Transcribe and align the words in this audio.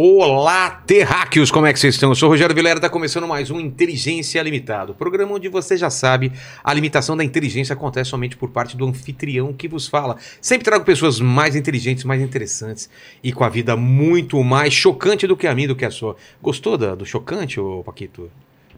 Olá, 0.00 0.70
terráqueos, 0.86 1.50
como 1.50 1.66
é 1.66 1.72
que 1.72 1.80
vocês 1.80 1.94
estão? 1.96 2.10
Eu 2.10 2.14
sou 2.14 2.28
o 2.28 2.30
Rogério 2.30 2.54
Vilera, 2.54 2.76
está 2.78 2.88
começando 2.88 3.26
mais 3.26 3.50
um 3.50 3.58
Inteligência 3.58 4.40
Limitado, 4.40 4.94
programa 4.94 5.34
onde 5.34 5.48
você 5.48 5.76
já 5.76 5.90
sabe, 5.90 6.30
a 6.62 6.72
limitação 6.72 7.16
da 7.16 7.24
inteligência 7.24 7.72
acontece 7.72 8.10
somente 8.10 8.36
por 8.36 8.48
parte 8.50 8.76
do 8.76 8.86
anfitrião 8.86 9.52
que 9.52 9.66
vos 9.66 9.88
fala. 9.88 10.16
Sempre 10.40 10.66
trago 10.66 10.84
pessoas 10.84 11.18
mais 11.18 11.56
inteligentes, 11.56 12.04
mais 12.04 12.22
interessantes 12.22 12.88
e 13.24 13.32
com 13.32 13.42
a 13.42 13.48
vida 13.48 13.74
muito 13.74 14.40
mais 14.44 14.72
chocante 14.72 15.26
do 15.26 15.36
que 15.36 15.48
a 15.48 15.54
mim, 15.56 15.66
do 15.66 15.74
que 15.74 15.84
a 15.84 15.90
sua. 15.90 16.14
Gostou 16.40 16.78
da- 16.78 16.94
do 16.94 17.04
chocante, 17.04 17.58
ô 17.58 17.82
Paquito? 17.82 18.30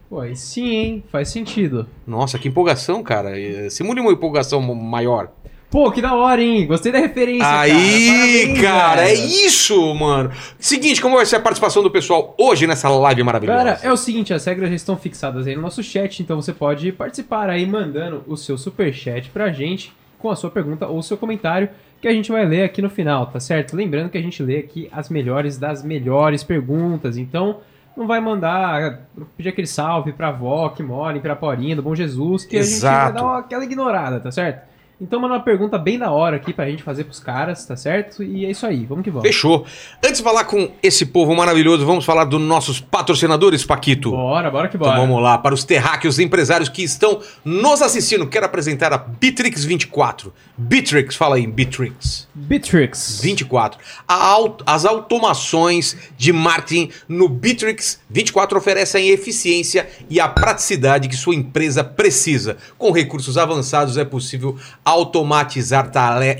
Pô, 0.09 0.21
aí 0.21 0.35
sim, 0.35 0.71
hein? 0.71 1.05
Faz 1.13 1.29
sentido. 1.29 1.87
Nossa, 2.07 2.39
que 2.39 2.49
empolgação, 2.49 3.03
cara. 3.03 3.39
Eh, 3.39 3.69
Simule 3.69 4.01
uma 4.01 4.11
empolgação 4.13 4.63
maior. 4.75 5.31
Pô, 5.71 5.93
que 5.93 6.03
da 6.03 6.15
hora, 6.17 6.43
hein? 6.43 6.67
Gostei 6.67 6.91
da 6.91 6.99
referência, 6.99 7.47
Aí, 7.49 8.55
cara. 8.55 8.57
Parabéns, 8.57 8.61
cara, 8.61 9.09
é 9.09 9.15
isso, 9.15 9.95
mano. 9.95 10.31
Seguinte, 10.59 11.01
como 11.01 11.15
vai 11.17 11.25
ser 11.25 11.37
a 11.37 11.41
participação 11.41 11.81
do 11.81 11.91
pessoal 11.91 12.35
hoje 12.37 12.67
nessa 12.67 12.89
live 12.89 13.23
maravilhosa? 13.23 13.59
Cara, 13.59 13.81
é 13.83 13.93
o 13.93 13.97
seguinte, 13.97 14.35
as 14.35 14.45
regras 14.45 14.69
já 14.71 14.75
estão 14.75 14.97
fixadas 14.97 15.47
aí 15.47 15.55
no 15.55 15.63
nosso 15.63 15.81
chat, 15.83 16.21
então 16.23 16.41
você 16.43 16.53
pode 16.53 16.91
participar 16.91 17.49
aí 17.49 17.65
mandando 17.67 18.25
o 18.27 18.37
seu 18.37 18.59
superchat 18.59 19.31
pra 19.31 19.53
gente 19.53 19.93
com 20.19 20.29
a 20.29 20.35
sua 20.35 20.51
pergunta 20.51 20.89
ou 20.89 21.03
seu 21.03 21.17
comentário 21.17 21.69
que 22.01 22.09
a 22.09 22.13
gente 22.13 22.33
vai 22.33 22.45
ler 22.45 22.65
aqui 22.65 22.83
no 22.83 22.91
final, 22.91 23.27
tá 23.27 23.39
certo? 23.39 23.77
Lembrando 23.77 24.11
que 24.11 24.19
a 24.19 24.23
gente 24.23 24.43
lê 24.43 24.59
aqui 24.59 24.89
as 24.91 25.09
melhores 25.09 25.57
das 25.57 25.85
melhores 25.85 26.43
perguntas, 26.43 27.17
então 27.17 27.59
não 27.97 28.07
vai 28.09 28.21
mandar 28.21 29.03
pedir 29.37 29.51
aquele 29.51 29.67
salve 29.67 30.13
pra 30.13 30.29
avó 30.29 30.71
que 30.71 30.83
mora 30.83 31.17
em 31.17 31.21
Piraporinha, 31.21 31.77
do 31.77 31.83
Bom 31.83 31.95
Jesus, 31.95 32.45
que 32.45 32.57
a 32.57 32.63
gente 32.63 32.73
Exato. 32.75 33.05
vai 33.05 33.23
dar 33.23 33.23
uma- 33.29 33.39
aquela 33.39 33.65
ignorada, 33.65 34.19
tá 34.19 34.33
certo? 34.33 34.70
Então 35.01 35.19
manda 35.19 35.35
uma 35.35 35.41
pergunta 35.41 35.79
bem 35.79 35.99
da 35.99 36.11
hora 36.11 36.37
aqui 36.37 36.53
pra 36.53 36.69
gente 36.69 36.83
fazer 36.83 37.05
pros 37.05 37.21
caras, 37.21 37.65
tá 37.65 37.75
certo? 37.75 38.23
E 38.23 38.45
é 38.45 38.51
isso 38.51 38.67
aí, 38.67 38.85
vamos 38.85 39.03
que 39.03 39.11
vamos. 39.11 39.27
Fechou. 39.27 39.65
Antes 40.05 40.19
de 40.19 40.23
falar 40.23 40.45
com 40.45 40.71
esse 40.83 41.07
povo 41.07 41.35
maravilhoso, 41.35 41.87
vamos 41.87 42.05
falar 42.05 42.25
dos 42.25 42.41
nossos 42.41 42.81
patrocinadores, 42.81 43.65
Paquito. 43.65 44.11
Bora, 44.11 44.51
bora 44.51 44.69
que 44.69 44.77
Então 44.77 44.89
bora. 44.89 45.01
vamos 45.01 45.23
lá, 45.23 45.39
para 45.39 45.55
os 45.55 45.65
terráqueos 45.65 46.19
empresários 46.19 46.69
que 46.69 46.83
estão 46.83 47.21
nos 47.45 47.81
assistindo, 47.81 48.27
quero 48.27 48.45
apresentar 48.47 48.93
a 48.93 48.99
Bitrix 48.99 49.65
24. 49.65 50.33
Bitrix, 50.57 51.17
fala 51.17 51.37
aí, 51.37 51.47
Bitrix. 51.47 52.29
Bitrix. 52.35 53.21
24. 53.23 53.79
A 54.07 54.31
as 54.67 54.85
automações 54.85 55.97
de 56.17 56.33
marketing 56.33 56.91
no 57.09 57.29
Bitrix 57.29 58.00
24 58.11 58.59
oferecem 58.59 59.09
a 59.09 59.13
eficiência 59.13 59.89
e 60.09 60.19
a 60.19 60.29
praticidade 60.29 61.09
que 61.09 61.17
sua 61.17 61.35
empresa 61.35 61.85
precisa. 61.85 62.57
Com 62.77 62.91
recursos 62.91 63.39
avançados 63.39 63.97
é 63.97 64.05
possível 64.05 64.59
automatizar 64.85 65.91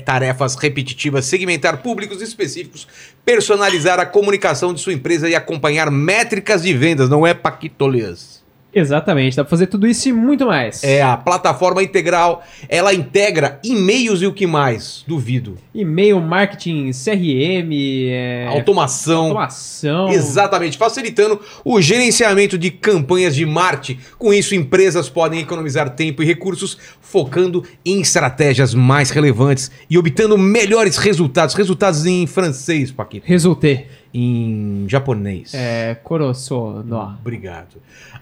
tarefas 0.03 0.55
repetitivas, 0.55 1.25
segmentar 1.25 1.81
públicos 1.81 2.21
específicos, 2.21 2.87
personalizar 3.23 3.99
a 3.99 4.05
comunicação 4.05 4.73
de 4.73 4.81
sua 4.81 4.93
empresa 4.93 5.29
e 5.29 5.35
acompanhar 5.35 5.89
métricas 5.89 6.63
de 6.63 6.73
vendas. 6.73 7.09
Não 7.09 7.25
é 7.25 7.33
paquitolês. 7.33 8.40
Exatamente, 8.73 9.35
dá 9.35 9.43
pra 9.43 9.49
fazer 9.49 9.67
tudo 9.67 9.85
isso 9.85 10.07
e 10.09 10.13
muito 10.13 10.45
mais. 10.45 10.83
É 10.83 11.01
a 11.01 11.17
plataforma 11.17 11.83
integral, 11.83 12.43
ela 12.69 12.93
integra 12.93 13.59
e-mails 13.63 14.21
e 14.21 14.27
o 14.27 14.33
que 14.33 14.47
mais? 14.47 15.03
Duvido. 15.05 15.57
E-mail, 15.73 16.19
marketing, 16.21 16.91
CRM, 16.91 17.71
é... 18.09 18.47
Automação. 18.47 19.25
automação. 19.27 20.09
Exatamente, 20.09 20.77
facilitando 20.77 21.39
o 21.65 21.81
gerenciamento 21.81 22.57
de 22.57 22.71
campanhas 22.71 23.35
de 23.35 23.45
marketing. 23.45 23.99
Com 24.17 24.33
isso, 24.33 24.55
empresas 24.55 25.09
podem 25.09 25.41
economizar 25.41 25.89
tempo 25.89 26.23
e 26.23 26.25
recursos, 26.25 26.77
focando 27.01 27.63
em 27.85 28.01
estratégias 28.01 28.73
mais 28.73 29.09
relevantes 29.09 29.69
e 29.89 29.97
obtendo 29.97 30.37
melhores 30.37 30.97
resultados. 30.97 31.55
Resultados 31.55 32.05
em 32.05 32.25
francês, 32.25 32.91
Paquito. 32.91 33.25
Resultei. 33.27 34.00
Em 34.13 34.85
japonês. 34.87 35.53
É, 35.53 35.95
Coroço, 36.03 36.83
nó. 36.85 37.13
Obrigado. 37.19 37.77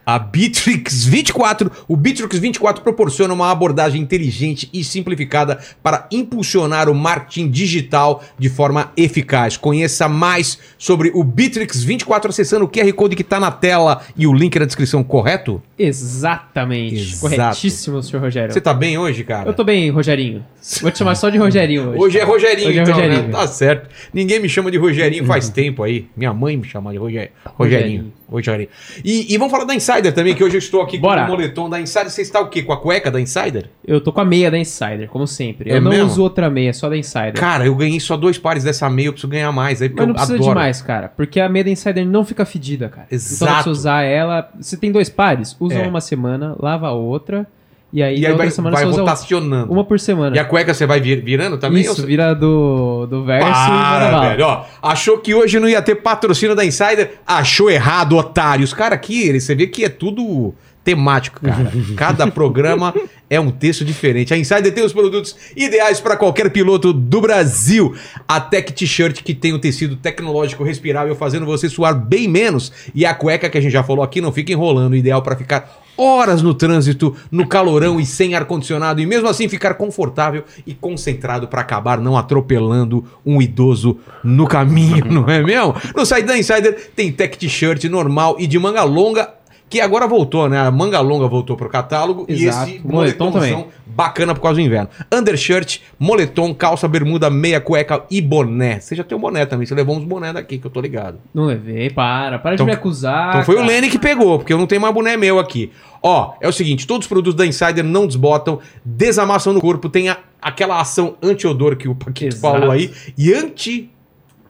A 0.05 0.17
Bitrix 0.17 1.05
24, 1.05 1.72
o 1.88 1.95
Bitrix 1.95 2.38
24 2.39 2.83
proporciona 2.83 3.33
uma 3.33 3.51
abordagem 3.51 4.01
inteligente 4.01 4.69
e 4.73 4.83
simplificada 4.83 5.59
para 5.83 6.07
impulsionar 6.11 6.89
o 6.89 6.95
marketing 6.95 7.49
digital 7.49 8.23
de 8.38 8.49
forma 8.49 8.91
eficaz. 8.97 9.55
Conheça 9.57 10.07
mais 10.07 10.57
sobre 10.78 11.11
o 11.13 11.23
Bitrix 11.23 11.83
24 11.83 12.29
acessando 12.29 12.66
o 12.66 12.67
QR 12.67 12.91
Code 12.94 13.16
que 13.16 13.22
está 13.22 13.39
na 13.39 13.51
tela 13.51 14.01
e 14.17 14.25
o 14.25 14.33
link 14.33 14.57
na 14.57 14.66
descrição, 14.66 15.03
correto? 15.03 15.61
Exatamente. 15.78 16.95
Exato. 16.95 17.19
Corretíssimo, 17.35 18.01
senhor 18.01 18.22
Rogério. 18.22 18.51
Você 18.53 18.61
tá 18.61 18.73
bem 18.73 18.97
hoje, 18.97 19.23
cara? 19.23 19.49
Eu 19.49 19.53
tô 19.53 19.63
bem, 19.63 19.89
Rogerinho. 19.89 20.44
Vou 20.81 20.91
te 20.91 20.97
chamar 20.97 21.16
só 21.16 21.29
de 21.29 21.38
Rogerinho 21.38 21.89
hoje. 21.89 21.99
Hoje 22.09 22.17
é 22.19 22.23
Rogerinho, 22.23 22.69
Hoje 22.69 22.79
é 22.79 22.81
então, 22.81 22.94
Rogerinho. 22.95 23.23
né? 23.23 23.29
Tá 23.31 23.47
certo. 23.47 23.89
Ninguém 24.13 24.39
me 24.39 24.49
chama 24.49 24.69
de 24.72 24.78
Rogerinho 24.78 25.25
faz 25.25 25.49
tempo 25.49 25.78
aí. 25.84 26.07
Minha 26.16 26.34
mãe 26.34 26.56
me 26.57 26.63
chama 26.63 26.91
de 26.91 26.97
Roger... 26.97 27.31
Rogerinho. 27.57 28.13
Rogerinho. 28.29 28.69
E, 29.03 29.34
e 29.34 29.38
vamos 29.38 29.51
falar 29.51 29.66
da 29.66 29.73
Insider 29.73 30.13
também, 30.13 30.35
que 30.35 30.44
hoje 30.44 30.56
eu 30.56 30.59
estou 30.59 30.81
aqui 30.81 30.97
Bora. 31.00 31.22
com 31.22 31.28
o 31.28 31.31
moletom 31.31 31.69
da 31.69 31.79
Insider. 31.81 32.09
Você 32.09 32.22
está 32.22 32.40
o 32.40 32.47
quê? 32.47 32.62
Com 32.62 32.72
a 32.73 32.78
cueca 32.78 33.09
da 33.09 33.19
Insider? 33.19 33.69
Eu 33.85 34.00
tô 34.00 34.13
com 34.13 34.22
a 34.22 34.25
meia 34.25 34.51
da 34.51 34.57
Insider, 34.57 35.07
como 35.09 35.25
sempre. 35.25 35.72
É 35.72 35.78
eu 35.78 35.81
não 35.81 35.90
mesmo? 35.90 36.06
uso 36.06 36.22
outra 36.22 36.50
meia, 36.50 36.72
só 36.73 36.88
da 36.90 36.95
Insider. 36.97 37.34
Cara, 37.34 37.66
eu 37.66 37.73
ganhei 37.75 38.00
só 38.00 38.16
dois 38.16 38.38
pares 38.38 38.63
dessa 38.63 38.90
meia, 38.90 39.07
eu 39.07 39.13
preciso 39.13 39.31
ganhar 39.31 39.51
mais 39.51 39.81
aí, 39.81 39.90
porque 39.90 40.01
Mas 40.01 40.07
não 40.07 40.13
precisa 40.16 40.35
adoro. 40.35 40.50
de 40.51 40.56
mais, 40.56 40.81
cara. 40.81 41.09
Porque 41.09 41.40
a 41.40 41.50
meia 41.50 41.63
da 41.63 41.72
Insider 41.72 42.06
não 42.06 42.23
fica 42.23 42.46
fedida, 42.46 42.88
cara. 42.90 43.07
Então 43.07 43.16
Exato. 43.17 43.63
você 43.63 43.69
usar 43.69 44.03
ela. 44.03 44.50
Você 44.59 44.78
tem 44.78 44.91
dois 44.91 45.09
pares, 45.09 45.56
usa 45.59 45.75
É. 45.75 45.88
uma 45.88 46.01
semana, 46.01 46.56
lava 46.59 46.88
a 46.88 46.91
outra. 46.91 47.47
E 47.91 48.03
aí, 48.03 48.19
E 48.19 48.25
aí 48.27 48.33
vai, 48.33 48.51
semana 48.51 48.75
vai 48.75 48.85
rotacionando. 48.85 49.72
uma 49.73 49.83
por 49.83 50.00
semana. 50.00 50.35
E 50.35 50.39
a 50.39 50.45
cueca 50.45 50.73
você 50.75 50.85
vai 50.85 51.01
vir- 51.01 51.23
virando 51.23 51.57
também? 51.57 51.81
Isso, 51.81 52.01
ou- 52.01 52.07
vira 52.07 52.35
do, 52.35 53.07
do 53.07 53.23
verso 53.25 53.47
e 53.50 53.51
Para, 53.51 54.11
bala. 54.11 54.29
velho. 54.29 54.45
Ó, 54.45 54.63
achou 54.81 55.17
que 55.17 55.33
hoje 55.33 55.59
não 55.59 55.67
ia 55.67 55.81
ter 55.81 55.95
patrocínio 55.95 56.55
da 56.55 56.63
Insider? 56.63 57.13
Achou 57.25 57.69
errado, 57.69 58.16
otário. 58.16 58.63
Os 58.63 58.73
caras 58.73 58.94
aqui, 58.95 59.28
eles- 59.28 59.44
você 59.44 59.55
vê 59.55 59.66
que 59.66 59.83
é 59.83 59.89
tudo 59.89 60.53
temático, 60.83 61.41
cara. 61.41 61.72
Cada 61.97 62.28
programa 62.28 62.94
é 63.29 63.39
um 63.39 63.49
texto 63.51 63.83
diferente. 63.83 64.33
A 64.33 64.38
Insider 64.38 64.72
tem 64.72 64.83
os 64.83 64.94
produtos 64.94 65.35
ideais 65.55 65.99
para 65.99 66.16
qualquer 66.16 66.49
piloto 66.51 66.94
do 66.94 67.22
Brasil. 67.22 67.95
A 68.28 68.39
Tech 68.39 68.72
T-shirt 68.72 69.23
que 69.23 69.33
tem 69.33 69.51
o 69.53 69.57
tecido 69.59 69.95
tecnológico 69.95 70.63
respirável, 70.63 71.16
fazendo 71.16 71.45
você 71.45 71.67
suar 71.67 71.95
bem 71.95 72.28
menos. 72.28 72.72
E 72.94 73.03
a 73.05 73.13
cueca 73.16 73.49
que 73.49 73.57
a 73.57 73.61
gente 73.61 73.72
já 73.72 73.81
falou 73.83 74.03
aqui 74.03 74.22
não 74.22 74.31
fica 74.31 74.51
enrolando, 74.51 74.95
ideal 74.95 75.22
para 75.23 75.35
ficar 75.35 75.79
horas 75.99 76.41
no 76.41 76.53
trânsito, 76.53 77.15
no 77.29 77.47
calorão 77.47 77.99
e 77.99 78.05
sem 78.05 78.35
ar-condicionado, 78.35 79.01
e 79.01 79.05
mesmo 79.05 79.27
assim 79.27 79.49
ficar 79.49 79.73
confortável 79.73 80.43
e 80.65 80.73
concentrado 80.73 81.47
para 81.47 81.61
acabar 81.61 81.99
não 81.99 82.17
atropelando 82.17 83.03
um 83.25 83.41
idoso 83.41 83.97
no 84.23 84.47
caminho, 84.47 85.05
não 85.11 85.27
é 85.27 85.43
mesmo? 85.43 85.75
No 85.95 86.05
site 86.05 86.25
da 86.25 86.37
Insider 86.37 86.91
tem 86.95 87.11
tech 87.11 87.37
t-shirt 87.37 87.83
normal 87.85 88.37
e 88.39 88.47
de 88.47 88.57
manga 88.57 88.83
longa, 88.83 89.33
que 89.69 89.79
agora 89.79 90.07
voltou, 90.07 90.49
né? 90.49 90.59
A 90.59 90.71
manga 90.71 90.99
longa 90.99 91.27
voltou 91.27 91.55
pro 91.55 91.69
catálogo 91.69 92.25
Exato. 92.27 92.69
e 92.69 92.73
esse 92.75 92.81
Moletom 92.87 93.25
moletomzão 93.25 93.67
bacana 93.99 94.33
por 94.33 94.41
causa 94.41 94.55
do 94.55 94.65
inverno. 94.65 94.89
Undershirt, 95.13 95.79
moletom, 95.99 96.53
calça, 96.53 96.87
bermuda, 96.87 97.29
meia, 97.29 97.59
cueca 97.59 98.03
e 98.09 98.21
boné. 98.21 98.79
Você 98.79 98.95
já 98.95 99.03
tem 99.03 99.17
um 99.17 99.21
boné 99.21 99.45
também, 99.45 99.65
você 99.65 99.75
levou 99.75 99.97
uns 99.97 100.05
boné 100.05 100.31
daqui 100.31 100.57
que 100.57 100.65
eu 100.65 100.71
tô 100.71 100.79
ligado. 100.79 101.17
Não 101.33 101.45
levei, 101.45 101.89
para. 101.89 102.39
Para 102.39 102.53
Então- 102.53 102.65
de 102.65 102.71
me 102.71 102.75
acusar. 102.77 103.29
Então 103.29 103.43
foi 103.43 103.55
o 103.55 103.57
cara. 103.59 103.69
Lene 103.69 103.89
que 103.89 103.99
pegou, 103.99 104.39
porque 104.39 104.53
eu 104.53 104.57
não 104.57 104.65
tenho 104.65 104.81
mais 104.81 104.93
boné 104.93 105.17
meu 105.17 105.37
aqui. 105.37 105.71
Ó, 106.01 106.33
é 106.39 106.47
o 106.47 106.51
seguinte, 106.53 106.87
todos 106.87 107.05
os 107.05 107.09
produtos 107.09 107.35
da 107.35 107.45
Insider 107.45 107.83
não 107.83 108.07
desbotam, 108.07 108.59
desamassam 108.85 109.51
no 109.51 109.59
corpo, 109.59 109.89
tem 109.89 110.07
a- 110.07 110.17
aquela 110.41 110.79
ação 110.79 111.17
anti-odor 111.21 111.75
que 111.75 111.89
o 111.89 111.93
Paquito 111.95 112.35
Exato. 112.35 112.53
falou 112.57 112.71
aí, 112.71 112.93
e 113.17 113.33
anti... 113.33 113.91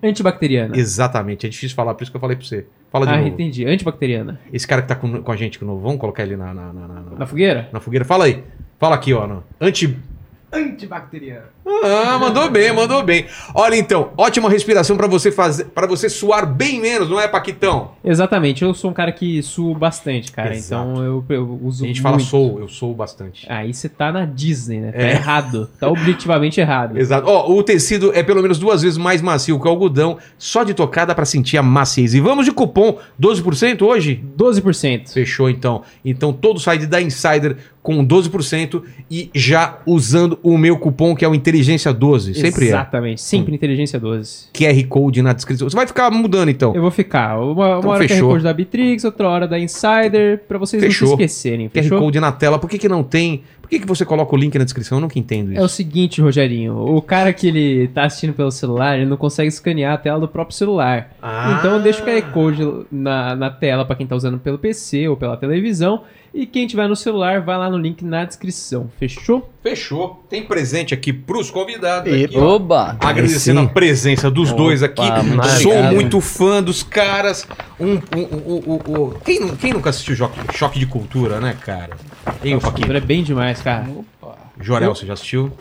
Antibacteriana. 0.01 0.77
Exatamente, 0.77 1.45
é 1.45 1.49
difícil 1.49 1.75
falar, 1.75 1.93
por 1.93 2.03
isso 2.03 2.11
que 2.11 2.15
eu 2.17 2.21
falei 2.21 2.37
pra 2.37 2.45
você. 2.45 2.65
Fala 2.91 3.05
de 3.05 3.13
Ah, 3.13 3.17
novo. 3.17 3.27
entendi. 3.27 3.65
Antibacteriana. 3.65 4.39
Esse 4.53 4.65
cara 4.67 4.81
que 4.81 4.87
tá 4.87 4.95
com, 4.95 5.21
com 5.21 5.31
a 5.31 5.35
gente, 5.35 5.59
que 5.59 5.65
não, 5.65 5.77
vamos 5.77 5.99
colocar 5.99 6.23
ele 6.23 6.37
na, 6.37 6.53
na, 6.53 6.71
na, 6.73 6.87
na- 6.87 7.01
Na 7.19 7.25
fogueira? 7.25 7.67
na 7.73 7.79
fogueira. 7.79 8.05
Fala 8.05 8.25
aí, 8.25 8.43
fala 8.79 8.95
aqui, 8.95 9.13
ó, 9.13 9.27
no- 9.27 9.43
anti... 9.59 9.97
Antibacteriana. 10.51 11.43
Ah, 11.83 12.17
mandou 12.19 12.49
bem, 12.49 12.73
mandou 12.73 13.03
bem. 13.03 13.27
Olha 13.53 13.75
então, 13.75 14.09
ótima 14.17 14.49
respiração 14.49 14.97
pra 14.97 15.05
você 15.05 15.31
fazer, 15.31 15.65
para 15.65 15.85
você 15.85 16.09
suar 16.09 16.43
bem 16.47 16.81
menos, 16.81 17.07
não 17.07 17.19
é, 17.19 17.27
Paquitão? 17.27 17.91
Exatamente, 18.03 18.63
eu 18.63 18.73
sou 18.73 18.89
um 18.89 18.93
cara 18.93 19.11
que 19.11 19.43
suo 19.43 19.75
bastante, 19.75 20.31
cara. 20.31 20.55
Exato. 20.55 20.89
Então 20.91 21.03
eu, 21.03 21.23
eu 21.29 21.59
uso. 21.61 21.83
A 21.83 21.87
gente 21.87 22.01
muito. 22.01 22.03
fala 22.03 22.19
sou, 22.19 22.59
eu 22.59 22.67
sou 22.67 22.95
bastante. 22.95 23.45
Aí 23.47 23.71
você 23.71 23.87
tá 23.87 24.11
na 24.11 24.25
Disney, 24.25 24.79
né? 24.79 24.91
Tá 24.91 24.97
É. 25.03 25.11
errado. 25.11 25.69
Tá 25.79 25.87
objetivamente 25.87 26.59
errado. 26.59 26.97
Exato. 26.99 27.27
Ó, 27.29 27.51
o 27.51 27.61
tecido 27.61 28.11
é 28.15 28.23
pelo 28.23 28.41
menos 28.41 28.57
duas 28.57 28.81
vezes 28.81 28.97
mais 28.97 29.21
macio 29.21 29.59
que 29.59 29.67
o 29.67 29.69
algodão. 29.69 30.17
Só 30.39 30.63
de 30.63 30.73
tocar 30.73 31.05
dá 31.05 31.13
pra 31.13 31.25
sentir 31.25 31.57
a 31.59 31.61
maciez. 31.63 32.15
E 32.15 32.19
vamos 32.19 32.45
de 32.45 32.51
cupom 32.51 32.97
12% 33.21 33.83
hoje? 33.83 34.23
12%. 34.35 35.13
Fechou 35.13 35.47
então. 35.51 35.83
Então 36.03 36.33
todo 36.33 36.59
site 36.59 36.87
da 36.87 36.99
Insider 36.99 37.57
com 37.89 38.05
12% 38.05 38.83
e 39.09 39.31
já 39.33 39.79
usando 39.83 40.37
o 40.43 40.59
meu 40.59 40.77
cupom 40.77 41.15
que 41.15 41.25
é 41.25 41.27
o 41.27 41.33
Inteligência 41.33 41.91
12. 41.91 42.35
Sempre 42.35 42.65
é. 42.65 42.67
Exatamente, 42.67 43.19
sempre 43.19 43.55
inteligência 43.55 43.99
12. 43.99 44.49
QR 44.53 44.87
Code 44.87 45.23
na 45.23 45.33
descrição. 45.33 45.67
Você 45.67 45.75
vai 45.75 45.87
ficar 45.87 46.11
mudando 46.11 46.49
então. 46.49 46.75
Eu 46.75 46.83
vou 46.83 46.91
ficar. 46.91 47.39
Uma, 47.39 47.51
uma 47.51 47.77
Então 47.79 47.89
hora 47.89 48.07
fechou. 48.07 48.27
QR 48.27 48.33
Code 48.33 48.43
da 48.43 48.53
Bitrix, 48.53 49.03
outra 49.05 49.27
hora 49.27 49.47
da 49.47 49.57
Insider, 49.57 50.43
pra 50.47 50.59
vocês 50.59 50.83
Fechou. 50.83 51.09
não 51.09 51.17
se 51.17 51.23
esquecerem, 51.23 51.67
QR 51.67 51.81
fechou? 51.81 51.99
Code 51.99 52.19
na 52.19 52.31
tela. 52.31 52.59
Por 52.59 52.69
que, 52.69 52.77
que 52.77 52.87
não 52.87 53.01
tem? 53.01 53.41
Por 53.59 53.69
que, 53.69 53.79
que 53.79 53.87
você 53.87 54.05
coloca 54.05 54.35
o 54.35 54.37
link 54.37 54.55
na 54.57 54.63
descrição? 54.63 54.97
Eu 54.97 55.01
nunca 55.01 55.17
entendo 55.17 55.51
isso. 55.51 55.61
É 55.61 55.63
o 55.63 55.67
seguinte, 55.67 56.21
Rogerinho, 56.21 56.75
o 56.75 57.01
cara 57.01 57.31
que 57.33 57.47
ele 57.47 57.87
tá 57.87 58.03
assistindo 58.05 58.33
pelo 58.33 58.51
celular, 58.51 58.97
ele 58.97 59.05
não 59.05 59.17
consegue 59.17 59.47
escanear 59.47 59.93
a 59.93 59.97
tela 59.97 60.19
do 60.19 60.27
próprio 60.27 60.55
celular. 60.55 61.11
Ah. 61.21 61.57
Então 61.57 61.81
deixa 61.81 62.01
o 62.01 62.05
QR 62.05 62.21
Code 62.31 62.85
na, 62.91 63.35
na 63.35 63.49
tela 63.49 63.85
pra 63.85 63.95
quem 63.95 64.05
tá 64.07 64.15
usando 64.15 64.37
pelo 64.39 64.57
PC 64.59 65.07
ou 65.07 65.15
pela 65.17 65.37
televisão. 65.37 66.01
E 66.33 66.45
quem 66.45 66.67
tiver 66.67 66.87
no 66.87 66.95
celular, 66.95 67.41
vai 67.41 67.57
lá 67.57 67.69
no 67.69 67.77
link 67.77 68.03
na 68.05 68.23
descrição. 68.23 68.89
Fechou? 68.99 69.49
Fechou. 69.63 70.23
Tem 70.29 70.43
presente 70.43 70.93
aqui 70.93 71.11
pros 71.11 71.49
convidados. 71.49 72.11
E- 72.13 72.25
Aqui, 72.25 72.37
ó. 72.37 72.55
Oba! 72.55 72.95
Agradecendo 72.99 73.59
Aí 73.61 73.65
a 73.65 73.69
presença 73.69 74.29
dos 74.29 74.51
dois 74.53 74.83
aqui. 74.83 75.01
Sou 75.61 75.73
muito 75.83 76.21
fã 76.21 76.61
dos 76.61 76.83
caras. 76.83 77.47
Um, 77.79 77.93
um, 77.93 77.99
um, 78.15 78.63
um- 78.67 79.03
um- 79.05 79.09
Quem, 79.25 79.55
quem 79.55 79.73
nunca 79.73 79.89
assistiu 79.89 80.15
Choque, 80.15 80.39
Choque 80.57 80.79
de 80.79 80.85
Cultura, 80.85 81.39
né, 81.39 81.55
cara? 81.59 81.97
Hein, 82.43 82.55
o 82.55 82.61
Paquinho? 82.61 82.95
É 82.95 82.99
bem 82.99 83.23
demais, 83.23 83.61
cara. 83.61 83.87
Jorel, 84.59 84.93
você 84.93 85.05
já 85.05 85.13
assistiu? 85.13 85.51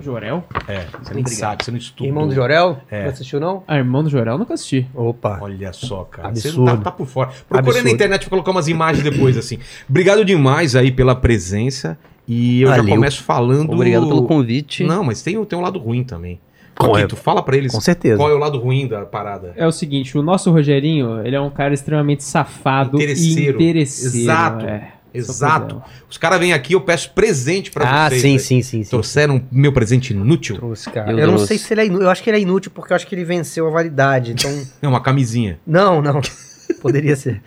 Jorel? 0.00 0.44
É, 0.68 0.86
você 1.02 1.14
nem 1.14 1.26
sabe, 1.26 1.64
você 1.64 1.70
não 1.70 1.78
estudou. 1.78 2.06
Irmão 2.06 2.28
do 2.28 2.34
Jorel? 2.34 2.78
É. 2.90 3.02
Não 3.04 3.10
assistiu, 3.10 3.40
não? 3.40 3.64
Ah, 3.66 3.76
irmão 3.76 4.02
do 4.04 4.08
Jorel, 4.10 4.38
nunca 4.38 4.54
assisti. 4.54 4.86
Opa. 4.94 5.38
Olha 5.40 5.72
só, 5.72 6.04
cara. 6.04 6.28
Absurdo. 6.28 6.54
Você 6.54 6.58
não 6.70 6.76
tá, 6.76 6.84
tá 6.84 6.90
por 6.92 7.06
fora. 7.06 7.30
Procura 7.48 7.62
na 7.62 7.68
Absurdo. 7.70 7.88
internet 7.94 8.20
pra 8.20 8.30
colocar 8.30 8.50
umas 8.52 8.68
imagens 8.68 9.02
depois, 9.02 9.36
assim. 9.36 9.58
Obrigado 9.88 10.24
demais 10.24 10.76
aí 10.76 10.90
pela 10.92 11.14
presença. 11.16 11.98
E 12.26 12.60
eu 12.62 12.68
já 12.68 12.76
Valeu. 12.76 12.94
começo 12.94 13.22
falando. 13.24 13.72
Obrigado 13.72 14.06
pelo 14.06 14.24
convite. 14.24 14.84
Não, 14.84 15.02
mas 15.02 15.22
tem, 15.22 15.42
tem 15.44 15.58
um 15.58 15.62
lado 15.62 15.78
ruim 15.78 16.04
também. 16.04 16.38
Com- 16.78 16.92
Paquito, 16.92 17.16
fala 17.16 17.42
pra 17.42 17.56
eles 17.56 17.72
Com 17.72 17.80
certeza. 17.80 18.16
qual 18.18 18.30
é 18.30 18.34
o 18.34 18.38
lado 18.38 18.56
ruim 18.58 18.86
da 18.86 19.04
parada. 19.04 19.52
É 19.56 19.66
o 19.66 19.72
seguinte, 19.72 20.16
o 20.16 20.22
nosso 20.22 20.52
Rogerinho, 20.52 21.26
ele 21.26 21.34
é 21.34 21.40
um 21.40 21.50
cara 21.50 21.74
extremamente 21.74 22.22
safado 22.22 22.96
Interesseiro. 22.98 23.60
e 23.60 23.64
interesseiro. 23.64 24.16
Exato. 24.16 24.64
é. 24.64 24.92
É 25.12 25.18
Exato. 25.18 25.82
Os 26.08 26.16
caras 26.18 26.38
vêm 26.38 26.52
aqui, 26.52 26.74
eu 26.74 26.80
peço 26.80 27.10
presente 27.12 27.70
pra 27.70 27.84
Ah, 28.06 28.08
vocês. 28.10 28.20
sim, 28.22 28.28
velho. 28.28 28.40
sim, 28.40 28.62
sim, 28.62 28.82
sim. 28.84 28.90
Trouxeram 28.90 29.42
meu 29.50 29.72
presente 29.72 30.12
inútil? 30.12 30.56
Trouxe, 30.56 30.90
cara. 30.90 31.10
Eu 31.12 31.18
Eu, 31.18 31.26
não 31.32 31.38
sei 31.38 31.56
se 31.58 31.72
ele 31.72 31.80
é 31.80 31.86
inútil. 31.86 32.04
Eu 32.04 32.10
acho 32.10 32.22
que 32.22 32.30
ele 32.30 32.36
é 32.36 32.40
inútil 32.40 32.70
porque 32.74 32.92
eu 32.92 32.96
acho 32.96 33.06
que 33.06 33.14
ele 33.14 33.24
venceu 33.24 33.66
a 33.66 33.70
validade. 33.70 34.32
Então. 34.32 34.50
É 34.82 34.88
uma 34.88 35.00
camisinha. 35.00 35.58
não, 35.66 36.00
não. 36.02 36.20
Poderia 36.82 37.16
ser. 37.16 37.40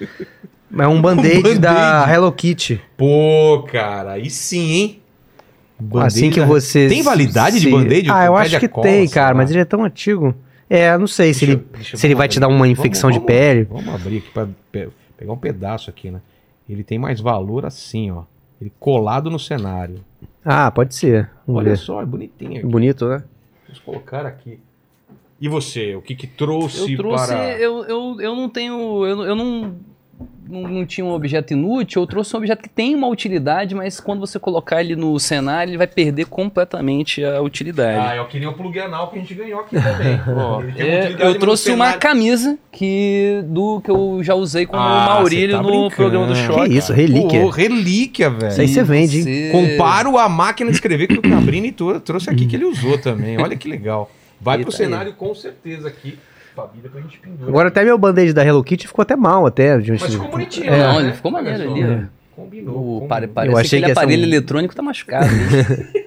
Mas 0.70 0.86
é 0.86 0.90
um 0.90 1.02
band-aid 1.02 1.38
Um 1.38 1.42
band-aid. 1.42 1.60
da 1.60 2.08
Hello 2.12 2.32
Kitty. 2.32 2.82
Pô, 2.98 3.66
cara, 3.72 4.14
aí 4.14 4.30
sim, 4.30 4.72
hein? 4.72 5.02
assim 6.02 6.30
que 6.30 6.40
Band-aid- 6.40 6.48
você. 6.62 6.88
Tem 6.88 7.02
validade 7.04 7.60
de 7.60 7.66
se- 7.66 7.72
band-aid? 7.72 8.10
Ah, 8.12 8.26
eu 8.26 8.36
acho 8.36 8.60
que 8.60 8.68
cola, 8.68 8.88
tem, 8.88 9.08
cara, 9.08 9.30
lá. 9.30 9.34
mas 9.36 9.52
ele 9.52 9.60
é 9.60 9.66
tão 9.66 9.84
antigo. 9.84 10.34
É, 10.70 10.94
eu 10.94 11.00
não 11.00 11.08
sei 11.08 11.34
se 11.34 11.46
Deixa 11.46 11.52
ele, 11.60 11.66
deixa 11.74 11.98
se 11.98 12.08
ele 12.08 12.16
vai 12.16 12.28
vamos 12.28 12.34
te 12.34 12.40
dar 12.40 12.48
uma 12.48 12.58
abrir. 12.60 12.72
infecção 12.72 13.10
Vamos- 13.10 13.22
de 13.22 13.28
pele. 13.28 13.64
Vamos, 13.66 13.86
vamos 13.86 14.02
abrir 14.02 14.18
aqui 14.20 14.30
pra 14.32 14.48
pe- 14.72 14.88
pegar 15.18 15.34
um 15.34 15.38
pedaço 15.38 15.90
aqui, 15.90 16.10
né? 16.10 16.20
Ele 16.72 16.84
tem 16.84 16.98
mais 16.98 17.20
valor 17.20 17.66
assim, 17.66 18.12
ó. 18.12 18.24
Ele 18.60 18.72
colado 18.80 19.30
no 19.30 19.40
cenário. 19.40 20.04
Ah, 20.46 20.72
pode 20.72 20.96
ser. 20.96 21.30
Vamos 21.46 21.62
Olha 21.62 21.72
ver. 21.72 21.78
só, 21.78 22.02
é 22.02 22.06
bonitinho 22.06 22.60
aqui. 22.60 22.66
Bonito, 22.66 23.08
né? 23.08 23.24
Vamos 23.66 23.80
colocar 23.80 24.26
aqui. 24.26 24.60
E 25.40 25.48
você, 25.50 25.96
o 25.96 26.02
que 26.02 26.16
que 26.16 26.28
trouxe, 26.28 26.92
Eu 26.94 26.98
trouxe. 26.98 27.28
para... 27.28 27.58
Eu, 27.58 27.84
eu, 27.86 28.22
eu 28.22 28.36
não 28.36 28.48
tenho. 28.48 29.06
Eu, 29.06 29.24
eu 29.24 29.36
não, 29.36 29.76
não. 30.50 30.62
não 30.68 30.86
tinha 30.86 31.06
um 31.06 31.12
objeto 31.12 31.54
inútil, 31.54 32.02
eu 32.02 32.08
trouxe 32.08 32.36
um 32.36 32.40
objeto 32.40 32.62
que 32.62 32.70
tem 32.70 32.94
uma 32.96 33.08
utilidade, 33.08 33.74
mas 33.76 34.00
quando 34.00 34.20
você 34.20 34.38
colocar 34.40 34.82
ele 34.82 34.96
no 34.96 35.18
cenário, 35.20 35.72
ele 35.72 35.78
vai 35.78 35.88
perder 35.88 36.26
completamente 36.26 37.24
a 37.24 37.38
Ah, 37.38 37.42
utilidade. 37.42 38.18
eu 38.18 38.26
queria 38.28 38.50
o 38.50 38.54
plug 38.54 38.80
anal 38.80 39.10
que 39.10 39.18
a 39.18 39.22
gente 39.22 39.34
ganhou 39.34 39.60
aqui 39.62 39.76
também. 39.82 40.20
É, 40.78 41.16
eu 41.28 41.38
trouxe 41.40 41.70
uma 41.72 41.86
cenário- 41.86 42.00
camisa 42.00 42.58
que 42.72 43.42
do 43.46 43.82
que 43.82 43.90
eu 43.92 44.20
já 44.24 44.34
usei 44.36 44.66
com 44.66 44.76
Ah, 44.76 44.80
o 44.80 45.20
Maurílio 45.20 45.56
tá 45.58 45.62
no 45.62 45.70
brincando. 45.70 45.96
programa 45.96 46.28
do 46.28 46.36
Choque. 46.36 46.70
Que 46.70 46.78
isso, 46.78 46.94
relíquia. 46.94 47.42
Pô, 47.42 47.50
relíquia, 47.50 48.30
velho. 48.30 48.52
Isso 48.52 48.62
aí 48.62 48.68
você 48.68 48.84
vende, 48.84 49.18
hein? 49.18 49.24
Você- 49.24 49.50
Comparo 49.52 50.18
a 50.18 50.28
máquina 50.30 50.70
de 50.70 50.76
escrever 50.76 51.08
que 51.08 51.18
o 51.18 51.22
Cabrini 51.22 51.72
trou- 51.72 52.00
trouxe 52.00 52.30
aqui, 52.30 52.46
que 52.46 52.56
ele 52.56 52.66
usou 52.66 52.98
também. 52.98 53.40
Olha 53.40 53.56
que 53.56 53.68
legal. 53.68 54.10
Vai 54.40 54.60
E 54.60 54.64
pro 54.64 54.72
tá 54.72 54.78
aí. 54.78 54.84
cenário 54.90 55.14
com 55.14 55.34
certeza 55.36 55.88
aqui. 55.88 56.18
A 56.58 57.00
gente 57.02 57.20
pendura. 57.20 57.50
Agora 57.50 57.68
até 57.70 57.84
meu 57.84 57.98
band-aid 57.98 58.34
da 58.34 58.46
Hello 58.46 58.64
Kitty 58.64 58.88
ficou 58.88 59.04
até 59.04 59.16
mal, 59.16 59.46
até. 59.46 59.78
De 59.80 59.92
Mas 59.92 60.04
ficou 60.04 60.28
bonitinho, 60.30 60.70
É. 60.70 60.78
Não, 60.80 61.00
né? 61.00 61.08
ele 61.08 61.14
ficou 61.14 61.32
maneiro 61.32 61.62
ali, 61.72 61.84
ó. 61.84 62.22
Combinou. 62.36 62.76
O, 62.76 63.00
combinou. 63.02 63.08
pare, 63.08 63.30
Eu 63.50 63.58
achei 63.58 63.80
que 63.82 63.86
ser 63.88 63.92
aparelho 63.92 64.24
um- 64.24 64.26
eletrônico 64.28 64.74
tá 64.76 64.82
machucado. 64.82 65.28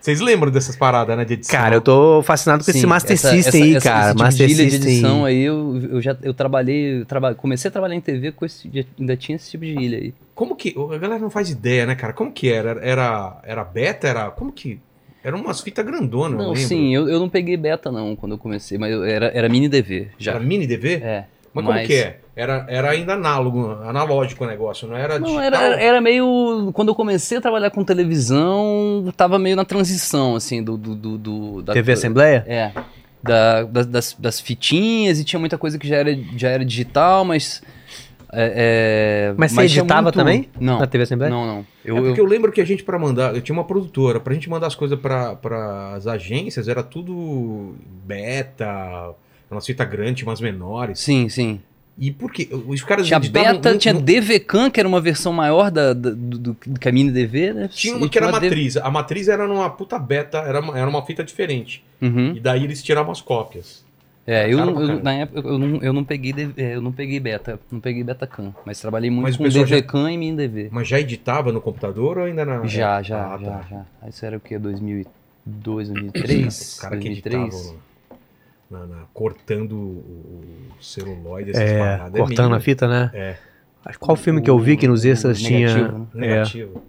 Vocês 0.00 0.20
lembram 0.20 0.50
dessas 0.50 0.76
paradas, 0.76 1.16
né, 1.16 1.24
de 1.24 1.34
edição? 1.34 1.58
Cara, 1.58 1.74
eu 1.74 1.80
tô 1.80 2.22
fascinado 2.22 2.64
com 2.64 2.70
esse 2.70 2.80
Sim, 2.80 2.86
Master 2.86 3.12
essa- 3.14 3.30
System 3.30 3.48
essa- 3.62 3.64
aí, 3.64 3.76
essa- 3.76 3.88
cara. 3.88 4.10
esse 4.10 4.18
Master 4.18 4.46
tipo 4.46 4.56
de 4.56 4.62
ilha 4.62 4.70
de 4.70 4.76
System. 4.76 4.92
edição 4.92 5.24
aí, 5.24 5.42
eu, 5.42 5.80
eu 5.92 6.00
já 6.02 6.16
eu 6.22 6.34
trabalhei, 6.34 7.00
eu 7.00 7.04
traba- 7.06 7.34
comecei 7.34 7.68
a 7.68 7.72
trabalhar 7.72 7.94
em 7.94 8.00
TV 8.00 8.32
com 8.32 8.44
esse, 8.44 8.70
ainda 8.98 9.16
tinha 9.16 9.36
esse 9.36 9.50
tipo 9.50 9.64
de 9.64 9.72
ilha 9.72 9.98
aí. 9.98 10.14
Como 10.34 10.56
que... 10.56 10.74
A 10.92 10.98
galera 10.98 11.20
não 11.20 11.30
faz 11.30 11.50
ideia, 11.50 11.86
né, 11.86 11.94
cara? 11.94 12.12
Como 12.12 12.32
que 12.32 12.50
era? 12.50 12.78
Era, 12.82 13.38
era 13.44 13.64
beta? 13.64 14.08
Era... 14.08 14.30
Como 14.30 14.50
que... 14.52 14.80
Era 15.24 15.34
umas 15.34 15.60
fitas 15.62 15.84
grandonas, 15.84 16.32
eu 16.32 16.38
Não, 16.38 16.52
lembro. 16.52 16.68
sim, 16.68 16.94
eu, 16.94 17.08
eu 17.08 17.18
não 17.18 17.28
peguei 17.30 17.56
beta 17.56 17.90
não 17.90 18.14
quando 18.14 18.32
eu 18.32 18.38
comecei, 18.38 18.76
mas 18.76 18.92
eu- 18.92 19.02
era, 19.04 19.26
era 19.34 19.48
mini 19.48 19.68
DV 19.70 20.08
já. 20.18 20.32
Era 20.32 20.40
mini 20.40 20.66
DV? 20.66 20.96
É. 21.02 21.24
Mas 21.54 21.64
como 21.64 21.82
que 21.84 21.94
é? 21.94 22.18
Era, 22.36 22.66
era 22.68 22.90
ainda 22.90 23.14
análogo, 23.14 23.70
analógico 23.84 24.42
o 24.42 24.46
negócio, 24.46 24.88
não 24.88 24.96
era 24.96 25.18
Não, 25.20 25.26
digital? 25.28 25.44
era, 25.62 25.80
era 25.80 26.00
meio. 26.00 26.70
Quando 26.74 26.88
eu 26.88 26.94
comecei 26.96 27.38
a 27.38 27.40
trabalhar 27.40 27.70
com 27.70 27.84
televisão, 27.84 29.12
tava 29.16 29.38
meio 29.38 29.54
na 29.56 29.64
transição, 29.64 30.34
assim, 30.34 30.62
do. 30.62 30.76
do, 30.76 30.94
do, 30.96 31.18
do- 31.18 31.62
da, 31.62 31.72
TV 31.72 31.92
Assembleia? 31.92 32.44
É. 32.46 32.72
Da, 33.22 33.62
da- 33.62 33.82
das, 33.84 34.14
das 34.18 34.40
fitinhas 34.40 35.18
e 35.20 35.24
tinha 35.24 35.38
muita 35.40 35.56
coisa 35.56 35.78
que 35.78 35.86
já 35.86 35.96
era, 35.96 36.18
já 36.36 36.48
era 36.48 36.64
digital, 36.64 37.24
mas. 37.24 37.62
É, 38.36 38.52
é, 39.30 39.34
Mas 39.36 39.52
você 39.52 39.66
tinha 39.68 39.80
editava 39.80 40.02
muito- 40.02 40.14
também? 40.16 40.48
Não. 40.60 40.78
Na 40.78 40.86
TV 40.86 41.04
Assembleia? 41.04 41.30
Não, 41.30 41.46
não. 41.46 41.66
Eu, 41.84 41.96
é 41.96 42.00
porque 42.02 42.20
eu- 42.20 42.24
eu 42.24 42.28
lembro 42.30 42.52
que 42.52 42.60
a 42.60 42.64
gente, 42.64 42.82
pra 42.82 42.98
mandar, 42.98 43.34
eu 43.34 43.40
tinha 43.40 43.54
uma 43.56 43.64
produtora, 43.64 44.18
pra 44.20 44.34
gente 44.34 44.48
mandar 44.50 44.66
as 44.66 44.74
coisas 44.74 44.98
pra, 44.98 45.38
as 45.94 46.06
agências, 46.06 46.68
era 46.68 46.82
tudo 46.82 47.74
beta, 48.06 49.10
umas 49.50 49.66
fitas 49.66 49.88
grandes, 49.88 50.22
umas 50.24 50.40
menores. 50.40 50.98
Sim, 51.00 51.28
sim. 51.28 51.60
E 51.96 52.10
por 52.10 52.32
quê? 52.32 52.48
Os 52.66 52.82
caras 52.82 53.06
Tinha 53.06 53.20
beta, 53.20 53.72
no- 53.72 53.78
tinha 53.78 53.94
no- 53.94 54.00
DVCAM, 54.00 54.68
que 54.68 54.80
era 54.80 54.88
uma 54.88 55.00
versão 55.00 55.32
maior 55.32 55.70
da, 55.70 55.92
da- 55.92 56.10
do, 56.10 56.16
do, 56.16 56.56
do 56.66 56.80
que 56.80 56.88
a 56.88 56.92
mini 56.92 57.12
DV, 57.12 57.52
né? 57.52 57.68
Tinha 57.72 57.94
uma 57.96 58.08
que 58.08 58.18
era 58.18 58.26
uma 58.26 58.40
DV 58.40 58.48
matriz. 58.50 58.76
A 58.78 58.90
matriz 58.90 59.28
era 59.28 59.46
numa 59.46 59.70
puta 59.70 59.96
beta, 59.96 60.38
era 60.38 60.60
uma, 60.60 60.76
era 60.76 60.88
uma 60.90 61.06
fita 61.06 61.22
diferente. 61.22 61.84
Uhum. 62.02 62.32
E 62.34 62.40
daí 62.40 62.64
eles 62.64 62.82
tiravam 62.82 63.12
as 63.12 63.20
cópias. 63.20 63.83
É, 64.26 64.50
eu, 64.50 64.56
Cara 64.58 64.70
eu- 64.70 65.02
na 65.02 65.12
época 65.12 65.46
eu 65.48 65.58
não, 65.58 65.82
eu 65.82 65.92
não 65.92 66.02
peguei 66.02 66.32
é, 66.56 66.76
eu 66.76 66.80
não 66.80 66.90
peguei 66.92 67.20
beta, 67.20 67.60
não 67.70 67.78
peguei 67.78 68.02
betacam, 68.02 68.54
mas 68.64 68.80
trabalhei 68.80 69.10
muito 69.10 69.24
Mas 69.24 69.34
o 69.34 69.38
com 69.38 69.44
pessoal 69.44 69.66
já- 69.66 69.76
DVCAM 69.76 70.12
e 70.12 70.16
mini 70.16 70.36
DV. 70.36 70.68
Mas 70.72 70.88
já 70.88 70.98
editava 70.98 71.52
no 71.52 71.60
computador 71.60 72.16
ou 72.18 72.24
ainda 72.24 72.42
na. 72.44 72.64
Já, 72.66 73.02
já, 73.02 73.34
Ah, 73.34 73.38
já, 73.38 73.50
tá. 73.50 73.66
já. 74.02 74.08
Isso 74.08 74.24
era 74.24 74.36
o 74.38 74.40
que 74.40 74.58
2002, 74.58 75.88
2003, 75.90 76.46
Os 76.74 76.80
caras 76.80 76.98
que 77.00 77.04
2003. 77.10 77.42
editavam 77.54 77.76
na- 78.70 78.86
na- 78.86 79.02
cortando 79.12 79.72
o, 79.72 80.40
o 80.78 80.82
celuloide, 80.82 81.50
essas 81.50 81.62
É, 81.70 81.78
paradas. 81.78 82.20
cortando 82.20 82.46
meio 82.46 82.56
a 82.56 82.60
fita, 82.60 82.88
né? 82.88 83.10
É. 83.12 83.36
Acho- 83.84 83.98
Qual 83.98 84.16
filme 84.16 84.40
que 84.40 84.48
eu 84.48 84.58
vi 84.58 84.78
que 84.78 84.88
nos 84.88 85.04
extras 85.04 85.38
tinha 85.38 85.68
Negativo, 85.68 85.98
né? 85.98 86.06
é, 86.14 86.18
Negativo. 86.30 86.82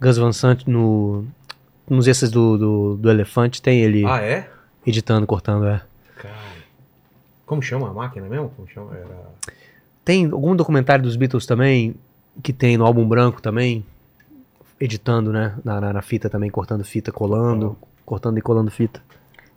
Gus 0.00 0.16
Van 0.18 0.32
Sant 0.32 0.68
no... 0.68 1.24
Nos 1.90 2.06
extras 2.06 2.30
do, 2.30 2.56
do, 2.56 2.96
do 2.96 3.10
Elefante 3.10 3.60
tem 3.60 3.80
ele 3.80 4.04
Ah, 4.06 4.20
é? 4.22 4.48
editando, 4.86 5.26
cortando, 5.26 5.66
é. 5.66 5.80
Cara. 6.16 6.34
Como 7.46 7.62
chama 7.62 7.88
a 7.88 7.94
máquina 7.94 8.28
mesmo? 8.28 8.50
Como 8.50 8.68
chama? 8.68 8.94
Era. 8.96 9.16
Tem 10.04 10.26
algum 10.26 10.54
documentário 10.54 11.02
dos 11.04 11.16
Beatles 11.16 11.46
também, 11.46 11.94
que 12.42 12.52
tem 12.52 12.76
no 12.76 12.84
álbum 12.84 13.06
branco 13.08 13.40
também, 13.40 13.84
editando, 14.80 15.32
né? 15.32 15.54
Na, 15.64 15.80
na, 15.80 15.92
na 15.92 16.02
fita 16.02 16.28
também, 16.28 16.50
cortando 16.50 16.84
fita, 16.84 17.10
colando, 17.12 17.76
cortando 18.04 18.36
e 18.38 18.42
colando 18.42 18.70
fita. 18.70 19.00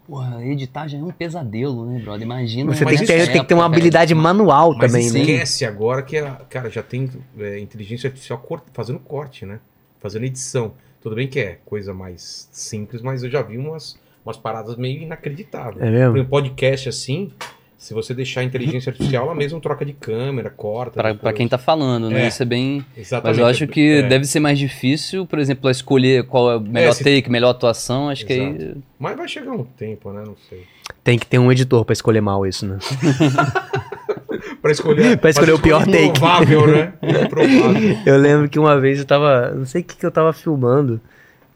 Porra, 0.08 0.44
editar 0.44 0.88
já 0.88 0.98
é 0.98 1.04
um 1.04 1.12
pesadelo, 1.12 1.86
né, 1.86 2.00
brother? 2.00 2.24
Imagina. 2.24 2.74
Você 2.74 2.84
tem 2.84 2.98
que, 2.98 3.06
ter, 3.06 3.14
é 3.14 3.26
tem 3.28 3.42
que 3.42 3.48
ter 3.48 3.54
uma 3.54 3.64
época, 3.66 3.76
habilidade 3.78 4.14
cara. 4.16 4.24
manual 4.24 4.74
Mas 4.76 4.92
também, 4.92 5.12
né? 5.12 5.20
esquece 5.20 5.66
agora 5.66 6.02
que, 6.02 6.18
a, 6.18 6.32
cara, 6.50 6.70
já 6.70 6.82
tem 6.82 7.08
é, 7.38 7.60
inteligência 7.60 8.08
artificial 8.08 8.40
cor- 8.40 8.64
fazendo 8.74 8.98
corte, 9.00 9.46
né? 9.46 9.60
Fazendo 10.00 10.26
edição. 10.26 10.74
Tudo 11.00 11.16
bem 11.16 11.28
que 11.28 11.40
é 11.40 11.60
coisa 11.64 11.94
mais 11.94 12.50
simples, 12.52 13.04
mas 13.04 13.24
eu 13.24 13.30
já 13.30 13.44
vi 13.44 13.58
umas, 13.58 14.00
umas 14.26 14.36
paradas 14.36 14.76
meio 14.78 15.00
inacreditáveis. 15.04 15.78
É 15.78 15.92
mesmo? 15.92 16.16
exemplo, 16.16 16.26
podcast 16.30 16.90
assim, 16.90 17.32
se 17.80 17.94
você 17.94 18.14
deixar 18.14 18.42
a 18.42 18.44
inteligência 18.44 18.90
artificial, 18.90 19.24
ela 19.26 19.34
mesmo 19.34 19.60
troca 19.62 19.86
de 19.86 19.94
câmera, 19.94 20.50
corta. 20.50 21.16
Pra 21.16 21.32
quem 21.34 21.48
tá 21.48 21.58
falando, 21.58 22.10
né? 22.10 22.26
É. 22.26 22.28
Isso 22.28 22.44
é 22.44 22.46
bem. 22.46 22.86
Exatamente. 22.96 23.38
Mas 23.38 23.40
eu 23.40 23.46
acho 23.46 23.66
que 23.68 24.00
É. 24.00 24.02
deve 24.04 24.26
ser 24.26 24.42
mais 24.42 24.60
difícil, 24.60 25.26
por 25.26 25.40
exemplo, 25.40 25.70
escolher 25.70 26.26
qual 26.26 26.52
é 26.52 26.58
o 26.58 26.60
melhor 26.60 26.92
se- 26.94 27.04
take, 27.06 27.32
melhor 27.32 27.52
atuação. 27.52 28.10
Acho 28.10 28.26
que 28.26 28.34
aí. 28.34 28.76
Mas 29.00 29.16
vai 29.16 29.28
chegar 29.30 29.54
um 29.54 29.64
tempo, 29.64 30.12
né? 30.12 30.24
Não 30.28 30.36
sei. 30.50 30.64
Tem 31.04 31.18
que 31.18 31.26
ter 31.26 31.40
um 31.40 31.50
editor 31.52 31.86
pra 31.86 31.94
escolher 31.94 32.20
mal 32.22 32.46
isso, 32.46 32.66
né? 32.68 32.78
Pra 34.62 34.72
escolher, 34.72 35.18
Pra 35.20 35.30
escolher 35.30 35.54
o 35.54 35.60
pior 35.60 35.86
take. 35.86 36.06
Improvável, 36.10 36.68
né? 36.68 36.94
Improvável. 37.02 37.98
Eu 38.06 38.18
lembro 38.18 38.50
que 38.50 38.60
uma 38.60 38.80
vez 38.80 39.00
eu 39.00 39.06
tava. 39.06 39.52
Não 39.56 39.66
sei 39.66 39.82
o 39.82 39.84
que, 39.84 39.96
que 39.96 40.06
eu 40.06 40.12
tava 40.12 40.34
filmando. 40.34 41.00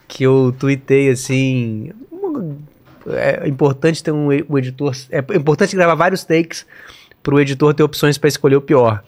Que 0.07 0.23
eu 0.23 0.53
tuitei 0.57 1.09
assim. 1.09 1.91
É 3.07 3.47
importante 3.47 4.03
ter 4.03 4.11
um, 4.11 4.27
um 4.27 4.57
editor. 4.57 4.95
É 5.09 5.19
importante 5.35 5.75
gravar 5.75 5.95
vários 5.95 6.23
takes 6.23 6.65
pro 7.21 7.39
editor 7.39 7.73
ter 7.73 7.83
opções 7.83 8.17
pra 8.17 8.27
escolher 8.27 8.55
o 8.55 8.61
pior. 8.61 9.03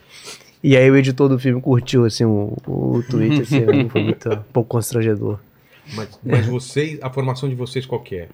E 0.64 0.76
aí 0.76 0.90
o 0.90 0.98
editor 0.98 1.30
do 1.30 1.38
filme 1.38 1.62
curtiu 1.62 2.06
assim 2.06 2.26
o, 2.26 2.58
o 2.66 3.04
tweet, 3.10 3.42
assim, 3.42 3.60
né? 3.60 3.88
foi 3.90 4.02
muito 4.04 4.30
um 4.34 4.44
pouco 4.52 4.70
constrangedor. 4.70 5.40
Mas, 5.94 6.20
mas 6.24 6.46
vocês, 6.48 6.98
a 7.02 7.10
formação 7.10 7.48
de 7.48 7.54
vocês 7.54 7.86
qual 7.86 8.02
que 8.02 8.16
é? 8.16 8.28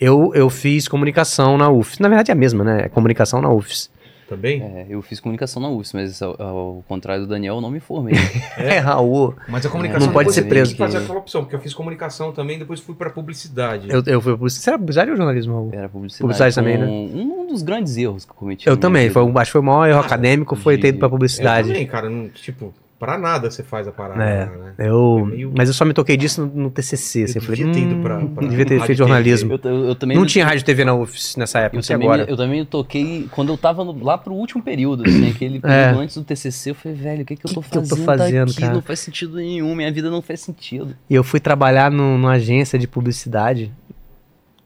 Eu, 0.00 0.32
eu 0.34 0.50
fiz 0.50 0.88
comunicação 0.88 1.56
na 1.56 1.70
UFS. 1.70 2.00
Na 2.00 2.08
verdade 2.08 2.32
é 2.32 2.34
a 2.34 2.36
mesma, 2.36 2.64
né? 2.64 2.82
É 2.86 2.88
comunicação 2.88 3.40
na 3.40 3.48
UFS. 3.48 3.90
Também? 4.28 4.62
É, 4.62 4.86
eu 4.88 5.02
fiz 5.02 5.20
comunicação 5.20 5.60
na 5.60 5.68
UFS, 5.68 5.92
mas 5.92 6.22
ao, 6.22 6.40
ao 6.40 6.84
contrário 6.88 7.24
do 7.24 7.28
Daniel, 7.28 7.56
eu 7.56 7.60
não 7.60 7.70
me 7.70 7.80
formei. 7.80 8.14
É, 8.56 8.78
Raul. 8.78 9.34
Mas 9.48 9.66
a 9.66 9.68
comunicação 9.68 10.06
Não 10.06 10.12
pode 10.14 10.32
ser 10.32 10.42
tem 10.42 10.48
preso. 10.50 10.72
que 10.72 10.78
fazer 10.78 10.98
aquela 10.98 11.18
opção, 11.18 11.42
porque 11.42 11.54
eu 11.56 11.60
fiz 11.60 11.74
comunicação 11.74 12.32
também, 12.32 12.58
depois 12.58 12.80
fui 12.80 12.94
pra 12.94 13.10
publicidade. 13.10 13.88
Eu, 13.90 14.02
eu 14.06 14.20
fui 14.20 14.32
publicidade. 14.32 14.62
Você 14.64 14.70
era 14.70 14.78
publicidade 14.78 15.10
ou 15.10 15.16
jornalismo, 15.16 15.52
Raul? 15.52 15.70
Era 15.72 15.88
publicidade. 15.88 16.22
Publicidade 16.22 16.54
também, 16.54 16.78
né? 16.78 16.86
Um, 16.86 17.42
um 17.42 17.46
dos 17.48 17.62
grandes 17.62 17.96
erros 17.96 18.24
que 18.24 18.30
eu 18.30 18.36
cometi. 18.36 18.66
Eu 18.68 18.76
também. 18.76 19.10
Foi, 19.10 19.22
um- 19.22 19.36
acho 19.38 19.48
que 19.48 19.52
foi 19.52 19.60
o 19.60 19.64
maior 19.64 19.86
erro 19.88 20.00
acadêmico, 20.00 20.56
foi 20.56 20.78
ter 20.78 20.88
ido 20.88 20.98
pra 20.98 21.06
Eu 21.06 21.10
publicidade. 21.10 21.68
também, 21.68 21.86
cara, 21.86 22.08
não, 22.08 22.28
tipo, 22.28 22.72
pra 22.98 23.18
nada 23.18 23.50
você 23.50 23.62
faz 23.62 23.86
a 23.88 23.92
parada, 23.92 24.22
É. 24.24 24.46
né? 24.46 24.74
Eu, 24.78 25.18
É 25.20 25.30
meio- 25.36 25.52
Mas 25.56 25.68
eu 25.68 25.74
só 25.74 25.84
me 25.84 25.92
toquei 25.92 26.16
disso 26.16 26.46
no, 26.46 26.62
no 26.64 26.70
TCC. 26.70 27.20
Eu 27.20 27.24
Assim, 27.24 27.38
eu 27.38 27.42
falei, 27.42 27.56
devia 27.58 27.72
ter 27.74 27.80
ido 27.80 27.94
hum, 27.96 28.02
pra- 28.02 28.18
pra 28.18 28.48
devia 28.48 28.64
ter 28.66 28.80
feito 28.80 28.98
jornalismo. 28.98 29.52
Eu, 29.52 29.60
eu, 29.70 29.84
eu 29.88 29.94
também 29.94 30.16
Não 30.16 30.24
tinha 30.26 30.44
rádio 30.46 30.64
TV 30.64 30.84
na 30.84 30.94
UFS 30.94 31.36
nessa 31.36 31.58
época, 31.58 31.76
Eu 31.76 31.80
não 31.80 31.86
também, 31.88 32.08
agora. 32.08 32.30
eu 32.30 32.36
também 32.36 32.64
toquei 32.64 33.28
quando 33.30 33.52
eu 33.52 33.56
tava 33.58 33.84
no- 33.84 34.02
lá 34.02 34.16
pro 34.16 34.32
último 34.32 34.62
período, 34.62 35.04
assim, 35.06 35.28
aquele 35.30 35.60
período 35.60 36.00
antes 36.00 36.16
do 36.16 36.24
TCC, 36.24 36.70
eu 36.70 36.74
falei, 36.74 36.96
velho, 36.96 37.22
o 37.22 37.24
que 37.26 37.36
que 37.36 37.46
eu 37.46 37.52
tô 37.52 37.60
É. 37.60 37.62
Que 37.64 37.70
que 37.70 37.76
eu 37.78 37.80
fazendo, 37.82 37.98
tô 37.98 38.04
fazendo, 38.04 38.50
aqui? 38.50 38.60
cara? 38.60 38.74
Não 38.74 38.82
faz 38.82 39.00
sentido 39.00 39.36
nenhum, 39.36 39.74
minha 39.74 39.92
vida 39.92 40.10
não 40.10 40.22
faz 40.22 40.40
sentido. 40.40 40.94
E 41.10 41.14
eu 41.14 41.22
fui 41.24 41.40
trabalhar 41.40 41.90
no- 41.90 42.16
numa 42.18 42.32
agência 42.32 42.78
de 42.78 42.86
publicidade. 42.88 43.72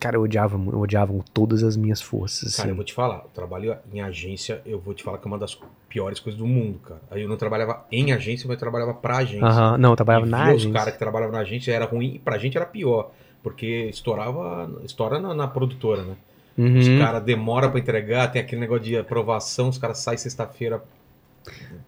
Cara, 0.01 0.17
eu 0.17 0.23
odiava, 0.23 0.57
eu 0.57 0.79
odiava 0.79 1.13
com 1.13 1.21
todas 1.21 1.65
as 1.65 1.77
minhas 1.77 2.01
forças. 2.01 2.55
Cara, 2.57 2.69
eu 2.69 2.71
Assim. 2.73 2.77
vou 2.77 2.85
te 2.85 2.95
falar, 2.95 3.19
o 3.25 3.29
trabalho 3.31 3.77
em 3.93 4.01
agência, 4.01 4.63
eu 4.65 4.79
vou 4.79 4.95
te 4.95 5.03
falar 5.03 5.19
que 5.19 5.27
é 5.27 5.29
uma 5.29 5.39
das 5.39 5.59
piores 5.89 6.21
coisas 6.21 6.39
do 6.39 6.47
mundo, 6.47 6.79
cara. 6.79 7.01
Aí 7.11 7.23
eu 7.23 7.29
não 7.29 7.37
trabalhava 7.37 7.85
em 7.91 8.13
agência, 8.13 8.47
mas 8.47 8.55
eu 8.55 8.61
trabalhava 8.61 8.95
pra 8.95 9.17
agência. 9.19 9.47
Aham, 9.47 9.79
Não, 9.79 9.91
eu 9.91 9.97
trabalhava 9.97 10.27
E 10.27 10.31
na 10.31 10.37
via 10.45 10.47
Os 10.55 10.63
agência. 10.63 10.73
caras 10.73 10.93
que 10.93 10.99
trabalhavam 11.01 11.35
na 11.35 11.41
agência 11.41 11.73
era 11.73 11.85
ruim, 11.85 12.15
e 12.15 12.19
pra 12.21 12.39
gente 12.39 12.57
era 12.57 12.65
pior. 12.67 13.11
Porque 13.43 13.87
estourava, 13.89 14.71
estoura 14.85 15.19
na, 15.19 15.35
na 15.35 15.49
produtora, 15.49 16.03
né? 16.03 16.17
Os 16.57 16.89
Uhum. 16.89 16.99
caras 16.99 17.23
demoram 17.23 17.71
pra 17.71 17.81
entregar, 17.81 18.29
tem 18.31 18.43
aquele 18.43 18.61
negócio 18.61 18.85
de 18.85 18.97
aprovação, 18.97 19.69
os 19.69 19.79
caras 19.79 19.99
saem 19.99 20.19
sexta-feira 20.19 20.83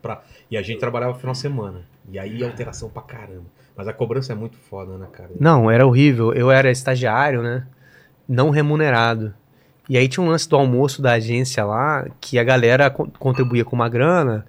pra... 0.03 0.23
E 0.51 0.57
a 0.57 0.63
gente 0.63 0.79
trabalhava 0.81 1.15
final 1.15 1.33
de 1.33 1.39
semana. 1.39 1.83
E 2.11 2.19
aí 2.19 2.43
alteração 2.43 2.89
pra 2.89 3.03
caramba. 3.03 3.45
Mas 3.77 3.87
a 3.89 3.93
cobrança 3.93 4.33
é 4.33 4.37
muito 4.37 4.57
foda, 4.57 4.97
né, 4.99 5.07
cara? 5.13 5.31
Não, 5.39 5.71
era 5.71 5.87
horrível. 5.87 6.33
Eu 6.33 6.51
era 6.51 6.71
estagiário, 6.71 7.43
né? 7.43 7.67
Não 8.33 8.51
remunerado. 8.51 9.35
E 9.89 9.99
aí 9.99 10.07
tinha 10.07 10.23
um 10.25 10.29
lance 10.29 10.49
do 10.49 10.55
almoço 10.57 11.03
da 11.03 11.15
agência 11.15 11.65
lá, 11.65 12.07
que 12.21 12.39
a 12.39 12.45
galera 12.45 12.89
co- 12.91 13.09
contribuía 13.19 13.65
com 13.65 13.75
uma 13.75 13.89
grana 13.89 14.47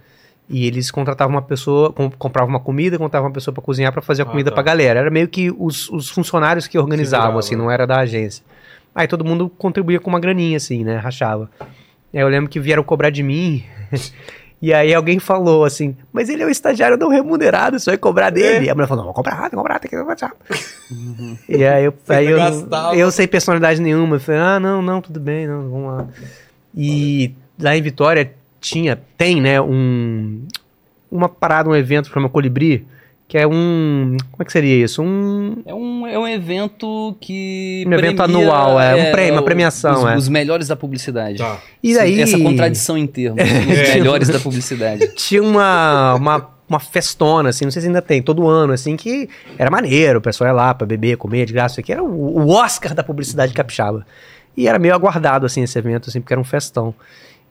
e 0.48 0.68
eles 0.68 0.92
contratavam 0.92 1.34
uma 1.36 1.42
pessoa, 1.42 1.92
com- 1.92 2.12
compravam 2.12 2.50
uma 2.50 2.60
comida, 2.60 2.98
contratavam 3.00 3.30
uma 3.30 3.34
pessoa 3.34 3.52
pra 3.54 3.64
cozinhar 3.64 3.92
pra 3.92 4.04
fazer 4.04 4.22
a 4.22 4.26
Ah, 4.26 4.30
comida 4.30 4.52
tá. 4.52 4.54
pra 4.54 4.62
galera. 4.64 5.00
Era 5.00 5.10
meio 5.10 5.28
que 5.28 5.50
os, 5.58 5.90
os 5.90 6.10
funcionários 6.10 6.68
que 6.68 6.78
organizavam, 6.78 7.40
assim, 7.40 7.56
não 7.56 7.72
era 7.72 7.88
da 7.88 8.00
agência. 8.02 8.44
Aí 8.94 9.08
todo 9.08 9.26
mundo 9.26 9.50
contribuía 9.58 10.00
com 10.00 10.10
uma 10.12 10.20
graninha, 10.20 10.58
assim, 10.58 10.84
né? 10.84 10.98
Rachava. 10.98 11.50
Aí 12.14 12.20
eu 12.20 12.28
lembro 12.28 12.50
que 12.50 12.60
vieram 12.60 12.84
cobrar 12.84 13.10
de 13.10 13.24
mim. 13.24 13.64
E 14.62 14.72
aí 14.72 14.94
alguém 14.94 15.18
falou 15.18 15.66
assim, 15.66 15.98
mas 16.14 16.30
ele 16.30 16.44
é 16.44 16.46
um 16.46 16.50
estagiário 16.50 16.96
não 16.96 17.10
remunerado, 17.10 17.80
você 17.80 17.90
vai 17.90 17.98
cobrar 17.98 18.30
dele. 18.30 18.68
E 18.68 18.70
a 18.70 18.76
mulher 18.76 18.88
falou, 18.88 19.04
não, 19.04 19.12
vou 19.12 19.16
cobrar, 19.16 19.38
tem 19.42 19.50
que 19.50 19.56
cobrar, 19.56 19.80
tem 19.80 19.90
que 19.90 19.98
cobrar. 19.98 20.34
E 21.50 21.66
aí 21.66 21.86
eu, 21.86 21.94
aí 22.08 22.28
eu, 22.28 22.38
gastava. 22.38 22.96
eu 22.96 23.12
sem 23.12 23.28
personalidade 23.28 23.82
nenhuma, 23.82 24.18
eu 24.18 24.20
falei, 24.20 24.40
ah, 24.40 24.60
não, 24.60 24.82
não, 24.82 25.02
tudo 25.02 25.20
bem, 25.20 25.48
não, 25.48 25.68
vamos 25.68 25.92
lá. 25.92 26.08
E 26.76 27.34
lá 27.60 27.76
em 27.76 27.82
Vitória 27.82 28.34
tinha, 28.60 29.02
tem, 29.18 29.42
né, 29.42 29.60
um, 29.60 30.46
uma 31.10 31.28
parada, 31.28 31.68
um 31.68 31.76
evento 31.76 32.08
que 32.08 32.14
chama 32.14 32.30
Colibri, 32.30 32.86
que 33.32 33.38
é 33.38 33.48
um, 33.48 34.18
como 34.30 34.42
é 34.42 34.44
que 34.44 34.52
seria 34.52 34.84
isso? 34.84 35.02
Um, 35.02 35.64
É 35.66 35.74
um, 35.74 36.06
é 36.06 36.20
um 36.20 36.28
evento 36.28 37.16
que. 37.22 37.86
Um 37.88 37.94
evento 37.94 38.22
anual, 38.22 38.78
é, 38.78 38.94
um 38.94 39.12
prêmio, 39.14 39.36
uma 39.36 39.42
premiação, 39.42 40.04
Os, 40.04 40.06
é. 40.06 40.18
os 40.18 40.28
melhores 40.28 40.68
da 40.68 40.76
publicidade. 40.76 41.38
Tá. 41.38 41.58
e 41.82 41.94
daí... 41.94 42.20
Essa 42.20 42.38
contradição 42.38 42.98
em 42.98 43.08
termos. 43.08 43.42
Os 43.42 43.50
É. 43.90 43.94
melhores 43.94 44.28
da 44.28 44.38
publicidade. 44.38 45.16
tinha 45.16 45.42
uma, 45.42 46.16
uma, 46.16 46.50
uma 46.68 46.80
festona, 46.82 47.48
assim, 47.48 47.64
não 47.64 47.72
sei 47.72 47.84
se 47.84 47.88
ainda 47.88 48.02
tem, 48.02 48.22
todo 48.22 48.50
ano, 48.50 48.74
assim, 48.74 48.98
que 48.98 49.30
era 49.58 49.72
maneiro, 49.72 50.20
o 50.20 50.22
pessoal 50.22 50.50
ia 50.50 50.54
lá 50.54 50.74
pra 50.74 50.86
beber, 50.86 51.16
comer 51.16 51.46
de 51.46 51.54
graça, 51.54 51.76
isso 51.76 51.80
aqui 51.80 51.94
era 51.94 52.04
o, 52.04 52.38
o 52.38 52.50
Oscar 52.50 52.94
da 52.94 53.02
publicidade 53.02 53.54
capixaba. 53.54 54.06
E 54.58 54.68
era 54.68 54.78
meio 54.78 54.94
aguardado, 54.94 55.46
assim, 55.46 55.64
esse 55.64 55.80
evento, 55.80 56.10
assim, 56.10 56.20
porque 56.20 56.34
era 56.34 56.42
um 56.42 56.44
festão. 56.44 56.94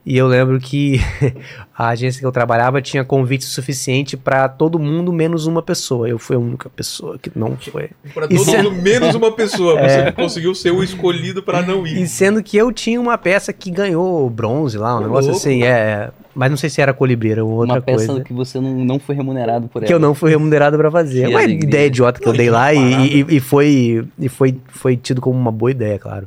E 0.04 0.16
eu 0.16 0.26
lembro 0.26 0.58
que 0.58 0.98
a 1.76 1.88
agência 1.88 2.18
que 2.20 2.26
eu 2.26 2.32
trabalhava 2.32 2.80
tinha 2.80 3.04
convite 3.04 3.44
suficiente 3.44 4.16
pra 4.16 4.48
todo 4.48 4.78
mundo, 4.78 5.12
menos 5.12 5.46
uma 5.46 5.62
pessoa. 5.62 6.08
Eu 6.08 6.18
fui 6.18 6.36
a 6.36 6.38
única 6.38 6.70
pessoa 6.70 7.18
que 7.18 7.30
não 7.36 7.54
foi. 7.56 7.90
Pra 8.14 8.24
E 8.24 8.28
todo 8.36 8.44
se- 8.44 8.56
mundo, 8.56 8.72
menos 8.72 9.14
uma 9.14 9.30
pessoa. 9.30 9.78
Você 9.80 10.10
conseguiu 10.16 10.54
ser 10.54 10.70
o 10.70 10.82
escolhido 10.82 11.42
pra 11.42 11.60
não 11.60 11.86
ir. 11.86 12.00
E 12.00 12.06
sendo 12.08 12.42
que 12.42 12.56
eu 12.56 12.72
tinha 12.72 12.98
uma 13.00 13.18
peça 13.18 13.52
que 13.52 13.70
ganhou 13.70 14.28
bronze 14.30 14.78
lá, 14.78 14.94
um 14.94 14.98
Ô, 14.98 15.02
negócio 15.02 15.30
louco. 15.32 15.36
assim, 15.46 15.64
é. 15.64 16.10
Mas 16.34 16.48
não 16.50 16.56
sei 16.56 16.70
se 16.70 16.80
era 16.80 16.94
colibri, 16.94 17.32
era 17.32 17.44
outra 17.44 17.74
uma 17.74 17.82
peça 17.82 18.06
coisa. 18.06 18.24
que 18.24 18.32
você 18.32 18.58
não, 18.60 18.72
não 18.84 18.98
foi 18.98 19.14
remunerado 19.14 19.68
por 19.68 19.80
ela. 19.82 19.86
que 19.86 19.92
eu 19.92 19.98
não 19.98 20.14
fui 20.14 20.30
remunerado 20.30 20.78
pra 20.78 20.90
fazer. 20.90 21.24
Que 21.26 21.30
uma 21.30 21.40
alegria. 21.40 21.68
ideia 21.68 21.86
idiota 21.88 22.18
que 22.20 22.24
Não, 22.26 22.32
eu 22.32 22.38
dei 22.38 22.48
lá 22.48 22.72
e, 22.72 23.20
e, 23.22 23.36
e 23.36 23.40
foi, 23.40 24.06
e 24.18 24.28
foi, 24.30 24.56
foi 24.68 24.96
tido 24.96 25.20
como 25.20 25.38
uma 25.38 25.52
boa 25.52 25.70
ideia, 25.70 25.98
claro. 25.98 26.26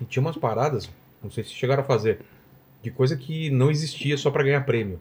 E 0.00 0.04
tinha 0.04 0.22
umas 0.22 0.36
paradas, 0.36 0.88
não 1.22 1.30
sei 1.30 1.44
se 1.44 1.50
chegaram 1.50 1.82
a 1.82 1.84
fazer, 1.84 2.20
de 2.82 2.90
coisa 2.90 3.16
que 3.16 3.50
não 3.50 3.70
existia 3.70 4.16
só 4.16 4.30
pra 4.30 4.42
ganhar 4.42 4.60
prêmio. 4.62 4.98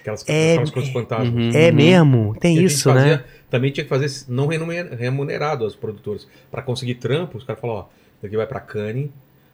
Aquelas, 0.00 0.24
É- 0.28 0.52
aquelas 0.52 0.70
coisas 0.70 0.92
fantasmas. 0.92 1.32
Uhum. 1.32 1.50
É 1.58 1.72
mesmo, 1.72 2.36
tem 2.38 2.58
E 2.58 2.64
isso, 2.64 2.92
fazia- 2.92 3.16
né? 3.18 3.24
Também 3.50 3.70
tinha 3.72 3.82
que 3.84 3.88
fazer 3.90 4.06
não 4.28 4.46
remuner- 4.46 4.94
remunerado 4.96 5.64
aos 5.64 5.74
produtores. 5.74 6.28
Pra 6.50 6.62
conseguir 6.62 6.96
trampo, 6.96 7.38
os 7.38 7.44
caras 7.44 7.60
falaram, 7.60 7.80
ó, 7.80 7.86
daqui 8.22 8.36
vai 8.36 8.46
pra 8.46 8.60
Cannes, 8.60 9.08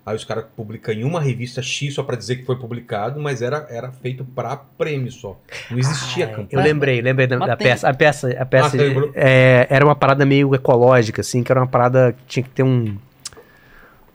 aí 0.05 0.15
os 0.17 0.25
caras 0.25 0.45
publicam 0.57 0.93
em 0.95 1.05
uma 1.05 1.21
revista 1.21 1.63
X 1.63 1.95
só 1.95 2.03
pra 2.03 2.17
dizer 2.17 2.37
que 2.37 2.45
foi 2.45 2.57
publicado, 2.57 3.21
mas 3.21 3.41
era, 3.41 3.67
era 3.71 3.91
feito 3.93 4.25
pra 4.25 4.57
prêmio 4.57 5.11
só. 5.13 5.41
Não 5.71 5.79
existia 5.79 6.27
campanha. 6.27 6.49
Eu 6.51 6.61
lembrei, 6.61 7.01
lembrei 7.01 7.27
da, 7.29 7.39
da 7.39 7.57
peça. 7.57 7.89
A 7.89 7.95
peça, 7.95 8.29
a 8.39 8.45
peça 8.45 8.77
Ah, 8.77 9.11
é, 9.15 9.67
era 9.71 9.85
uma 9.85 9.95
parada 9.97 10.27
meio 10.27 10.53
ecológica, 10.55 11.21
assim, 11.21 11.43
que 11.43 11.51
era 11.53 11.61
uma 11.61 11.69
parada 11.69 12.13
que 12.13 12.25
tinha 12.27 12.43
que 12.43 12.51
ter 12.51 12.63
um. 12.65 12.97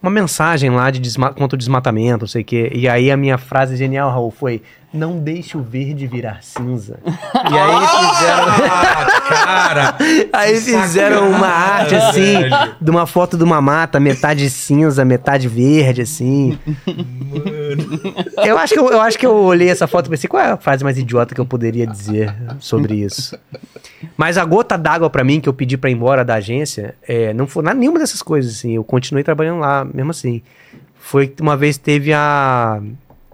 Uma 0.01 0.09
mensagem 0.09 0.69
lá 0.71 0.89
de 0.89 0.99
desma 0.99 1.31
contra 1.31 1.55
o 1.55 1.57
desmatamento, 1.57 2.21
não 2.21 2.27
sei 2.27 2.41
o 2.41 2.45
quê. 2.45 2.71
E 2.73 2.89
aí 2.89 3.11
a 3.11 3.17
minha 3.17 3.37
frase 3.37 3.75
genial, 3.77 4.09
Raul, 4.09 4.31
foi: 4.31 4.61
Não 4.93 5.17
deixe 5.19 5.57
o 5.57 5.61
verde 5.61 6.05
virar 6.05 6.39
cinza. 6.41 6.99
e 7.05 7.57
aí 7.57 7.87
fizeram. 7.87 8.45
Ah, 8.69 9.21
cara! 9.29 9.97
Aí 10.33 10.59
fizeram 10.59 11.29
uma 11.29 11.47
arte 11.47 11.95
assim, 11.95 12.39
velho. 12.39 12.75
de 12.79 12.91
uma 12.91 13.07
foto 13.07 13.37
de 13.37 13.43
uma 13.43 13.61
mata, 13.61 13.99
metade 13.99 14.49
cinza, 14.49 15.05
metade 15.05 15.47
verde, 15.47 16.01
assim. 16.01 16.57
Eu 18.37 18.57
acho 18.57 18.73
que 18.73 18.79
eu, 18.79 18.89
eu 18.89 19.01
acho 19.01 19.17
que 19.17 19.25
eu 19.25 19.33
olhei 19.33 19.69
essa 19.69 19.87
foto 19.87 20.07
e 20.07 20.09
pensei, 20.09 20.27
qual 20.27 20.43
é 20.43 20.51
a 20.51 20.57
frase 20.57 20.83
mais 20.83 20.97
idiota 20.97 21.33
que 21.33 21.39
eu 21.39 21.45
poderia 21.45 21.87
dizer 21.87 22.33
sobre 22.59 22.95
isso? 22.95 23.37
Mas 24.17 24.37
a 24.37 24.43
gota 24.43 24.77
d'água 24.77 25.09
pra 25.09 25.23
mim, 25.23 25.39
que 25.39 25.47
eu 25.47 25.53
pedi 25.53 25.77
pra 25.77 25.89
ir 25.89 25.93
embora 25.93 26.25
da 26.25 26.35
agência, 26.35 26.95
é, 27.07 27.33
não 27.33 27.47
foi 27.47 27.63
nada, 27.63 27.79
nenhuma 27.79 27.99
dessas 27.99 28.21
coisas, 28.21 28.53
assim. 28.53 28.75
Eu 28.75 28.83
continuei 28.83 29.23
trabalhando 29.23 29.59
lá, 29.59 29.85
mesmo 29.85 30.11
assim. 30.11 30.41
Foi 30.99 31.27
que 31.27 31.41
uma 31.41 31.55
vez 31.55 31.77
teve 31.77 32.13
a, 32.13 32.81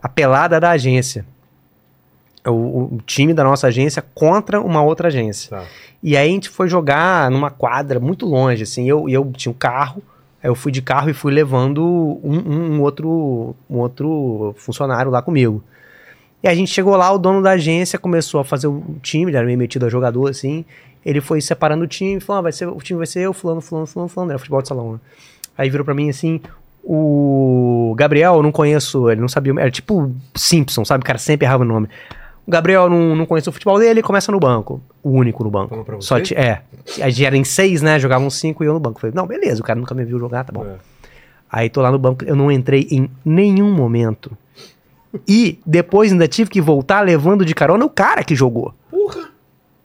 a 0.01 0.09
pelada 0.09 0.59
da 0.59 0.71
agência. 0.71 1.25
O, 2.49 2.95
o 2.95 2.99
time 3.05 3.33
da 3.33 3.43
nossa 3.43 3.67
agência 3.67 4.03
contra 4.13 4.61
uma 4.61 4.81
outra 4.83 5.07
agência. 5.07 5.49
Tá. 5.49 5.65
E 6.01 6.15
aí 6.15 6.29
a 6.29 6.31
gente 6.31 6.49
foi 6.49 6.67
jogar 6.67 7.29
numa 7.31 7.49
quadra 7.49 7.99
muito 7.99 8.25
longe, 8.25 8.63
assim. 8.63 8.87
Eu, 8.87 9.09
eu 9.09 9.31
tinha 9.35 9.51
um 9.51 9.55
carro, 9.55 10.01
aí 10.43 10.49
eu 10.49 10.55
fui 10.55 10.71
de 10.71 10.81
carro 10.81 11.09
e 11.09 11.13
fui 11.13 11.33
levando 11.33 11.83
um, 11.83 12.37
um- 12.45 12.71
um 12.75 12.81
outro, 12.81 13.55
um 13.69 13.77
outro 13.79 14.53
funcionário 14.57 15.11
lá 15.11 15.21
comigo. 15.21 15.63
E 16.43 16.47
a 16.47 16.53
gente 16.53 16.71
chegou 16.71 16.95
lá, 16.95 17.11
o 17.11 17.17
dono 17.17 17.41
da 17.41 17.51
agência 17.51 17.97
começou 17.97 18.39
a 18.39 18.45
fazer 18.45 18.67
o 18.67 18.83
time, 19.01 19.31
ele 19.31 19.37
era 19.37 19.45
meio 19.45 19.57
metido 19.57 19.85
a 19.85 19.89
jogador, 19.89 20.29
assim. 20.29 20.63
Ele 21.03 21.19
foi 21.19 21.41
separando 21.41 21.83
o 21.83 21.87
time, 21.87 22.19
falou, 22.19 22.39
ah, 22.39 22.43
vai 22.43 22.51
ser, 22.51 22.67
o 22.67 22.77
time 22.77 22.97
vai 22.97 23.07
ser 23.07 23.21
eu, 23.21 23.33
fulano, 23.33 23.59
fulano, 23.61 23.87
fulano, 23.87 24.07
fulano, 24.09 24.31
era 24.31 24.37
futebol 24.39 24.61
de 24.61 24.67
salão, 24.67 24.93
né? 24.93 24.99
Aí 25.57 25.69
virou 25.69 25.83
pra 25.83 25.95
mim 25.95 26.09
assim, 26.09 26.39
o 26.83 27.93
Gabriel, 27.97 28.35
eu 28.35 28.43
não 28.43 28.51
conheço, 28.51 29.09
ele 29.09 29.19
não 29.19 29.27
sabia, 29.27 29.53
era 29.59 29.69
tipo 29.71 30.11
Simpson, 30.35 30.85
sabe? 30.85 31.01
O 31.03 31.05
cara 31.05 31.17
sempre 31.17 31.45
errava 31.45 31.63
o 31.63 31.65
nome. 31.67 31.89
O 32.47 32.51
Gabriel 32.51 32.89
não, 32.89 33.13
não 33.15 33.25
conhece 33.25 33.49
o 33.49 33.51
futebol 33.51 33.77
dele, 33.77 34.01
começa 34.01 34.31
no 34.31 34.39
banco. 34.39 34.81
O 35.03 35.09
único 35.09 35.43
no 35.43 35.49
banco. 35.51 35.69
Falou 35.69 35.83
pra 35.83 35.95
você? 35.97 36.07
Só 36.07 36.19
ti- 36.21 36.33
é. 36.33 36.61
A 37.01 37.09
gente 37.09 37.25
era 37.25 37.35
em 37.35 37.43
seis, 37.43 37.81
né? 37.81 37.99
Jogavam 37.99 38.29
cinco 38.29 38.63
e 38.63 38.67
eu 38.67 38.73
no 38.73 38.79
banco. 38.79 39.01
Falei, 39.01 39.13
não, 39.13 39.27
beleza, 39.27 39.61
o 39.61 39.63
cara 39.65 39.77
nunca 39.77 39.93
me 39.93 40.05
viu 40.05 40.17
jogar, 40.17 40.45
tá 40.45 40.53
bom. 40.53 40.63
É. 40.65 40.75
Aí 41.51 41.69
tô 41.69 41.81
lá 41.81 41.91
no 41.91 41.99
banco, 41.99 42.23
eu 42.25 42.35
não 42.35 42.49
entrei 42.51 42.87
em 42.91 43.09
nenhum 43.25 43.71
momento 43.73 44.31
E 45.27 45.59
depois 45.65 46.11
ainda 46.11 46.27
tive 46.27 46.49
que 46.49 46.61
voltar 46.61 47.01
levando 47.01 47.43
de 47.45 47.55
carona 47.55 47.83
o 47.85 47.89
cara 47.89 48.23
que 48.23 48.35
jogou. 48.35 48.73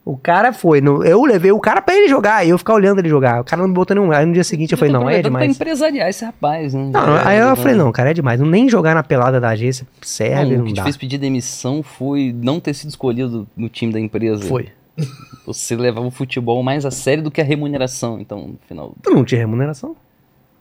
O 0.05 0.17
cara 0.17 0.51
foi. 0.51 0.81
no- 0.81 1.03
eu 1.05 1.23
levei 1.23 1.51
o 1.53 1.59
cara 1.61 1.81
pra 1.81 1.95
ele 1.95 2.09
jogar. 2.09 2.45
E 2.45 2.49
eu 2.49 2.57
ficar 2.57 2.73
olhando 2.73 2.99
ele 2.99 3.07
jogar. 3.07 3.39
O 3.39 3.43
cara 3.45 3.61
não 3.61 3.69
me 3.69 3.73
botou 3.73 3.95
nenhum. 3.95 4.11
Aí 4.11 4.25
no 4.25 4.33
dia 4.33 4.43
seguinte 4.43 4.73
eu 4.73 4.77
falei, 4.77 4.91
não, 4.93 5.07
aí 5.07 5.15
é 5.15 5.19
Aproveitando 5.19 5.39
demais. 5.41 5.57
Pra 5.57 5.65
empresariar 5.67 6.09
esse 6.09 6.25
rapaz, 6.25 6.73
né? 6.73 6.89
Não, 6.91 6.91
Já 6.91 7.27
aí 7.29 7.37
eu 7.39 7.49
né? 7.51 7.55
falei, 7.55 7.75
não, 7.75 7.91
cara, 7.91 8.11
é 8.11 8.13
demais. 8.13 8.39
Nem 8.41 8.67
jogar 8.67 8.93
na 8.95 9.01
pelada 9.03 9.39
da 9.39 9.49
agência 9.49 9.87
serve, 10.01 10.51
Não, 10.51 10.57
não, 10.57 10.63
o 10.63 10.67
que 10.67 10.73
te 10.73 10.77
dá. 10.77 10.83
fez 10.83 10.97
pedir 10.97 11.17
demissão 11.17 11.81
foi 11.81 12.35
não 12.35 12.59
ter 12.59 12.73
sido 12.73 12.89
escolhido 12.89 13.47
no 13.55 13.69
time 13.69 13.93
da 13.93 13.99
empresa. 13.99 14.43
Foi. 14.43 14.67
Você 15.47 15.75
levava 15.75 16.05
o 16.05 16.11
futebol 16.11 16.61
mais 16.63 16.85
a 16.85 16.91
sério 16.91 17.23
do 17.23 17.31
que 17.31 17.39
a 17.39 17.43
remuneração, 17.43 18.19
então, 18.19 18.39
no 18.49 18.59
final. 18.67 18.93
Tu 19.01 19.09
não 19.09 19.23
tinha 19.23 19.39
remuneração? 19.39 19.95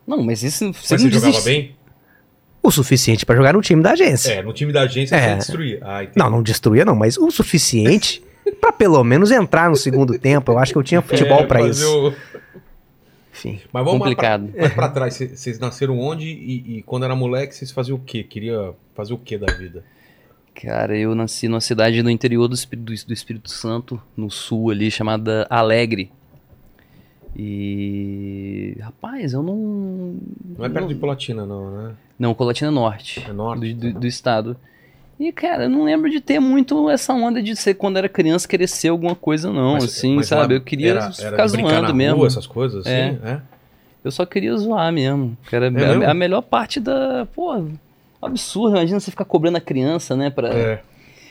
Não, 0.07 0.23
mas 0.23 0.43
isso 0.45 0.73
você 0.73 0.95
Mas 0.95 1.03
não 1.05 1.11
você 1.11 1.19
jogava 1.27 1.45
bem? 1.45 1.77
O 2.63 2.71
suficiente 2.71 3.27
pra 3.27 3.35
jogar 3.35 3.53
no 3.55 3.61
time 3.61 3.83
da 3.83 3.91
agência. 3.93 4.33
É, 4.35 4.43
no 4.43 4.53
time 4.53 4.73
da 4.73 4.83
agência 4.83 5.17
É. 5.17 5.31
você 5.33 5.35
destruía. 5.39 5.79
Ah. 5.83 6.07
Não, 6.17 6.31
não 6.31 6.43
destruía 6.43 6.85
não, 6.85 6.95
mas 6.95 7.17
o 7.19 7.29
suficiente 7.31 8.23
pra 8.61 8.73
pelo 8.73 9.03
menos 9.05 9.31
entrar 9.31 9.69
no 9.71 9.77
segundo 9.77 10.19
tempo. 10.19 10.53
Eu 10.53 10.59
acho 10.59 10.73
que 10.73 10.79
eu 10.79 10.83
tinha 10.83 11.01
futebol 11.03 11.41
É, 11.41 11.47
pra 11.47 11.61
fazer 11.61 11.71
isso. 11.71 12.09
o- 12.09 12.15
Enfim. 13.33 13.61
Mas 13.73 13.85
vamos 13.85 13.99
Complicado. 14.01 14.47
lá 14.47 14.51
pra, 14.53 14.61
mais 14.61 14.75
pra 14.75 14.89
trás. 14.89 15.15
Cê- 15.15 15.29
Vocês 15.37 15.59
nasceram 15.59 15.99
onde 15.99 16.27
e, 16.27 16.79
e 16.79 16.83
quando 16.83 17.05
era 17.05 17.15
moleque 17.17 17.55
vocês 17.55 17.71
faziam 17.71 17.97
o 17.97 18.01
quê? 18.01 18.23
Queria 18.23 18.73
fazer 18.95 19.13
o 19.15 19.19
quê 19.19 19.39
da 19.39 19.53
vida? 19.53 19.83
Cara, 20.55 20.97
eu 20.97 21.15
nasci 21.15 21.49
numa 21.49 21.61
cidade 21.63 22.03
no 22.03 22.11
interior 22.11 22.47
do 22.47 22.55
Espírito, 22.55 23.07
do 23.07 23.13
Espírito 23.13 23.51
Santo, 23.51 24.01
no 24.17 24.31
sul 24.31 24.71
ali, 24.71 24.91
chamada 24.91 25.47
Alegre. 25.49 26.11
E. 27.35 28.77
Rapaz, 28.81 29.33
eu 29.33 29.43
não. 29.43 30.17
Não 30.59 30.65
é 30.65 30.69
perto 30.69 30.89
de 30.89 30.95
Polatina, 30.95 31.47
não, 31.47 31.71
né? 31.71 31.95
Não, 32.19 32.35
Colatina 32.35 32.71
Norte. 32.71 33.25
É 33.27 33.33
norte. 33.33 33.73
do, 33.75 33.93
do- 33.93 34.01
do 34.01 34.07
estado. 34.07 34.57
E, 35.29 35.31
cara, 35.33 35.65
eu 35.65 35.71
não 35.71 35.85
lembro 35.85 36.11
de 36.11 36.21
ter 36.21 36.41
muito 36.41 36.91
essa 36.91 37.13
onda 37.13 37.41
de 37.43 37.55
ser, 37.55 37.75
quando 37.75 37.97
era 37.97 38.09
criança, 38.09 38.49
querer 38.49 38.67
ser 38.67 38.89
alguma 38.89 39.15
coisa, 39.15 39.53
não, 39.53 39.75
Mas- 39.75 39.85
assim, 39.85 40.17
mas 40.17 40.27
sabe? 40.27 40.57
Eu 40.57 40.61
queria 40.61 40.91
era- 40.91 41.01
era 41.05 41.13
ficar 41.13 41.47
brincar 41.49 41.69
zoando 41.71 41.89
na 41.89 41.95
mesmo. 41.95 42.17
Rua, 42.19 42.27
essas 42.27 42.47
coisas 42.47 42.81
assim, 42.87 42.91
É. 42.93 43.19
é? 43.25 43.41
Eu 44.05 44.11
só 44.11 44.27
queria 44.27 44.57
zoar 44.57 44.93
mesmo. 44.93 45.37
Que 45.49 45.55
era 45.55 45.69
a- 45.69 45.71
mesmo? 45.71 46.05
a, 46.05 46.13
melhor 46.13 46.41
parte 46.43 46.81
da. 46.81 47.25
Pô, 47.35 47.65
absurdo. 48.21 48.77
Imagina 48.77 48.99
você 48.99 49.11
ficar 49.13 49.25
cobrando 49.25 49.59
a 49.59 49.61
criança, 49.61 50.17
né? 50.17 50.29
Pra... 50.29 50.49
É. 50.53 50.81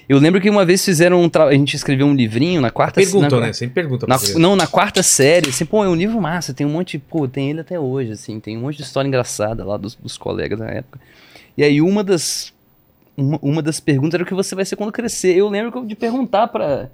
Eu 0.07 0.17
lembro 0.19 0.39
que 0.39 0.50
uma 0.50 0.63
vez 0.65 0.83
fizeram 0.83 1.21
um. 1.21 1.27
tra- 1.29 1.45
A 1.48 1.51
gente 1.53 1.75
escreveu 1.75 2.05
um 2.07 2.13
livrinho 2.15 2.62
na 2.62 2.71
quarta 2.71 2.95
Pergunta, 3.01 3.36
na- 3.39 3.48
né? 3.48 3.53
Sempre 3.53 3.75
pergunta 3.75 4.07
na- 4.07 4.17
não, 4.39 4.55
na 4.55 4.67
quarta 4.67 5.03
série, 5.03 5.50
assim, 5.50 5.65
pô, 5.65 5.83
é 5.83 5.89
um 5.89 5.95
livro 5.95 6.19
massa, 6.21 6.53
tem 6.53 6.65
um 6.65 6.69
monte, 6.71 6.98
pô, 6.98 7.27
tem 7.27 7.50
ele 7.50 7.60
até 7.60 7.77
hoje, 7.77 8.13
assim, 8.13 8.39
tem 8.39 8.57
um 8.57 8.62
monte 8.62 8.77
de 8.77 8.83
história 8.83 9.07
engraçada 9.07 9.65
lá 9.65 9.75
dos, 9.75 9.95
dos 9.95 10.17
colegas 10.17 10.57
da 10.60 10.67
época. 10.67 10.98
E 11.57 11.63
aí 11.63 11.81
uma 11.81 12.03
das, 12.05 12.53
uma, 13.15 13.39
uma 13.41 13.62
das 13.62 13.80
perguntas 13.80 14.15
era 14.15 14.24
o 14.24 14.25
que 14.25 14.34
você 14.34 14.56
vai 14.56 14.65
ser 14.65 14.75
quando 14.75 14.91
crescer. 14.91 15.36
Eu 15.36 15.50
lembro 15.50 15.86
de 15.86 15.96
perguntar 15.96 16.48
pra, 16.48 16.89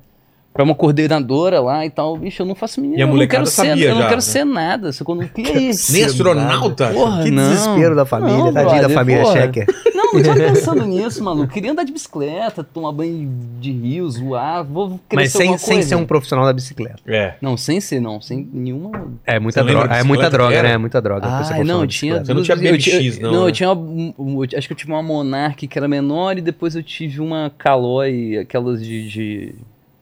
pra 0.57 0.63
uma 0.63 0.73
coordenadora 0.73 1.61
lá 1.61 1.85
e 1.85 1.89
tal, 1.91 2.17
bicho, 2.17 2.41
eu 2.41 2.45
não 2.47 2.55
faço 2.55 2.81
menino, 2.81 2.97
E 2.99 3.03
a 3.03 3.05
eu 3.07 3.15
não 3.15 3.27
quero 3.27 3.45
ser, 3.45 3.67
sabia 3.67 3.85
eu 3.85 3.91
não 3.93 4.01
já, 4.01 4.07
quero 4.07 4.15
né? 4.17 4.21
ser 4.21 4.43
nada, 4.43 4.91
só 4.91 5.03
quando, 5.05 5.27
que 5.29 5.41
é 5.41 5.59
isso? 5.61 5.93
Nem 5.93 6.03
astronauta? 6.05 6.87
Porra, 6.89 7.23
Que 7.23 7.29
não. 7.29 7.43
desespero 7.49 7.95
da 7.95 8.05
família, 8.07 8.37
Não, 8.45 8.53
tadinha 8.53 8.81
da 8.81 8.87
brother, 8.87 8.95
família 8.95 9.21
porra. 9.21 9.41
Checker. 9.41 9.67
Não, 9.93 10.13
não 10.13 10.23
tava 10.23 10.39
pensando 10.39 10.85
nisso, 10.85 11.23
maluco. 11.23 11.53
Queria 11.53 11.71
andar 11.71 11.83
de 11.83 11.91
bicicleta, 11.91 12.63
tomar 12.63 12.91
banho 12.91 13.29
de 13.59 13.71
rio, 13.71 14.09
zoar, 14.09 14.63
vou 14.63 14.99
crescer 15.07 15.45
Mas 15.49 15.61
sem, 15.61 15.75
sem 15.75 15.81
ser 15.83 15.95
um 15.95 16.05
profissional 16.05 16.45
da 16.45 16.53
bicicleta. 16.53 16.97
É. 17.05 17.35
Não, 17.41 17.55
sem 17.57 17.79
ser, 17.79 17.99
não. 17.99 18.19
Sem 18.19 18.49
nenhuma. 18.51 18.91
É 19.25 19.39
muita 19.39 19.61
Você 19.63 19.69
droga. 19.69 19.93
É 19.95 20.03
muita 20.03 20.29
droga, 20.29 20.55
era? 20.55 20.67
né? 20.69 20.73
É 20.73 20.77
muita 20.77 21.01
droga. 21.01 21.27
Ah, 21.27 21.63
não, 21.63 21.85
de 21.85 21.95
tinha. 21.97 22.23
Você 22.25 22.33
não 22.33 22.41
tinha 22.41 22.55
eu 22.57 22.61
BMX, 22.61 23.19
não, 23.19 23.31
Não, 23.31 23.41
né? 23.43 23.47
eu 23.49 23.51
tinha. 23.51 23.71
uma- 23.71 24.45
eu 24.45 24.57
acho 24.57 24.67
que 24.67 24.73
eu 24.73 24.77
tive 24.77 24.91
uma 24.91 25.03
Monarch 25.03 25.67
que 25.67 25.77
era 25.77 25.87
menor 25.87 26.37
e 26.37 26.41
depois 26.41 26.75
eu 26.75 26.81
tive 26.83 27.19
uma 27.21 27.51
Caloi, 27.57 28.37
aquelas 28.37 28.81
de, 28.83 29.09
de, 29.09 29.55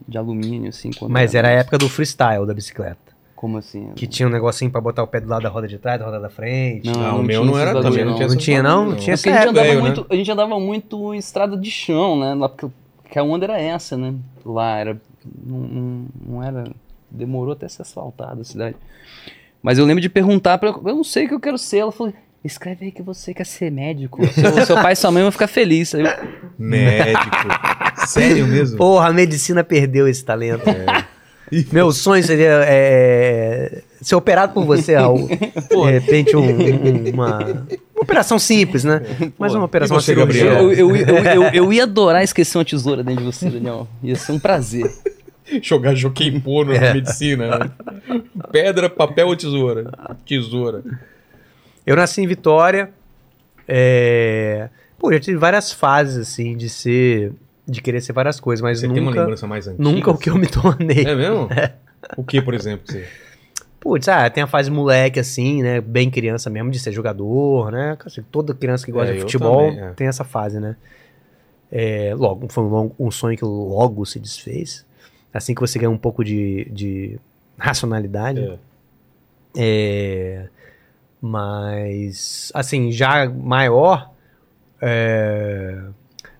de 0.07 0.17
alumínio, 0.17 0.69
assim. 0.69 0.91
quando 0.91 1.11
Mas 1.11 1.33
era 1.35 1.47
a 1.47 1.51
mais- 1.51 1.61
época 1.61 1.77
do 1.77 1.89
freestyle 1.89 2.45
da 2.45 2.53
bicicleta. 2.53 2.97
Como 3.35 3.57
assim? 3.57 3.89
Que 3.95 4.07
tinha 4.07 4.27
um 4.27 4.31
negocinho 4.31 4.71
pra 4.71 4.79
botar 4.81 5.03
o 5.03 5.07
pé 5.07 5.19
do 5.19 5.27
lado 5.27 5.43
da 5.43 5.49
roda 5.49 5.67
de 5.67 5.77
trás, 5.77 5.99
da 5.99 6.05
roda 6.05 6.19
da 6.19 6.29
frente. 6.29 6.87
Não, 6.89 6.93
Ah, 6.93 7.11
não 7.11 7.19
o 7.19 7.23
meu 7.23 7.43
não 7.45 7.57
era 7.59 7.73
também, 7.73 7.83
bagulho, 7.91 8.05
não 8.05 8.13
tinha 8.15 8.27
Não 8.27 8.33
essas 8.33 8.43
tinha, 8.43 8.63
não? 8.63 8.85
Não 8.85 8.95
tinha 8.95 9.15
Porque 9.17 9.29
a 9.29 9.33
gente, 9.33 9.49
andava 9.49 9.67
velho, 9.67 9.75
né? 9.81 9.81
muito, 9.81 10.05
a 10.09 10.15
gente 10.15 10.31
andava 10.31 10.59
muito 10.59 11.13
em 11.13 11.17
estrada 11.17 11.57
de 11.57 11.69
chão, 11.69 12.19
né? 12.19 12.33
Lá 12.33 12.47
porque, 12.49 12.67
porque 13.03 13.19
a 13.19 13.23
onda 13.23 13.45
era 13.45 13.59
essa, 13.59 13.97
né? 13.97 14.13
Lá 14.45 14.77
era. 14.77 14.97
Não, 15.45 15.57
não, 15.59 16.05
não 16.27 16.43
era. 16.43 16.63
Demorou 17.11 17.53
até 17.53 17.67
ser 17.67 17.81
asfaltada 17.81 18.41
a 18.41 18.45
cidade. 18.45 18.75
Mas 19.61 19.77
eu 19.77 19.85
lembro 19.85 20.01
de 20.01 20.09
perguntar 20.09 20.57
pra. 20.57 20.69
Eu 20.69 20.95
não 20.95 21.03
sei 21.03 21.25
o 21.25 21.27
que 21.27 21.33
eu 21.33 21.39
quero 21.39 21.57
ser. 21.57 21.79
Ela 21.79 21.91
falou. 21.91 22.13
Escreve 22.43 22.85
aí 22.85 22.91
que 22.91 23.01
você 23.01 23.33
quer 23.33 23.45
ser 23.45 23.71
médico. 23.71 24.23
Seu, 24.31 24.65
seu 24.65 24.75
pai 24.75 24.93
e 24.93 24.95
sua 24.95 25.09
mãe 25.11 25.23
vão 25.23 25.31
ficar 25.31 25.47
felizes. 25.47 25.95
Médico. 26.59 27.47
Sério 28.05 28.47
mesmo? 28.47 28.77
Porra, 28.77 29.09
a 29.09 29.13
medicina 29.13 29.63
perdeu 29.63 30.07
esse 30.07 30.23
talento. 30.23 30.67
É. 30.69 31.05
Meu 31.71 31.91
sonho 31.91 32.23
seria 32.23 32.63
é, 32.65 33.83
ser 34.01 34.15
operado 34.15 34.51
por 34.53 34.65
você, 34.65 34.95
Raul. 34.95 35.27
De 35.29 35.91
repente, 35.91 36.35
um- 36.35 36.41
um- 36.41 37.09
uma, 37.13 37.37
uma 37.37 37.67
operação 37.97 38.39
simples, 38.39 38.83
né? 38.83 39.01
Mas 39.37 39.53
uma 39.53 39.65
operação 39.65 39.95
E 39.97 40.01
você, 40.01 40.13
uma 40.15 40.21
cirurgia. 40.31 40.45
Gabriel? 40.45 40.71
eu, 40.73 40.95
eu, 40.95 41.05
eu, 41.07 41.23
eu, 41.23 41.43
eu 41.53 41.73
ia 41.73 41.83
adorar 41.83 42.23
esquecer 42.23 42.57
uma 42.57 42.65
tesoura 42.65 43.03
dentro 43.03 43.23
de 43.23 43.31
você, 43.31 43.47
Daniel. 43.49 43.87
Ia 44.01 44.15
ser 44.15 44.31
um 44.31 44.39
prazer. 44.39 44.91
Jogar 45.61 45.93
joquei 45.93 46.31
pô 46.39 46.65
na 46.65 46.73
É. 46.73 46.93
medicina, 46.95 47.59
né? 47.59 47.71
Pedra, 48.51 48.89
papel 48.89 49.27
ou 49.27 49.35
tesoura? 49.35 49.91
Tesoura. 50.25 50.83
Eu 51.85 51.95
nasci 51.95 52.21
em 52.21 52.27
Vitória. 52.27 52.89
É... 53.67 54.67
Pô, 54.97 55.13
já 55.13 55.19
tive 55.19 55.37
várias 55.37 55.71
fases, 55.71 56.17
assim, 56.17 56.57
de 56.57 56.69
ser. 56.69 57.31
De 57.67 57.81
querer 57.81 58.01
ser 58.01 58.13
várias 58.13 58.39
coisas, 58.39 58.61
mas 58.61 58.79
Você 58.79 58.87
tem 58.87 58.99
uma 58.99 59.09
nunca. 59.09 59.21
lembrança 59.21 59.47
mais 59.47 59.67
antiga? 59.67 59.83
Nunca 59.83 60.11
o 60.11 60.17
que 60.17 60.29
eu 60.29 60.35
me 60.37 60.47
tornei. 60.47 61.05
É 61.05 61.15
mesmo? 61.15 61.49
O 62.15 62.23
que, 62.23 62.39
por 62.39 62.53
exemplo? 62.53 62.85
Você... 62.87 63.07
Putz, 63.79 64.07
ah, 64.07 64.29
tem 64.29 64.43
a 64.43 64.47
fase 64.47 64.69
moleque, 64.69 65.19
assim, 65.19 65.63
né? 65.63 65.81
Bem 65.81 66.09
criança 66.11 66.49
mesmo, 66.51 66.69
de 66.69 66.77
ser 66.77 66.91
jogador, 66.91 67.71
né? 67.71 67.97
Assim, 68.05 68.21
Toda 68.31 68.53
criança 68.53 68.85
que 68.85 68.91
gosta 68.91 69.11
É, 69.11 69.15
de 69.15 69.21
futebol 69.21 69.69
também, 69.71 69.83
é. 69.85 69.89
tem 69.93 70.07
essa 70.07 70.23
fase, 70.23 70.59
né? 70.59 70.75
É, 71.71 72.13
logo, 72.15 72.47
foi 72.49 72.63
um, 72.63 72.67
longo- 72.67 72.95
um 72.99 73.09
sonho 73.09 73.35
que 73.35 73.43
logo 73.43 74.05
se 74.05 74.19
desfez. 74.19 74.85
Assim 75.33 75.55
que 75.55 75.61
você 75.61 75.79
ganha 75.79 75.89
um 75.89 75.97
pouco 75.97 76.23
de, 76.23 76.65
de 76.71 77.19
racionalidade. 77.57 78.39
É. 78.39 78.57
É, 79.57 80.47
mas, 81.19 82.51
assim, 82.53 82.91
já 82.91 83.27
maior. 83.27 84.11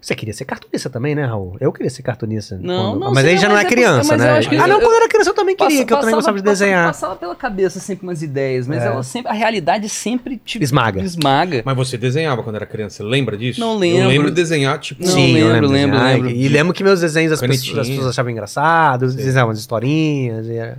Você 0.06 0.14
queria 0.14 0.36
ser 0.36 0.46
cartunista 0.46 0.88
também, 0.88 1.16
né, 1.16 1.26
Raul? 1.26 1.58
Eu 1.60 1.74
queria 1.74 1.90
ser 1.90 2.04
cartunista. 2.04 2.60
Não, 2.62 2.92
quando- 2.92 3.00
não, 3.00 3.12
Mas 3.16 3.26
aí 3.26 3.38
já 3.40 3.50
não 3.50 3.58
é 3.58 3.62
é 3.62 3.66
criança, 3.66 4.10
porque- 4.10 4.24
né? 4.24 4.30
eu 4.30 4.36
acho 4.36 4.50
que 4.50 4.56
ah, 4.56 4.68
não, 4.68 4.76
eu- 4.76 4.82
quando 4.82 4.92
eu 4.92 4.98
era 4.98 5.08
criança 5.10 5.30
eu 5.32 5.34
também 5.34 5.56
queria, 5.56 5.68
Passa- 5.78 5.86
que 5.88 5.94
eu 5.94 5.98
também 5.98 6.14
passava- 6.16 6.16
gostava 6.18 6.38
de 6.38 6.44
passava- 6.44 6.60
desenhar. 6.60 6.86
Passava 6.86 7.16
pela 7.16 7.36
cabeça 7.36 7.80
sempre 7.80 8.06
umas 8.06 8.22
ideias, 8.22 8.68
mas 8.68 8.84
É. 8.84 8.86
ela 8.86 9.02
sempre, 9.02 9.32
a 9.32 9.34
realidade 9.34 9.90
sempre 9.90 10.38
te 10.38 10.62
Esmaga. 10.62 11.02
esmaga. 11.02 11.64
Mas 11.66 11.76
você 11.76 11.98
desenhava 11.98 12.44
quando 12.44 12.56
era 12.58 12.68
criança, 12.68 12.98
você 12.98 13.04
lembra 13.04 13.36
disso? 13.36 13.60
Não 13.60 13.74
Eu 13.74 13.80
lembro. 13.80 14.08
lembro 14.10 14.30
de 14.30 14.36
desenhar, 14.36 14.78
tipo... 14.78 15.04
Não, 15.04 15.10
Sim, 15.12 15.38
eu 15.40 15.48
lembro, 15.48 15.70
lembro, 15.70 15.98
desenhar. 15.98 16.14
lembro. 16.18 16.30
E 16.30 16.48
lembro 16.50 16.72
que 16.72 16.84
meus 16.84 17.02
desenhos 17.02 17.32
as 17.32 17.42
pessoas, 17.42 17.80
as 17.80 17.88
pessoas 17.90 18.08
achavam 18.10 18.32
engraçados, 18.32 19.16
desenhavam 19.16 19.50
umas 19.50 19.60
historinhas. 19.60 20.46
e 20.46 20.54
Era, 20.54 20.78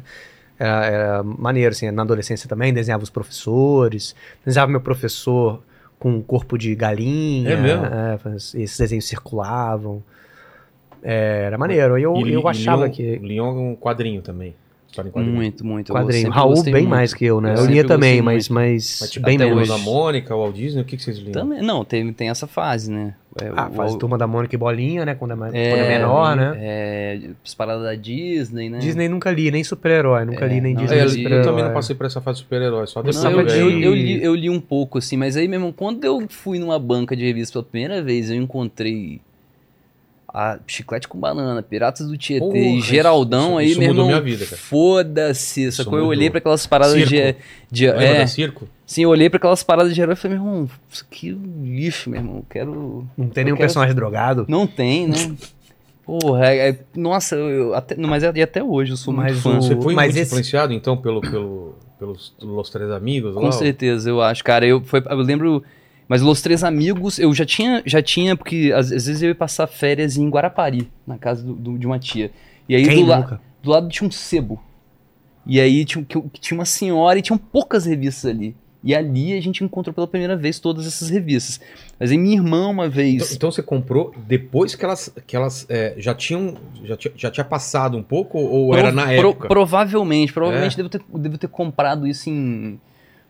era, 0.56 0.86
era 0.86 1.22
maneiro, 1.24 1.72
assim. 1.72 1.90
Na 1.90 2.02
adolescência 2.02 2.48
também, 2.48 2.72
desenhava 2.72 3.02
os 3.02 3.10
professores. 3.10 4.14
Desenhava 4.44 4.70
meu 4.70 4.80
professor 4.80 5.60
com 5.98 6.10
um 6.10 6.22
corpo 6.22 6.56
de 6.58 6.74
galinha. 6.74 7.50
É 7.50 7.56
mesmo? 7.56 7.84
é, 7.86 8.18
esses 8.36 8.78
desenhos 8.78 9.06
circulavam. 9.06 10.02
É, 11.02 11.44
era 11.46 11.56
maneiro. 11.58 11.98
Eu, 11.98 12.16
E- 12.16 12.32
eu 12.32 12.40
e 12.42 12.46
achava 12.48 12.82
Leon- 12.84 12.92
que. 12.92 13.18
Leon 13.18 13.46
é 13.48 13.52
um 13.70 13.76
quadrinho 13.76 14.22
também. 14.22 14.54
História 14.96 15.08
em 15.10 15.12
quadrinho. 15.12 15.34
Muito, 15.36 15.66
muito. 15.66 15.92
Quadrinho. 15.92 16.30
Raul 16.30 16.62
bem 16.62 16.72
muito. 16.72 16.88
mais 16.88 17.12
que 17.12 17.24
eu, 17.26 17.38
né? 17.40 17.52
Eu 17.54 17.64
Eu, 17.64 17.66
lia 17.66 17.84
também, 17.84 18.22
mas, 18.22 18.48
muito. 18.48 18.54
mas, 18.54 18.98
Mas 19.02 19.10
tipo, 19.10 19.26
bem 19.26 19.36
até 19.36 19.44
menos. 19.44 19.68
da 19.68 19.76
Mônica, 19.78 20.34
o 20.34 20.38
Walt 20.42 20.56
Disney, 20.56 20.80
o 20.80 20.84
que, 20.86 20.96
que 20.96 21.02
vocês 21.02 21.18
liam? 21.18 21.32
Também, 21.32 21.60
não, 21.62 21.84
tem, 21.84 22.10
tem 22.14 22.30
essa 22.30 22.46
fase, 22.46 22.90
né? 22.90 23.14
É, 23.38 23.52
Ah, 23.54 23.68
o- 23.70 23.74
faz 23.74 23.92
o- 23.94 23.98
Turma 23.98 24.16
da 24.16 24.26
Mônica 24.26 24.54
e 24.54 24.58
Bolinha, 24.58 25.04
né? 25.04 25.14
Quando 25.14 25.32
é, 25.32 25.34
mais, 25.34 25.52
é, 25.54 25.68
quando 25.68 25.80
é 25.82 25.88
menor, 25.88 26.34
né? 26.34 26.54
É, 26.58 27.20
as 27.44 27.54
paradas 27.54 27.82
da 27.84 27.94
Disney, 27.94 28.70
né? 28.70 28.78
Disney 28.78 29.06
nunca 29.08 29.30
li, 29.30 29.50
nem 29.50 29.62
super-herói. 29.62 30.24
Nunca 30.24 30.46
É, 30.46 30.48
li 30.48 30.60
nem 30.62 30.72
não, 30.72 30.80
Disney. 30.80 30.98
É, 30.98 31.04
eu, 31.04 31.38
eu 31.38 31.42
também 31.42 31.62
não 31.62 31.74
passei 31.74 31.94
por 31.94 32.06
essa 32.06 32.22
fase 32.22 32.38
de 32.38 32.44
super-herói, 32.44 32.86
só 32.86 33.02
depois 33.02 33.22
Não, 33.22 33.30
eu, 33.32 33.40
eu, 33.46 33.70
eu 33.82 33.94
li, 33.94 34.24
eu 34.24 34.34
li 34.34 34.48
um 34.48 34.58
pouco, 34.60 34.96
assim, 34.96 35.18
mas 35.18 35.36
aí 35.36 35.46
mesmo, 35.46 35.70
quando 35.74 36.02
eu 36.04 36.24
fui 36.30 36.58
numa 36.58 36.78
banca 36.78 37.14
de 37.14 37.22
revista 37.26 37.52
pela 37.52 37.64
primeira 37.64 38.02
vez, 38.02 38.30
eu 38.30 38.36
encontrei 38.36 39.20
a 40.38 40.58
Chiclete 40.66 41.08
com 41.08 41.18
Banana, 41.18 41.62
Piratas 41.62 42.08
do 42.08 42.18
Tietê 42.18 42.44
Porra, 42.44 42.58
e 42.58 42.80
Geraldão 42.82 43.48
isso- 43.52 43.56
aí, 43.58 43.70
isso 43.70 43.78
meu 43.80 43.88
mudou 43.88 44.04
irmão, 44.04 44.20
minha 44.22 44.36
vida, 44.36 44.44
cara. 44.44 44.56
foda-se, 44.60 45.64
Isso 45.68 45.82
sacou? 45.82 45.98
Eu 45.98 46.04
olhei 46.06 46.28
pra 46.28 46.38
aquelas 46.40 46.66
paradas 46.66 46.94
Circo. 46.94 47.08
de... 47.10 47.34
de 47.70 47.86
é, 47.86 48.18
da 48.18 48.26
Circo? 48.26 48.68
sim, 48.84 49.02
eu 49.04 49.08
olhei 49.08 49.30
pra 49.30 49.38
aquelas 49.38 49.62
paradas 49.62 49.94
de 49.94 50.00
herói 50.02 50.12
e 50.12 50.16
falei, 50.16 50.36
meu 50.36 50.46
irmão, 50.46 50.68
isso 50.92 51.06
aqui 51.10 51.30
é 51.30 51.64
lixo, 51.66 52.10
meu 52.10 52.20
irmão, 52.20 52.36
eu 52.36 52.46
quero... 52.50 53.06
Não 53.16 53.28
tem 53.30 53.44
nenhum 53.44 53.56
quero- 53.56 53.66
personagem 53.66 53.94
drogado. 53.94 54.44
Não 54.46 54.66
tem, 54.66 55.08
né? 55.08 55.16
Porra, 56.04 56.46
é, 56.52 56.68
é- 56.68 56.78
nossa, 56.94 57.34
eu, 57.34 57.74
até, 57.74 57.96
não, 57.96 58.08
mas 58.08 58.22
é- 58.22 58.30
e 58.34 58.42
até 58.42 58.62
hoje 58.62 58.92
eu 58.92 58.96
sou 58.98 59.14
muito 59.14 59.34
fã. 59.36 59.56
Você 59.60 59.74
foi 59.74 59.94
mas 59.94 60.08
muito 60.08 60.18
esse- 60.18 60.30
influenciado, 60.30 60.72
então, 60.72 60.96
pelo, 60.98 61.20
pelo, 61.22 61.74
pelos 61.98 62.34
Los 62.40 62.68
Três 62.70 62.90
Amigos? 62.90 63.34
Com 63.34 63.40
lá? 63.46 63.52
certeza, 63.52 64.08
eu 64.10 64.20
acho, 64.20 64.44
cara. 64.44 64.64
Eu, 64.66 64.82
foi, 64.84 65.02
eu 65.04 65.16
lembro. 65.16 65.64
Mas 66.08 66.22
Los 66.22 66.40
Três 66.40 66.62
Amigos, 66.62 67.18
eu 67.18 67.34
já 67.34 67.44
tinha, 67.44 67.82
já 67.84 68.00
tinha, 68.00 68.36
porque 68.36 68.72
às, 68.74 68.92
às 68.92 69.06
vezes 69.06 69.22
eu 69.22 69.28
ia 69.30 69.34
passar 69.34 69.66
férias 69.66 70.16
em 70.16 70.28
Guarapari, 70.28 70.88
na 71.06 71.18
casa 71.18 71.42
do- 71.42 71.54
do- 71.54 71.78
de 71.78 71.86
uma 71.86 71.98
tia. 71.98 72.30
E 72.68 72.76
aí 72.76 72.84
Quem 72.84 73.04
do, 73.04 73.06
la- 73.10 73.40
do 73.62 73.70
lado 73.70 73.88
tinha 73.88 74.06
um 74.06 74.10
sebo. 74.10 74.62
E 75.44 75.60
aí 75.60 75.84
tinha, 75.84 76.04
que- 76.04 76.20
que 76.20 76.40
tinha 76.40 76.58
uma 76.58 76.64
senhora 76.64 77.18
e 77.18 77.22
tinham 77.22 77.38
poucas 77.38 77.86
revistas 77.86 78.30
ali. 78.30 78.54
E 78.84 78.94
ali 78.94 79.32
a 79.36 79.40
gente 79.42 79.64
encontrou 79.64 79.92
pela 79.92 80.06
primeira 80.06 80.36
vez 80.36 80.60
todas 80.60 80.86
essas 80.86 81.10
revistas. 81.10 81.60
Mas 81.98 82.12
aí 82.12 82.18
minha 82.18 82.36
irmã 82.36 82.68
uma 82.68 82.84
Então, 82.86 82.94
vez. 82.96 83.32
então 83.32 83.50
você 83.50 83.60
comprou 83.62 84.14
depois 84.28 84.76
que 84.76 84.84
elas, 84.84 85.12
que 85.26 85.34
elas 85.34 85.66
é, 85.68 85.94
já 85.98 86.14
tinham. 86.14 86.54
Já 86.84 86.96
tinha, 86.96 87.12
já 87.16 87.30
tinha 87.32 87.44
passado 87.44 87.96
um 87.98 88.02
pouco 88.02 88.38
ou 88.38 88.70
Pro- 88.70 88.78
era 88.78 88.92
na 88.92 89.02
pro- 89.06 89.12
época? 89.30 89.48
provavelmente, 89.48 90.32
provavelmente 90.32 90.74
É. 90.74 90.76
devo, 90.76 90.88
ter, 90.88 91.00
devo 91.18 91.36
ter 91.36 91.48
comprado 91.48 92.06
isso 92.06 92.30
em 92.30 92.78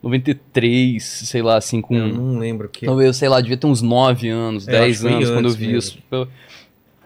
93, 0.02 1.02
sei 1.02 1.42
lá, 1.42 1.56
assim, 1.56 1.80
com. 1.80 1.94
Eu 1.96 2.08
não 2.08 2.38
lembro 2.38 2.68
que. 2.68 2.84
Então 2.86 3.00
eu, 3.00 3.12
sei 3.12 3.28
lá, 3.28 3.40
devia 3.40 3.56
ter 3.56 3.66
uns 3.66 3.82
9 3.82 4.28
anos, 4.28 4.66
É, 4.68 4.72
eu 4.72 4.78
10 4.80 4.90
acho 4.90 4.96
que 5.02 5.08
foi 5.08 5.12
anos 5.16 5.30
quando 5.30 5.44
eu 5.46 5.52
vi 5.52 5.66
mesmo. 5.68 5.78
isso. 5.78 5.98
Eu- 6.10 6.28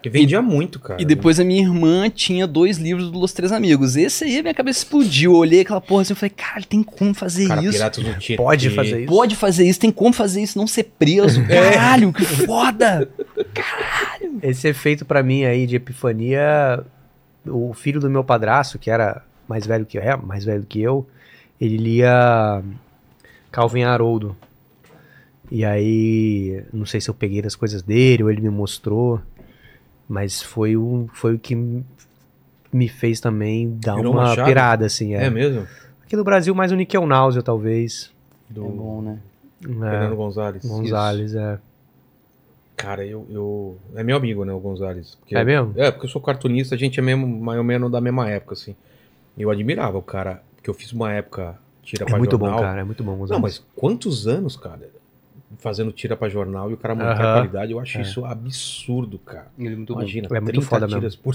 que 0.02 0.08
vendia 0.08 0.40
muito, 0.40 0.80
cara. 0.80 1.02
E 1.02 1.04
depois 1.04 1.38
a 1.38 1.44
minha 1.44 1.60
irmã 1.60 2.08
tinha 2.08 2.46
dois 2.46 2.78
livros 2.78 3.10
dos 3.10 3.34
Três 3.34 3.52
Amigos. 3.52 3.96
Esse 3.96 4.24
aí 4.24 4.38
a 4.38 4.42
minha 4.42 4.54
cabeça 4.54 4.78
explodiu. 4.78 5.32
Eu 5.32 5.36
olhei 5.36 5.60
aquela 5.60 5.78
porra 5.78 6.00
assim 6.00 6.14
e 6.14 6.16
falei, 6.16 6.30
cara, 6.34 6.62
tem 6.66 6.82
como 6.82 7.12
fazer 7.12 7.46
Cara, 7.48 7.60
isso? 7.62 7.72
Piratas 7.72 8.02
do 8.02 8.14
Tietê. 8.14 8.42
Pode 8.42 8.70
fazer 8.70 9.00
isso? 9.00 9.06
Pode 9.12 9.36
fazer 9.36 9.68
isso, 9.68 9.78
tem 9.78 9.90
como 9.92 10.14
fazer 10.14 10.40
isso, 10.42 10.56
não 10.56 10.66
ser 10.66 10.84
preso. 10.98 11.42
É. 11.50 11.72
Caralho, 11.72 12.14
que 12.14 12.24
foda! 12.24 13.10
Esse 14.42 14.68
efeito 14.68 15.04
pra 15.04 15.22
mim 15.22 15.44
aí 15.44 15.66
de 15.66 15.76
epifania, 15.76 16.82
o 17.46 17.74
filho 17.74 18.00
do 18.00 18.08
meu 18.08 18.24
padrasto, 18.24 18.78
que 18.78 18.90
era 18.90 19.22
mais 19.46 19.66
velho 19.66 19.84
que 19.84 19.98
eu, 19.98 20.02
é, 20.02 20.16
mais 20.16 20.46
velho 20.46 20.64
que 20.66 20.80
eu, 20.80 21.06
ele 21.60 21.76
lia 21.76 22.62
Calvin 23.50 23.82
Haroldo. 23.82 24.36
E 25.50 25.64
aí, 25.64 26.64
não 26.72 26.86
sei 26.86 27.00
se 27.00 27.10
eu 27.10 27.14
peguei 27.14 27.42
das 27.42 27.56
coisas 27.56 27.82
dele 27.82 28.22
ou 28.22 28.30
ele 28.30 28.40
me 28.40 28.50
mostrou, 28.50 29.20
mas 30.08 30.40
foi 30.40 30.76
o, 30.76 31.08
foi 31.12 31.34
o 31.34 31.38
que 31.38 31.56
me 32.72 32.88
fez 32.88 33.20
também 33.20 33.76
dar 33.82 33.96
Virou 33.96 34.12
uma 34.12 34.34
pirada, 34.44 34.86
assim. 34.86 35.14
É. 35.14 35.24
É 35.24 35.30
mesmo? 35.30 35.66
Aqui 36.04 36.14
no 36.16 36.22
Brasil, 36.24 36.54
mais 36.54 36.70
o 36.70 36.76
Nickel 36.76 37.04
Náusea, 37.06 37.42
talvez. 37.42 38.12
Do 38.48 38.64
É 38.64 38.68
bom, 38.68 39.02
né? 39.02 39.18
Fernando 39.60 40.12
É, 40.12 40.16
Gonzalez. 40.16 40.64
Gonzalez, 40.64 41.34
é. 41.34 41.58
Cara, 42.76 43.04
eu, 43.04 43.26
eu. 43.28 43.76
É 43.94 44.02
meu 44.02 44.16
amigo, 44.16 44.44
né, 44.44 44.52
o 44.52 44.58
Gonzalez. 44.58 45.16
Porque- 45.16 45.36
É 45.36 45.44
mesmo? 45.44 45.74
É, 45.76 45.90
porque 45.90 46.06
eu 46.06 46.10
sou 46.10 46.20
cartunista, 46.22 46.74
a 46.74 46.78
gente 46.78 46.98
é 46.98 47.02
mesmo, 47.02 47.26
mais 47.26 47.58
ou 47.58 47.64
menos 47.64 47.90
da 47.90 48.00
mesma 48.00 48.28
época, 48.30 48.54
assim. 48.54 48.74
Eu 49.36 49.50
admirava 49.50 49.98
o 49.98 50.02
cara, 50.02 50.42
porque 50.60 50.70
eu 50.70 50.74
fiz 50.74 50.92
uma 50.92 51.10
época 51.12 51.58
tira 51.82 52.04
É 52.04 52.06
pra 52.06 52.18
muito 52.18 52.32
jornal. 52.32 52.52
bom, 52.56 52.60
cara, 52.62 52.80
é 52.80 52.84
muito 52.84 53.02
bom. 53.02 53.26
Não, 53.26 53.40
mas 53.40 53.64
quantos 53.74 54.28
anos, 54.28 54.56
cara, 54.56 54.88
fazendo 55.58 55.90
tira 55.90 56.16
pra 56.16 56.28
jornal 56.28 56.70
e 56.70 56.74
o 56.74 56.76
cara 56.76 56.94
manter 56.94 57.22
a 57.22 57.24
Aham. 57.24 57.32
qualidade, 57.34 57.72
eu 57.72 57.80
acho 57.80 57.98
É. 57.98 58.02
isso 58.02 58.24
absurdo, 58.24 59.18
cara. 59.18 59.48
Ele 59.58 59.72
é 59.72 59.76
muito 59.76 59.94
bom. 59.94 60.00
Imagina, 60.00 60.28
É 60.30 60.40
muito 60.40 60.52
30 60.60 60.66
foda 60.66 60.86
tiras 60.86 61.16
por, 61.16 61.34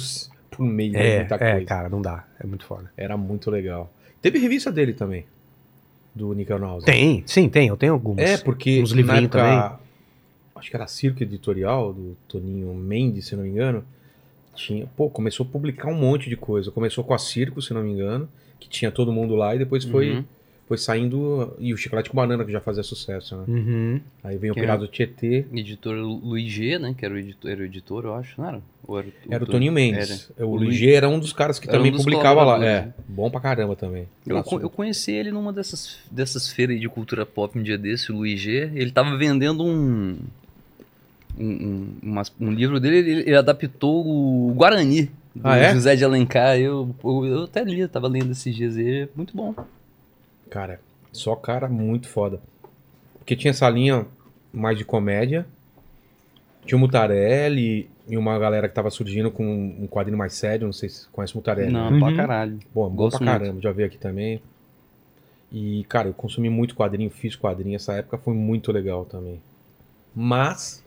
por 0.52 0.64
mês, 0.64 0.94
é, 0.94 1.08
É, 1.16 1.20
muita 1.20 1.36
é, 1.36 1.52
coisa. 1.54 1.66
cara, 1.66 1.90
não 1.90 2.02
dá. 2.02 2.24
É 2.40 2.46
muito 2.46 2.66
foda. 2.66 2.92
Era 2.96 3.18
muito 3.18 3.50
legal. 3.52 3.92
Teve 4.22 4.40
revista 4.40 4.72
dele 4.72 4.94
também, 4.94 5.26
do 6.14 6.32
Nickel 6.34 6.60
Náusea. 6.60 6.86
Tem, 6.86 7.24
sim, 7.28 7.50
tem. 7.50 7.68
Eu 7.68 7.76
tenho 7.78 7.94
alguns. 7.94 8.20
É, 8.20 8.38
porque 8.38 8.82
uns 8.82 8.92
livrinhos 8.92 9.26
época, 9.26 9.40
também. 9.40 9.80
acho 10.56 10.70
que 10.70 10.76
era 10.76 10.88
Circo 10.88 11.22
Editorial, 11.24 11.92
do 11.94 12.16
Toninho 12.28 12.74
Mendes, 12.74 13.26
se 13.28 13.36
não 13.36 13.44
me 13.44 13.50
engano, 13.50 13.84
tinha, 14.56 14.88
pô, 14.96 15.10
começou 15.10 15.46
a 15.46 15.50
publicar 15.50 15.90
um 15.90 15.96
monte 15.96 16.30
de 16.30 16.38
coisa. 16.38 16.72
Começou 16.72 17.04
com 17.04 17.14
a 17.14 17.18
Circo, 17.20 17.62
se 17.62 17.74
não 17.74 17.84
me 17.84 17.92
engano, 17.92 18.30
que 18.66 18.70
tinha 18.70 18.92
todo 18.92 19.12
mundo 19.14 19.36
lá, 19.36 19.56
e 19.56 19.60
depois 19.60 19.84
foi, 19.86 20.12
Uhum. 20.12 20.24
foi 20.68 20.78
saindo, 20.78 21.54
e 21.60 21.74
o 21.74 21.78
Chiclete 21.78 22.10
com 22.10 22.16
Banana, 22.16 22.44
que 22.44 22.52
já 22.52 22.60
fazia 22.60 22.82
sucesso, 22.84 23.36
né? 23.38 23.44
Uhum. 23.48 24.02
Aí 24.24 24.38
vem 24.38 24.50
o 24.50 24.54
Que 24.54 24.62
Pirata 24.62 24.80
do 24.80 24.88
Tietê, 24.88 25.46
Editor 25.54 25.96
Luiz 25.96 26.52
G, 26.52 26.80
né? 26.80 26.96
Que 26.98 27.06
era 27.06 27.14
o 27.14 27.18
editor, 27.18 27.52
era 27.52 27.62
o 27.62 27.64
editor, 27.66 28.06
eu 28.06 28.16
acho, 28.16 28.42
não 28.42 28.48
era? 28.48 28.62
Ou 28.88 29.00
era, 29.00 29.08
era 29.30 29.44
o 29.44 29.48
Toninho 29.48 29.72
Mendes. 29.72 30.32
O, 30.38 30.46
O 30.46 30.56
Luiz 30.56 30.76
G 30.76 30.92
era 30.92 31.08
um 31.08 31.20
dos 31.20 31.34
caras 31.34 31.60
que 31.60 31.68
Era 31.70 31.78
também 31.78 31.92
um 31.94 31.98
publicava 31.98 32.44
lá. 32.44 32.54
É, 32.56 32.58
colaboradores, 32.58 32.94
bom 33.08 33.30
pra 33.30 33.40
caramba 33.40 33.76
também. 33.76 34.08
Eu, 34.26 34.44
eu 34.62 34.70
conheci 34.70 35.12
ele 35.12 35.32
numa 35.32 35.52
dessas, 35.54 35.98
dessas 36.12 36.50
feiras 36.52 36.76
aí 36.76 36.82
de 36.82 36.90
cultura 36.90 37.26
pop 37.26 37.58
um 37.58 37.64
dia 37.64 37.78
desse, 37.78 38.12
o 38.12 38.16
Luiz 38.16 38.40
G. 38.40 38.72
Ele 38.74 38.92
tava 38.92 39.16
vendendo 39.18 39.64
um. 39.64 40.18
Um, 41.38 41.90
um, 42.02 42.22
um 42.40 42.52
livro 42.54 42.80
dele, 42.80 42.98
ele, 42.98 43.22
ele 43.22 43.36
adaptou 43.36 44.06
o 44.08 44.54
Guarani, 44.54 45.12
do 45.36 45.48
Ah, 45.48 45.58
é? 45.58 45.74
José 45.74 45.96
de 45.96 46.04
Alencar. 46.06 46.58
Eu, 46.58 46.96
eu, 47.04 47.26
eu 47.26 47.44
até 47.44 47.64
li, 47.64 47.80
eu 47.80 47.90
tava 47.90 48.08
lendo 48.08 48.32
esses 48.32 48.56
dias 48.56 48.78
aí, 48.78 49.02
é 49.04 49.10
muito 49.16 49.36
bom. 49.36 49.54
Cara, 50.50 50.80
só 51.12 51.36
cara 51.36 51.68
muito 51.68 52.08
foda. 52.08 52.40
Porque 53.20 53.36
tinha 53.36 53.52
essa 53.52 53.70
linha 53.70 54.06
mais 54.54 54.78
de 54.78 54.86
comédia. 54.86 55.46
Tinha 56.66 56.78
o 56.78 56.80
Mutarelli 56.80 57.90
e 58.08 58.18
uma 58.18 58.38
galera 58.40 58.68
que 58.70 58.74
tava 58.74 58.90
surgindo 58.90 59.30
com 59.30 59.44
um 59.46 59.88
quadrinho 59.88 60.18
mais 60.18 60.34
sério. 60.34 60.66
Não 60.66 60.74
sei 60.74 60.90
se 60.90 61.08
conhece 61.10 61.34
o 61.34 61.38
Mutarelli. 61.38 61.72
Não, 61.72 61.92
né? 61.92 62.00
pra 62.00 62.08
Uhum. 62.08 62.16
caralho. 62.16 62.60
Bom, 62.74 62.90
bom 62.90 62.96
gosto 62.96 63.18
pra 63.18 63.26
muito. 63.28 63.40
caramba. 63.42 63.62
Já 63.62 63.72
veio 63.72 63.88
aqui 63.88 63.98
também. 63.98 64.42
E, 65.52 65.84
cara, 65.90 66.08
eu 66.10 66.14
consumi 66.14 66.50
muito 66.50 66.76
quadrinho, 66.76 67.10
fiz 67.10 67.36
quadrinho. 67.36 67.76
Essa 67.76 67.94
época 67.94 68.18
foi 68.18 68.34
muito 68.34 68.72
legal 68.72 69.06
também. 69.06 69.40
Mas, 70.16 70.84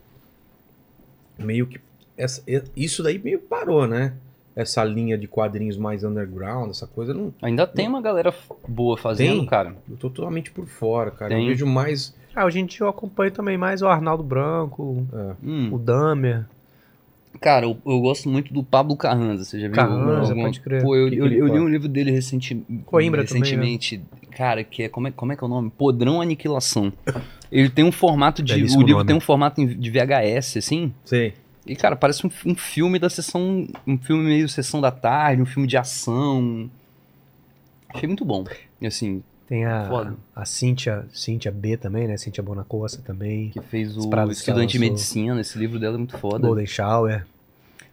meio 1.37 1.67
que. 1.67 1.79
essa- 2.17 2.43
isso 2.75 3.01
daí 3.03 3.17
meio 3.19 3.39
parou, 3.39 3.87
né? 3.87 4.13
Essa 4.61 4.83
linha 4.83 5.17
de 5.17 5.25
quadrinhos 5.27 5.77
mais 5.77 6.03
underground, 6.03 6.69
essa 6.71 6.85
coisa. 6.85 7.13
Não, 7.13 7.33
Ainda 7.41 7.65
tem 7.65 7.87
uma 7.87 8.01
galera 8.01 8.33
boa 8.67 8.97
fazendo, 8.97 9.37
Tem? 9.39 9.45
cara. 9.45 9.75
eu 9.89 9.95
tô 9.95 10.09
totalmente 10.09 10.51
por 10.51 10.65
fora, 10.67 11.11
cara. 11.11 11.33
Eu 11.33 11.37
Tem. 11.37 11.47
vejo 11.47 11.65
mais. 11.65 12.13
Ah, 12.35 12.47
dia 12.49 12.65
eu 12.81 12.89
acompanho 12.89 13.31
também 13.31 13.57
mais 13.57 13.81
o 13.81 13.87
Arnaldo 13.87 14.21
Branco, 14.23 15.07
é, 15.13 15.33
Hum. 15.43 15.69
o 15.71 15.77
Damer. 15.79 16.45
Cara, 17.39 17.65
eu, 17.65 17.77
eu 17.85 18.01
gosto 18.01 18.27
muito 18.27 18.53
do 18.53 18.63
Pablo 18.63 18.97
Carranza, 18.97 19.45
você 19.45 19.59
já 19.59 19.67
viu? 19.67 19.75
Carranza, 19.75 20.31
alguma- 20.31 20.47
pode 20.47 20.59
crer. 20.59 20.81
Pô, 20.81 20.95
eu, 20.95 21.07
eu- 21.07 21.27
eu 21.31 21.47
li 21.47 21.59
um 21.59 21.69
livro 21.69 21.87
dele 21.87 22.11
recenti... 22.11 22.55
Coimbra 22.85 23.23
também, 23.23 23.41
né? 23.41 23.47
recentemente, 23.47 24.01
cara, 24.31 24.63
que 24.63 24.83
é 24.83 24.89
como, 24.89 25.07
é 25.07 25.11
como 25.11 25.31
é 25.31 25.35
que 25.37 25.43
é 25.43 25.47
o 25.47 25.49
nome? 25.49 25.69
Podrão 25.69 26.19
Aniquilação. 26.21 26.91
Ele 27.51 27.69
tem 27.69 27.85
um 27.85 27.91
formato 27.93 28.43
de... 28.43 28.53
Belíssimo 28.55 28.79
o 28.81 28.85
livro 28.85 28.97
nome. 28.99 29.07
tem 29.07 29.15
um 29.15 29.21
formato 29.21 29.65
de 29.65 29.89
VHS, 29.89 30.57
assim, 30.57 30.93
sei. 31.05 31.33
E, 31.71 31.75
cara, 31.75 31.95
parece 31.95 32.25
um, 32.25 32.29
um 32.45 32.55
filme 32.55 32.97
da 32.99 33.09
sessão... 33.09 33.67
Um 33.87 33.97
filme 33.97 34.23
meio 34.23 34.47
sessão 34.49 34.79
da 34.81 34.91
tarde, 34.91 35.41
um 35.41 35.45
filme 35.45 35.67
de 35.67 35.77
ação. 35.77 36.69
Achei 37.93 38.07
muito 38.07 38.23
bom. 38.25 38.43
E, 38.81 38.87
assim, 38.87 39.23
Tem 39.47 39.65
a, 39.65 39.87
Foda. 39.87 40.15
a 40.35 40.45
Cíntia, 40.45 41.05
Cíntia 41.11 41.51
B 41.51 41.75
também, 41.77 42.07
né? 42.07 42.17
Cíntia 42.17 42.43
Bonacosta 42.43 43.01
também. 43.03 43.49
que 43.49 43.59
fez 43.61 43.97
o 43.97 44.09
Estudante 44.31 44.73
de. 44.73 44.79
Medicina, 44.79 45.39
esse 45.41 45.57
livro 45.57 45.79
dela 45.79 45.95
é 45.95 45.97
muito 45.97 46.17
foda. 46.17 46.45
Golden 46.47 46.65
Shower. 46.67 47.25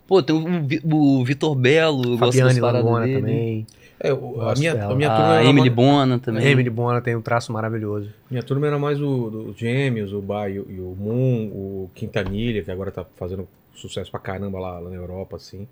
Pô, 0.07 0.23
tem 0.23 0.37
o, 0.37 0.95
o 0.95 1.25
Vitor 1.25 1.55
Belo, 1.57 2.17
Fabiane 2.19 2.61
Lagona 2.61 3.09
também. 3.09 3.67
É, 3.99 4.13
o- 4.13 4.41
a, 4.43 4.55
minha, 4.55 4.75
dela. 4.75 4.93
a 4.93 4.95
minha 4.97 5.09
turma 5.09 5.31
A 5.33 5.35
era 5.41 5.45
Emily 5.45 5.61
mais, 5.71 5.73
Bona 5.75 6.19
também. 6.19 6.47
Emily 6.47 6.69
Bona 6.71 7.01
tem 7.01 7.17
um 7.17 7.23
traço 7.23 7.51
maravilhoso. 7.53 8.11
minha 8.31 8.43
turma 8.43 8.67
era 8.67 8.79
mais 8.79 9.01
o, 9.01 9.31
do 9.31 9.55
Gêmeos, 9.57 10.13
o 10.13 10.21
Bay 10.21 10.57
e 10.57 10.61
o- 10.61 10.67
e 10.71 10.79
o 10.81 10.95
Moon, 10.97 11.47
o 11.47 11.91
Quintanilha, 11.95 12.63
que 12.63 12.71
agora 12.71 12.91
tá 12.93 13.05
fazendo 13.17 13.49
sucesso 13.77 14.11
pra 14.11 14.21
caramba 14.21 14.59
lá, 14.59 14.79
lá 14.79 14.91
na 14.91 14.97
Europa, 14.97 15.37
assim. 15.37 15.67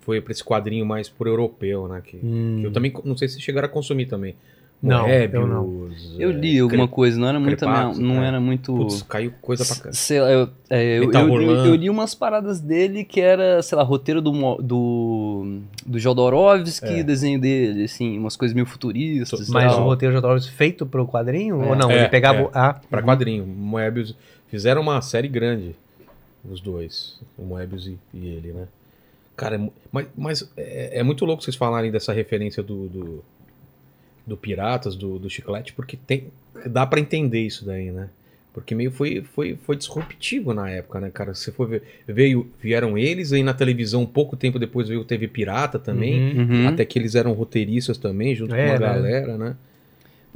Foi 0.00 0.20
pra 0.20 0.30
esse 0.32 0.44
quadrinho 0.44 0.86
mais 0.86 1.08
pro 1.08 1.28
europeu, 1.28 1.88
né? 1.88 2.00
Que, 2.04 2.16
Hum. 2.22 2.58
que 2.60 2.66
eu 2.66 2.72
também 2.72 2.92
não 3.04 3.16
sei 3.16 3.28
se 3.28 3.40
chegaram 3.40 3.66
a 3.66 3.70
consumir 3.70 4.06
também. 4.06 4.34
Não, 4.82 5.08
eu 5.08 5.46
não. 5.46 5.88
Eu 6.18 6.30
é, 6.30 6.32
li 6.34 6.58
alguma 6.60 6.86
Cre- 6.86 6.94
coisa, 6.94 7.18
não 7.18 7.26
era 7.26 7.40
muito. 7.40 7.56
Crepatos, 7.56 7.98
não 7.98 8.22
é. 8.22 8.28
era 8.28 8.38
muito. 8.38 8.74
Putz, 8.76 9.02
caiu 9.02 9.32
coisa 9.40 9.64
pra 9.64 9.74
caramba. 9.74 9.92
Sei 9.94 10.20
lá, 10.20 10.30
eu, 10.30 10.48
é, 10.68 10.98
eu, 10.98 11.10
eu, 11.10 11.40
eu, 11.42 11.64
eu 11.64 11.74
li 11.74 11.88
umas 11.88 12.14
paradas 12.14 12.60
dele 12.60 13.02
que 13.02 13.18
era, 13.18 13.62
sei 13.62 13.74
lá, 13.76 13.82
roteiro 13.82 14.20
do, 14.20 14.34
Mo- 14.34 14.60
do, 14.62 15.60
do 15.84 15.98
Jodorowsky, 15.98 17.00
É. 17.00 17.02
desenho 17.02 17.40
dele, 17.40 17.84
assim, 17.84 18.18
umas 18.18 18.36
coisas 18.36 18.54
meio 18.54 18.66
futuristas. 18.66 19.48
Mas 19.48 19.72
tal. 19.72 19.80
o 19.80 19.84
roteiro 19.86 20.12
já 20.12 20.18
estava 20.18 20.38
feito 20.42 20.84
pro 20.84 21.06
quadrinho? 21.06 21.62
É. 21.62 21.68
Ou 21.68 21.74
não? 21.74 21.90
É, 21.90 22.00
ele 22.00 22.08
pegava. 22.10 22.38
é. 22.40 22.42
o- 22.44 22.50
Ah, 22.52 22.78
Pra 22.90 23.02
quadrinho. 23.02 23.46
Moebius. 23.46 24.14
Fizeram 24.48 24.82
uma 24.82 25.00
série 25.00 25.26
grande, 25.26 25.74
os 26.50 26.60
dois. 26.60 27.20
O 27.36 27.42
Moebius 27.44 27.86
e, 27.86 27.98
e 28.14 28.26
ele, 28.26 28.52
né? 28.52 28.66
Cara, 29.36 29.56
é 29.56 29.70
mas, 29.92 30.06
mas 30.16 30.52
é, 30.56 31.00
é 31.00 31.02
muito 31.02 31.24
louco 31.24 31.42
vocês 31.42 31.56
falarem 31.56 31.90
dessa 31.90 32.12
referência 32.12 32.62
do, 32.62 32.88
do, 32.88 33.24
do 34.26 34.36
Piratas, 34.36 34.96
do, 34.96 35.18
do 35.18 35.28
Chiclete, 35.28 35.72
porque 35.72 35.96
tem, 35.96 36.28
dá 36.66 36.86
pra 36.86 37.00
entender 37.00 37.40
isso 37.40 37.64
daí, 37.64 37.90
né? 37.90 38.08
Porque 38.54 38.74
meio 38.74 38.90
foi, 38.90 39.20
foi, 39.20 39.58
foi 39.64 39.76
disruptivo 39.76 40.54
na 40.54 40.70
época, 40.70 40.98
né, 40.98 41.10
cara? 41.10 41.34
Se 41.34 41.52
for 41.52 41.68
ver, 41.68 41.82
veio, 42.08 42.50
vieram 42.58 42.96
eles, 42.96 43.30
aí 43.30 43.42
na 43.42 43.52
televisão, 43.52 44.06
pouco 44.06 44.34
tempo 44.34 44.58
depois 44.58 44.88
veio 44.88 45.04
TV 45.04 45.28
Pirata 45.28 45.78
também. 45.78 46.38
Uhum. 46.38 46.62
Uhum. 46.62 46.68
Até 46.68 46.82
que 46.86 46.98
eles 46.98 47.14
eram 47.14 47.34
roteiristas 47.34 47.98
também, 47.98 48.34
junto 48.34 48.54
É, 48.54 48.64
com 48.64 48.72
uma 48.72 48.78
né? 48.78 48.94
galera, 48.94 49.36
né? 49.36 49.56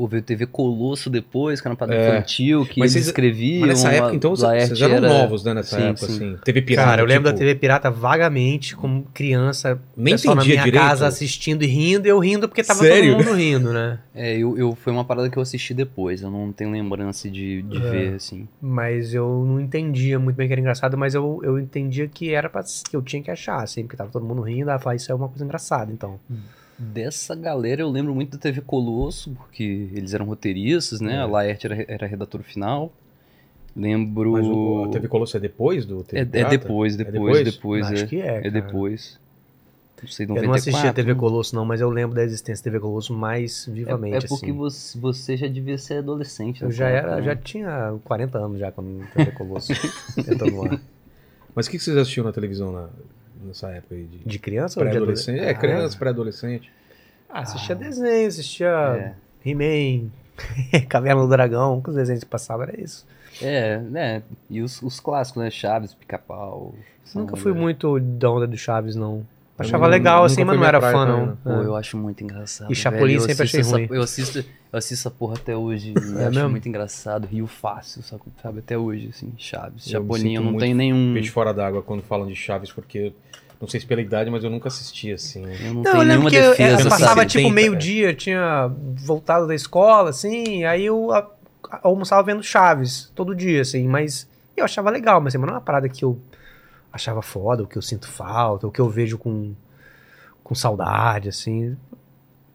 Pô, 0.00 0.06
veio 0.06 0.22
TV 0.22 0.46
Colosso 0.46 1.10
depois, 1.10 1.60
que 1.60 1.68
era 1.68 1.72
uma 1.74 1.76
parada 1.76 1.94
É. 1.98 2.08
infantil, 2.08 2.64
que 2.64 2.80
Mas 2.80 2.94
eles 2.96 3.08
escreviam. 3.08 3.60
Mas 3.60 3.68
nessa 3.68 3.92
época, 3.92 4.16
então, 4.16 4.32
Laerte 4.34 4.68
vocês 4.68 4.80
eram 4.80 4.94
era- 4.94 5.08
novos, 5.08 5.44
né? 5.44 5.52
Nessa 5.52 5.76
Sim, 5.76 5.82
época, 5.88 6.06
sim. 6.06 6.12
assim. 6.14 6.36
TV 6.42 6.62
pirata. 6.62 6.88
Cara, 6.88 7.02
eu 7.02 7.06
lembro 7.06 7.24
tipo, 7.28 7.32
da 7.34 7.38
TV 7.38 7.54
Pirata 7.56 7.90
vagamente, 7.90 8.74
como 8.74 9.02
criança, 9.12 9.78
Nem 9.94 10.14
pessoal 10.14 10.36
na 10.36 10.42
minha 10.42 10.62
direito. 10.62 10.82
casa 10.82 11.06
assistindo 11.06 11.62
e 11.64 11.66
rindo, 11.66 12.06
e 12.06 12.08
eu 12.08 12.18
rindo 12.18 12.48
porque 12.48 12.62
tava 12.64 12.80
Sério? 12.80 13.14
todo 13.14 13.26
mundo 13.26 13.36
rindo, 13.36 13.74
né? 13.74 13.98
É, 14.14 14.38
eu, 14.38 14.56
eu, 14.56 14.74
foi 14.74 14.90
uma 14.90 15.04
parada 15.04 15.28
que 15.28 15.36
eu 15.36 15.42
assisti 15.42 15.74
depois, 15.74 16.22
eu 16.22 16.30
não 16.30 16.50
tenho 16.50 16.70
lembrança 16.70 17.28
de, 17.30 17.60
de 17.60 17.76
É. 17.76 17.80
ver, 17.90 18.14
assim. 18.14 18.48
Mas 18.58 19.12
eu 19.12 19.44
não 19.46 19.60
entendia 19.60 20.18
muito 20.18 20.34
bem 20.36 20.46
que 20.46 20.52
era 20.54 20.60
engraçado, 20.62 20.96
mas 20.96 21.14
eu, 21.14 21.40
eu 21.44 21.58
entendia 21.58 22.08
que 22.08 22.32
era 22.32 22.48
pra, 22.48 22.62
que 22.88 22.96
eu 22.96 23.02
tinha 23.02 23.22
que 23.22 23.30
achar, 23.30 23.62
assim, 23.62 23.82
porque 23.82 23.98
tava 23.98 24.08
todo 24.10 24.24
mundo 24.24 24.40
rindo, 24.40 24.70
ah, 24.70 24.78
falar, 24.78 24.96
isso 24.96 25.12
é 25.12 25.14
uma 25.14 25.28
coisa 25.28 25.44
engraçada, 25.44 25.92
então. 25.92 26.18
Dessa 26.83 27.35
galera 27.35 27.83
eu 27.83 27.90
lembro 27.90 28.14
muito 28.14 28.33
da 28.33 28.38
TV 28.38 28.62
Colosso, 28.62 29.31
porque 29.33 29.88
eles 29.95 30.14
eram 30.14 30.25
roteiristas, 30.25 31.01
né? 31.01 31.16
É. 31.16 31.19
A 31.19 31.27
Laerte 31.27 31.66
era, 31.66 31.85
era 31.87 32.07
redator 32.07 32.43
final. 32.43 32.90
Lembro. 33.77 34.33
Mas 34.33 34.47
o, 34.47 34.85
a 34.85 34.88
TV 34.88 35.07
Colosso 35.07 35.37
é 35.37 35.40
depois 35.40 35.85
do 35.85 36.03
TV 36.03 36.19
É, 36.38 36.40
é 36.40 36.45
depois, 36.49 36.97
depois, 36.97 37.14
depois? 37.45 37.45
depois. 37.45 37.87
Acho 37.87 38.05
é, 38.05 38.07
que 38.07 38.16
é, 38.21 38.27
é 38.27 38.40
cara. 38.40 38.51
depois. 38.51 39.19
Não 40.03 40.09
sei, 40.09 40.25
Eu 40.25 40.29
94. 40.29 40.47
não 40.49 40.55
assisti 40.55 40.87
a 40.88 40.93
TV 40.95 41.14
Colosso, 41.14 41.55
não, 41.55 41.64
mas 41.66 41.83
eu 41.83 41.90
lembro 41.90 42.16
da 42.16 42.25
existência 42.25 42.64
da 42.64 42.71
TV 42.71 42.81
Colosso 42.81 43.12
mais 43.12 43.69
É, 43.69 43.71
vivamente, 43.71 44.25
é 44.25 44.29
porque 44.29 44.47
assim. 44.47 44.53
você, 44.57 44.99
você 44.99 45.37
já 45.37 45.47
devia 45.47 45.77
ser 45.77 45.99
adolescente. 45.99 46.62
Eu 46.62 46.71
já 46.73 46.88
época, 46.88 47.07
era, 47.12 47.16
né? 47.21 47.23
já 47.27 47.37
tinha 47.37 47.95
40 48.05 48.38
anos 48.38 48.59
já 48.59 48.73
quando 48.73 49.03
a 49.03 49.07
TV 49.09 49.31
Colosso 49.33 49.73
entrou 50.16 50.51
no 50.51 50.64
ar. 50.64 50.81
Mas 51.55 51.66
o 51.66 51.71
que 51.71 51.77
que 51.77 51.85
vocês 51.85 51.97
assistiam 51.99 52.25
na 52.25 52.33
televisão 52.33 52.73
na- 52.73 52.88
nessa 53.44 53.68
época 53.70 53.94
aí? 53.94 54.05
De, 54.05 54.18
De 54.18 54.38
criança 54.38 54.79
ou 54.79 54.85
de 54.85 54.90
pré-adolescente? 54.90 55.38
É, 55.38 55.40
adolescente? 55.42 55.61
criança, 55.61 55.98
pré-adolescente. 55.98 56.72
Ah, 57.29 57.40
assistia 57.40 57.74
desenho, 57.74 58.29
assistia 58.29 58.68
É. 58.68 59.14
He-Man, 59.48 60.11
Caverna 60.88 61.22
do 61.22 61.29
Dragão, 61.29 61.81
que 61.81 61.90
os 61.90 61.96
desenhos 61.96 62.24
que 62.24 62.31
passavam 62.31 62.64
era 62.64 62.81
isso. 62.81 63.07
É, 63.40 63.79
né? 63.79 64.22
E 64.48 64.61
os, 64.61 64.83
os 64.83 65.00
clássicos, 65.00 65.42
né? 65.42 65.50
Chaves, 65.50 65.94
Pica-Pau. 65.94 66.74
Nunca 67.14 67.37
fui 67.37 67.53
muito 67.53 67.98
da 67.98 68.31
onda 68.31 68.46
do 68.46 68.57
Chaves, 68.57 68.94
não. 68.94 69.26
Achava 69.61 69.85
não- 69.85 69.90
legal, 69.90 70.25
assim, 70.25 70.44
mas 70.44 70.57
não 70.59 70.64
era 70.66 70.79
praia 70.79 70.94
fã, 70.94 71.07
não. 71.07 71.37
Pô, 71.37 71.51
É. 71.51 71.64
eu 71.66 71.77
acho 71.77 71.96
muito 71.96 72.23
engraçado. 72.25 72.70
E 72.73 72.75
Chapolin 72.75 73.14
velho. 73.14 73.16
Eu 73.16 73.20
sempre 73.29 73.42
achei 73.44 73.61
essa- 73.61 73.70
ruim. 73.77 73.88
Eu 73.90 74.03
assisto, 74.03 74.38
eu 74.38 74.79
assisto 74.79 74.94
essa 75.09 75.11
porra 75.11 75.35
até 75.37 75.57
hoje. 75.57 75.92
É 75.96 76.25
acho 76.27 76.35
mesmo? 76.35 76.49
muito 76.51 76.68
engraçado. 76.68 77.27
Rio 77.27 77.46
fácil, 77.46 78.03
sabe? 78.03 78.23
Até 78.59 78.77
hoje, 78.79 79.11
assim. 79.14 79.33
Chaves. 79.37 79.87
Eu 79.87 80.01
Chapolin, 80.01 80.35
eu 80.35 80.42
não 80.42 80.57
tenho 80.57 80.75
nenhum. 80.75 81.12
Peixe 81.14 81.31
fora 81.31 81.53
d'água 81.53 81.83
quando 81.83 82.03
falam 82.03 82.27
de 82.27 82.35
Chaves, 82.35 82.73
porque 82.73 83.12
não 83.61 83.68
sei 83.68 83.81
se 83.81 83.87
pela 83.87 84.01
idade, 84.01 84.31
mas 84.31 84.42
eu 84.42 84.51
nunca 84.51 84.68
assisti 84.68 85.12
assim. 85.12 85.42
Eu 85.44 85.75
não, 85.75 85.75
Não, 85.75 85.79
eu 85.79 85.83
tenho 85.83 85.96
lembro 85.99 86.07
nenhuma 86.09 86.31
que 86.31 86.37
eu, 86.37 86.51
defesa. 86.51 86.83
eu 86.83 86.88
passava 86.88 87.20
70, 87.20 87.27
tipo 87.27 87.49
é. 87.49 87.53
meio-dia, 87.53 88.14
tinha 88.14 88.70
voltado 88.96 89.46
da 89.46 89.55
escola, 89.55 90.11
assim, 90.11 90.64
aí 90.64 90.87
eu 90.87 91.12
a- 91.12 91.29
a- 91.70 91.81
almoçava 91.83 92.23
vendo 92.23 92.42
Chaves 92.42 93.12
todo 93.14 93.35
dia, 93.35 93.61
assim, 93.61 93.87
mas 93.87 94.27
eu 94.57 94.64
achava 94.64 94.88
legal, 94.90 95.20
mas 95.20 95.33
assim, 95.35 95.38
mas 95.38 95.46
não 95.46 95.55
é 95.55 95.59
uma 95.59 95.62
parada 95.64 95.88
que 95.88 96.03
eu 96.05 96.18
achava 96.92 97.22
foda, 97.22 97.62
ou 97.62 97.68
que 97.68 97.76
eu 97.79 97.83
sinto 97.83 98.09
falta, 98.09 98.66
ou 98.66 98.72
que 98.72 98.81
eu 98.81 98.88
vejo 98.88 99.16
com, 99.18 99.55
com 100.42 100.55
saudade, 100.55 101.29
assim. 101.29 101.76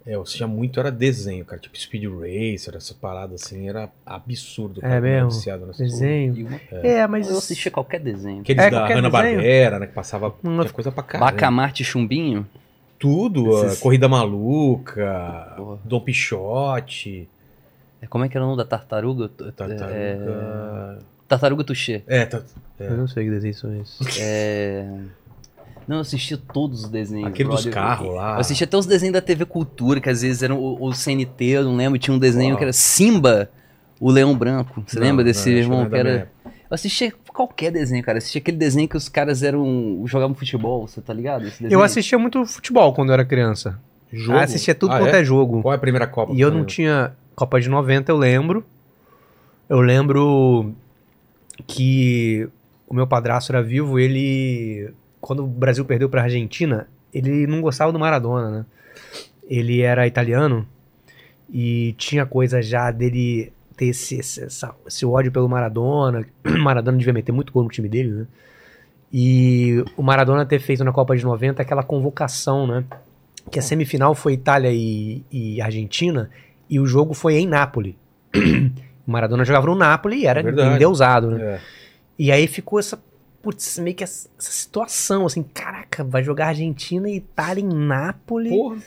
É, 0.05 0.13
eu 0.15 0.21
assistia 0.21 0.45
muito, 0.45 0.79
era 0.79 0.91
desenho, 0.91 1.43
cara. 1.43 1.59
Tipo 1.59 1.75
Speed 1.79 2.03
Racer, 2.03 2.75
essa 2.75 2.93
parada 2.93 3.33
assim, 3.35 3.67
era 3.67 3.89
absurdo. 4.05 4.79
É 4.79 4.83
cara, 4.83 4.93
era 4.95 5.01
mesmo? 5.25 5.41
Desenho. 5.77 6.35
E 6.35 6.43
uma- 6.43 6.59
É, 6.71 7.07
mas. 7.07 7.27
Eu 7.27 7.37
assistia 7.39 7.71
qualquer 7.71 7.99
desenho. 7.99 8.41
Aqueles 8.41 8.63
É, 8.65 8.69
da 8.69 8.87
Hanna-Barbera, 8.87 9.79
né? 9.79 9.87
Que 9.87 9.93
passava 9.93 10.27
Hum, 10.43 10.59
tinha 10.59 10.71
coisa 10.71 10.91
pra 10.91 11.01
caramba. 11.01 11.31
Bacamarte 11.31 11.83
Chumbinho? 11.83 12.47
Tudo, 12.99 13.65
Esses- 13.65 13.79
Corrida 13.79 14.07
Maluca, 14.07 15.53
Porra. 15.57 15.79
Dom 15.83 15.99
Pichote, 15.99 17.27
É, 18.01 18.07
Como 18.07 18.23
é 18.23 18.29
que 18.29 18.37
era 18.37 18.45
o 18.45 18.49
nome 18.49 18.57
da 18.61 18.65
tartaruga? 18.65 19.27
Tartaruga... 19.27 19.87
É... 19.91 20.97
Tartaruga 21.27 21.63
Tuxê. 21.63 22.03
É, 22.05 22.25
tá... 22.25 22.43
Eu 22.79 22.97
não 22.97 23.07
sei 23.07 23.25
que 23.25 23.29
desenho 23.31 23.53
são 23.53 23.75
esses. 23.81 23.99
É... 24.19 24.87
Não, 25.87 25.97
eu 25.97 26.01
assistia 26.01 26.35
todos 26.35 26.85
os 26.85 26.89
desenhos. 26.89 27.27
Aquele 27.27 27.47
dos 27.47 27.61
brother. 27.63 27.73
carros 27.73 28.15
lá. 28.15 28.33
Eu 28.35 28.39
assistia 28.39 28.65
até 28.65 28.75
os 28.75 28.87
desenhos 28.87 29.13
da 29.13 29.21
TV 29.21 29.45
Cultura, 29.45 30.01
que 30.01 30.09
às 30.09 30.23
vezes 30.23 30.41
eram 30.41 30.57
o, 30.57 30.83
o 30.87 30.93
CNT, 30.93 31.45
eu 31.45 31.63
não 31.63 31.75
lembro, 31.75 31.99
tinha 31.99 32.13
um 32.15 32.17
desenho 32.17 32.49
Uau. 32.51 32.57
que 32.57 32.63
era 32.63 32.73
Simba, 32.73 33.49
o 33.99 34.09
Leão 34.09 34.35
Branco. 34.35 34.83
Você 34.87 34.99
Não, 34.99 35.05
lembra 35.05 35.23
desse 35.23 35.47
irmão 35.51 35.81
não 35.81 35.85
é 35.85 35.89
que 35.89 35.95
era. 35.95 36.31
Eu 36.43 36.51
assistia 36.71 37.13
qualquer 37.27 37.71
desenho, 37.71 38.03
cara. 38.03 38.15
Eu 38.15 38.19
assistia 38.19 38.39
aquele 38.41 38.57
desenho 38.57 38.87
que 38.89 38.97
os 38.97 39.07
caras 39.07 39.43
eram. 39.43 40.01
jogavam 40.07 40.33
futebol, 40.35 40.87
você 40.87 41.01
tá 41.01 41.13
ligado? 41.13 41.45
Esse 41.47 41.71
Eu 41.71 41.83
assistia 41.83 42.17
muito 42.17 42.43
futebol 42.47 42.91
quando 42.91 43.09
eu 43.09 43.13
era 43.13 43.23
criança. 43.23 43.79
Jogo? 44.11 44.39
Ah, 44.39 44.43
assistia 44.43 44.73
tudo 44.73 44.91
Ah, 44.93 44.99
quanto 44.99 45.15
é? 45.15 45.23
jogo. 45.23 45.61
Qual 45.61 45.71
é 45.71 45.75
a 45.75 45.79
primeira 45.79 46.07
Copa? 46.07 46.33
E 46.33 46.41
eu 46.41 46.49
não 46.49 46.65
tinha. 46.65 47.13
Copa 47.35 47.61
de 47.61 47.69
90, 47.69 48.11
eu 48.11 48.17
lembro. 48.17 48.65
Eu 49.69 49.81
lembro 49.81 50.73
que 51.67 52.47
o 52.87 52.93
meu 52.93 53.07
padrasto 53.07 53.51
era 53.51 53.61
vivo, 53.61 53.99
ele. 53.99 54.91
Quando 55.19 55.43
o 55.43 55.47
Brasil 55.47 55.83
perdeu 55.85 56.09
pra 56.09 56.23
Argentina, 56.23 56.87
ele 57.13 57.47
não 57.47 57.61
gostava 57.61 57.91
do 57.91 57.99
Maradona, 57.99 58.49
né? 58.49 58.65
Ele 59.47 59.81
era 59.81 60.05
italiano 60.05 60.67
e 61.51 61.93
tinha 61.97 62.25
coisa 62.25 62.61
já 62.61 62.91
dele 62.91 63.51
ter 63.75 63.87
esse, 63.87 64.15
esse, 64.15 64.45
esse 64.85 65.05
ódio 65.05 65.31
pelo 65.31 65.49
Maradona. 65.49 66.25
Maradona 66.43 66.97
devia 66.97 67.13
meter 67.13 67.31
muito 67.31 67.51
gol 67.51 67.63
no 67.63 67.69
time 67.69 67.89
dele, 67.89 68.11
né? 68.11 68.27
E 69.11 69.83
o 69.95 70.03
Maradona 70.03 70.45
ter 70.45 70.59
feito 70.59 70.83
na 70.83 70.91
Copa 70.91 71.15
de 71.15 71.23
90 71.23 71.61
aquela 71.61 71.83
convocação, 71.83 72.67
né? 72.67 72.83
Que 73.49 73.59
a 73.59 73.61
semifinal 73.61 74.15
foi 74.15 74.33
Itália 74.33 74.71
e, 74.73 75.23
e 75.31 75.61
Argentina 75.61 76.29
e 76.69 76.79
o 76.79 76.85
jogo 76.85 77.13
foi 77.13 77.35
em 77.35 77.47
Nápoles. 77.47 77.95
o 78.35 78.71
Maradona 79.11 79.45
jogava 79.45 79.67
no 79.67 79.75
Nápoles 79.75 80.21
e 80.21 80.27
era 80.27 80.41
Verdade. 80.41 80.75
endeusado, 80.75 81.31
né? 81.31 81.41
É. 81.41 81.59
E 82.17 82.31
aí 82.31 82.47
ficou 82.47 82.79
essa, 82.79 83.01
putz, 83.41 83.77
meio 83.79 83.95
que 83.95 84.03
essa, 84.03 84.29
essa 84.39 84.51
situação, 84.51 85.25
assim, 85.25 85.43
caraca, 85.43 86.03
vai 86.03 86.23
jogar 86.23 86.47
Argentina 86.47 87.09
e 87.09 87.17
Itália 87.17 87.61
em 87.61 87.67
Nápoles. 87.67 88.51
Porra. 88.51 88.77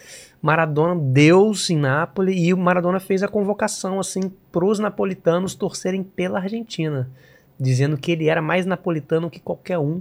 Maradona, 0.40 0.94
Deus 0.94 1.68
em 1.68 1.76
Nápoles, 1.76 2.36
e 2.40 2.54
o 2.54 2.56
Maradona 2.56 3.00
fez 3.00 3.22
a 3.22 3.28
convocação, 3.28 3.98
assim, 3.98 4.30
pros 4.52 4.78
napolitanos 4.78 5.54
torcerem 5.54 6.02
pela 6.02 6.38
Argentina, 6.38 7.10
dizendo 7.58 7.96
que 7.96 8.12
ele 8.12 8.28
era 8.28 8.40
mais 8.40 8.64
napolitano 8.64 9.28
que 9.28 9.40
qualquer 9.40 9.78
um 9.78 10.00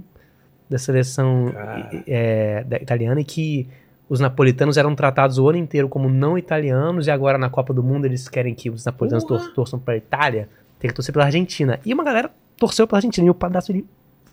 da 0.68 0.78
seleção 0.78 1.52
é, 2.06 2.62
da 2.64 2.76
italiana 2.76 3.20
e 3.20 3.24
que 3.24 3.68
os 4.08 4.20
napolitanos 4.20 4.76
eram 4.76 4.94
tratados 4.94 5.38
o 5.38 5.48
ano 5.48 5.58
inteiro 5.58 5.88
como 5.88 6.08
não 6.08 6.38
italianos 6.38 7.06
e 7.06 7.10
agora 7.10 7.36
na 7.38 7.50
Copa 7.50 7.72
do 7.74 7.82
Mundo 7.82 8.04
eles 8.04 8.28
querem 8.28 8.54
que 8.54 8.70
os 8.70 8.84
napolitanos 8.84 9.24
tor 9.24 9.52
torçam 9.52 9.78
pela 9.78 9.96
Itália, 9.96 10.48
tem 10.78 10.88
que 10.88 10.94
torcer 10.94 11.12
pela 11.12 11.24
Argentina. 11.24 11.80
E 11.84 11.92
uma 11.92 12.04
galera 12.04 12.30
torceu 12.58 12.86
pela 12.86 12.98
Argentina 12.98 13.26
e 13.26 13.30
o 13.30 13.34
Padastro 13.34 13.74
ele 13.74 13.86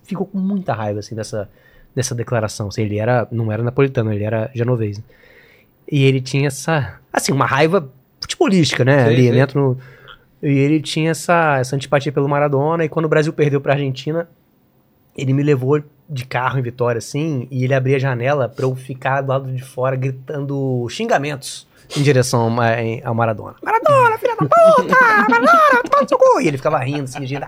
ficou 0.03 0.25
com 0.25 0.37
muita 0.37 0.73
raiva 0.73 0.99
assim 0.99 1.15
dessa, 1.15 1.49
dessa 1.95 2.13
declaração. 2.15 2.67
Assim, 2.67 2.81
ele 2.83 2.97
era 2.99 3.27
não 3.31 3.51
era 3.51 3.63
napolitano, 3.63 4.11
ele 4.11 4.23
era 4.23 4.49
genovês. 4.53 5.01
E 5.91 6.03
ele 6.03 6.19
tinha 6.19 6.47
essa, 6.47 6.99
assim, 7.13 7.31
uma 7.31 7.45
raiva 7.45 7.89
futebolística, 8.19 8.83
né, 8.83 9.05
Sim, 9.05 9.13
ali 9.13 9.23
sim. 9.27 9.31
dentro 9.31 9.59
no- 9.61 9.77
e 10.41 10.49
ele 10.57 10.81
tinha 10.81 11.11
essa, 11.11 11.57
essa 11.59 11.75
antipatia 11.75 12.11
pelo 12.11 12.27
Maradona 12.27 12.83
e 12.85 12.89
quando 12.89 13.05
o 13.05 13.09
Brasil 13.09 13.31
perdeu 13.33 13.61
pra 13.61 13.73
Argentina, 13.73 14.27
ele 15.17 15.31
me 15.33 15.41
levou 15.43 15.81
de 16.09 16.25
carro 16.25 16.59
em 16.59 16.61
Vitória, 16.61 16.99
assim, 16.99 17.47
e 17.49 17.63
ele 17.63 17.73
abria 17.73 17.95
a 17.95 17.99
janela 17.99 18.47
pra 18.49 18.65
eu 18.65 18.75
ficar 18.75 19.21
do 19.21 19.29
lado 19.29 19.51
de 19.51 19.63
fora 19.63 19.95
gritando 19.95 20.85
xingamentos 20.89 21.65
em 21.97 22.01
direção 22.01 22.41
ao, 22.41 22.49
Maradona. 23.15 23.55
Maradona, 23.63 24.17
filha 24.17 24.35
da 24.35 24.45
puta! 24.45 24.95
Maradona, 25.29 25.83
toma 25.89 26.01
no 26.03 26.09
seu 26.09 26.17
cu! 26.17 26.41
E 26.41 26.47
ele 26.47 26.57
ficava 26.57 26.79
rindo, 26.79 27.03
assim, 27.03 27.25
rindo. 27.25 27.45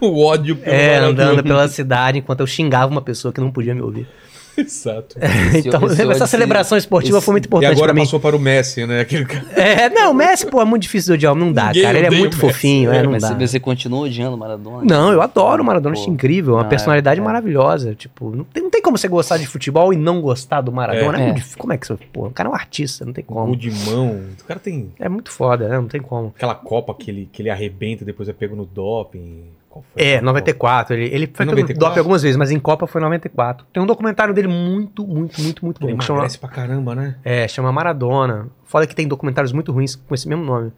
O 0.00 0.24
ódio 0.24 0.56
pelo 0.56 0.74
É, 0.74 1.00
Maradona. 1.00 1.24
andando 1.30 1.42
pela 1.42 1.68
cidade 1.68 2.18
enquanto 2.18 2.40
eu 2.40 2.46
xingava 2.46 2.90
uma 2.90 3.02
pessoa 3.02 3.32
que 3.32 3.40
não 3.40 3.50
podia 3.50 3.74
me 3.74 3.80
ouvir. 3.82 4.08
Exato. 4.58 5.16
Esse- 5.20 5.68
então, 5.68 5.80
essa 6.10 6.26
celebração 6.26 6.76
esportiva 6.78 7.18
esse- 7.18 7.24
foi 7.24 7.32
muito 7.32 7.44
E 7.44 7.48
importante 7.48 7.72
agora 7.72 7.86
pra 7.92 7.94
mim. 7.94 8.00
passou 8.00 8.20
para 8.20 8.36
o 8.36 8.38
Messi, 8.38 8.86
né? 8.86 9.00
Aquele 9.00 9.24
cara. 9.24 9.44
É, 9.54 9.88
não, 9.90 10.12
o 10.12 10.14
Messi, 10.14 10.46
pô, 10.46 10.60
é 10.60 10.64
muito 10.64 10.82
difícil 10.82 11.16
de 11.16 11.26
odiar, 11.28 11.34
não 11.34 11.52
dá, 11.52 11.66
Ninguém 11.68 11.82
cara. 11.82 11.98
Ele 11.98 12.06
é 12.06 12.10
muito 12.10 12.34
o 12.34 12.36
Messi, 12.36 12.52
fofinho, 12.54 12.92
é, 12.92 12.98
é, 12.98 13.02
não 13.02 13.10
Mas 13.12 13.22
dá. 13.22 13.28
você, 13.28 13.46
você 13.48 13.60
continua 13.60 14.00
odiando 14.00 14.36
o 14.36 14.38
Maradona? 14.38 14.84
Não, 14.84 15.12
eu 15.12 15.20
adoro 15.22 15.62
o 15.62 15.66
Maradona, 15.66 15.94
Pô. 15.94 16.00
acho 16.00 16.10
incrível, 16.10 16.54
uma 16.54 16.62
Ah, 16.62 16.64
personalidade 16.64 17.20
é. 17.20 17.22
maravilhosa. 17.22 17.94
Tipo, 17.94 18.30
não 18.34 18.44
tem, 18.44 18.62
não 18.62 18.70
tem 18.70 18.82
como 18.82 18.96
você 18.98 19.08
gostar 19.08 19.36
de 19.38 19.46
futebol 19.46 19.92
e 19.92 19.96
não 19.96 20.20
gostar 20.20 20.60
do 20.60 20.70
Maradona. 20.72 21.18
É. 21.18 21.20
É 21.20 21.24
muito 21.26 21.36
difícil. 21.36 21.58
Como 21.58 21.72
é 21.72 21.76
que 21.76 21.86
você. 21.86 21.96
Pô, 22.12 22.26
o 22.26 22.30
cara 22.30 22.48
é 22.48 22.52
um 22.52 22.54
artista, 22.54 23.04
não 23.04 23.12
tem 23.12 23.24
como. 23.24 23.56
de 23.56 23.70
mão. 23.90 24.20
O 24.40 24.44
cara 24.44 24.60
tem 24.60 24.92
É 25.00 25.08
muito 25.08 25.30
foda, 25.30 25.68
né? 25.68 25.76
Não 25.76 25.88
tem 25.88 26.00
como. 26.00 26.32
aquela 26.36 26.54
Copa 26.54 26.94
que 26.94 27.10
ele, 27.10 27.28
que 27.32 27.42
ele 27.42 27.50
arrebenta 27.50 28.02
e 28.02 28.06
depois 28.06 28.28
é 28.28 28.32
pego 28.32 28.54
no 28.56 28.64
doping. 28.64 29.44
Qual 29.74 29.84
foi? 29.92 30.02
É, 30.04 30.12
Qual? 30.18 30.24
94. 30.26 30.94
Ele, 30.94 31.04
ele 31.06 31.26
foi 31.34 31.44
94? 31.44 31.66
pego 31.66 31.80
DOP 31.80 31.98
algumas 31.98 32.22
vezes, 32.22 32.36
mas 32.36 32.50
em 32.52 32.60
Copa 32.60 32.86
foi 32.86 33.00
94. 33.00 33.66
Tem 33.72 33.82
um 33.82 33.86
documentário 33.86 34.32
dele 34.32 34.46
muito, 34.46 35.04
muito, 35.04 35.42
muito, 35.42 35.64
muito 35.64 35.82
Ele 35.84 35.92
bom. 35.94 35.98
que 35.98 36.04
Chama, 36.04 36.26
pra 36.40 36.48
caramba, 36.48 36.94
né? 36.94 37.16
é, 37.24 37.48
chama 37.48 37.72
Maradona. 37.72 38.46
Foda 38.64 38.86
que 38.86 38.94
tem 38.94 39.08
documentários 39.08 39.52
muito 39.52 39.72
ruins 39.72 39.96
com 39.96 40.14
esse 40.14 40.28
mesmo 40.28 40.44
nome. 40.44 40.70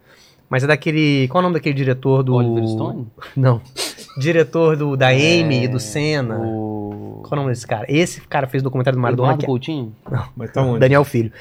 Mas 0.49 0.63
é 0.63 0.67
daquele. 0.67 1.27
Qual 1.27 1.39
é 1.39 1.41
o 1.41 1.43
nome 1.43 1.53
daquele 1.53 1.75
diretor 1.75 2.23
do. 2.23 2.33
Oliver 2.33 2.67
Stone? 2.67 3.07
Não. 3.37 3.61
Diretor 4.17 4.75
do, 4.75 4.95
da 4.97 5.09
Amy 5.09 5.65
e 5.65 5.67
do 5.67 5.77
É, 5.77 5.79
Senna. 5.79 6.39
O... 6.39 7.21
Qual 7.23 7.31
é 7.31 7.33
o 7.33 7.37
nome 7.43 7.49
desse 7.53 7.67
cara? 7.67 7.85
Esse 7.87 8.21
cara 8.21 8.47
fez 8.47 8.61
o 8.61 8.63
documentário 8.63 8.97
do 8.97 9.01
Maradona. 9.01 9.33
Eduardo 9.33 9.39
Que 9.39 9.45
é- 9.45 9.47
Coutinho? 9.47 9.93
Mas 10.35 10.51
tá 10.51 10.61
onde? 10.63 10.79
Daniel 10.79 11.03
Filho. 11.03 11.31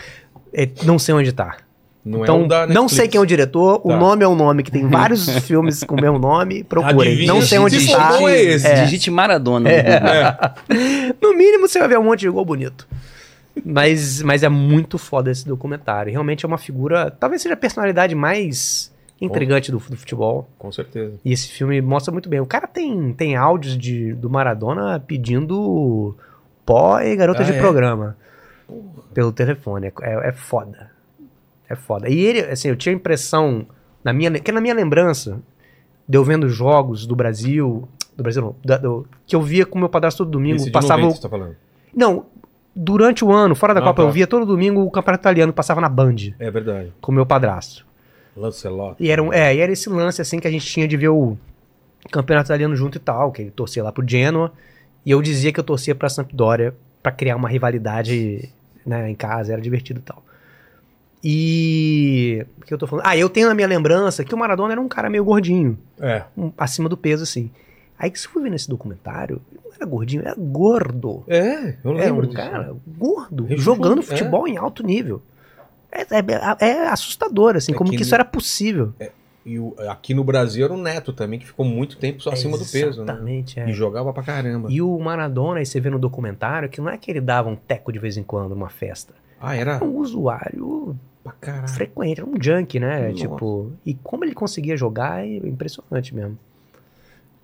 É, 0.52 0.68
não 0.84 0.98
sei 0.98 1.14
onde 1.14 1.32
tá. 1.32 1.56
Não 2.08 2.22
Então, 2.22 2.42
é 2.42 2.44
o 2.44 2.46
da 2.48 2.66
não 2.68 2.88
sei 2.88 3.08
quem 3.08 3.18
é 3.18 3.20
o 3.20 3.26
diretor, 3.26 3.80
o 3.84 3.88
Tá. 3.88 3.96
nome 3.96 4.22
é 4.24 4.28
um 4.28 4.36
nome 4.36 4.62
que 4.62 4.70
tem 4.70 4.86
vários 4.88 5.28
filmes 5.40 5.82
com 5.82 5.96
o 5.96 6.00
mesmo 6.00 6.18
nome, 6.20 6.62
procurem. 6.62 7.12
Adivinha 7.14 7.32
Não 7.32 7.40
sei 7.42 7.58
se 7.58 7.64
onde 7.64 7.76
está. 7.78 8.22
é 8.30 8.40
esse. 8.42 8.66
É. 8.66 8.84
Digite 8.84 9.10
Maradona. 9.10 9.68
No 11.20 11.34
mínimo 11.36 11.66
você 11.68 11.78
vai 11.80 11.88
ver 11.88 11.98
um 11.98 12.04
monte 12.04 12.20
de 12.20 12.28
gol 12.30 12.44
bonito. 12.44 12.86
Mas, 13.64 14.22
mas 14.22 14.42
é 14.42 14.48
muito 14.48 14.98
foda 14.98 15.30
esse 15.30 15.46
documentário. 15.46 16.12
Realmente 16.12 16.44
é 16.44 16.48
uma 16.48 16.58
figura, 16.58 17.10
talvez 17.10 17.42
seja 17.42 17.54
a 17.54 17.56
personalidade 17.56 18.14
mais 18.14 18.92
intrigante 19.20 19.72
do, 19.72 19.78
do 19.78 19.96
futebol. 19.96 20.46
Com 20.58 20.70
certeza. 20.70 21.14
E 21.24 21.32
esse 21.32 21.48
filme 21.48 21.80
mostra 21.80 22.12
muito 22.12 22.28
bem. 22.28 22.38
O 22.38 22.46
cara 22.46 22.66
tem, 22.66 23.12
tem 23.14 23.34
áudios 23.34 23.76
de, 23.78 24.12
do 24.12 24.28
Maradona 24.28 25.00
pedindo 25.04 26.14
pó 26.66 27.00
e 27.00 27.16
garota 27.16 27.40
Ah, 27.42 27.44
de 27.44 27.52
é? 27.52 27.58
programa 27.58 28.16
pelo 29.14 29.32
telefone. 29.32 29.86
É, 30.02 30.28
é 30.28 30.32
foda. 30.32 30.90
É 31.68 31.74
foda. 31.74 32.08
E 32.08 32.18
ele, 32.20 32.40
assim, 32.40 32.68
eu 32.68 32.76
tinha 32.76 32.94
a 32.94 32.96
impressão, 32.96 33.66
na 34.04 34.12
minha, 34.12 34.30
que 34.38 34.52
na 34.52 34.60
minha 34.60 34.74
lembrança, 34.74 35.40
de 36.08 36.16
eu 36.16 36.22
vendo 36.24 36.48
jogos 36.48 37.06
do 37.06 37.16
Brasil, 37.16 37.88
do 38.16 38.22
Brasil 38.22 38.42
não, 38.42 38.56
da- 38.64 38.76
do- 38.76 39.06
que 39.26 39.34
eu 39.34 39.42
via 39.42 39.66
com 39.66 39.78
meu 39.78 39.88
padrasto 39.88 40.18
todo 40.18 40.30
domingo, 40.30 40.56
Esse 40.56 40.70
passava 40.70 41.00
90 41.02 41.12
o- 41.12 41.16
você 41.16 41.22
tá 41.22 41.28
falando. 41.28 41.56
Não, 41.94 42.26
durante 42.74 43.24
o 43.24 43.32
ano, 43.32 43.54
fora 43.56 43.74
da 43.74 43.80
Ah, 43.80 43.84
Copa, 43.84 44.02
tá. 44.02 44.08
eu 44.08 44.12
via 44.12 44.26
todo 44.26 44.46
domingo 44.46 44.82
o 44.82 44.90
Campeonato 44.90 45.22
Italiano, 45.22 45.52
passava 45.52 45.80
na 45.80 45.88
Band, 45.88 46.14
É 46.38 46.50
verdade. 46.50 46.92
com 47.00 47.10
meu 47.10 47.26
padrasto. 47.26 47.84
Lancelot. 48.36 48.96
E 49.00 49.10
era, 49.10 49.22
um, 49.22 49.32
é, 49.32 49.54
e 49.54 49.60
era 49.60 49.72
esse 49.72 49.88
lance 49.88 50.20
assim 50.20 50.38
que 50.38 50.46
a 50.46 50.50
gente 50.50 50.66
tinha 50.66 50.86
de 50.86 50.96
ver 50.96 51.08
o 51.08 51.36
campeonato 52.12 52.48
italiano 52.48 52.76
junto 52.76 52.96
e 52.96 53.00
tal, 53.00 53.32
que 53.32 53.42
ele 53.42 53.50
torcia 53.50 53.82
lá 53.82 53.90
pro 53.90 54.06
Genoa, 54.06 54.52
e 55.04 55.10
eu 55.10 55.20
dizia 55.22 55.52
que 55.52 55.58
eu 55.58 55.64
torcia 55.64 55.94
pra 55.94 56.08
Sampdoria 56.08 56.74
pra 57.02 57.10
criar 57.10 57.34
uma 57.36 57.48
rivalidade 57.48 58.50
né, 58.84 59.10
em 59.10 59.14
casa, 59.14 59.52
era 59.54 59.60
divertido 59.62 60.00
e 60.00 60.02
tal. 60.02 60.22
E. 61.22 62.46
O 62.60 62.64
que 62.64 62.72
eu 62.74 62.78
tô 62.78 62.86
falando? 62.86 63.04
Ah, 63.06 63.16
eu 63.16 63.28
tenho 63.28 63.48
na 63.48 63.54
minha 63.54 63.66
lembrança 63.68 64.24
que 64.24 64.34
o 64.34 64.38
Maradona 64.38 64.72
era 64.72 64.80
um 64.80 64.88
cara 64.88 65.08
meio 65.10 65.24
gordinho, 65.24 65.78
É. 66.00 66.22
um- 66.36 66.52
acima 66.56 66.88
do 66.88 66.96
peso, 66.96 67.22
assim. 67.22 67.50
Aí 67.98 68.10
que 68.10 68.20
se 68.20 68.28
for 68.28 68.42
ver 68.42 68.50
nesse 68.50 68.68
documentário, 68.68 69.40
ele 69.50 69.60
não 69.64 69.72
era 69.74 69.86
gordinho, 69.86 70.22
era 70.22 70.34
gordo. 70.36 71.24
É, 71.26 71.76
eu 71.82 71.92
Era 71.96 72.04
lembro 72.06 72.26
um 72.26 72.28
disso. 72.30 72.42
cara 72.42 72.74
gordo, 72.86 73.46
jogando 73.56 74.00
é. 74.00 74.02
futebol 74.02 74.46
em 74.46 74.56
alto 74.56 74.82
nível. 74.82 75.22
É, 75.90 76.02
é- 76.02 76.68
é 76.70 76.88
assustador, 76.88 77.56
assim, 77.56 77.72
É 77.72 77.74
como 77.74 77.90
que 77.90 77.96
que 77.96 78.02
isso 78.02 78.14
era 78.14 78.24
possível. 78.24 78.92
E 79.46 79.58
o- 79.58 79.74
aqui 79.88 80.12
no 80.12 80.24
Brasil 80.24 80.64
era 80.64 80.74
o 80.74 80.76
Neto 80.76 81.12
também, 81.12 81.38
que 81.38 81.46
ficou 81.46 81.64
muito 81.64 81.96
tempo 81.96 82.20
só 82.20 82.30
acima 82.30 82.58
do 82.58 82.64
peso, 82.66 83.02
né? 83.04 83.12
Exatamente, 83.12 83.60
é. 83.60 83.70
E 83.70 83.72
jogava 83.72 84.12
pra 84.12 84.22
caramba. 84.22 84.68
E 84.70 84.82
o 84.82 84.98
Maradona, 84.98 85.60
aí 85.60 85.64
você 85.66 85.78
vê 85.80 85.88
no 85.88 85.98
documentário, 85.98 86.68
que 86.68 86.80
não 86.80 86.90
é 86.90 86.98
que 86.98 87.10
ele 87.10 87.20
dava 87.20 87.48
um 87.48 87.54
teco 87.56 87.92
de 87.92 87.98
vez 87.98 88.16
em 88.16 88.22
quando 88.24 88.50
numa 88.50 88.68
festa. 88.68 89.14
Ah, 89.40 89.54
era 89.54 89.74
Era 89.76 89.84
um 89.84 89.98
usuário 89.98 90.96
caralho. 91.40 91.68
frequente, 91.68 92.20
era 92.20 92.28
um 92.28 92.34
junkie, 92.40 92.80
né? 92.80 93.08
Nossa. 93.08 93.14
Tipo, 93.22 93.72
e 93.84 93.94
como 93.94 94.24
ele 94.24 94.34
conseguia 94.34 94.76
jogar 94.76 95.24
é 95.26 95.36
impressionante 95.36 96.14
mesmo. 96.14 96.38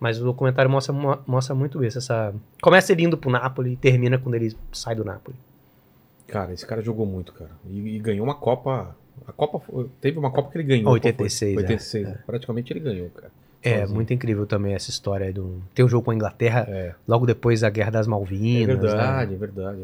Mas 0.00 0.20
o 0.20 0.24
documentário 0.24 0.70
mostra, 0.70 0.92
mo- 0.92 1.18
mostra 1.26 1.54
muito 1.54 1.84
isso. 1.84 1.98
Essa... 1.98 2.34
Começa 2.60 2.92
ele 2.92 3.04
indo 3.04 3.16
pro 3.16 3.30
Napoli 3.30 3.72
e 3.72 3.76
termina 3.76 4.18
quando 4.18 4.34
ele 4.34 4.56
sai 4.72 4.94
do 4.96 5.04
Napoli. 5.04 5.36
Cara, 6.26 6.52
esse 6.52 6.66
cara 6.66 6.82
jogou 6.82 7.06
muito, 7.06 7.32
cara. 7.32 7.50
E, 7.68 7.96
e 7.96 7.98
ganhou 8.00 8.24
uma 8.24 8.34
Copa. 8.34 8.96
A 9.28 9.32
Copa 9.32 9.60
foi- 9.60 9.88
teve 10.00 10.18
uma 10.18 10.30
Copa 10.30 10.50
que 10.50 10.56
ele 10.58 10.64
ganhou. 10.64 10.84
qual 10.84 11.00
foi? 11.00 11.10
86, 11.10 11.54
é. 11.56 11.60
86. 11.60 12.08
Praticamente 12.26 12.72
ele 12.72 12.80
ganhou, 12.80 13.10
cara. 13.10 13.30
É, 13.62 13.78
Sozinho. 13.80 13.94
muito 13.94 14.12
incrível 14.12 14.44
também 14.44 14.74
essa 14.74 14.90
história 14.90 15.26
aí 15.26 15.32
do. 15.32 15.62
Tem 15.72 15.84
um 15.84 15.88
jogo 15.88 16.06
com 16.06 16.10
a 16.10 16.14
Inglaterra 16.16 16.66
É, 16.68 16.94
logo 17.06 17.24
depois 17.26 17.60
da 17.60 17.70
Guerra 17.70 17.90
das 17.92 18.08
é 18.08 18.10
Malvinas. 18.10 18.66
verdade, 18.80 19.30
né? 19.30 19.36
é 19.36 19.38
verdade. 19.38 19.80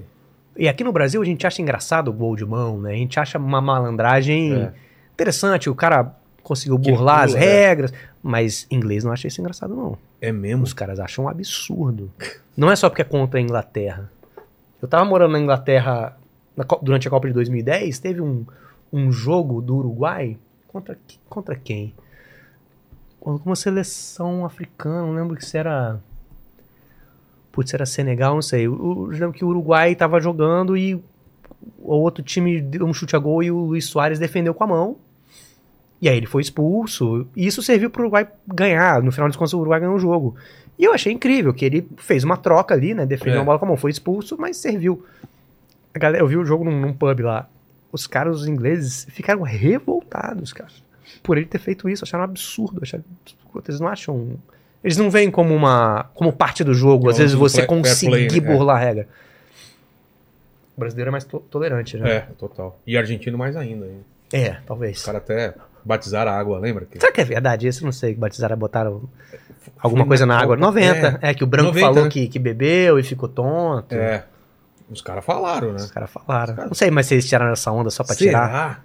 E 0.57 0.69
aqui 0.69 0.83
no 0.83 0.93
Brasil 0.93 1.23
a 1.23 1.25
gente 1.25 1.47
acha 1.47 1.63
engraçado 1.63 2.09
o 2.09 2.13
gol 2.13 2.35
de 2.37 2.45
mão, 2.45 2.81
né? 2.81 2.93
A 2.93 2.97
gente 2.97 3.19
acha 3.21 3.39
uma 3.39 3.61
malandragem 3.61 4.55
É. 4.55 4.73
interessante. 5.15 5.71
O 5.71 5.75
cara 5.75 6.15
conseguiu 6.43 6.79
Que 6.79 6.91
burlar 6.91 7.25
as 7.25 7.35
é. 7.35 7.39
regras, 7.39 7.93
mas 8.23 8.67
inglês 8.71 9.05
não 9.05 9.13
acha 9.13 9.29
isso 9.29 9.41
engraçado, 9.41 9.75
não. 9.77 9.97
É 10.21 10.33
mesmo? 10.33 10.65
Os 10.65 10.73
caras 10.73 10.99
acham 10.99 11.27
um 11.27 11.29
absurdo. 11.29 12.11
Não 12.57 12.71
é 12.71 12.75
só 12.77 12.89
porque 12.89 13.03
é 13.03 13.05
contra 13.05 13.39
a 13.39 13.43
Inglaterra. 13.43 14.11
Eu 14.83 14.89
tava 14.89 15.05
morando 15.05 15.33
na 15.33 15.39
Inglaterra 15.41 16.17
na 16.57 16.65
durante 16.83 17.07
a 17.07 17.11
Copa 17.11 17.29
de 17.29 17.35
2010, 17.35 17.99
teve 18.01 18.21
um, 18.21 18.45
um 18.93 19.13
jogo 19.13 19.61
do 19.63 19.77
Uruguai 19.77 20.37
contra, 20.67 20.97
que- 21.07 21.19
contra 21.29 21.55
quem? 21.55 21.95
Com 23.21 23.37
uma 23.45 23.55
seleção 23.57 24.45
africana, 24.45 25.03
não 25.03 25.13
lembro 25.15 25.41
se 25.45 25.57
era. 25.57 26.01
Putz, 27.59 27.75
era 27.75 27.85
Senegal, 27.85 28.37
não 28.37 28.43
sei. 28.43 28.69
Eu, 28.69 29.11
eu 29.13 29.33
que 29.33 29.45
o 29.45 29.49
Uruguai 29.49 29.93
tava 29.97 30.21
jogando 30.21 30.77
e 30.77 30.95
o 30.95 31.03
outro 31.93 32.23
time 32.23 32.61
deu 32.61 32.87
um 32.87 32.95
chute 32.95 33.17
a 33.17 33.19
gol 33.19 33.43
e 33.43 33.51
o 33.51 33.59
Luiz 33.59 33.87
Soares 33.87 34.21
defendeu 34.21 34.55
com 34.55 34.63
a 34.63 34.67
mão. 34.69 34.97
E 36.01 36.09
aí 36.09 36.17
ele 36.17 36.27
foi 36.27 36.41
expulso. 36.41 37.27
E 37.35 37.49
isso 37.49 37.61
serviu 37.61 37.91
pro 37.91 38.03
Uruguai 38.03 38.29
ganhar. 38.47 39.03
No 39.03 39.11
final 39.11 39.29
das 39.29 39.35
contas, 39.35 39.55
o 39.55 39.59
Uruguai 39.59 39.81
ganhou 39.81 39.97
o 39.97 39.99
jogo. 39.99 40.37
E 40.79 40.85
eu 40.85 40.95
achei 40.95 41.13
incrível 41.13 41.53
que 41.53 41.65
ele 41.65 41.89
fez 41.97 42.23
uma 42.23 42.37
troca 42.37 42.75
ali, 42.75 42.95
né? 42.95 43.05
Defendeu 43.05 43.41
É. 43.41 43.43
a 43.43 43.45
bola 43.45 43.59
com 43.59 43.65
a 43.65 43.69
mão, 43.69 43.77
foi 43.77 43.91
expulso, 43.91 44.37
mas 44.39 44.57
serviu. 44.57 45.05
A 45.93 45.99
galera, 45.99 46.23
eu 46.23 46.29
vi 46.29 46.37
o 46.37 46.45
jogo 46.45 46.63
num, 46.63 46.81
num 46.81 46.93
pub 46.93 47.19
lá. 47.23 47.49
Os 47.91 48.07
caras, 48.07 48.43
os 48.43 48.47
ingleses, 48.47 49.05
ficaram 49.11 49.43
revoltados, 49.43 50.53
cara. 50.53 50.71
Por 51.25 51.37
ele 51.37 51.47
ter 51.47 51.59
feito 51.59 51.89
isso. 51.89 52.05
Acharam 52.05 52.23
um 52.23 52.29
absurdo. 52.29 52.79
Acharam... 52.85 53.03
Eles 53.67 53.81
não 53.81 53.89
acham. 53.89 54.39
Eles 54.83 54.97
não 54.97 55.11
veem 55.11 55.31
como 55.31 55.55
uma. 55.55 56.07
como 56.15 56.33
parte 56.33 56.63
do 56.63 56.73
jogo. 56.73 57.09
É 57.09 57.13
Às 57.13 57.19
vezes 57.19 57.35
você 57.35 57.59
fair 57.59 57.67
conseguir 57.67 58.29
play, 58.29 58.41
né? 58.41 58.53
burlar 58.53 58.77
a 58.77 58.79
regra. 58.79 59.09
O 60.77 60.81
brasileiro 60.81 61.09
é 61.09 61.13
mais 61.13 61.25
to- 61.25 61.41
tolerante, 61.51 61.97
né? 61.97 62.11
É, 62.11 62.21
total. 62.39 62.79
E 62.87 62.97
argentino 62.97 63.37
mais 63.37 63.57
ainda. 63.57 63.87
hein? 63.87 64.05
É, 64.33 64.57
talvez. 64.67 64.99
Os 64.99 65.05
caras 65.05 65.23
até 65.23 65.55
batizaram 65.85 66.31
a 66.31 66.35
água, 66.39 66.59
lembra? 66.59 66.85
Que... 66.87 67.01
Será 67.01 67.11
que 67.11 67.21
é 67.21 67.25
verdade 67.25 67.67
isso? 67.67 67.85
Não 67.85 67.91
sei. 67.93 68.15
Batizaram, 68.15 68.57
botaram 68.57 69.03
alguma 69.81 70.07
coisa 70.07 70.25
na 70.25 70.37
água. 70.39 70.57
Copa. 70.57 70.67
90. 70.69 71.19
É, 71.23 71.35
que 71.35 71.43
o 71.43 71.47
branco 71.47 71.69
90, 71.69 71.87
falou 71.87 72.05
né? 72.05 72.11
que, 72.11 72.29
que 72.29 72.39
bebeu 72.39 72.99
e 72.99 73.03
ficou 73.03 73.29
tonto. 73.29 73.95
É. 73.95 74.25
Os 74.89 75.01
caras 75.03 75.25
falaram, 75.25 75.73
né? 75.73 75.77
Os 75.81 75.91
caras 75.91 76.11
falaram. 76.11 76.55
Não 76.67 76.75
sei, 76.75 76.91
mas 76.91 77.07
se 77.07 77.15
eles 77.15 77.29
tiraram 77.29 77.53
essa 77.53 77.71
onda 77.73 77.91
só 77.91 78.05
pra 78.05 78.15
Será? 78.15 78.47
tirar. 78.49 78.85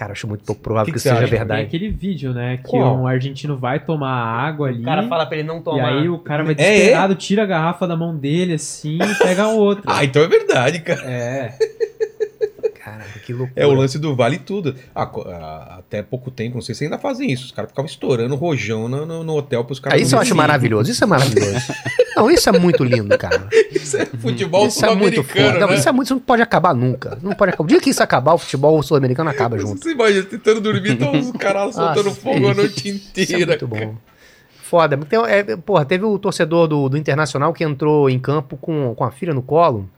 Cara, 0.00 0.12
acho 0.12 0.26
muito 0.26 0.42
pouco 0.46 0.62
provável 0.62 0.86
Que 0.86 0.92
que, 0.92 0.96
que 0.96 1.02
você 1.02 1.10
seja 1.10 1.20
acha? 1.20 1.28
Tem 1.28 1.38
verdade. 1.40 1.60
aquele 1.60 1.90
vídeo, 1.90 2.32
né? 2.32 2.56
Que 2.56 2.70
Qual? 2.70 2.98
um 2.98 3.06
argentino 3.06 3.58
vai 3.58 3.78
tomar 3.78 4.10
água 4.10 4.68
ali. 4.68 4.82
pra 5.26 5.36
ele 5.36 5.46
não 5.46 5.60
E 5.76 5.80
aí 6.00 6.08
o 6.08 6.18
cara 6.18 6.42
vai 6.42 6.52
É, 6.52 6.56
desesperado, 6.56 7.14
tira 7.16 7.42
a 7.42 7.46
garrafa 7.46 7.86
da 7.86 7.94
mão 7.94 8.16
dele 8.16 8.54
assim 8.54 8.96
e 8.96 9.14
pega 9.22 9.42
a 9.42 9.48
outra. 9.48 9.82
Ah, 9.92 10.02
então 10.02 10.22
é 10.22 10.26
verdade, 10.26 10.80
cara. 10.80 11.02
É. 11.04 11.52
Cara, 12.82 13.04
que 13.26 13.32
loucura. 13.34 13.60
É 13.62 13.66
o 13.66 13.74
lance 13.74 13.98
do 13.98 14.16
vale 14.16 14.38
tudo. 14.38 14.74
Ah, 14.94 15.02
ah, 15.26 15.76
até 15.80 16.02
pouco 16.02 16.30
tempo, 16.30 16.54
não 16.54 16.62
sei 16.62 16.74
se 16.74 16.84
ainda 16.84 16.98
fazem 16.98 17.30
isso. 17.30 17.44
Os 17.44 17.52
caras 17.52 17.70
ficavam 17.70 17.86
estourando 17.90 18.34
rojão 18.36 18.88
no, 18.88 19.04
no, 19.04 19.22
no 19.22 19.36
hotel 19.36 19.64
pros 19.64 19.78
Ah, 19.80 19.82
caras. 19.82 20.00
isso 20.00 20.14
eu 20.14 20.18
acho 20.20 20.34
maravilhoso. 20.34 20.90
Isso 20.90 21.04
é 21.04 21.06
maravilhoso. 21.06 21.74
não, 22.16 22.30
isso 22.30 22.48
é 22.48 22.58
muito 22.58 22.82
lindo, 22.82 23.16
cara. 23.18 23.48
Isso 23.70 23.96
é 23.96 24.06
futebol 24.06 24.66
Isso 24.66 24.84
é 24.84 24.94
muito. 24.94 25.24
Não, 25.58 25.68
né? 25.68 25.74
isso 25.74 25.88
é 25.88 25.92
muito. 25.92 26.06
Isso 26.06 26.14
não 26.14 26.20
pode 26.20 26.42
acabar 26.42 26.74
nunca. 26.74 27.18
Não 27.22 27.32
pode 27.32 27.50
acabar. 27.50 27.64
O 27.64 27.68
dia 27.68 27.80
que 27.80 27.90
isso 27.90 28.02
acabar, 28.02 28.34
o 28.34 28.38
futebol 28.38 28.82
sul-americano 28.82 29.28
acaba 29.30 29.58
junto. 29.58 29.82
Você 29.82 29.92
imagina, 29.92 30.24
tentando 30.24 30.60
dormir, 30.60 30.92
então 30.92 31.12
os 31.18 31.30
caras 31.32 31.74
soltando 31.74 32.10
fogo 32.12 32.48
a 32.48 32.54
noite 32.54 32.88
Isso 32.88 33.10
é 33.18 33.22
inteira. 33.22 33.46
muito 33.46 33.66
bom. 33.68 33.94
Foda. 34.62 34.96
Tem, 34.98 35.18
é, 35.26 35.56
porra, 35.56 35.84
teve 35.84 36.04
o 36.04 36.18
torcedor 36.18 36.68
do, 36.68 36.88
do 36.88 36.96
Internacional 36.96 37.52
que 37.52 37.64
entrou 37.64 38.08
em 38.08 38.18
campo 38.18 38.56
com, 38.56 38.94
com 38.94 39.04
a 39.04 39.10
filha 39.10 39.34
no 39.34 39.42
colo 39.42 39.88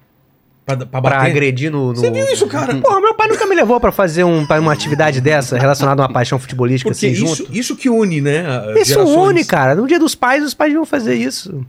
Pra, 0.64 0.76
pra 0.76 1.02
pra 1.02 1.22
agredir 1.22 1.72
no, 1.72 1.88
no... 1.88 1.96
Você 1.96 2.08
viu 2.10 2.24
isso, 2.26 2.46
cara? 2.46 2.74
Porra, 2.76 3.00
meu 3.00 3.14
pai 3.14 3.26
nunca 3.26 3.46
me 3.46 3.54
levou 3.54 3.80
pra 3.80 3.90
fazer 3.90 4.22
um, 4.22 4.46
pra 4.46 4.60
uma 4.60 4.72
atividade 4.72 5.20
dessa 5.20 5.58
relacionada 5.58 6.02
a 6.02 6.06
uma 6.06 6.12
paixão 6.12 6.38
futebolística 6.38 6.90
Porque 6.90 7.06
assim 7.06 7.14
isso, 7.14 7.36
junto. 7.36 7.56
isso 7.56 7.76
que 7.76 7.90
une, 7.90 8.20
né? 8.20 8.44
Isso 8.76 8.92
gerações. 8.94 9.16
une, 9.16 9.44
cara. 9.44 9.74
No 9.74 9.88
dia 9.88 9.98
dos 9.98 10.14
pais, 10.14 10.44
os 10.44 10.54
pais 10.54 10.72
vão 10.72 10.86
fazer 10.86 11.16
isso. 11.16 11.66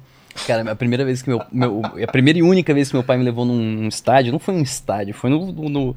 Cara, 0.47 0.71
a 0.71 0.75
primeira 0.75 1.05
vez 1.05 1.21
que 1.21 1.29
meu, 1.29 1.41
meu- 1.51 1.81
A 2.03 2.11
primeira 2.11 2.39
e 2.39 2.41
única 2.41 2.73
vez 2.73 2.89
que 2.89 2.95
meu 2.95 3.03
pai 3.03 3.17
me 3.17 3.23
levou 3.23 3.45
num, 3.45 3.87
estádio, 3.87 4.31
não 4.31 4.39
foi 4.39 4.53
um 4.55 4.61
estádio, 4.61 5.13
foi 5.13 5.29
no, 5.29 5.51
no, 5.51 5.69
no, 5.69 5.95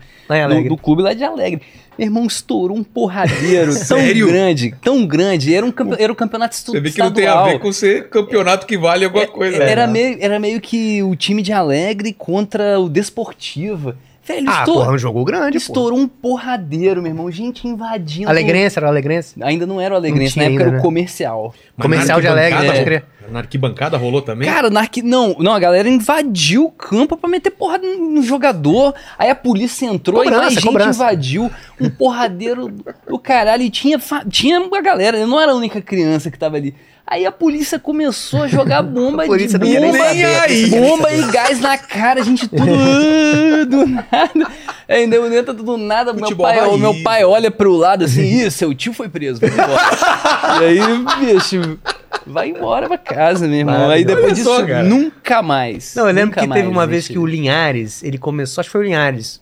no- 0.69 0.77
clube 0.79 1.03
lá 1.03 1.15
de 1.15 1.25
Alegre. 1.25 1.63
Meu 1.99 2.07
irmão 2.07 2.27
estourou 2.27 2.77
um 2.77 2.85
porradeiro 2.85 3.73
tão 3.89 3.99
Sério? 3.99 4.27
grande, 4.27 4.75
tão 4.83 5.07
grande. 5.07 5.55
Era 5.55 5.65
um, 5.65 5.73
campe- 5.73 5.97
era 5.99 6.13
um 6.13 6.17
campeonato 6.17 6.55
estu- 6.55 6.73
Você 6.73 6.81
vê 6.81 6.91
que 6.91 6.99
não 6.99 7.11
tem 7.11 7.27
a 7.27 7.43
ver 7.45 7.59
com 7.59 7.73
ser 7.73 8.11
campeonato 8.11 8.67
que 8.67 8.77
vale 8.77 9.07
alguma 9.07 9.27
coisa. 9.27 9.59
né? 9.59 9.71
Era, 9.71 9.87
meio, 9.87 10.19
era 10.21 10.39
meio 10.39 10.61
que 10.61 11.03
o 11.03 11.17
time 11.17 11.41
de 11.41 11.53
Alegre 11.53 12.13
contra 12.13 12.79
o 12.79 12.89
Desportiva. 12.91 13.97
Velho, 14.27 14.51
Ah, 14.51 14.59
estou- 14.59 14.75
porra, 14.75 14.93
um 14.93 14.99
jogo 14.99 15.25
grande, 15.25 15.57
estourou 15.57 15.97
um 15.99 16.09
porradeiro, 16.09 17.01
meu 17.01 17.13
irmão. 17.13 17.31
Gente 17.31 17.67
invadindo. 17.69 18.29
Alegrense, 18.29 18.77
era 18.77 18.87
o 18.87 18.91
Alegrense? 18.91 19.37
Ainda 19.41 19.65
não 19.65 19.81
era 19.81 19.95
o 19.95 19.97
Alegrense, 19.97 20.37
na 20.37 20.45
época 20.45 20.61
era 20.63 20.65
ainda, 20.65 20.75
o 20.75 20.79
né? 20.79 20.83
comercial. 20.83 21.55
Mas 21.77 21.83
Comercial 21.85 22.21
de 22.21 22.27
Alegre, 22.27 22.57
pode 22.67 22.69
rolou- 22.69 23.03
Na 23.31 23.41
arquibancada 23.41 23.97
rolou 23.97 24.23
também? 24.23 24.49
Cara, 24.49 24.71
na 24.71 24.81
arqui... 24.81 25.03
não, 25.03 25.37
não, 25.39 25.53
a 25.55 25.59
galera 25.59 25.89
invadiu 25.89 26.65
o 26.67 26.71
campo 26.71 27.17
pra 27.17 27.29
meter 27.29 27.51
porrada 27.51 27.87
no 27.87 28.23
jogador. 28.23 28.95
Aí 29.19 29.31
a 29.31 29.35
polícia 29.35 29.87
entrou 29.87 30.25
e 30.25 30.31
mais 30.31 30.53
gente 30.55 30.63
cobrança. 30.65 31.03
invadiu. 31.05 31.51
Um 31.81 31.91
porradeiro 31.91 32.69
do 33.09 33.19
caralho. 33.19 33.63
E 33.63 33.71
tinha, 33.71 33.99
fa- 33.99 34.25
tinha 34.29 34.61
uma 34.61 34.81
galera, 34.81 35.17
eu 35.19 35.27
não 35.27 35.41
era 35.41 35.53
a 35.53 35.55
única 35.55 35.81
criança 35.81 36.31
que 36.31 36.39
tava 36.39 36.57
ali. 36.57 36.75
Aí 37.09 37.25
a 37.25 37.31
polícia 37.31 37.79
começou 37.79 38.43
a 38.43 38.49
jogar 38.49 38.83
bomba 38.85 39.23
A 39.23 39.27
polícia 39.27 39.57
de 39.61 39.65
nem 39.65 39.93
bomba, 39.93 40.05
a 40.05 40.09
aí. 40.09 40.69
nem 40.69 40.81
bomba 40.81 41.13
e 41.13 41.23
gás 41.31 41.61
na 41.61 41.79
cara, 41.79 42.21
a 42.21 42.25
gente 42.25 42.49
tudo 42.49 42.63
"Ah", 42.65 43.63
do 43.65 43.87
nada. 43.87 44.53
É, 44.89 44.97
ainda 44.97 45.15
eu 45.17 45.33
entro 45.39 45.55
do 45.55 45.77
nada, 45.77 46.13
meu 46.13 46.37
pai, 46.37 46.77
meu 46.77 47.03
pai 47.05 47.25
olha 47.25 47.49
pro 47.51 47.77
lado 47.77 48.05
assim, 48.05 48.23
ih, 48.45 48.51
seu 48.51 48.75
tio 48.75 48.93
foi 48.93 49.09
preso, 49.09 49.41
vamos 49.41 49.55
embora. 49.57 50.63
e 50.63 50.65
aí, 50.65 51.35
bicho, 51.35 51.79
vai 52.27 52.51
embora 52.51 52.87
pra 52.89 52.99
casa, 52.99 53.47
meu 53.47 53.59
irmão. 53.59 53.91
Aí 53.91 54.05
depois 54.05 54.35
disso, 54.35 54.55
só, 54.55 54.83
nunca 54.83 55.43
mais. 55.43 55.95
Não, 55.95 56.09
eu 56.09 56.15
lembro 56.15 56.39
que 56.39 56.49
teve 56.49 56.69
uma 56.69 56.87
vez 56.87 57.09
que 57.09 57.19
o 57.19 57.27
Linhares, 57.27 58.03
ele 58.03 58.19
começou, 58.19 58.61
acho 58.61 58.69
que 58.69 58.73
foi 58.73 58.83
o 58.83 58.85
Linhares, 58.85 59.41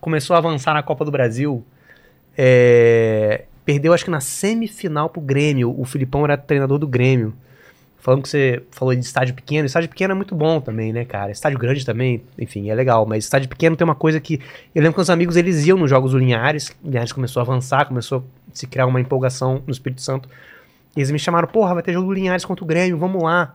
começou 0.00 0.34
a 0.34 0.38
avançar 0.38 0.74
na 0.74 0.82
Copa 0.82 1.04
do 1.04 1.10
Brasil. 1.10 1.64
é, 2.36 3.44
perdeu, 3.68 3.92
acho 3.92 4.04
que 4.04 4.10
na 4.10 4.20
semifinal 4.20 5.10
pro 5.10 5.20
Grêmio. 5.20 5.74
O 5.78 5.84
Filipão 5.84 6.24
era 6.24 6.38
treinador 6.38 6.78
do 6.78 6.88
Grêmio. 6.88 7.34
Falando 7.98 8.22
que 8.22 8.28
você 8.28 8.62
falou 8.70 8.94
de 8.94 9.04
estádio 9.04 9.34
pequeno, 9.34 9.66
estádio 9.66 9.90
pequeno 9.90 10.12
é 10.12 10.14
muito 10.14 10.34
bom 10.34 10.58
também, 10.58 10.90
né, 10.90 11.04
cara? 11.04 11.30
Estádio 11.30 11.58
grande 11.58 11.84
também, 11.84 12.22
enfim, 12.38 12.70
é 12.70 12.74
legal, 12.74 13.04
mas 13.04 13.24
estádio 13.24 13.48
pequeno 13.48 13.76
tem 13.76 13.84
uma 13.84 13.94
coisa 13.94 14.18
que. 14.18 14.40
Eu 14.74 14.80
lembro 14.80 14.94
que 14.94 15.00
os 15.02 15.10
amigos 15.10 15.36
eles 15.36 15.66
iam 15.66 15.76
nos 15.76 15.90
jogos 15.90 16.12
do 16.12 16.18
Linhares, 16.18 16.70
o 16.82 16.88
Linhares 16.88 17.12
começou 17.12 17.40
a 17.40 17.42
avançar, 17.42 17.84
começou 17.84 18.24
a 18.50 18.54
se 18.54 18.66
criar 18.66 18.86
uma 18.86 19.00
empolgação 19.00 19.62
no 19.66 19.72
Espírito 19.72 20.00
Santo. 20.00 20.30
Eles 20.96 21.10
me 21.10 21.18
chamaram, 21.18 21.48
porra, 21.48 21.74
vai 21.74 21.82
ter 21.82 21.92
jogo 21.92 22.06
do 22.08 22.12
Linhares 22.12 22.44
contra 22.44 22.64
o 22.64 22.66
Grêmio, 22.66 22.98
vamos 22.98 23.22
lá. 23.22 23.54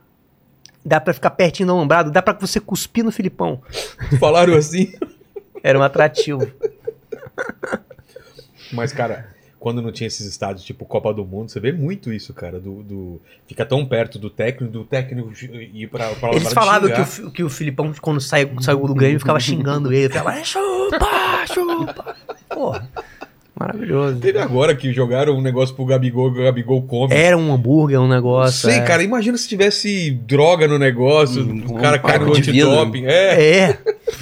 Dá 0.86 1.00
pra 1.00 1.14
ficar 1.14 1.30
pertinho 1.32 1.68
do 1.68 1.74
alambrado, 1.74 2.12
dá 2.12 2.22
pra 2.22 2.34
você 2.34 2.60
cuspir 2.60 3.04
no 3.04 3.12
Filipão. 3.12 3.62
Falaram 4.20 4.54
assim. 4.56 4.94
Era 5.64 5.80
um 5.80 5.84
atrativo. 5.84 6.50
Mas, 8.72 8.92
cara, 8.92 9.28
quando 9.60 9.82
não 9.82 9.92
tinha 9.92 10.08
esses 10.08 10.26
estádios 10.26 10.66
tipo 10.66 10.84
Copa 10.86 11.14
do 11.14 11.24
Mundo, 11.24 11.50
você 11.50 11.60
vê 11.60 11.72
muito 11.72 12.12
isso, 12.12 12.34
cara. 12.34 12.60
Do, 12.60 12.84
do- 12.84 13.22
Fica 13.48 13.66
tão 13.66 13.86
perto 13.86 14.18
do 14.20 14.30
técnico, 14.30 14.74
do 14.74 14.84
técnico 14.84 15.32
ir 15.42 15.88
pra, 15.88 16.10
pra 16.16 16.30
Eles 16.32 16.52
falavam 16.52 16.90
que 16.92 17.22
o, 17.22 17.32
que 17.32 17.44
o 17.44 17.50
Filipão, 17.50 17.94
quando 18.02 18.20
saiu, 18.20 18.60
saiu 18.62 18.86
do 18.88 18.94
Grêmio, 18.96 19.20
ficava 19.20 19.40
xingando 19.40 19.94
ele. 19.94 20.10
Ficava, 20.10 20.36
"É, 20.38 20.44
chupa, 20.44 21.46
chupa. 21.48 22.16
Porra, 22.50 22.90
maravilhoso. 23.68 24.20
Teve 24.20 24.39
agora 24.39 24.76
que 24.76 24.91
jogaram 24.93 25.36
um 25.38 25.41
negócio 25.41 25.74
pro 25.76 25.86
Gabigol, 25.86 26.34
que 26.34 26.39
o 26.39 26.43
Gabigol 26.43 26.82
come. 26.84 27.14
Era 27.14 27.38
um 27.38 27.53
hambúrguer, 27.53 27.99
um 27.99 28.07
negócio. 28.07 28.70
Sei, 28.70 28.80
é. 28.80 28.84
cara, 28.84 29.01
imagina 29.03 29.38
se 29.38 29.47
tivesse 29.47 30.11
droga 30.11 30.68
no 30.68 30.78
negócio, 30.78 31.43
Um- 31.43 31.72
o 31.72 31.78
um 31.78 31.82
cara 31.82 31.97
cai 31.99 32.20
no 32.20 32.34
antidoping. 32.36 33.05
É. 33.05 33.57
É. 33.70 33.74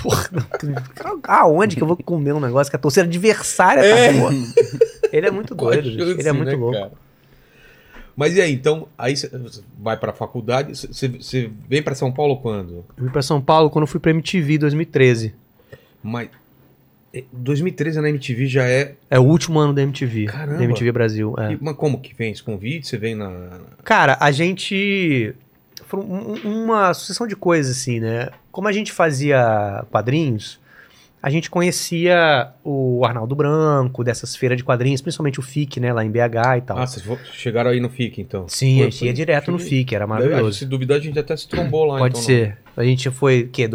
Porra, 0.02 0.30
não- 0.32 1.20
aonde 1.28 1.76
que 1.76 1.82
eu 1.84 1.88
vou 1.88 1.98
comer 1.98 2.34
um 2.34 2.40
negócio 2.40 2.70
que 2.70 2.76
a 2.76 2.80
torcida 2.80 3.06
adversária 3.06 3.82
É. 3.82 4.14
tá 4.14 4.20
boa? 4.20 4.32
Ele 5.12 5.28
é 5.28 5.32
muito 5.32 5.54
doido, 5.56 5.84
chance, 5.92 6.20
ele 6.20 6.28
é 6.30 6.32
muito 6.32 6.48
né, 6.50 6.56
louco. 6.56 6.78
cara? 6.78 6.92
Mas 8.16 8.36
e 8.36 8.42
aí, 8.42 8.54
então, 8.54 8.88
aí 8.98 9.16
você 9.16 9.30
vai 9.80 9.98
pra 9.98 10.12
faculdade, 10.14 10.74
você- 10.76 11.50
vem 11.68 11.82
pra 11.82 11.96
São 11.96 12.12
Paulo 12.12 12.38
quando? 12.38 12.84
Eu 12.98 13.06
vim 13.06 13.10
pra 13.10 13.22
São 13.22 13.42
Paulo 13.42 13.70
quando 13.70 13.84
eu 13.84 13.88
fui 13.88 14.00
pra 14.00 14.12
MTV 14.12 14.56
em 14.56 14.60
2013. 14.60 15.34
Mas 16.04 16.30
2013 17.34 18.00
na 18.02 18.10
MTV 18.10 18.46
já 18.48 18.64
é. 18.68 18.94
É 19.10 19.20
o 19.20 19.24
último 19.24 19.60
ano 19.60 19.74
da 19.74 19.82
MTV. 19.82 20.26
Caramba. 20.26 20.58
Da 20.58 20.64
MTV 20.64 20.92
Brasil. 20.92 21.36
é. 21.38 21.54
E- 21.54 21.58
Mas 21.60 21.76
como 21.76 22.00
que 22.00 22.14
vem 22.14 22.32
esse 22.32 22.42
convite? 22.44 22.88
Você 22.88 22.98
vem 22.98 23.16
na. 23.16 23.60
Cara, 23.84 24.18
a 24.20 24.32
gente. 24.32 25.34
Foi 25.88 26.00
um- 26.00 26.32
um- 26.46 26.64
uma 26.66 26.94
sucessão 26.94 27.28
de 27.28 27.36
coisas, 27.36 27.78
assim, 27.78 28.00
né? 28.00 28.30
Como 28.52 28.68
a 28.68 28.72
gente 28.72 28.94
fazia 28.94 29.84
quadrinhos, 29.92 30.58
a 31.22 31.30
gente 31.30 31.50
conhecia 31.50 32.48
o 32.64 33.04
Arnaldo 33.06 33.36
Branco, 33.36 34.02
dessas 34.04 34.34
feiras 34.36 34.58
de 34.58 34.64
quadrinhos, 34.64 35.02
principalmente 35.02 35.38
o 35.40 35.44
FIC, 35.44 35.82
né, 35.82 35.92
lá 35.92 36.06
em 36.06 36.10
BH 36.10 36.58
e 36.58 36.62
tal. 36.62 36.78
Ah, 36.78 36.88
vocês 36.88 37.06
vo- 37.06 37.20
chegaram 37.34 37.72
aí 37.72 37.82
no 37.82 37.90
FIC, 37.90 38.22
então? 38.22 38.48
Sim, 38.48 38.78
Foi- 38.78 38.88
a 38.88 38.90
gente 38.90 39.06
ia 39.06 39.14
direto 39.14 39.52
no 39.52 39.60
FIC, 39.60 39.94
era 39.94 40.06
Deve- 40.08 40.20
maravilhoso. 40.24 40.60
Se 40.60 40.66
duvidar, 40.66 40.98
a 40.98 41.02
gente 41.02 41.20
até 41.20 41.36
se 41.36 41.48
trombou 41.48 41.84
lá. 41.86 41.98
Pode 42.00 42.14
então, 42.18 42.26
ser. 42.26 42.58
A 42.78 42.84
gente 42.86 43.10
foi, 43.12 43.42
o 43.42 43.50
quê? 43.50 43.68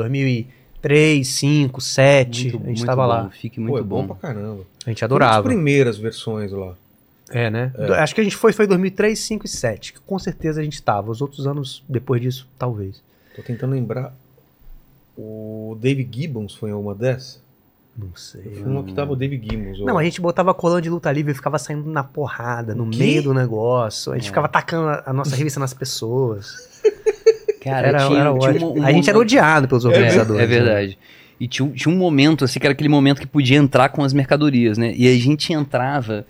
2003, 0.83 1.19
2005, 1.19 1.73
2007, 1.73 2.43
Muito- 2.43 2.57
a 2.57 2.59
gente 2.59 2.67
muito 2.79 2.87
tava 2.87 3.03
bom, 3.03 3.09
lá. 3.09 3.31
Fique 3.31 3.61
Não. 3.61 3.67
Pô, 3.67 3.73
muito 3.73 3.85
é 3.85 3.89
bom. 3.89 4.07
bom. 4.07 4.15
pra 4.15 4.29
caramba. 4.29 4.63
A 4.85 4.91
gente 4.91 4.99
Foi 5.01 5.07
adorava. 5.07 5.39
As 5.49 5.55
primeiras 5.55 5.97
versões 5.99 6.53
lá. 6.53 6.75
É, 7.31 7.51
né? 7.51 7.73
Do- 7.77 7.95
Acho 7.95 8.15
que 8.15 8.21
a 8.21 8.25
gente 8.25 8.37
foi, 8.37 8.53
foi 8.53 8.67
2003, 8.67 9.19
2005 9.19 9.45
e 9.47 9.49
2007, 9.49 9.93
que 9.95 10.01
com 10.01 10.19
certeza 10.19 10.61
a 10.61 10.65
gente 10.65 10.81
tava. 10.81 11.11
Os 11.11 11.21
outros 11.21 11.47
anos 11.47 11.83
depois 11.89 12.21
disso, 12.23 12.49
talvez. 12.59 13.03
Tô 13.35 13.43
tentando 13.43 13.73
lembrar. 13.73 14.15
O 15.19 15.77
Dave 15.81 16.09
Gibbons 16.11 16.55
foi 16.55 16.71
em 16.71 16.75
uma 16.75 16.95
dessas? 16.95 17.43
Não 17.99 18.15
sei. 18.15 18.43
Foi 18.57 18.65
uma 18.71 18.85
que 18.85 18.93
tava 18.93 19.13
o 19.13 19.17
Dave 19.17 19.41
Gibbons. 19.43 19.81
Não, 19.81 19.97
a 19.97 20.05
gente 20.05 20.21
botava 20.21 20.53
colã 20.53 20.81
de 20.83 20.91
luta 20.91 21.11
livre 21.11 21.33
e 21.33 21.35
ficava 21.35 21.59
saindo 21.59 21.89
na 21.91 22.05
porrada, 22.05 22.75
no 22.75 22.85
meio 22.85 23.23
do 23.23 23.33
negócio. 23.33 24.13
A 24.13 24.17
gente 24.17 24.27
É. 24.27 24.29
ficava 24.29 24.47
atacando 24.47 24.89
a, 24.89 25.03
a 25.07 25.13
nossa 25.15 25.35
revista 25.35 25.59
nas 25.59 25.73
pessoas. 25.75 26.81
Cara, 27.71 27.89
era 27.89 28.07
tinha, 28.07 28.21
era 28.21 28.39
tinha 28.39 28.67
um- 28.67 28.79
um 28.81 28.85
a 28.85 28.93
gente 28.93 29.09
era 29.11 29.19
odiado 29.19 29.69
pelos 29.69 29.85
É, 29.85 29.89
organizadores. 29.89 30.43
é 30.43 30.47
né? 30.47 30.55
verdade. 30.55 30.99
E 31.39 31.47
tinha, 31.47 31.67
um- 31.67 31.73
tinha 31.73 31.95
um 31.95 31.99
momento, 31.99 32.45
assim, 32.45 32.59
que 32.59 32.67
era 32.67 32.73
aquele 32.73 32.89
momento 32.89 33.21
que 33.21 33.27
podia 33.27 33.57
entrar 33.59 33.89
com 33.91 34.03
as 34.03 34.13
mercadorias, 34.13 34.79
né? 34.79 34.93
E 34.97 35.07
a 35.09 35.15
gente 35.19 35.53
entrava 35.53 36.27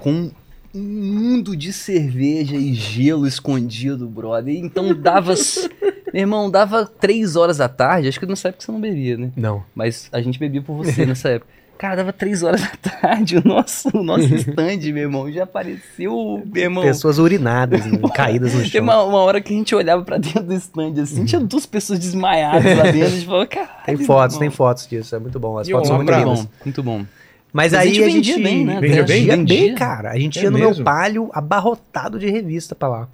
com 0.00 0.30
um 0.74 0.80
mundo 0.80 1.56
de 1.56 1.72
cerveja 1.72 2.56
e 2.56 2.74
gelo 2.74 3.26
escondido, 3.26 4.06
brother. 4.08 4.54
Então 4.56 4.94
dava. 4.94 5.34
Meu 6.12 6.22
irmão, 6.22 6.50
dava 6.50 6.84
três 6.84 7.36
horas 7.36 7.58
da 7.58 7.68
tarde. 7.68 8.08
Acho 8.08 8.18
que 8.18 8.26
nessa 8.26 8.48
época 8.48 8.64
você 8.64 8.72
não 8.72 8.80
bebia, 8.80 9.16
né? 9.16 9.30
Não. 9.36 9.62
Mas 9.74 10.08
a 10.12 10.20
gente 10.20 10.38
bebia 10.38 10.60
por 10.62 10.74
você 10.76 11.06
nessa 11.06 11.28
época. 11.28 11.50
Cara, 11.80 11.96
dava 11.96 12.12
três 12.12 12.42
horas 12.42 12.60
da 12.82 12.90
tarde. 12.90 13.38
O 13.38 13.42
nosso, 13.48 13.88
o 13.96 14.02
nosso 14.02 14.32
stand, 14.36 14.76
meu 14.92 14.98
irmão, 15.04 15.32
já 15.32 15.44
apareceu, 15.44 16.42
meu 16.52 16.62
irmão. 16.64 16.84
Pessoas 16.84 17.18
urinadas, 17.18 17.86
né, 17.86 17.98
caídas 18.14 18.52
no 18.52 18.60
Tem 18.62 18.68
chão. 18.70 18.82
uma, 18.82 19.02
uma 19.02 19.18
hora 19.20 19.40
que 19.40 19.54
a 19.54 19.56
gente 19.56 19.74
olhava 19.74 20.02
pra 20.02 20.18
dentro 20.18 20.42
do 20.42 20.52
stand 20.54 21.00
assim, 21.02 21.24
tinha 21.24 21.40
duas 21.40 21.64
pessoas 21.64 21.98
desmaiadas 21.98 22.76
lá 22.76 22.82
dentro. 22.84 23.06
A 23.06 23.10
gente 23.10 23.24
falou, 23.26 23.46
caralho. 23.46 23.70
Tem 23.86 23.96
fotos, 23.96 24.36
tem 24.36 24.50
fotos 24.50 24.86
disso. 24.86 25.16
É 25.16 25.18
muito 25.18 25.40
bom. 25.40 25.56
As 25.58 25.68
E 25.68 25.72
fotos 25.72 25.88
são 25.88 25.96
muito 25.96 26.12
lindas. 26.12 26.26
Muito 26.26 26.42
bom, 26.48 26.54
muito 26.66 26.82
bom. 26.82 26.98
Mas, 27.52 27.72
Mas 27.72 27.74
a 27.74 27.78
aí 27.80 27.94
gente 27.94 28.04
a 28.04 28.08
gente 28.10 28.32
vendia 28.32 28.44
bem, 28.44 28.64
né? 28.64 28.80
Vendia 28.80 29.02
bem? 29.04 29.26
Vendia 29.26 29.58
bem, 29.66 29.74
cara. 29.74 30.10
A 30.10 30.18
gente 30.18 30.38
É 30.38 30.42
ia 30.42 30.50
no 30.50 30.58
mesmo? 30.58 30.74
meu 30.76 30.84
palio 30.84 31.30
abarrotado 31.32 32.18
de 32.18 32.30
revista 32.30 32.74
pra 32.76 32.88
lá. 32.88 33.08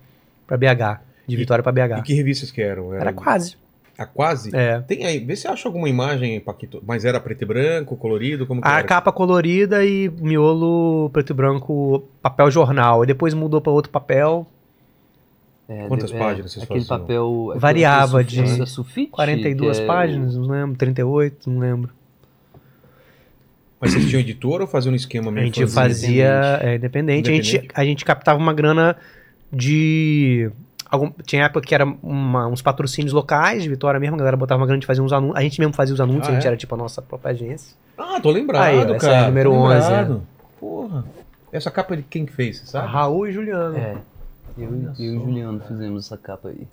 Pra 0.47 0.57
BH. 0.57 1.01
De 1.27 1.35
E- 1.35 1.39
Vitória 1.39 1.63
pra 1.63 1.73
E 1.73 1.89
BH. 1.89 2.03
que 2.03 2.13
revistas 2.15 2.51
que 2.51 2.61
eram? 2.61 2.93
Era 2.93 3.13
quase. 3.13 3.57
A 3.99 4.05
quase? 4.05 4.55
É. 4.55 4.81
Tem 4.81 5.07
aí, 5.07 5.19
vê 5.19 5.35
se 5.35 5.49
acha 5.49 5.67
alguma 5.69 5.89
imagem, 5.89 6.39
Paquito. 6.41 6.83
Mas 6.87 7.05
era 7.05 7.19
preto 7.19 7.43
e 7.43 7.47
branco, 7.47 7.97
colorido, 7.97 8.47
como 8.47 8.61
que 8.61 8.69
A 8.69 8.79
era? 8.79 8.87
capa 8.87 9.11
colorida 9.11 9.85
e 9.85 10.11
miolo 10.21 11.09
preto 11.13 11.31
e 11.31 11.35
branco, 11.35 12.07
papel 12.21 12.51
jornal. 12.51 13.05
E 13.05 13.07
depois 13.07 13.33
mudou 13.33 13.61
pra 13.61 13.73
outro 13.73 13.91
papel, 13.91 14.47
É, 15.69 15.89
Quantas 15.89 16.13
é, 16.13 16.19
páginas 16.19 16.53
vocês 16.53 16.63
Aquele 16.63 16.81
faziam? 16.85 17.01
papel... 17.01 17.45
aquele- 17.49 17.61
Variava 17.61 18.23
de 18.23 18.41
é 18.41 18.67
sulfite, 18.67 19.11
42 19.11 19.79
que 19.79 19.83
é 19.83 19.87
páginas, 19.87 20.37
não 20.37 20.47
lembro, 20.47 20.77
38, 20.77 21.51
não 21.51 21.59
lembro. 21.59 21.91
Mas 23.81 23.93
vocês 23.93 24.09
tinham 24.09 24.21
editora 24.21 24.63
ou 24.63 24.69
fazia 24.69 24.93
um 24.93 24.95
esquema 24.95 25.29
A 25.29 25.33
meio 25.33 25.47
gente 25.47 25.67
fazia 25.67 26.61
é, 26.63 26.77
independente. 26.77 27.31
A, 27.31 27.35
gente, 27.35 27.49
Independente. 27.51 27.81
a 27.81 27.85
gente 27.85 28.05
captava 28.05 28.39
uma 28.39 28.53
grana 28.55 28.97
de. 29.53 30.51
Algum, 30.91 31.11
tinha 31.25 31.45
época 31.45 31.61
que 31.63 31.75
era 31.75 31.85
uma- 31.85 32.47
uns 32.47 32.63
patrocínios 32.63 33.13
locais, 33.13 33.63
de 33.63 33.69
Vitória 33.69 33.99
mesmo, 33.99 34.15
a 34.15 34.19
galera 34.19 34.37
botava 34.37 34.61
uma 34.61 34.67
grana 34.67 34.81
de 34.81 34.87
fazer 34.87 35.01
uns 35.01 35.13
anúncios. 35.13 35.37
A 35.37 35.43
gente 35.43 35.59
mesmo 35.59 35.75
fazia 35.75 35.93
os 35.95 36.01
anúncios, 36.01 36.29
Ah, 36.29 36.31
a 36.31 36.35
gente 36.35 36.45
é? 36.45 36.47
era 36.49 36.57
tipo 36.57 36.75
a 36.75 36.79
nossa 36.79 37.03
própria 37.03 37.33
agência. 37.33 37.77
Ah, 37.99 38.21
tô 38.21 38.31
lembrado, 38.31 38.63
Aí, 38.65 38.79
ó, 38.79 38.83
essa 38.95 38.99
cara. 38.99 39.13
é 39.15 39.19
a 39.25 39.27
número 39.29 39.51
tô 39.51 39.57
11, 39.57 39.75
lembrado. 39.75 40.23
Porra. 40.61 41.05
Essa 41.53 41.71
capa 41.71 41.97
de 41.97 42.03
quem 42.03 42.25
que 42.27 42.33
fez, 42.33 42.59
você 42.59 42.67
sabe? 42.67 42.89
Raul 42.89 43.27
e 43.29 43.33
Juliano. 43.33 43.77
É. 43.77 43.97
Eu, 44.59 44.65
eu 44.71 44.95
e 44.99 45.17
o 45.19 45.25
Juliano 45.25 45.61
fizemos 45.67 46.07
essa 46.07 46.17
capa 46.17 46.49
aí. 46.49 46.67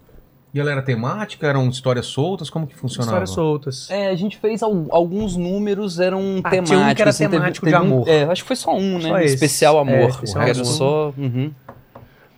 E 0.53 0.59
ela 0.59 0.72
era 0.72 0.84
temática? 0.84 1.47
Eram 1.47 1.68
histórias 1.68 2.05
soltas? 2.05 2.47
Como 2.47 2.68
que 2.68 2.76
funcionava? 2.76 3.24
Histórias 3.24 3.30
soltas. 3.32 3.89
É, 3.89 4.09
a 4.09 4.16
gente 4.16 4.38
fez 4.38 4.61
al- 4.61 4.86
alguns 4.91 5.36
números, 5.36 5.99
eram 5.99 6.20
Ah, 6.43 6.49
temáticos. 6.51 6.70
tinha 6.70 6.91
um 6.91 6.93
que 6.95 7.01
era 7.01 7.09
assim, 7.09 7.24
teve- 7.24 7.38
temático 7.38 7.66
teve 7.66 7.76
de 7.78 7.84
um- 7.84 7.86
amor. 7.88 8.07
é, 8.07 8.24
acho 8.26 8.43
que 8.43 8.47
foi 8.47 8.55
só 8.55 8.76
um, 8.76 8.99
né? 8.99 9.09
Só 9.09 9.18
esse. 9.20 9.34
Especial 9.34 9.78
É, 9.78 9.82
amor. 9.82 10.09
especial 10.09 10.43
o 10.43 10.45
resto 10.45 10.61
amor. 10.61 10.74
só. 10.74 11.14
uhum. 11.18 11.51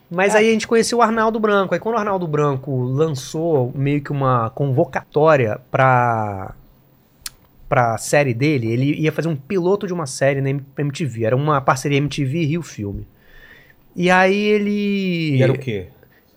Mas 0.09 0.35
aí 0.35 0.49
a 0.49 0.51
gente 0.51 0.67
conheceu 0.67 0.99
o 0.99 1.01
Arnaldo 1.01 1.39
Branco. 1.39 1.73
Aí 1.73 1.79
quando 1.79 1.95
o 1.95 1.97
Arnaldo 1.97 2.27
Branco 2.27 2.83
lançou 2.83 3.71
meio 3.75 4.01
que 4.01 4.11
uma 4.11 4.49
convocatória 4.51 5.59
pra, 5.71 6.53
pra 7.67 7.97
série 7.97 8.33
dele, 8.33 8.71
ele 8.71 8.93
ia 9.01 9.11
fazer 9.11 9.27
um 9.27 9.35
piloto 9.35 9.87
de 9.87 9.93
uma 9.93 10.05
série 10.05 10.41
na 10.41 10.49
MTV. 10.49 11.25
Era 11.25 11.35
uma 11.35 11.59
parceria 11.59 11.97
MTV 11.97 12.39
e 12.39 12.45
Rio 12.45 12.61
Filme. 12.61 13.07
E 13.95 14.11
aí 14.11 14.37
ele... 14.37 15.37
E 15.37 15.41
era 15.41 15.51
o 15.51 15.57
quê? 15.57 15.87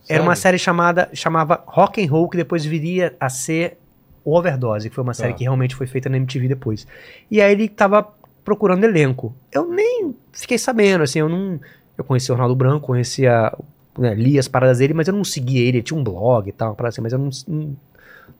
Era 0.08 0.22
uma 0.22 0.34
série 0.34 0.58
chamada 0.58 1.10
chamava 1.12 1.62
Rock 1.66 2.02
and 2.02 2.10
Roll 2.10 2.30
que 2.30 2.36
depois 2.36 2.64
viria 2.64 3.14
a 3.20 3.28
ser 3.28 3.76
o 4.24 4.34
Overdose, 4.34 4.88
que 4.88 4.94
foi 4.94 5.04
uma 5.04 5.12
série 5.12 5.32
Tá. 5.32 5.38
que 5.38 5.44
realmente 5.44 5.74
foi 5.74 5.86
feita 5.86 6.08
na 6.08 6.16
MTV 6.16 6.48
depois. 6.48 6.86
E 7.30 7.42
aí 7.42 7.52
ele 7.52 7.68
tava 7.68 8.08
procurando 8.44 8.84
elenco. 8.84 9.34
Eu 9.52 9.68
nem 9.68 10.14
fiquei 10.32 10.56
sabendo, 10.56 11.02
assim, 11.02 11.18
eu 11.18 11.28
não 11.28 11.60
eu 11.98 12.04
conhecia 12.04 12.32
o 12.32 12.36
Ronaldo 12.36 12.54
Branco, 12.54 12.86
conhecia, 12.86 13.52
né, 13.98 14.14
li 14.14 14.38
as 14.38 14.46
paradas 14.46 14.78
dele, 14.78 14.94
mas 14.94 15.08
eu 15.08 15.14
não 15.14 15.24
seguia 15.24 15.60
ele, 15.60 15.78
ele 15.78 15.82
tinha 15.82 15.98
um 15.98 16.04
blog 16.04 16.48
e 16.48 16.52
tal, 16.52 16.76
assim, 16.84 17.00
mas 17.00 17.12
eu 17.12 17.18
não, 17.18 17.30
não, 17.48 17.76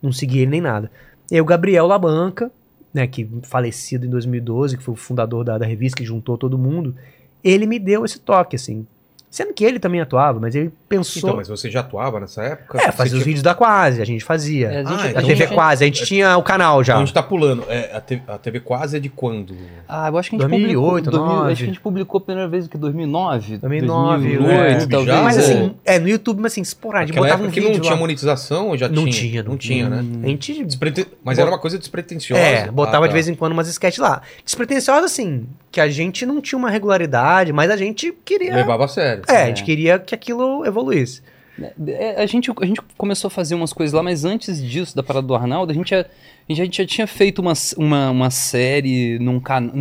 não 0.01 0.13
seguia 0.13 0.43
ele 0.43 0.53
nem 0.53 0.61
nada. 0.61 0.91
E 1.31 1.35
aí 1.35 1.41
o 1.41 1.45
Gabriel 1.45 1.87
Labanca, 1.87 2.53
né, 2.95 3.07
que 3.09 3.29
falecido 3.43 4.07
em 4.07 4.11
2012, 4.11 4.79
que 4.79 4.83
foi 4.83 4.95
o 4.95 4.97
fundador 4.97 5.45
da, 5.45 5.59
da 5.59 5.67
revista 5.67 5.99
que 5.99 6.05
juntou 6.05 6.39
todo 6.39 6.57
mundo, 6.57 6.95
ele 7.43 7.67
me 7.67 7.81
deu 7.81 8.05
esse 8.05 8.21
toque, 8.21 8.55
assim. 8.55 8.87
Sendo 9.31 9.53
que 9.53 9.63
ele 9.63 9.79
também 9.79 10.01
atuava, 10.01 10.41
mas 10.41 10.55
ele 10.55 10.73
pensou. 10.89 11.21
Então, 11.29 11.37
mas 11.37 11.49
você 11.49 11.71
já 11.71 11.81
atuava 11.81 12.19
nessa 12.19 12.43
época? 12.43 12.79
É, 12.79 12.87
Você 12.87 12.93
fazia 12.93 13.05
os 13.05 13.11
tinha- 13.19 13.25
vídeos 13.25 13.43
da 13.43 13.55
Quase, 13.55 14.01
a 14.01 14.05
gente 14.07 14.25
fazia. 14.25 14.69
É, 14.69 14.79
a 14.81 14.85
gente- 14.85 14.93
Ah, 14.93 15.03
a 15.05 15.11
então 15.11 15.23
TV 15.23 15.35
já- 15.37 15.47
Quase, 15.49 15.85
a 15.85 15.87
gente 15.87 16.07
tinha 16.07 16.37
o 16.39 16.43
canal 16.43 16.83
já. 16.83 16.95
Então 16.95 17.03
a 17.03 17.05
gente 17.05 17.15
tá 17.15 17.23
pulando. 17.23 17.65
É, 17.69 17.91
a, 17.95 18.01
TV, 18.01 18.23
a 18.27 18.39
TV 18.39 18.61
quase 18.61 18.97
é 18.97 19.01
de 19.01 19.11
quando? 19.11 19.55
Ah, 19.87 20.09
eu 20.09 20.17
acho 20.17 20.31
que 20.31 20.37
a 20.37 20.39
gente 20.39 20.49
2008, 20.49 20.81
publicou. 20.81 21.01
2000, 21.03 21.21
2009. 21.29 21.53
acho 21.53 21.59
que 21.59 21.65
a 21.65 21.67
gente 21.73 21.81
publicou 21.81 22.19
a 22.19 22.21
primeira 22.23 22.49
vez 22.49 22.67
que 22.69 22.79
2009? 22.79 23.59
2009, 23.59 24.29
2008, 24.39 24.63
né? 24.81 24.87
talvez. 24.91 25.07
Já, 25.07 25.23
Mas 25.23 25.37
é. 25.37 25.41
assim, 25.41 25.75
é, 25.85 25.99
no 25.99 26.09
YouTube, 26.09 26.41
mas 26.41 26.53
assim, 26.53 26.63
esporádico, 26.63 27.09
Naquela 27.19 27.27
botava 27.27 27.43
um 27.43 27.45
época 27.47 27.55
que 27.55 27.61
vídeo 27.61 27.75
não 27.75 27.81
tinha 27.83 27.93
lá. 27.95 28.01
monetização, 28.01 28.77
já 28.79 28.89
Não 28.89 29.03
tinha? 29.05 29.13
tinha, 29.13 29.43
Não 29.43 29.57
tinha, 29.59 29.89
né? 29.91 30.05
A 30.25 30.27
gente 30.29 30.65
Despreten- 30.65 31.07
Mas 31.23 31.39
era 31.39 31.51
uma 31.51 31.59
coisa 31.59 31.79
despretensiosa. 31.79 32.41
É, 32.43 32.71
botava 32.71 33.05
Ah, 33.05 33.09
de 33.09 33.09
tá. 33.09 33.15
vez 33.15 33.29
em 33.29 33.35
quando 33.35 33.53
umas 33.53 33.69
sketches 33.69 33.99
lá. 33.99 34.23
Despretensiosa, 34.45 35.05
assim, 35.05 35.47
que 35.71 35.81
a 35.83 35.89
gente 35.89 36.25
não 36.25 36.41
tinha 36.41 36.59
uma 36.59 36.71
regularidade, 36.71 37.53
mas 37.53 37.71
a 37.71 37.77
gente 37.77 38.11
queria. 38.25 38.55
Levava 38.55 38.87
a 38.87 38.89
sério. 38.89 39.18
É, 39.29 39.43
a 39.43 39.47
gente 39.47 39.65
queria 39.65 39.99
que 39.99 40.15
aquilo 40.15 40.65
evoluísse. 40.67 41.23
É, 41.89 42.23
a, 42.23 42.27
gente, 42.27 42.53
a 42.61 42.65
gente 42.65 42.81
começou 42.97 43.29
a 43.29 43.31
fazer 43.31 43.55
umas 43.55 43.73
coisas 43.73 43.93
lá, 43.93 44.03
mas 44.03 44.25
antes 44.25 44.63
disso, 44.63 44.95
da 44.95 45.03
parada 45.03 45.27
do 45.27 45.35
Arnaldo, 45.35 45.73
a 45.73 45.75
gente 45.75 45.91
já, 45.91 46.07
a 46.49 46.53
gente, 46.53 46.77
já 46.77 46.87
tinha 46.87 47.07
feito 47.07 47.41
uma, 47.41 47.53
uma, 47.77 48.11
uma 48.11 48.31
série 48.31 49.19
num 49.19 49.41
canal. 49.41 49.75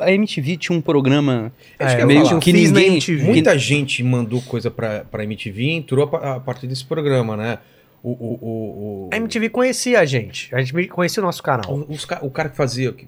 A 0.00 0.10
MTV 0.10 0.56
tinha 0.56 0.76
um 0.76 0.80
programa 0.80 1.52
É 1.78 1.96
que 1.96 2.04
meio 2.06 2.24
falar. 2.24 2.40
que 2.40 2.52
ninguém. 2.52 2.92
MTV. 2.94 3.24
Muita 3.24 3.58
gente 3.58 4.02
mandou 4.02 4.40
coisa 4.42 4.70
pra, 4.70 5.04
pra 5.04 5.22
MTV 5.24 5.62
e 5.62 5.70
entrou 5.72 6.08
a, 6.16 6.36
a 6.36 6.40
partir 6.40 6.66
desse 6.66 6.84
programa, 6.84 7.36
né? 7.36 7.58
O, 8.02 8.10
o, 8.10 8.14
o, 8.14 9.06
o, 9.06 9.10
A 9.12 9.16
MTV 9.16 9.50
conhecia 9.50 10.00
a 10.00 10.04
gente. 10.04 10.52
A 10.54 10.60
gente 10.60 10.88
conhecia 10.88 11.22
o 11.22 11.26
nosso 11.26 11.42
canal. 11.42 11.70
o, 11.70 11.92
os 11.92 12.06
o 12.22 12.30
cara 12.30 12.48
que 12.48 12.56
fazia, 12.56 12.90
que 12.92 13.06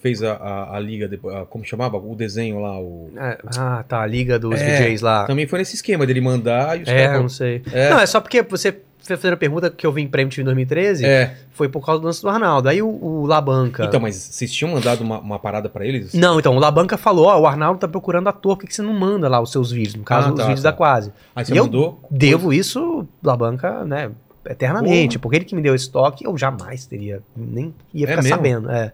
fez 0.00 0.22
a, 0.22 0.32
a, 0.34 0.76
a 0.76 0.80
liga, 0.80 1.06
depois, 1.08 1.34
a- 1.34 1.44
como 1.46 1.64
chamava? 1.64 1.96
O 1.96 2.14
desenho 2.14 2.60
lá, 2.60 2.78
o... 2.78 3.10
É, 3.16 3.38
ah, 3.58 3.84
tá, 3.88 4.00
a 4.02 4.06
liga 4.06 4.38
dos 4.38 4.60
É, 4.60 4.80
DJs 4.84 5.00
lá. 5.00 5.24
Também 5.26 5.46
foi 5.46 5.58
nesse 5.60 5.74
esquema 5.76 6.06
dele 6.06 6.20
mandar 6.20 6.78
e 6.78 6.82
os 6.82 6.88
É, 6.88 7.06
caras- 7.06 7.22
não 7.22 7.28
sei. 7.28 7.62
É. 7.72 7.90
Não, 7.90 7.98
é 8.00 8.06
só 8.06 8.20
porque 8.20 8.42
você 8.42 8.76
fez 9.04 9.24
a 9.24 9.36
pergunta 9.36 9.68
que 9.68 9.84
eu 9.84 9.90
vim 9.92 10.06
pra 10.06 10.22
MTV 10.22 10.42
em 10.42 10.44
2013, 10.44 11.04
É, 11.04 11.34
foi 11.52 11.68
por 11.68 11.84
causa 11.84 12.00
do 12.00 12.06
lance 12.06 12.22
do 12.22 12.28
Arnaldo. 12.28 12.68
Aí 12.68 12.80
o, 12.80 12.88
o 12.88 13.26
Labanca... 13.26 13.84
então, 13.84 13.98
mas 14.00 14.14
vocês 14.14 14.52
tinham 14.52 14.72
mandado 14.72 15.00
uma, 15.02 15.18
uma 15.18 15.38
parada 15.40 15.68
pra 15.68 15.84
eles? 15.84 16.14
Não, 16.14 16.38
então, 16.38 16.54
o 16.56 16.58
Labanca 16.60 16.96
falou, 16.96 17.26
ó, 17.26 17.40
o 17.40 17.46
Arnaldo 17.46 17.80
tá 17.80 17.88
procurando 17.88 18.28
ator, 18.28 18.56
por 18.56 18.60
que, 18.62 18.66
que 18.68 18.74
você 18.74 18.82
não 18.82 18.92
manda 18.92 19.28
lá 19.28 19.40
os 19.40 19.50
seus 19.50 19.72
vídeos? 19.72 19.94
No 19.96 20.04
caso, 20.04 20.28
Ah, 20.28 20.32
os 20.32 20.36
tá, 20.38 20.42
vídeos 20.46 20.62
tá. 20.62 20.70
da 20.70 20.76
Quase. 20.76 21.12
Aí 21.34 21.44
você 21.44 21.52
E 21.52 21.56
eu 21.56 21.64
mandou? 21.64 22.00
Devo 22.10 22.52
isso, 22.52 23.06
Labanca, 23.22 23.84
né, 23.84 24.10
eternamente, 24.48 25.18
porque 25.18 25.36
ele 25.36 25.44
que 25.44 25.54
me 25.54 25.62
deu 25.62 25.74
esse 25.74 25.90
toque, 25.90 26.24
eu 26.24 26.36
jamais 26.38 26.86
teria, 26.86 27.20
nem 27.36 27.74
ia 27.94 28.06
É 28.06 28.08
ficar 28.10 28.22
mesmo? 28.22 28.36
sabendo. 28.36 28.70
É. 28.70 28.92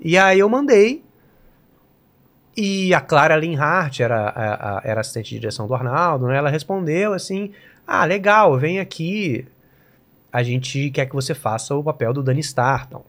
E 0.00 0.16
aí 0.16 0.38
eu 0.38 0.48
mandei, 0.48 1.02
e 2.56 2.92
a 2.92 3.00
Clara 3.00 3.36
Linhart 3.36 4.00
era, 4.00 4.28
a- 4.28 4.78
a- 4.78 4.80
era 4.84 5.00
assistente 5.00 5.30
de 5.30 5.40
direção 5.40 5.66
do 5.66 5.74
Arnaldo, 5.74 6.26
né, 6.26 6.36
ela 6.36 6.50
respondeu 6.50 7.12
assim, 7.12 7.52
ah, 7.86 8.04
legal, 8.04 8.58
vem 8.58 8.80
aqui, 8.80 9.46
a 10.32 10.42
gente 10.42 10.90
quer 10.90 11.06
que 11.06 11.14
você 11.14 11.34
faça 11.34 11.74
o 11.74 11.82
papel 11.82 12.12
do 12.12 12.22
Danny 12.22 12.40
Starr, 12.40 12.86
então. 12.88 13.04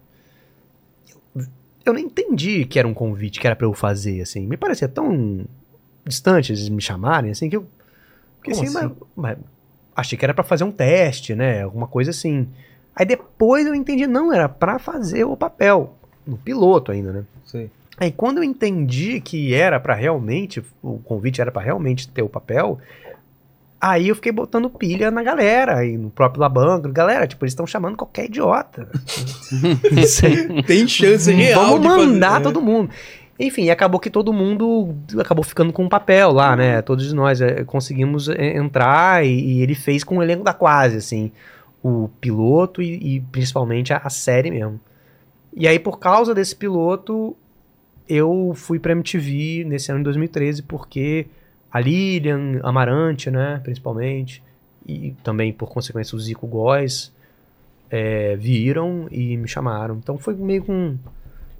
Eu, 1.36 1.46
eu 1.86 1.94
nem 1.94 2.06
entendi 2.06 2.66
que 2.66 2.78
era 2.80 2.88
um 2.88 2.94
convite, 2.94 3.40
que 3.40 3.48
era 3.48 3.56
pra 3.56 3.66
eu 3.68 3.74
fazer, 3.74 4.22
assim, 4.22 4.46
me 4.46 4.58
parecia 4.58 4.88
tão 4.88 5.46
distante 6.06 6.52
eles 6.52 6.70
me 6.70 6.82
chamarem, 6.82 7.32
assim, 7.32 7.50
que 7.50 7.58
eu... 7.58 7.68
Porque, 8.38 8.52
assim, 8.52 8.66
assim? 8.66 8.74
mas- 8.74 8.92
mas 9.16 9.38
achei 9.96 10.18
que 10.18 10.24
era 10.26 10.34
pra 10.34 10.44
fazer 10.44 10.64
um 10.64 10.72
teste, 10.72 11.36
né? 11.36 11.64
Alguma 11.64 11.88
coisa 11.88 12.12
assim. 12.12 12.48
Aí 12.96 13.06
depois 13.06 13.68
eu 13.68 13.76
entendi, 13.76 14.08
não, 14.08 14.32
era 14.32 14.48
pra 14.48 14.80
fazer 14.80 15.26
o 15.26 15.36
papel. 15.36 15.98
No 16.30 16.38
piloto 16.38 16.92
ainda, 16.92 17.12
né? 17.12 17.24
Sei. 17.46 17.70
Aí 17.98 18.12
quando 18.12 18.38
eu 18.38 18.44
entendi 18.44 19.20
que 19.20 19.54
era 19.54 19.80
pra 19.80 19.94
realmente, 19.96 20.64
o 20.82 21.00
convite 21.00 21.42
era 21.42 21.52
pra 21.52 21.62
realmente 21.62 22.08
ter 22.08 22.22
o 22.22 22.30
papel, 22.30 22.78
aí 23.82 24.08
eu 24.10 24.16
fiquei 24.16 24.32
botando 24.32 24.70
pilha 24.70 25.10
na 25.12 25.22
galera, 25.24 25.84
e 25.86 25.98
no 25.98 26.10
próprio 26.10 26.40
Labanco, 26.42 26.88
galera, 26.90 27.28
tipo, 27.28 27.44
eles 27.44 27.52
estão 27.52 27.68
chamando 27.68 27.98
qualquer 27.98 28.26
idiota. 28.26 28.88
Tem 30.66 30.88
chance 30.88 31.32
real 31.32 31.66
Vamos 31.66 31.82
de 31.82 31.88
fazer- 31.88 32.06
mandar 32.06 32.40
é. 32.40 32.44
todo 32.44 32.62
mundo. 32.62 32.90
Enfim, 33.40 33.64
e 33.66 33.72
acabou 33.72 34.00
que 34.02 34.10
todo 34.10 34.34
mundo 34.34 34.94
acabou 35.18 35.44
ficando 35.44 35.72
com 35.72 35.84
um 35.86 35.90
papel 35.90 36.32
lá, 36.32 36.56
né? 36.58 36.82
Todos 36.82 37.12
nós 37.14 37.40
é, 37.40 37.64
conseguimos 37.64 38.28
é, 38.28 38.58
entrar 38.58 39.26
e, 39.26 39.30
e 39.30 39.62
ele 39.62 39.76
fez 39.76 40.04
com 40.04 40.18
o 40.18 40.24
elenco 40.24 40.44
da 40.44 40.54
quase, 40.54 40.98
assim, 40.98 41.32
o 41.82 42.10
piloto 42.20 42.82
e, 42.82 43.16
e 43.16 43.20
principalmente 43.32 43.94
a, 43.94 44.02
a 44.04 44.10
série 44.10 44.52
mesmo. 44.52 44.80
E 45.56 45.68
aí, 45.68 45.80
por 45.80 46.00
causa 46.00 46.34
desse 46.34 46.56
piloto, 46.56 47.36
eu 48.08 48.54
fui 48.56 48.80
pra 48.80 48.92
MTV 48.94 49.64
nesse 49.68 49.92
ano 49.92 50.00
de 50.00 50.04
2013, 50.06 50.64
porque 50.64 51.28
a 51.72 51.80
Lilian, 51.80 52.60
Amarante, 52.64 53.30
né, 53.30 53.60
principalmente, 53.64 54.42
e 54.88 55.14
também, 55.24 55.52
por 55.54 55.70
consequência, 55.70 56.16
o 56.16 56.20
Zico 56.20 56.48
Góes, 56.48 57.12
é, 57.90 58.36
viram 58.38 59.08
e 59.12 59.38
me 59.38 59.48
chamaram. 59.48 59.96
Então 60.02 60.18
foi 60.18 60.34
meio 60.36 60.64
com... 60.64 60.96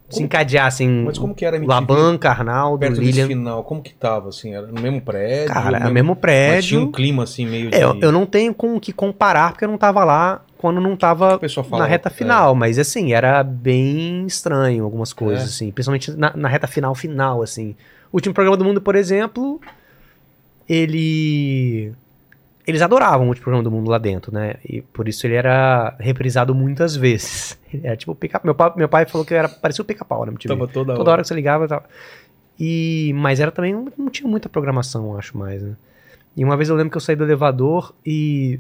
Se 0.10 0.24
encadear, 0.24 0.66
assim, 0.66 1.04
Mas 1.06 1.20
como 1.20 1.36
que 1.36 1.46
era 1.46 1.56
a 1.56 1.60
MTV? 1.60 1.72
Labanca, 1.72 2.30
Arnaldo, 2.32 2.80
perto 2.80 3.00
Lilian... 3.00 3.28
final, 3.28 3.64
como 3.64 3.80
que 3.80 3.94
tava, 3.94 4.30
assim? 4.30 4.56
Era 4.56 4.66
no 4.66 4.82
mesmo 4.82 5.00
prédio? 5.00 5.54
Cara, 5.54 5.78
é 5.78 5.82
o 5.82 5.84
mesmo- 5.84 5.94
mesmo 5.94 6.10
Mas 6.20 6.22
tinha 6.66 6.80
prédio. 6.80 6.82
um 6.82 6.92
clima, 6.92 7.24
assim, 7.24 7.46
meio 7.46 7.70
de... 7.70 7.76
É, 7.78 7.84
eu, 7.84 7.96
eu 8.02 8.12
não 8.12 8.26
tenho 8.26 8.52
com 8.52 8.76
o 8.76 8.80
que 8.80 8.92
comparar, 8.92 9.52
porque 9.52 9.66
eu 9.66 9.70
não 9.70 9.78
tava 9.78 10.04
lá 10.04 10.44
quando 10.60 10.82
não 10.82 10.94
tava 10.98 11.40
O 11.42 11.64
fala, 11.64 11.84
na 11.84 11.90
reta 11.90 12.10
é. 12.10 12.12
final, 12.12 12.54
mas 12.54 12.78
assim, 12.78 13.14
era 13.14 13.42
bem 13.42 14.26
estranho 14.26 14.84
algumas 14.84 15.14
coisas, 15.14 15.44
É. 15.44 15.46
assim, 15.46 15.72
principalmente 15.72 16.12
na, 16.12 16.36
na 16.36 16.50
reta 16.50 16.68
final, 16.68 16.94
final, 16.94 17.42
assim. 17.42 17.78
O 18.12 18.18
último 18.18 18.36
programa 18.36 18.58
do 18.58 18.66
mundo, 18.66 18.82
por 18.82 18.94
exemplo, 18.94 19.62
ele. 20.68 21.94
Eles 22.68 22.82
adoravam 22.82 23.26
o 23.26 23.30
último 23.30 23.46
programa 23.46 23.64
do 23.64 23.72
mundo 23.72 23.90
lá 23.90 23.98
dentro, 23.98 24.34
né? 24.34 24.56
E 24.68 24.82
por 24.82 25.08
isso 25.08 25.26
ele 25.26 25.36
era 25.36 25.96
reprisado 25.98 26.54
muitas 26.54 26.94
vezes. 26.98 27.58
Ele 27.74 27.88
era 27.88 27.96
tipo 27.96 28.14
pica 28.14 28.42
meu 28.44 28.54
pai, 28.54 28.74
meu 28.76 28.90
pai 28.90 29.06
falou 29.06 29.26
que 29.26 29.34
era 29.34 29.48
parecia 29.48 29.82
o 29.82 29.86
pica-pau, 29.86 30.26
né? 30.26 30.34
Tava 30.46 30.68
toda, 30.68 30.94
Toda 30.94 31.12
hora 31.12 31.22
que 31.22 31.28
você 31.30 31.34
ligava 31.36 31.64
e 31.64 31.68
tal. 31.70 31.84
E, 32.60 33.14
mas 33.16 33.40
era 33.40 33.50
também, 33.52 33.72
não, 33.74 33.88
não 33.98 34.10
tinha 34.10 34.30
muita 34.30 34.50
programação, 34.50 35.18
acho 35.18 35.38
mais, 35.38 35.64
né? 35.64 35.78
E 36.36 36.44
uma 36.44 36.58
vez 36.58 36.68
eu 36.68 36.76
lembro 36.76 36.92
que 36.92 36.98
eu 36.98 37.02
saí 37.02 37.16
do 37.16 37.24
elevador 37.24 37.96
e 38.06 38.60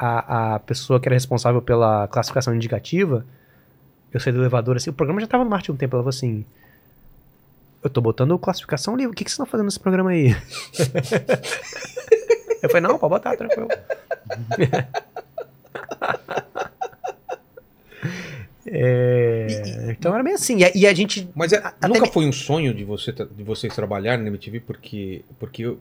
a, 0.00 0.54
a 0.54 0.58
pessoa 0.60 0.98
que 0.98 1.06
era 1.08 1.14
responsável 1.14 1.60
pela 1.60 2.08
classificação 2.08 2.54
indicativa, 2.54 3.24
eu 4.12 4.18
saí 4.18 4.32
do 4.32 4.40
elevador 4.40 4.76
assim, 4.76 4.90
o 4.90 4.94
programa 4.94 5.20
já 5.20 5.26
tava 5.26 5.44
no 5.44 5.50
mar 5.50 5.62
tinha 5.62 5.74
um 5.74 5.78
tempo, 5.78 5.94
ela 5.94 6.02
falou 6.02 6.08
assim, 6.10 6.44
eu 7.82 7.90
tô 7.90 8.00
botando 8.00 8.38
classificação 8.38 8.96
livre, 8.96 9.12
o 9.12 9.14
que, 9.14 9.24
que 9.24 9.30
vocês 9.30 9.34
estão 9.34 9.46
fazendo 9.46 9.66
nesse 9.66 9.80
programa 9.80 10.10
aí? 10.10 10.30
eu 12.62 12.68
falei, 12.70 12.82
não, 12.82 12.98
pode 12.98 13.10
botar, 13.10 13.36
tranquilo. 13.36 13.68
É, 18.72 19.86
então 19.90 20.14
era 20.14 20.22
meio 20.22 20.36
assim, 20.36 20.58
e 20.58 20.64
a, 20.64 20.70
e 20.74 20.86
a 20.86 20.94
gente 20.94 21.28
Mas 21.34 21.52
é- 21.52 21.62
nunca 21.88 22.06
foi 22.06 22.26
um 22.26 22.32
sonho 22.32 22.72
de, 22.72 22.84
você, 22.84 23.12
de 23.12 23.42
vocês 23.42 23.74
trabalharem 23.74 24.24
na 24.24 24.28
MTV, 24.30 24.60
porque, 24.60 25.22
porque 25.38 25.62
eu- 25.62 25.78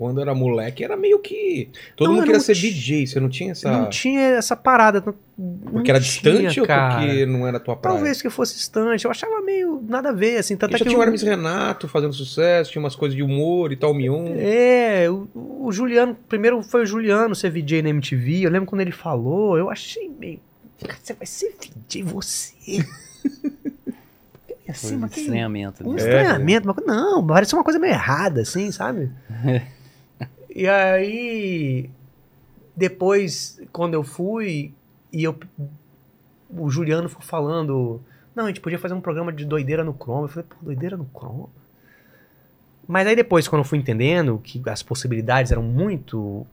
quando 0.00 0.18
era 0.18 0.34
moleque 0.34 0.82
era 0.82 0.96
meio 0.96 1.18
que. 1.18 1.68
Todo 1.94 2.08
Não, 2.08 2.14
mundo 2.14 2.22
queria 2.24 2.38
não 2.38 2.44
ser 2.44 2.54
ti- 2.54 2.72
DJ, 2.72 3.06
você 3.06 3.20
não 3.20 3.28
tinha 3.28 3.52
essa. 3.52 3.70
não 3.70 3.90
tinha 3.90 4.20
essa 4.22 4.56
parada. 4.56 5.02
não- 5.04 5.14
não 5.36 5.72
porque 5.72 5.90
era 5.90 6.00
tinha, 6.00 6.32
distante 6.32 6.58
ou 6.60 6.66
cara. 6.66 6.94
porque 7.04 7.26
não 7.26 7.46
era 7.46 7.58
a 7.58 7.60
tua 7.60 7.76
praia? 7.76 7.96
Talvez 7.96 8.22
que 8.22 8.30
fosse 8.30 8.54
distante. 8.56 9.04
Eu 9.04 9.10
achava 9.10 9.42
meio 9.42 9.84
nada 9.86 10.08
a 10.08 10.12
ver, 10.12 10.38
assim. 10.38 10.56
Tanto 10.56 10.74
é 10.74 10.78
já 10.78 10.84
que 10.84 10.88
tinha 10.88 10.98
o 10.98 11.02
o- 11.02 11.04
Hermes 11.04 11.20
Renato 11.22 11.86
fazendo 11.86 12.14
sucesso, 12.14 12.72
tinha 12.72 12.80
umas 12.82 12.96
coisas 12.96 13.14
de 13.14 13.22
humor 13.22 13.72
e 13.72 13.76
tal, 13.76 13.92
Mion. 13.92 14.28
É, 14.38 15.06
o, 15.10 15.28
o 15.66 15.70
Juliano, 15.70 16.16
primeiro 16.28 16.62
foi 16.62 16.82
o 16.84 16.86
Juliano 16.86 17.34
ser 17.34 17.50
VJ 17.50 17.82
na 17.82 17.90
MTV. 17.90 18.46
Eu 18.46 18.50
lembro 18.50 18.66
quando 18.70 18.80
ele 18.80 18.92
falou, 18.92 19.58
eu 19.58 19.68
achei 19.68 20.10
meio. 20.18 20.40
"Cara, 20.80 20.96
Você 21.02 21.12
vai 21.12 21.26
ser 21.26 21.54
VJ, 21.60 22.02
você? 22.04 22.54
Assim, 24.68 24.94
um 24.96 25.00
mas 25.00 25.16
estranhamento. 25.16 25.86
um 25.86 25.92
né? 25.94 25.98
estranhamento, 25.98 26.68
uma 26.68 26.74
coisa- 26.74 26.90
não, 26.94 27.26
parece 27.26 27.52
uma 27.54 27.64
coisa 27.64 27.78
meio 27.78 27.92
errada, 27.92 28.42
assim, 28.42 28.70
sabe? 28.70 29.10
e 30.54 30.68
aí, 30.68 31.90
depois, 32.74 33.60
quando 33.72 33.94
eu 33.94 34.02
fui, 34.02 34.74
e 35.12 35.24
eu, 35.24 35.38
o 36.50 36.70
Juliano 36.70 37.08
foi 37.08 37.22
falando, 37.22 38.00
não, 38.34 38.44
a 38.44 38.48
gente 38.48 38.60
podia 38.60 38.78
fazer 38.78 38.94
um 38.94 39.00
programa 39.00 39.32
de 39.32 39.44
doideira 39.44 39.84
no 39.84 39.94
Chrome. 39.94 40.24
Eu 40.24 40.28
falei, 40.28 40.48
pô, 40.48 40.56
doideira 40.62 40.96
no 40.96 41.08
Chrome? 41.14 41.46
Mas 42.86 43.06
aí 43.06 43.14
depois, 43.14 43.46
quando 43.46 43.60
eu 43.60 43.64
fui 43.64 43.78
entendendo 43.78 44.40
que 44.42 44.60
as 44.68 44.82
possibilidades 44.82 45.52
eram 45.52 45.62
muito 45.62 46.46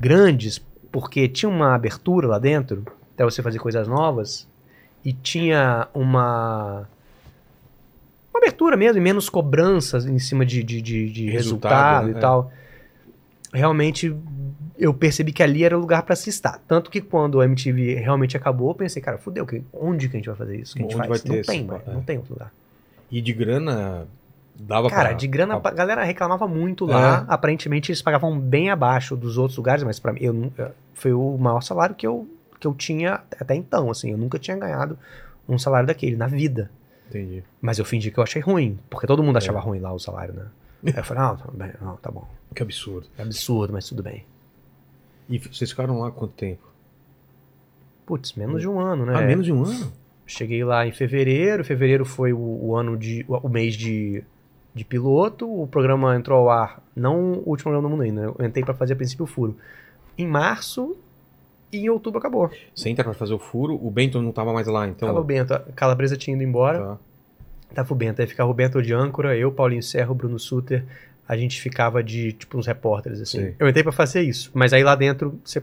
grandes, 0.00 0.58
porque 0.90 1.28
tinha 1.28 1.48
uma 1.48 1.74
abertura 1.74 2.26
lá 2.26 2.38
dentro, 2.38 2.84
até 3.14 3.24
você 3.24 3.42
fazer 3.42 3.58
coisas 3.58 3.86
novas, 3.86 4.48
e 5.04 5.12
tinha 5.12 5.88
uma 5.94 6.88
uma 8.32 8.38
abertura 8.38 8.76
mesmo, 8.76 8.98
e 8.98 9.00
menos 9.00 9.28
cobranças 9.28 10.06
em 10.06 10.18
cima 10.18 10.46
de, 10.46 10.62
de, 10.62 10.80
de, 10.80 11.10
de 11.10 11.30
Resultado, 11.30 12.06
resultado, 12.06 12.06
né? 12.06 12.12
e 12.12 12.20
tal. 12.20 12.52
Realmente, 13.52 14.14
eu 14.78 14.92
percebi 14.92 15.32
que 15.32 15.42
ali 15.42 15.64
era 15.64 15.76
o 15.76 15.80
lugar 15.80 16.02
pra 16.02 16.14
se 16.14 16.28
estar. 16.28 16.58
Tanto 16.68 16.90
que 16.90 17.00
quando 17.00 17.40
a 17.40 17.44
MTV 17.44 17.94
realmente 17.94 18.36
acabou, 18.36 18.68
eu 18.70 18.74
pensei, 18.74 19.00
cara, 19.00 19.16
fudeu, 19.18 19.46
que, 19.46 19.62
onde 19.72 20.08
que 20.08 20.16
a 20.16 20.18
gente 20.18 20.26
vai 20.28 20.36
fazer 20.36 20.56
isso? 20.60 20.74
Que 20.74 20.80
a 20.80 20.82
gente 20.82 20.94
Onde 20.96 21.08
faz? 21.08 21.22
vai 21.22 21.30
ter 21.30 21.36
não 21.36 21.42
tem, 21.42 21.64
mais, 21.64 21.88
é. 21.88 21.92
não 21.92 22.02
tem 22.02 22.16
outro 22.18 22.34
lugar. 22.34 22.52
E 23.10 23.20
de 23.20 23.32
grana, 23.32 24.06
Dava 24.60 24.90
Cara, 24.90 25.10
pra- 25.10 25.16
de 25.16 25.26
grana, 25.28 25.60
pra- 25.60 25.70
a 25.70 25.74
galera 25.74 26.02
reclamava 26.02 26.48
muito 26.48 26.84
lá. 26.84 27.24
É. 27.28 27.32
Aparentemente 27.32 27.92
eles 27.92 28.02
pagavam 28.02 28.36
bem 28.36 28.70
abaixo 28.70 29.16
dos 29.16 29.38
outros 29.38 29.56
lugares, 29.56 29.84
mas 29.84 30.00
pra 30.00 30.12
mim 30.12 30.18
eu, 30.20 30.52
eu- 30.58 30.70
foi 30.94 31.12
o 31.12 31.38
maior 31.38 31.60
salário 31.60 31.94
que 31.94 32.04
eu, 32.04 32.26
que 32.58 32.66
eu 32.66 32.74
tinha 32.74 33.20
até 33.40 33.54
então. 33.54 33.88
Assim, 33.88 34.10
eu 34.10 34.18
nunca 34.18 34.36
tinha 34.36 34.56
ganhado 34.56 34.98
um 35.48 35.56
salário 35.58 35.86
daquele 35.86 36.16
na 36.16 36.26
vida. 36.26 36.70
Entendi. 37.08 37.44
Mas 37.60 37.78
eu 37.78 37.84
fingi 37.84 38.10
que 38.10 38.18
eu 38.18 38.24
achei 38.24 38.42
ruim, 38.42 38.76
porque 38.90 39.06
todo 39.06 39.22
mundo 39.22 39.36
É. 39.36 39.38
achava 39.38 39.60
ruim 39.60 39.78
lá 39.78 39.92
o 39.92 39.98
salário, 40.00 40.34
né? 40.34 40.46
Aí 40.84 40.92
eu 40.96 41.04
falei, 41.04 41.22
não, 41.22 41.36
tá 41.36 41.50
bem, 41.52 41.72
não, 41.80 41.96
tá 41.96 42.10
bom. 42.10 42.26
Que 42.54 42.62
absurdo. 42.62 43.06
É 43.18 43.22
absurdo, 43.22 43.72
mas 43.72 43.88
tudo 43.88 44.02
bem. 44.02 44.24
E 45.28 45.38
vocês 45.38 45.70
ficaram 45.70 45.98
lá 46.00 46.10
quanto 46.10 46.32
tempo? 46.32 46.66
Putz, 48.06 48.32
menos 48.34 48.62
de 48.62 48.68
um 48.68 48.80
ano, 48.80 49.04
né? 49.04 49.12
Ah, 49.14 49.20
menos 49.20 49.44
de 49.44 49.52
um 49.52 49.64
ano? 49.64 49.92
Cheguei 50.26 50.64
lá 50.64 50.86
em 50.86 50.92
fevereiro. 50.92 51.62
Fevereiro 51.64 52.04
foi 52.04 52.32
o, 52.32 52.38
o 52.38 52.74
ano 52.76 52.96
de. 52.96 53.24
o, 53.28 53.48
mês 53.48 53.74
de, 53.74 54.24
de 54.74 54.84
piloto. 54.84 55.46
O 55.46 55.66
programa 55.66 56.16
entrou 56.16 56.38
ao 56.38 56.50
ar, 56.50 56.82
não 56.96 57.34
o 57.34 57.50
último 57.50 57.64
programa 57.70 57.82
do 57.82 57.90
mundo 57.90 58.02
ainda. 58.02 58.26
né? 58.28 58.34
Eu 58.38 58.46
entrei 58.46 58.64
pra 58.64 58.72
fazer 58.74 58.94
a 58.94 58.96
princípio 58.96 59.24
o 59.24 59.28
furo. 59.28 59.56
Em 60.16 60.26
março 60.26 60.96
e 61.70 61.78
em 61.80 61.90
outubro 61.90 62.18
acabou. 62.18 62.50
Você 62.74 62.88
entra 62.88 63.04
pra 63.04 63.12
fazer 63.12 63.34
o 63.34 63.38
furo, 63.38 63.74
o 63.74 63.90
Bento 63.90 64.20
não 64.22 64.32
tava 64.32 64.52
mais 64.52 64.66
lá, 64.66 64.88
então. 64.88 65.08
Tava 65.08 65.20
o 65.20 65.24
Bento, 65.24 65.52
a 65.52 65.60
Calabresa 65.74 66.16
tinha 66.16 66.34
ido 66.34 66.42
embora. 66.42 66.78
Tá. 66.78 66.98
Tava 67.74 67.92
o 67.92 67.96
Bento. 67.96 68.20
Aí 68.20 68.26
ficava 68.26 68.50
o 68.50 68.54
Bento 68.54 68.80
de 68.82 68.92
âncora, 68.92 69.36
eu, 69.36 69.52
Paulinho 69.52 69.82
Serra, 69.82 70.10
o 70.10 70.14
Bruno 70.14 70.38
Suter. 70.38 70.84
A 71.28 71.36
gente 71.36 71.60
ficava 71.60 72.02
de, 72.02 72.32
tipo, 72.32 72.56
uns 72.58 72.66
repórteres, 72.66 73.20
assim. 73.20 73.38
Sei. 73.40 73.54
Eu 73.58 73.68
entrei 73.68 73.82
pra 73.82 73.92
fazer 73.92 74.22
isso. 74.22 74.50
Mas 74.54 74.72
aí 74.72 74.82
lá 74.82 74.94
dentro, 74.94 75.38
você... 75.44 75.62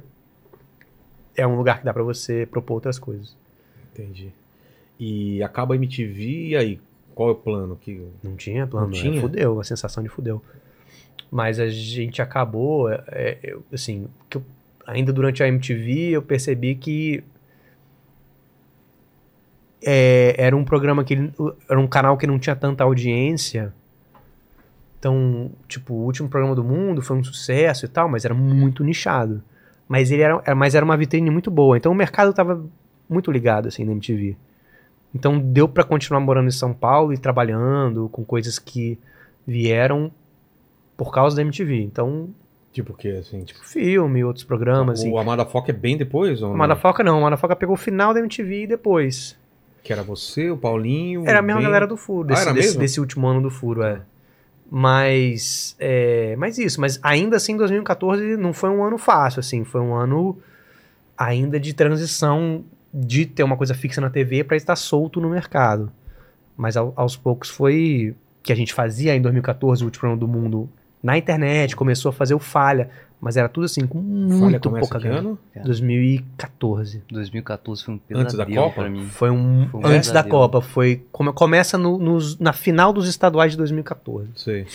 É 1.36 1.45
um 1.45 1.56
lugar 1.56 1.80
que 1.80 1.86
dá 1.86 1.93
pra 1.93 2.03
você 2.03 2.45
propor 2.45 2.76
outras 2.76 2.97
coisas. 2.99 3.36
Entendi. 3.93 4.32
E 4.99 5.41
acaba 5.43 5.74
a 5.74 5.76
MTV, 5.78 6.49
e 6.49 6.56
aí? 6.56 6.80
Qual 7.14 7.30
é 7.30 7.32
o 7.32 7.36
plano? 7.36 7.76
Que... 7.76 8.01
Não 8.24 8.36
tinha 8.36 8.66
plano, 8.68 8.88
Não 8.88 8.93
né? 8.93 9.01
tinha? 9.01 9.20
fudeu, 9.20 9.60
a 9.60 9.64
sensação 9.64 10.01
de 10.03 10.08
fudeu. 10.10 10.41
Mas 11.32 11.60
a 11.60 11.68
gente 11.68 12.22
acabou, 12.22 12.89
é, 12.89 13.03
é, 13.10 13.56
assim, 13.74 14.08
que 14.30 14.38
eu- 14.38 14.43
ainda 14.86 15.12
durante 15.12 15.41
a 15.43 15.47
MTV 15.47 16.12
eu 16.12 16.22
percebi 16.22 16.76
que 16.76 17.24
é, 19.86 20.36
era 20.38 20.56
um 20.56 20.64
programa 20.66 21.04
que 21.04 21.14
ele- 21.14 21.34
era 21.70 21.80
um 21.80 21.88
canal 21.88 22.18
que 22.18 22.26
não 22.28 22.40
tinha 22.40 22.56
tanta 22.56 22.84
audiência. 22.84 23.74
Então, 25.00 25.52
tipo, 25.68 25.94
o 25.94 26.04
último 26.06 26.28
programa 26.28 26.56
do 26.56 26.64
mundo 26.64 27.02
foi 27.02 27.18
um 27.18 27.24
sucesso 27.24 27.86
e 27.86 27.88
tal, 27.88 28.10
mas 28.10 28.26
era 28.26 28.34
muito 28.34 28.84
nichado. 28.84 29.44
Mas 29.88 30.10
ele 30.12 30.24
era, 30.24 30.56
mas 30.56 30.74
era 30.74 30.84
uma 30.84 30.98
vitrine 30.98 31.30
muito 31.30 31.52
boa. 31.52 31.78
Então 31.78 31.92
o 31.92 31.96
mercado 31.96 32.34
tava 32.34 32.66
muito 33.08 33.32
ligado 33.32 33.68
assim 33.68 33.86
na 33.86 33.92
MTV. 33.92 34.36
Então 35.14 35.38
deu 35.40 35.68
pra 35.70 35.84
continuar 35.84 36.20
morando 36.20 36.48
em 36.48 36.52
São 36.52 36.74
Paulo 36.74 37.14
e 37.14 37.18
trabalhando 37.18 38.10
com 38.10 38.26
coisas 38.26 38.58
que 38.58 38.98
vieram 39.46 40.12
por 40.98 41.12
causa 41.14 41.36
da 41.36 41.42
MTV. 41.44 41.82
Então, 41.82 42.30
Tipo 42.72 42.92
o 42.92 42.96
quê, 42.98 43.10
assim? 43.22 43.40
Tipo, 43.46 43.64
filme, 43.64 44.22
outros 44.26 44.44
programas 44.44 45.00
assim. 45.00 45.10
o 45.10 45.18
Amada 45.18 45.46
Foca 45.46 45.72
é 45.72 45.74
bem 45.74 45.96
depois? 45.96 46.42
Ou 46.42 46.50
não? 46.50 46.58
Madafoca 46.58 47.02
não, 47.06 47.20
o 47.20 47.22
Madafoca 47.22 47.56
pegou 47.56 47.76
o 47.76 47.78
final 47.78 48.14
da 48.14 48.20
MTV 48.20 48.64
e 48.64 48.68
depois. 48.68 49.38
Que 49.86 49.94
era 49.94 50.02
você, 50.04 50.50
o 50.50 50.58
Paulinho. 50.58 51.24
Era 51.28 51.40
a 51.40 51.42
mesma 51.44 51.62
Ben- 51.62 51.68
galera 51.68 51.86
do 51.88 51.96
Furo, 51.96 52.28
desse, 52.28 52.50
Ah, 52.50 52.52
desse, 52.52 52.78
desse 52.78 53.00
último 53.00 53.28
ano 53.28 53.40
do 53.42 53.52
Furo, 53.52 53.84
é. 53.84 54.02
Mas, 54.70 55.76
é, 55.80 56.36
mas 56.38 56.58
isso, 56.58 56.82
mas 56.82 57.00
ainda 57.02 57.38
assim 57.38 57.56
2014 57.56 58.36
não 58.36 58.52
foi 58.52 58.70
um 58.70 58.84
ano 58.84 58.98
fácil, 58.98 59.40
assim, 59.40 59.64
foi 59.64 59.80
um 59.80 59.94
ano 59.94 60.38
ainda 61.18 61.60
de 61.60 61.74
transição 61.74 62.66
de 62.94 63.26
ter 63.26 63.44
uma 63.44 63.56
coisa 63.56 63.74
fixa 63.74 64.02
na 64.02 64.10
TV 64.10 64.44
para 64.44 64.58
estar 64.58 64.76
solto 64.76 65.22
no 65.22 65.30
mercado. 65.30 65.92
Mas 66.58 66.76
ao- 66.76 66.94
aos 66.96 67.16
poucos 67.16 67.50
foi 67.50 68.16
que 68.42 68.52
a 68.52 68.56
gente 68.56 68.74
fazia 68.74 69.16
em 69.16 69.22
2014 69.22 69.84
o 69.84 69.86
último 69.86 70.02
programa 70.02 70.20
do 70.20 70.28
mundo 70.28 70.70
na 71.02 71.18
internet, 71.18 71.76
começou 71.76 72.10
a 72.10 72.14
fazer 72.14 72.34
o 72.34 72.40
Falha, 72.40 72.90
mas 73.22 73.38
era 73.38 73.49
tudo 73.49 73.66
assim 73.66 73.88
com 73.88 73.97
muito 73.99 74.70
pouca 74.70 74.99
que 74.99 75.03
grana. 75.07 75.20
ano? 75.30 75.39
2014. 75.63 77.03
2014 77.11 77.84
foi 77.84 77.93
um 77.95 77.99
Antes 78.13 78.36
da 78.36 78.45
pesadelo 78.45 78.68
Copa? 78.70 78.82
pra 78.82 78.89
mim. 78.89 79.05
Foi 79.05 79.30
um 79.30 79.68
Foi 79.70 79.80
um 79.82 79.86
antes 79.88 80.11
da 80.11 80.24
pesadelo. 80.24 80.30
Copa, 80.30 80.61
foi 80.61 81.03
come- 81.11 81.34
começa 81.34 81.78
no- 81.78 81.97
nos- 81.97 82.38
na 82.39 82.53
final 82.53 82.91
dos 82.93 83.07
estaduais 83.07 83.51
de 83.51 83.57
2014. 83.57 84.30
Sei. 84.36 84.66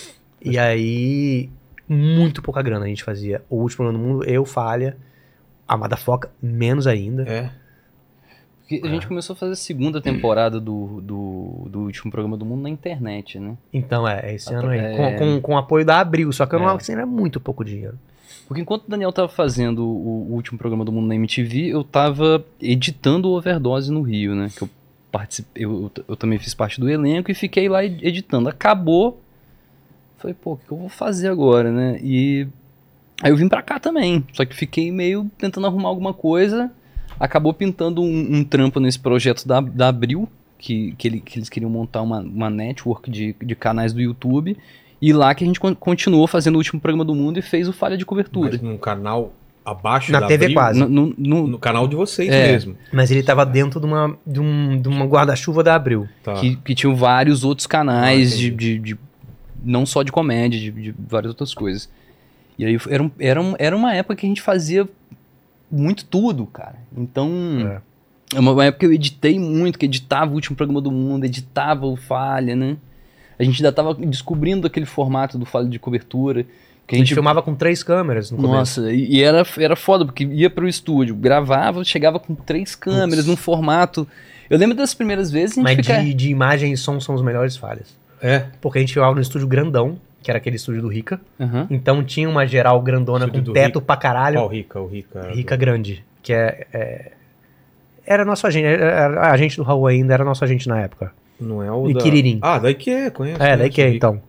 E 0.42 0.58
aí 0.58 1.50
muito 1.88 2.40
pouca 2.42 2.62
grana 2.62 2.84
a 2.84 2.88
gente 2.88 3.04
fazia. 3.04 3.42
O 3.50 3.56
último 3.56 3.86
ano 3.86 3.98
do 3.98 4.04
mundo, 4.04 4.24
eu 4.24 4.44
falha, 4.44 4.96
a 5.66 5.76
Madafoca 5.76 6.30
menos 6.42 6.86
ainda. 6.86 7.22
É. 7.28 7.50
Porque 8.60 8.86
a 8.86 8.90
gente 8.90 9.08
começou 9.08 9.34
a 9.34 9.36
fazer 9.36 9.52
a 9.52 9.56
segunda 9.56 10.00
temporada 10.00 10.60
do, 10.60 11.00
do, 11.00 11.66
do 11.68 11.80
último 11.80 12.08
programa 12.12 12.36
do 12.36 12.44
mundo 12.46 12.62
na 12.62 12.70
internet, 12.70 13.36
né? 13.40 13.56
Então 13.72 14.06
é, 14.06 14.32
esse 14.32 14.54
ano 14.54 14.68
aí, 14.68 14.78
é. 14.78 14.96
com, 14.96 15.16
com, 15.18 15.40
com 15.40 15.58
apoio 15.58 15.84
da 15.84 15.98
Abril, 15.98 16.32
só 16.32 16.46
que 16.46 16.54
eu 16.54 16.60
não 16.60 16.70
É. 16.70 16.74
assim, 16.76 16.92
era 16.92 17.04
muito 17.04 17.40
pouco 17.40 17.64
dinheiro. 17.64 17.98
Porque 18.50 18.62
enquanto 18.62 18.82
o 18.86 18.90
Daniel 18.90 19.12
tava 19.12 19.28
fazendo 19.28 19.86
o, 19.86 20.32
último 20.34 20.58
programa 20.58 20.84
do 20.84 20.90
mundo 20.90 21.06
na 21.06 21.14
MTV, 21.14 21.68
eu 21.68 21.84
tava 21.84 22.44
editando 22.60 23.28
o 23.28 23.36
Overdose 23.36 23.92
no 23.92 24.02
Rio, 24.02 24.34
né? 24.34 24.48
Que 24.52 24.62
eu 24.62 24.70
participei, 25.12 25.64
eu, 25.64 25.88
eu 26.08 26.16
também 26.16 26.36
fiz 26.36 26.52
parte 26.52 26.80
do 26.80 26.90
elenco 26.90 27.30
e 27.30 27.34
fiquei 27.34 27.68
lá 27.68 27.84
ed- 27.84 28.04
editando. 28.04 28.48
Acabou. 28.48 29.20
Falei, 30.18 30.34
pô, 30.34 30.54
o 30.54 30.56
que 30.56 30.68
eu 30.72 30.76
vou 30.76 30.88
fazer 30.88 31.28
agora, 31.28 31.70
né? 31.70 32.00
E 32.02 32.44
aí 33.22 33.30
eu 33.30 33.36
vim 33.36 33.46
pra 33.48 33.62
cá 33.62 33.78
também. 33.78 34.26
Só 34.32 34.44
que 34.44 34.52
fiquei 34.56 34.90
meio 34.90 35.30
tentando 35.38 35.68
arrumar 35.68 35.88
alguma 35.88 36.12
coisa. 36.12 36.72
Acabou 37.20 37.54
pintando 37.54 38.02
um, 38.02 38.38
um 38.38 38.42
trampo 38.42 38.80
nesse 38.80 38.98
projeto 38.98 39.46
da, 39.46 39.60
da 39.60 39.86
Abril, 39.90 40.28
que, 40.58 40.90
que, 40.98 41.06
ele- 41.06 41.20
que 41.20 41.38
eles 41.38 41.48
queriam 41.48 41.70
montar 41.70 42.02
uma, 42.02 42.18
uma 42.18 42.50
network 42.50 43.08
de, 43.12 43.32
de 43.40 43.54
canais 43.54 43.92
do 43.92 44.00
YouTube. 44.00 44.56
E 45.00 45.12
lá 45.12 45.34
que 45.34 45.44
a 45.44 45.46
gente 45.46 45.58
con- 45.58 45.74
continuou 45.74 46.26
fazendo 46.26 46.54
o 46.56 46.58
último 46.58 46.80
programa 46.80 47.04
do 47.04 47.14
mundo 47.14 47.38
e 47.38 47.42
fez 47.42 47.66
o 47.68 47.72
Falha 47.72 47.96
de 47.96 48.04
Cobertura. 48.04 48.50
Mas 48.52 48.60
num 48.60 48.76
canal 48.76 49.32
abaixo 49.64 50.10
Na 50.12 50.20
da 50.20 50.26
TV 50.26 50.44
Abril, 50.46 50.54
quase. 50.56 50.80
No, 50.80 50.88
no- 50.88 51.14
no- 51.16 51.46
No 51.46 51.58
canal 51.58 51.86
de 51.88 51.96
vocês 51.96 52.28
É. 52.30 52.52
mesmo. 52.52 52.76
Mas 52.92 53.10
ele 53.10 53.22
tava 53.22 53.46
dentro 53.46 53.78
de 53.80 53.86
uma, 53.86 54.16
de 54.26 54.40
um, 54.40 54.80
de 54.80 54.88
uma 54.88 55.04
guarda-chuva 55.06 55.62
da 55.62 55.74
Abril. 55.74 56.08
Tá. 56.22 56.34
que, 56.34 56.56
que 56.56 56.74
tinham 56.74 56.94
vários 56.94 57.44
outros 57.44 57.66
canais 57.66 58.32
Ah, 58.34 58.36
de, 58.36 58.50
de, 58.50 58.78
de- 58.78 58.98
Não 59.64 59.84
só 59.86 60.02
de 60.02 60.10
comédia, 60.12 60.58
de, 60.58 60.70
de 60.70 60.94
várias 61.08 61.30
outras 61.30 61.54
coisas. 61.54 61.88
E 62.58 62.64
aí 62.64 62.76
era, 62.88 63.02
um- 63.02 63.10
era, 63.18 63.40
um- 63.42 63.54
era 63.58 63.76
uma 63.76 63.94
época 63.94 64.16
que 64.16 64.26
a 64.26 64.28
gente 64.28 64.42
fazia 64.42 64.86
muito 65.70 66.04
tudo, 66.04 66.46
cara. 66.46 66.76
Então. 66.96 67.30
É. 67.86 67.90
É 68.36 68.38
uma 68.38 68.64
época 68.64 68.80
que 68.80 68.86
eu 68.86 68.92
editei 68.92 69.40
muito, 69.40 69.76
que 69.76 69.86
editava 69.86 70.30
o 70.30 70.34
último 70.34 70.56
programa 70.56 70.80
do 70.80 70.92
mundo, 70.92 71.24
editava 71.24 71.84
o 71.86 71.96
Falha, 71.96 72.54
né? 72.54 72.76
A 73.40 73.44
gente 73.44 73.56
ainda 73.64 73.72
tava 73.72 73.94
descobrindo 73.94 74.66
aquele 74.66 74.84
formato 74.86 75.38
do 75.38 75.46
Falha 75.46 75.66
de 75.68 75.78
cobertura. 75.78 76.44
Que 76.86 76.94
A 76.96 76.98
gente 76.98 77.14
filmava 77.14 77.40
com 77.40 77.54
três 77.54 77.82
câmeras 77.82 78.30
no 78.30 78.36
começo. 78.36 78.52
nossa, 78.82 78.92
e 78.92 79.22
era, 79.22 79.46
era 79.58 79.74
foda, 79.76 80.04
porque 80.04 80.24
ia 80.24 80.50
pro 80.50 80.68
estúdio, 80.68 81.14
gravava, 81.14 81.82
chegava 81.84 82.18
com 82.20 82.34
três 82.34 82.74
câmeras, 82.74 83.24
Putz. 83.24 83.26
num 83.28 83.36
formato. 83.36 84.06
Eu 84.50 84.58
lembro 84.58 84.76
das 84.76 84.92
primeiras 84.92 85.30
vezes 85.30 85.56
a 85.56 85.60
gente 85.60 85.76
Mas 85.76 85.86
fica... 85.86 86.02
de, 86.02 86.12
de 86.12 86.28
imagem 86.30 86.72
e 86.72 86.76
som 86.76 86.98
são 87.00 87.14
os 87.14 87.22
melhores 87.22 87.56
falhas. 87.56 87.96
É. 88.20 88.46
Porque 88.60 88.78
a 88.78 88.80
gente 88.82 88.92
filmava 88.92 89.14
no 89.14 89.20
estúdio 89.20 89.46
grandão, 89.46 89.98
que 90.22 90.30
era 90.30 90.38
aquele 90.38 90.56
estúdio 90.56 90.82
do 90.82 90.88
Rica. 90.88 91.20
Aham. 91.40 91.66
Então 91.70 92.02
tinha 92.04 92.28
uma 92.28 92.44
geral 92.46 92.82
grandona 92.82 93.24
Estúdio 93.26 93.40
com 93.40 93.44
do 93.46 93.52
teto 93.54 93.66
Rica. 93.78 93.80
pra 93.82 93.96
caralho. 93.96 94.36
Qual 94.38 94.48
Rica? 94.48 94.80
O 94.80 94.86
Rica. 94.88 95.30
Rica 95.32 95.56
Grande, 95.56 96.04
que 96.22 96.32
é, 96.32 96.66
é- 96.72 97.12
era 98.04 98.24
nosso 98.24 98.46
agente, 98.48 98.66
era 98.66 99.20
a 99.20 99.30
agente 99.32 99.56
do 99.56 99.62
Raul 99.62 99.86
ainda, 99.86 100.12
era 100.12 100.24
nosso 100.24 100.42
agente 100.44 100.68
na 100.68 100.80
época. 100.80 101.12
Não 101.40 101.62
é 101.62 101.70
o 101.72 101.88
E 101.90 101.94
da... 101.94 102.00
Quiririm. 102.00 102.38
Ah, 102.42 102.58
daí 102.58 102.74
que 102.74 102.90
é, 102.90 103.10
conheço. 103.10 103.42
É, 103.42 103.56
daí 103.56 103.70
que 103.70 103.80
é, 103.82 103.94
então. 103.94 104.20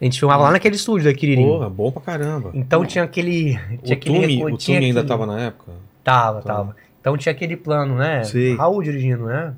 A 0.00 0.04
gente 0.04 0.18
filmava 0.18 0.42
lá 0.44 0.50
naquele 0.52 0.76
estúdio 0.76 1.10
da 1.10 1.16
Quiririm. 1.18 1.46
Porra, 1.46 1.70
bom 1.70 1.90
pra 1.90 2.02
caramba. 2.02 2.50
Então 2.54 2.84
tinha 2.84 3.02
aquele. 3.04 3.58
Tinha 3.82 3.90
o 3.90 3.92
aquele 3.94 4.20
Tumi, 4.20 4.44
o 4.52 4.58
Tumi 4.58 4.76
ainda 4.76 5.00
aquele- 5.00 5.08
tava 5.08 5.26
na 5.26 5.40
época? 5.40 5.72
Tava, 6.04 6.42
Tá. 6.42 6.54
tava. 6.54 6.76
Então 7.00 7.16
tinha 7.16 7.32
aquele 7.32 7.56
plano, 7.56 7.94
né? 7.94 8.24
Sei. 8.24 8.56
Raul 8.56 8.82
dirigindo, 8.82 9.26
né? 9.26 9.54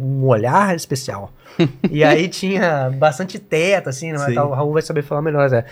Um 0.00 0.24
olhar 0.26 0.74
especial. 0.74 1.32
e 1.90 2.02
aí 2.04 2.28
tinha 2.28 2.90
bastante 2.90 3.38
teto, 3.38 3.88
assim, 3.88 4.12
né? 4.12 4.32
Tá, 4.34 4.44
o 4.44 4.50
Raul 4.52 4.72
vai 4.72 4.82
saber 4.82 5.02
falar 5.02 5.22
melhor. 5.22 5.48
Zé. 5.48 5.64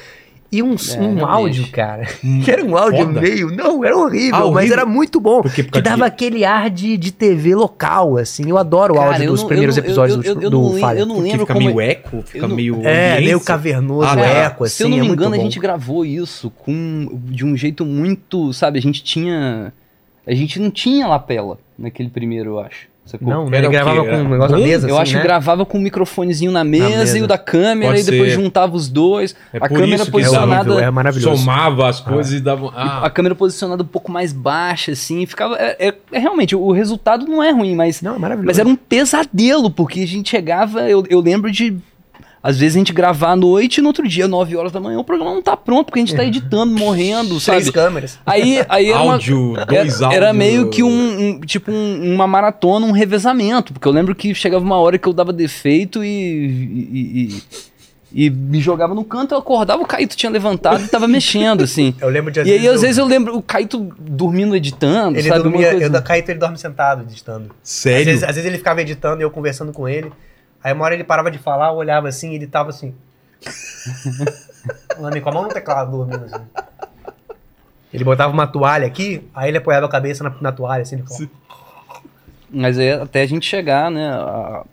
E 0.51 0.62
um, 0.62 0.74
É, 0.74 1.01
um 1.01 1.26
áudio, 1.26 1.66
cara. 1.72 2.07
que 2.44 2.49
era 2.51 2.64
um 2.64 2.76
áudio 2.76 3.05
Foda. 3.07 3.20
meio. 3.20 3.51
Não, 3.51 3.84
era 3.84 3.97
horrível, 3.97 4.34
Ah, 4.36 4.38
mas 4.40 4.49
horrível? 4.49 4.72
era 4.74 4.86
muito 4.86 5.18
bom. 5.20 5.42
Porque 5.42 5.62
por 5.64 5.72
que 5.72 5.82
dava 5.82 5.97
de- 5.97 6.03
aquele 6.05 6.44
ar 6.44 6.70
de, 6.70 6.97
de 6.97 7.11
TV 7.12 7.55
local, 7.57 8.16
assim. 8.16 8.49
Eu 8.49 8.57
adoro 8.57 8.94
o 8.94 8.97
Cara, 8.97 9.09
áudio 9.11 9.24
eu 9.24 9.30
dos 9.32 9.40
não- 9.40 9.49
primeiros 9.49 9.76
eu 9.76 9.82
episódios 9.84 10.24
eu- 10.24 10.34
do, 10.34 10.40
eu- 10.40 10.42
eu 10.44 10.51
do 10.51 10.78
Falha. 10.78 11.01
eu 11.01 11.07
não 11.07 11.16
Porque 11.16 11.30
lembro 11.30 11.47
fica 11.47 11.55
como 11.55 11.66
meio 11.66 11.80
é- 11.80 11.90
eco, 11.90 12.22
fica 12.22 12.44
eu 12.44 12.49
não- 12.49 12.57
meio... 12.57 12.80
É, 12.84 13.20
meio 13.20 13.40
cavernoso, 13.40 14.09
Ah, 14.09 14.14
tá. 14.16 14.22
eco, 14.24 14.64
assim. 14.64 14.76
Se 14.76 14.82
eu 14.84 14.88
não 14.88 14.97
é 14.97 15.01
me 15.01 15.07
muito 15.09 15.20
engano, 15.20 15.34
a 15.34 15.38
gente 15.38 15.59
gravou 15.59 16.05
isso 16.05 16.49
com 16.51 17.09
de 17.24 17.44
um 17.44 17.57
jeito 17.57 17.84
muito, 17.84 18.53
sabe? 18.53 18.78
A 18.78 18.82
gente 18.82 19.03
tinha, 19.03 19.72
a 20.26 20.34
gente 20.34 20.61
não 20.61 20.70
tinha 20.70 21.07
lapela 21.09 21.59
naquele 21.76 22.09
primeiro, 22.09 22.51
eu 22.51 22.61
acho. 22.61 22.86
Sacou? 23.07 23.28
Não, 23.28 23.48
né? 23.48 23.57
Era 23.59 23.66
Ele 23.66 23.72
gravava 23.72 24.04
com 24.04 24.16
um 24.16 24.28
negócio 24.28 24.59
na 24.59 24.62
mesa, 24.62 24.88
eu 24.88 24.94
assim, 24.96 25.02
acho 25.02 25.14
né? 25.14 25.20
que 25.20 25.26
gravava 25.26 25.64
com 25.64 25.78
um 25.78 25.80
microfonezinho 25.80 26.52
na 26.52 26.62
mesa, 26.64 26.88
mesa. 26.98 27.18
e 27.18 27.22
o 27.22 27.26
da 27.26 27.38
câmera 27.38 27.92
Pode 27.92 28.02
e 28.02 28.11
depois 28.11 28.30
ser. 28.32 28.40
juntava 28.42 28.76
os 28.76 28.88
dois. 28.88 29.34
É 29.52 29.59
a 29.59 29.68
câmera 29.68 30.04
posicionada, 30.04 30.70
horrível, 30.70 30.78
é 30.88 30.90
maravilhoso. 30.90 31.36
Somava 31.38 31.88
as 31.88 32.00
coisas 32.00 32.32
e 32.34 32.40
dava... 32.40 32.68
a 32.74 33.07
Ah, 33.07 33.11
câmera 33.11 33.34
posicionada 33.34 33.82
um 33.82 33.86
pouco 33.86 34.12
mais 34.12 34.32
baixa, 34.32 34.92
assim, 34.92 35.24
ficava. 35.24 35.57
É, 35.57 35.88
é- 35.88 35.94
é 36.12 36.18
realmente 36.18 36.54
o 36.54 36.70
resultado 36.72 37.26
não 37.26 37.42
é 37.42 37.50
ruim, 37.52 37.74
mas 37.74 38.02
Não, 38.02 38.16
é 38.16 38.18
maravilhoso. 38.18 38.46
Mas 38.48 38.59
era 38.59 38.68
um 38.68 38.76
pesadelo, 38.76 39.70
porque 39.70 40.00
a 40.00 40.07
gente 40.07 40.28
chegava, 40.30 40.82
eu, 40.90 41.04
eu 41.09 41.20
lembro 41.20 41.50
de. 41.50 41.76
Às 42.49 42.59
vezes 42.59 42.76
a 42.76 42.78
gente 42.78 42.92
gravar 42.92 43.30
à 43.32 43.36
noite 43.36 43.78
e 43.78 43.80
no 43.82 43.88
outro 43.88 44.07
dia, 44.07 44.28
9 44.28 44.57
horas 44.57 44.70
da 44.70 44.78
manhã, 44.78 44.99
o 45.01 45.05
programa 45.05 45.34
não 45.34 45.42
tá 45.42 45.57
pronto, 45.57 45.86
porque 45.86 45.99
a 45.99 46.03
gente 46.05 46.14
tá 46.14 46.24
editando, 46.24 46.72
morrendo, 46.78 47.40
Três 47.40 47.64
sabe? 47.64 47.72
câmeras. 47.72 48.18
Aí, 48.24 48.64
aí 48.68 48.90
era, 48.90 49.03
uma- 49.03 49.14
Áudio, 49.14 49.55
dois 49.66 50.01
áudios. 50.01 50.16
era 50.16 50.32
meio 50.32 50.70
que 50.70 50.80
um, 50.82 50.88
um- 50.88 51.40
tipo 51.40 51.72
um- 51.72 52.14
uma 52.14 52.26
maratona, 52.26 52.86
um 52.86 52.92
revezamento, 52.92 53.72
porque 53.72 53.88
eu 53.88 53.92
lembro 53.92 54.14
que 54.14 54.32
chegava 54.32 54.64
uma 54.64 54.76
hora 54.78 54.97
que 54.97 55.09
eu 55.09 55.12
dava 55.12 55.32
defeito 55.32 56.05
e, 56.05 56.09
e, 56.09 57.34
e- 57.34 57.42
e 58.26 58.30
me 58.30 58.61
jogava 58.61 58.94
no 58.94 59.05
canto, 59.05 59.34
eu 59.34 59.38
acordava, 59.38 59.82
o 59.82 59.86
Caíto 59.86 60.16
tinha 60.16 60.30
levantado 60.30 60.84
e 60.84 60.88
tava 60.88 61.09
mexendo, 61.09 61.64
assim. 61.64 61.94
Eu 62.01 62.09
lembro 62.09 62.30
de 62.30 62.38
E 62.40 62.53
aí, 62.53 62.68
às 62.68 62.80
vezes, 62.80 62.97
eu 62.99 63.05
lembro 63.05 63.36
o 63.36 63.42
Caíto 63.42 63.92
dormindo, 63.99 64.55
editando, 64.55 65.18
Ele 65.18 65.28
sabe? 65.28 65.42
dormia, 65.42 65.74
eu 65.74 65.90
da 65.90 66.01
Caíto 66.01 66.30
ele 66.30 66.38
dorme 66.38 66.57
sentado, 66.57 67.03
editando. 67.03 67.47
Às 67.51 67.68
Sério? 67.68 68.05
vezes, 68.05 68.22
às 68.22 68.36
vezes 68.36 68.44
ele 68.47 68.57
ficava 68.59 68.80
editando 68.80 69.20
e 69.20 69.24
eu 69.24 69.30
conversando 69.30 69.72
com 69.72 69.88
ele. 69.88 70.12
Aí 70.66 70.72
uma 70.72 70.84
hora 70.84 70.94
ele 70.94 71.04
parava 71.04 71.30
de 71.30 71.38
falar, 71.38 71.68
eu 71.68 71.74
olhava 71.74 72.08
assim, 72.08 72.34
ele 72.34 72.44
tava 72.44 72.70
assim. 72.70 72.92
Falando 74.96 75.20
com 75.20 75.28
a 75.28 75.32
mão 75.32 75.42
no 75.44 75.48
teclado, 75.48 75.92
dormindo 75.92 76.24
assim. 76.24 76.44
Ele 77.94 78.02
botava 78.02 78.32
uma 78.32 78.48
toalha 78.48 78.84
aqui, 78.84 79.30
aí 79.32 79.48
ele 79.48 79.58
apoiava 79.58 79.86
a 79.86 79.88
cabeça 79.88 80.24
na, 80.24 80.34
na 80.40 80.50
toalha, 80.50 80.82
assim, 80.82 80.96
ele 80.96 81.04
falava, 81.06 81.30
Mas 82.50 82.80
é 82.80 82.94
até 82.94 83.22
a 83.22 83.26
gente 83.26 83.46
chegar, 83.46 83.92
né, 83.92 84.08
a, 84.08 84.64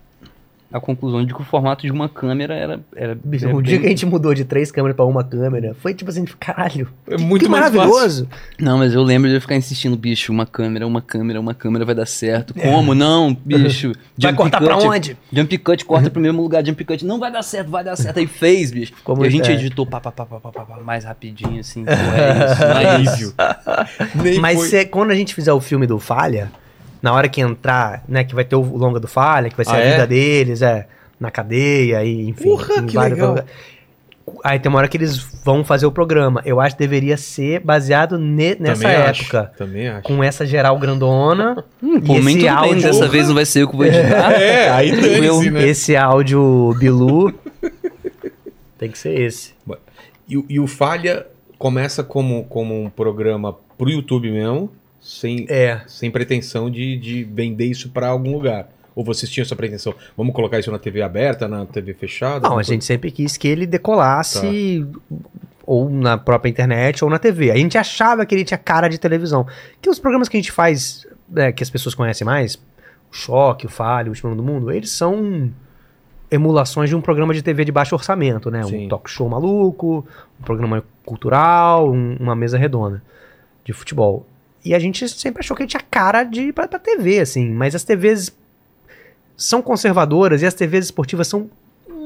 a 0.74 0.80
conclusão 0.80 1.24
de 1.24 1.36
que 1.36 1.40
o 1.40 1.46
formato 1.46 1.86
de 1.86 1.92
uma 1.92 2.10
câmera 2.10 2.56
era... 2.56 2.80
era 2.96 3.14
o 3.54 3.62
dia 3.62 3.74
bem- 3.74 3.82
que 3.82 3.86
a 3.86 3.90
gente 3.90 4.08
mudou 4.08 4.34
de 4.34 4.44
três 4.44 4.72
câmeras 4.72 4.96
pra 4.96 5.06
uma 5.06 5.24
câmera, 5.24 5.76
foi 5.80 5.94
tipo 5.94 6.10
assim, 6.10 6.26
caralho. 6.40 6.90
É 7.08 7.16
muito 7.16 7.48
maravilhoso. 7.48 8.28
Não, 8.60 8.80
mas 8.80 8.94
eu 8.96 9.04
lembro 9.04 9.30
de 9.30 9.36
eu 9.36 9.42
ficar 9.42 9.56
insistindo, 9.56 9.96
bicho, 9.96 10.32
uma 10.32 10.48
câmera, 10.48 10.88
uma 10.88 11.00
câmera, 11.00 11.40
uma 11.40 11.54
câmera 11.54 11.86
vai 11.86 11.94
dar 11.94 12.08
certo. 12.08 12.56
É. 12.58 12.72
Como? 12.72 12.96
Não, 12.96 13.38
bicho. 13.46 13.94
Vai 14.16 14.32
Jump 14.32 14.38
cortar 14.38 14.62
pra 14.62 14.76
cut, 14.76 14.88
onde? 14.88 15.18
Jump 15.32 15.58
cut, 15.58 15.86
corta 15.86 16.10
pro 16.10 16.22
mesmo 16.22 16.42
lugar, 16.42 16.66
jump 16.66 16.84
cut. 16.86 17.04
Não 17.06 17.20
vai 17.20 17.32
dar 17.32 17.42
certo, 17.42 17.70
vai 17.70 17.84
dar 17.84 17.96
certo. 17.96 18.18
Aí 18.20 18.28
fez, 18.28 18.72
bicho. 18.72 18.94
Ficou 18.96 19.24
e 19.24 19.28
a 19.28 19.30
gente 19.30 19.50
é. 19.50 19.54
editou 19.54 19.86
pá, 19.86 20.00
pá, 20.00 20.12
pá, 20.12 20.26
pá, 20.26 20.40
pá, 20.40 20.52
pá, 20.52 20.66
pá, 20.66 20.78
mais 20.82 21.04
rapidinho, 21.04 21.60
assim. 21.60 21.84
Pô, 21.86 21.92
é 21.92 22.46
isso, 22.46 22.64
não 22.64 22.78
é 22.78 23.02
isso. 23.02 23.36
Nem 24.24 24.40
Mas 24.40 24.60
foi. 24.60 24.68
cê- 24.68 24.86
quando 24.86 25.12
a 25.12 25.16
gente 25.16 25.34
fizer 25.34 25.52
o 25.54 25.60
filme 25.60 25.86
do 25.88 26.00
Falha, 26.00 26.52
na 27.04 27.14
hora 27.14 27.30
que 27.30 27.40
entrar, 27.42 28.04
né, 28.08 28.24
que 28.24 28.34
vai 28.34 28.44
ter 28.46 28.56
o 28.56 28.62
longa 28.62 29.00
do 29.00 29.08
Falha, 29.08 29.50
que 29.50 29.56
vai 29.56 29.64
ser 29.66 29.74
Ah, 29.74 29.76
a 29.76 29.80
é? 29.82 29.92
vida 29.92 30.08
deles, 30.08 30.62
é, 30.64 30.88
na 31.20 31.30
cadeia 31.30 32.04
e 32.04 32.30
enfim. 32.30 32.46
Porra, 32.46 32.78
em 32.80 32.86
que 32.88 32.96
vários 32.96 33.20
legal. 33.20 33.46
Aí 34.42 34.58
tem 34.58 34.70
uma 34.70 34.78
hora 34.80 34.88
que 34.88 34.96
eles 34.96 35.18
vão 35.44 35.66
fazer 35.66 35.86
o 35.86 35.92
programa. 35.92 36.42
Eu 36.46 36.62
acho 36.62 36.78
que 36.78 36.80
deveria 36.82 37.18
ser 37.18 37.60
baseado 37.60 38.18
ne- 38.18 38.56
nessa 38.58 38.82
Também 38.84 38.96
acho, 38.96 39.22
época. 39.24 39.52
Também 39.58 39.88
acho. 39.90 40.04
Com 40.04 40.24
essa 40.24 40.46
geral 40.46 40.80
grandona. 40.80 41.64
Hum, 41.84 41.98
e 41.98 42.02
por 42.02 42.22
mim, 42.22 42.32
esse 42.32 42.40
tudo 42.40 42.42
bem. 42.42 42.48
áudio. 42.50 42.82
Dessa 42.84 43.08
vez 43.10 43.28
não 43.28 43.36
vai 43.36 43.46
ser 43.46 43.64
eu 43.64 43.68
que 43.68 43.76
vou 43.76 43.86
editar. 43.86 44.32
É, 44.40 44.70
aí 44.70 44.92
dane-se, 44.92 45.52
né? 45.52 45.68
Esse 45.68 45.96
áudio 45.98 46.74
Bilu. 46.80 47.34
tem 48.80 48.90
que 48.90 48.98
ser 48.98 49.20
esse. 49.20 49.54
E, 50.28 50.38
o- 50.38 50.46
e 50.50 50.58
o 50.60 50.68
Falha 50.68 51.26
começa 51.60 52.02
como, 52.04 52.46
como 52.46 52.82
um 52.82 52.90
programa 52.90 53.54
pro 53.78 53.90
YouTube 53.90 54.32
mesmo, 54.32 54.72
sem, 55.04 55.46
É. 55.50 55.82
sem 55.88 56.10
pretensão 56.10 56.70
de, 56.72 56.98
de 56.98 57.24
vender 57.26 57.66
isso 57.66 57.90
pra 57.90 58.08
algum 58.08 58.34
lugar. 58.34 58.70
Ou 58.96 59.04
vocês 59.04 59.30
tinham 59.32 59.44
essa 59.44 59.56
pretensão? 59.56 59.94
Vamos 60.16 60.34
colocar 60.36 60.60
isso 60.60 60.72
na 60.72 60.78
TV 60.80 61.02
aberta, 61.02 61.48
na 61.48 61.66
TV 61.66 61.94
fechada? 61.94 62.48
Não, 62.48 62.58
a 62.58 62.64
gente 62.64 62.86
sempre 62.86 63.12
quis 63.12 63.36
que 63.36 63.48
ele 63.48 63.66
decolasse 63.66 64.86
ou 65.66 65.90
na 65.90 66.18
própria 66.18 66.50
internet 66.50 67.04
ou 67.04 67.10
na 67.10 67.18
TV. 67.18 67.50
A 67.52 67.56
gente 67.56 67.78
achava 67.78 68.26
que 68.26 68.34
ele 68.36 68.44
tinha 68.46 68.58
cara 68.58 68.88
de 68.88 69.00
televisão. 69.00 69.46
Que 69.82 69.90
os 69.90 69.98
programas 70.00 70.30
que 70.30 70.38
a 70.38 70.40
gente 70.40 70.52
faz, 70.52 71.08
né, 71.28 71.52
que 71.52 71.64
as 71.64 71.70
pessoas 71.72 71.96
conhecem 71.96 72.24
mais, 72.26 72.56
o 72.56 72.60
Choque, 73.16 73.66
o 73.66 73.70
Falho, 73.70 74.08
o 74.08 74.10
Último 74.12 74.36
do 74.36 74.44
Mundo, 74.44 74.72
eles 74.72 74.92
são 74.92 75.52
emulações 76.30 76.90
de 76.90 76.96
um 76.96 77.02
programa 77.02 77.34
de 77.34 77.42
TV 77.42 77.64
de 77.66 77.72
baixo 77.72 77.96
orçamento, 77.96 78.50
né? 78.52 78.64
Sim. 78.64 78.86
Um 78.86 78.90
talk 78.90 79.10
show 79.10 79.28
maluco, 79.30 80.06
um 80.40 80.44
programa 80.44 80.84
cultural, 81.06 81.92
um- 81.92 82.16
uma 82.20 82.36
mesa 82.36 82.58
redonda 82.58 83.02
de 83.64 83.72
futebol. 83.74 84.26
E 84.66 84.74
a 84.74 84.80
gente 84.80 85.08
sempre 85.10 85.42
achou 85.42 85.56
que 85.58 85.64
ele 85.64 85.70
tinha 85.70 85.84
cara 85.92 86.24
de 86.24 86.42
ir 86.42 86.54
pra, 86.54 86.68
pra 86.68 86.80
TV, 86.80 87.20
assim. 87.20 87.50
Mas 87.52 87.76
as 87.76 87.84
TVs 87.84 88.32
são 89.36 89.62
conservadoras 89.62 90.42
e 90.42 90.46
as 90.46 90.54
TVs 90.54 90.86
esportivas 90.86 91.28
são 91.28 91.50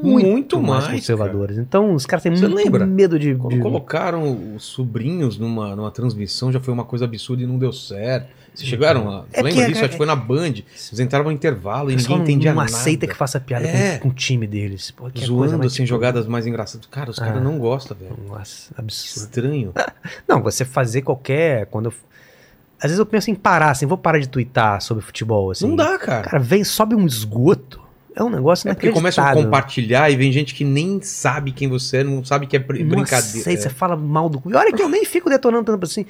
muito, 0.02 0.28
Muito 0.28 0.62
mais, 0.62 0.86
mais, 0.86 1.00
conservadoras. 1.00 1.58
Então 1.58 1.94
os 1.96 2.06
caras 2.06 2.22
têm 2.22 2.36
Você 2.36 2.48
muito 2.48 2.56
lembra? 2.64 2.86
medo 2.86 3.18
de. 3.18 3.34
Quando 3.34 3.56
de- 3.56 3.62
colocaram 3.62 4.56
os 4.56 4.64
sobrinhos 4.64 5.40
numa, 5.40 5.76
numa 5.76 5.90
transmissão, 5.90 6.52
já 6.52 6.60
foi 6.60 6.72
uma 6.72 6.86
coisa 6.86 7.06
absurda 7.06 7.42
e 7.42 7.48
não 7.48 7.58
deu 7.58 7.74
certo. 7.74 8.28
Vocês 8.54 8.70
chegaram 8.70 9.10
a. 9.10 9.26
É 9.34 9.42
lembra 9.42 9.66
que- 9.66 9.68
disso? 9.72 9.82
Acho 9.82 9.90
que 9.92 9.98
foi 9.98 10.06
na 10.06 10.16
Band. 10.16 10.46
Eles 10.50 11.00
entraram 11.00 11.26
no 11.26 11.32
intervalo 11.32 11.90
e 11.92 11.96
ninguém 11.96 12.18
entendia 12.20 12.52
não 12.54 12.62
nada. 12.64 12.76
aceita 12.76 13.08
que 13.08 13.16
faça 13.16 13.40
piada 13.40 13.68
É. 13.68 13.98
com, 13.98 14.04
com 14.04 14.10
o 14.10 14.14
time 14.14 14.46
deles. 14.46 14.92
Pô, 14.92 15.04
coisa 15.10 15.26
Zoando 15.26 15.66
assim, 15.66 15.76
tipo, 15.78 15.88
jogadas 15.88 16.28
mais 16.28 16.46
engraçadas. 16.46 16.86
Cara, 16.88 17.10
os 17.10 17.18
caras 17.18 17.38
Ah. 17.38 17.44
não 17.44 17.58
gostam, 17.58 17.98
velho. 17.98 18.16
Nossa, 18.28 18.72
absurdo. 18.78 19.26
Estranho. 19.26 19.74
Não, 20.28 20.42
você 20.44 20.64
fazer 20.64 21.02
qualquer. 21.02 21.66
Quando 21.68 21.88
eu- 21.88 21.94
Às 22.78 22.84
vezes 22.92 23.00
eu 23.00 23.06
penso 23.06 23.32
em 23.32 23.36
parar, 23.36 23.72
assim, 23.72 23.86
vou 23.86 23.98
parar 23.98 24.20
de 24.20 24.30
twittar 24.30 24.82
sobre 24.82 25.04
futebol, 25.04 25.52
assim. 25.52 25.68
Não 25.68 25.76
dá, 25.76 25.98
cara. 25.98 26.30
Cara, 26.30 26.40
vem, 26.40 26.64
sobe 26.64 26.96
um 26.96 27.06
esgoto. 27.06 27.82
É 28.16 28.24
um 28.24 28.30
negócio 28.30 28.68
É 28.70 28.74
porque 28.74 28.92
começam 28.92 29.24
a 29.24 29.34
compartilhar 29.34 30.10
e 30.10 30.16
vem 30.16 30.32
gente 30.32 30.56
que 30.56 30.64
nem 30.64 31.00
sabe 31.02 31.52
quem 31.52 31.68
você 31.68 31.98
é, 31.98 32.04
não 32.04 32.24
sabe 32.26 32.48
que 32.48 32.56
é 32.56 32.60
br- 32.60 32.80
Não 32.80 32.88
brincadeira. 32.90 33.44
sei, 33.44 33.56
você 33.58 33.70
fala 33.70 33.96
mal 33.96 34.28
do 34.28 34.40
clube. 34.42 34.58
Olha 34.58 34.72
que 34.74 34.82
eu 34.82 34.90
nem 34.90 35.06
fico 35.06 35.30
detonando 35.30 35.66
tanto 35.66 35.84
assim. 35.86 36.06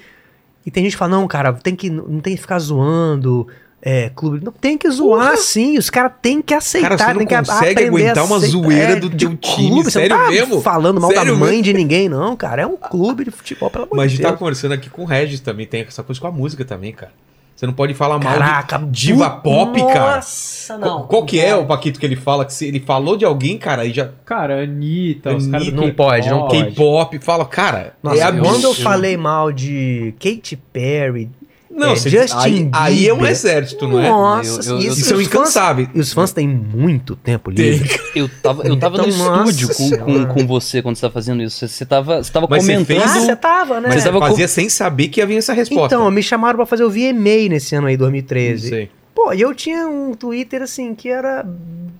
E 0.66 0.72
tem 0.72 0.84
gente 0.84 0.94
que 0.94 0.98
fala, 0.98 1.12
não, 1.12 1.28
cara, 1.28 1.52
tem 1.54 1.76
que, 1.76 1.90
não 1.90 2.20
tem 2.22 2.36
que 2.36 2.42
ficar 2.42 2.60
zoando. 2.60 3.48
É, 3.80 4.10
clube. 4.10 4.44
Não 4.44 4.52
tem 4.52 4.78
que 4.78 4.90
zoar 4.90 5.38
sim, 5.38 5.78
os 5.78 5.90
caras 5.90 6.12
têm 6.22 6.42
que 6.42 6.54
aceitar. 6.54 6.90
Cara, 6.90 6.98
você 6.98 7.14
não 7.14 7.18
tem 7.20 7.28
que 7.28 7.36
consegue 7.38 7.84
aguentar 7.86 8.18
a 8.18 8.24
uma 8.24 8.38
aceitar. 8.38 8.58
zoeira 8.58 8.92
É, 8.94 8.96
do 8.96 9.10
de 9.10 9.18
teu 9.28 9.38
time, 9.38 9.68
clube, 9.70 9.84
você 9.86 9.92
sério 9.92 10.18
não 10.18 10.24
tá 10.26 10.32
mesmo? 10.32 10.62
falando 10.62 11.00
mal 11.00 11.12
Sério 11.12 11.34
da 11.34 11.40
mãe 11.40 11.50
mesmo? 11.52 11.64
de 11.64 11.74
ninguém, 11.74 12.10
não, 12.10 12.36
cara. 12.36 12.64
É 12.64 12.66
um 12.68 12.76
clube 12.76 13.24
de 13.26 13.32
futebol, 13.32 13.70
pelo 13.70 13.84
amor 13.86 13.96
Mas 13.96 14.06
a 14.06 14.08
de 14.08 14.12
gente 14.14 14.22
Deus. 14.22 14.30
tava 14.32 14.40
conversando 14.40 14.72
aqui 14.74 14.90
com 14.90 15.04
o 15.04 15.06
Regis 15.06 15.40
também, 15.40 15.66
tem 15.68 15.82
essa 15.88 16.02
coisa 16.04 16.20
com 16.20 16.28
a 16.28 16.32
música 16.32 16.66
também, 16.66 16.92
cara. 16.92 17.12
Você 17.56 17.66
não 17.66 17.74
pode 17.74 17.96
falar 17.96 18.20
mal 18.20 18.34
Caraca, 18.38 18.78
de 18.78 18.86
diva 18.92 19.30
bu- 19.30 19.42
pop, 19.42 19.80
cara. 19.88 20.18
Nossa, 20.18 20.78
Qual, 20.78 21.00
não. 21.00 21.08
qual 21.08 21.26
que 21.26 21.40
é 21.40 21.56
o 21.56 21.66
Paquito 21.66 22.00
que 22.00 22.06
ele 22.06 22.16
fala? 22.16 22.46
Que 22.46 22.54
se 22.54 22.68
ele 22.68 22.80
falou 22.80 23.18
de 23.18 23.26
alguém, 23.26 23.58
cara, 23.58 23.82
aí 23.82 23.92
já. 23.92 24.10
Cara, 24.26 24.62
Anitta, 24.62 25.36
os 25.36 25.48
caras 25.48 25.72
Não 25.74 25.92
pode, 25.92 26.30
não 26.30 26.42
pode. 26.48 26.66
K-pop, 26.66 27.18
fala, 27.20 27.46
cara. 27.46 27.96
Nossa, 28.04 28.24
é 28.28 28.32
quando 28.32 28.64
eu 28.64 28.76
falei 28.76 29.18
mal 29.18 29.52
de 29.52 30.14
Katy 30.20 30.56
Perry, 30.72 31.32
Não, 31.78 31.92
é, 31.92 31.96
você, 31.96 32.10
Justin 32.10 32.36
aí, 32.38 32.70
aí 32.74 33.08
é 33.08 33.14
um 33.14 33.26
exército, 33.26 33.88
não 33.88 34.00
é? 34.00 34.10
nossa, 34.10 34.70
Eu- 34.72 34.78
eu- 34.78 34.82
eu- 34.82 34.92
isso- 34.92 35.02
E 35.02 35.04
fãs- 35.14 35.22
incansáveis. 35.28 35.90
E 35.94 36.00
os 36.00 36.12
fãs 36.12 36.32
têm 36.34 36.48
muito 36.48 37.16
tempo 37.16 37.54
Tem. 37.54 37.72
livre. 37.72 38.00
Eu 38.16 38.28
tava, 38.42 38.64
eu 38.68 38.78
tava 38.80 38.98
no 38.98 39.08
Então, 39.08 39.18
nossa 39.20 39.52
estúdio 39.52 39.76
com, 39.76 39.98
com, 40.06 40.26
com 40.26 40.48
você 40.48 40.82
quando 40.82 40.96
você 40.96 41.02
tava 41.02 41.14
fazendo 41.14 41.44
isso. 41.44 41.60
Você, 41.60 41.68
você 41.68 41.86
tava, 41.86 42.24
você 42.24 42.32
tava 42.32 42.48
Mas 42.50 42.64
você 42.64 42.74
comentando. 42.74 42.88
fez 42.88 43.04
Ah, 43.16 43.20
você 43.20 43.36
tava, 43.36 43.80
né? 43.80 43.90
Mas 43.90 44.02
você 44.04 44.10
tava 44.12 44.20
Fazia 44.28 44.48
sem 44.48 44.68
saber 44.70 45.08
que 45.10 45.20
ia 45.22 45.26
vir 45.28 45.38
essa 45.38 45.54
resposta. 45.54 45.96
Então, 45.96 46.10
me 46.10 46.24
chamaram 46.24 46.58
pra 46.58 46.66
fazer 46.66 46.84
o 46.84 46.90
VMA 46.90 47.48
nesse 47.50 47.76
ano 47.76 47.88
aí, 47.88 47.94
Não 47.94 48.00
2013. 48.00 48.70
sei. 48.70 48.92
Pô, 49.14 49.32
e 49.34 49.42
eu 49.42 49.54
tinha 49.54 49.88
um 49.88 50.14
Twitter 50.14 50.62
assim 50.62 50.94
que 50.96 51.10
era 51.10 51.46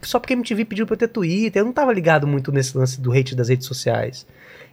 só 0.02 0.20
porque 0.20 0.34
a 0.34 0.36
MTV 0.36 0.66
pediu 0.66 0.86
pra 0.86 0.94
eu 0.94 0.98
ter 1.00 1.08
Twitter. 1.08 1.62
Eu 1.62 1.66
não 1.66 1.72
tava 1.74 1.94
ligado 1.94 2.26
muito 2.28 2.52
nesse 2.52 2.78
lance 2.78 3.00
do 3.00 3.12
hate 3.12 3.36
das 3.36 3.50
redes 3.50 3.66
sociais. 3.68 4.26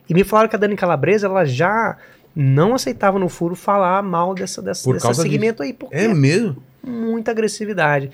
E 0.09 0.12
me 0.14 0.24
falaram 0.24 0.48
que 0.48 0.57
a 0.57 0.59
Dani 0.59 0.76
Calabresa, 0.76 1.26
ela 1.26 1.44
já 1.46 1.96
não 2.35 2.74
aceitava 2.74 3.18
no 3.18 3.28
furo 3.28 3.55
falar 3.55 4.03
mal 4.03 4.35
dessa, 4.35 4.61
dessa, 4.62 4.93
desse 4.93 5.14
segmento 5.14 5.62
aí, 5.62 5.72
porque 5.72 5.95
É 5.95 6.09
mesmo? 6.09 6.57
muita 6.82 7.30
agressividade. 7.30 8.11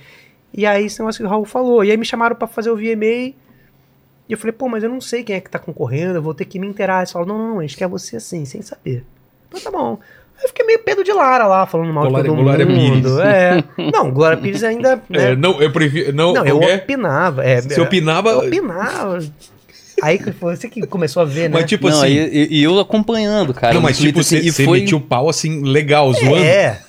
E 0.53 0.67
aí, 0.67 0.87
esse 0.87 0.99
negócio 1.01 1.21
que 1.23 1.27
o 1.27 1.31
Raul 1.31 1.45
falou. 1.45 1.85
E 1.85 1.91
aí 1.91 1.97
me 1.97 2.05
chamaram 2.05 2.35
pra 2.37 2.49
fazer 2.49 2.71
o 2.71 2.77
VMA. 2.77 3.35
E 4.29 4.33
eu 4.33 4.37
falei, 4.39 4.53
pô, 4.53 4.69
mas 4.69 4.83
eu 4.85 4.91
não 4.91 5.01
sei 5.01 5.23
quem 5.25 5.37
é 5.37 5.41
que 5.41 5.51
tá 5.51 5.59
concorrendo, 5.59 6.15
eu 6.17 6.23
vou 6.23 6.35
ter 6.35 6.45
que 6.45 6.59
me 6.59 6.67
inteirar. 6.67 6.99
Eles 7.01 7.11
falaram, 7.13 7.33
não, 7.35 7.39
não, 7.39 7.51
não, 7.55 7.59
a 7.59 7.63
gente 7.63 7.77
quer 7.77 7.89
você 7.89 8.17
assim, 8.17 8.45
sem 8.45 8.63
saber. 8.63 9.05
Então 9.49 9.61
tá 9.61 9.71
bom. 9.71 9.99
Aí 10.39 10.45
eu 10.45 10.49
fiquei 10.49 10.65
meio 10.67 10.79
Pedro 10.81 11.03
de 11.05 11.13
Lara 11.13 11.47
lá, 11.47 11.67
falando 11.67 11.93
mal 11.93 12.07
Glória- 12.09 12.23
de 12.31 12.35
todo 12.35 12.43
Glória 12.45 12.67
mundo. 12.67 13.03
Pires. 13.03 13.19
É. 13.19 13.65
Não, 13.93 14.11
Glória 14.11 14.39
Pires 14.39 14.63
ainda. 14.65 14.97
né? 15.11 15.33
É, 15.33 15.37
não, 15.37 15.61
eu 15.61 15.73
prefiro. 15.73 16.13
Não, 16.13 16.33
não, 16.33 16.47
eu 16.47 16.63
é? 16.63 16.77
opinava. 16.77 17.45
É, 17.45 17.61
Você 17.61 17.81
opinava. 17.81 18.31
Eu 18.31 18.39
opinava. 18.47 19.19
Aí 20.03 20.19
que 20.19 20.33
foi 20.33 20.57
você 20.57 20.69
que 20.69 20.81
começou 20.87 21.23
a 21.23 21.25
ver, 21.25 21.49
né? 21.51 21.59
Mas 21.61 21.69
tipo 21.69 21.89
não, 21.89 22.03
assim. 22.03 22.13
e, 22.13 22.49
e- 22.59 22.63
eu 22.63 22.79
acompanhando, 22.79 23.53
cara. 23.55 23.75
não, 23.75 23.81
mas 23.81 23.99
tipo, 23.99 24.23
você 24.23 24.39
e 24.39 24.51
você 24.51 24.65
foi, 24.65 24.81
metiu 24.81 24.99
o 24.99 25.01
pau 25.01 25.29
assim, 25.29 25.63
legal, 25.63 26.13
zoando. 26.13 26.37
é. 26.37 26.81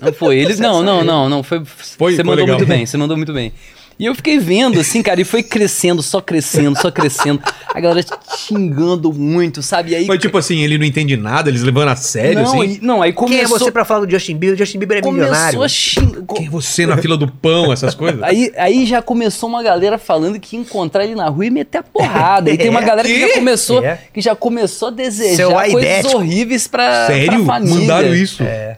Não 0.00 0.12
foi 0.12 0.38
eles? 0.38 0.58
Não, 0.60 0.82
não, 0.82 1.02
não, 1.02 1.28
não. 1.28 1.42
Foi, 1.42 1.62
Foi- 1.64 2.12
você 2.12 2.16
foi 2.16 2.24
mandou 2.24 2.44
legal. 2.44 2.58
muito 2.58 2.68
bem, 2.68 2.84
você 2.84 2.96
mandou 2.96 3.16
muito 3.16 3.32
bem. 3.32 3.52
E 3.98 4.06
eu 4.06 4.14
fiquei 4.14 4.38
vendo, 4.38 4.80
assim, 4.80 5.02
cara, 5.02 5.20
e 5.20 5.24
foi 5.24 5.42
crescendo, 5.42 6.02
só 6.02 6.20
crescendo, 6.20 6.76
só 6.80 6.90
crescendo. 6.90 7.40
A 7.72 7.80
galera 7.80 8.04
xingando 8.36 9.12
muito, 9.12 9.62
sabe? 9.62 9.92
E 9.92 9.94
aí. 9.96 10.06
Mas 10.06 10.18
tipo 10.20 10.36
assim, 10.36 10.58
ele 10.62 10.76
não 10.78 10.84
entende 10.84 11.16
nada, 11.16 11.48
eles 11.48 11.62
levando 11.62 11.88
a 11.88 11.96
sério, 11.96 12.42
não, 12.42 12.60
assim. 12.60 12.72
e- 12.74 12.78
não, 12.84 13.02
aí 13.02 13.12
Quem 13.12 13.22
é 13.38 13.44
começou. 13.44 13.58
você 13.58 13.70
pra 13.70 13.84
falar 13.84 14.04
do 14.04 14.10
Justin 14.10 14.36
Bieber? 14.36 14.54
O 14.56 14.58
Justin 14.58 14.78
Bieber 14.78 14.98
é 14.98 15.00
milionário. 15.02 15.58
começou 15.58 15.62
a 15.62 15.68
xingar. 15.68 16.34
Quem 16.34 16.46
é 16.46 16.50
você 16.50 16.86
na 16.86 16.96
fila 16.96 17.16
do 17.16 17.28
pão, 17.28 17.72
essas 17.72 17.94
coisas? 17.94 18.22
Aí, 18.22 18.52
aí 18.56 18.84
já 18.86 19.00
começou 19.00 19.48
uma 19.48 19.62
galera 19.62 19.96
falando 19.98 20.38
que 20.40 20.56
ia 20.56 20.60
encontrar 20.62 21.04
ele 21.04 21.14
na 21.14 21.28
rua 21.28 21.46
e 21.46 21.50
meter 21.50 21.78
a 21.78 21.82
porrada. 21.82 22.50
E 22.50 22.58
tem 22.58 22.68
uma 22.70 22.80
É, 22.84 22.84
galera 22.86 23.08
que 23.08 23.20
já 23.20 23.34
começou, 23.34 23.84
É. 23.84 23.98
que 24.12 24.20
já 24.20 24.34
começou 24.36 24.88
a 24.88 24.90
desejar 24.90 25.70
coisas 25.70 26.12
horríveis 26.14 26.66
pra, 26.66 27.06
Sério? 27.06 27.44
pra 27.44 27.54
família. 27.54 27.80
Mandaram 27.80 28.14
isso? 28.14 28.42
É. 28.42 28.76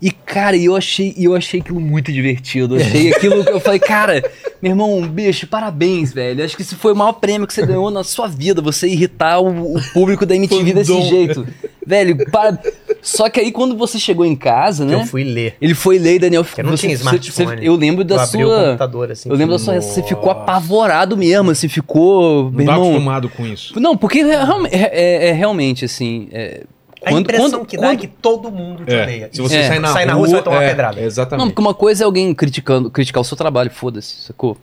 E, 0.00 0.10
cara, 0.10 0.56
eu 0.56 0.76
achei, 0.76 1.14
eu 1.16 1.34
achei 1.34 1.60
aquilo 1.60 1.80
muito 1.80 2.12
divertido. 2.12 2.76
Eu 2.76 2.84
achei 2.84 3.12
aquilo 3.12 3.44
que 3.44 3.50
eu 3.50 3.60
falei, 3.60 3.80
cara, 3.80 4.22
Meu 4.60 4.72
irmão, 4.72 5.00
bicho, 5.08 5.46
parabéns, 5.46 6.12
velho. 6.12 6.44
Acho 6.44 6.54
que 6.56 6.62
esse 6.62 6.74
foi 6.74 6.92
o 6.92 6.96
maior 6.96 7.12
prêmio 7.14 7.46
que 7.46 7.54
você 7.54 7.64
ganhou 7.64 7.90
na 7.90 8.04
sua 8.04 8.26
vida, 8.28 8.60
você 8.60 8.86
irritar 8.88 9.40
o, 9.40 9.76
o 9.76 9.82
público 9.92 10.26
da 10.26 10.34
MTV 10.36 10.72
desse 10.74 10.92
dom. 10.92 11.02
jeito. 11.02 11.46
Velho, 11.86 12.16
para... 12.30 12.58
Só 13.00 13.28
que 13.30 13.38
aí 13.38 13.52
quando 13.52 13.76
você 13.76 13.98
chegou 13.98 14.24
em 14.26 14.34
casa, 14.34 14.84
né? 14.84 14.94
eu 14.94 15.06
fui 15.06 15.22
ler. 15.22 15.54
Ele 15.60 15.74
foi 15.74 15.98
ler, 15.98 16.18
Daniel. 16.18 16.44
Eu 16.58 16.64
não 16.64 16.74
tinha 16.74 16.92
smartphone. 16.94 17.64
eu 17.64 17.76
lembro 17.76 18.02
da 18.02 18.16
eu 18.16 18.20
abri 18.20 18.44
o 18.44 18.48
sua. 18.48 18.64
computador, 18.64 19.10
assim. 19.12 19.28
eu 19.30 19.36
lembro 19.36 19.52
da 19.54 19.58
sua. 19.58 19.74
falei, 19.74 19.80
Você 19.88 20.02
ficou 20.02 20.26
Nossa. 20.26 20.40
apavorado 20.40 21.16
mesmo, 21.16 21.50
assim, 21.52 21.68
ficou. 21.68 22.50
Não 22.50 22.52
tá 22.52 22.72
irmão. 22.72 22.82
acostumado 22.88 23.28
com 23.28 23.46
isso. 23.46 23.78
Não, 23.78 23.96
porque 23.96 24.18
é, 24.18 24.34
é- 24.34 24.68
é- 24.72 25.28
é 25.28 25.32
realmente 25.32 25.84
assim. 25.84 26.28
é, 26.32 26.64
A 27.06 27.10
quando- 27.10 27.20
impressão 27.22 27.50
quando- 27.60 27.66
que 27.66 27.76
dá 27.76 27.86
é 27.86 27.90
quando- 27.90 28.00
que 28.00 28.06
todo 28.08 28.50
mundo 28.50 28.84
te 28.84 28.92
odeia. 28.94 29.30
Se 29.32 29.40
você 29.40 29.56
É. 29.58 29.68
sair 29.68 29.78
na 29.78 29.88
Sai 29.88 30.04
rua, 30.04 30.12
na 30.12 30.18
rua, 30.18 30.26
você 30.28 30.34
vai 30.34 30.42
tomar 30.42 30.56
uma 30.56 30.64
é, 30.64 30.68
pedrada. 30.68 31.00
Exatamente. 31.00 31.40
Não, 31.44 31.48
porque 31.50 31.60
uma 31.60 31.74
coisa 31.74 32.02
é 32.02 32.04
alguém 32.04 32.34
criticando, 32.34 32.90
criticar 32.90 33.20
o 33.20 33.24
seu 33.24 33.36
trabalho, 33.36 33.70
foda-se, 33.70 34.16
sacou? 34.24 34.56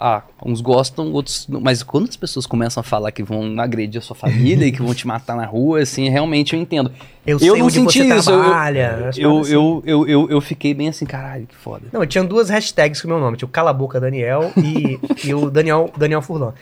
Ah, 0.00 0.22
uns 0.46 0.60
gostam, 0.60 1.10
outros. 1.12 1.48
não. 1.48 1.60
Mas 1.60 1.82
quando 1.82 2.08
as 2.08 2.14
pessoas 2.16 2.46
começam 2.46 2.80
a 2.80 2.84
falar 2.84 3.10
que 3.10 3.20
vão 3.20 3.58
agredir 3.58 3.98
a 3.98 4.00
sua 4.00 4.14
família 4.14 4.64
e 4.64 4.70
que 4.70 4.80
vão 4.80 4.94
te 4.94 5.04
matar 5.08 5.34
na 5.34 5.44
rua, 5.44 5.80
assim, 5.80 6.08
realmente 6.08 6.54
eu 6.54 6.60
entendo. 6.60 6.92
Eu, 7.26 7.32
Eu 7.32 7.38
sei 7.40 7.48
não 7.58 7.64
onde 7.66 7.74
senti 7.74 7.98
você 8.04 8.14
isso, 8.14 8.30
eu- 8.30 8.38
trabalha. 8.44 9.08
as 9.08 9.18
Eu, 9.18 9.30
paradas 9.30 9.50
eu, 9.50 9.82
eu, 9.84 10.06
eu, 10.08 10.30
eu 10.30 10.40
fiquei 10.40 10.72
bem 10.72 10.88
assim, 10.88 11.04
caralho, 11.04 11.48
que 11.48 11.56
foda. 11.56 11.86
Não, 11.92 12.00
eu 12.02 12.06
tinha 12.06 12.22
duas 12.22 12.48
hashtags 12.48 13.02
com 13.02 13.08
o 13.08 13.10
meu 13.10 13.18
nome. 13.18 13.36
Tinha 13.38 13.46
o 13.48 13.50
Cala 13.50 13.70
a 13.70 13.72
Boca 13.74 13.98
Daniel 13.98 14.52
e, 14.56 15.00
e 15.26 15.34
o 15.34 15.50
Daniel, 15.50 15.90
Daniel 15.96 16.22
Furlan. 16.22 16.52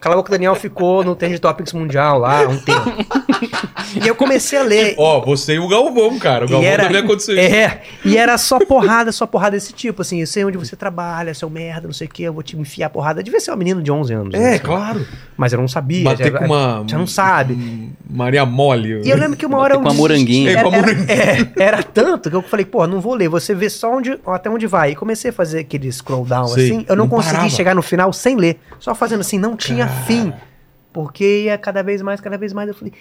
Cala 0.00 0.14
a 0.14 0.18
Boca 0.18 0.30
Daniel 0.32 0.54
ficou 0.54 1.04
no 1.04 1.14
Trend 1.14 1.38
Topics 1.38 1.72
Mundial 1.72 2.18
lá 2.18 2.44
há 2.44 2.48
um 2.48 2.58
tempo. 2.58 2.90
e 4.02 4.06
eu 4.08 4.14
comecei 4.14 4.58
a 4.58 4.62
ler. 4.62 4.94
Ó, 4.98 5.20
você 5.20 5.54
e 5.54 5.58
o 5.58 5.68
Galvão, 5.68 6.18
cara. 6.18 6.44
O 6.46 6.48
Galvão 6.48 6.68
era, 6.68 6.84
também 6.84 7.02
aconteceu 7.02 7.36
isso. 7.36 7.54
é, 7.54 7.82
e 8.04 8.16
era 8.16 8.36
só 8.38 8.58
porrada, 8.58 9.12
só 9.12 9.26
porrada 9.26 9.52
desse 9.56 9.72
tipo, 9.72 10.02
assim, 10.02 10.20
eu 10.20 10.26
sei 10.26 10.44
onde 10.44 10.56
você 10.58 10.74
trabalha, 10.74 11.32
seu 11.34 11.48
merda, 11.50 11.86
não 11.86 11.92
sei 11.94 12.06
o 12.06 12.10
que, 12.10 12.22
eu 12.22 12.32
vou 12.32 12.42
te 12.42 12.56
enfiar 12.58 12.90
porrada. 12.90 13.22
Devia 13.22 13.38
ser 13.40 13.50
uma 13.50 13.56
menina 13.58 13.80
de 13.82 13.92
11 13.92 14.12
anos. 14.12 14.34
É, 14.34 14.38
né? 14.38 14.58
claro. 14.58 15.06
Mas 15.36 15.52
eu 15.52 15.60
não 15.60 15.68
sabia. 15.68 16.04
Bater 16.04 16.32
já, 16.32 16.38
com 16.38 16.44
uma. 16.46 16.84
Já 16.86 16.98
não 16.98 17.06
sabe. 17.06 17.90
Maria 18.08 18.44
Mole. 18.44 19.02
E 19.04 19.10
eu 19.10 19.16
lembro 19.16 19.36
que 19.36 19.46
uma 19.46 19.58
hora 19.58 19.78
com 19.78 19.88
a 19.88 19.94
moranguinha. 19.94 20.50
Era, 20.50 20.60
É, 20.60 20.62
com 20.64 20.68
a 20.70 20.72
era- 20.76 20.86
moranguinha. 20.86 21.52
é, 21.56 21.62
era 21.62 21.82
tanto 21.82 22.28
que 22.30 22.36
eu 22.36 22.42
falei, 22.42 22.66
pô, 22.66 22.86
não 22.86 23.00
vou 23.00 23.14
ler, 23.14 23.28
você 23.28 23.54
vê 23.54 23.70
só 23.70 23.94
onde, 23.94 24.18
até 24.26 24.50
onde 24.50 24.66
vai. 24.66 24.92
E 24.92 24.96
comecei 24.96 25.30
a 25.30 25.32
fazer 25.32 25.60
aquele 25.60 25.90
scroll 25.92 26.24
down 26.24 26.48
Sei, 26.48 26.64
assim, 26.72 26.86
eu 26.88 26.96
não, 26.96 27.04
não 27.04 27.08
consegui 27.08 27.34
parava. 27.36 27.50
chegar 27.50 27.74
no 27.74 27.82
final 27.82 28.12
sem 28.12 28.36
ler. 28.36 28.58
Só 28.80 28.94
fazendo 28.94 29.20
assim, 29.20 29.38
não 29.38 29.56
tinha 29.66 29.88
fim. 29.88 30.32
Porque 30.92 31.44
ia 31.44 31.56
cada 31.56 31.82
vez 31.82 32.02
mais, 32.02 32.20
cada 32.20 32.36
vez 32.36 32.52
mais. 32.52 32.68
Eu 32.68 32.74
falei. 32.74 32.92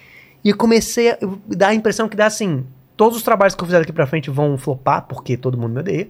E 0.44 0.50
eu 0.50 0.56
comecei 0.58 1.12
a 1.12 1.18
dar 1.48 1.70
a 1.70 1.74
impressão 1.74 2.08
que 2.08 2.16
dá 2.16 2.28
assim: 2.28 2.64
todos 2.96 3.18
os 3.18 3.24
trabalhos 3.24 3.56
que 3.56 3.62
eu 3.62 3.66
fizer 3.66 3.80
daqui 3.80 3.92
pra 3.92 4.06
frente 4.08 4.30
vão 4.30 4.58
flopar, 4.58 5.06
porque 5.08 5.36
todo 5.36 5.58
mundo 5.58 5.74
me 5.74 5.80
odeia. 5.80 6.08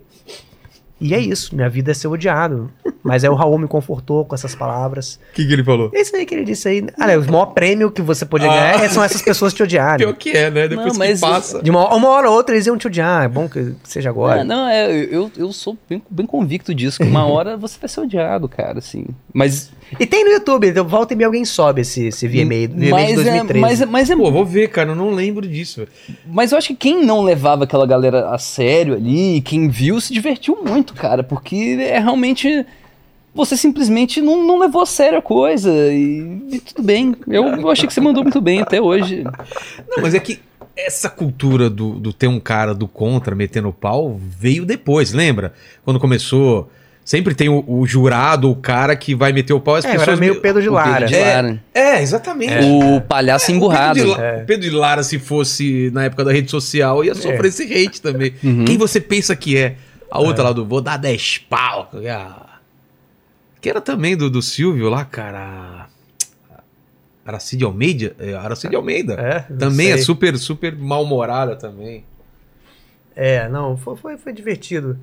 E 1.01 1.13
é 1.13 1.19
isso, 1.19 1.55
minha 1.55 1.69
vida 1.69 1.91
é 1.91 1.93
ser 1.93 2.09
odiado. 2.09 2.69
Mas 3.01 3.23
aí 3.23 3.29
o 3.29 3.33
Raul 3.33 3.57
me 3.57 3.69
confortou 3.69 4.25
com 4.25 4.35
essas 4.35 4.53
palavras. 4.53 5.17
O 5.31 5.33
que, 5.35 5.47
que 5.47 5.53
ele 5.53 5.63
falou? 5.63 5.89
Esse 5.93 6.13
aí 6.13 6.25
que 6.25 6.35
ele 6.35 6.43
disse 6.43 6.67
aí. 6.67 6.85
Ah, 6.99 7.07
né, 7.07 7.17
o 7.17 7.23
maior 7.31 7.45
prêmio 7.45 7.89
que 7.89 8.01
você 8.01 8.25
podia 8.25 8.51
Ah. 8.51 8.53
ganhar 8.53 8.83
é- 8.83 8.89
são 8.89 9.01
essas 9.01 9.21
pessoas 9.21 9.53
te 9.53 9.63
odiarem. 9.63 10.05
Pior 10.05 10.13
que 10.17 10.31
é, 10.31 10.51
né? 10.51 10.67
Depois 10.67 10.97
Não, 10.97 11.05
que 11.07 11.17
passa. 11.21 11.63
De 11.63 11.69
uma, 11.69 11.95
uma 11.95 12.09
hora 12.09 12.29
ou 12.29 12.35
outra 12.35 12.53
eles 12.53 12.67
iam 12.67 12.77
te 12.77 12.87
odiar. 12.87 13.23
É 13.23 13.29
bom 13.29 13.47
que 13.47 13.73
seja 13.85 14.09
agora. 14.09 14.41
Ah, 14.41 14.43
não, 14.43 14.67
é, 14.67 14.91
eu, 14.91 15.31
eu 15.37 15.53
sou 15.53 15.77
bem, 15.89 16.03
bem 16.09 16.25
convicto 16.25 16.75
disso, 16.75 16.97
que 17.01 17.07
uma 17.07 17.23
hora 17.31 17.55
você 17.55 17.79
vai 17.79 17.87
ser 17.87 18.01
odiado, 18.01 18.49
cara, 18.49 18.79
assim. 18.79 19.05
Mas. 19.33 19.71
E 19.97 20.05
tem 20.05 20.23
no 20.25 20.31
YouTube, 20.31 20.67
então 20.67 20.85
volta 20.85 21.13
e 21.13 21.15
meia 21.17 21.27
alguém 21.27 21.45
sobe 21.45 21.81
esse, 21.81 22.07
esse 22.07 22.27
VMA, 22.27 22.67
VMA 22.67 22.67
de 22.67 22.89
mas, 22.91 23.09
é, 23.11 23.15
2013. 23.15 23.59
mas, 23.59 23.81
é- 23.81 23.85
mas 23.85 24.09
é 24.09 24.15
Pô, 24.15 24.31
vou 24.31 24.45
ver, 24.45 24.67
cara. 24.69 24.89
Eu 24.91 24.95
não 24.95 25.11
lembro 25.11 25.47
disso. 25.47 25.87
Mas 26.25 26.51
eu 26.51 26.57
acho 26.57 26.67
que 26.69 26.75
quem 26.75 27.05
não 27.05 27.21
levava 27.23 27.63
aquela 27.63 27.87
galera 27.87 28.29
a 28.29 28.37
sério 28.37 28.93
ali, 28.95 29.41
quem 29.41 29.69
viu, 29.69 29.99
se 30.01 30.11
divertiu 30.13 30.59
muito, 30.63 30.93
cara, 30.93 31.23
porque 31.23 31.77
é 31.79 31.99
realmente. 31.99 32.65
Você 33.33 33.55
simplesmente 33.55 34.21
não, 34.21 34.45
não 34.45 34.57
levou 34.59 34.81
a 34.81 34.85
sério 34.87 35.19
a 35.19 35.21
coisa 35.21 35.71
e, 35.93 36.41
e 36.51 36.59
tudo 36.59 36.83
bem. 36.83 37.15
Eu, 37.27 37.45
eu 37.45 37.69
achei 37.69 37.87
que 37.87 37.93
você 37.93 38.01
mandou 38.01 38.23
muito 38.23 38.41
bem 38.41 38.59
até 38.61 38.81
hoje. 38.81 39.23
Não, 39.87 40.01
mas 40.01 40.15
é 40.15 40.19
que 40.19 40.39
essa 40.75 41.09
cultura 41.09 41.69
do, 41.69 41.91
do 41.99 42.11
ter 42.11 42.27
um 42.27 42.39
cara 42.39 42.73
do 42.73 42.87
contra 42.87 43.35
metendo 43.35 43.71
pau 43.71 44.19
veio 44.19 44.65
depois, 44.65 45.13
lembra? 45.13 45.53
Quando 45.85 45.99
começou. 45.99 46.69
Sempre 47.09 47.33
tem 47.33 47.49
o, 47.49 47.63
o 47.67 47.87
jurado, 47.87 48.51
o 48.51 48.55
cara 48.55 48.95
que 48.95 49.15
vai 49.15 49.31
meter 49.33 49.51
o 49.51 49.59
pau 49.59 49.73
as 49.73 49.83
É, 49.83 49.89
pessoas. 49.93 50.09
era 50.09 50.15
meio 50.17 50.39
Pedro 50.41 50.61
de 50.61 50.69
O 50.69 50.73
Pedro 50.75 50.91
Lara. 50.91 51.05
de 51.07 51.15
É, 51.15 51.33
Lara. 51.33 51.63
É, 51.73 52.01
exatamente. 52.03 52.53
O 52.63 53.01
palhaço 53.01 53.51
emburrado. 53.51 53.99
O 53.99 54.03
Pedro 54.03 54.13
de, 54.15 54.21
La- 54.21 54.27
É. 54.27 54.43
Pedro 54.43 54.69
de 54.69 54.75
Lara, 54.75 55.01
se 55.01 55.17
fosse 55.17 55.89
na 55.91 56.03
época 56.03 56.23
da 56.23 56.31
rede 56.31 56.51
social, 56.51 57.03
ia 57.03 57.15
sofrer 57.15 57.45
esse 57.45 57.63
hate 57.63 57.99
também. 57.99 58.35
Uhum. 58.43 58.63
Quem 58.63 58.77
você 58.77 59.01
pensa 59.01 59.35
que 59.35 59.57
é? 59.57 59.77
A 60.11 60.19
outra 60.19 60.43
lá 60.43 60.51
do 60.53 60.63
vou 60.63 60.81
dar 60.81 60.97
10 60.97 61.39
pau. 61.49 61.89
que 63.59 63.69
é 63.69 63.71
era 63.71 63.81
também 63.81 64.15
do, 64.15 64.29
do 64.29 64.39
Silvio 64.43 64.87
lá, 64.87 65.03
cara. 65.03 65.87
Aracide 67.25 67.63
Almeida? 67.63 68.15
É, 68.19 68.35
Aracide 68.35 68.75
Almeida. 68.75 69.13
É, 69.13 69.39
também 69.55 69.87
é 69.89 69.95
sei. 69.95 70.03
super, 70.03 70.37
super 70.37 70.75
mal-humorada 70.75 71.55
também. 71.55 72.03
É, 73.15 73.49
não, 73.49 73.75
foi, 73.77 73.95
foi, 73.97 74.17
foi 74.17 74.31
divertido. 74.31 74.99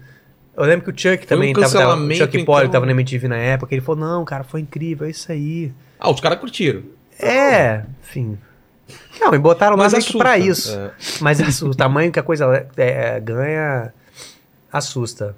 Eu 0.56 0.64
lembro 0.64 0.84
que 0.84 0.90
o 0.90 0.92
Chuck 0.98 1.26
Foi 1.26 1.36
um 1.36 1.40
também 1.40 1.52
tava. 1.52 1.96
O 1.96 2.14
Chuck 2.14 2.44
Polly 2.44 2.60
então. 2.62 2.72
tava 2.72 2.86
na 2.86 2.92
MTV 2.92 3.28
na 3.28 3.36
época. 3.36 3.74
Ele 3.74 3.82
falou: 3.82 4.00
Não, 4.00 4.24
cara, 4.24 4.42
foi 4.42 4.60
incrível, 4.60 5.06
é 5.06 5.10
isso 5.10 5.30
aí. 5.30 5.72
Ah, 6.00 6.10
os 6.10 6.20
caras 6.20 6.38
curtiram. 6.38 6.82
É, 7.20 7.82
enfim. 8.02 8.38
Não, 9.20 9.34
e 9.34 9.38
botaram 9.38 9.76
Mas 9.76 9.92
aqui 9.92 10.02
assusta. 10.02 10.18
pra 10.18 10.38
isso. 10.38 10.76
É. 10.78 10.90
Mas 11.20 11.62
o 11.62 11.74
tamanho 11.74 12.12
que 12.12 12.18
a 12.18 12.22
coisa 12.22 12.68
é, 12.76 13.20
ganha 13.20 13.92
assusta. 14.72 15.36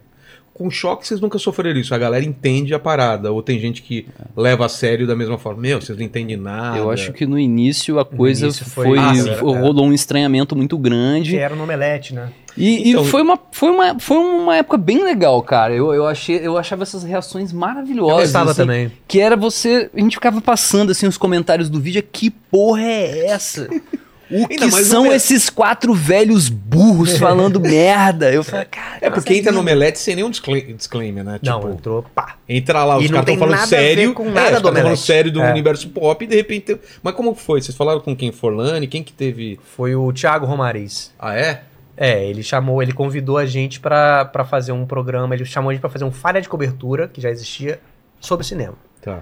Com 0.58 0.68
choque, 0.70 1.06
vocês 1.06 1.20
nunca 1.20 1.38
sofreram 1.38 1.78
isso. 1.78 1.94
A 1.94 1.98
galera 1.98 2.24
entende 2.24 2.74
a 2.74 2.80
parada. 2.80 3.30
Ou 3.30 3.40
tem 3.42 3.60
gente 3.60 3.80
que 3.80 4.06
leva 4.36 4.66
a 4.66 4.68
sério 4.68 5.06
da 5.06 5.14
mesma 5.14 5.38
forma. 5.38 5.62
Meu, 5.62 5.80
vocês 5.80 5.96
não 5.96 6.04
entendem 6.04 6.36
nada. 6.36 6.76
Eu 6.78 6.90
acho 6.90 7.12
que 7.12 7.24
no 7.24 7.38
início 7.38 7.98
a 8.00 8.04
coisa 8.04 8.46
início 8.46 8.64
foi 8.66 8.98
foi. 8.98 9.12
isso, 9.14 9.34
foi- 9.36 9.52
é. 9.54 9.60
rolou 9.60 9.86
um 9.86 9.92
estranhamento 9.92 10.56
muito 10.56 10.76
grande. 10.76 11.30
Que 11.30 11.36
era 11.36 11.54
no 11.54 11.62
Omelete, 11.62 12.12
né? 12.12 12.30
E, 12.56 12.88
e 12.88 12.90
Então- 12.90 13.04
foi, 13.04 13.22
uma, 13.22 13.38
foi, 13.52 13.70
uma, 13.70 14.00
foi 14.00 14.16
uma 14.16 14.56
época 14.56 14.76
bem 14.76 15.04
legal, 15.04 15.40
cara. 15.42 15.72
Eu, 15.72 15.94
eu, 15.94 16.06
achei, 16.08 16.38
eu 16.44 16.58
achava 16.58 16.82
essas 16.82 17.04
reações 17.04 17.52
Eu 17.52 17.58
maravilhosas. 17.58 18.22
gostava 18.22 18.50
assim, 18.50 18.62
também. 18.62 18.92
Que 19.06 19.20
era 19.20 19.36
você. 19.36 19.88
A 19.94 20.00
gente 20.00 20.14
ficava 20.16 20.40
passando 20.40 20.90
assim 20.90 21.06
os 21.06 21.16
comentários 21.16 21.70
do 21.70 21.78
vídeo. 21.78 22.02
Que 22.02 22.30
porra 22.30 22.82
é 22.82 23.26
essa? 23.26 23.68
O 24.30 24.36
Ainda 24.50 24.66
que 24.66 24.66
mais 24.66 24.86
são 24.86 25.04
no- 25.04 25.12
esses 25.12 25.48
quatro 25.48 25.94
velhos 25.94 26.48
burros 26.48 27.16
falando 27.16 27.58
merda? 27.58 28.30
Eu 28.30 28.44
falei, 28.44 28.66
cara. 28.66 28.98
É 29.00 29.08
porque 29.08 29.34
entra 29.34 29.50
no 29.50 29.60
Omelete 29.60 29.98
sem 29.98 30.14
nenhum 30.16 30.30
discla- 30.30 30.60
disclaimer, 30.60 31.24
né? 31.24 31.38
Não, 31.42 31.60
Tipo, 31.60 31.72
entrou, 31.72 32.02
pá. 32.14 32.36
entra 32.48 32.84
lá, 32.84 32.96
E 33.00 33.04
os 33.06 33.10
não 33.10 33.18
caras 33.20 33.34
estão 33.34 33.48
falando 33.48 33.66
sério. 33.68 34.14
com 34.14 34.22
é, 34.24 34.26
nada 34.26 34.38
os 34.38 34.42
caras 34.44 34.62
falando 34.62 34.78
Omelete. 34.80 35.00
sério 35.02 35.32
do 35.32 35.40
É. 35.40 35.50
universo 35.50 35.88
pop 35.90 36.22
e 36.24 36.28
de 36.28 36.36
repente. 36.36 36.78
Mas 37.02 37.14
como 37.14 37.34
que 37.34 37.40
foi? 37.40 37.62
Vocês 37.62 37.76
falaram 37.76 38.00
com 38.00 38.14
quem? 38.14 38.30
Forlane? 38.30 38.86
Quem 38.86 39.02
que 39.02 39.12
teve. 39.12 39.58
Foi 39.76 39.94
o 39.94 40.12
Thiago 40.12 40.44
Romariz. 40.46 41.12
Ah, 41.18 41.34
é? 41.34 41.62
É, 41.96 42.24
ele 42.24 42.42
chamou, 42.42 42.82
ele 42.82 42.92
convidou 42.92 43.38
a 43.38 43.46
gente 43.46 43.80
pra, 43.80 44.24
pra 44.24 44.44
fazer 44.44 44.70
um 44.72 44.86
programa, 44.86 45.34
ele 45.34 45.44
chamou 45.44 45.70
a 45.70 45.72
gente 45.72 45.80
pra 45.80 45.90
fazer 45.90 46.04
um 46.04 46.12
falha 46.12 46.40
de 46.40 46.48
cobertura, 46.48 47.08
que 47.08 47.20
já 47.20 47.28
existia, 47.30 47.80
sobre 48.20 48.46
cinema. 48.46 48.74
Tá. 49.02 49.20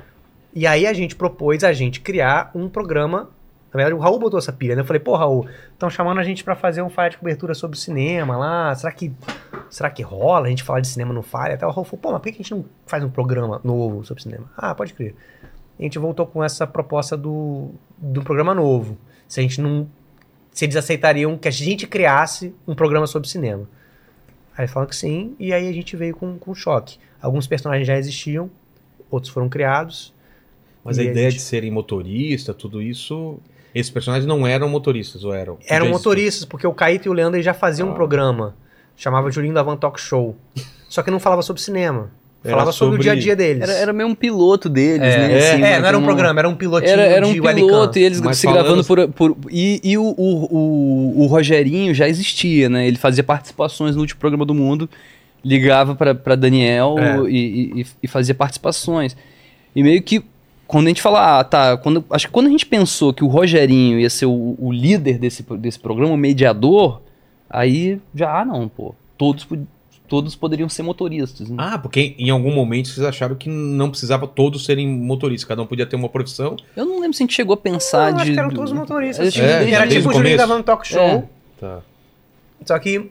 E 0.54 0.66
aí 0.66 0.86
a 0.86 0.92
gente 0.92 1.14
propôs 1.16 1.62
a 1.64 1.72
gente 1.72 2.00
criar 2.00 2.50
um 2.54 2.68
programa. 2.68 3.30
Na 3.76 3.84
verdade, 3.84 3.94
o 4.00 4.02
Raul 4.02 4.18
botou 4.18 4.38
essa 4.38 4.52
pilha, 4.52 4.74
né? 4.74 4.80
Eu 4.80 4.84
falei, 4.86 5.00
pô, 5.00 5.14
Raul, 5.16 5.46
estão 5.72 5.88
chamando 5.90 6.18
a 6.18 6.24
gente 6.24 6.42
pra 6.42 6.56
fazer 6.56 6.82
um 6.82 6.88
falha 6.90 7.10
de 7.10 7.18
cobertura 7.18 7.54
sobre 7.54 7.78
cinema 7.78 8.36
lá. 8.36 8.74
Será 8.74 8.92
que. 8.92 9.12
Será 9.70 9.90
que 9.90 10.02
rola 10.02 10.46
a 10.46 10.48
gente 10.50 10.62
falar 10.62 10.80
de 10.80 10.88
cinema 10.88 11.12
no 11.12 11.22
falha? 11.22 11.54
Até 11.54 11.66
o 11.66 11.70
Raul 11.70 11.84
falou, 11.84 12.00
pô, 12.00 12.12
mas 12.12 12.20
por 12.20 12.24
que 12.24 12.30
a 12.30 12.36
gente 12.42 12.50
não 12.52 12.64
faz 12.86 13.02
um 13.04 13.10
programa 13.10 13.60
novo 13.64 14.04
sobre 14.04 14.22
cinema? 14.22 14.50
Ah, 14.56 14.74
pode 14.74 14.94
crer. 14.94 15.14
A 15.78 15.82
gente 15.82 15.98
voltou 15.98 16.26
com 16.26 16.42
essa 16.42 16.66
proposta 16.66 17.16
do, 17.16 17.70
do 17.98 18.22
programa 18.22 18.54
novo. 18.54 18.96
Se 19.28 19.40
a 19.40 19.42
gente 19.42 19.60
não. 19.60 19.86
Se 20.50 20.64
eles 20.64 20.76
aceitariam 20.76 21.36
que 21.36 21.48
a 21.48 21.50
gente 21.50 21.86
criasse 21.86 22.54
um 22.66 22.74
programa 22.74 23.06
sobre 23.06 23.28
cinema. 23.28 23.68
Aí 24.56 24.66
falaram 24.66 24.88
que 24.88 24.96
sim, 24.96 25.36
e 25.38 25.52
aí 25.52 25.68
a 25.68 25.72
gente 25.72 25.94
veio 25.96 26.16
com, 26.16 26.38
com 26.38 26.54
choque. 26.54 26.98
Alguns 27.20 27.46
personagens 27.46 27.86
já 27.86 27.98
existiam, 27.98 28.48
outros 29.10 29.30
foram 29.30 29.50
criados. 29.50 30.14
Mas 30.82 30.98
a 30.98 31.02
a 31.02 31.04
ideia 31.04 31.30
gente- 31.30 31.40
de 31.40 31.44
serem 31.44 31.70
motorista, 31.70 32.54
tudo 32.54 32.80
isso. 32.80 33.38
Esses 33.78 33.90
personagens 33.90 34.26
não 34.26 34.46
eram 34.46 34.68
motoristas, 34.68 35.22
ou 35.24 35.34
eram? 35.34 35.58
Eram 35.68 35.88
motoristas, 35.90 36.44
porque 36.44 36.66
o 36.66 36.72
Caíto 36.72 37.08
e 37.08 37.10
o 37.10 37.12
Leandro 37.12 37.40
já 37.42 37.52
faziam 37.52 37.88
um 37.88 37.92
Ah. 37.92 37.94
programa. 37.94 38.54
Chamava 38.96 39.30
Julinho 39.30 39.52
da 39.52 39.62
Van 39.62 39.76
Talk 39.76 40.00
Show. 40.00 40.34
Só 40.88 41.02
que 41.02 41.10
não 41.10 41.20
falava 41.20 41.42
sobre 41.42 41.60
cinema. 41.60 42.10
Falava 42.42 42.70
sobre, 42.70 42.96
sobre- 42.96 43.00
o 43.00 43.02
dia 43.02 43.12
a 43.12 43.16
dia 43.16 43.34
deles. 43.36 43.62
Era, 43.68 43.72
era 43.78 43.92
meio 43.92 44.08
um 44.08 44.14
piloto 44.14 44.68
deles, 44.68 45.00
é, 45.02 45.18
né? 45.18 45.32
é, 45.32 45.38
assim, 45.50 45.62
é, 45.62 45.80
não 45.80 45.88
era 45.88 45.96
um 45.98 46.00
como- 46.00 46.06
programa, 46.06 46.40
era 46.40 46.48
um 46.48 46.54
pilotinho 46.54 46.92
Era, 46.92 47.02
era 47.02 47.26
um 47.26 47.32
de 47.34 47.40
piloto 47.42 47.56
webcam. 47.76 48.00
e 48.00 48.04
eles 48.04 48.20
Mas 48.20 48.38
se 48.38 48.46
falando- 48.46 48.62
gravando 48.62 48.84
por. 48.84 49.08
por- 49.08 49.36
e 49.50 49.80
e 49.82 49.98
o, 49.98 50.04
o, 50.04 50.56
o, 50.56 51.22
o 51.22 51.26
Rogerinho 51.26 51.92
já 51.92 52.08
existia, 52.08 52.68
né? 52.68 52.86
Ele 52.86 52.96
fazia 52.96 53.24
participações 53.24 53.96
no 53.96 54.00
último 54.00 54.20
programa 54.20 54.44
do 54.46 54.54
mundo, 54.54 54.88
ligava 55.44 55.96
pra, 55.96 56.14
pra 56.14 56.36
Daniel 56.36 56.94
É. 56.98 57.18
e, 57.28 57.80
e, 57.82 57.86
e 58.04 58.08
fazia 58.08 58.34
participações. 58.34 59.16
E 59.74 59.82
meio 59.82 60.00
que. 60.00 60.24
Quando 60.66 60.86
a 60.86 60.88
gente 60.88 61.02
fala, 61.02 61.40
ah, 61.40 61.44
tá. 61.44 61.76
Quando, 61.76 62.04
acho 62.10 62.26
que 62.26 62.32
quando 62.32 62.46
a 62.46 62.50
gente 62.50 62.66
pensou 62.66 63.12
que 63.12 63.22
o 63.22 63.28
Rogerinho 63.28 64.00
ia 64.00 64.10
ser 64.10 64.26
o, 64.26 64.56
o 64.58 64.72
líder 64.72 65.18
desse, 65.18 65.42
desse 65.56 65.78
programa, 65.78 66.12
o 66.12 66.16
mediador, 66.16 67.00
aí 67.48 68.00
já, 68.14 68.40
ah, 68.40 68.44
não, 68.44 68.68
pô. 68.68 68.94
Todos 69.16 69.46
todos 70.08 70.36
poderiam 70.36 70.68
ser 70.68 70.82
motoristas. 70.82 71.50
né? 71.50 71.56
Ah, 71.58 71.78
porque 71.78 72.14
em 72.18 72.30
algum 72.30 72.54
momento 72.54 72.88
vocês 72.88 73.04
acharam 73.04 73.34
que 73.34 73.48
não 73.48 73.90
precisava 73.90 74.26
todos 74.26 74.64
serem 74.64 74.88
motoristas, 74.88 75.48
cada 75.48 75.62
um 75.62 75.66
podia 75.66 75.86
ter 75.86 75.96
uma 75.96 76.08
profissão. 76.08 76.56
Eu 76.76 76.84
não 76.84 77.00
lembro 77.00 77.14
se 77.16 77.22
a 77.22 77.26
gente 77.26 77.34
chegou 77.34 77.54
a 77.54 77.56
pensar 77.56 78.10
Não, 78.10 78.16
de. 78.18 78.22
acho 78.22 78.32
que 78.32 78.38
eram 78.38 78.50
todos 78.50 78.72
motoristas. 78.72 79.36
É, 79.36 79.70
era 79.70 79.86
tipo 79.86 80.08
o 80.08 80.12
Julinho 80.12 80.54
um 80.54 80.62
talk 80.62 80.86
show. 80.86 81.00
É. 81.00 81.24
Tá. 81.60 81.80
Só 82.64 82.78
que 82.78 83.10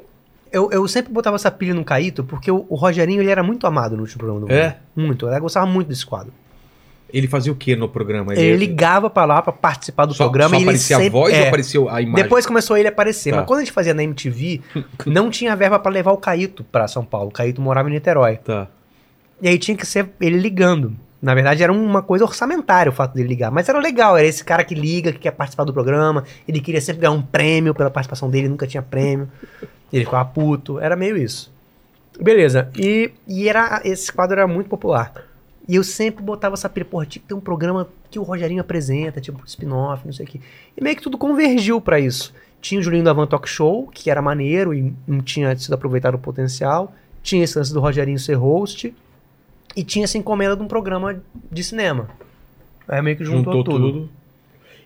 eu, 0.52 0.72
eu 0.72 0.88
sempre 0.88 1.12
botava 1.12 1.36
essa 1.36 1.52
pilha 1.52 1.74
no 1.74 1.84
Caíto, 1.84 2.24
porque 2.24 2.50
o, 2.50 2.66
o 2.70 2.76
Rogerinho 2.76 3.22
ele 3.22 3.30
era 3.30 3.44
muito 3.44 3.68
amado 3.68 3.96
no 3.96 4.04
último 4.04 4.20
programa 4.20 4.40
do 4.40 4.48
mundo. 4.48 4.58
É? 4.58 4.78
Muito. 4.96 5.28
Eu 5.28 5.42
gostava 5.42 5.66
muito 5.66 5.88
desse 5.88 6.06
quadro. 6.06 6.34
Ele 7.16 7.30
fazia 7.30 7.50
o 7.50 7.56
que 7.56 7.78
no 7.78 7.88
programa? 7.88 8.34
Ele, 8.34 8.58
ligava 8.58 9.10
pra 9.10 9.24
lá 9.24 9.42
pra 9.42 9.54
participar 9.54 10.06
do 10.06 10.14
só, 10.14 10.26
programa 10.26 10.50
só 10.50 10.56
ele 10.58 10.64
aparecia 10.66 10.98
sempre, 10.98 11.08
a 11.08 11.12
voz 11.22 11.34
é, 11.34 11.42
ou 11.42 11.48
aparecia 11.48 11.80
a 11.80 12.02
imagem? 12.02 12.24
Depois 12.24 12.46
começou 12.46 12.78
ele 12.78 12.90
a 12.90 12.92
aparecer. 12.92 13.30
Tá. 13.30 13.38
Mas 13.38 13.46
quando 13.46 13.60
a 13.60 13.64
gente 13.64 13.72
fazia 13.72 13.94
na 13.94 14.04
MTV, 14.04 14.60
não 15.08 15.30
tinha 15.30 15.56
verba 15.56 15.80
pra 15.80 15.90
levar 15.90 16.12
o 16.12 16.18
Caíto 16.18 16.66
pra 16.66 16.90
São 16.90 17.06
Paulo. 17.06 17.30
O 17.30 17.32
Caíto 17.32 17.62
morava 17.62 17.90
em 17.90 17.94
Niterói. 17.94 18.36
Tá. 18.36 18.68
E 19.42 19.48
aí 19.48 19.58
tinha 19.58 19.78
que 19.78 19.86
ser 19.86 20.10
ele 20.20 20.38
ligando. 20.38 20.94
Na 21.22 21.34
verdade, 21.34 21.64
era 21.64 21.72
uma 21.72 22.02
coisa 22.02 22.26
orçamentária 22.26 22.90
o 22.90 22.94
fato 22.94 23.14
dele 23.14 23.30
ligar. 23.30 23.50
Mas 23.50 23.70
era 23.70 23.80
legal, 23.80 24.18
era 24.18 24.28
esse 24.28 24.44
cara 24.44 24.66
que 24.66 24.76
liga, 24.76 25.14
que 25.14 25.20
quer 25.20 25.32
participar 25.32 25.64
do 25.64 25.72
programa. 25.72 26.26
Ele 26.46 26.60
queria 26.60 26.82
sempre 26.82 27.04
ganhar 27.04 27.14
um 27.14 27.22
prêmio 27.22 27.74
pela 27.74 27.90
participação 27.90 28.30
dele, 28.30 28.50
nunca 28.50 28.68
tinha 28.68 28.84
prêmio. 28.84 29.32
Ele 29.94 30.04
ficava 30.04 30.26
puto. 30.26 30.82
Era 30.82 30.98
meio 30.98 31.16
isso. 31.16 31.50
Beleza. 32.22 32.70
E, 32.78 33.12
e 33.26 33.48
era, 33.48 33.82
esse 33.86 34.12
quadro 34.12 34.38
era 34.38 34.48
muito 34.48 34.68
popular. 34.68 35.14
E 35.68 35.76
eu 35.76 35.84
sempre 35.84 36.24
botava 36.24 36.54
essa 36.54 36.70
pilha, 36.70 36.86
porra, 36.86 37.06
tinha 37.06 37.22
que 37.22 37.28
ter 37.28 37.34
um 37.34 37.40
programa 37.40 37.88
que 38.12 38.20
o 38.20 38.24
Rogerinho 38.24 38.62
apresenta, 38.62 39.20
tipo 39.20 39.42
spin-off, 39.46 40.06
não 40.06 40.14
sei 40.14 40.26
o 40.26 40.30
quê. 40.30 40.40
E 40.78 40.84
meio 40.84 40.96
que 40.96 41.02
tudo 41.02 41.18
convergiu 41.18 41.82
pra 41.82 42.00
isso. 42.00 42.34
Tinha 42.62 42.80
o 42.80 42.84
Julinho 42.84 43.04
da 43.04 43.14
Van 43.14 43.28
Talk 43.28 43.48
Show, 43.50 43.88
que 43.94 44.10
era 44.10 44.22
maneiro 44.22 44.74
e 44.74 44.94
não 45.08 45.22
tinha 45.22 45.56
sido 45.56 45.74
aproveitado 45.74 46.16
o 46.16 46.20
potencial. 46.20 46.94
Tinha 47.24 47.44
esse 47.44 47.58
lance 47.58 47.74
do 47.74 47.80
Rogerinho 47.80 48.20
ser 48.20 48.36
host. 48.36 48.94
E 49.76 49.84
tinha 49.84 50.06
essa 50.06 50.18
encomenda 50.18 50.56
de 50.56 50.64
um 50.64 50.68
programa 50.68 51.22
de 51.52 51.64
cinema. 51.64 52.10
Aí 52.88 53.02
meio 53.02 53.18
que 53.18 53.26
juntou, 53.26 53.54
Juntou 53.54 53.64
tudo. 53.64 53.92
tudo. 53.92 54.10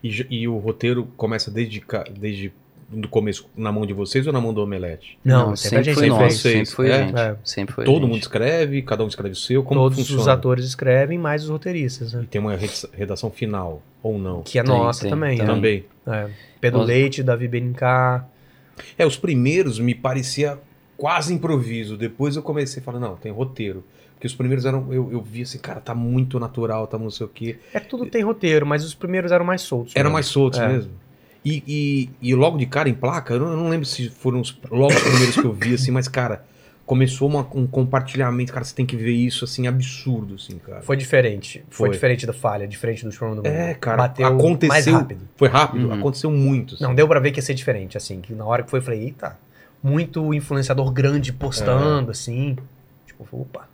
E, 0.04 0.26
e 0.30 0.48
o 0.48 0.58
roteiro 0.58 1.08
começa 1.18 1.52
desde, 1.52 1.84
desde 2.18 2.54
do 2.92 3.08
começo 3.08 3.48
na 3.56 3.72
mão 3.72 3.86
de 3.86 3.94
vocês 3.94 4.26
ou 4.26 4.34
na 4.34 4.42
mão 4.42 4.54
do 4.54 4.62
Omelete? 4.62 5.18
Não, 5.24 5.56
sempre, 5.56 5.78
a 5.78 5.84
gente 5.84 5.96
foi 5.96 6.08
nosso, 6.08 6.38
vocês. 6.38 6.54
sempre 6.70 6.76
foi 6.76 6.90
É? 6.90 6.94
a 6.96 6.98
gente. 7.06 7.20
É. 7.20 7.36
Sempre 7.44 7.76
foi 7.76 7.86
Todo 7.86 8.02
gente. 8.02 8.10
mundo 8.12 8.22
escreve, 8.22 8.82
cada 8.82 9.04
um 9.04 9.08
escreve 9.08 9.34
o 9.34 9.36
seu, 9.36 9.64
como 9.64 9.80
Todos 9.82 9.98
funciona? 10.00 10.22
os 10.22 10.28
atores 10.28 10.66
escrevem, 10.66 11.18
mais 11.18 11.44
os 11.44 11.50
roteiristas, 11.50 12.14
né? 12.14 12.22
E 12.24 12.28
tem 12.28 12.42
uma 12.42 12.56
reda- 12.56 12.90
redação 12.94 13.30
final, 13.30 13.82
ou 14.02 14.18
não? 14.18 14.42
Que 14.42 14.58
é 14.60 14.64
Tem, 14.64 14.72
nossa 14.72 15.02
tem, 15.02 15.10
também. 15.12 15.38
tem. 15.38 15.46
né? 15.48 15.54
Também. 15.54 15.86
É. 16.08 16.30
Pedro 16.60 16.80
Nós- 16.80 16.88
Leite, 16.88 17.22
Davi 17.24 17.48
Benincá. 17.48 18.26
É, 18.98 19.06
os 19.06 19.18
primeiros 19.18 19.78
me 19.80 19.94
parecia 19.94 20.58
quase 20.98 21.34
improviso. 21.34 21.96
Depois 21.96 22.36
eu 22.36 22.42
comecei 22.42 22.82
a 22.82 22.84
falar, 22.84 23.00
não, 23.00 23.16
tem 23.16 23.32
roteiro. 23.32 23.84
Porque 24.16 24.28
os 24.28 24.36
primeiros 24.36 24.66
eram, 24.66 24.92
eu, 24.92 25.10
eu 25.14 25.22
vi 25.22 25.44
assim, 25.44 25.58
cara, 25.60 25.80
tá 25.80 25.96
muito 25.96 26.40
natural, 26.40 26.86
tá 26.88 26.98
não 26.98 27.10
sei 27.10 27.26
o 27.26 27.30
quê. 27.30 27.58
É 27.74 27.80
que 27.80 27.88
tudo 27.88 28.06
tem 28.06 28.22
roteiro, 28.22 28.66
mas 28.66 28.84
os 28.84 28.94
primeiros 28.94 29.32
eram 29.32 29.46
mais 29.46 29.62
soltos. 29.62 29.96
Eram 29.96 30.10
mesmo. 30.10 30.14
mais 30.14 30.26
soltos 30.26 30.60
É. 30.60 30.68
mesmo. 30.68 30.92
E, 31.44 31.64
e, 32.22 32.30
e 32.30 32.36
logo 32.36 32.58
de 32.58 32.66
cara 32.66 32.90
em 32.90 32.94
placa, 32.94 33.34
eu 33.34 33.40
não, 33.40 33.52
eu 33.52 33.58
não 33.58 33.70
lembro 33.70 33.86
se 33.86 34.10
foram 34.10 34.42
os, 34.42 34.58
logo 34.70 34.94
os 34.94 35.02
primeiros 35.02 35.36
que 35.38 35.46
eu 35.46 35.54
vi, 35.54 35.74
assim, 35.74 35.90
mas, 35.92 36.08
cara, 36.08 36.44
começou 36.86 37.30
uma- 37.30 37.48
um 37.56 37.66
compartilhamento, 37.66 38.52
cara, 38.52 38.66
você 38.66 38.76
tem 38.76 38.86
que 38.86 38.98
ver 38.98 39.14
isso, 39.14 39.46
assim, 39.46 39.66
absurdo, 39.68 40.36
assim, 40.36 40.58
cara. 40.58 40.82
Foi 40.82 40.98
diferente. 40.98 41.64
Foi, 41.70 41.88
Foi. 41.88 41.90
diferente 41.92 42.26
da 42.26 42.34
falha, 42.34 42.68
diferente 42.68 43.04
do 43.04 43.10
Strong 43.10 43.36
do 43.36 43.44
Mundo. 43.44 43.48
É, 43.48 43.74
cara, 43.76 43.98
Bateu 43.98 44.26
aconteceu. 44.28 44.68
mais 44.68 44.86
rápido. 44.88 45.22
Foi 45.38 45.48
rápido, 45.48 45.88
Uhum. 45.88 45.94
aconteceu 45.94 46.30
muito. 46.32 46.76
assim. 46.76 46.84
Não, 46.84 46.94
deu 46.94 47.08
pra 47.08 47.20
ver 47.20 47.32
que 47.32 47.40
ia 47.40 47.44
ser 47.44 47.54
diferente, 47.54 47.96
assim. 47.96 48.20
Que 48.20 48.34
na 48.34 48.44
hora 48.46 48.64
que 48.64 48.70
foi, 48.70 48.80
eu 48.80 48.84
falei, 48.84 49.04
eita, 49.04 49.38
muito 49.82 50.34
influenciador 50.34 50.92
grande 50.92 51.30
É. 51.30 51.34
postando, 51.34 52.12
assim. 52.12 52.58
Tipo, 53.08 53.26
opa, 53.32 53.70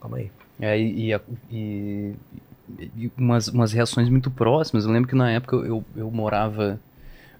calma 0.00 0.18
aí. 0.18 0.30
É, 0.60 0.78
e, 0.78 1.12
e 1.12 1.14
e- 1.50 2.14
e 2.96 3.10
umas, 3.16 3.48
umas 3.48 3.72
reações 3.72 4.08
muito 4.08 4.30
próximas. 4.30 4.84
Eu 4.84 4.90
lembro 4.92 5.08
que 5.08 5.14
na 5.16 5.30
época 5.30 5.56
eu, 5.56 5.82
eu 5.96 6.10
morava, 6.10 6.78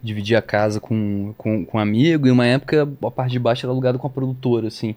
dividia 0.03 0.39
a 0.39 0.43
casa 0.43 0.81
com, 0.81 1.35
com, 1.37 1.65
com 1.65 1.79
um 1.79 1.81
amigo, 1.81 2.27
e 2.27 2.31
uma 2.31 2.47
época 2.47 2.89
a 3.05 3.11
parte 3.11 3.33
de 3.33 3.39
baixo 3.39 3.67
era 3.67 3.73
alugada 3.73 3.99
com 3.99 4.07
a 4.07 4.11
produtora, 4.11 4.69
assim. 4.69 4.95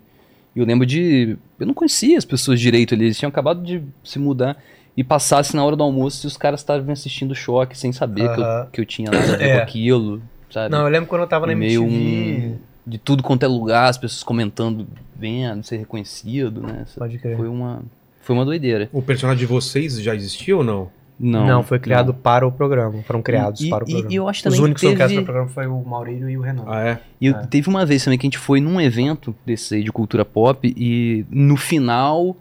E 0.56 0.60
eu 0.60 0.66
lembro 0.66 0.86
de. 0.86 1.38
Eu 1.60 1.66
não 1.68 1.74
conhecia 1.74 2.18
as 2.18 2.26
pessoas 2.26 2.60
direito 2.60 2.93
ali, 2.93 3.06
eles 3.06 3.18
tinham 3.18 3.30
acabado 3.30 3.64
de 3.64 3.82
se 4.04 4.20
mudar. 4.20 4.58
E 4.95 5.06
passasse 5.06 5.56
na 5.56 5.64
hora 5.64 5.74
do 5.78 5.84
almoço 5.84 6.26
e 6.26 6.28
os 6.28 6.36
caras 6.36 6.60
estavam 6.60 6.91
assistindo 6.91 7.34
choque 7.34 7.78
sem 7.78 7.93
saber 7.93 8.28
que, 8.36 8.41
eu, 8.41 8.66
que 8.74 8.82
eu 8.82 8.86
tinha 8.86 9.10
nada 9.10 9.34
a 9.34 9.38
ver 9.38 9.43
É. 9.47 9.56
com 9.58 9.64
aquilo, 9.64 10.22
sabe? 10.49 10.70
Não, 10.70 10.82
eu 10.82 10.89
lembro 10.89 11.08
quando 11.08 11.22
eu 11.22 11.28
tava 11.28 11.47
na 11.47 11.54
E 11.54 11.56
meio 11.56 11.84
MTV. 11.86 12.47
um- 12.47 12.58
de 12.86 12.97
tudo 12.97 13.24
quanto 13.24 13.43
é 13.43 13.47
lugar, 13.47 13.88
as 13.89 13.97
pessoas 13.97 14.22
comentando, 14.24 14.86
vendo, 15.16 15.64
ser 15.64 15.78
reconhecido, 15.78 16.62
né? 16.62 16.84
Pode 16.97 17.18
crer. 17.20 17.38
Foi 17.38 17.47
uma, 17.47 17.84
foi 18.22 18.36
uma 18.36 18.43
doideira. 18.43 18.89
O 18.91 19.02
personagem 19.02 19.39
de 19.39 19.45
vocês 19.45 19.97
já 20.02 20.14
existia 20.14 20.58
ou 20.58 20.64
não? 20.64 20.89
Não, 21.24 21.46
Não, 21.46 21.64
foi 21.64 21.78
criado 21.78 22.14
para 22.14 22.48
o 22.48 22.52
programa. 22.52 23.04
Foram 23.04 23.22
criados 23.22 23.62
E- 23.62 23.70
para 23.70 23.84
o 23.84 23.88
programa. 23.88 24.12
e 24.12 24.16
eu 24.16 24.28
acho 24.28 24.40
Os 24.40 24.44
também 24.44 24.60
únicos 24.62 24.82
que 24.82 24.88
que 24.88 24.94
foram 24.94 24.96
criados 24.96 25.14
teve- 25.16 25.26
para 25.26 25.32
o 25.32 25.34
programa 25.48 25.54
foi 25.54 25.68
o 25.68 25.88
Maurílio 25.88 26.30
e 26.30 26.38
o 26.38 26.42
Renan. 26.42 26.64
Ah, 26.68 26.82
é? 26.82 27.00
E 27.20 27.28
eu- 27.28 27.36
É. 27.36 27.46
teve 27.46 27.70
uma 27.70 27.86
vez 27.86 28.04
também 28.04 28.18
que 28.18 28.26
a 28.26 28.30
gente 28.30 28.38
foi 28.40 28.60
num 28.60 28.82
evento 28.82 29.36
desse 29.46 29.76
aí 29.76 29.84
de 29.84 29.92
cultura 29.92 30.26
pop 30.26 30.74
e 30.76 31.26
no 31.30 31.56
final 31.58 32.36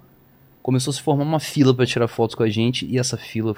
começou 0.62 0.90
a 0.90 0.94
se 0.94 1.02
formar 1.02 1.24
uma 1.24 1.40
fila 1.40 1.74
pra 1.74 1.84
tirar 1.84 2.08
fotos 2.08 2.34
com 2.34 2.42
a 2.42 2.48
gente 2.48 2.86
e 2.86 2.98
essa 2.98 3.16
fila 3.16 3.54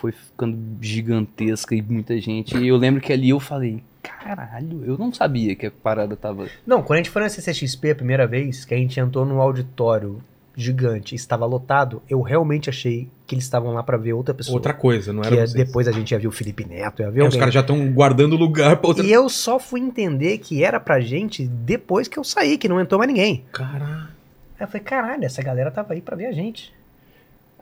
foi 0.00 0.12
ficando 0.12 0.58
gigantesca 0.80 1.74
e 1.74 1.82
muita 1.82 2.18
gente. 2.20 2.56
E 2.56 2.68
eu 2.68 2.76
lembro 2.76 3.00
que 3.00 3.12
ali 3.12 3.28
eu 3.30 3.38
falei, 3.40 3.82
caralho, 4.02 4.82
eu 4.84 4.96
não 4.98 5.12
sabia 5.12 5.54
que 5.54 5.66
a 5.66 5.70
parada 5.70 6.16
tava. 6.16 6.46
Não, 6.66 6.82
quando 6.82 6.94
a 6.94 7.02
gente 7.02 7.10
foi 7.10 7.22
na 7.22 7.28
CCXP 7.28 7.90
a 7.90 7.94
primeira 7.94 8.26
vez, 8.26 8.64
que 8.64 8.74
a 8.74 8.76
gente 8.78 8.98
entrou 8.98 9.24
num 9.26 9.40
auditório 9.40 10.20
gigante 10.62 11.14
estava 11.14 11.44
lotado, 11.46 12.02
eu 12.08 12.20
realmente 12.20 12.68
achei 12.70 13.08
que 13.26 13.34
eles 13.34 13.44
estavam 13.44 13.72
lá 13.72 13.82
para 13.82 13.96
ver 13.96 14.12
outra 14.12 14.34
pessoa. 14.34 14.54
Outra 14.56 14.72
coisa, 14.74 15.12
não 15.12 15.22
que 15.22 15.28
era 15.28 15.36
é- 15.36 15.46
vocês. 15.46 15.52
depois 15.66 15.86
a 15.88 15.92
gente 15.92 16.10
ia 16.12 16.18
ver 16.18 16.26
o 16.28 16.32
Felipe 16.32 16.64
Neto, 16.66 17.02
ia 17.02 17.10
ver 17.10 17.22
É, 17.24 17.28
os 17.28 17.36
caras 17.36 17.54
já 17.54 17.60
estão 17.60 17.90
guardando 17.92 18.36
lugar 18.36 18.76
pra 18.76 18.88
outra... 18.88 19.04
E 19.04 19.12
eu 19.12 19.28
só 19.28 19.58
fui 19.58 19.80
entender 19.80 20.38
que 20.38 20.62
era 20.64 20.78
pra 20.80 21.00
gente 21.00 21.46
depois 21.46 22.08
que 22.08 22.18
eu 22.18 22.24
saí, 22.24 22.58
que 22.58 22.68
não 22.68 22.80
entrou 22.80 22.98
mais 22.98 23.08
ninguém. 23.08 23.44
Caralho. 23.52 24.08
Aí 24.58 24.64
eu 24.64 24.68
falei, 24.68 24.82
caralho, 24.82 25.24
essa 25.24 25.42
galera 25.42 25.70
tava 25.70 25.94
aí 25.94 26.00
pra 26.00 26.16
ver 26.16 26.26
a 26.26 26.32
gente. 26.32 26.72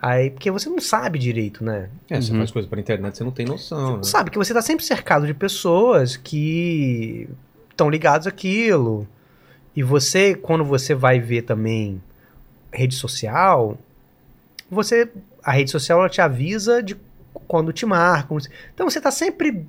Aí, 0.00 0.30
porque 0.30 0.50
você 0.50 0.68
não 0.68 0.80
sabe 0.80 1.18
direito, 1.18 1.64
né? 1.64 1.88
É, 2.08 2.20
você 2.20 2.30
Uhum. 2.32 2.38
faz 2.38 2.50
coisa 2.52 2.68
pra 2.68 2.78
internet, 2.80 3.16
você 3.16 3.24
não 3.24 3.32
tem 3.32 3.44
noção, 3.44 3.96
né? 3.96 4.02
Sabe 4.04 4.30
que 4.30 4.38
você 4.38 4.54
tá 4.54 4.62
sempre 4.62 4.84
cercado 4.84 5.26
de 5.26 5.34
pessoas 5.34 6.16
que 6.16 7.28
estão 7.70 7.90
ligados 7.90 8.26
àquilo. 8.26 9.06
E 9.74 9.82
você, 9.82 10.34
quando 10.34 10.64
você 10.64 10.94
vai 10.94 11.20
ver 11.20 11.42
também 11.42 12.00
rede 12.72 12.94
social, 12.94 13.76
você 14.70 15.08
a 15.42 15.52
rede 15.52 15.70
social 15.70 16.00
ela 16.00 16.08
te 16.08 16.20
avisa 16.20 16.82
de 16.82 16.96
quando 17.46 17.72
te 17.72 17.86
marcam. 17.86 18.36
Então 18.74 18.88
você 18.88 19.00
tá 19.00 19.10
sempre 19.10 19.64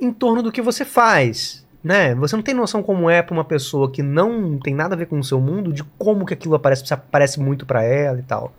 em 0.00 0.12
torno 0.12 0.42
do 0.42 0.50
que 0.50 0.60
você 0.62 0.84
faz, 0.84 1.64
né? 1.84 2.14
Você 2.16 2.34
não 2.34 2.42
tem 2.42 2.54
noção 2.54 2.82
como 2.82 3.08
é 3.08 3.22
pra 3.22 3.34
uma 3.34 3.44
pessoa 3.44 3.90
que 3.90 4.02
não 4.02 4.58
tem 4.58 4.74
nada 4.74 4.94
a 4.94 4.98
ver 4.98 5.06
com 5.06 5.18
o 5.18 5.24
seu 5.24 5.40
mundo, 5.40 5.72
de 5.72 5.84
como 5.98 6.26
que 6.26 6.34
aquilo 6.34 6.54
aparece, 6.54 6.86
se 6.86 6.94
aparece 6.94 7.38
muito 7.38 7.64
pra 7.66 7.82
ela 7.84 8.18
e 8.18 8.22
tal. 8.22 8.52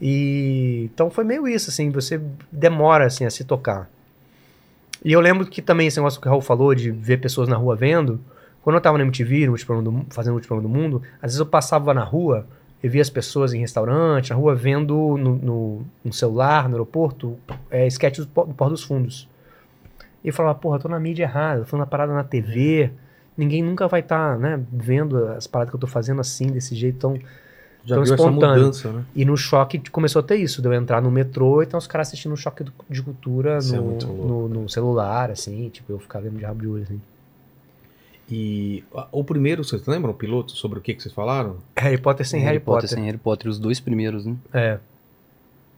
E 0.00 0.88
então 0.94 1.10
foi 1.10 1.24
meio 1.24 1.46
isso 1.46 1.68
assim, 1.70 1.90
você 1.90 2.20
demora 2.50 3.04
assim 3.06 3.24
a 3.26 3.30
se 3.30 3.44
tocar. 3.44 3.88
E 5.04 5.12
eu 5.12 5.20
lembro 5.20 5.46
que 5.46 5.60
também 5.60 5.86
esse 5.86 5.98
negócio 5.98 6.20
que 6.20 6.26
o 6.26 6.30
Raul 6.30 6.42
falou 6.42 6.74
de 6.74 6.90
ver 6.90 7.18
pessoas 7.20 7.48
na 7.48 7.56
rua 7.56 7.74
vendo, 7.76 8.20
quando 8.62 8.76
eu 8.76 8.80
tava 8.80 8.96
na 8.98 9.04
MTV, 9.04 9.46
no 9.46 9.82
do- 9.82 10.06
fazendo 10.10 10.36
o 10.36 10.40
programa 10.40 10.62
do 10.62 10.68
mundo, 10.68 11.02
às 11.16 11.30
vezes 11.30 11.38
eu 11.40 11.46
passava 11.46 11.92
na 11.94 12.04
rua 12.04 12.46
e 12.82 12.88
via 12.88 13.02
as 13.02 13.10
pessoas 13.10 13.52
em 13.52 13.60
restaurante, 13.60 14.30
na 14.30 14.36
rua 14.36 14.54
vendo 14.54 14.94
no, 15.18 15.36
no, 15.36 15.86
no 16.04 16.12
celular, 16.12 16.68
no 16.68 16.76
aeroporto, 16.76 17.36
é, 17.70 17.86
sketches 17.86 18.24
do, 18.24 18.44
do 18.44 18.54
Porto 18.54 18.70
dos 18.70 18.82
Fundos. 18.82 19.28
E 20.24 20.28
eu 20.28 20.34
falava, 20.34 20.58
porra, 20.58 20.76
eu 20.76 20.80
tô 20.80 20.88
na 20.88 20.98
mídia 20.98 21.24
errada, 21.24 21.60
eu 21.60 21.64
tô 21.64 21.76
na 21.76 21.86
parada 21.86 22.12
na 22.12 22.24
TV, 22.24 22.90
ninguém 23.36 23.62
nunca 23.62 23.86
vai 23.86 24.00
estar, 24.00 24.38
né, 24.38 24.60
vendo 24.72 25.26
as 25.28 25.46
paradas 25.46 25.70
que 25.70 25.76
eu 25.76 25.80
tô 25.80 25.86
fazendo 25.86 26.20
assim, 26.20 26.46
desse 26.46 26.74
jeito 26.74 26.98
tão... 26.98 27.18
Já 27.82 27.94
tão 27.94 28.04
espontâneo. 28.04 28.64
mudança, 28.64 28.92
né? 28.92 29.04
E 29.16 29.24
no 29.24 29.38
choque 29.38 29.80
começou 29.90 30.20
a 30.20 30.22
ter 30.22 30.36
isso, 30.36 30.60
de 30.60 30.68
eu 30.68 30.74
entrar 30.74 31.00
no 31.00 31.10
metrô 31.10 31.62
e 31.62 31.64
então 31.64 31.78
os 31.78 31.86
caras 31.86 32.08
assistindo 32.08 32.32
um 32.32 32.36
choque 32.36 32.62
de 32.90 33.02
cultura 33.02 33.56
Isso 33.56 33.74
é 33.74 33.78
no, 33.78 33.84
louco. 33.84 34.06
no, 34.06 34.48
no 34.48 34.68
celular, 34.68 35.30
assim, 35.30 35.70
tipo, 35.70 35.90
eu 35.90 35.98
ficava 35.98 36.24
vendo 36.24 36.36
de 36.36 36.44
rabo 36.44 36.60
de 36.60 36.68
olho, 36.68 36.82
assim. 36.82 37.00
E 38.30 38.84
o 39.10 39.24
primeiro, 39.24 39.64
vocês 39.64 39.84
lembram, 39.86 40.12
o 40.12 40.14
piloto, 40.14 40.52
sobre 40.52 40.78
o 40.78 40.82
que, 40.82 40.94
que 40.94 41.02
vocês 41.02 41.12
falaram? 41.14 41.56
Harry 41.76 41.98
Potter 41.98 42.26
sem 42.26 42.40
Harry, 42.42 42.60
Potter. 42.60 42.88
sem 42.88 43.04
Harry 43.04 43.18
Potter, 43.18 43.50
os 43.50 43.58
dois 43.58 43.80
primeiros, 43.80 44.24
né? 44.24 44.36
É. 44.52 44.78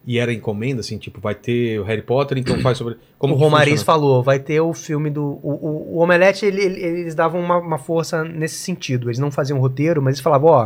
E 0.05 0.19
era 0.19 0.31
encomenda, 0.33 0.81
assim, 0.81 0.97
tipo, 0.97 1.19
vai 1.21 1.33
ter 1.33 1.79
o 1.79 1.83
Harry 1.83 2.01
Potter, 2.01 2.37
então 2.37 2.59
faz 2.59 2.77
sobre... 2.77 2.97
Como 3.17 3.33
o 3.33 3.37
Romariz 3.37 3.79
funciona? 3.79 3.85
falou, 3.85 4.21
vai 4.21 4.37
ter 4.37 4.59
o 4.59 4.73
filme 4.73 5.09
do... 5.09 5.23
O, 5.41 5.49
o, 5.51 5.95
o 5.95 5.97
Omelete, 5.99 6.45
ele- 6.45 6.61
ele- 6.61 6.79
eles 6.81 7.15
davam 7.15 7.39
uma, 7.39 7.57
uma 7.57 7.77
força 7.77 8.23
nesse 8.23 8.55
sentido. 8.55 9.07
Eles 9.07 9.17
não 9.17 9.31
faziam 9.31 9.57
roteiro, 9.59 10.01
mas 10.01 10.15
eles 10.15 10.21
falavam, 10.21 10.49
ó, 10.49 10.65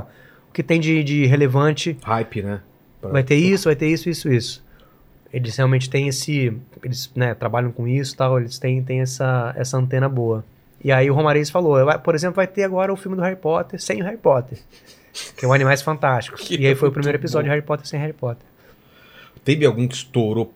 o 0.49 0.53
que 0.53 0.63
tem 0.63 0.79
de, 0.79 1.03
de 1.03 1.25
relevante 1.27 1.95
Hype, 2.03 2.41
né? 2.41 2.61
Pra- 2.99 3.11
vai 3.11 3.23
ter 3.23 3.35
isso, 3.35 3.65
vai 3.69 3.75
ter 3.75 3.87
isso, 3.87 4.09
isso, 4.09 4.27
isso. 4.27 4.65
Eles 5.31 5.55
realmente 5.55 5.87
têm 5.89 6.07
esse... 6.07 6.51
Eles 6.83 7.11
né, 7.15 7.33
trabalham 7.35 7.71
com 7.71 7.87
isso 7.87 8.15
e 8.15 8.17
tal, 8.17 8.39
eles 8.39 8.57
têm, 8.57 8.81
têm 8.83 9.01
essa, 9.01 9.53
essa 9.55 9.77
antena 9.77 10.09
boa. 10.09 10.43
E 10.83 10.91
aí 10.91 11.09
o 11.09 11.13
Romariz 11.13 11.49
falou, 11.49 11.77
por 11.99 12.15
exemplo, 12.15 12.35
vai 12.35 12.47
ter 12.47 12.63
agora 12.63 12.93
o 12.93 12.95
filme 12.95 13.17
do 13.17 13.23
Harry 13.23 13.35
Potter 13.35 13.81
sem 13.81 14.01
o 14.01 14.05
Harry 14.05 14.17
Potter. 14.17 14.59
Que 15.35 15.45
é 15.45 15.47
o 15.47 15.53
Animais 15.53 15.81
Fantásticos. 15.81 16.47
Que 16.47 16.55
e 16.55 16.67
aí 16.67 16.75
foi 16.75 16.89
o 16.89 16.91
primeiro 16.91 17.17
episódio 17.17 17.45
bom. 17.45 17.49
de 17.49 17.55
Harry 17.55 17.65
Potter 17.65 17.87
sem 17.87 17.99
Harry 17.99 18.13
Potter. 18.13 18.45
Teve 19.43 19.65
algum 19.65 19.87
que 19.87 19.95
estourou? 19.95 20.53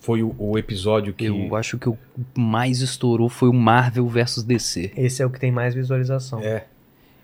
Foi 0.00 0.22
o, 0.22 0.34
o 0.38 0.56
episódio 0.56 1.12
que. 1.12 1.26
Eu 1.26 1.54
acho 1.56 1.76
que 1.76 1.88
o 1.88 1.98
mais 2.36 2.80
estourou 2.80 3.28
foi 3.28 3.48
o 3.48 3.52
Marvel 3.52 4.06
versus 4.06 4.42
DC. 4.42 4.92
Esse 4.96 5.22
é 5.22 5.26
o 5.26 5.30
que 5.30 5.38
tem 5.38 5.50
mais 5.50 5.74
visualização. 5.74 6.40
É. 6.40 6.64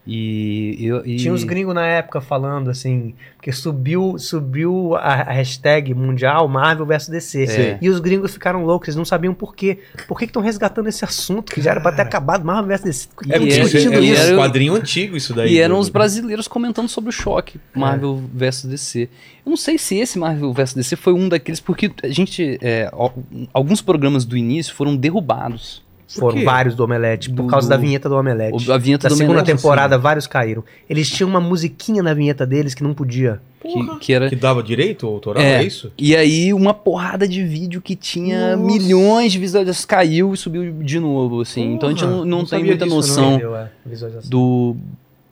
E, 0.06 0.76
eu, 0.80 1.04
e- 1.06 1.16
Tinha 1.16 1.32
uns 1.32 1.44
gringos 1.44 1.74
na 1.74 1.86
época 1.86 2.20
falando 2.20 2.68
assim, 2.70 3.14
porque 3.36 3.50
subiu, 3.52 4.16
subiu 4.18 4.94
a, 4.96 5.14
a 5.14 5.32
hashtag 5.32 5.94
mundial 5.94 6.46
Marvel 6.46 6.84
vs 6.84 7.08
DC. 7.08 7.46
Sim. 7.46 7.78
E 7.80 7.88
os 7.88 8.00
gringos 8.00 8.32
ficaram 8.32 8.64
loucos, 8.66 8.88
eles 8.88 8.96
não 8.96 9.04
sabiam 9.04 9.32
por 9.32 9.54
quê. 9.56 9.78
Por 10.06 10.18
que 10.18 10.26
estão 10.26 10.42
resgatando 10.42 10.88
esse 10.88 11.04
assunto 11.04 11.52
que 11.54 11.60
já 11.62 11.70
era 11.70 11.80
pra 11.80 11.90
ter 11.92 12.02
acabado 12.02 12.44
Marvel 12.44 12.66
vs 12.76 12.82
DC? 12.82 13.08
É, 13.30 13.38
E 13.38 13.52
era- 13.52 13.64
isso 13.64 13.76
é, 13.76 13.80
é 13.96 14.00
e 14.02 14.14
era- 14.14 14.34
um 14.34 14.38
quadrinho 14.38 14.74
antigo 14.74 15.16
isso 15.16 15.32
daí. 15.32 15.54
E 15.54 15.58
eram 15.58 15.78
os 15.78 15.88
brasileiros 15.88 16.46
comentando 16.46 16.88
sobre 16.88 17.08
o 17.08 17.12
choque, 17.12 17.58
Marvel 17.74 18.22
versus 18.32 18.68
DC. 18.68 19.08
Eu 19.46 19.50
não 19.50 19.56
sei 19.56 19.78
se 19.78 19.96
esse 19.96 20.18
Marvel 20.18 20.52
versus 20.52 20.74
DC 20.74 20.96
foi 20.96 21.12
um 21.12 21.28
daqueles, 21.28 21.60
porque 21.60 21.90
a 22.02 22.08
gente. 22.08 22.58
é, 22.62 22.88
al- 22.92 23.14
alguns 23.52 23.80
programas 23.80 24.24
do 24.24 24.36
início 24.36 24.74
foram 24.74 24.96
derrubados. 24.96 25.83
Foram 26.20 26.44
vários 26.44 26.74
do 26.74 26.84
Omelete, 26.84 27.28
por 27.30 27.42
Do- 27.42 27.46
causa 27.48 27.68
da 27.68 27.76
vinheta 27.76 28.08
do 28.08 28.14
Omelete. 28.16 28.68
O- 28.70 28.72
A 28.72 28.78
vinheta 28.78 29.04
da 29.08 29.14
do 29.14 29.16
segunda 29.18 29.40
Omelete, 29.40 29.56
temporada, 29.56 29.98
vários 29.98 30.26
caíram. 30.26 30.64
Eles 30.88 31.08
tinham 31.10 31.28
uma 31.28 31.40
musiquinha 31.40 32.02
na 32.02 32.14
vinheta 32.14 32.46
deles 32.46 32.74
que 32.74 32.82
não 32.82 32.94
podia. 32.94 33.40
Que, 33.62 33.96
que 33.98 34.12
era. 34.12 34.28
Que 34.28 34.36
dava 34.36 34.62
direito 34.62 35.06
autoral, 35.06 35.42
É. 35.42 35.62
é, 35.62 35.64
isso? 35.64 35.90
E 35.96 36.14
aí, 36.14 36.52
uma 36.52 36.74
porrada 36.74 37.26
de 37.26 37.42
vídeo 37.42 37.80
que 37.80 37.96
tinha 37.96 38.56
Nossa. 38.56 38.72
milhões 38.72 39.32
de 39.32 39.38
visualizações 39.38 39.86
caiu 39.86 40.34
e 40.34 40.36
subiu 40.36 40.70
de 40.82 41.00
novo, 41.00 41.40
assim. 41.40 41.72
então 41.74 41.88
a 41.88 41.92
gente 41.92 42.00
Porra, 42.04 42.16
não, 42.16 42.24
não 42.24 42.38
não 42.40 42.44
tem 42.46 42.62
muita 42.62 42.84
disso, 42.84 42.94
noção 42.96 43.40
visualização. 43.86 44.28
do 44.30 44.76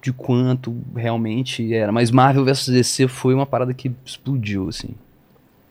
de 0.02 0.12
quanto 0.12 0.74
realmente 0.96 1.72
era. 1.72 1.92
Mas 1.92 2.10
Marvel 2.10 2.44
vs 2.44 2.68
DC 2.68 3.06
foi 3.06 3.34
uma 3.34 3.46
parada 3.46 3.72
que 3.74 3.92
explodiu, 4.04 4.68
assim. 4.68 4.88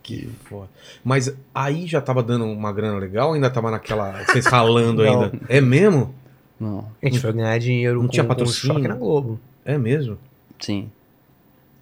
Que 0.04 0.30
foda. 0.45 0.70
Mas 1.04 1.32
aí 1.54 1.86
já 1.88 2.02
tava 2.02 2.24
dando 2.24 2.45
uma 2.45 2.72
grana 2.74 2.97
legal 2.97 3.30
ou 3.30 3.34
ainda 3.36 3.49
tava 3.49 3.70
naquela. 3.72 4.24
Vocês 4.26 4.45
ralando 4.45 5.02
ainda? 5.04 5.32
É 5.47 5.62
mesmo? 5.62 6.14
Não, 6.60 6.88
A 7.02 7.06
gente 7.08 7.20
foi 7.20 7.34
ganhar 7.34 7.58
dinheiro 7.60 7.95
Não 7.99 8.06
com, 8.06 8.12
tinha 8.12 8.24
com 8.24 8.28
o 8.32 8.36
patrocínio? 8.36 8.76
choque 8.76 8.88
na 8.88 8.95
Globo. 8.95 9.39
É 9.66 9.78
mesmo? 9.78 10.18
sim. 10.60 10.89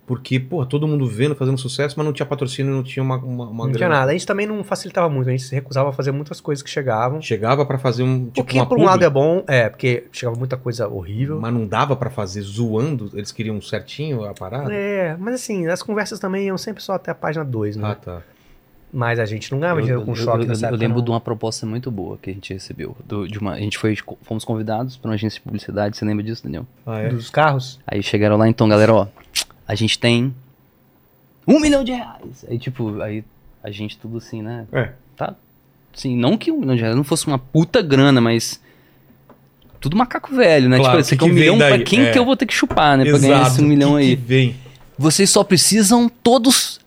Porque, 0.10 0.40
pô, 0.40 0.66
todo 0.66 0.88
mundo 0.88 1.06
vendo, 1.06 1.36
fazendo 1.36 1.56
sucesso, 1.60 1.94
mas 1.96 2.04
não 2.04 2.12
tinha 2.12 2.26
patrocínio, 2.26 2.74
não 2.74 2.82
tinha 2.82 3.04
uma, 3.04 3.18
uma, 3.18 3.46
uma 3.48 3.66
não 3.66 3.72
tinha 3.72 3.88
grana. 3.88 4.00
nada. 4.00 4.10
A 4.10 4.14
gente 4.14 4.26
também 4.26 4.48
não 4.48 4.64
facilitava 4.64 5.08
muito, 5.08 5.28
a 5.28 5.32
gente 5.32 5.44
se 5.44 5.54
recusava 5.54 5.90
a 5.90 5.92
fazer 5.94 6.12
muitas 6.12 6.42
coisas 6.42 6.64
que 6.64 6.70
chegavam. 6.72 7.22
Chegava 7.22 7.64
pra 7.64 7.78
fazer 7.78 8.02
um. 8.02 8.24
o 8.24 8.32
Tipo, 8.32 8.44
que 8.48 8.56
uma 8.58 8.66
por 8.66 8.74
um 8.74 8.78
publi, 8.80 8.86
lado 8.90 9.04
é 9.06 9.10
bom, 9.12 9.44
é, 9.48 9.70
porque 9.70 10.08
chegava 10.12 10.36
muita 10.36 10.58
coisa 10.58 10.88
horrível. 10.88 11.40
Mas 11.40 11.54
não 11.54 11.68
dava 11.68 11.96
pra 11.96 12.10
fazer 12.10 12.42
zoando, 12.42 13.12
eles 13.14 13.32
queriam 13.32 13.62
certinho 13.62 14.24
a 14.26 14.34
parada? 14.34 14.74
É, 14.74 15.16
mas 15.20 15.36
assim, 15.36 15.68
as 15.68 15.84
conversas 15.84 16.18
também 16.18 16.48
iam 16.48 16.58
sempre 16.58 16.82
só 16.82 16.94
até 16.94 17.12
a 17.12 17.16
página 17.16 17.46
2, 17.46 17.76
né? 17.76 17.90
Ah, 17.92 17.94
tá. 17.94 18.22
Mas 18.92 19.20
a 19.20 19.26
gente 19.26 19.52
não 19.52 19.60
ganhava 19.60 19.80
dinheiro 19.84 20.04
com 20.04 20.16
choque 20.16 20.42
eu- 20.46 20.48
nessa 20.48 20.66
eu 20.66 20.70
época, 20.70 20.82
lembro 20.82 20.98
não. 20.98 21.06
de 21.06 21.12
uma 21.12 21.22
proposta 21.22 21.68
muito 21.68 21.92
boa 21.92 22.18
que 22.20 22.32
a 22.32 22.34
gente 22.34 22.52
recebeu. 22.52 22.98
do- 23.06 23.28
de 23.28 23.38
uma, 23.38 23.52
a 23.54 23.60
gente 23.60 23.78
foi, 23.78 23.96
fomos 24.24 24.44
convidados 24.44 24.98
para 24.98 25.10
uma 25.10 25.14
agência 25.14 25.38
de 25.38 25.44
publicidade, 25.44 25.96
você 25.96 26.04
lembra 26.04 26.24
disso, 26.24 26.44
Daniel? 26.44 26.66
Ah, 26.84 26.98
é? 26.98 27.10
Dos 27.10 27.30
carros? 27.30 27.80
Aí 27.86 28.02
chegaram 28.02 28.36
lá, 28.38 28.48
então, 28.50 28.68
galera, 28.68 28.92
ó, 28.96 29.06
a 29.70 29.76
gente 29.76 30.00
tem 30.00 30.34
um 31.48 31.60
milhão 31.60 31.84
de 31.84 31.92
reais. 31.92 32.44
Aí, 32.50 32.58
tipo, 32.58 33.00
aí 33.04 33.24
a 33.64 33.70
gente 33.70 34.00
tudo 34.00 34.18
assim, 34.18 34.42
né? 34.42 34.66
É. 34.72 34.90
Tá? 35.16 35.36
Sim, 35.94 36.18
não 36.18 36.36
que 36.40 36.52
um 36.52 36.60
milhão 36.60 36.76
de 36.76 36.82
reais 36.82 36.96
não 36.96 37.04
fosse 37.04 37.28
uma 37.28 37.38
puta 37.38 37.80
grana, 37.80 38.20
mas 38.20 38.60
tudo 39.80 39.96
macaco 39.96 40.36
velho, 40.36 40.68
né? 40.68 40.80
Claro, 40.80 41.04
tipo, 41.04 41.10
que 41.10 41.14
aqui 41.14 41.24
é 41.24 41.28
um 41.28 41.30
que 41.30 41.36
vem 41.36 41.44
milhão 41.44 41.58
pra 41.60 41.78
daí? 41.78 41.84
quem 41.84 42.02
É. 42.08 42.12
que 42.12 42.18
eu 42.18 42.26
vou 42.26 42.36
ter 42.36 42.48
que 42.48 42.54
chupar, 42.54 42.98
né? 42.98 43.06
Pra 43.06 43.20
ganhar 43.20 43.44
esse 43.44 43.60
um 43.62 43.64
que 43.64 43.70
milhão 43.70 43.92
que 43.92 43.98
aí. 43.98 44.16
vem. 44.16 44.56
Vocês 44.98 45.30
só 45.30 45.44
precisam 45.44 46.10
todos 46.10 46.80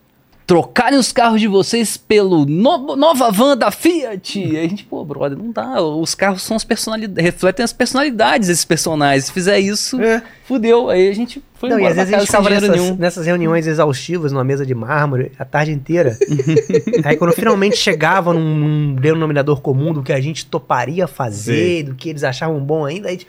trocarem 0.47 0.99
os 0.99 1.13
carros 1.13 1.41
de 1.41 1.47
vocês 1.47 1.97
pelo 1.97 2.45
no- 2.45 2.97
nova 2.97 3.31
van 3.31 3.57
da 3.57 3.71
Fiat. 3.71 4.39
E 4.41 4.59
a 4.59 4.63
gente, 4.63 4.85
pô, 4.85 5.05
brother, 5.05 5.39
não 5.39 5.51
dá. 5.53 5.81
Os 5.81 6.15
carros 6.15 6.43
são 6.43 6.57
as 6.57 6.65
personalidades, 6.65 7.25
refletem 7.25 7.63
as 7.65 7.73
personalidades 7.73 8.49
desses 8.49 8.65
personagens. 8.65 9.27
Se 9.27 9.33
fizer 9.33 9.59
isso, 9.61 10.01
É. 10.01 10.23
fudeu. 10.45 10.91
Aí 10.91 11.09
a 11.09 11.15
gente 11.15 11.43
foi 11.55 11.69
Não, 11.71 11.77
e 11.79 11.81
embora 11.81 11.91
às 11.93 11.97
vezes 12.09 12.15
a 12.15 12.19
gente 12.19 12.43
dinheiro 12.43 12.67
nessas, 12.67 12.81
nenhum. 12.83 12.97
nessas 12.97 13.27
reuniões 13.27 13.67
exaustivas 13.69 14.33
numa 14.33 14.43
mesa 14.45 14.67
de 14.67 14.75
mármore 14.75 15.31
a 15.39 15.45
tarde 15.45 15.71
inteira. 15.73 16.19
Aí 17.05 17.17
quando 17.17 17.33
finalmente 17.33 17.77
chegava 17.77 18.35
num, 18.35 18.57
num 18.57 18.95
denominador 18.97 19.61
comum 19.61 19.93
do 19.93 20.03
que 20.03 20.13
a 20.13 20.21
gente 20.21 20.45
toparia 20.47 21.07
fazer, 21.07 21.85
do 21.85 21.95
que 21.95 22.09
eles 22.11 22.25
achavam 22.25 22.59
bom 22.61 22.85
ainda, 22.85 23.09
aí, 23.09 23.21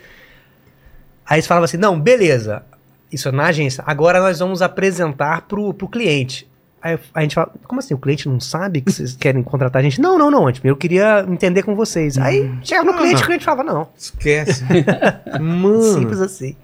aí 1.24 1.36
eles 1.36 1.46
falavam 1.46 1.64
assim, 1.64 1.76
não, 1.76 1.98
beleza, 1.98 2.62
isso 3.10 3.28
é 3.28 3.32
na 3.32 3.44
agência, 3.46 3.84
agora 3.86 4.18
nós 4.20 4.40
vamos 4.40 4.60
apresentar 4.60 5.42
pro, 5.42 5.72
pro 5.72 5.86
cliente. 5.88 6.46
Aí 6.84 6.98
a 7.14 7.22
gente 7.22 7.34
fala, 7.34 7.50
como 7.66 7.80
assim, 7.80 7.94
o 7.94 7.98
cliente 7.98 8.28
não 8.28 8.38
sabe 8.38 8.82
que 8.82 8.92
vocês 8.92 9.16
querem 9.16 9.42
contratar 9.42 9.80
a 9.80 9.82
gente? 9.82 10.02
Não, 10.02 10.18
não, 10.18 10.30
não, 10.30 10.46
eu 10.62 10.76
queria 10.76 11.24
entender 11.26 11.62
com 11.62 11.74
vocês. 11.74 12.18
Aí 12.18 12.52
chegava 12.62 12.92
no 12.92 12.98
cliente, 12.98 13.22
o 13.22 13.24
cliente 13.26 13.42
falava, 13.42 13.64
não, 13.64 13.88
Esquece. 13.96 14.62
Mano. 15.40 15.82
simples 15.82 16.20
assim. 16.20 16.54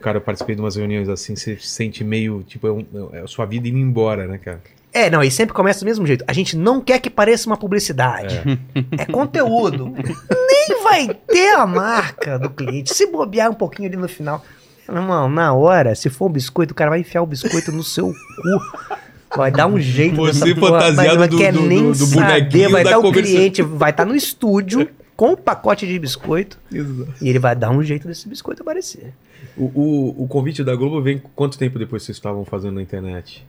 Cara, 0.00 0.18
eu 0.18 0.20
participei 0.20 0.54
de 0.54 0.60
umas 0.60 0.76
reuniões 0.76 1.08
assim, 1.08 1.34
você 1.34 1.56
se 1.56 1.68
sente 1.68 2.04
meio, 2.04 2.42
tipo, 2.42 2.66
é, 2.66 2.72
um- 2.72 2.84
é 3.14 3.20
a 3.20 3.26
sua 3.26 3.46
vida 3.46 3.66
indo 3.66 3.78
embora, 3.78 4.26
né, 4.26 4.36
cara? 4.36 4.60
É, 4.92 5.08
não, 5.08 5.22
e 5.22 5.30
sempre 5.30 5.54
começa 5.54 5.80
do 5.80 5.86
mesmo 5.86 6.06
jeito. 6.06 6.22
A 6.28 6.34
gente 6.34 6.54
não 6.54 6.78
quer 6.78 6.98
que 6.98 7.08
pareça 7.08 7.46
uma 7.48 7.56
publicidade. 7.56 8.42
É, 8.98 9.06
conteúdo. 9.06 9.86
Nem 9.86 10.82
vai 10.82 11.08
ter 11.26 11.54
a 11.54 11.66
marca 11.66 12.38
do 12.38 12.50
cliente. 12.50 12.92
Se 12.92 13.06
bobear 13.06 13.50
um 13.50 13.54
pouquinho 13.54 13.88
ali 13.88 13.96
no 13.96 14.06
final. 14.06 14.44
Irmão, 14.92 15.28
na 15.28 15.52
hora, 15.54 15.94
se 15.94 16.08
for 16.10 16.26
um 16.26 16.32
biscoito, 16.32 16.72
o 16.72 16.74
cara 16.74 16.90
vai 16.90 17.00
enfiar 17.00 17.22
o 17.22 17.26
biscoito 17.26 17.72
no 17.72 17.82
seu 17.82 18.08
cu. 18.12 18.96
Vai 19.36 19.50
dar 19.50 19.66
um 19.66 19.80
jeito. 19.80 20.16
Você 20.16 20.40
dessa 20.44 20.60
porra, 20.60 20.80
fantasiado 20.80 21.18
vai- 21.18 21.28
do- 21.28 21.38
quer 21.38 21.52
do- 21.52 21.62
nem 21.62 21.90
do- 21.90 21.98
do 21.98 22.06
bonequinho 22.08 22.70
Vai 22.70 22.82
estar 22.82 22.98
o 22.98 23.12
cliente, 23.12 23.62
vai 23.62 23.90
estar 23.90 24.04
no 24.04 24.14
estúdio 24.14 24.86
com 25.16 25.32
o 25.32 25.36
pacote 25.36 25.86
de 25.86 25.98
biscoito 25.98 26.58
e 27.20 27.28
ele 27.28 27.38
vai 27.38 27.54
dar 27.56 27.70
um 27.70 27.82
jeito 27.82 28.06
desse 28.06 28.28
biscoito 28.28 28.62
aparecer. 28.62 29.12
O, 29.56 29.64
o, 29.74 30.24
o 30.24 30.28
convite 30.28 30.62
da 30.62 30.74
Globo 30.76 31.00
vem 31.00 31.20
quanto 31.34 31.56
tempo 31.58 31.78
depois 31.78 32.02
vocês 32.02 32.16
estavam 32.16 32.44
fazendo 32.44 32.74
na 32.74 32.82
internet? 32.82 33.46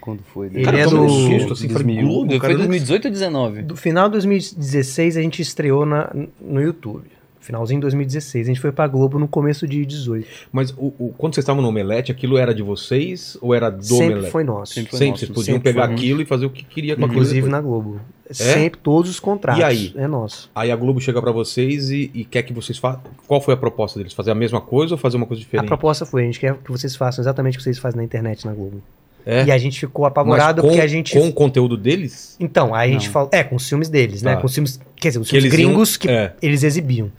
Quando 0.00 0.20
foi? 0.34 0.48
Ele 0.48 0.64
Cara, 0.64 0.78
é 0.80 0.84
do- 0.86 1.00
um 1.02 1.08
susto, 1.08 1.52
assim, 1.52 1.68
falei, 1.68 1.94
foi 1.96 2.04
eu 2.04 2.58
não- 2.58 2.66
2018 2.66 3.04
ou 3.04 3.10
19? 3.12 3.62
Do 3.62 3.76
final 3.76 4.08
de 4.08 4.12
2016 4.14 5.16
a 5.16 5.20
gente 5.22 5.40
estreou 5.40 5.86
na, 5.86 6.10
no 6.40 6.60
YouTube. 6.60 7.04
Finalzinho 7.50 7.80
de 7.80 7.82
2016. 7.82 8.46
A 8.46 8.50
gente 8.50 8.60
foi 8.60 8.70
pra 8.70 8.86
Globo 8.86 9.18
no 9.18 9.26
começo 9.26 9.66
de 9.66 9.84
18. 9.84 10.26
Mas 10.52 10.70
o, 10.70 10.92
o- 10.98 11.14
quando 11.18 11.34
vocês 11.34 11.42
estavam 11.42 11.60
no 11.60 11.68
Omelete, 11.68 12.12
aquilo 12.12 12.38
era 12.38 12.54
de 12.54 12.62
vocês 12.62 13.36
ou 13.40 13.52
era 13.54 13.68
do 13.70 13.84
Sempre 13.84 14.06
Omelete? 14.06 14.30
foi 14.30 14.44
nosso. 14.44 14.72
Sempre 14.74 14.90
foi 14.90 14.98
Sempre, 14.98 15.10
nosso, 15.10 15.20
vocês 15.26 15.36
podiam 15.36 15.56
sempre 15.56 15.72
pegar 15.72 15.84
aquilo 15.86 16.22
e 16.22 16.24
fazer 16.24 16.46
o 16.46 16.50
que 16.50 16.62
queria 16.64 16.94
com 16.96 17.04
aquilo. 17.04 17.20
Inclusive 17.20 17.48
na 17.48 17.60
Globo. 17.60 18.00
Sempre 18.30 18.78
todos 18.80 19.10
os 19.10 19.18
contratos. 19.18 19.60
E 19.60 19.64
aí? 19.64 19.92
É 19.96 20.06
nosso. 20.06 20.48
Aí 20.54 20.70
a 20.70 20.76
Globo 20.76 21.00
chega 21.00 21.20
pra 21.20 21.32
vocês 21.32 21.90
e, 21.90 22.10
e 22.14 22.24
quer 22.24 22.44
que 22.44 22.52
vocês 22.52 22.78
façam. 22.78 23.00
Qual 23.26 23.40
foi 23.40 23.54
a 23.54 23.56
proposta 23.56 23.98
deles? 23.98 24.12
Fazer 24.12 24.30
a 24.30 24.34
mesma 24.36 24.60
coisa 24.60 24.94
ou 24.94 24.98
fazer 24.98 25.16
uma 25.16 25.26
coisa 25.26 25.40
A 25.40 25.44
diferente? 25.44 25.66
proposta 25.66 26.06
foi, 26.06 26.22
a 26.22 26.26
gente 26.26 26.38
quer 26.38 26.54
que 26.54 26.70
vocês 26.70 26.94
façam 26.94 27.20
exatamente 27.22 27.54
o 27.54 27.58
que 27.58 27.64
vocês 27.64 27.78
fazem 27.78 27.98
na 27.98 28.04
internet 28.04 28.46
na 28.46 28.52
Globo. 28.54 28.80
É? 29.26 29.44
E 29.44 29.52
a 29.52 29.58
gente 29.58 29.78
ficou 29.78 30.06
apavorado 30.06 30.62
com, 30.62 30.68
porque 30.68 30.80
a 30.80 30.86
gente. 30.86 31.12
com 31.12 31.28
o 31.28 31.32
conteúdo 31.32 31.76
deles? 31.76 32.36
Então, 32.40 32.74
aí 32.74 32.88
a 32.88 32.92
gente 32.94 33.10
falou. 33.10 33.28
É, 33.32 33.44
com 33.44 33.54
os 33.56 33.68
filmes 33.68 33.90
deles, 33.90 34.22
né? 34.22 34.34
Tá. 34.34 34.40
Com 34.40 34.46
os 34.46 34.54
filmes. 34.54 34.80
Quer 34.96 35.08
dizer, 35.08 35.20
os 35.20 35.28
Que 35.28 35.32
filmes 35.36 35.44
eles 35.52 35.58
iam- 35.60 35.68
gringos 35.72 35.96
que 35.98 36.08
é. 36.08 36.32
eles 36.40 36.62
exibiam. 36.62 37.12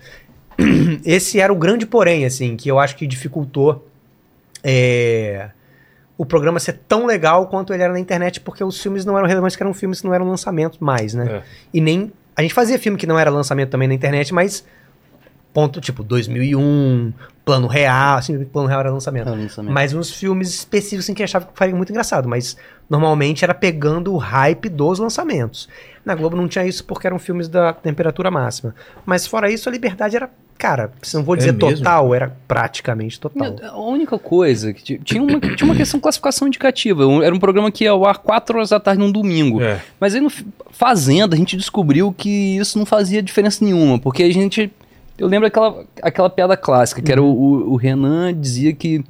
Esse 1.05 1.39
era 1.39 1.51
o 1.51 1.55
grande 1.55 1.85
porém, 1.85 2.25
assim, 2.25 2.55
que 2.55 2.69
eu 2.69 2.79
acho 2.79 2.95
que 2.95 3.07
dificultou 3.07 3.87
é, 4.63 5.49
o 6.17 6.25
programa 6.25 6.59
ser 6.59 6.73
tão 6.87 7.05
legal 7.05 7.47
quanto 7.47 7.73
ele 7.73 7.83
era 7.83 7.93
na 7.93 7.99
internet, 7.99 8.39
porque 8.41 8.63
os 8.63 8.81
filmes 8.81 9.05
não 9.05 9.17
eram 9.17 9.27
relevantes, 9.27 9.55
que 9.55 9.63
eram 9.63 9.73
filmes 9.73 10.01
que 10.01 10.07
não 10.07 10.13
eram 10.13 10.27
lançamento 10.27 10.77
mais, 10.83 11.13
né? 11.13 11.37
É. 11.37 11.43
E 11.73 11.81
nem. 11.81 12.11
A 12.35 12.41
gente 12.41 12.53
fazia 12.53 12.77
filme 12.79 12.97
que 12.97 13.07
não 13.07 13.17
era 13.17 13.29
lançamento 13.29 13.69
também 13.69 13.87
na 13.87 13.93
internet, 13.93 14.33
mas. 14.33 14.63
Ponto 15.53 15.81
tipo 15.81 16.01
2001, 16.01 17.11
Plano 17.43 17.67
Real, 17.67 18.17
assim, 18.17 18.45
Plano 18.45 18.67
Real 18.67 18.79
era 18.81 18.91
lançamento. 18.91 19.27
Ah, 19.27 19.31
lançamento. 19.31 19.73
Mas 19.73 19.93
uns 19.93 20.11
filmes 20.11 20.49
específicos 20.53 21.05
assim, 21.05 21.13
que 21.13 21.23
achava 21.23 21.45
que 21.45 21.57
faria 21.57 21.75
muito 21.75 21.89
engraçado, 21.89 22.29
mas 22.29 22.55
normalmente 22.89 23.43
era 23.43 23.53
pegando 23.53 24.13
o 24.13 24.17
hype 24.17 24.69
dos 24.69 24.99
lançamentos. 24.99 25.67
Na 26.05 26.15
Globo 26.15 26.37
não 26.37 26.47
tinha 26.47 26.65
isso 26.65 26.85
porque 26.85 27.07
eram 27.07 27.17
filmes 27.19 27.47
da 27.47 27.73
temperatura 27.73 28.29
máxima. 28.29 28.75
Mas 29.05 29.25
fora 29.25 29.51
isso, 29.51 29.67
a 29.67 29.71
liberdade 29.71 30.15
era, 30.15 30.29
cara, 30.61 30.91
se 31.01 31.15
não 31.15 31.23
vou 31.23 31.35
dizer 31.35 31.53
mesmo? 31.53 31.77
total, 31.77 32.13
era 32.13 32.37
praticamente 32.47 33.19
total. 33.19 33.55
A 33.63 33.79
única 33.79 34.19
coisa 34.19 34.71
que 34.71 34.83
ti- 34.83 35.01
tinha 35.03 35.23
uma, 35.23 35.39
tinha 35.39 35.65
uma 35.67 35.75
questão 35.75 35.97
de 35.97 36.03
classificação 36.03 36.47
indicativa. 36.47 37.03
Era 37.23 37.33
um 37.33 37.39
programa 37.39 37.71
que 37.71 37.85
ia 37.85 37.89
ao 37.91 38.05
ar 38.05 38.19
4 38.19 38.57
horas 38.57 38.69
da 38.69 38.79
tarde 38.79 38.99
num 39.01 39.11
domingo. 39.11 39.59
É. 39.61 39.81
Mas 39.99 40.13
aí 40.13 40.21
no 40.21 40.29
Fazenda 40.69 41.35
a 41.35 41.37
gente 41.37 41.57
descobriu 41.57 42.13
que 42.15 42.57
isso 42.57 42.77
não 42.77 42.85
fazia 42.85 43.23
diferença 43.23 43.65
nenhuma, 43.65 43.97
porque 43.97 44.21
a 44.21 44.31
gente. 44.31 44.71
Eu 45.17 45.27
lembro 45.27 45.47
aquela, 45.47 45.83
aquela 46.01 46.29
piada 46.29 46.55
clássica, 46.55 47.01
que 47.01 47.11
era 47.11 47.21
o, 47.21 47.25
o, 47.27 47.73
o 47.73 47.75
Renan 47.75 48.33
dizia 48.33 48.71
que, 48.73 49.03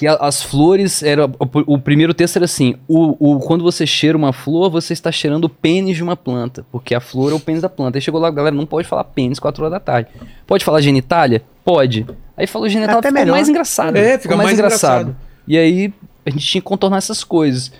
que 0.00 0.06
a- 0.06 0.14
as 0.14 0.42
flores 0.42 1.02
era 1.02 1.26
o, 1.26 1.74
o 1.74 1.78
primeiro 1.78 2.14
texto 2.14 2.36
era 2.36 2.46
assim 2.46 2.74
o, 2.88 3.34
o- 3.34 3.38
quando 3.40 3.62
você 3.62 3.86
cheira 3.86 4.16
uma 4.16 4.32
flor 4.32 4.70
você 4.70 4.94
está 4.94 5.12
cheirando 5.12 5.44
o 5.44 5.48
pênis 5.50 5.94
de 5.94 6.02
uma 6.02 6.16
planta 6.16 6.64
porque 6.72 6.94
a 6.94 7.00
flor 7.00 7.32
é 7.32 7.34
o 7.34 7.40
pênis 7.40 7.60
da 7.60 7.68
planta. 7.68 7.98
Aí 7.98 8.02
chegou 8.02 8.18
lá 8.18 8.30
galera 8.30 8.56
não 8.56 8.64
pode 8.64 8.88
falar 8.88 9.04
pênis 9.04 9.38
4 9.38 9.62
horas 9.62 9.72
da 9.72 9.78
tarde. 9.78 10.08
Pode 10.46 10.64
falar 10.64 10.80
genitália? 10.80 11.42
Pode. 11.62 12.06
Aí 12.34 12.46
falou 12.46 12.66
genitália 12.66 12.98
Até 13.00 13.08
ficou 13.08 13.20
melhor. 13.20 13.34
mais 13.34 13.48
engraçado 13.50 13.94
É, 13.98 14.12
ficou 14.12 14.22
fica 14.22 14.36
mais 14.36 14.52
engraçado. 14.52 15.14
e 15.46 15.58
aí 15.58 15.92
a 16.24 16.30
gente 16.30 16.46
tinha 16.46 16.62
que 16.62 16.66
contornar 16.66 16.96
essas 16.96 17.22
coisas 17.22 17.70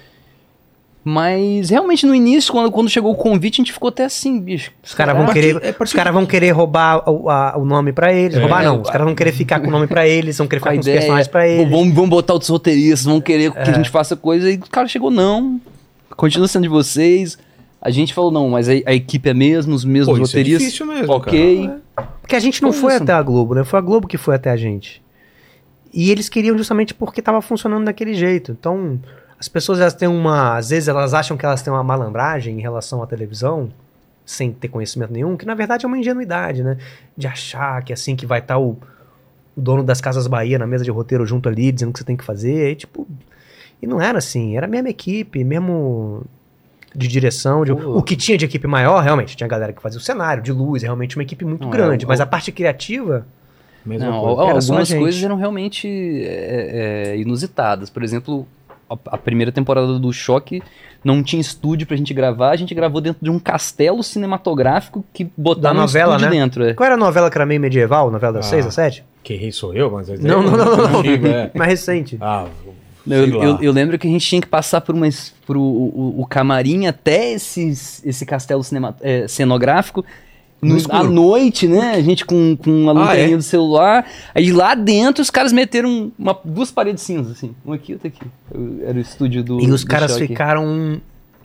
mas 1.02 1.70
realmente 1.70 2.04
no 2.04 2.14
início 2.14 2.52
quando, 2.52 2.70
quando 2.70 2.88
chegou 2.90 3.12
o 3.12 3.14
convite 3.14 3.54
a 3.54 3.64
gente 3.64 3.72
ficou 3.72 3.88
até 3.88 4.04
assim 4.04 4.38
bicho 4.38 4.70
Os 4.82 4.92
caras 4.94 5.16
vão 5.16 5.24
Partir- 5.26 5.40
querer, 5.58 5.64
é 5.64 5.74
os 5.82 5.92
cara 5.94 6.12
vão 6.12 6.26
querer 6.26 6.50
roubar 6.50 7.08
o, 7.08 7.30
a- 7.30 7.54
o 7.56 7.64
nome 7.64 7.92
pra 7.92 8.12
eles. 8.12 8.36
É. 8.36 8.40
roubar 8.40 8.62
não. 8.62 8.82
Os 8.82 8.90
caras 8.90 9.06
vão 9.06 9.14
querer 9.14 9.32
ficar 9.32 9.60
com 9.60 9.68
o 9.68 9.70
nome 9.70 9.86
pra 9.86 10.06
eles, 10.06 10.36
vão 10.36 10.46
querer 10.46 10.60
ficar 10.60 10.74
com 10.74 10.80
os 10.80 10.86
personagens 10.86 11.28
pra 11.28 11.48
eles. 11.48 11.70
vamos, 11.70 11.94
vamos 11.94 12.10
botar 12.10 12.34
outros 12.34 12.50
roteiristas, 12.50 13.04
vão 13.04 13.20
querer 13.20 13.50
que 13.50 13.58
É. 13.58 13.62
a 13.62 13.72
gente 13.72 13.88
faça 13.88 14.14
coisa, 14.14 14.50
e 14.50 14.56
o 14.56 14.60
cara 14.70 14.86
chegou, 14.88 15.10
não, 15.10 15.58
continua 16.16 16.46
sendo 16.48 16.64
de 16.64 16.68
vocês. 16.68 17.38
A 17.82 17.88
gente 17.88 18.12
falou, 18.12 18.30
não, 18.30 18.50
mas 18.50 18.68
a, 18.68 18.72
a 18.84 18.92
equipe 18.94 19.26
é 19.26 19.32
mesmo, 19.32 19.74
os 19.74 19.86
mesmos 19.86 20.18
Pô, 20.18 20.22
isso 20.22 20.36
é 20.36 20.40
roteiristas. 20.40 20.62
difícil 20.66 20.86
mesmo, 20.86 21.12
ok. 21.14 21.70
Porque 22.20 22.36
a 22.36 22.40
gente 22.40 22.60
não 22.62 22.72
Foi 22.72 22.80
foi 22.82 22.94
isso. 22.94 23.02
até 23.04 23.12
a 23.14 23.22
Globo, 23.22 23.54
né? 23.54 23.64
Foi 23.64 23.78
a 23.78 23.82
Globo 23.82 24.06
que 24.06 24.18
foi 24.18 24.34
até 24.34 24.50
a 24.50 24.56
gente. 24.56 25.00
E 25.92 26.10
eles 26.10 26.28
queriam 26.28 26.56
justamente 26.58 26.92
porque 26.92 27.22
tava 27.22 27.40
funcionando 27.40 27.86
daquele 27.86 28.12
jeito. 28.12 28.52
Então, 28.52 29.00
as 29.40 29.48
pessoas 29.48 29.80
elas 29.80 29.94
têm 29.94 30.06
uma. 30.06 30.56
Às 30.58 30.68
vezes 30.68 30.86
elas 30.88 31.14
acham 31.14 31.34
que 31.36 31.44
elas 31.46 31.62
têm 31.62 31.72
uma 31.72 31.82
malandragem 31.82 32.58
em 32.58 32.60
relação 32.60 33.02
à 33.02 33.06
televisão, 33.06 33.70
sem 34.24 34.52
ter 34.52 34.68
conhecimento 34.68 35.12
nenhum, 35.12 35.36
que 35.36 35.46
na 35.46 35.54
verdade 35.54 35.84
é 35.86 35.88
uma 35.88 35.98
ingenuidade, 35.98 36.62
né? 36.62 36.76
De 37.16 37.26
achar 37.26 37.82
que 37.82 37.92
é 37.92 37.94
assim 37.94 38.14
que 38.14 38.26
vai 38.26 38.38
estar 38.40 38.58
o, 38.58 38.76
o 39.56 39.60
dono 39.60 39.82
das 39.82 40.00
Casas 40.00 40.26
Bahia 40.26 40.58
na 40.58 40.66
mesa 40.66 40.84
de 40.84 40.90
roteiro 40.90 41.24
junto 41.26 41.48
ali, 41.48 41.72
dizendo 41.72 41.88
o 41.88 41.92
que 41.94 41.98
você 41.98 42.04
tem 42.04 42.16
que 42.16 42.24
fazer. 42.24 42.72
E, 42.72 42.74
tipo. 42.76 43.08
E 43.82 43.86
não 43.86 43.98
era 43.98 44.18
assim, 44.18 44.58
era 44.58 44.66
a 44.66 44.68
mesma 44.68 44.90
equipe, 44.90 45.42
mesmo 45.42 46.22
de 46.94 47.08
direção. 47.08 47.64
de- 47.64 47.72
o 47.72 48.02
que 48.02 48.14
tinha 48.14 48.36
de 48.36 48.44
equipe 48.44 48.66
maior, 48.66 49.02
realmente, 49.02 49.34
tinha 49.34 49.46
a 49.46 49.50
galera 49.50 49.72
que 49.72 49.80
fazia 49.80 49.98
o 49.98 50.02
cenário, 50.02 50.42
de 50.42 50.52
luz, 50.52 50.82
realmente 50.82 51.16
uma 51.16 51.22
equipe 51.22 51.46
muito 51.46 51.62
Não, 51.62 51.70
grande. 51.70 52.04
é, 52.04 52.08
mas 52.08 52.20
o- 52.20 52.22
a 52.24 52.26
parte 52.26 52.52
criativa. 52.52 53.26
Mesma 53.86 54.10
Não, 54.10 54.20
coisa. 54.20 54.42
Era 54.42 54.58
algumas 54.60 54.92
coisas 54.92 55.22
eram 55.22 55.36
realmente 55.36 55.88
é, 55.88 57.12
é, 57.14 57.16
inusitadas. 57.16 57.88
Por 57.88 58.02
exemplo, 58.02 58.46
a, 59.12 59.18
primeira 59.18 59.52
temporada 59.52 59.98
do 59.98 60.12
Choque 60.12 60.62
não 61.04 61.22
tinha 61.22 61.40
estúdio 61.40 61.86
pra 61.86 61.96
gente 61.96 62.12
gravar, 62.12 62.50
a 62.50 62.56
gente 62.56 62.74
gravou 62.74 63.00
dentro 63.00 63.22
de 63.22 63.30
um 63.30 63.38
castelo 63.38 64.02
cinematográfico 64.02 65.04
que 65.12 65.24
Da 65.24 65.30
botaram 65.36 65.76
um 65.76 65.80
novela, 65.80 66.16
estúdio 66.16 66.34
né? 66.34 66.40
dentro. 66.42 66.64
é. 66.64 66.74
Qual 66.74 66.84
era 66.86 66.94
a 66.94 66.98
novela 66.98 67.30
que 67.30 67.38
era 67.38 67.46
meio 67.46 67.60
medieval? 67.60 68.10
Novela 68.10 68.34
das 68.34 68.46
Ah. 68.46 68.50
6 68.50 68.66
a 68.66 68.70
7? 68.70 69.04
Que 69.22 69.34
rei 69.34 69.52
sou 69.52 69.74
eu, 69.74 69.90
mas... 69.90 70.08
Não, 70.08 70.42
não, 70.42 70.50
não, 70.56 70.64
não, 70.64 70.76
não. 70.92 70.98
Antigo, 71.00 71.26
é. 71.26 71.50
Mais 71.54 71.70
recente. 71.70 72.16
Ah, 72.20 72.46
Eu, 73.06 73.26
eu- 73.42 73.58
eu 73.62 73.72
lembro 73.72 73.98
que 73.98 74.06
a 74.06 74.10
gente 74.10 74.26
tinha 74.26 74.40
que 74.40 74.46
passar 74.46 74.80
por 74.82 74.94
uma, 74.94 75.08
es- 75.08 75.34
pro, 75.46 75.60
o, 75.60 76.20
o 76.20 76.26
camarim 76.26 76.86
até 76.86 77.32
esse, 77.32 77.68
esse 78.04 78.26
castelo 78.26 78.62
cinema, 78.62 78.94
é, 79.00 79.26
cenográfico. 79.26 80.04
No 80.62 80.76
No, 80.76 80.82
à 80.94 81.02
noite, 81.02 81.66
né? 81.66 81.92
A 81.92 82.02
gente 82.02 82.24
com, 82.24 82.56
com 82.56 82.88
a 82.88 82.90
Ah, 82.90 82.94
lanterninha 82.94 83.34
é? 83.34 83.36
do 83.38 83.42
celular. 83.42 84.06
Aí 84.34 84.52
lá 84.52 84.74
dentro 84.74 85.22
os 85.22 85.30
caras 85.30 85.52
meteram 85.52 86.12
uma, 86.18 86.38
duas 86.44 86.70
paredes 86.70 87.02
cinzas, 87.02 87.32
assim. 87.32 87.54
Um 87.64 87.72
aqui 87.72 87.92
e 87.92 87.94
outro 87.94 88.08
aqui. 88.08 88.20
Era 88.84 88.98
o 88.98 89.00
estúdio 89.00 89.42
do. 89.42 89.60
E 89.60 89.70
os 89.70 89.82
do 89.82 89.86
caras 89.88 90.12
Choque. 90.12 90.26
ficaram. 90.28 91.00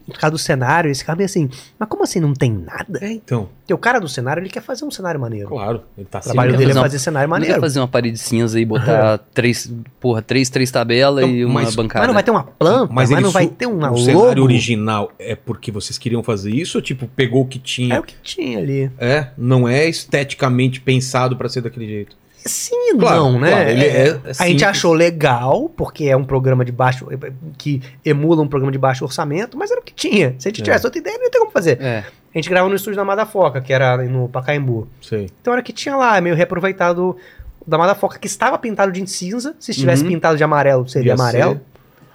Por 0.06 0.20
causa 0.20 0.32
do 0.32 0.38
cenário, 0.38 0.92
esse 0.92 1.04
cara 1.04 1.16
meio 1.18 1.26
assim, 1.26 1.50
mas 1.80 1.90
como 1.90 2.04
assim 2.04 2.20
não 2.20 2.34
tem 2.34 2.52
nada? 2.52 3.00
É, 3.02 3.12
então, 3.12 3.50
Porque 3.62 3.74
o 3.74 3.78
cara 3.78 4.00
do 4.00 4.08
cenário, 4.08 4.42
ele 4.42 4.50
quer 4.50 4.62
fazer 4.62 4.86
um 4.86 4.92
cenário 4.92 5.20
maneiro. 5.20 5.48
claro. 5.50 5.82
Ele 5.98 6.06
tá 6.06 6.20
O 6.20 6.22
trabalho 6.22 6.52
quer 6.52 6.58
dele 6.58 6.64
é 6.64 6.74
fazer 6.74 6.80
uma- 6.80 6.86
fazer 6.86 7.00
cenário 7.00 7.28
Não 7.30 7.36
ia 7.38 7.40
maneiro. 7.42 7.62
fazer 7.62 7.80
uma 7.80 7.88
parede 7.88 8.18
cinza 8.20 8.60
e 8.60 8.66
botar 8.66 9.18
três, 9.34 9.74
porra, 10.00 10.22
três, 10.22 10.50
três 10.50 10.70
tabelas 10.70 11.24
Então, 11.24 11.36
e 11.36 11.44
uma 11.44 11.62
mas- 11.64 11.76
bancada. 11.76 12.02
Mas 12.02 12.08
não 12.08 12.14
vai 12.14 12.24
ter 12.24 12.32
uma 12.32 12.44
planta, 12.44 12.94
mas, 12.94 13.10
ele 13.12 13.22
não 13.22 13.32
vai 13.32 13.48
ter 13.48 13.66
uma 13.66 13.88
O 13.88 13.94
logo. 13.96 14.04
cenário 14.06 14.44
original 14.44 15.12
é 15.18 15.36
porque 15.36 15.72
vocês 15.72 15.98
queriam 15.98 16.22
fazer 16.22 16.52
isso 16.52 16.78
ou 16.78 16.82
tipo, 16.84 17.08
pegou 17.08 17.42
o 17.42 17.46
que 17.48 17.58
É 17.58 17.62
tinha? 17.64 18.00
o 18.00 18.04
que 18.04 18.16
tinha 18.22 18.60
ali. 18.60 18.92
É, 19.00 19.30
não 19.38 19.68
é 19.68 19.88
esteticamente 19.90 20.80
pensado 20.82 21.36
pra 21.36 21.50
ser 21.50 21.62
daquele 21.62 21.88
jeito. 21.88 22.16
Sim 22.46 22.92
e 22.94 22.98
Claro, 22.98 23.24
não, 23.24 23.40
né? 23.40 23.50
claro, 23.52 23.70
ele 23.70 23.86
é- 23.86 24.08
é 24.10 24.20
a 24.38 24.46
gente 24.48 24.64
achou 24.64 24.94
legal, 24.94 25.68
porque 25.76 26.06
é 26.06 26.16
um 26.16 26.24
programa 26.24 26.64
de 26.64 26.72
baixo. 26.72 27.08
que 27.58 27.82
emula 28.04 28.42
um 28.44 28.48
programa 28.48 28.72
de 28.72 28.78
baixo 28.78 29.04
orçamento, 29.04 29.58
mas 29.58 29.72
era 29.72 29.80
o 29.80 29.84
que 29.84 29.94
tinha. 29.94 30.36
Se 30.38 30.48
a 30.48 30.50
gente 30.52 30.62
É. 30.62 30.64
tivesse 30.64 30.86
outra 30.86 31.00
ideia, 31.00 31.18
não 31.18 31.26
ia 31.26 31.32
ter 31.32 31.40
como 31.40 31.52
fazer. 31.52 31.82
É. 31.82 32.04
A 32.34 32.38
gente 32.38 32.50
gravava 32.50 32.70
no 32.70 32.76
estúdio 32.76 32.98
da 32.98 33.06
Madafoca, 33.06 33.62
que 33.62 33.72
era 33.74 33.98
no 34.04 34.28
Pacaembu. 34.30 34.88
Sei. 35.02 35.30
Então 35.42 35.54
era 35.54 35.62
o 35.62 35.66
que 35.66 35.74
tinha 35.74 35.96
lá, 35.96 36.20
meio 36.22 36.36
reaproveitado 36.36 37.16
da 37.66 37.78
Madafoca, 37.78 38.20
que 38.20 38.28
estava 38.28 38.58
pintado 38.60 38.92
de 38.92 39.08
cinza. 39.10 39.56
Se 39.60 39.72
estivesse 39.72 40.04
Uhum. 40.04 40.10
pintado 40.10 40.38
de 40.38 40.44
amarelo, 40.44 40.88
seria 40.88 41.10
Ia 41.12 41.14
amarelo. 41.16 41.54
ser. 41.54 41.62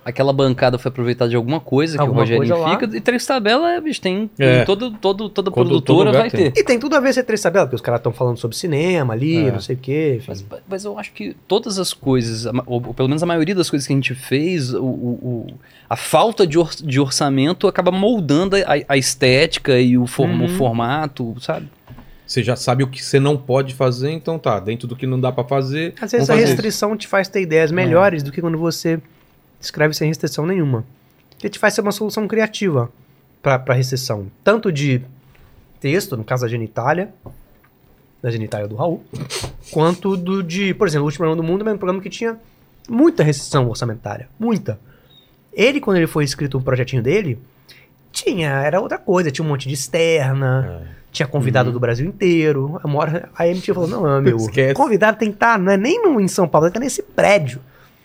Aquela 0.03 0.33
bancada 0.33 0.79
foi 0.79 0.89
aproveitada 0.89 1.29
de 1.29 1.37
alguma 1.37 1.61
coisa 1.61 1.95
que 1.97 2.01
Alguma 2.01 2.21
o 2.21 2.23
Rogerinho 2.23 2.49
coisa 2.49 2.57
lá. 2.65 2.79
fica. 2.79 2.97
E 2.97 3.01
três 3.03 3.27
tabelas, 3.27 3.83
bicho, 3.83 4.01
tem. 4.01 4.31
É. 4.39 4.65
Todo, 4.65 4.93
todo, 4.93 5.29
toda 5.29 5.51
Todo- 5.51 5.53
produtora 5.53 6.11
todo 6.11 6.19
vai 6.21 6.31
tem. 6.31 6.51
ter. 6.51 6.59
E 6.61 6.65
tem 6.65 6.79
tudo 6.79 6.97
a 6.97 7.01
ver 7.01 7.13
ser 7.13 7.23
três 7.25 7.41
tabelas, 7.43 7.67
porque 7.67 7.77
os 7.77 7.83
caras 7.83 7.99
estão 8.01 8.11
falando 8.13 8.39
sobre 8.39 8.57
cinema 8.57 9.13
ali, 9.13 9.47
É. 9.47 9.53
não 9.53 9.61
sei 9.61 9.77
o 9.77 9.79
quê. 9.79 10.23
Mas, 10.27 10.45
mas 10.69 10.85
eu 10.87 10.99
acho 10.99 11.13
que 11.13 11.37
todas 11.47 11.79
as 11.79 11.93
coisas, 11.93 12.47
ou, 12.67 12.83
ou 12.87 12.95
pelo 12.95 13.09
menos 13.09 13.23
a 13.23 13.27
maioria 13.27 13.55
das 13.55 13.69
coisas 13.69 13.87
que 13.87 13.93
a 13.93 13.97
gente 13.97 14.15
fez, 14.15 14.73
o, 14.73 14.83
o- 14.83 14.87
o- 15.23 15.55
a 15.89 15.97
falta 15.97 16.47
de, 16.47 16.59
or- 16.59 16.75
de 16.83 16.99
orçamento 16.99 17.69
acaba 17.69 17.91
moldando 17.93 18.57
a, 18.57 18.63
a 18.89 18.97
estética 18.97 19.79
e 19.79 19.99
o, 19.99 20.07
form- 20.07 20.41
o 20.41 20.43
Uhum. 20.45 20.49
formato, 20.57 21.37
sabe? 21.41 21.69
Você 22.27 22.43
já 22.45 22.55
sabe 22.57 22.85
o 22.85 22.87
que 22.87 23.05
você 23.05 23.19
não 23.21 23.37
pode 23.37 23.75
fazer, 23.75 24.11
então 24.13 24.39
tá, 24.39 24.61
dentro 24.61 24.87
do 24.89 24.95
que 24.97 25.05
não 25.05 25.21
dá 25.21 25.33
pra 25.33 25.43
fazer. 25.45 25.95
Às 26.01 26.13
vezes 26.13 26.31
a 26.31 26.35
restrição 26.37 26.97
te 26.97 27.09
faz 27.09 27.29
ter 27.29 27.43
ideias 27.43 27.71
melhores 27.73 28.23
do 28.23 28.31
que 28.31 28.41
quando 28.41 28.57
você 28.57 29.01
escreve 29.61 29.95
sem 29.95 30.09
restrição 30.09 30.47
nenhuma. 30.47 30.85
Que 31.39 31.49
te 31.49 31.59
faz 31.59 31.75
ser 31.75 31.81
uma 31.81 31.93
solução 31.93 32.27
criativa 32.29 32.91
pra, 33.43 33.59
pra 33.59 33.75
restrição. 33.75 34.27
Tanto 34.45 34.71
de 34.73 35.03
texto, 35.81 36.17
no 36.17 36.25
caso 36.25 36.43
da 36.43 36.49
genitália, 36.49 37.13
da 38.23 38.31
genitália 38.31 38.69
do 38.69 38.77
Raul, 38.77 39.03
quanto 39.71 40.17
do 40.17 40.43
de, 40.43 40.75
por 40.75 40.87
exemplo, 40.87 41.05
o 41.05 41.07
último 41.07 41.25
programa 41.25 41.43
do 41.43 41.47
mundo 41.47 41.69
é 41.69 41.73
um 41.73 41.79
programa 41.79 42.03
que 42.03 42.11
tinha 42.11 42.39
muita 42.89 43.23
restrição 43.23 43.69
orçamentária. 43.69 44.29
Muita. 44.39 44.79
Ele, 45.53 45.81
quando 45.81 45.97
ele 45.97 46.07
foi 46.07 46.25
escrito 46.25 46.59
o 46.59 46.63
projetinho 46.63 47.03
dele, 47.03 47.39
tinha, 48.13 48.51
era 48.51 48.81
outra 48.81 48.99
coisa, 48.99 49.31
tinha 49.31 49.45
um 49.45 49.49
monte 49.49 49.67
de 49.69 49.75
externa, 49.75 50.83
É. 50.85 50.95
tinha 51.11 51.27
convidado 51.27 51.73
do 51.73 51.81
Brasil 51.81 52.07
inteiro. 52.07 52.79
A, 52.85 52.89
hora, 52.95 53.31
a 53.35 53.47
MTV 53.49 53.73
falou: 53.75 53.89
não, 53.89 54.21
meu, 54.21 54.37
Esquece. 54.37 54.75
convidado 54.75 55.17
tem 55.19 55.29
que 55.31 55.37
estar, 55.37 55.59
não 55.59 55.73
é 55.73 55.77
nem 55.79 56.03
no, 56.03 56.21
em 56.21 56.29
São 56.29 56.47
Paulo, 56.47 56.67
tem 56.67 56.73
que 56.73 56.79
estar 56.79 56.85
nesse 56.85 57.03
prédio. 57.15 57.61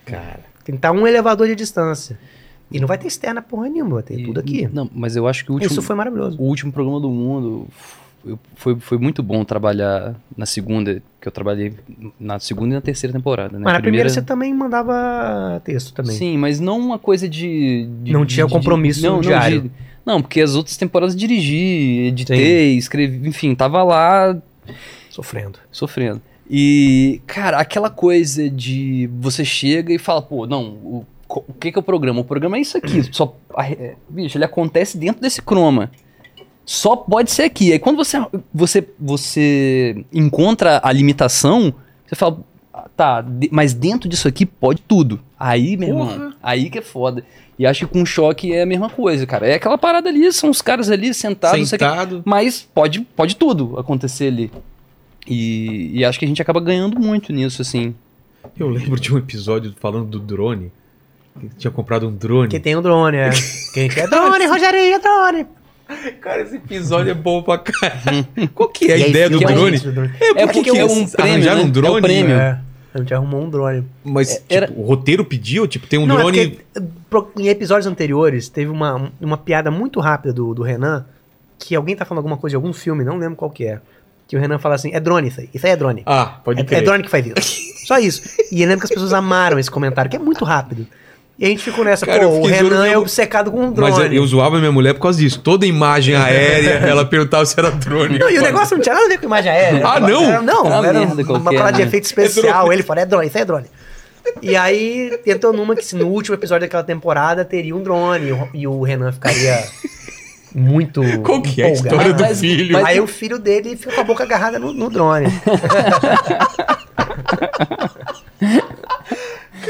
Cara. 0.05 0.39
Tem 0.65 0.73
que 0.75 0.79
estar 0.79 0.91
um 0.91 1.07
elevador 1.07 1.47
de 1.47 1.55
distância. 1.55 2.19
E 2.71 2.79
não 2.79 2.87
vai 2.87 2.97
ter 2.97 3.07
externa 3.07 3.41
porra 3.41 3.69
nenhuma, 3.69 3.93
vai 3.95 4.03
ter 4.03 4.19
E- 4.19 4.23
tudo 4.25 4.39
aqui. 4.39 4.67
Não, 4.73 4.89
mas 4.93 5.15
eu 5.15 5.27
acho 5.27 5.45
que 5.45 5.51
o 5.51 5.53
último, 5.53 5.71
Isso 5.71 5.81
foi 5.81 5.95
maravilhoso. 5.95 6.37
o 6.41 6.43
último 6.43 6.71
programa 6.73 6.99
do 6.99 7.09
mundo 7.09 7.67
foi, 8.55 8.75
foi 8.79 8.97
muito 8.97 9.21
bom 9.21 9.45
trabalhar 9.45 10.15
na 10.35 10.47
segunda, 10.47 10.99
que 11.21 11.27
eu 11.27 11.31
trabalhei 11.31 11.73
na 12.19 12.39
segunda 12.39 12.71
e 12.71 12.73
na 12.73 12.81
terceira 12.81 13.13
temporada, 13.13 13.53
né? 13.59 13.63
Mas 13.63 13.73
na 13.73 13.77
A 13.77 13.81
primeira 13.81 14.09
você 14.09 14.19
também 14.19 14.51
mandava 14.51 15.61
texto 15.63 15.93
também. 15.93 16.15
Sim, 16.15 16.35
mas 16.37 16.59
não 16.59 16.79
uma 16.79 16.97
coisa 16.97 17.29
de. 17.29 17.87
de- 18.03 18.11
Não 18.11 18.25
de- 18.25 18.33
tinha 18.33 18.47
de- 18.47 18.51
compromisso 18.51 19.03
não, 19.03 19.13
não, 19.15 19.21
diário. 19.21 19.61
de- 19.61 19.71
Não, 20.03 20.21
porque 20.21 20.41
as 20.41 20.55
outras 20.55 20.75
temporadas 20.75 21.15
dirigi, 21.15 22.07
editei, 22.07 22.75
escrevi, 22.77 23.27
enfim, 23.29 23.53
tava 23.53 23.83
lá 23.83 24.35
Sofrendo. 25.09 25.59
sofrendo. 25.71 26.21
E, 26.49 27.21
cara, 27.25 27.57
aquela 27.57 27.89
coisa 27.89 28.49
de 28.49 29.09
você 29.19 29.43
chega 29.43 29.93
e 29.93 29.97
fala, 29.97 30.21
pô, 30.21 30.45
não, 30.45 30.63
o, 30.83 31.05
o 31.27 31.53
que 31.53 31.71
que 31.71 31.77
é 31.77 31.81
o 31.81 31.83
programa? 31.83 32.21
O 32.21 32.25
programa 32.25 32.57
é 32.57 32.61
isso 32.61 32.77
aqui, 32.77 33.01
só, 33.11 33.35
é, 33.57 33.95
bicho, 34.07 34.37
ele 34.37 34.45
acontece 34.45 34.97
dentro 34.97 35.21
desse 35.21 35.41
croma. 35.41 35.89
Só 36.65 36.95
pode 36.95 37.31
ser 37.31 37.43
aqui. 37.43 37.71
Aí 37.71 37.79
quando 37.79 37.95
você, 37.97 38.17
você, 38.53 38.87
você 38.99 40.03
encontra 40.13 40.79
a 40.83 40.91
limitação, 40.91 41.73
você 42.07 42.15
fala, 42.15 42.39
"Ah, 42.73 42.87
tá, 42.95 43.21
de- 43.21 43.49
mas 43.51 43.73
dentro 43.73 44.09
disso 44.09 44.27
aqui 44.27 44.45
pode 44.47 44.81
tudo. 44.81 45.19
Aí, 45.39 45.77
meu 45.77 45.89
Porra. 45.95 46.11
irmão, 46.13 46.33
aí 46.41 46.69
que 46.71 46.79
é 46.79 46.81
foda. 46.81 47.23
E 47.57 47.65
acho 47.67 47.85
que 47.87 47.93
com 47.93 48.03
choque 48.05 48.51
é 48.51 48.63
a 48.63 48.65
mesma 48.65 48.89
coisa, 48.89 49.25
cara. 49.27 49.47
É 49.47 49.53
aquela 49.55 49.77
parada 49.77 50.09
ali, 50.09 50.31
são 50.33 50.49
os 50.49 50.61
caras 50.61 50.89
ali 50.89 51.13
sentados. 51.13 51.69
Sentado. 51.69 52.21
Mas 52.25 52.67
pode, 52.73 53.01
pode 53.01 53.35
tudo 53.35 53.77
acontecer 53.79 54.27
ali. 54.27 54.51
E, 55.27 55.91
e 55.99 56.05
acho 56.05 56.19
que 56.19 56.25
a 56.25 56.27
gente 56.27 56.41
acaba 56.41 56.59
ganhando 56.59 56.99
muito 56.99 57.33
nisso, 57.33 57.61
assim. 57.61 57.95
Eu 58.57 58.69
lembro 58.69 58.99
de 58.99 59.13
um 59.13 59.17
episódio 59.17 59.73
falando 59.79 60.05
do 60.05 60.19
drone. 60.19 60.71
Que 61.39 61.49
tinha 61.57 61.71
comprado 61.71 62.07
um 62.07 62.15
drone. 62.15 62.47
Que 62.47 62.59
tem 62.59 62.75
um 62.75 62.81
drone, 62.81 63.17
é. 63.17 63.29
Quem 63.73 63.89
quer 63.89 64.07
drone, 64.07 64.45
Rogerinho, 64.45 64.99
drone. 65.01 65.45
Cara, 66.21 66.41
esse 66.41 66.55
episódio 66.55 67.11
é 67.11 67.13
bom 67.13 67.43
pra 67.43 67.57
caralho. 67.57 68.25
Qual 68.55 68.69
que 68.69 68.85
é 68.89 68.93
a 68.93 68.97
E 68.97 69.03
aí 69.03 69.09
ideia 69.09 69.29
do 69.29 69.39
drone? 69.39 69.77
do 69.79 69.91
drone. 69.91 70.11
É 70.19 70.47
porque 70.47 70.63
porque 70.63 70.79
é 70.79 70.85
um 70.85 71.05
prêmio, 71.07 71.45
né? 71.45 71.55
um 71.55 71.69
drone? 71.69 71.95
É 71.95 71.99
o 71.99 72.01
prêmio. 72.01 72.35
É. 72.35 72.59
A 72.93 72.97
gente 72.99 73.13
arrumou 73.13 73.43
um 73.43 73.49
drone. 73.49 73.83
Mas 74.03 74.31
É, 74.31 74.33
tipo, 74.35 74.45
era- 74.53 74.71
o 74.75 74.83
roteiro 74.83 75.25
pediu, 75.25 75.67
tipo, 75.67 75.85
tem 75.85 75.99
um 75.99 76.05
Não, 76.05 76.15
é 76.15 76.19
drone. 76.19 76.49
porque, 76.49 76.87
pro- 77.09 77.31
em 77.37 77.49
episódios 77.49 77.85
anteriores, 77.87 78.47
teve 78.47 78.71
uma, 78.71 79.11
uma 79.19 79.37
piada 79.37 79.69
muito 79.69 79.99
rápida 79.99 80.33
do, 80.33 80.53
do 80.53 80.63
Renan, 80.63 81.05
que 81.59 81.75
alguém 81.75 81.95
tá 81.95 82.05
falando 82.05 82.19
alguma 82.19 82.37
coisa 82.37 82.53
de 82.53 82.55
algum 82.55 82.71
filme, 82.71 83.03
não 83.03 83.17
lembro 83.17 83.35
qual 83.35 83.51
que 83.51 83.65
é. 83.65 83.81
Que 84.27 84.35
o 84.35 84.39
Renan 84.39 84.57
fala 84.57 84.75
assim, 84.75 84.91
é 84.93 84.99
drone 84.99 85.27
isso 85.27 85.39
aí, 85.39 85.49
isso 85.53 85.65
aí 85.65 85.73
é 85.73 85.75
drone. 85.75 86.01
Ah, 86.05 86.39
pode 86.43 86.61
é, 86.61 86.63
crer. 86.63 86.79
é 86.79 86.81
drone 86.81 87.03
que 87.03 87.09
faz 87.09 87.25
isso. 87.25 87.85
Só 87.85 87.99
isso. 87.99 88.23
E 88.51 88.61
eu 88.61 88.67
lembro 88.67 88.79
que 88.79 88.85
as 88.85 88.91
pessoas 88.91 89.13
amaram 89.13 89.59
esse 89.59 89.69
comentário, 89.69 90.09
que 90.09 90.17
é 90.17 90.19
muito 90.19 90.43
rápido. 90.43 90.87
E 91.37 91.45
a 91.45 91.49
gente 91.49 91.63
ficou 91.63 91.83
nessa, 91.83 92.05
Cara, 92.05 92.21
pô, 92.21 92.29
o 92.29 92.45
Renan 92.45 92.87
é 92.87 92.97
obcecado 92.97 93.51
com 93.51 93.65
um 93.65 93.71
drone. 93.71 93.91
Mas 93.91 94.13
eu 94.13 94.25
zoava 94.25 94.57
minha 94.57 94.71
mulher 94.71 94.93
por 94.93 95.01
causa 95.01 95.19
disso. 95.19 95.39
Toda 95.41 95.65
imagem 95.65 96.15
aérea, 96.15 96.75
ela 96.87 97.05
perguntava 97.05 97.45
se 97.45 97.59
era 97.59 97.69
drone. 97.71 98.17
Não, 98.17 98.29
e 98.29 98.39
o 98.39 98.41
negócio 98.41 98.77
não 98.77 98.81
tinha 98.81 98.95
nada 98.95 99.05
a 99.05 99.09
ver 99.09 99.19
com 99.19 99.25
imagem 99.25 99.51
aérea. 99.51 99.85
Ah, 99.85 99.99
não? 99.99 100.23
Era, 100.23 100.41
não, 100.41 100.65
Era 100.65 100.79
uma 100.79 100.87
era 100.87 100.99
uma 100.99 101.23
qualquer, 101.25 101.57
parada 101.57 101.73
de 101.73 101.81
né? 101.81 101.87
efeito 101.87 102.05
especial. 102.05 102.71
Ele 102.71 102.83
falou, 102.83 103.03
é 103.03 103.05
drone, 103.05 103.27
isso 103.27 103.37
é 103.37 103.43
drone. 103.45 103.67
E 104.41 104.55
aí 104.55 105.19
entrou 105.25 105.53
numa 105.53 105.75
que 105.75 105.85
se 105.85 105.95
no 105.95 106.07
último 106.07 106.35
episódio 106.35 106.61
daquela 106.61 106.83
temporada 106.83 107.43
teria 107.45 107.75
um 107.75 107.83
drone 107.83 108.29
e 108.29 108.31
o, 108.31 108.49
e 108.53 108.67
o 108.67 108.81
Renan 108.81 109.11
ficaria 109.11 109.63
muito 110.55 111.01
Qual 111.21 111.41
que 111.41 111.61
é 111.61 111.65
a 111.65 111.69
empolgado. 111.71 111.95
história 111.95 112.13
do 112.13 112.21
Mas- 112.23 112.39
filho? 112.39 112.73
mas- 112.73 112.85
Aí 112.85 112.99
o 113.01 113.07
filho 113.07 113.37
dele 113.37 113.75
fica 113.75 113.91
com 113.93 114.01
a 114.01 114.03
boca 114.05 114.23
agarrada 114.23 114.57
no, 114.57 114.71
no 114.73 114.89
drone. 114.89 115.27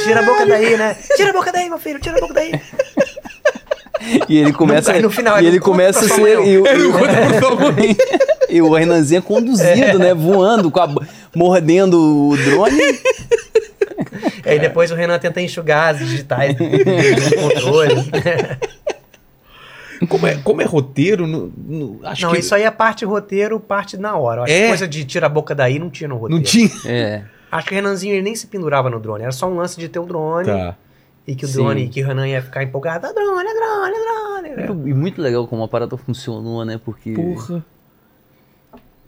Tira 0.03 0.20
a 0.20 0.24
boca 0.24 0.45
daí, 0.45 0.78
né? 0.78 0.95
Tira 1.16 1.30
a 1.30 1.34
boca 1.34 1.52
daí, 1.52 1.70
meu 1.70 1.80
filho, 1.80 1.99
tira 1.99 2.18
a 2.18 2.22
boca 2.22 2.34
daí. 2.34 2.52
E 4.30 4.38
ele 4.38 4.53
começa. 4.53 4.91
Aí 4.91 5.02
no 5.02 5.10
final, 5.10 5.41
e 5.41 5.48
ele 5.48 5.60
começa 5.60 6.06
a 6.06 6.10
ser. 6.10 6.40
E, 6.45 6.60
mãe. 6.60 7.98
e 8.49 8.62
o 8.62 8.72
Renanzinho 8.74 9.20
é 9.20 9.22
conduzido, 9.22 9.98
né? 9.98 10.14
Voando, 10.14 10.70
com 10.70 10.80
a, 10.80 10.88
mordendo 11.36 12.30
o 12.30 12.38
drone. 12.38 12.99
Aí 14.45 14.60
depois 14.60 14.91
o 14.91 14.95
Renan 14.95 15.18
tenta 15.18 15.41
enxugar 15.41 15.94
as 15.95 15.99
digitais 15.99 16.56
do 16.56 16.66
controle. 17.41 17.95
Como 20.09 20.27
é, 20.27 20.35
como 20.38 20.61
é 20.61 20.65
roteiro, 20.65 21.26
no- 21.27 21.51
no- 21.57 21.99
acho 22.03 22.23
não, 22.26 22.31
que 22.34 22.39
isso 22.39 22.53
aí 22.55 22.63
é 22.63 22.72
parte 22.72 23.05
roteiro, 23.05 23.59
parte 23.59 23.97
na 23.97 24.15
hora. 24.15 24.43
Acho 24.43 24.53
É? 24.53 24.61
que 24.63 24.67
coisa 24.69 24.88
de 24.88 25.05
tira 25.05 25.26
a 25.26 25.30
boca 25.30 25.53
daí 25.55 25.80
não 25.80 25.89
tinha 25.89 26.07
no 26.07 26.15
roteiro. 26.17 26.35
não 26.35 26.43
tinha. 26.43 26.69
É. 26.85 27.23
Acho 27.51 27.67
que 27.67 27.73
o 27.73 27.76
Renanzinho 27.76 28.13
ele 28.13 28.22
nem 28.22 28.35
se 28.35 28.47
pendurava 28.47 28.89
no 28.89 28.99
drone. 28.99 29.23
Era 29.23 29.31
só 29.31 29.47
um 29.47 29.55
lance 29.55 29.80
de 29.80 29.88
ter 29.88 29.99
o 29.99 30.05
drone 30.05 30.47
Tá. 30.47 30.76
e 31.26 31.35
que 31.35 31.45
o 31.45 31.47
Sim. 31.47 31.53
drone, 31.55 31.88
que 31.88 32.03
o 32.03 32.07
Renan 32.07 32.27
ia 32.27 32.41
ficar 32.41 32.63
empolgado. 32.63 33.05
"Ah, 33.07 33.13
drone, 33.13 33.47
é 33.47 33.53
drone, 33.53 34.49
é 34.49 34.55
drone. 34.65 34.89
E 34.89 34.93
muito 34.93 35.22
legal 35.22 35.47
como 35.47 35.63
a 35.63 35.67
parada 35.67 35.95
funcionou, 35.95 36.65
né? 36.65 36.80
Porque. 36.84 37.13
Porra. 37.13 37.63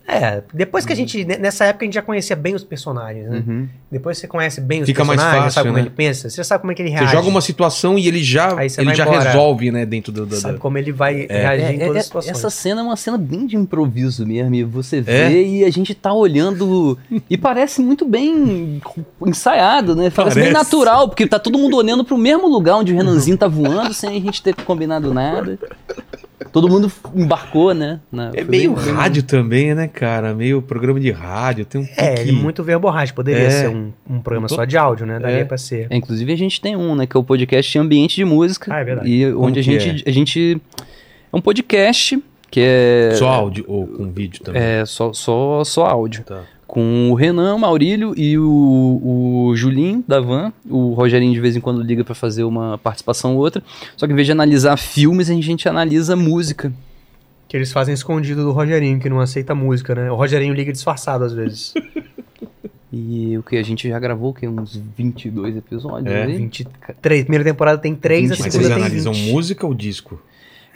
É, 0.09 0.41
depois 0.53 0.85
que 0.85 0.93
a 0.93 0.95
gente. 0.95 1.25
ne- 1.25 1.37
Nessa 1.37 1.65
época 1.65 1.83
a 1.83 1.85
gente 1.85 1.95
já 1.95 2.01
conhecia 2.01 2.35
bem 2.35 2.55
os 2.55 2.63
personagens, 2.63 3.29
né? 3.29 3.43
Uhum. 3.45 3.67
Depois 3.91 4.17
você 4.17 4.25
conhece 4.25 4.61
bem 4.61 4.81
os 4.81 4.85
Fica 4.85 5.03
mais 5.03 5.17
personagens, 5.19 5.41
já 5.41 5.43
fácil, 5.43 5.53
sabe 5.55 5.67
como 5.67 5.77
né? 5.77 5.81
ele 5.83 5.89
pensa, 5.89 6.29
você 6.29 6.37
já 6.37 6.43
sabe 6.45 6.61
como 6.61 6.71
é 6.71 6.75
que 6.75 6.81
ele 6.81 6.89
Você 6.91 6.95
reage. 6.95 7.11
joga 7.11 7.27
uma 7.27 7.41
situação 7.41 7.97
e 7.99 8.07
ele 8.07 8.23
já, 8.23 8.53
você 8.55 8.79
ele 8.81 8.95
já 8.95 9.03
embora. 9.05 9.23
resolve, 9.23 9.69
né, 9.69 9.85
dentro 9.85 10.11
do... 10.13 10.21
do, 10.21 10.27
do- 10.27 10.35
Sabe 10.37 10.59
como 10.59 10.77
ele 10.77 10.93
vai 10.93 11.25
É. 11.29 11.41
reagir 11.41 11.65
É, 11.65 11.73
em 11.73 11.79
todas 11.79 11.95
é- 11.95 11.99
as 11.99 12.05
situações. 12.05 12.37
essa 12.37 12.49
cena 12.49 12.79
é 12.79 12.83
uma 12.85 12.95
cena 12.95 13.17
bem 13.17 13.45
de 13.45 13.57
improviso 13.57 14.25
mesmo. 14.25 14.55
E 14.55 14.63
você 14.63 15.01
vê 15.01 15.11
É? 15.11 15.41
e 15.41 15.65
a 15.65 15.69
gente 15.69 15.93
tá 15.93 16.13
olhando. 16.13 16.97
e 17.29 17.37
parece 17.37 17.81
muito 17.81 18.05
bem 18.05 18.81
ensaiado, 19.25 19.93
né? 19.93 20.09
Parece, 20.09 20.35
bem 20.35 20.51
Parece. 20.53 20.71
natural, 20.71 21.09
porque 21.09 21.27
tá 21.27 21.37
todo 21.37 21.57
mundo 21.59 21.75
olhando 21.75 22.05
pro 22.05 22.17
mesmo 22.17 22.47
lugar 22.47 22.77
onde 22.77 22.93
o 22.93 22.95
Renanzinho 22.95 23.37
tá 23.37 23.47
voando, 23.49 23.93
sem 23.93 24.09
a 24.09 24.21
gente 24.21 24.41
ter 24.41 24.55
combinado 24.55 25.13
nada. 25.13 25.59
Todo 26.51 26.69
mundo 26.69 26.91
embarcou, 27.15 27.73
né? 27.73 27.99
Na- 28.11 28.31
É 28.33 28.43
meio 28.43 28.73
bem- 28.73 28.83
bem- 28.85 28.93
rádio 28.93 29.23
também, 29.23 29.73
né, 29.75 29.87
cara? 29.87 30.33
Meio 30.33 30.61
programa 30.61 30.99
de 30.99 31.11
rádio. 31.11 31.65
Tem 31.65 31.81
um 31.81 31.87
É, 31.97 32.21
ele 32.21 32.29
é 32.31 32.33
muito 32.33 32.63
verborrágico. 32.63 33.15
Poderia 33.17 33.43
É. 33.43 33.49
ser 33.49 33.69
um, 33.69 33.91
um 34.09 34.19
programa 34.19 34.47
só 34.47 34.63
de 34.65 34.77
áudio, 34.77 35.05
né? 35.05 35.19
Daria 35.19 35.39
É. 35.39 35.45
pra 35.45 35.57
ser. 35.57 35.87
É, 35.89 35.95
inclusive 35.95 36.31
a 36.31 36.37
gente 36.37 36.59
tem 36.61 36.75
um, 36.75 36.95
né? 36.95 37.05
Que 37.05 37.15
é 37.15 37.19
o 37.19 37.23
podcast 37.23 37.77
Ambiente 37.77 38.15
de 38.15 38.25
Música. 38.25 38.73
Ah, 38.73 38.79
é 38.79 38.83
verdade. 38.83 39.09
E 39.09 39.31
Como 39.31 39.45
onde 39.47 39.59
a 39.59 39.63
gente, 39.63 40.03
a 40.07 40.11
gente. 40.11 40.61
É 41.31 41.35
um 41.35 41.41
podcast 41.41 42.23
que 42.49 42.61
é. 42.63 43.11
Só 43.15 43.27
áudio 43.27 43.65
ou 43.67 43.85
com 43.87 44.09
vídeo 44.11 44.41
também? 44.43 44.61
É, 44.61 44.85
só, 44.85 45.11
só, 45.13 45.63
só 45.63 45.85
áudio. 45.85 46.23
Tá. 46.23 46.41
Com 46.67 47.09
o 47.11 47.13
Renan, 47.15 47.55
o 47.55 47.59
Maurílio 47.59 48.13
e 48.17 48.37
o, 48.37 49.47
o 49.49 49.55
Julinho 49.55 50.03
da 50.05 50.19
Van. 50.19 50.51
O 50.69 50.91
Rogerinho 50.93 51.33
de 51.33 51.39
vez 51.39 51.55
em 51.55 51.61
quando 51.61 51.81
liga 51.81 52.03
pra 52.03 52.13
fazer 52.13 52.43
uma 52.43 52.77
participação 52.77 53.35
ou 53.35 53.39
outra. 53.41 53.63
Só 53.95 54.05
que 54.05 54.11
em 54.11 54.15
vez 54.15 54.25
de 54.25 54.33
analisar 54.33 54.75
filmes, 54.77 55.29
a 55.29 55.33
gente 55.33 55.67
analisa 55.69 56.15
música. 56.15 56.73
Que 57.47 57.55
eles 57.55 57.71
fazem 57.71 57.93
escondido 57.93 58.43
do 58.43 58.51
Rogerinho, 58.51 58.99
que 58.99 59.07
não 59.09 59.21
aceita 59.21 59.55
música, 59.55 59.95
né? 59.95 60.11
O 60.11 60.15
Rogerinho 60.15 60.53
liga 60.53 60.71
disfarçado 60.73 61.23
às 61.23 61.33
vezes. 61.33 61.73
E 62.91 63.37
o 63.37 63.43
que? 63.43 63.57
A 63.57 63.63
gente 63.63 63.87
já 63.89 63.99
gravou 63.99 64.31
o 64.31 64.33
quê? 64.33 64.47
Uns 64.47 64.75
22 64.97 65.57
episódios 65.57 66.11
É, 66.11 66.23
aí? 66.23 66.37
23. 66.37 67.23
Primeira 67.23 67.43
temporada 67.43 67.77
tem 67.77 67.93
3, 67.93 68.25
a 68.25 68.29
Mas 68.29 68.37
segunda 68.37 68.51
vocês 68.53 68.67
tem 68.67 68.75
analisam 68.77 69.13
20. 69.13 69.31
música 69.33 69.67
ou 69.67 69.73
disco? 69.73 70.19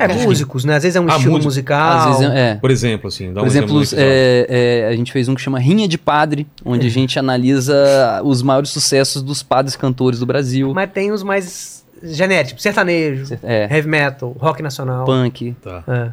É, 0.10 0.26
músicos, 0.26 0.64
né? 0.65 0.76
Às 0.76 0.84
vezes 0.84 0.95
é 0.95 0.99
um 0.99 1.06
Ah, 1.10 1.15
estilo 1.15 1.32
música. 1.34 1.45
musical. 1.48 1.98
Às 2.11 2.19
vezes 2.19 2.36
é. 2.36 2.56
Por 2.56 2.72
exemplo, 2.72 3.07
assim, 3.07 3.28
dá 3.34 3.41
Por 3.41 3.44
um 3.44 3.48
exemplo, 3.48 3.78
episódio. 3.78 4.06
é, 4.06 4.45
é, 4.49 4.88
a 4.88 4.95
gente 4.95 5.11
fez 5.11 5.28
um 5.28 5.36
que 5.36 5.41
chama 5.41 5.60
Rinha 5.60 5.88
de 5.88 5.98
Padre, 5.98 6.48
onde 6.65 6.88
a 6.88 6.90
gente 6.90 7.18
analisa 7.19 8.22
os 8.23 8.41
maiores 8.41 8.69
sucessos 8.69 9.22
dos 9.22 9.44
padres 9.44 9.76
cantores 9.76 10.19
do 10.19 10.26
Brasil. 10.26 10.73
Mas 10.73 10.91
tem 10.91 11.11
os 11.11 11.23
mais 11.23 11.86
genéricos, 12.03 12.49
tipo 12.49 12.61
sertanejo, 12.61 13.38
É, 13.44 13.68
heavy 13.72 13.88
metal, 13.88 14.36
rock 14.40 14.61
nacional. 14.64 15.06
punk. 15.06 15.56
Tá. 15.61 15.84
É. 15.88 16.10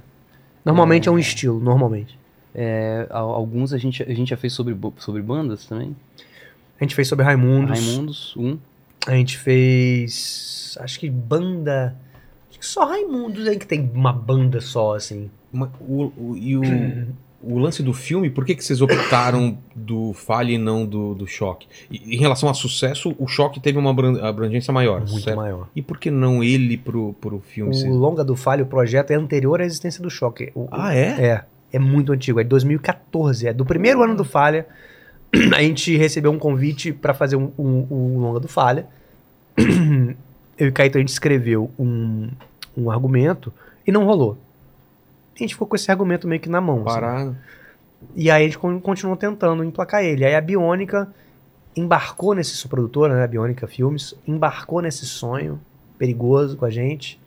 Normalmente 0.64 1.08
é 1.08 1.12
um 1.12 1.18
estilo, 1.18 1.58
normalmente. 1.60 2.18
É, 2.54 3.06
al- 3.10 3.30
alguns 3.30 3.72
a 3.72 3.78
gente, 3.78 4.02
a 4.02 4.12
gente 4.14 4.28
já 4.30 4.36
fez 4.36 4.52
sobre, 4.52 4.76
sobre 4.98 5.22
bandas 5.22 5.64
também. 5.64 5.94
A 6.80 6.84
gente 6.84 6.94
fez 6.94 7.08
sobre 7.08 7.24
Raimundos. 7.24 7.70
Raimundos, 7.78 8.34
um. 8.36 8.58
A 9.06 9.12
gente 9.12 9.38
fez. 9.38 10.76
Acho 10.80 10.98
que 11.00 11.08
banda. 11.08 11.94
Só 12.60 12.84
Raimundos 12.86 13.46
aí 13.46 13.58
que 13.58 13.66
tem 13.66 13.90
uma 13.94 14.12
banda 14.12 14.60
só, 14.60 14.94
assim. 14.96 15.30
Ma- 15.52 15.70
o, 15.80 16.12
o- 16.16 16.36
e 16.36 16.56
o, 16.56 16.62
o 17.42 17.58
lance 17.58 17.82
do 17.82 17.92
filme, 17.94 18.28
por 18.28 18.44
que, 18.44 18.54
que 18.54 18.64
vocês 18.64 18.80
optaram 18.82 19.56
do 19.74 20.12
Falha 20.12 20.52
e 20.52 20.58
não 20.58 20.84
do, 20.84 21.14
do 21.14 21.26
Choque? 21.26 21.66
E, 21.90 22.16
em 22.16 22.18
relação 22.18 22.48
a 22.48 22.54
sucesso, 22.54 23.14
o 23.18 23.26
Choque 23.28 23.60
teve 23.60 23.78
uma 23.78 23.90
abran- 23.90 24.20
abrangência 24.22 24.72
maior, 24.72 25.00
Muito 25.00 25.20
certo? 25.20 25.36
maior. 25.36 25.68
E 25.74 25.80
por 25.80 25.98
que 25.98 26.10
não 26.10 26.42
ele 26.42 26.76
pro, 26.76 27.14
pro 27.20 27.38
filme? 27.40 27.70
O 27.70 27.74
Vocês- 27.74 27.94
Longa 27.94 28.24
do 28.24 28.34
Falho, 28.36 28.64
o 28.64 28.68
projeto, 28.68 29.12
é 29.12 29.14
anterior 29.14 29.60
à 29.60 29.64
existência 29.64 30.02
do 30.02 30.10
Choque. 30.10 30.50
O- 30.54 30.68
Ah, 30.70 30.94
é? 30.94 31.06
É, 31.24 31.44
é 31.72 31.78
muito 31.78 32.12
antigo, 32.12 32.40
é 32.40 32.42
de 32.42 32.48
2014, 32.48 33.46
é 33.46 33.52
do 33.52 33.64
primeiro 33.64 34.02
ano 34.02 34.16
do 34.16 34.24
Falha. 34.24 34.66
A 35.54 35.62
gente 35.62 35.96
recebeu 35.96 36.32
um 36.32 36.38
convite 36.38 36.92
para 36.92 37.14
fazer 37.14 37.36
um, 37.36 37.52
um- 37.58 37.86
um 37.90 38.18
longa 38.18 38.40
do 38.40 38.48
Falha. 38.48 38.86
Eu 40.58 40.66
e 40.66 40.70
o 40.70 40.72
Caetano, 40.72 40.98
a 40.98 41.06
gente 41.06 41.10
escreveu 41.12 41.70
um, 41.78 42.28
um 42.78 42.90
argumento 42.90 43.52
e 43.86 43.92
não 43.92 44.04
rolou. 44.04 44.36
A 45.34 45.38
gente 45.38 45.54
ficou 45.54 45.66
com 45.68 45.76
esse 45.76 45.90
argumento 45.90 46.26
meio 46.26 46.40
que 46.40 46.48
na 46.48 46.60
mão. 46.60 46.76
assim. 46.86 47.00
Parado. 47.00 47.36
E 48.14 48.30
aí 48.30 48.42
a 48.42 48.46
gente 48.46 48.58
con- 48.58 48.80
continuou 48.80 49.16
tentando 49.16 49.62
emplacar 49.64 50.02
ele. 50.04 50.24
Aí 50.24 50.34
a 50.34 50.40
Biônica 50.40 51.08
embarcou 51.76 52.34
nesse 52.34 52.56
sua 52.56 52.68
produtora, 52.70 53.14
né, 53.14 53.24
a 53.24 53.26
Biônica 53.26 53.66
Filmes, 53.66 54.14
embarcou 54.26 54.80
nesse 54.82 55.06
sonho 55.06 55.60
perigoso 55.96 56.56
com 56.56 56.64
a 56.64 56.70
gente. 56.70 57.20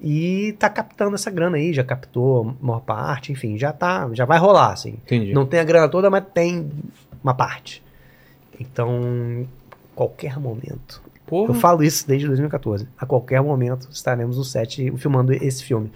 E 0.00 0.54
tá 0.58 0.68
captando 0.68 1.14
essa 1.14 1.30
grana 1.30 1.56
aí, 1.56 1.72
já 1.72 1.82
captou 1.82 2.54
a 2.60 2.64
maior 2.66 2.80
parte, 2.80 3.32
enfim, 3.32 3.56
já 3.56 3.72
tá, 3.72 4.08
já 4.12 4.26
vai 4.26 4.38
rolar, 4.38 4.72
assim. 4.72 4.98
Entendi. 5.04 5.32
Não 5.32 5.46
tem 5.46 5.60
a 5.60 5.64
grana 5.64 5.88
toda, 5.88 6.10
mas 6.10 6.24
tem 6.34 6.70
uma 7.22 7.32
parte. 7.32 7.82
Então, 8.60 9.46
qualquer 9.94 10.38
momento. 10.38 11.00
Porra. 11.26 11.50
Eu 11.50 11.54
falo 11.54 11.82
isso 11.82 12.06
desde 12.06 12.26
2014. 12.26 12.86
A 12.98 13.06
qualquer 13.06 13.40
momento 13.42 13.88
estaremos 13.90 14.36
no 14.36 14.44
set 14.44 14.92
filmando 14.96 15.32
esse 15.32 15.64
filme. 15.64 15.90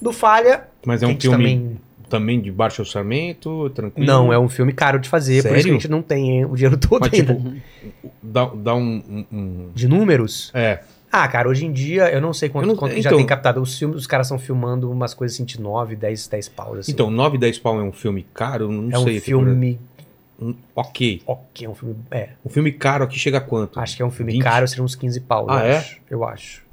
Do 0.00 0.12
Falha, 0.12 0.64
Mas 0.84 1.02
é 1.02 1.06
um 1.06 1.18
filme 1.18 1.36
também 1.36 1.80
também... 2.08 2.40
de 2.40 2.52
baixo 2.52 2.82
orçamento, 2.82 3.70
tranquilo? 3.70 4.06
não, 4.06 4.32
é 4.32 4.38
um 4.38 4.48
filme 4.48 4.72
caro 4.72 4.98
de 4.98 5.08
fazer, 5.08 5.42
por 5.42 5.48
isso 5.48 5.48
que 5.48 5.54
a 5.54 5.62
Sério? 5.62 5.72
gente 5.72 5.90
não 5.90 6.02
tem 6.02 6.44
o 6.44 6.54
dinheiro 6.54 6.76
todo 6.76 7.00
Mas, 7.00 7.12
ainda. 7.14 7.34
tipo, 7.34 7.52
dá, 8.22 8.44
dá 8.54 8.74
um, 8.74 9.02
um- 9.08 9.36
um- 9.36 9.68
De 9.74 9.88
números? 9.88 10.50
É. 10.54 10.80
Ah, 11.10 11.26
cara, 11.28 11.48
hoje 11.48 11.64
em 11.64 11.72
dia 11.72 12.10
eu 12.12 12.20
não 12.20 12.32
sei 12.34 12.48
quanto, 12.48 12.66
não- 12.66 12.76
quanto 12.76 12.92
já 13.00 13.08
então- 13.08 13.16
tem 13.18 13.26
captado. 13.26 13.62
Os 13.62 13.78
filmes, 13.78 13.96
os 13.98 14.06
caras 14.06 14.26
estão 14.26 14.38
filmando 14.38 14.90
umas 14.90 15.14
coisas 15.14 15.36
assim 15.36 15.44
de 15.44 15.60
9, 15.60 15.94
10, 15.96 16.26
10 16.26 16.48
paus. 16.48 16.80
Assim. 16.80 16.92
Então, 16.92 17.08
9, 17.10 17.38
10 17.38 17.58
pau 17.58 17.78
é 17.78 17.82
um 17.82 17.92
filme 17.92 18.26
caro? 18.34 18.70
Não 18.70 18.90
é 18.92 18.98
um 18.98 19.04
sei. 19.04 19.20
filme. 19.20 19.78
Um- 20.40 20.54
ok. 20.74 21.22
Ok, 21.26 21.66
é 21.66 21.70
um 21.70 21.74
filme. 21.74 21.96
É, 22.10 22.28
Um 22.44 22.48
filme 22.48 22.72
caro 22.72 23.04
aqui 23.04 23.18
chega 23.18 23.38
a 23.38 23.40
quanto? 23.40 23.78
acho 23.78 23.96
que 23.96 24.02
é 24.02 24.06
um 24.06 24.10
filme 24.10 24.32
20? 24.32 24.42
caro, 24.42 24.66
seriam 24.66 24.84
uns 24.84 24.94
15 24.94 25.20
pau. 25.20 25.46
Ah, 25.48 25.60
eu 25.60 25.66
é? 25.66 25.76
acho. 25.76 25.96
Eu 26.10 26.24
acho. 26.24 26.64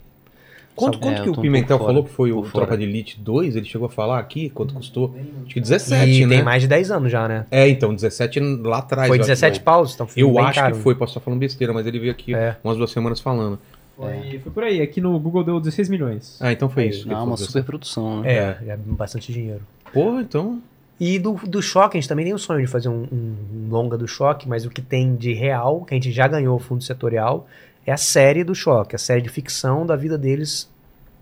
Quanto, 0.74 0.94
Sabe- 0.96 1.06
quanto 1.06 1.20
É, 1.20 1.24
que 1.26 1.30
o 1.30 1.34
um 1.34 1.42
Pimentel 1.42 1.78
falou 1.78 2.04
que 2.04 2.10
foi 2.12 2.32
o 2.32 2.42
fora. 2.44 2.66
Tropa 2.66 2.78
de 2.78 2.84
Elite 2.86 3.20
2? 3.20 3.56
Ele 3.56 3.66
chegou 3.66 3.86
a 3.88 3.90
falar 3.90 4.18
aqui 4.20 4.50
quanto 4.50 4.74
custou? 4.74 5.14
Acho 5.46 5.54
que 5.54 5.60
17, 5.60 6.12
e 6.12 6.26
né? 6.26 6.36
tem 6.38 6.44
mais 6.46 6.62
de 6.62 6.68
10 6.70 6.90
anos 6.92 7.12
já, 7.12 7.28
né? 7.28 7.46
É, 7.52 7.68
então, 7.68 7.94
17 7.94 8.40
lá 8.40 8.78
atrás. 8.80 9.08
Foi 9.10 9.18
eu 9.18 9.22
acho 9.22 9.28
17 9.30 9.60
que 9.60 9.66
paus, 9.66 9.94
então 9.94 10.08
foi 10.08 10.24
Eu 10.24 10.32
bem 10.34 10.40
acho 10.46 10.60
caro. 10.60 10.76
que 10.78 10.82
foi, 10.82 10.96
posso 10.96 11.12
estar 11.12 11.20
falando 11.20 11.40
besteira, 11.40 11.74
mas 11.74 11.86
ele 11.86 12.00
veio 12.00 12.12
aqui 12.12 12.34
É. 12.34 12.56
umas 12.64 12.78
duas 12.78 12.90
semanas 12.90 13.20
falando. 13.20 13.60
Foi, 13.98 14.40
foi 14.42 14.52
por 14.52 14.64
aí. 14.64 14.82
Aqui 14.82 15.00
no 15.02 15.20
Google 15.20 15.44
deu 15.44 15.60
16 15.60 15.90
milhões. 15.90 16.38
Ah, 16.42 16.52
então 16.52 16.68
foi 16.70 16.84
Aí, 16.84 16.90
isso. 16.90 17.08
ele 17.08 17.14
uma 17.14 17.38
super 17.38 17.64
produção, 17.64 18.22
né? 18.22 18.34
É, 18.34 18.58
é 18.70 18.78
bastante 18.78 19.32
dinheiro. 19.32 19.62
Porra, 19.94 20.22
então. 20.22 20.62
E 21.03 21.18
do, 21.18 21.34
do 21.48 21.64
Choque, 21.64 21.98
a 21.98 21.99
gente 21.99 22.07
também 22.07 22.23
tem 22.26 22.34
o 22.34 22.38
sonho 22.38 22.61
de 22.64 22.68
fazer 22.72 22.88
um, 22.88 23.07
um- 23.11 23.36
um 23.65 23.69
longa 23.72 23.98
do 23.98 24.07
Choque, 24.07 24.48
mas 24.48 24.65
o 24.68 24.69
que 24.69 24.82
tem 24.84 25.15
de 25.15 25.34
real, 25.34 25.84
que 25.84 25.95
a 25.95 25.98
gente 25.98 26.11
já 26.11 26.28
ganhou 26.28 26.56
o 26.56 26.60
fundo 26.60 26.84
setorial, 26.84 27.48
é 27.88 27.91
a 27.91 27.98
série 27.98 28.44
do 28.44 28.53
Choque, 28.53 28.95
a 28.95 28.99
série 28.99 29.19
de 29.22 29.28
ficção 29.30 29.84
da 29.84 29.95
vida 29.95 30.15
deles 30.15 30.69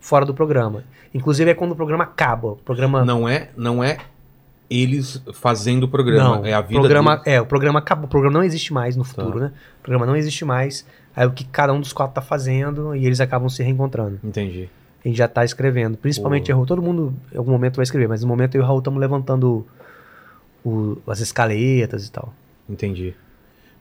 fora 0.01 0.25
do 0.25 0.33
programa. 0.33 0.83
Inclusive 1.13 1.49
é 1.49 1.53
quando 1.53 1.71
o 1.71 1.75
programa 1.77 2.03
acaba. 2.03 2.49
O 2.49 2.55
programa. 2.57 3.05
Não 3.05 3.27
é, 3.27 3.49
não 3.55 3.81
é 3.81 3.99
eles 4.69 5.23
fazendo 5.33 5.83
o 5.85 5.87
programa. 5.87 6.39
Não, 6.39 6.45
é 6.45 6.53
a 6.53 6.59
vida 6.61 6.79
programa, 6.79 7.11
deles. 7.15 7.27
é, 7.27 7.41
o 7.41 7.45
programa 7.45 7.79
acabou, 7.79 8.05
o 8.05 8.09
programa 8.09 8.37
não 8.37 8.43
existe 8.43 8.73
mais 8.73 8.97
no 8.97 9.05
futuro, 9.05 9.39
Tá. 9.39 9.45
né? 9.45 9.51
O 9.79 9.83
programa 9.83 10.05
não 10.05 10.15
existe 10.15 10.43
mais. 10.43 10.85
Aí 11.15 11.25
o 11.25 11.31
que 11.31 11.43
cada 11.45 11.71
um 11.73 11.79
dos 11.79 11.91
quatro 11.93 12.13
tá 12.15 12.21
fazendo 12.21 12.93
e 12.95 13.05
eles 13.05 13.19
acabam 13.21 13.47
se 13.49 13.63
reencontrando. 13.63 14.19
Entendi. 14.23 14.69
A 15.03 15.07
gente 15.07 15.17
já 15.17 15.27
tá 15.27 15.45
escrevendo. 15.45 15.97
Principalmente 15.97 16.49
errou. 16.51 16.65
Todo 16.65 16.81
mundo 16.81 17.13
em 17.33 17.37
algum 17.37 17.51
momento 17.51 17.77
vai 17.77 17.83
escrever, 17.83 18.07
mas 18.09 18.21
no 18.21 18.27
momento 18.27 18.55
eu 18.55 18.61
e 18.61 18.63
o 18.63 18.67
Raul 18.67 18.79
estamos 18.79 18.99
levantando 18.99 19.65
o- 20.63 20.97
as 21.07 21.19
escaletas 21.19 22.07
e 22.07 22.11
tal. 22.11 22.33
Entendi. 22.69 23.13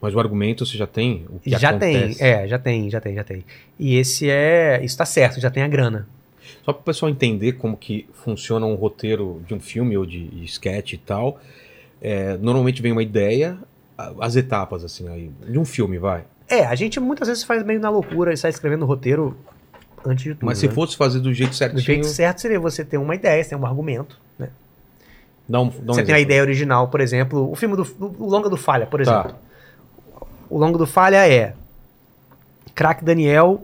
Mas 0.01 0.15
o 0.15 0.19
argumento 0.19 0.65
você 0.65 0.77
já 0.77 0.87
tem? 0.87 1.25
O 1.29 1.39
que 1.39 1.49
já 1.49 1.69
acontece? 1.71 2.19
tem, 2.19 2.27
é, 2.27 2.47
já 2.47 2.57
tem, 2.57 2.89
já 2.89 3.01
tem, 3.01 3.15
já 3.15 3.23
tem. 3.23 3.43
E 3.77 3.95
esse 3.97 4.29
é. 4.29 4.79
Isso 4.83 4.97
tá 4.97 5.05
certo, 5.05 5.39
já 5.41 5.51
tem 5.51 5.61
a 5.63 5.67
grana. 5.67 6.07
Só 6.63 6.71
para 6.71 6.81
o 6.81 6.83
pessoal 6.83 7.09
entender 7.11 7.53
como 7.53 7.75
que 7.75 8.07
funciona 8.13 8.65
um 8.65 8.75
roteiro 8.75 9.41
de 9.45 9.53
um 9.53 9.59
filme 9.59 9.97
ou 9.97 10.05
de, 10.05 10.25
de 10.29 10.45
sketch 10.45 10.93
e 10.93 10.97
tal. 10.97 11.39
é, 12.01 12.37
normalmente 12.37 12.81
vem 12.81 12.93
uma 12.93 13.03
ideia, 13.03 13.57
as 14.21 14.37
etapas 14.37 14.85
assim 14.85 15.07
aí 15.09 15.29
de 15.49 15.59
um 15.59 15.65
filme, 15.65 15.97
vai. 15.99 16.23
É, 16.47 16.65
a 16.65 16.73
gente 16.75 16.97
muitas 16.99 17.27
vezes 17.27 17.43
faz 17.43 17.61
meio 17.63 17.79
na 17.81 17.89
loucura 17.89 18.31
e 18.33 18.37
sai 18.37 18.49
escrevendo 18.51 18.83
o 18.83 18.85
roteiro 18.85 19.37
antes 20.05 20.23
de 20.23 20.33
tudo. 20.35 20.45
Mas 20.45 20.57
se 20.57 20.67
né? 20.67 20.73
fosse 20.73 20.95
fazer 20.97 21.19
do 21.19 21.33
jeito 21.33 21.55
certinho, 21.55 21.81
Do 21.81 21.85
jeito 21.85 22.07
certo 22.07 22.39
seria 22.41 22.59
você 22.59 22.83
ter 22.85 22.97
uma 22.97 23.15
ideia, 23.15 23.43
você 23.43 23.49
tem 23.51 23.57
um 23.57 23.65
argumento. 23.65 24.17
Né? 24.37 24.49
dá 25.47 25.61
um, 25.61 25.69
dá 25.69 25.91
um 25.91 25.95
você 25.95 26.03
tem 26.03 26.13
a 26.13 26.17
exemplo. 26.17 26.21
ideia 26.21 26.41
original, 26.41 26.87
por 26.87 27.01
exemplo, 27.01 27.51
o 27.51 27.55
filme 27.55 27.75
do 27.75 27.83
o 28.19 28.25
Longa 28.29 28.49
do 28.49 28.57
Falha, 28.57 28.85
por 28.85 29.03
Tá. 29.03 29.11
exemplo. 29.21 29.35
O 30.49 30.57
Longa 30.57 30.77
do 30.77 30.85
Falha 30.87 31.27
é 31.27 31.53
Crack 32.75 33.03
Daniel 33.03 33.63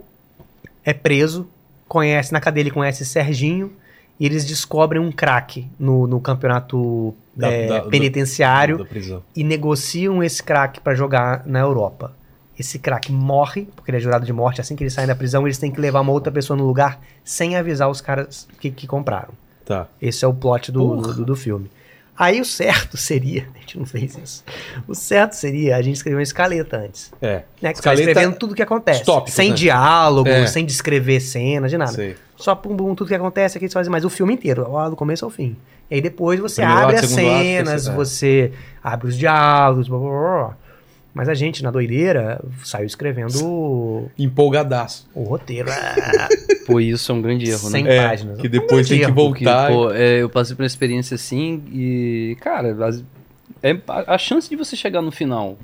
é 0.84 0.92
preso, 0.92 1.48
conhece 1.88 2.32
na 2.32 2.40
cadeia 2.40 2.62
ele 2.62 2.70
conhece 2.70 3.04
Serginho 3.04 3.72
e 4.20 4.26
eles 4.26 4.44
descobrem 4.44 5.00
um 5.02 5.10
crack 5.12 5.66
no, 5.78 6.06
no 6.06 6.20
campeonato 6.20 7.14
Da- 7.34 7.48
é, 7.50 7.66
da- 7.66 7.80
penitenciário 7.82 8.78
da 8.78 9.20
e 9.34 9.44
negociam 9.44 10.22
esse 10.22 10.42
crack 10.42 10.80
pra 10.80 10.94
jogar 10.94 11.42
na 11.46 11.60
Europa. 11.60 12.12
Esse 12.58 12.78
crack 12.78 13.12
morre, 13.12 13.68
porque 13.76 13.90
ele 13.90 13.98
é 13.98 14.00
jurado 14.00 14.24
de 14.24 14.32
morte. 14.32 14.60
Assim 14.60 14.74
que 14.76 14.82
ele 14.82 14.90
sai 14.90 15.06
da 15.06 15.14
prisão, 15.14 15.46
eles 15.46 15.58
têm 15.58 15.70
que 15.70 15.80
levar 15.80 16.00
uma 16.00 16.12
outra 16.12 16.32
pessoa 16.32 16.56
no 16.56 16.64
lugar 16.66 16.98
sem 17.24 17.56
avisar 17.56 17.90
os 17.90 18.00
caras 18.00 18.48
que, 18.60 18.70
que 18.70 18.86
compraram. 18.86 19.34
Tá. 19.64 19.86
Esse 20.00 20.24
é 20.24 20.28
o 20.28 20.32
plot 20.32 20.70
do, 20.72 20.96
do, 20.96 21.24
do 21.24 21.36
filme. 21.36 21.70
Aí 22.18 22.40
o 22.40 22.46
certo 22.46 22.96
seria, 22.98 23.46
a 23.54 23.58
gente 23.58 23.78
não 23.78 23.84
fez 23.84 24.16
isso. 24.16 24.42
O 24.88 24.94
certo 24.94 25.34
seria 25.34 25.76
a 25.76 25.82
gente 25.82 25.96
escrever 25.96 26.16
uma 26.16 26.22
escaleta 26.22 26.78
antes. 26.78 27.12
É. 27.20 27.42
Né? 27.60 27.72
Que 27.72 27.78
Escaleta- 27.78 28.08
escrevendo 28.10 28.36
tudo 28.38 28.54
que 28.54 28.62
acontece. 28.62 29.04
tópicos, 29.04 29.34
sem 29.34 29.50
né? 29.50 29.54
diálogo, 29.56 30.28
É. 30.28 30.46
sem 30.46 30.64
descrever 30.64 31.20
cena, 31.20 31.68
de 31.68 31.76
nada. 31.76 31.92
Sei. 31.92 32.16
Só 32.36 32.54
pum, 32.54 32.74
pum, 32.74 32.94
tudo 32.94 33.08
que 33.08 33.14
acontece 33.14 33.58
aqui 33.58 33.68
você 33.68 33.74
faz 33.74 33.86
mais 33.88 34.02
o 34.04 34.08
filme 34.08 34.32
inteiro, 34.32 34.70
lá 34.72 34.88
do 34.88 34.96
começo 34.96 35.26
ao 35.26 35.30
fim. 35.30 35.56
E 35.90 35.96
aí 35.96 36.00
depois 36.00 36.40
você 36.40 36.62
Primeiro 36.62 36.82
abre 36.84 36.96
as 36.96 37.06
cenas, 37.10 37.86
é. 37.86 37.92
você 37.92 38.52
abre 38.82 39.08
os 39.08 39.16
diálogos, 39.16 39.86
blá, 39.88 39.98
blá, 39.98 40.08
blá, 40.08 40.18
blá. 40.48 40.56
Mas 41.16 41.30
a 41.30 41.34
gente, 41.34 41.62
na 41.62 41.70
doideira, 41.70 42.38
saiu 42.62 42.84
escrevendo 42.84 44.10
Empolgadaço. 44.18 45.08
o 45.14 45.22
roteiro. 45.22 45.70
ah, 45.72 46.28
Pô, 46.66 46.78
isso 46.78 47.10
é 47.10 47.14
um 47.14 47.22
grande 47.22 47.48
erro, 47.48 47.64
né? 47.64 47.70
Sem 47.70 47.88
É, 47.88 48.06
páginas. 48.06 48.38
que 48.38 48.48
depois 48.50 48.86
tem 48.86 49.00
que 49.00 49.10
Porque, 49.10 49.44
voltar. 49.44 49.70
pô, 49.70 49.90
é, 49.92 50.20
eu 50.22 50.28
passei 50.28 50.54
por 50.54 50.62
uma 50.62 50.66
experiência 50.66 51.14
assim 51.14 51.62
e, 51.72 52.36
cara, 52.40 52.76
as- 52.86 53.02
é, 53.62 53.78
a, 53.88 54.14
a 54.14 54.18
chance 54.18 54.46
de 54.50 54.56
você 54.56 54.76
chegar 54.76 55.00
no 55.00 55.10
final 55.10 55.56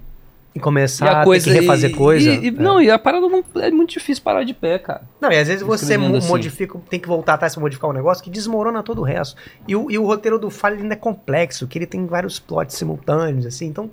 E 0.55 0.59
e 0.59 0.61
começar 0.63 1.07
a 1.11 1.21
a 1.21 1.25
coisa 1.25 1.45
ter 1.45 1.53
que 1.55 1.61
refazer 1.61 1.91
e- 1.91 1.95
coisa. 1.95 2.31
e- 2.31 2.45
e- 2.45 2.49
é. 2.49 2.51
Não, 2.53 2.81
e 2.81 2.91
a 2.91 2.99
parada 2.99 3.29
não, 3.29 3.45
é 3.57 3.71
muito 3.71 3.91
difícil 3.91 4.23
parar 4.25 4.45
de 4.45 4.55
pé, 4.55 4.79
cara. 4.79 5.03
Não, 5.21 5.31
e 5.31 5.37
às 5.37 5.49
vezes 5.49 5.63
você 5.63 5.97
assim. 5.97 6.27
modifica, 6.29 6.79
tem 6.89 6.99
que 6.99 7.09
voltar 7.09 7.35
atrás 7.35 7.53
pra 7.55 7.61
modificar 7.61 7.91
um 7.91 7.93
negócio 7.93 8.25
que 8.25 8.31
desmorona 8.31 8.83
todo 8.83 9.01
o 9.03 9.05
resto. 9.05 9.37
E 9.69 9.77
o, 9.77 9.91
e 9.91 9.99
o 9.99 10.07
roteiro 10.07 10.39
do 10.39 10.49
Falha 10.49 10.77
ainda 10.79 10.95
é 10.95 10.97
complexo, 10.97 11.67
que 11.67 11.77
ele 11.77 11.87
tem 11.87 12.07
vários 12.07 12.39
plots 12.39 12.75
simultâneos, 12.77 13.45
assim, 13.45 13.67
então. 13.67 13.91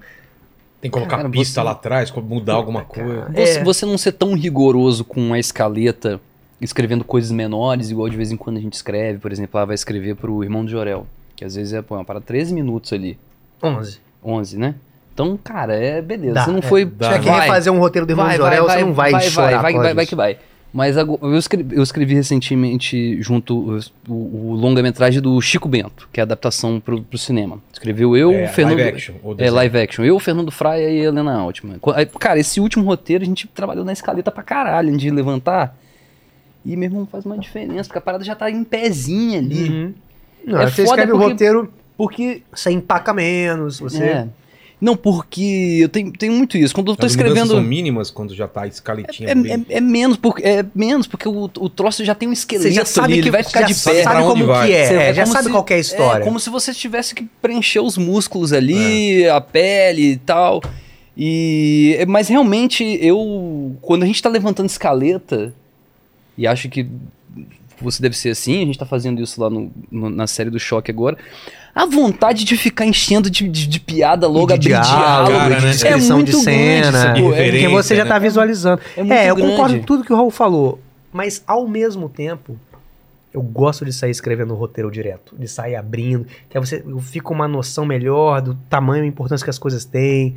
Tem 0.81 0.89
que 0.89 0.95
colocar 0.97 1.17
Cara, 1.17 1.29
pista 1.29 1.61
você- 1.61 1.65
lá 1.65 1.71
atrás, 1.71 2.11
mudar 2.11 2.53
alguma 2.53 2.83
coisa. 2.83 3.29
Você, 3.33 3.59
É. 3.59 3.63
você 3.63 3.85
não 3.85 3.97
ser 3.97 4.13
tão 4.13 4.33
rigoroso 4.33 5.03
com 5.03 5.33
a 5.33 5.39
escaleta, 5.39 6.19
escrevendo 6.61 7.03
coisas 7.03 7.31
menores, 7.31 7.89
igual 7.91 8.07
de 8.09 8.15
vez 8.15 8.31
em 8.31 8.37
quando 8.37 8.57
a 8.57 8.61
gente 8.61 8.73
escreve, 8.73 9.19
por 9.19 9.31
exemplo, 9.31 9.57
ela 9.57 9.65
vai 9.65 9.75
escrever 9.75 10.15
pro 10.15 10.41
irmão 10.43 10.63
de 10.63 10.71
Jorel, 10.71 11.05
que 11.35 11.43
às 11.43 11.55
vezes 11.55 11.73
é 11.73 11.81
pô, 11.81 11.95
uma 11.95 12.05
para 12.05 12.21
13 12.21 12.53
minutos 12.53 12.93
ali, 12.93 13.17
11. 13.61 13.99
11, 14.23 14.57
né? 14.57 14.75
Então, 15.13 15.37
cara, 15.43 15.75
é 15.75 16.01
beleza. 16.01 16.33
Dá, 16.35 16.45
você 16.45 16.51
não 16.51 16.59
é. 16.59 16.61
foi. 16.61 16.85
Se 16.85 16.91
tiver 16.91 17.19
que 17.19 17.25
vai, 17.27 17.41
refazer 17.41 17.73
um 17.73 17.79
roteiro 17.79 18.05
do 18.05 18.11
Irmão 18.11 18.25
vai, 18.25 18.35
de 18.35 18.41
Jorel, 18.41 18.65
vai, 18.65 18.77
você 18.79 18.85
não 18.85 18.93
vai, 18.93 19.11
vai, 19.11 19.21
chorar. 19.23 19.61
vai, 19.61 19.73
vai, 19.73 19.93
vai, 19.93 20.05
que 20.05 20.15
vai. 20.15 20.37
Mas 20.71 20.95
eu 20.97 21.35
escrevi, 21.35 21.75
eu 21.75 21.81
escrevi 21.81 22.13
recentemente 22.13 23.19
junto 23.23 23.57
o, 23.57 23.79
o- 24.07 24.51
o 24.51 24.53
longa-metragem 24.55 25.19
do 25.19 25.41
Chico 25.41 25.67
Bento, 25.67 26.07
que 26.13 26.19
é 26.19 26.21
a 26.21 26.25
adaptação 26.25 26.79
pro, 26.79 27.01
pro 27.01 27.17
cinema. 27.17 27.59
Escreveu 27.73 28.15
eu, 28.15 28.31
É, 28.31 28.45
o 28.45 28.47
Fernando. 28.49 28.77
live 28.77 28.89
action, 28.95 29.15
É, 29.39 29.49
live 29.49 29.77
action. 29.79 30.05
Eu, 30.05 30.15
o 30.15 30.19
Fernando 30.19 30.51
Fraia 30.51 30.87
e 30.91 31.01
a 31.01 31.05
Helena 31.05 31.33
Altman. 31.33 31.77
Cara, 32.19 32.39
esse 32.39 32.59
último 32.59 32.85
roteiro 32.85 33.23
a 33.23 33.25
gente 33.25 33.47
trabalhou 33.47 33.83
na 33.83 33.93
escaleta 33.93 34.29
pra 34.29 34.43
caralho, 34.43 34.95
de 34.95 35.09
levantar. 35.09 35.75
E 36.63 36.75
meu 36.75 36.87
irmão 36.87 37.07
faz 37.11 37.25
uma 37.25 37.37
diferença, 37.37 37.85
porque 37.85 37.97
a 37.97 38.01
parada 38.01 38.23
já 38.23 38.35
tá 38.35 38.51
em 38.51 38.63
pezinha 38.63 39.39
ali. 39.39 39.69
Uhum. 39.69 39.93
Não, 40.45 40.61
É 40.61 40.67
você 40.67 40.83
foda 40.85 40.89
escreve 41.01 41.11
o 41.13 41.15
porque- 41.17 41.31
roteiro, 41.31 41.73
Porque. 41.97 42.43
você 42.53 42.69
empaca 42.69 43.11
menos, 43.11 43.79
você. 43.79 44.03
É. 44.03 44.27
Não, 44.81 44.95
porque 44.95 45.79
eu 45.81 45.89
tenho, 45.89 46.11
tenho 46.11 46.31
muito 46.31 46.57
isso. 46.57 46.73
Quando 46.73 46.91
eu 46.91 46.95
tô 46.95 47.05
As 47.05 47.11
escrevendo. 47.11 47.49
são 47.49 47.61
mínimas 47.61 48.09
quando 48.09 48.33
já 48.33 48.47
tá 48.47 48.61
a 48.61 48.67
escaletinha 48.67 49.29
É, 49.29 49.35
bem- 49.35 49.65
é- 49.69 49.77
é 49.77 49.81
menos, 49.81 50.15
porque, 50.15 50.41
é 50.41 50.65
menos, 50.73 51.05
porque 51.05 51.27
o, 51.27 51.43
o 51.59 51.69
troço 51.69 52.05
já 52.05 52.15
tem 52.15 52.29
um 52.29 52.31
esqueleto 52.33 52.69
Você 52.69 52.73
já 52.73 52.85
sabe 52.85 53.05
ali, 53.13 53.13
que 53.15 53.19
ele 53.27 53.31
vai 53.31 53.43
ficar 53.43 53.61
já 53.61 53.67
de 53.67 53.73
sabe 53.73 53.97
pé. 53.97 54.03
pra 54.03 54.19
onde 54.23 54.29
como 54.41 54.45
vai. 54.45 54.67
que 54.67 54.73
é, 54.73 54.85
Você- 54.87 54.93
é, 54.95 55.13
já 55.13 55.23
como 55.23 55.33
sabe 55.33 55.45
se- 55.45 55.51
qual 55.51 55.63
que 55.65 55.73
é 55.73 55.75
a 55.75 55.79
história. 55.79 56.23
É 56.23 56.25
como 56.25 56.39
se 56.39 56.49
você 56.49 56.73
tivesse 56.73 57.13
que 57.13 57.23
preencher 57.41 57.81
os 57.81 57.97
músculos 57.97 58.53
ali, 58.53 59.27
a 59.27 59.41
pele 59.41 60.11
e 60.13 60.17
tal. 60.17 60.61
E, 61.17 61.97
mas 62.07 62.29
realmente, 62.29 62.83
eu. 63.01 63.75
Quando 63.81 64.03
a 64.03 64.05
gente 64.05 64.21
tá 64.23 64.29
levantando 64.29 64.67
escaleta, 64.69 65.53
e 66.37 66.47
acho 66.47 66.69
que 66.69 66.87
você 67.83 68.01
deve 68.01 68.17
ser 68.17 68.29
assim, 68.29 68.61
a 68.61 68.65
gente 68.65 68.77
tá 68.77 68.85
fazendo 68.85 69.21
isso 69.21 69.39
lá 69.41 69.49
no- 69.49 69.71
no- 69.91 70.09
na 70.09 70.27
série 70.27 70.49
do 70.49 70.59
Choque 70.59 70.89
agora. 70.91 71.17
A 71.73 71.85
vontade 71.85 72.43
de 72.43 72.57
ficar 72.57 72.85
enchendo 72.85 73.29
de, 73.29 73.47
de- 73.47 73.67
de 73.67 73.79
piada 73.79 74.27
logo, 74.27 74.47
de 74.47 74.53
abrir 74.53 74.67
diálogo, 74.69 74.97
diálogo, 74.97 75.31
cara, 75.37 75.55
de 75.55 75.65
né? 75.65 75.71
descrição 75.71 76.15
é 76.17 76.19
muito 76.23 76.31
de 76.37 76.43
cena. 76.43 76.91
grande, 76.91 77.19
é, 77.33 77.51
porque 77.51 77.67
você 77.67 77.95
já 77.95 78.03
né? 78.03 78.09
tá 78.09 78.19
visualizando. 78.19 78.81
É 78.97 79.01
É, 79.01 79.29
eu 79.29 79.35
grande. 79.35 79.51
concordo 79.51 79.77
com 79.79 79.83
tudo 79.85 80.03
que 80.03 80.11
o 80.11 80.15
Raul 80.15 80.31
falou. 80.31 80.79
Mas 81.13 81.43
ao 81.47 81.67
mesmo 81.67 82.09
tempo, 82.09 82.57
eu 83.33 83.41
gosto 83.41 83.85
de 83.85 83.93
sair 83.93 84.11
escrevendo 84.11 84.53
o 84.53 84.57
roteiro 84.57 84.89
direto, 84.91 85.35
de 85.37 85.47
sair 85.47 85.75
abrindo, 85.75 86.25
que 86.49 86.57
aí 86.57 86.65
você 86.65 86.83
eu 86.85 86.99
fico 86.99 87.27
com 87.29 87.33
uma 87.35 87.47
noção 87.47 87.85
melhor 87.85 88.41
do 88.41 88.55
tamanho 88.69 89.05
e 89.05 89.07
importância 89.07 89.43
que 89.43 89.49
as 89.49 89.59
coisas 89.59 89.85
têm. 89.85 90.35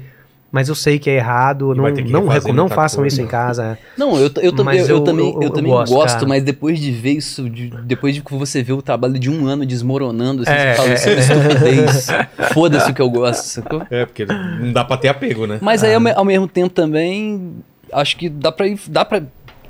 Mas 0.53 0.69
eu 0.69 0.75
sei 0.75 0.99
que 0.99 1.09
é 1.09 1.17
errado, 1.17 1.73
E 1.73 1.77
não, 1.79 1.85
não, 2.21 2.29
recom- 2.29 2.53
não 2.53 2.69
façam 2.69 3.01
coisa. 3.01 3.15
isso 3.17 3.23
em 3.23 3.27
casa. 3.27 3.79
Não, 3.97 4.17
eu, 4.19 4.31
eu, 4.43 4.53
também, 4.53 4.65
Mas 4.81 4.89
eu, 4.89 4.97
eu- 4.99 5.05
também, 5.05 5.27
eu- 5.31 5.35
eu, 5.37 5.43
eu 5.45 5.51
também 5.51 5.73
gosto, 5.73 5.93
gosto, 5.95 6.29
mas 6.29 6.43
depois 6.45 6.79
de 6.79 6.91
ver 6.93 7.13
isso, 7.13 7.49
de- 7.49 7.71
depois 7.85 8.15
de 8.15 8.21
que 8.21 8.35
você 8.35 8.63
vê 8.63 8.75
o 8.75 8.83
trabalho 8.83 9.19
de 9.19 9.31
um 9.31 9.47
ano 9.47 9.65
desmoronando, 9.65 10.43
assim, 10.43 10.53
É, 10.53 10.73
você 10.75 10.77
fala, 10.77 10.91
é, 10.91 10.95
isso 10.95 11.09
é 11.09 11.15
estupidez. 11.15 12.07
Foda-se 12.53 12.91
o 12.91 12.95
que 12.95 13.01
eu 13.01 13.09
gosto, 13.09 13.45
sacou? 13.45 13.83
É, 13.91 14.05
porque 14.05 14.27
não 14.27 14.73
dá 14.75 14.85
pra 14.85 14.99
ter 14.99 15.09
apego, 15.09 15.47
né? 15.47 15.59
Mas 15.63 15.83
aí, 15.83 15.95
ao, 15.95 16.03
ao 16.19 16.25
mesmo 16.25 16.47
tempo, 16.47 16.69
também, 16.69 17.55
acho 17.91 18.17
que 18.19 18.29
dá 18.29 18.53
pra 18.53 18.67
ir, 18.69 18.79
dá 18.89 19.07
pra 19.07 19.23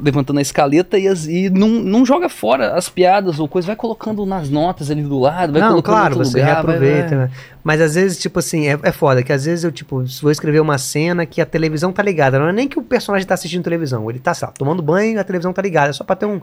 levantando 0.02 0.38
a 0.38 0.42
escaleta 0.42 0.98
e, 0.98 1.06
as- 1.06 1.26
e 1.26 1.48
não, 1.48 1.68
não 1.68 2.04
joga 2.04 2.28
fora 2.28 2.74
as 2.74 2.88
piadas 2.88 3.38
ou 3.38 3.46
coisa, 3.46 3.66
vai 3.66 3.76
colocando 3.76 4.26
nas 4.26 4.50
notas 4.50 4.90
ali 4.90 5.02
do 5.02 5.18
lado, 5.18 5.52
vai 5.52 5.62
não, 5.62 5.68
colocando 5.70 5.94
claro, 5.94 6.14
outro 6.16 6.28
você 6.30 6.38
lugar, 6.40 6.62
vai- 6.64 6.76
reaproveita. 6.78 7.08
vai- 7.16 7.18
né? 7.26 7.30
Mas 7.62 7.80
às 7.80 7.94
vezes, 7.94 8.18
tipo 8.18 8.38
assim, 8.40 8.66
é, 8.66 8.78
é 8.82 8.90
foda, 8.92 9.22
que 9.22 9.32
às 9.32 9.44
vezes 9.44 9.62
eu, 9.64 9.70
tipo, 9.70 10.04
vou 10.20 10.30
escrever 10.32 10.58
uma 10.60 10.78
cena 10.78 11.24
que 11.24 11.40
a 11.40 11.46
televisão 11.46 11.92
tá 11.92 12.02
ligada. 12.02 12.38
Não 12.38 12.48
é 12.48 12.52
nem 12.52 12.66
que 12.66 12.78
o 12.78 12.82
personagem 12.82 13.26
tá 13.26 13.34
assistindo 13.34 13.62
televisão. 13.62 14.10
Ele 14.10 14.18
tá, 14.18 14.34
sei 14.34 14.46
lá, 14.48 14.52
tomando 14.52 14.82
banho 14.82 15.14
e 15.14 15.18
a 15.18 15.24
televisão 15.24 15.52
tá 15.52 15.62
ligada. 15.62 15.90
É 15.90 15.92
só 15.92 16.02
pra 16.02 16.16
ter 16.16 16.26
um. 16.26 16.40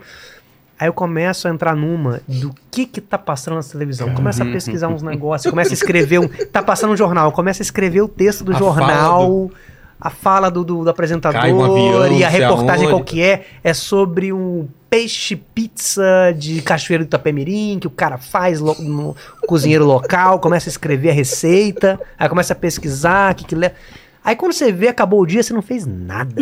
Aí 0.80 0.88
eu 0.88 0.94
começo 0.94 1.46
a 1.46 1.52
entrar 1.52 1.76
numa 1.76 2.22
do 2.26 2.56
que 2.72 2.86
que 2.86 3.02
tá 3.02 3.18
passando 3.18 3.56
na 3.56 3.64
televisão. 3.64 4.14
Começa 4.14 4.44
a 4.44 4.46
pesquisar 4.46 4.88
uns 4.88 5.02
negócios, 5.04 5.50
começa 5.50 5.72
a 5.72 5.74
escrever 5.74 6.20
um. 6.20 6.28
Tá 6.30 6.64
passando 6.64 6.94
um 6.94 6.96
jornal, 6.96 7.34
começa 7.34 7.62
a 7.62 7.66
escrever 7.66 8.00
o 8.02 8.08
texto 8.08 8.46
do 8.46 8.56
A 8.56 8.58
jornal. 8.58 9.52
A 10.02 10.10
fala 10.10 10.50
do, 10.50 10.64
do, 10.64 10.84
do 10.84 10.90
apresentador 10.90 11.44
um 11.52 11.62
avião, 11.62 12.18
e 12.18 12.24
a 12.24 12.30
reportagem 12.30 12.86
aonde. 12.86 12.94
qual 12.94 13.04
que 13.04 13.22
é, 13.22 13.46
é 13.62 13.74
sobre 13.74 14.32
um 14.32 14.66
peixe 14.90 15.36
pizza 15.36 16.04
de 16.38 16.62
Cachoeiro 16.62 17.04
do 17.04 17.08
Itapemirim, 17.08 17.78
que 17.80 17.88
o 17.88 17.90
cara 17.92 18.18
faz 18.18 18.60
lo- 18.62 18.78
no 18.80 19.16
cozinheiro 19.46 19.86
local, 19.86 20.40
começa 20.40 20.70
a 20.70 20.72
escrever 20.72 21.10
a 21.10 21.14
receita, 21.14 22.00
aí 22.18 22.30
começa 22.30 22.54
a 22.54 22.56
pesquisar, 22.56 23.34
o 23.34 23.36
que 23.36 23.44
que 23.44 23.56
leva. 23.56 23.76
Aí 24.24 24.36
quando 24.38 24.54
você 24.54 24.72
vê, 24.72 24.88
acabou 24.88 25.22
o 25.22 25.26
dia, 25.26 25.44
você 25.44 25.54
não 25.54 25.62
fez 25.62 25.86
nada. 25.86 26.42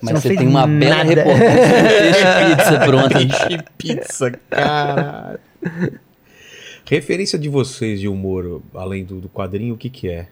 Mas 0.00 0.14
você 0.20 0.28
fez 0.28 0.38
tem 0.38 0.48
uma 0.48 0.66
bela 0.66 1.04
nada. 1.04 1.22
reportagem 1.22 1.58
sobre 1.68 1.88
peixe 1.98 2.56
pizza 2.56 2.80
pronta. 2.86 3.18
Peixe 3.18 3.64
pizza, 3.78 4.30
caralho. 4.50 5.38
Referência 6.86 7.38
de 7.38 7.48
vocês 7.48 8.00
de 8.00 8.08
humor, 8.08 8.60
além 8.74 9.04
do, 9.04 9.20
do 9.20 9.28
quadrinho, 9.28 9.74
o 9.74 9.78
que 9.78 9.88
que 9.88 10.08
é? 10.08 10.26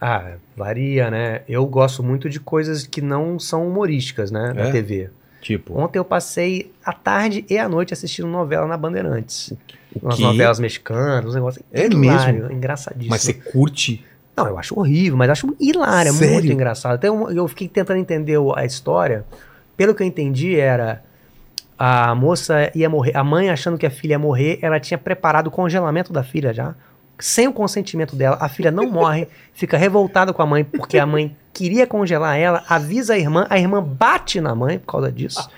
Ah, 0.00 0.32
varia, 0.56 1.10
né? 1.10 1.42
Eu 1.48 1.66
gosto 1.66 2.02
muito 2.02 2.28
de 2.28 2.40
coisas 2.40 2.86
que 2.86 3.02
não 3.02 3.38
são 3.38 3.68
humorísticas, 3.68 4.30
né? 4.30 4.52
Na 4.54 4.62
É? 4.68 4.70
TV. 4.70 5.10
Tipo, 5.42 5.78
Ontem 5.78 5.98
eu 5.98 6.04
passei 6.04 6.70
a 6.84 6.92
tarde 6.92 7.44
e 7.48 7.56
a 7.58 7.68
noite 7.68 7.92
assistindo 7.94 8.28
novela 8.28 8.66
na 8.66 8.76
Bandeirantes. 8.76 9.52
o 9.94 10.06
Umas 10.06 10.18
novelas 10.18 10.58
mexicanas, 10.60 11.24
uns 11.26 11.34
negócios 11.34 11.64
É 11.72 11.86
hilário, 11.86 12.40
mesmo? 12.44 12.52
engraçadíssimo. 12.52 13.10
Mas 13.10 13.22
você 13.22 13.32
curte? 13.34 14.04
Não, 14.36 14.46
eu 14.46 14.58
acho 14.58 14.78
horrível, 14.78 15.16
mas 15.18 15.28
acho 15.30 15.54
hilário, 15.60 16.10
é 16.10 16.12
Sério? 16.12 16.34
muito 16.34 16.52
engraçado. 16.52 16.94
Até 16.94 17.10
um- 17.10 17.30
eu 17.30 17.46
fiquei 17.48 17.68
tentando 17.68 17.98
entender 17.98 18.38
a 18.56 18.64
história. 18.64 19.24
Pelo 19.76 19.94
que 19.94 20.02
eu 20.02 20.06
entendi, 20.06 20.56
era 20.58 21.02
a 21.78 22.14
moça 22.14 22.70
ia 22.74 22.88
morrer, 22.90 23.16
a 23.16 23.24
mãe 23.24 23.48
achando 23.50 23.78
que 23.78 23.86
a 23.86 23.90
filha 23.90 24.12
ia 24.12 24.18
morrer, 24.18 24.58
ela 24.62 24.78
tinha 24.78 24.98
preparado 24.98 25.46
o 25.46 25.50
congelamento 25.50 26.12
da 26.12 26.22
filha 26.22 26.52
já, 26.52 26.74
sem 27.20 27.46
o 27.48 27.52
consentimento 27.52 28.16
dela. 28.16 28.36
A 28.40 28.48
filha 28.48 28.70
não 28.70 28.90
morre, 28.90 29.28
fica 29.54 29.76
revoltada 29.76 30.32
com 30.32 30.42
a 30.42 30.46
mãe 30.46 30.64
porque 30.64 30.98
a 30.98 31.06
mãe 31.06 31.36
queria 31.52 31.86
congelar 31.86 32.38
ela, 32.38 32.62
avisa 32.68 33.14
a 33.14 33.18
irmã, 33.18 33.44
a 33.50 33.58
irmã 33.58 33.82
bate 33.82 34.40
na 34.40 34.54
mãe 34.54 34.78
por 34.78 34.86
causa 34.92 35.10
disso. 35.12 35.48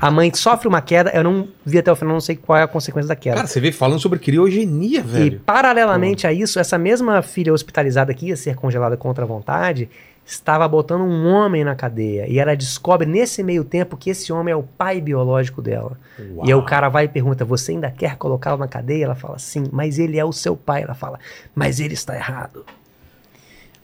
A 0.00 0.10
mãe 0.10 0.32
sofre 0.34 0.66
uma 0.66 0.80
queda, 0.80 1.10
eu 1.10 1.22
não 1.22 1.46
vi 1.64 1.78
até 1.78 1.92
o 1.92 1.94
final, 1.94 2.14
não 2.14 2.20
sei 2.20 2.34
qual 2.36 2.58
é 2.58 2.62
a 2.62 2.66
consequência 2.66 3.08
da 3.08 3.14
queda. 3.14 3.36
Cara, 3.36 3.46
você 3.46 3.60
vê 3.60 3.70
falando 3.70 4.00
sobre 4.00 4.18
criogenia, 4.18 5.00
E 5.00 5.02
velho. 5.02 5.40
paralelamente 5.44 6.26
a 6.26 6.32
isso, 6.32 6.58
essa 6.58 6.78
mesma 6.78 7.20
filha 7.22 7.52
hospitalizada 7.52 8.12
que 8.14 8.28
ia 8.28 8.36
ser 8.36 8.56
congelada 8.56 8.96
contra 8.96 9.24
a 9.24 9.26
vontade, 9.26 9.88
estava 10.24 10.66
botando 10.68 11.02
um 11.02 11.26
homem 11.26 11.64
na 11.64 11.74
cadeia. 11.74 12.26
E 12.28 12.38
ela 12.38 12.54
descobre 12.56 13.06
nesse 13.06 13.42
meio 13.42 13.64
tempo 13.64 13.96
que 13.96 14.10
esse 14.10 14.32
homem 14.32 14.52
é 14.52 14.56
o 14.56 14.62
pai 14.62 15.00
biológico 15.00 15.60
dela. 15.62 15.98
Uau. 16.34 16.46
E 16.46 16.50
aí 16.50 16.54
o 16.54 16.62
cara 16.62 16.88
vai 16.88 17.04
e 17.04 17.08
pergunta: 17.08 17.44
Você 17.44 17.72
ainda 17.72 17.90
quer 17.90 18.16
colocá-lo 18.16 18.58
na 18.58 18.68
cadeia? 18.68 19.04
Ela 19.04 19.14
fala: 19.14 19.38
Sim, 19.38 19.64
mas 19.72 19.98
ele 19.98 20.18
é 20.18 20.24
o 20.24 20.32
seu 20.32 20.56
pai. 20.56 20.82
Ela 20.82 20.94
fala: 20.94 21.18
Mas 21.54 21.80
ele 21.80 21.94
está 21.94 22.14
errado. 22.14 22.64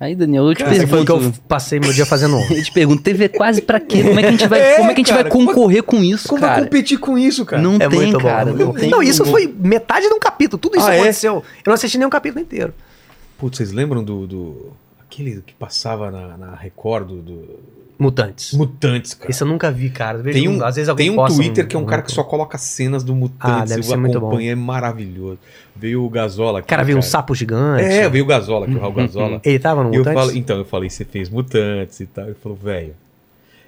Aí, 0.01 0.15
Daniel, 0.15 0.47
eu 0.47 0.55
te 0.55 0.63
Esse 0.63 0.87
foi 0.87 1.01
o 1.01 1.05
que 1.05 1.11
eu 1.11 1.17
pergunto. 1.19 1.41
passei 1.49 1.81
meu 1.81 1.93
dia 1.93 2.07
fazendo 2.07 2.37
ontem. 2.39 2.57
Eu 2.59 2.63
te 2.63 2.71
pergunto, 2.71 3.03
TV 3.03 3.29
quase 3.31 3.61
pra 3.61 3.81
quê? 3.81 4.05
Como 4.05 4.21
é 4.21 4.23
que 4.23 4.29
a 4.29 4.31
gente 4.31 4.47
vai, 4.47 4.61
É, 4.75 4.77
como 4.77 4.91
é 4.93 4.95
que 4.95 5.01
a 5.01 5.05
gente 5.05 5.11
cara, 5.13 5.23
vai 5.25 5.33
concorrer 5.33 5.83
com 5.83 5.97
isso, 6.05 6.29
Como 6.29 6.41
vai 6.41 6.51
cara? 6.51 6.63
competir 6.63 6.99
com 7.01 7.19
isso, 7.19 7.45
cara? 7.45 7.61
Não 7.61 7.75
É 7.81 7.89
tem, 7.89 7.99
muito 8.03 8.21
cara. 8.21 8.53
bom. 8.53 8.59
Não, 8.59 8.73
Não, 8.91 9.01
tem. 9.01 9.09
isso 9.09 9.25
foi 9.25 9.53
metade 9.59 10.07
de 10.07 10.15
um 10.15 10.21
capítulo. 10.21 10.57
Tudo 10.57 10.77
isso 10.79 10.87
Ah, 10.87 10.95
é? 10.95 10.99
aconteceu. 10.99 11.35
Eu 11.35 11.43
não 11.67 11.75
assisti 11.75 11.99
nenhum 11.99 12.11
capítulo 12.11 12.41
inteiro. 12.41 12.73
Putz, 13.37 13.57
vocês 13.57 13.73
lembram 13.73 14.05
do. 14.05 14.25
do- 14.29 14.73
aquele 15.23 15.43
que 15.43 15.55
passava 15.55 16.11
na, 16.11 16.37
na 16.37 16.55
Record 16.55 17.09
do, 17.09 17.17
do- 17.23 17.79
Mutantes. 17.99 18.53
Mutantes, 18.55 19.13
cara? 19.13 19.29
Isso 19.29 19.43
eu 19.43 19.49
nunca 19.49 19.73
vi, 19.73 19.91
cara. 19.91 20.19
Vejo 20.19 20.39
Tem 20.39 20.49
um, 20.49 20.65
às 20.65 20.77
vezes 20.77 20.95
tem 20.95 21.11
um 21.11 21.17
Twitter 21.27 21.67
que 21.67 21.75
é 21.75 21.79
um 21.79 21.85
cara 21.85 22.01
que 22.01 22.13
só 22.13 22.23
coloca 22.23 22.57
cenas 22.57 23.03
do 23.03 23.13
Mutantes. 23.13 23.73
Ah, 23.73 23.75
deve 23.75 23.83
ser 23.83 23.97
muito 23.97 24.21
bom. 24.21 24.39
é 24.41 24.55
maravilhoso. 24.55 25.39
Veio 25.75 26.05
o 26.05 26.09
Gazola 26.09 26.61
aqui. 26.61 26.69
Cara, 26.69 26.85
veio 26.85 26.97
um 26.97 27.03
sapo 27.03 27.35
gigante. 27.35 27.83
É, 27.83 28.09
veio 28.09 28.23
o 28.23 28.27
Gazola 28.29 28.67
aqui, 28.67 28.77
o 28.77 28.79
Raul 28.79 28.93
Gazola. 28.93 29.41
Ele 29.45 29.59
tava 29.59 29.83
no 29.83 29.91
E 29.93 29.97
eu 29.97 29.99
Mutantes? 29.99 30.23
falei, 30.23 30.39
então, 30.39 30.59
eu 30.59 30.65
falei, 30.65 30.89
você 30.91 31.05
fez 31.05 31.29
Mutantes 31.29 31.99
e 31.99 32.07
tal. 32.07 32.27
Ele 32.27 32.37
falou, 32.41 32.57
velho. 32.57 32.95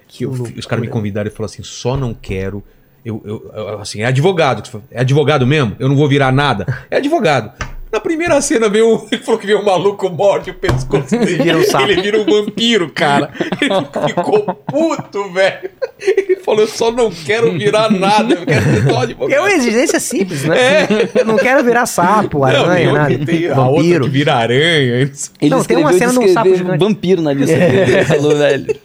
Que 0.07 0.23
eu- 0.23 0.29
loucura. 0.29 0.53
os 0.57 0.65
caras 0.65 0.81
me 0.85 0.89
convidaram 0.89 1.27
e 1.27 1.31
falaram 1.33 1.51
assim: 1.53 1.63
só 1.63 1.97
não 1.97 2.13
quero. 2.13 2.63
Eu, 3.03 3.21
eu- 3.25 3.51
eu- 3.53 3.79
assim, 3.81 4.01
é 4.01 4.05
advogado. 4.05 4.63
É 4.91 5.01
advogado 5.01 5.45
mesmo? 5.45 5.75
Eu 5.77 5.89
não 5.89 5.95
vou 5.97 6.07
virar 6.07 6.31
nada. 6.31 6.65
É 6.89 6.97
advogado. 6.97 7.51
Na 7.91 7.99
primeira 7.99 8.39
cena 8.41 8.69
veio. 8.69 8.87
um- 8.95 9.07
Ele 9.11 9.21
falou 9.21 9.39
que 9.39 9.45
veio 9.45 9.59
um 9.59 9.65
maluco 9.65 10.09
morde 10.09 10.51
o 10.51 10.53
pescoço 10.53 11.09
dele. 11.17 11.43
Vira 11.43 11.57
um 11.57 11.63
sapo. 11.63 11.83
Ele 11.89 12.01
vira 12.01 12.19
um 12.21 12.25
vampiro, 12.25 12.89
cara. 12.89 13.31
Ele 13.61 14.07
ficou 14.07 14.41
puto, 14.65 15.29
velho. 15.33 15.69
Ele 15.99 16.35
falou: 16.37 16.61
eu 16.61 16.67
só 16.67 16.89
não 16.91 17.11
quero 17.11 17.51
virar 17.51 17.91
nada. 17.91 18.33
Eu 18.35 18.45
quero 18.45 18.63
ser 18.63 18.89
só 18.89 19.01
advogado. 19.01 19.37
É 19.37 19.41
uma 19.41 19.51
exigência 19.51 19.99
simples, 19.99 20.43
né? 20.45 20.87
Eu 21.13 21.25
não 21.25 21.35
quero 21.35 21.63
virar 21.63 21.85
sapo, 21.85 22.39
Não, 22.39 22.45
aranha, 22.45 22.75
tem 22.85 22.93
nada. 22.93 23.15
que 23.17 23.25
tem 23.25 23.47
a 23.47 23.59
outra 23.67 23.75
Vampiro. 23.83 24.03
que 24.05 24.09
vira 24.09 24.35
aranha. 24.35 24.91
não. 25.05 25.11
Ele 25.41 25.49
Não, 25.49 25.63
tem 25.63 25.77
uma 25.77 25.93
cena 25.93 26.11
de 26.13 26.19
um 26.19 26.27
sapo 26.33 26.55
gigante. 26.55 26.79
vampiro 26.79 27.21
na 27.21 27.33
lista 27.33 27.57
dele. 27.57 27.91
Ele 27.91 28.05
falou, 28.05 28.37
velho. 28.37 28.75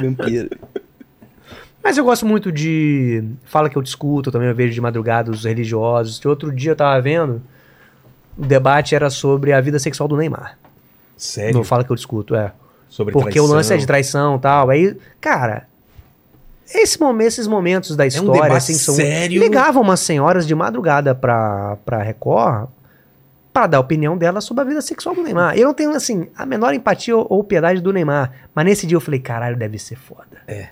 Vampiro. 0.00 0.48
Mas 1.84 1.98
eu 1.98 2.04
gosto 2.04 2.24
muito 2.24 2.52
de. 2.52 3.24
Fala 3.44 3.68
que 3.68 3.76
eu 3.76 3.82
discuto, 3.82 4.30
também 4.30 4.48
eu 4.48 4.54
vejo 4.54 4.72
de 4.72 4.80
madrugada 4.80 5.30
os 5.30 5.44
religiosos. 5.44 6.24
Outro 6.24 6.50
dia 6.54 6.70
eu 6.72 6.76
tava 6.76 7.00
vendo. 7.00 7.42
O 8.36 8.44
debate 8.44 8.94
era 8.94 9.10
sobre 9.10 9.52
a 9.52 9.60
vida 9.60 9.78
sexual 9.78 10.08
do 10.08 10.16
Neymar. 10.16 10.58
Sério? 11.16 11.54
Não 11.54 11.64
fala 11.64 11.84
que 11.84 11.90
eu 11.90 11.96
discuto, 11.96 12.34
é. 12.34 12.52
Sobre 12.88 13.12
Porque 13.12 13.40
o 13.40 13.46
lance 13.46 13.72
é 13.72 13.76
de 13.76 13.86
traição 13.86 14.36
e 14.36 14.40
tal. 14.40 14.70
Aí, 14.70 14.96
cara. 15.20 15.66
Esse 16.74 16.98
momento, 17.00 17.28
esses 17.28 17.46
momentos 17.46 17.94
da 17.96 18.06
história, 18.06 18.30
É 18.38 18.42
debate 18.42 18.56
assim, 18.56 18.74
são. 18.74 18.94
sério. 18.94 19.40
Ligavam 19.40 19.82
umas 19.82 20.00
senhoras 20.00 20.46
de 20.46 20.54
madrugada 20.54 21.14
pra, 21.14 21.76
pra 21.84 22.02
Record 22.02 22.68
pra 23.52 23.66
dar 23.66 23.76
a 23.76 23.80
opinião 23.80 24.16
dela 24.16 24.40
sobre 24.40 24.62
a 24.62 24.66
vida 24.66 24.80
sexual 24.80 25.14
do 25.14 25.22
Neymar. 25.22 25.56
Eu 25.56 25.66
não 25.66 25.74
tenho, 25.74 25.90
assim, 25.90 26.28
a 26.34 26.46
menor 26.46 26.72
empatia 26.72 27.14
ou, 27.16 27.26
ou 27.28 27.44
piedade 27.44 27.80
do 27.82 27.92
Neymar. 27.92 28.32
Mas 28.54 28.64
nesse 28.64 28.86
dia 28.86 28.96
eu 28.96 29.00
falei, 29.00 29.20
caralho, 29.20 29.56
deve 29.56 29.78
ser 29.78 29.96
foda. 29.96 30.38
É. 30.46 30.68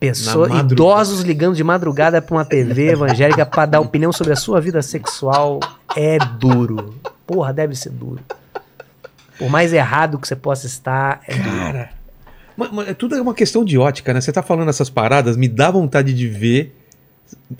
Pessoa, 0.00 0.48
idosos 0.60 1.20
ligando 1.22 1.54
de 1.56 1.64
madrugada 1.64 2.20
pra 2.20 2.36
uma 2.36 2.44
TV 2.44 2.90
evangélica 2.90 3.46
pra 3.46 3.64
dar 3.64 3.80
opinião 3.80 4.12
sobre 4.12 4.32
a 4.32 4.36
sua 4.36 4.60
vida 4.60 4.82
sexual 4.82 5.60
é 5.96 6.18
duro. 6.18 6.94
Porra, 7.26 7.52
deve 7.52 7.74
ser 7.74 7.90
duro. 7.90 8.20
Por 9.38 9.48
mais 9.48 9.72
errado 9.72 10.18
que 10.18 10.28
você 10.28 10.36
possa 10.36 10.66
estar, 10.66 11.20
é 11.26 11.34
duro. 11.34 11.56
Cara, 11.56 11.90
mas, 12.56 12.70
mas 12.70 12.96
tudo 12.96 13.16
é 13.16 13.20
uma 13.20 13.34
questão 13.34 13.64
de 13.64 13.78
ótica, 13.78 14.12
né? 14.12 14.20
Você 14.20 14.30
tá 14.30 14.42
falando 14.42 14.68
essas 14.68 14.90
paradas, 14.90 15.36
me 15.36 15.48
dá 15.48 15.70
vontade 15.70 16.12
de 16.12 16.28
ver. 16.28 16.74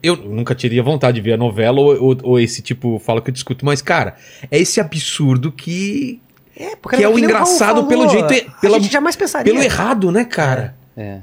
Eu 0.02 0.14
nunca 0.16 0.54
teria 0.54 0.82
vontade 0.82 1.16
de 1.16 1.20
ver 1.22 1.32
a 1.32 1.36
novela 1.36 1.80
ou, 1.80 2.00
ou- 2.02 2.18
ou 2.22 2.38
esse 2.40 2.60
tipo 2.62 2.98
fala 2.98 3.20
que 3.22 3.30
eu 3.30 3.32
discuto, 3.34 3.64
mas, 3.64 3.80
cara, 3.80 4.16
é 4.50 4.58
esse 4.58 4.80
absurdo 4.80 5.50
que. 5.50 6.20
É, 6.56 6.76
porque 6.76 6.98
Que 6.98 7.02
é 7.02 7.08
o 7.08 7.18
engraçado 7.18 7.86
pelo 7.86 8.08
jeito- 8.08 8.32
A 8.48 8.60
pela- 8.60 8.78
gente 8.78 8.92
jamais 8.92 9.16
pensaria. 9.16 9.50
Pelo 9.52 9.64
errado, 9.64 10.12
né, 10.12 10.24
cara? 10.24 10.76
É. 10.96 11.14
Eu 11.16 11.22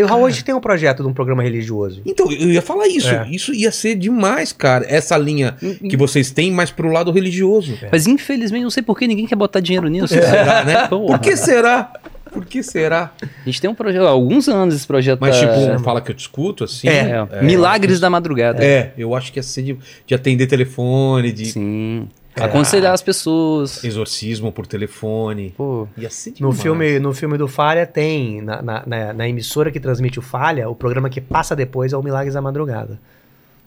e 0.00 0.02
o 0.02 0.06
Raul 0.06 0.22
hoje 0.24 0.42
tem 0.44 0.54
um 0.54 0.60
projeto 0.60 1.02
de 1.02 1.08
um 1.08 1.12
programa 1.12 1.42
religioso. 1.42 2.02
Então, 2.04 2.30
eu 2.30 2.50
ia 2.50 2.62
falar 2.62 2.86
isso. 2.88 3.08
É. 3.08 3.28
Isso 3.30 3.54
ia 3.54 3.70
ser 3.70 3.94
demais, 3.94 4.52
cara. 4.52 4.84
Essa 4.88 5.16
linha 5.16 5.56
que 5.88 5.96
vocês 5.96 6.30
têm, 6.30 6.50
mas 6.50 6.70
pro 6.70 6.90
lado 6.90 7.10
religioso. 7.12 7.78
Mas 7.90 8.06
infelizmente, 8.06 8.62
não 8.62 8.70
sei 8.70 8.82
por 8.82 8.98
que 8.98 9.06
ninguém 9.06 9.26
quer 9.26 9.36
botar 9.36 9.60
dinheiro 9.60 9.88
nisso. 9.88 10.08
Será, 10.08 10.64
né? 10.64 10.88
Por 10.88 11.18
que 11.18 11.36
será? 11.36 11.92
Por 12.32 12.44
que 12.44 12.62
será? 12.64 13.12
A 13.22 13.44
gente 13.44 13.60
tem 13.60 13.70
um 13.70 13.74
projeto, 13.74 14.04
há 14.04 14.10
alguns 14.10 14.48
anos 14.48 14.74
esse 14.74 14.86
projeto. 14.86 15.20
Mas, 15.20 15.38
tá- 15.40 15.46
tipo, 15.46 15.78
fala 15.84 16.00
que 16.00 16.10
eu 16.10 16.14
discuto, 16.14 16.64
assim. 16.64 16.88
É, 16.88 17.42
Milagres 17.42 18.00
da 18.00 18.10
Madrugada. 18.10 18.64
É, 18.64 18.92
eu 18.98 19.14
acho 19.14 19.32
que 19.32 19.38
ia 19.38 19.42
ser 19.42 19.62
de, 19.62 19.78
de 20.04 20.14
atender 20.14 20.46
telefone, 20.48 21.30
de 21.30 21.46
Sim. 21.46 22.08
Aconselhar 22.36 22.92
as 22.92 23.00
pessoas. 23.02 23.82
exorcismo 23.84 24.50
por 24.50 24.66
telefone. 24.66 25.54
Pô, 25.56 25.86
Ia 25.96 26.10
ser 26.10 26.34
No 26.40 26.52
filme, 26.52 26.98
no 26.98 27.12
filme 27.14 27.38
do 27.38 27.46
Falha 27.46 27.86
tem, 27.86 28.40
na, 28.42 28.60
na, 28.60 28.82
na- 28.86 29.12
na 29.12 29.28
emissora 29.28 29.70
que 29.70 29.78
transmite 29.78 30.18
o 30.18 30.22
Falha, 30.22 30.68
o 30.68 30.74
programa 30.74 31.08
que 31.08 31.20
passa 31.20 31.54
depois 31.54 31.92
é 31.92 31.96
o 31.96 32.02
Milagres 32.02 32.34
da 32.34 32.40
Madrugada. 32.40 32.98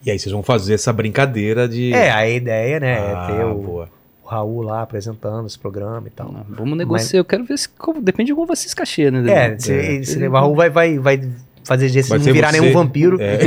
E 0.04 0.10
aí 0.10 0.18
vocês 0.18 0.32
vão 0.32 0.42
fazer 0.42 0.74
essa 0.74 0.92
brincadeira 0.92 1.66
de. 1.68 1.92
É, 1.92 2.10
a 2.10 2.28
ideia, 2.28 2.78
né, 2.78 2.98
Ah, 2.98 3.28
é 3.30 3.36
ter 3.36 3.44
o, 3.46 3.54
boa. 3.54 3.88
o 4.22 4.28
Raul 4.28 4.62
lá 4.62 4.82
apresentando 4.82 5.46
esse 5.46 5.58
programa 5.58 6.06
e 6.06 6.10
tal. 6.10 6.32
vamos 6.48 6.76
negociar. 6.76 7.18
Eu 7.20 7.24
quero 7.24 7.44
ver 7.44 7.58
se. 7.58 7.68
como- 7.70 8.00
Depende 8.02 8.28
de 8.28 8.34
como 8.34 8.46
vai 8.46 8.54
ser 8.56 8.66
esse 8.66 8.76
cachê, 8.76 9.10
né? 9.10 9.18
É, 9.20 9.22
Daniel? 9.56 9.60
se, 9.60 10.04
se 10.04 10.26
o 10.28 10.30
Raul 10.30 10.54
vai, 10.54 10.68
vai, 10.70 10.98
vai 10.98 11.28
fazer 11.64 11.90
desse 11.90 12.10
Vai 12.10 12.18
não 12.18 12.24
virar 12.32 12.52
você. 12.52 12.60
nenhum 12.60 12.72
vampiro. 12.72 13.18
É. 13.20 13.38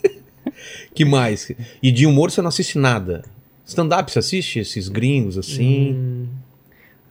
que 0.94 1.04
mais? 1.04 1.50
E 1.82 1.92
de 1.92 2.06
humor 2.06 2.30
você 2.30 2.40
não 2.42 2.48
assiste 2.48 2.78
nada. 2.78 3.22
Stand-up 3.70 4.10
você 4.12 4.18
assiste 4.18 4.58
esses 4.58 4.88
gringos 4.88 5.38
assim? 5.38 5.92
Hum. 5.94 6.26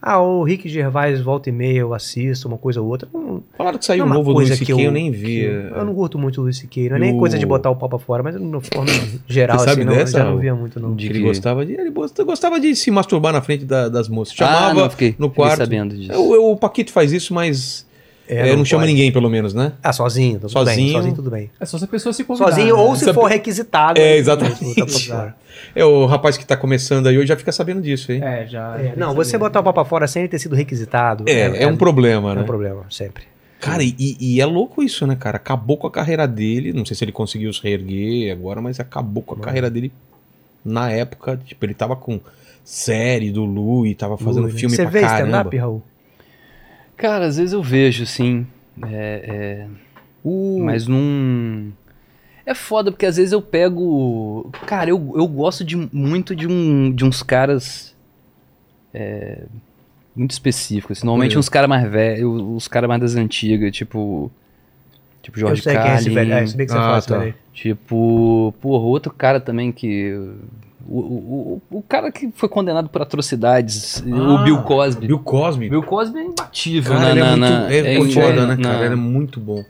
Ah, 0.02 0.22
o 0.22 0.44
Rick 0.44 0.69
Gervais 0.69 1.19
volta 1.19 1.49
e 1.49 1.52
meia 1.52 1.80
eu 1.80 1.94
assisto, 1.94 2.48
uma 2.48 2.57
coisa 2.57 2.80
ou 2.81 2.88
outra. 2.88 3.06
Não, 3.14 3.44
Falaram 3.57 3.77
que 3.77 3.84
saiu 3.84 4.02
é 4.02 4.03
um 4.03 4.07
uma 4.07 4.15
novo 4.15 4.30
do 4.30 4.36
coisa 4.36 4.52
Luis 4.52 4.60
que 4.60 4.65
C.K., 4.65 4.81
eu, 4.86 4.91
nem 4.94 5.11
vi. 5.11 5.40
eu, 5.41 5.52
eu 5.52 5.84
não 5.86 5.94
curto 5.94 6.18
muito 6.18 6.40
o 6.40 6.44
Luis 6.45 6.57
C.K., 6.57 6.88
não 6.90 6.95
é 6.95 6.99
nem 6.99 7.11
Eu- 7.11 7.18
coisa 7.18 7.38
de 7.38 7.45
botar 7.45 7.69
o 7.69 7.76
pau 7.76 7.90
pra 7.90 7.99
fora, 7.99 8.23
mas 8.23 8.34
de 8.36 8.41
uma 8.41 8.61
forma 8.61 8.86
geral, 9.27 9.60
Você 9.60 9.65
sabe 9.65 9.81
assim, 9.81 9.90
não, 9.90 9.98
dessa, 9.98 10.18
já 10.19 10.23
não 10.23 10.38
via 10.38 10.56
muito, 10.56 10.80
não. 10.80 10.95
De 10.95 11.06
Ele 11.07 11.15
que- 11.19 11.26
gostava 11.26 11.65
de. 11.65 11.73
Ele 11.73 11.90
gosta- 11.91 12.23
gostava 12.23 12.61
de 12.61 12.73
se 12.77 12.90
masturbar 12.91 13.34
na 13.34 13.41
frente 13.41 13.65
da- 13.65 13.90
das 13.90 14.07
moças. 14.07 14.34
Chamava 14.36 14.68
ah, 14.69 14.73
não, 14.73 14.90
fiquei, 14.90 15.15
no 15.19 15.27
fiquei 15.27 15.44
quarto. 15.44 15.57
sabendo 15.57 15.98
disso. 15.98 16.14
Eu- 16.14 16.34
eu- 16.34 16.49
o 16.52 16.56
Paquito 16.56 16.94
faz 16.94 17.11
isso, 17.11 17.34
mas 17.34 17.86
é, 18.30 18.56
não, 18.56 18.64
chama 18.64 18.84
pode. 18.84 18.94
ninguém, 18.94 19.12
pelo 19.12 19.30
menos, 19.30 19.54
né? 19.54 19.74
Ah, 19.82 19.92
sozinho, 19.92 20.40
tudo 20.40 20.50
Sozinho. 20.52 20.78
bem, 20.78 20.92
sozinho 20.94 21.16
tudo 21.16 21.32
bem. 21.32 21.50
É 21.60 21.66
só 21.66 21.78
se 21.78 21.84
a 21.86 21.88
pessoa 21.88 22.14
se 22.14 22.24
convidar. 22.24 22.50
Sozinho 22.50 22.76
né? 22.78 22.82
ou 22.82 22.96
se 22.96 23.04
Essa- 23.06 23.14
for 23.14 23.26
requisitado. 23.26 24.00
É, 24.00 24.14
aí, 24.14 24.18
exatamente. 24.20 25.12
É 25.76 25.84
o 25.84 26.06
rapaz 26.06 26.38
que 26.38 26.46
tá 26.46 26.56
começando 26.56 27.08
aí 27.08 27.18
hoje 27.18 27.28
já 27.28 27.36
fica 27.36 27.52
sabendo 27.52 27.82
disso, 27.82 28.12
hein? 28.12 28.22
É, 28.24 28.48
já. 28.48 28.78
É, 28.80 28.84
já 28.90 28.96
não, 28.96 29.14
você 29.14 29.38
botar 29.38 29.60
o 29.60 29.64
pau 29.64 29.74
pra 29.74 29.84
fora 29.86 30.08
sem 30.08 30.22
ele 30.24 30.30
ter 30.30 30.40
sido 30.40 30.56
requisitado. 30.56 31.26
É, 31.28 31.64
é, 31.64 31.68
um 31.68 31.76
problema, 31.76 32.32
é 32.32 32.36
né? 32.36 32.42
um 32.42 32.46
problema, 32.46 32.86
sempre. 32.90 33.24
Cara, 33.60 33.84
e, 33.84 33.94
e 34.20 34.40
é 34.40 34.46
louco 34.46 34.82
isso, 34.82 35.06
né, 35.06 35.18
cara? 35.20 35.36
Acabou 35.36 35.76
com 35.76 35.86
a 35.88 35.92
carreira 35.92 36.26
dele. 36.28 36.72
Não 36.72 36.86
sei 36.86 36.96
se 36.96 37.04
ele 37.04 37.12
conseguiu 37.12 37.52
se 37.52 37.62
reerguer 37.62 38.32
agora, 38.32 38.62
mas 38.62 38.80
acabou 38.80 39.22
com 39.22 39.36
a 39.36 39.38
carreira 39.40 39.70
dele 39.70 39.92
na 40.64 40.90
época. 40.92 41.38
Tipo, 41.46 41.66
ele 41.66 41.74
tava 41.74 41.96
com 41.96 42.22
série 42.64 43.32
do 43.32 43.44
Lu 43.44 43.86
e 43.86 43.94
tava 43.96 44.18
fazendo 44.18 44.46
Ui, 44.46 44.54
né? 44.54 44.60
filme 44.60 44.76
Você 44.76 44.84
pra 44.84 44.92
vê 44.92 45.02
caramba. 45.02 45.28
stand-up, 45.40 45.58
Raul? 45.58 45.84
Cara, 47.00 47.26
às 47.26 47.38
vezes 47.38 47.54
eu 47.54 47.64
vejo, 47.64 48.06
sim. 48.06 48.46
É, 48.84 49.24
é, 49.66 49.68
O- 50.24 50.60
Mas 50.64 50.86
não. 50.88 51.72
É 52.46 52.54
foda, 52.54 52.92
porque 52.92 53.06
às 53.06 53.16
vezes 53.18 53.32
eu 53.32 53.42
pego. 53.42 54.52
Cara, 54.66 54.90
eu, 54.90 55.14
eu 55.16 55.28
gosto 55.28 55.64
de, 55.64 55.76
muito 55.94 56.36
de, 56.36 56.48
um, 56.48 56.92
de 56.92 57.06
uns 57.06 57.24
caras. 57.24 57.96
é, 58.94 59.44
muito 60.16 60.32
específicos. 60.32 60.98
assim. 60.98 61.06
Normalmente 61.06 61.34
Por 61.34 61.40
uns 61.40 61.50
caras 61.50 61.70
mais 61.70 61.90
velhos, 61.90 62.42
os 62.56 62.68
caras 62.68 62.88
mais 62.88 63.02
das 63.02 63.16
antigas, 63.16 63.72
tipo. 63.74 64.30
Tipo 65.22 65.38
Eu 65.38 65.41
Jorge 65.41 65.62
sei 65.62 65.76
quem 65.76 65.91
é 65.91 65.96
esse 65.96 66.10
velho. 66.10 66.32
É, 66.32 66.34
Carlin. 66.36 66.48
se 66.48 66.58
bem 66.58 66.66
que 66.66 66.72
você 66.72 66.78
Ah, 66.78 66.82
fala 66.82 67.02
tá. 67.02 67.18
velho. 67.18 67.36
Tipo, 67.54 68.54
porra, 68.62 68.84
outro 68.86 69.12
cara 69.14 69.40
também 69.40 69.72
que. 69.72 70.14
O, 70.88 70.98
o, 71.00 71.62
o, 71.72 71.78
o 71.78 71.82
cara 71.84 72.12
que 72.12 72.32
foi 72.34 72.50
condenado 72.50 72.90
por 72.90 73.02
atrocidades, 73.02 74.02
o 74.08 74.38
Ah, 74.38 74.44
Bill 74.44 74.64
Cosby. 74.64 75.06
Bill 75.08 75.20
Cosby. 75.20 75.70
Bill 75.70 75.84
Cosby 75.84 76.20
é 76.20 76.24
imbatível 76.24 76.94
Cara, 76.94 77.04
na, 77.06 77.12
ele 77.12 77.20
é 77.20 77.24
na, 77.24 77.30
muito 77.30 77.41
na- 77.52 77.72
é, 77.74 77.78
é, 77.94 77.98
pô, 77.98 78.06
foda, 78.10 78.48
né, 78.48 78.56
na- 78.56 78.64
cara? 78.64 78.86
Ele 78.86 78.94
é 78.94 78.98
muito 78.98 79.40
bom. 79.40 79.64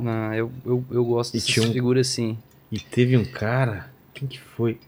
na- 0.00 0.36
eu, 0.36 0.50
eu, 0.66 0.84
eu 0.90 1.04
gosto 1.04 1.34
E 1.34 1.38
dessas 1.40 1.64
um- 1.64 1.72
figuras 1.72 2.08
assim. 2.08 2.36
E 2.70 2.78
teve 2.80 3.16
um 3.16 3.24
cara, 3.24 3.86
quem 4.12 4.26
que 4.28 4.38
foi? 4.38 4.78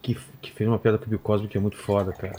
Que, 0.00 0.16
que 0.40 0.52
fez 0.52 0.68
uma 0.68 0.78
piada 0.78 0.96
com 0.98 1.04
o 1.06 1.08
Bill 1.08 1.18
Cosby 1.18 1.48
que 1.48 1.58
é 1.58 1.60
muito 1.60 1.76
foda, 1.76 2.12
cara. 2.12 2.36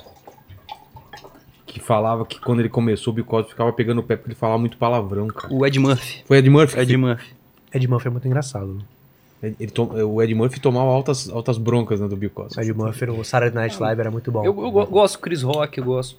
Que 1.76 1.81
falava 1.81 2.26
que 2.26 2.39
quando 2.39 2.61
ele 2.61 2.69
começou, 2.69 3.11
o 3.11 3.15
Bill 3.15 3.26
Cosby 3.26 3.49
ficava 3.49 3.73
pegando 3.73 3.99
o 3.99 4.03
pé 4.03 4.15
porque 4.15 4.30
ele 4.30 4.35
falava 4.39 4.57
muito 4.57 4.77
palavrão, 4.77 5.27
cara. 5.27 5.53
O 5.53 5.65
Ed 5.65 5.77
Murphy. 5.77 6.23
Foi 6.26 6.38
Ed 6.38 6.49
Murphy. 6.49 6.80
Ed 6.80 6.95
Murphy. 6.97 7.34
Ed 7.73 7.88
Murphy 7.89 8.07
é 8.07 8.11
muito 8.11 8.26
engraçado. 8.27 8.77
Ele- 9.43 9.56
ele 9.60 9.72
tom- 9.72 9.91
o 9.93 10.23
Ed 10.23 10.34
Murphy 10.34 10.61
tomava 10.61 10.89
altas, 10.89 11.30
altas 11.30 11.57
broncas 11.57 11.99
né, 11.99 12.07
do 12.07 12.15
Bill 12.15 12.30
Cosby. 12.30 12.61
Ed 12.61 12.73
Murphy 12.73 13.06
no 13.07 13.22
Saturday 13.26 13.53
Night 13.53 13.77
Live 13.77 13.99
era 13.99 14.10
muito 14.10 14.31
bom. 14.31 14.39
Eu, 14.45 14.57
eu 14.57 14.72
go- 14.72 14.85
gosto 14.85 15.18
do 15.18 15.19
Chris 15.22 15.41
Rock, 15.41 15.77
eu 15.77 15.84
gosto. 15.84 16.18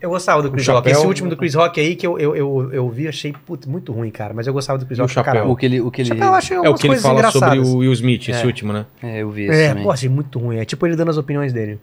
Eu 0.00 0.10
gostava 0.10 0.42
do 0.42 0.50
Chris 0.50 0.66
O 0.66 0.72
Rock. 0.72 0.90
Esse 0.90 1.06
último 1.06 1.30
do 1.30 1.36
Chris 1.36 1.54
Rock 1.54 1.80
aí 1.80 1.94
que 1.94 2.04
eu, 2.04 2.18
eu, 2.18 2.34
eu, 2.34 2.72
eu 2.72 2.88
vi, 2.90 3.06
achei 3.06 3.32
putz, 3.46 3.66
muito 3.68 3.92
ruim, 3.92 4.10
cara. 4.10 4.34
Mas 4.34 4.48
eu 4.48 4.52
gostava 4.52 4.76
do 4.80 4.84
Chris 4.84 4.98
o 4.98 5.02
Rock 5.02 5.14
pra 5.14 5.22
chapéu? 5.22 5.32
caralho. 5.34 5.52
O 5.52 5.56
que 5.56 5.64
ele. 5.64 5.80
O 5.80 5.92
que 5.92 6.00
ele 6.02 6.08
Chapéu 6.08 6.26
eu 6.26 6.34
achei 6.34 6.56
É 6.56 6.60
o 6.60 6.62
algumas 6.64 6.80
que 6.80 6.86
ele 6.88 6.94
coisas 6.94 7.06
fala 7.06 7.30
sobre 7.30 7.46
engraçadas. 7.48 7.68
o 7.72 7.76
Will 7.78 7.92
Smith, 7.92 8.28
esse 8.28 8.42
É. 8.42 8.46
último, 8.46 8.72
né? 8.72 8.84
É, 9.00 9.22
eu 9.22 9.30
vi 9.30 9.44
esse 9.44 9.54
É, 9.62 9.68
também. 9.68 9.84
pô, 9.84 9.92
achei 9.92 10.08
muito 10.08 10.40
ruim. 10.40 10.56
É 10.56 10.64
tipo 10.64 10.84
ele 10.84 10.96
dando 10.96 11.10
as 11.12 11.16
opiniões 11.16 11.52
dele. 11.52 11.78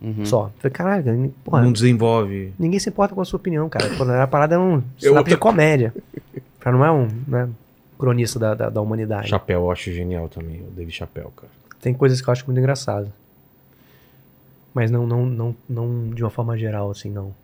Uhum. 0.00 0.24
Só. 0.24 0.52
Falei, 0.58 0.72
caralho, 0.72 1.04
cara, 1.04 1.30
porra, 1.44 1.62
Não 1.62 1.72
desenvolve. 1.72 2.52
ninguém 2.58 2.78
se 2.78 2.88
importa 2.88 3.14
com 3.14 3.20
a 3.20 3.24
sua 3.24 3.36
opinião, 3.38 3.68
cara. 3.68 3.88
Pô, 3.96 4.04
a 4.04 4.26
parada 4.26 4.54
é 4.54 4.58
um 4.58 4.74
Eu 5.02 5.10
stand 5.10 5.10
outra- 5.18 5.34
de 5.34 5.36
comédia. 5.36 5.92
Pra 6.60 6.70
não 6.72 6.84
é 6.84 6.90
um 6.92 7.08
né, 7.26 7.48
cronista 7.98 8.38
da, 8.38 8.54
da, 8.54 8.68
da 8.70 8.80
humanidade. 8.80 9.28
Chapéu, 9.28 9.62
eu 9.62 9.70
acho 9.70 9.92
genial 9.92 10.28
também, 10.28 10.60
o 10.62 10.70
David 10.70 10.94
Chapéu, 10.96 11.32
cara. 11.36 11.50
Tem 11.80 11.92
coisas 11.94 12.20
que 12.20 12.28
eu 12.28 12.32
acho 12.32 12.44
muito 12.46 12.58
engraçado. 12.58 13.12
Mas 14.74 14.90
não, 14.90 15.06
não, 15.06 15.26
não, 15.26 15.56
não 15.68 16.10
de 16.10 16.22
uma 16.22 16.30
forma 16.30 16.56
geral, 16.56 16.90
assim, 16.90 17.10
não. 17.10 17.26
O 17.28 17.34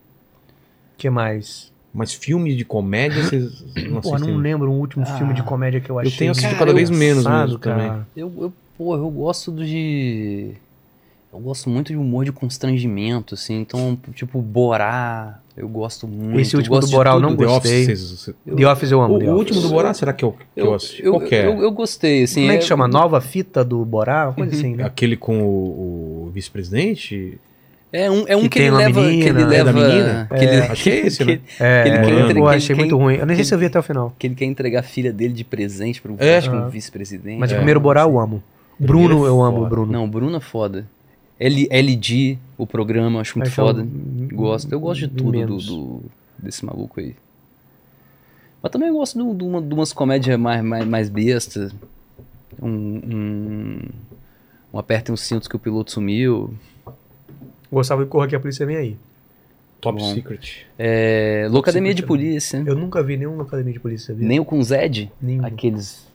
que 0.99 1.09
mais? 1.11 1.73
Mas 1.93 2.13
filme 2.13 2.55
de 2.55 2.65
comédia, 2.65 3.23
vocês 3.25 3.65
não 3.89 4.01
Porra, 4.01 4.19
não 4.21 4.37
lembro 4.37 4.71
um 4.71 4.79
último 4.79 5.05
Ah, 5.07 5.17
filme 5.19 5.35
de 5.35 5.43
comédia 5.43 5.81
que 5.81 5.91
eu 5.91 5.99
achei. 5.99 6.17
tenho 6.17 6.31
assistido 6.33 6.59
cada 6.59 6.73
vez 6.73 6.91
menos 6.91 7.25
mesmo 7.27 7.59
também. 7.59 7.91
Eu, 8.17 8.33
eu, 8.41 8.53
porra, 8.77 8.99
eu 8.99 9.11
gosto 9.11 9.53
de. 9.53 10.55
Eu 11.35 11.41
gosto 11.41 11.69
muito 11.69 11.89
de 11.89 11.97
humor 11.97 12.25
de 12.25 12.31
constrangimento, 12.33 13.35
assim. 13.35 13.61
Então, 13.61 13.99
tipo, 14.15 14.41
Borá, 14.41 15.41
eu 15.57 15.69
gosto 15.69 16.07
muito. 16.07 16.39
Esse 16.41 16.57
último 16.57 16.77
eu 16.77 16.81
gosto 16.81 16.91
do 16.93 16.97
Borá 16.97 17.13
eu 17.15 17.21
não 17.21 17.37
The 17.37 17.45
gostei. 17.45 17.83
Office, 17.85 17.87
vocês- 18.01 18.11
vocês- 18.21 18.37
Eu- 18.47 18.57
The 18.57 18.67
Office 18.73 18.91
eu 18.93 19.03
amo. 19.03 19.15
O, 19.15 19.19
The 19.19 19.25
o 19.25 19.29
Office. 19.31 19.39
último 19.41 19.61
do 19.63 19.69
Borá, 19.69 19.93
será 19.93 20.13
que 20.13 20.25
eu, 20.25 20.33
que 20.33 20.61
eu, 20.61 20.67
Eu, 20.67 20.75
assisti? 20.75 21.05
eu, 21.05 21.13
Qual 21.15 21.21
que 21.27 21.35
é? 21.35 21.47
eu, 21.47 21.61
eu 21.63 21.73
gostei, 21.73 22.23
assim. 22.23 22.43
Como 22.43 22.53
é 22.53 22.57
que 22.59 22.63
eu- 22.63 22.69
chama? 22.69 22.87
Nova 22.87 23.21
fita 23.21 23.65
do 23.65 23.85
Borá? 23.85 24.27
Uma 24.27 24.33
coisa 24.35 24.55
assim, 24.55 24.77
né? 24.77 24.85
Aquele 24.85 25.17
com 25.17 25.43
o, 25.43 26.27
o 26.27 26.31
vice-presidente? 26.33 27.39
É 27.93 28.11
um, 28.11 28.25
é 28.27 28.37
um 28.37 28.43
Que 28.43 28.49
que, 28.49 28.59
tem 28.59 28.67
ele 28.67 28.71
uma 28.75 28.79
leva. 28.79 29.01
que 29.01 29.07
menina, 29.07 29.29
ele 29.31 29.43
é 29.43 29.47
leva 29.47 29.73
da 29.73 29.73
menina? 29.73 30.29
Que 30.29 30.45
ele, 30.45 30.69
que 30.75 30.91
é 30.91 31.07
esse, 31.07 31.25
né? 31.25 31.41
É, 31.61 31.83
que 31.83 31.89
ele 31.89 31.99
quer 31.99 32.11
eu 32.13 32.21
entre- 32.31 32.43
que- 32.43 32.49
achei 32.49 32.77
muito 32.77 32.97
ruim. 32.97 33.15
Eu 33.17 33.27
nem 33.27 33.37
sei 33.37 33.45
se 33.45 33.55
eu 33.55 33.59
vi 33.59 33.67
até 33.67 33.79
o 33.79 33.83
final. 33.85 34.13
que 34.19 34.27
ele 34.27 34.35
quer 34.35 34.47
entregar 34.47 34.81
a 34.81 34.83
filha 34.83 35.13
dele 35.13 35.33
de 35.33 35.45
presente 35.45 36.03
pro 36.03 36.17
É. 36.19 36.41
que 36.41 36.49
um 36.49 36.65
Ah. 36.65 36.69
vice-presidente. 36.69 37.39
Mas 37.39 37.51
o 37.51 37.55
É. 37.55 37.57
primeiro 37.57 37.79
Borá 37.81 38.03
eu 38.03 38.19
amo. 38.19 38.43
Bruno, 38.77 39.25
é 39.25 39.29
eu 39.29 39.41
amo 39.41 39.63
o 39.65 39.69
Bruno. 39.69 39.93
Não, 39.93 40.05
o 40.05 40.09
Bruno 40.09 40.37
é 40.37 40.41
foda. 40.41 40.85
L, 41.39 41.67
LG, 41.71 42.39
o 42.57 42.67
programa, 42.67 43.21
acho 43.21 43.37
muito 43.39 43.49
Acho 43.49 43.61
é 43.61 43.65
foda. 43.65 43.83
um- 43.83 44.29
Gosto. 44.33 44.73
Eu 44.73 44.81
gosto 44.81 45.01
de 45.01 45.09
tudo 45.09 45.47
do, 45.47 45.57
do- 45.59 46.03
desse 46.39 46.65
maluco 46.65 47.01
aí. 47.01 47.15
Mas 48.63 48.71
também 48.73 48.89
eu 48.89 48.95
gosto 48.95 49.19
de, 49.33 49.39
de 49.39 49.45
uma- 49.45 49.61
de 49.61 49.75
umas 49.75 49.93
comédias 49.93 50.39
mais, 50.39 50.63
mais, 50.65 50.87
mais 50.87 51.09
bestas. 51.09 51.75
Um, 52.63 52.69
um, 52.69 53.79
um 54.73 54.79
Apertem 54.79 55.13
os 55.15 55.21
cintos 55.21 55.49
que 55.49 55.57
o 55.57 55.59
piloto 55.59 55.91
sumiu. 55.91 56.55
Gostava 57.71 58.05
de 58.05 58.11
correr 58.11 58.29
que 58.29 58.37
a 58.37 58.41
polícia 58.41 58.65
vem 58.65 58.77
aí. 58.77 58.97
Top 59.81 59.99
Bom. 59.99 60.15
Secret. 60.15 60.65
É, 60.79 61.47
Locademia 61.51 61.93
de 61.93 62.01
Secret 62.01 62.07
Polícia. 62.09 62.63
Eu 62.65 62.75
nunca 62.77 63.03
vi 63.03 63.17
nenhum 63.17 63.39
academia 63.41 63.73
de 63.73 63.81
polícia. 63.81 64.15
Sabia? 64.15 64.27
Nem 64.27 64.41
o 64.41 64.45
com 64.45 64.59
o 64.59 64.63
Zed. 64.65 65.11
Nenhum. 65.21 65.45
Aqueles. 65.45 66.07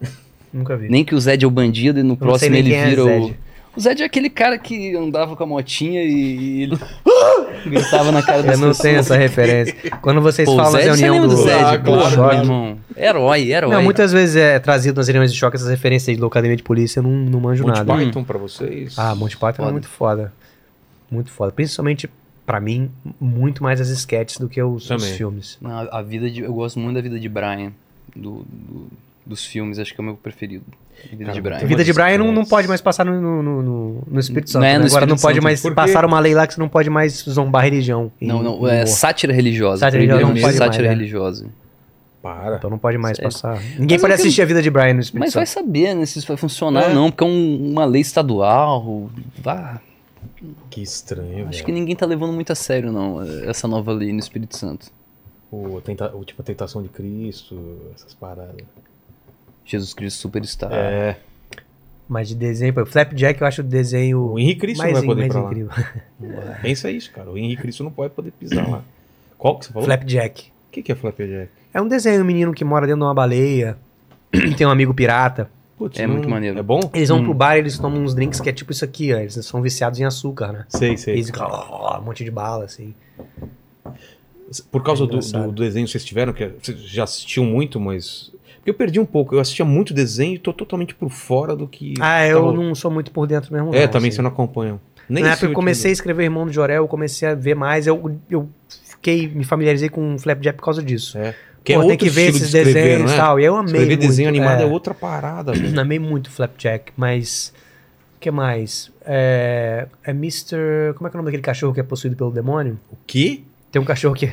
Nunca 0.52 0.76
vi. 0.76 0.90
Nem 0.90 1.06
que 1.06 1.14
o 1.14 1.20
Zed 1.20 1.44
é 1.44 1.48
o 1.48 1.52
bandido 1.52 2.00
e 2.00 2.04
no 2.04 2.14
Eu 2.14 2.18
próximo 2.18 2.56
ele 2.56 2.74
é 2.74 2.90
vira 2.90 3.06
o. 3.06 3.34
Zed. 3.80 3.88
O 3.88 3.90
Zed 3.96 4.02
é 4.04 4.06
aquele 4.06 4.30
cara 4.30 4.58
que 4.58 4.96
andava 4.96 5.36
com 5.36 5.44
a 5.44 5.48
motinha 5.48 6.04
e, 6.04 6.12
e 6.12 6.62
ele. 6.64 6.78
gritava 7.66 8.12
na 8.12 8.22
cara 8.22 8.44
das 8.44 8.54
Eu 8.54 8.58
não 8.60 8.68
pessoas. 8.70 8.78
tenho 8.80 8.98
essa 9.00 9.18
referência. 9.18 9.76
Quando 10.02 10.22
vocês 10.22 10.48
Pô, 10.48 10.56
falam 10.56 10.72
Zed, 10.72 10.86
reunião 10.86 11.14
lembra 11.16 11.28
do, 11.30 11.36
do 11.36 11.42
Zed? 11.44 11.64
Ah, 11.64 11.78
claro, 11.78 12.02
choque, 12.04 12.16
claro. 12.16 12.38
irmão. 12.38 12.80
Herói, 12.98 13.52
herói. 13.52 13.72
Não, 13.72 13.84
muitas 13.84 14.12
vezes 14.12 14.36
é 14.36 14.60
trazido 14.60 14.98
nas 14.98 15.08
reuniões 15.08 15.32
de 15.34 15.38
choque 15.38 15.56
essas 15.58 15.70
referências 15.70 16.16
de 16.16 16.22
locademia 16.22 16.56
de 16.58 16.64
polícia, 16.64 17.00
eu 17.00 17.04
não, 17.04 17.12
não 17.12 17.40
manjo 17.40 17.64
Monty 17.66 17.78
nada. 17.80 17.94
Python 17.96 18.24
pra 18.24 18.38
vocês? 18.38 18.98
Ah, 18.98 19.16
Monty 19.16 19.36
Python 19.38 19.48
é 19.64 19.66
Foda. 19.66 19.72
muito 19.72 19.88
foda. 19.88 20.34
Muito 21.12 21.32
foda. 21.32 21.52
Principalmente, 21.52 22.10
pra 22.46 22.60
mim, 22.60 22.90
muito 23.20 23.64
mais 23.64 23.82
as 23.82 23.90
sketches 23.90 24.38
do 24.38 24.48
que 24.48 24.62
os, 24.62 24.90
os 24.90 25.06
filmes. 25.12 25.58
Não, 25.62 25.72
a 25.92 26.02
vida 26.02 26.30
de, 26.30 26.42
eu 26.42 26.54
gosto 26.54 26.80
muito 26.80 26.96
da 26.96 27.02
vida 27.02 27.20
de 27.20 27.28
Brian, 27.30 27.72
do, 28.16 28.46
do- 28.48 28.88
dos 29.26 29.46
filmes, 29.46 29.78
acho 29.80 29.94
que 29.94 30.00
é 30.00 30.04
o 30.04 30.06
meu 30.06 30.16
preferido. 30.16 30.64
A 31.06 31.16
vida 31.16 31.32
de 31.34 31.42
Brian. 31.42 31.58
Vida 31.66 31.84
de 31.84 31.94
Brian 31.94 32.18
não, 32.18 32.32
não 32.32 32.46
pode 32.46 32.68
mais 32.68 32.82
passar 32.82 33.06
no, 33.06 33.20
no, 33.22 33.42
no, 33.44 33.62
no- 33.62 34.04
no 34.08 34.20
Espírito 34.20 34.50
Santo. 34.52 34.62
Não 34.62 34.68
é 34.68 34.74
né? 34.74 34.80
no 34.80 34.86
Agora 34.86 35.06
não 35.06 35.16
Espírito 35.16 35.22
pode 35.22 35.36
Santo. 35.36 35.44
mais 35.44 35.62
Por 35.62 35.70
quê? 35.72 35.76
passar 35.76 36.06
uma 36.06 36.20
lei 36.20 36.34
lá 36.34 36.46
que 36.48 36.54
você 36.54 36.60
não 36.60 36.70
pode 36.70 36.90
mais 36.90 37.14
zombar 37.30 37.64
religião. 37.64 38.12
Não, 38.22 38.42
não, 38.44 38.68
é 38.68 38.86
sátira 38.86 39.34
religiosa. 39.34 39.80
Sátira 39.80 40.02
religiosa 40.02 40.34
não 40.34 40.42
pode 40.42 40.58
sátira 40.58 40.68
mais, 40.68 40.82
né? 40.84 40.90
religiosa. 40.90 41.46
Para. 42.22 42.58
Então 42.58 42.70
não 42.70 42.78
pode 42.78 42.98
mais 42.98 43.16
Sério. 43.16 43.32
passar. 43.32 43.62
Ninguém 43.80 43.96
Mas 43.98 44.02
pode 44.02 44.14
assistir 44.16 44.42
a 44.42 44.46
vida 44.46 44.62
de 44.62 44.70
Brian 44.70 44.94
no 44.94 45.00
Espírito 45.00 45.24
Mas 45.26 45.34
vai 45.34 45.46
Santo. 45.46 45.66
saber, 45.66 45.96
né, 45.96 46.06
se 46.06 46.20
isso 46.20 46.28
vai 46.28 46.36
funcionar 46.36 46.92
É. 46.92 46.94
não, 46.94 47.10
porque 47.10 47.24
é 47.24 47.28
um- 47.28 47.72
uma 47.72 47.86
lei 47.86 48.02
estadual. 48.02 49.10
Vá, 49.42 49.80
Que 50.70 50.82
estranho, 50.82 51.44
acho 51.48 51.52
velho. 51.52 51.66
que 51.66 51.72
ninguém 51.72 51.96
tá 51.96 52.06
levando 52.06 52.34
muito 52.34 52.52
a 52.52 52.56
sério, 52.56 52.92
não, 52.92 53.22
essa 53.50 53.68
nova 53.70 53.94
lei 53.94 54.12
no 54.12 54.20
Espírito 54.20 54.58
Santo. 54.58 54.88
O, 55.52 55.80
tenta... 55.82 56.14
o 56.16 56.24
tipo 56.26 56.42
a 56.42 56.46
tentação 56.46 56.84
de 56.84 56.90
Cristo, 56.90 57.58
essas 57.96 58.14
paradas. 58.14 58.56
Jesus 59.72 59.94
Cristo 59.94 60.18
Superstar. 60.20 60.72
É. 60.74 61.18
Mas 62.08 62.28
de 62.28 62.36
desenho, 62.36 62.74
pô, 62.74 62.86
Flapjack 62.86 63.40
eu 63.40 63.46
acho 63.48 63.62
o 63.62 63.64
desenho 63.64 64.32
O 64.32 64.40
Henrique 64.40 64.62
Cristo 64.62 64.84
não 64.84 64.92
mais, 64.92 64.98
vai 64.98 65.06
poder 65.06 65.22
ir 65.22 65.24
mais 65.24 65.32
pra 65.34 65.42
lá. 65.42 65.48
incrível. 65.52 66.56
Pensa 66.64 66.90
isso, 66.92 67.12
cara. 67.12 67.30
O 67.30 67.38
Henrique 67.38 67.62
Cristo 67.62 67.84
não 67.84 67.92
pode 67.92 68.14
poder 68.14 68.32
pisar 68.32 68.68
lá. 68.68 68.82
Qual 69.38 69.60
que 69.60 69.66
você 69.66 69.72
falou? 69.74 69.86
Flapjack. 69.86 70.48
O 70.48 70.72
que, 70.72 70.82
que 70.82 70.92
é 70.92 70.96
Flapjack? 70.96 71.50
É 71.74 71.80
um 71.82 71.88
desenho, 71.88 72.22
um 72.22 72.26
menino 72.26 72.52
que 72.54 72.66
mora 72.66 72.88
dentro 72.88 73.00
de 73.02 73.06
uma 73.06 73.14
baleia, 73.14 73.78
tem 74.58 74.66
um 74.66 74.72
amigo 74.72 74.94
pirata. 74.94 75.50
Putz, 75.78 76.00
É 76.00 76.06
muito 76.08 76.28
maneiro. 76.28 76.58
É 76.60 76.64
bom? 76.64 76.80
Eles 76.94 77.08
vão 77.10 77.20
Hum. 77.20 77.24
pro 77.26 77.34
bar 77.34 77.56
e 77.56 77.60
eles 77.60 77.78
tomam 77.78 78.02
uns 78.04 78.14
drinks 78.16 78.42
que 78.42 78.50
é 78.50 78.52
tipo 78.52 78.72
isso 78.72 78.84
aqui, 78.84 79.14
ó. 79.14 79.18
Eles 79.20 79.34
são 79.46 79.62
viciados 79.62 80.00
em 80.00 80.04
açúcar, 80.04 80.52
né? 80.52 80.66
Sei, 80.68 80.98
sei. 80.98 81.14
Eles 81.14 81.28
ficam, 81.28 81.48
um 81.48 82.02
monte 82.04 82.24
de 82.26 82.32
bala, 82.32 82.66
assim. 82.66 82.94
Por 84.72 84.84
causa 84.84 85.04
É 85.04 85.08
do, 85.08 85.20
do, 85.20 85.52
do 85.52 85.64
desenho 85.64 85.86
que 85.86 85.92
vocês 85.92 86.04
tiveram, 86.04 86.34
que 86.34 86.52
vocês 86.62 86.82
já 86.82 87.04
assistiam 87.04 87.46
muito, 87.46 87.80
mas. 87.80 88.32
Eu 88.70 88.74
perdi 88.76 89.00
um 89.00 89.06
pouco. 89.06 89.36
Eu 89.36 89.40
assistia 89.40 89.66
muito 89.66 89.94
desenho 89.94 90.36
e 90.36 90.38
tô 90.38 90.54
totalmente 90.54 90.94
por 90.94 91.10
fora 91.10 91.56
do 91.56 91.68
que. 91.68 91.96
Ah, 92.00 92.26
eu 92.28 92.40
tava- 92.42 92.54
não 92.54 92.76
sou 92.76 92.92
muito 92.92 93.12
por 93.12 93.26
dentro 93.26 93.52
mesmo, 93.54 93.74
É, 93.74 93.82
não, 93.86 93.88
também 93.92 94.10
assim. 94.10 94.18
você 94.18 94.22
não 94.22 94.30
acompanha. 94.30 94.80
Nem 95.10 95.24
Na 95.24 95.32
época 95.32 95.48
eu 95.48 95.54
comecei 95.54 95.90
a 95.90 95.94
escrever 95.94 96.24
Irmão 96.26 96.46
do 96.46 96.54
Jorel, 96.54 96.84
eu 96.84 96.88
comecei 96.88 97.28
a 97.28 97.34
ver 97.34 97.56
mais, 97.56 97.88
eu, 97.88 98.20
eu 98.30 98.48
fiquei, 98.88 99.28
me 99.28 99.44
familiarizei 99.44 99.90
com 99.90 100.14
o 100.14 100.20
Flapjack 100.20 100.58
por 100.58 100.66
causa 100.66 100.84
disso. 100.84 101.18
É. 101.18 101.34
Que 101.64 101.74
Pô, 101.74 101.82
é 101.84 101.88
tem 101.88 101.98
que 101.98 102.10
ver 102.10 102.30
esses 102.30 102.52
de 102.52 102.58
escrever, 102.58 102.74
desenhos 102.74 103.12
e 103.12 103.14
é? 103.16 103.18
tal. 103.18 103.40
E 103.40 103.44
eu 103.46 103.56
amei 103.56 103.66
Escrever 103.74 103.98
muito, 103.98 104.08
desenho 104.08 104.30
animado 104.30 104.62
é, 104.62 104.64
é. 104.64 104.66
outra 104.68 104.94
parada, 104.94 105.52
velho. 105.58 105.80
Amei 105.80 105.98
muito 106.00 106.30
Flapjack, 106.30 106.92
mas. 106.96 107.52
O 108.18 108.20
que 108.20 108.30
mais? 108.32 108.92
É, 109.06 109.88
é 110.04 110.12
Mr. 110.12 110.94
Como 110.96 111.08
é 111.08 111.10
que 111.10 111.16
é 111.16 111.18
o 111.18 111.22
nome 111.22 111.26
daquele 111.26 111.42
cachorro 111.42 111.74
que 111.74 111.80
é 111.80 111.84
possuído 111.84 112.16
pelo 112.16 112.30
demônio? 112.32 112.78
O 112.92 112.98
quê? 113.08 113.42
Tem 113.72 113.82
um 113.82 113.86
cachorro 113.86 114.16
que 114.16 114.26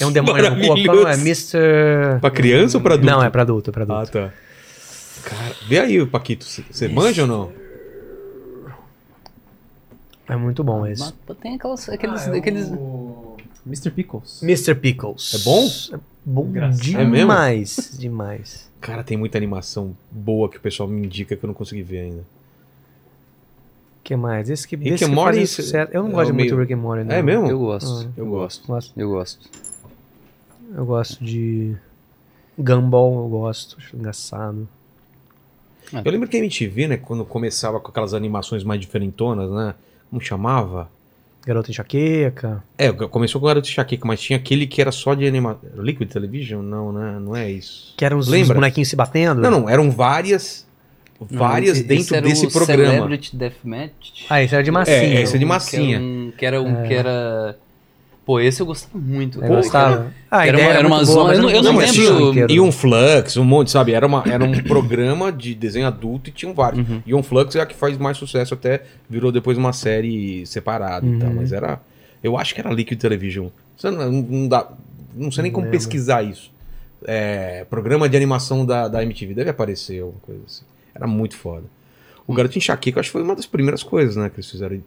é 0.00 0.06
um 0.06 0.10
demônio 0.12 0.42
no. 0.50 0.56
Maravilhoso. 0.58 1.06
É 1.08 1.14
Mr. 1.14 2.20
Pra 2.20 2.30
criança 2.30 2.76
ou 2.78 2.82
pra 2.82 2.94
adulto? 2.94 3.10
Não, 3.12 3.22
é 3.22 3.30
pra 3.30 3.42
adulto, 3.42 3.70
é 3.70 3.72
pra 3.72 3.82
Ah, 3.84 4.00
adulto. 4.00 4.12
tá. 4.12 4.32
Cara, 5.24 5.54
vê 5.68 5.78
aí, 5.78 6.04
Paquito. 6.06 6.44
Você- 6.44 6.88
manja 6.88 7.22
ou 7.22 7.28
não? 7.28 7.52
É 10.28 10.36
muito 10.36 10.62
bom 10.62 10.86
esse. 10.86 11.02
Mas 11.28 11.36
tem 11.38 11.54
aquelas, 11.56 11.88
aqueles, 11.88 12.28
Ah, 12.28 12.34
é 12.34 12.38
aqueles... 12.38 12.68
o 12.68 13.36
Mr. 13.66 13.90
Pickles. 13.90 14.42
Mr. 14.42 14.74
Pickles. 14.76 15.34
É 15.34 15.38
bom? 15.38 15.66
É 15.92 16.00
bom 16.24 16.46
Engraçado. 16.46 17.00
É 17.00 17.04
demais. 17.04 17.96
demais. 17.98 18.70
Cara, 18.80 19.02
tem 19.02 19.16
muita 19.16 19.36
animação 19.36 19.94
boa 20.10 20.48
que 20.48 20.56
o 20.56 20.60
pessoal 20.60 20.88
me 20.88 21.04
indica 21.04 21.36
que 21.36 21.44
eu 21.44 21.48
não 21.48 21.54
consegui 21.54 21.82
ver 21.82 21.98
ainda. 22.00 22.24
O 24.00 24.02
que 24.02 24.16
mais? 24.16 24.48
Esse 24.50 24.66
que, 24.66 24.76
Rick 24.76 24.90
esse 24.94 25.04
and 25.04 25.08
que 25.08 25.14
Morty, 25.14 25.38
esse- 25.40 25.62
sucesso. 25.62 25.90
Eu 25.92 26.02
não 26.02 26.10
é 26.10 26.12
gosto 26.14 26.34
muito 26.34 26.54
do 26.54 26.60
Rick 26.60 26.72
and 26.72 26.76
Morty, 26.78 27.04
não. 27.04 27.14
É 27.14 27.22
mesmo? 27.22 27.46
Eu 27.46 27.58
gosto, 27.58 28.06
Ah, 28.08 28.10
Eu 28.16 28.26
gosto. 28.26 28.66
Gosto. 28.66 29.00
eu 29.00 29.10
gosto. 29.10 29.50
Eu 30.74 30.86
gosto 30.86 31.24
de. 31.24 31.76
Gumball, 32.58 33.22
eu 33.24 33.28
gosto. 33.28 33.76
Acho 33.78 33.96
engraçado. 33.96 34.68
Eu 36.04 36.12
lembro 36.12 36.28
que 36.28 36.36
a 36.36 36.40
MTV, 36.40 36.86
né, 36.88 36.96
quando 36.96 37.24
começava 37.24 37.80
com 37.80 37.88
aquelas 37.90 38.14
animações 38.14 38.62
mais 38.62 38.80
diferentonas, 38.80 39.50
né? 39.50 39.74
Como 40.08 40.20
chamava? 40.20 40.88
Garota 41.44 41.70
Enxaqueca. 41.70 42.62
É, 42.78 42.92
começou 42.92 43.40
com 43.40 43.46
o 43.46 43.48
Garoto 43.48 43.68
Enxaqueca, 43.68 44.06
mas 44.06 44.20
tinha 44.20 44.36
aquele 44.38 44.66
que 44.66 44.80
era 44.80 44.92
só 44.92 45.14
de 45.14 45.26
animação. 45.26 45.60
Liquid 45.78 46.08
Television? 46.10 46.62
Não, 46.62 46.92
né? 46.92 47.18
Não 47.20 47.34
é 47.34 47.50
isso. 47.50 47.94
Que 47.96 48.04
eram 48.04 48.18
os, 48.18 48.26
os 48.26 48.32
Lembra? 48.32 48.54
bonequinhos 48.54 48.88
se 48.88 48.94
batendo. 48.96 49.40
Não, 49.40 49.50
não, 49.50 49.68
eram 49.68 49.90
várias. 49.90 50.66
Várias 51.28 51.78
Esse 51.78 51.86
dentro 51.86 52.14
era 52.16 52.26
desse 52.26 52.46
o 52.46 52.50
programa. 52.50 52.92
Celebrity 52.94 53.36
Deathmatch. 53.36 54.24
Ah, 54.30 54.42
esse 54.42 54.54
era 54.54 54.64
de 54.64 54.70
massinha. 54.70 54.96
É, 54.96 55.22
esse 55.22 55.34
é 55.36 55.38
de 55.38 55.44
Um 55.44 55.48
massinha. 55.48 55.98
Que 56.36 56.46
era 56.46 56.60
um, 56.62 56.66
que 56.66 56.74
era, 56.74 56.80
um, 56.84 56.88
que 56.88 56.94
era... 56.94 57.56
Pô, 58.24 58.38
esse 58.38 58.62
eu 58.62 58.66
gostava 58.66 58.96
muito. 58.98 59.38
Eu 59.38 59.42
cara. 59.42 59.54
gostava. 59.56 60.12
Ah, 60.30 60.38
a 60.40 60.46
Era 60.46 60.56
ideia 60.58 60.68
uma- 60.70 60.78
era 60.78 60.86
uma 60.86 60.96
boa, 60.96 61.04
zona- 61.04 61.34
eu 61.34 61.42
não- 61.42 61.50
eu 61.50 61.62
não 61.62 61.74
consegui 61.74 62.08
lembro-. 62.08 62.52
E 62.52 62.60
um 62.60 62.70
Flux, 62.70 63.36
um 63.36 63.44
monte, 63.44 63.70
sabe? 63.70 63.92
Era, 63.92 64.06
uma, 64.06 64.22
era 64.26 64.44
um 64.44 64.52
programa 64.62 65.32
de 65.32 65.54
desenho 65.54 65.86
adulto 65.86 66.30
e 66.30 66.32
tinham 66.32 66.54
vários. 66.54 66.88
Uhum. 66.88 67.02
E 67.04 67.12
um 67.14 67.22
Flux 67.22 67.56
é 67.56 67.60
a 67.60 67.66
que 67.66 67.74
faz 67.74 67.98
mais 67.98 68.16
sucesso, 68.18 68.54
até 68.54 68.82
virou 69.08 69.32
depois 69.32 69.58
uma 69.58 69.72
série 69.72 70.46
separada 70.46 71.04
e 71.06 71.18
tal. 71.18 71.28
Uhum. 71.30 71.36
Mas 71.36 71.50
era. 71.52 71.80
Eu 72.22 72.36
acho 72.38 72.54
que 72.54 72.60
era 72.60 72.70
Liquid 72.70 73.00
Television. 73.00 73.48
Não, 73.82 74.12
não 74.12 74.48
dá. 74.48 74.68
Não 75.16 75.32
sei 75.32 75.42
nem 75.42 75.50
Não 75.50 75.56
como 75.56 75.64
lembro. 75.66 75.78
pesquisar 75.78 76.22
isso. 76.22 76.52
É, 77.04 77.64
programa 77.68 78.08
de 78.08 78.16
animação 78.16 78.64
da, 78.64 78.86
da 78.86 79.02
MTV. 79.02 79.34
Deve 79.34 79.50
aparecer 79.50 80.02
alguma 80.02 80.20
coisa 80.20 80.40
assim. 80.46 80.62
Era 80.94 81.06
muito 81.06 81.36
foda. 81.36 81.64
O 82.26 82.32
Garoto 82.34 82.56
Enxaqueca, 82.58 82.98
eu 82.98 83.00
acho 83.00 83.08
que 83.08 83.12
foi 83.12 83.22
uma 83.22 83.34
das 83.34 83.46
primeiras 83.46 83.82
coisas, 83.82 84.16
né, 84.16 84.28
que 84.28 84.36
eles 84.36 84.50
fizeram. 84.50 84.80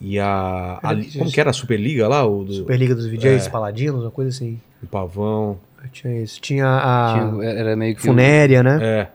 E 0.00 0.18
a. 0.18 0.78
a 0.82 0.92
Era 0.92 1.04
como 1.18 1.30
que 1.32 1.40
era 1.40 1.50
a 1.50 1.52
Superliga 1.52 2.06
lá? 2.08 2.24
O 2.26 2.44
do 2.44 2.52
Superliga 2.52 2.94
dos 2.94 3.06
VJs, 3.06 3.46
É. 3.46 3.50
Paladinos, 3.50 4.02
uma 4.02 4.10
coisa 4.10 4.30
assim. 4.30 4.60
o 4.82 4.86
Pavão. 4.86 5.58
Tinha 5.92 6.20
isso. 6.22 6.40
Tinha 6.40 6.66
a 6.66 7.30
Tinha- 7.30 7.44
era 7.44 7.76
meio 7.76 7.94
que... 7.94 8.02
um- 8.02 8.06
Funéria, 8.06 8.62
né? 8.62 8.78
É. 8.82 9.08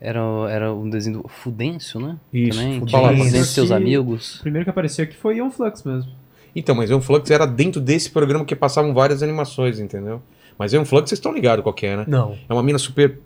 Era, 0.00 0.20
era 0.50 0.72
um 0.72 0.88
desenho 0.88 1.22
do 1.22 1.28
Fudêncio, 1.28 1.98
né? 1.98 2.16
Isso, 2.32 2.58
Também. 2.60 2.80
Fudêncio. 2.80 3.44
Seus 3.46 3.70
amigos. 3.72 4.36
O 4.36 4.42
primeiro 4.42 4.64
que 4.64 4.70
apareceu 4.70 5.04
aqui 5.04 5.16
foi 5.16 5.36
Ion 5.38 5.50
Flux 5.50 5.82
mesmo. 5.82 6.10
Então, 6.54 6.74
mas 6.74 6.90
Ion 6.90 7.00
Flux 7.00 7.28
era 7.30 7.46
dentro 7.46 7.80
desse 7.80 8.10
programa 8.10 8.44
que 8.44 8.54
passavam 8.54 8.92
várias 8.94 9.22
animações, 9.22 9.80
entendeu? 9.80 10.22
Mas 10.56 10.72
Ion 10.72 10.84
Flux, 10.84 11.08
vocês 11.08 11.18
estão 11.18 11.32
ligados 11.32 11.62
qual 11.64 11.72
que 11.72 11.86
é, 11.86 11.96
né? 11.96 12.04
Não. 12.06 12.36
É 12.48 12.52
uma 12.52 12.62
mina 12.62 12.78
super. 12.78 13.18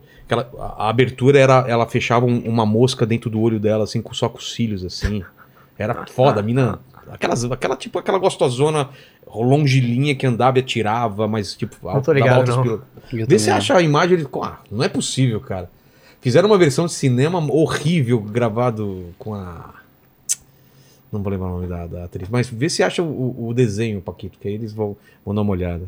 A, 0.58 0.88
abertura 0.88 1.38
era. 1.38 1.64
Ela 1.68 1.86
fechava 1.86 2.24
um- 2.26 2.40
uma 2.48 2.64
mosca 2.66 3.04
dentro 3.06 3.28
do 3.30 3.40
olho 3.40 3.60
dela, 3.60 3.84
assim, 3.84 4.00
com, 4.02 4.12
só 4.14 4.28
com 4.28 4.38
os 4.38 4.52
cílios, 4.54 4.84
assim. 4.84 5.22
Era 5.78 6.06
foda, 6.06 6.40
a 6.40 6.42
mina. 6.42 6.78
Aquelas, 7.10 7.44
aquela, 7.44 7.76
tipo, 7.76 7.98
aquela 7.98 8.18
gostosona 8.18 8.88
longilínea 9.34 10.14
que 10.14 10.26
andava 10.26 10.58
e 10.58 10.60
atirava, 10.60 11.26
mas, 11.26 11.54
tipo, 11.54 11.76
Não 11.82 12.00
tô 12.00 12.12
ligado, 12.12 12.50
altos. 12.50 12.80
Eu 13.12 13.26
Vê 13.26 13.38
se 13.38 13.50
acha 13.50 13.76
a 13.76 13.82
imagem 13.82 14.18
ele. 14.18 14.28
Ah, 14.42 14.58
não 14.70 14.84
é 14.84 14.88
possível, 14.88 15.40
cara. 15.40 15.68
Fizeram 16.20 16.48
uma 16.48 16.56
versão 16.58 16.86
de 16.86 16.92
cinema 16.92 17.38
horrível 17.52 18.20
gravado 18.20 19.06
com 19.18 19.34
a. 19.34 19.74
Não 21.10 21.22
vou 21.22 21.30
lembrar 21.30 21.48
o 21.48 21.54
nome 21.56 21.66
da, 21.66 21.86
da 21.86 22.04
atriz, 22.04 22.28
mas 22.30 22.48
vê 22.48 22.70
se 22.70 22.82
acha 22.82 23.02
o, 23.02 23.48
o 23.48 23.52
desenho, 23.52 24.00
Paquito, 24.00 24.38
que 24.38 24.48
aí 24.48 24.54
eles 24.54 24.72
vão, 24.72 24.96
vão 25.26 25.34
dar 25.34 25.42
uma 25.42 25.50
olhada. 25.52 25.82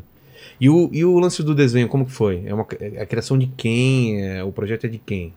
E 0.59 0.69
o, 0.69 0.89
e 0.91 1.03
o 1.03 1.19
lance 1.19 1.43
do 1.43 1.53
desenho, 1.53 1.87
como 1.87 2.05
que 2.05 2.11
foi? 2.11 2.43
É, 2.45 2.53
uma, 2.53 2.65
é 2.79 3.01
a 3.01 3.05
criação 3.05 3.37
de 3.37 3.47
quem? 3.47 4.21
É, 4.21 4.43
o 4.43 4.51
projeto 4.51 4.85
é 4.85 4.87
de 4.87 4.97
quem? 4.97 5.33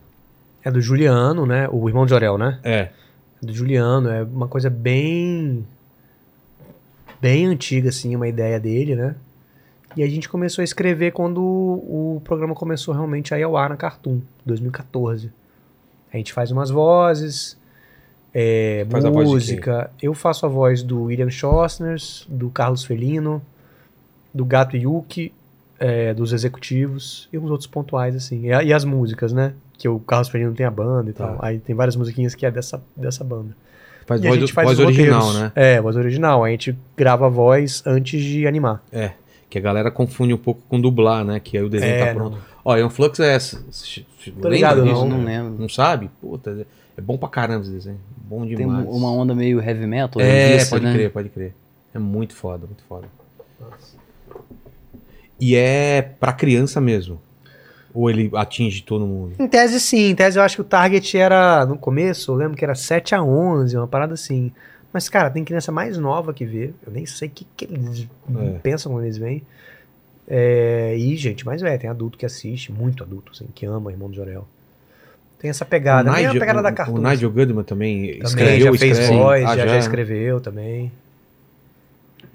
É 0.65 0.71
do 0.71 0.81
Juliano, 0.81 1.47
né? 1.47 1.69
O 1.71 1.89
irmão 1.89 2.05
de 2.05 2.11
Jorel, 2.11 2.39
né? 2.39 2.59
É. 2.63 2.91
É 3.43 3.47
do 3.47 3.53
Juliano. 3.53 4.09
É 4.09 4.23
uma 4.23 4.49
coisa 4.49 4.71
bem. 4.71 5.67
Bem 7.21 7.47
antiga, 7.47 7.89
assim, 7.89 8.15
uma 8.15 8.29
ideia 8.29 8.61
dele, 8.61 8.95
né? 8.95 9.17
E 9.97 10.03
a 10.03 10.09
gente 10.09 10.29
começou 10.29 10.63
a 10.63 10.65
escrever 10.65 11.13
quando 11.13 11.41
o, 11.41 12.23
programa 12.25 12.55
começou 12.55 12.95
realmente 12.95 13.35
a 13.35 13.39
ir 13.39 13.43
ao 13.43 13.57
ar 13.57 13.71
na 13.71 13.77
Cartoon, 13.77 14.21
2014. 14.47 15.33
A 16.13 16.17
gente 16.17 16.33
faz 16.33 16.53
umas 16.53 16.71
vozes, 16.71 17.59
é, 18.33 18.87
Faz 18.89 19.05
música. 19.05 19.91
Eu 20.01 20.15
faço 20.15 20.47
a 20.47 20.49
voz 20.49 20.83
do 20.83 21.05
William 21.05 21.31
Schostners, 21.31 22.27
do 22.29 22.51
Carlos 22.51 22.85
Felino, 22.85 23.43
do 24.39 24.45
Gato 24.45 24.77
Yuki, 24.77 25.33
é, 25.81 26.15
dos 26.15 26.33
executivos 26.33 27.29
e 27.33 27.39
uns 27.39 27.51
outros 27.51 27.67
pontuais, 27.67 28.15
assim. 28.17 28.47
E, 28.47 28.53
a- 28.53 28.63
e 28.63 28.73
as 28.73 28.85
músicas, 28.85 29.33
né? 29.33 29.53
Que 29.77 29.89
o 29.89 29.99
Carlos 29.99 30.29
Felino 30.29 30.53
tem 30.55 30.65
a 30.65 30.71
banda 30.71 31.11
e 31.11 31.13
tal. 31.13 31.37
Aí 31.41 31.59
tem 31.59 31.75
várias 31.75 31.97
musiquinhas 31.97 32.35
que 32.35 32.47
é 32.47 32.51
dessa, 32.51 32.81
dessa 32.97 33.23
banda. 33.25 33.55
Faz 34.07 34.23
E 34.23 34.27
a 34.27 34.31
voz, 34.31 34.41
gente 34.41 34.51
do- 34.51 34.55
faz 34.55 34.67
voz 34.69 34.79
original, 34.81 35.21
roteiros. 35.21 35.41
né? 35.43 35.53
É, 35.55 35.81
voz 35.81 35.97
original. 35.97 36.45
A 36.45 36.51
gente 36.51 36.77
grava 36.97 37.27
a 37.27 37.29
voz 37.29 37.83
antes 37.85 38.23
de 38.23 38.47
animar. 38.47 38.83
É. 38.93 39.13
Que 39.51 39.59
a 39.59 39.61
galera 39.61 39.91
confunde 39.91 40.33
um 40.35 40.39
pouco 40.39 40.61
com 40.69 40.81
dublar, 40.81 41.25
né? 41.25 41.41
Que 41.41 41.59
aí 41.59 41.65
o 41.65 41.69
desenho 41.69 41.93
É, 41.93 42.07
tá 42.07 42.15
pronto. 42.15 42.39
Ó, 42.65 42.77
Ion 42.77 42.91
Flux 42.91 43.19
é 43.21 43.35
essa. 43.35 43.57
Tô 43.59 44.31
Lembra 44.35 44.51
ligado, 44.51 44.83
disso? 44.83 44.95
não. 44.95 45.09
Não 45.09 45.25
lembro. 45.25 45.57
Não 45.61 45.69
sabe? 45.69 46.11
Puta, 46.21 46.67
é 46.97 47.01
bom 47.01 47.17
pra 47.17 47.29
caramba 47.29 47.63
esse 47.63 47.71
desenho. 47.73 47.99
Bom 48.17 48.47
Tem 48.47 48.57
demais. 48.57 48.87
uma 48.89 49.11
onda 49.11 49.35
meio 49.35 49.61
heavy 49.61 49.87
metal. 49.87 50.21
É, 50.21 50.63
pode 50.67 50.85
né? 50.85 50.93
crer, 50.93 51.11
pode 51.11 51.29
crer. 51.31 51.55
É 51.95 51.99
muito 51.99 52.35
foda, 52.35 52.67
muito 52.67 52.83
foda. 52.89 53.07
E 55.41 55.55
é 55.55 56.03
pra 56.03 56.33
criança 56.33 56.81
mesmo. 56.81 57.21
Ou 57.95 58.11
ele 58.11 58.31
atinge 58.35 58.83
todo 58.83 59.07
mundo? 59.07 59.35
Em 59.39 59.49
tese, 59.49 59.81
sim. 59.81 60.11
Em 60.11 60.15
tese, 60.15 60.39
eu 60.39 60.43
acho 60.43 60.57
que 60.57 60.61
o 60.61 60.65
target 60.65 61.17
era, 61.17 61.65
no 61.67 61.77
começo, 61.79 62.31
eu 62.33 62.37
lembro 62.37 62.57
que 62.57 62.65
era 62.65 62.75
7 62.75 63.15
a 63.15 63.23
11, 63.23 63.77
uma 63.77 63.89
parada 63.89 64.15
assim. 64.15 64.53
Mas, 64.93 65.09
cara, 65.09 65.31
tem 65.31 65.45
criança 65.45 65.71
mais 65.73 65.97
nova 65.99 66.33
que 66.33 66.45
vê. 66.45 66.73
Eu 66.87 66.93
nem 66.93 67.07
sei 67.07 67.29
o 67.29 67.31
que, 67.31 67.47
que 67.57 67.65
eles 67.65 68.07
É. 68.37 68.59
pensam 68.63 68.93
quando 68.93 69.05
eles 69.05 69.17
vêm. 69.19 69.43
É, 70.31 70.95
e 70.97 71.17
gente 71.17 71.47
mais 71.47 71.63
velha, 71.63 71.79
tem 71.79 71.89
adulto 71.89 72.19
que 72.19 72.27
assiste, 72.27 72.71
muito 72.71 73.03
adulto, 73.03 73.33
assim, 73.35 73.47
que 73.55 73.65
ama 73.65 73.91
Irmão 73.91 74.11
do 74.11 74.15
Jorel. 74.17 74.47
Tem 75.39 75.49
essa 75.49 75.65
pegada, 75.65 76.11
nem 76.13 76.27
a 76.27 76.33
pegada 76.33 76.61
da 76.61 76.71
o, 76.71 76.75
Cartoon. 76.75 76.99
o 76.99 77.01
Nigel 77.01 77.31
Goodman 77.31 77.65
também, 77.65 78.19
também 78.19 78.23
escreveu, 78.25 78.73
já 78.75 78.79
fez 78.79 78.99
escreve. 78.99 79.23
voz, 79.23 79.45
Ah, 79.45 79.57
já, 79.57 79.67
já 79.69 79.79
escreveu 79.79 80.41
também. 80.41 80.93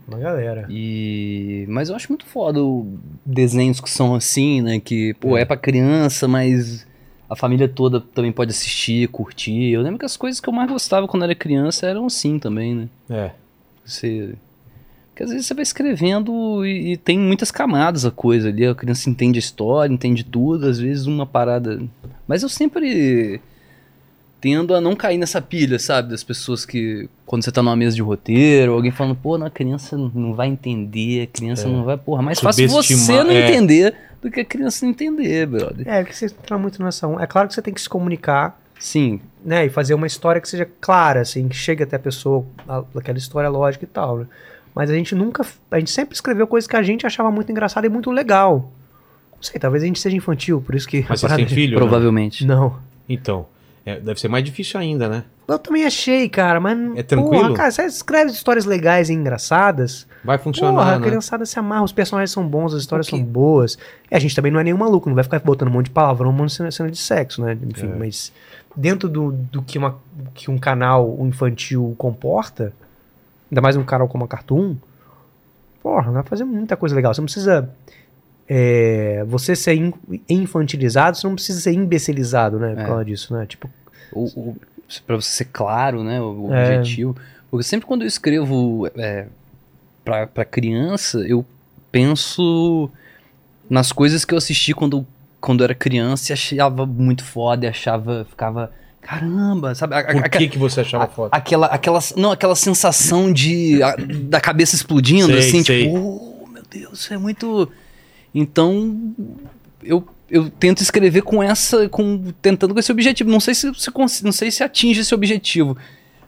Uma 0.07 0.19
galera. 0.19 0.65
E... 0.69 1.65
Mas 1.69 1.89
eu 1.89 1.95
acho 1.95 2.09
muito 2.09 2.25
foda 2.25 2.61
o- 2.63 2.97
desenhos 3.25 3.79
que 3.79 3.89
são 3.89 4.13
assim, 4.15 4.61
né? 4.61 4.79
Que, 4.79 5.13
pô, 5.15 5.37
é 5.37 5.45
pra 5.45 5.55
criança, 5.57 6.27
mas 6.27 6.85
a 7.29 7.35
família 7.35 7.67
toda 7.69 8.01
também 8.01 8.31
pode 8.31 8.51
assistir, 8.51 9.07
curtir. 9.07 9.71
Eu 9.71 9.81
lembro 9.81 9.99
que 9.99 10.05
as 10.05 10.17
coisas 10.17 10.39
que 10.41 10.47
eu 10.49 10.53
mais 10.53 10.69
gostava 10.69 11.07
quando 11.07 11.23
era 11.23 11.33
criança 11.33 11.87
eram 11.87 12.05
assim 12.05 12.37
também, 12.37 12.75
né? 12.75 12.89
É. 13.09 13.31
Você... 13.85 14.35
Porque 15.09 15.23
às 15.23 15.29
vezes 15.29 15.45
você 15.45 15.53
vai 15.53 15.61
escrevendo 15.61 16.65
e, 16.65 16.93
e 16.93 16.97
tem 16.97 17.19
muitas 17.19 17.51
camadas 17.51 18.03
a 18.03 18.09
coisa 18.11 18.49
ali. 18.49 18.65
A 18.65 18.73
criança 18.73 19.09
entende 19.09 19.37
a 19.37 19.39
história, 19.39 19.93
entende 19.93 20.23
tudo, 20.23 20.65
às 20.67 20.79
vezes 20.79 21.05
uma 21.05 21.25
parada. 21.25 21.81
Mas 22.27 22.41
eu 22.41 22.49
sempre 22.49 23.39
tendo 24.43 24.75
a 24.75 24.81
não 24.81 24.93
cair 24.93 25.17
nessa 25.17 25.41
pilha, 25.41 25.79
sabe? 25.79 26.09
Das 26.09 26.21
pessoas 26.21 26.65
que, 26.65 27.09
quando 27.25 27.45
você 27.45 27.51
tá 27.51 27.63
numa 27.63 27.77
mesa 27.77 27.95
de 27.95 28.01
roteiro, 28.01 28.73
alguém 28.73 28.91
falando, 28.91 29.15
pô, 29.15 29.37
não, 29.37 29.47
a 29.47 29.49
criança 29.49 29.97
não 29.97 30.33
vai 30.33 30.49
entender, 30.49 31.21
a 31.23 31.27
criança 31.27 31.65
É. 31.65 31.71
não 31.71 31.85
vai. 31.85 31.95
Porra, 31.97 32.21
mais 32.21 32.41
fácil 32.41 32.67
você 32.67 33.23
não 33.23 33.31
é. 33.31 33.47
entender 33.49 33.95
do 34.21 34.29
que 34.29 34.41
a 34.41 34.45
criança 34.45 34.85
não 34.85 34.91
entender, 34.91 35.45
brother. 35.47 35.87
É, 35.87 36.01
porque 36.03 36.13
você 36.13 36.25
entra 36.25 36.57
muito 36.57 36.83
nessa. 36.83 37.07
É 37.21 37.25
claro 37.25 37.47
que 37.47 37.53
você 37.53 37.61
tem 37.61 37.73
que 37.73 37.79
se 37.79 37.87
comunicar 37.87 38.59
Sim, 38.77 39.21
né, 39.45 39.65
e 39.65 39.69
fazer 39.69 39.93
uma 39.93 40.05
história 40.07 40.41
que 40.41 40.49
seja 40.49 40.67
clara, 40.81 41.21
assim, 41.21 41.47
que 41.47 41.55
chegue 41.55 41.81
até 41.83 41.95
a 41.95 41.99
pessoa, 41.99 42.45
a- 42.67 42.83
aquela 42.97 43.17
história 43.17 43.47
lógica 43.49 43.85
e 43.85 43.87
tal, 43.87 44.17
né? 44.17 44.25
Mas 44.75 44.89
a 44.89 44.93
gente 44.93 45.15
nunca, 45.15 45.45
a 45.71 45.79
gente 45.79 45.91
sempre 45.91 46.15
escreveu 46.15 46.45
coisas 46.47 46.67
que 46.67 46.75
a 46.75 46.83
gente 46.83 47.07
achava 47.07 47.31
muito 47.31 47.49
engraçada 47.49 47.87
e 47.87 47.89
muito 47.89 48.11
legal. 48.11 48.69
Não 49.35 49.41
sei, 49.41 49.57
talvez 49.57 49.83
a 49.83 49.85
gente 49.87 50.01
seja 50.01 50.17
infantil, 50.17 50.61
por 50.61 50.75
isso 50.75 50.85
que... 50.85 51.05
Mas 51.07 51.21
têm 51.21 51.45
de- 51.45 51.55
filho? 51.55 51.75
né? 51.75 51.77
provavelmente. 51.77 52.45
Não. 52.45 52.75
Então, 53.07 53.45
é, 53.85 53.99
deve 53.99 54.19
ser 54.19 54.27
mais 54.27 54.43
difícil 54.43 54.79
ainda, 54.79 55.09
né? 55.09 55.23
Eu 55.45 55.59
também 55.59 55.85
achei, 55.85 56.29
cara, 56.29 56.59
mas... 56.59 56.77
É 56.95 57.03
tranquilo? 57.03 57.43
Porra, 57.43 57.53
cara, 57.53 57.71
você 57.71 57.83
escreve 57.85 58.31
histórias 58.31 58.63
legais 58.65 59.09
e 59.09 59.13
engraçadas, 59.13 60.07
Vai 60.23 60.37
funcionar, 60.37 60.73
porra, 60.73 60.95
a 60.95 60.99
né? 60.99 61.05
criançada 61.05 61.45
se 61.45 61.59
amarra, 61.59 61.83
os 61.83 61.91
personagens 61.91 62.31
são 62.31 62.47
bons, 62.47 62.73
as 62.73 62.79
histórias 62.81 63.07
são 63.07 63.21
boas. 63.21 63.77
E 64.09 64.15
a 64.15 64.19
gente 64.19 64.33
também 64.33 64.51
não 64.51 64.59
é 64.59 64.63
nenhum 64.63 64.77
maluco, 64.77 65.09
não 65.09 65.15
vai 65.15 65.23
ficar 65.23 65.39
botando 65.39 65.67
um 65.67 65.71
monte 65.71 65.85
de 65.87 65.91
palavrão, 65.91 66.29
um 66.29 66.33
monte 66.33 66.49
de 66.49 66.55
cena, 66.55 66.71
cena 66.71 66.89
de 66.89 66.97
sexo, 66.97 67.41
né? 67.43 67.57
Enfim, 67.61 67.87
É. 67.91 67.95
mas 67.95 68.31
dentro 68.73 69.09
do, 69.09 69.33
do 69.33 69.61
que, 69.61 69.77
uma, 69.77 69.97
que 70.33 70.49
um 70.49 70.57
canal 70.57 71.17
infantil 71.19 71.93
comporta, 71.97 72.71
ainda 73.51 73.61
mais 73.61 73.75
um 73.75 73.83
canal 73.83 74.07
como 74.07 74.23
a 74.23 74.27
Cartoon, 74.29 74.77
porra, 75.81 76.09
vai 76.09 76.23
fazer 76.23 76.45
muita 76.45 76.77
coisa 76.77 76.95
legal. 76.95 77.13
Você 77.13 77.19
não 77.19 77.25
precisa. 77.25 77.69
É, 78.47 79.23
você 79.27 79.55
ser 79.55 79.75
in- 79.75 79.93
infantilizado, 80.29 81.17
você 81.17 81.25
não 81.27 81.35
precisa 81.35 81.59
ser 81.61 81.71
imbecilizado, 81.73 82.59
né? 82.59 82.73
Por 82.73 82.81
É. 82.81 82.85
causa 82.85 83.05
disso, 83.05 83.33
né? 83.33 83.45
Tipo, 83.45 83.69
o, 84.11 84.23
o, 84.25 84.57
pra 85.07 85.15
você 85.15 85.29
ser 85.29 85.45
claro, 85.45 86.03
né, 86.03 86.19
o, 86.21 86.47
o 86.47 86.53
É. 86.53 86.77
objetivo. 86.77 87.15
Porque 87.49 87.63
sempre 87.63 87.85
quando 87.85 88.01
eu 88.01 88.07
escrevo 88.07 88.87
é, 88.95 89.27
pra, 90.03 90.27
pra 90.27 90.43
criança, 90.45 91.19
eu 91.19 91.45
penso 91.91 92.89
nas 93.69 93.91
coisas 93.91 94.25
que 94.25 94.33
eu 94.33 94.37
assisti 94.37 94.73
quando, 94.73 95.05
quando 95.39 95.61
eu 95.61 95.65
era 95.65 95.75
criança 95.75 96.31
e 96.31 96.33
achava 96.33 96.85
muito 96.85 97.23
foda, 97.23 97.65
e 97.65 97.69
achava, 97.69 98.25
ficava, 98.29 98.71
caramba, 99.01 99.73
sabe? 99.75 99.95
A- 99.95 99.99
a- 99.99 100.03
Por 100.13 100.25
a- 100.25 100.29
que, 100.29 100.49
que 100.49 100.57
você 100.57 100.81
achava 100.81 101.05
a- 101.05 101.07
foda? 101.07 101.29
Aquela, 101.31 101.67
aquela, 101.67 101.99
não, 102.17 102.31
aquela 102.31 102.55
sensação 102.55 103.31
de 103.31 103.81
a- 103.83 103.95
da 103.95 104.41
cabeça 104.41 104.75
explodindo, 104.75 105.27
Sei, 105.27 105.39
assim, 105.39 105.63
sei. 105.63 105.83
tipo, 105.85 105.97
oh, 106.43 106.47
meu 106.47 106.63
Deus, 106.69 106.99
isso 106.99 107.13
é 107.13 107.17
muito. 107.17 107.71
Então, 108.33 109.13
eu, 109.83 110.07
eu 110.29 110.49
tento 110.49 110.81
escrever 110.81 111.21
com 111.21 111.43
essa, 111.43 111.87
com 111.89 112.31
tentando 112.41 112.73
com 112.73 112.79
esse 112.79 112.91
objetivo. 112.91 113.29
Não 113.29 113.39
sei 113.39 113.53
se, 113.53 113.71
se 113.75 113.91
não 114.23 114.31
sei 114.31 114.49
se 114.49 114.63
atinge 114.63 115.01
esse 115.01 115.13
objetivo, 115.13 115.77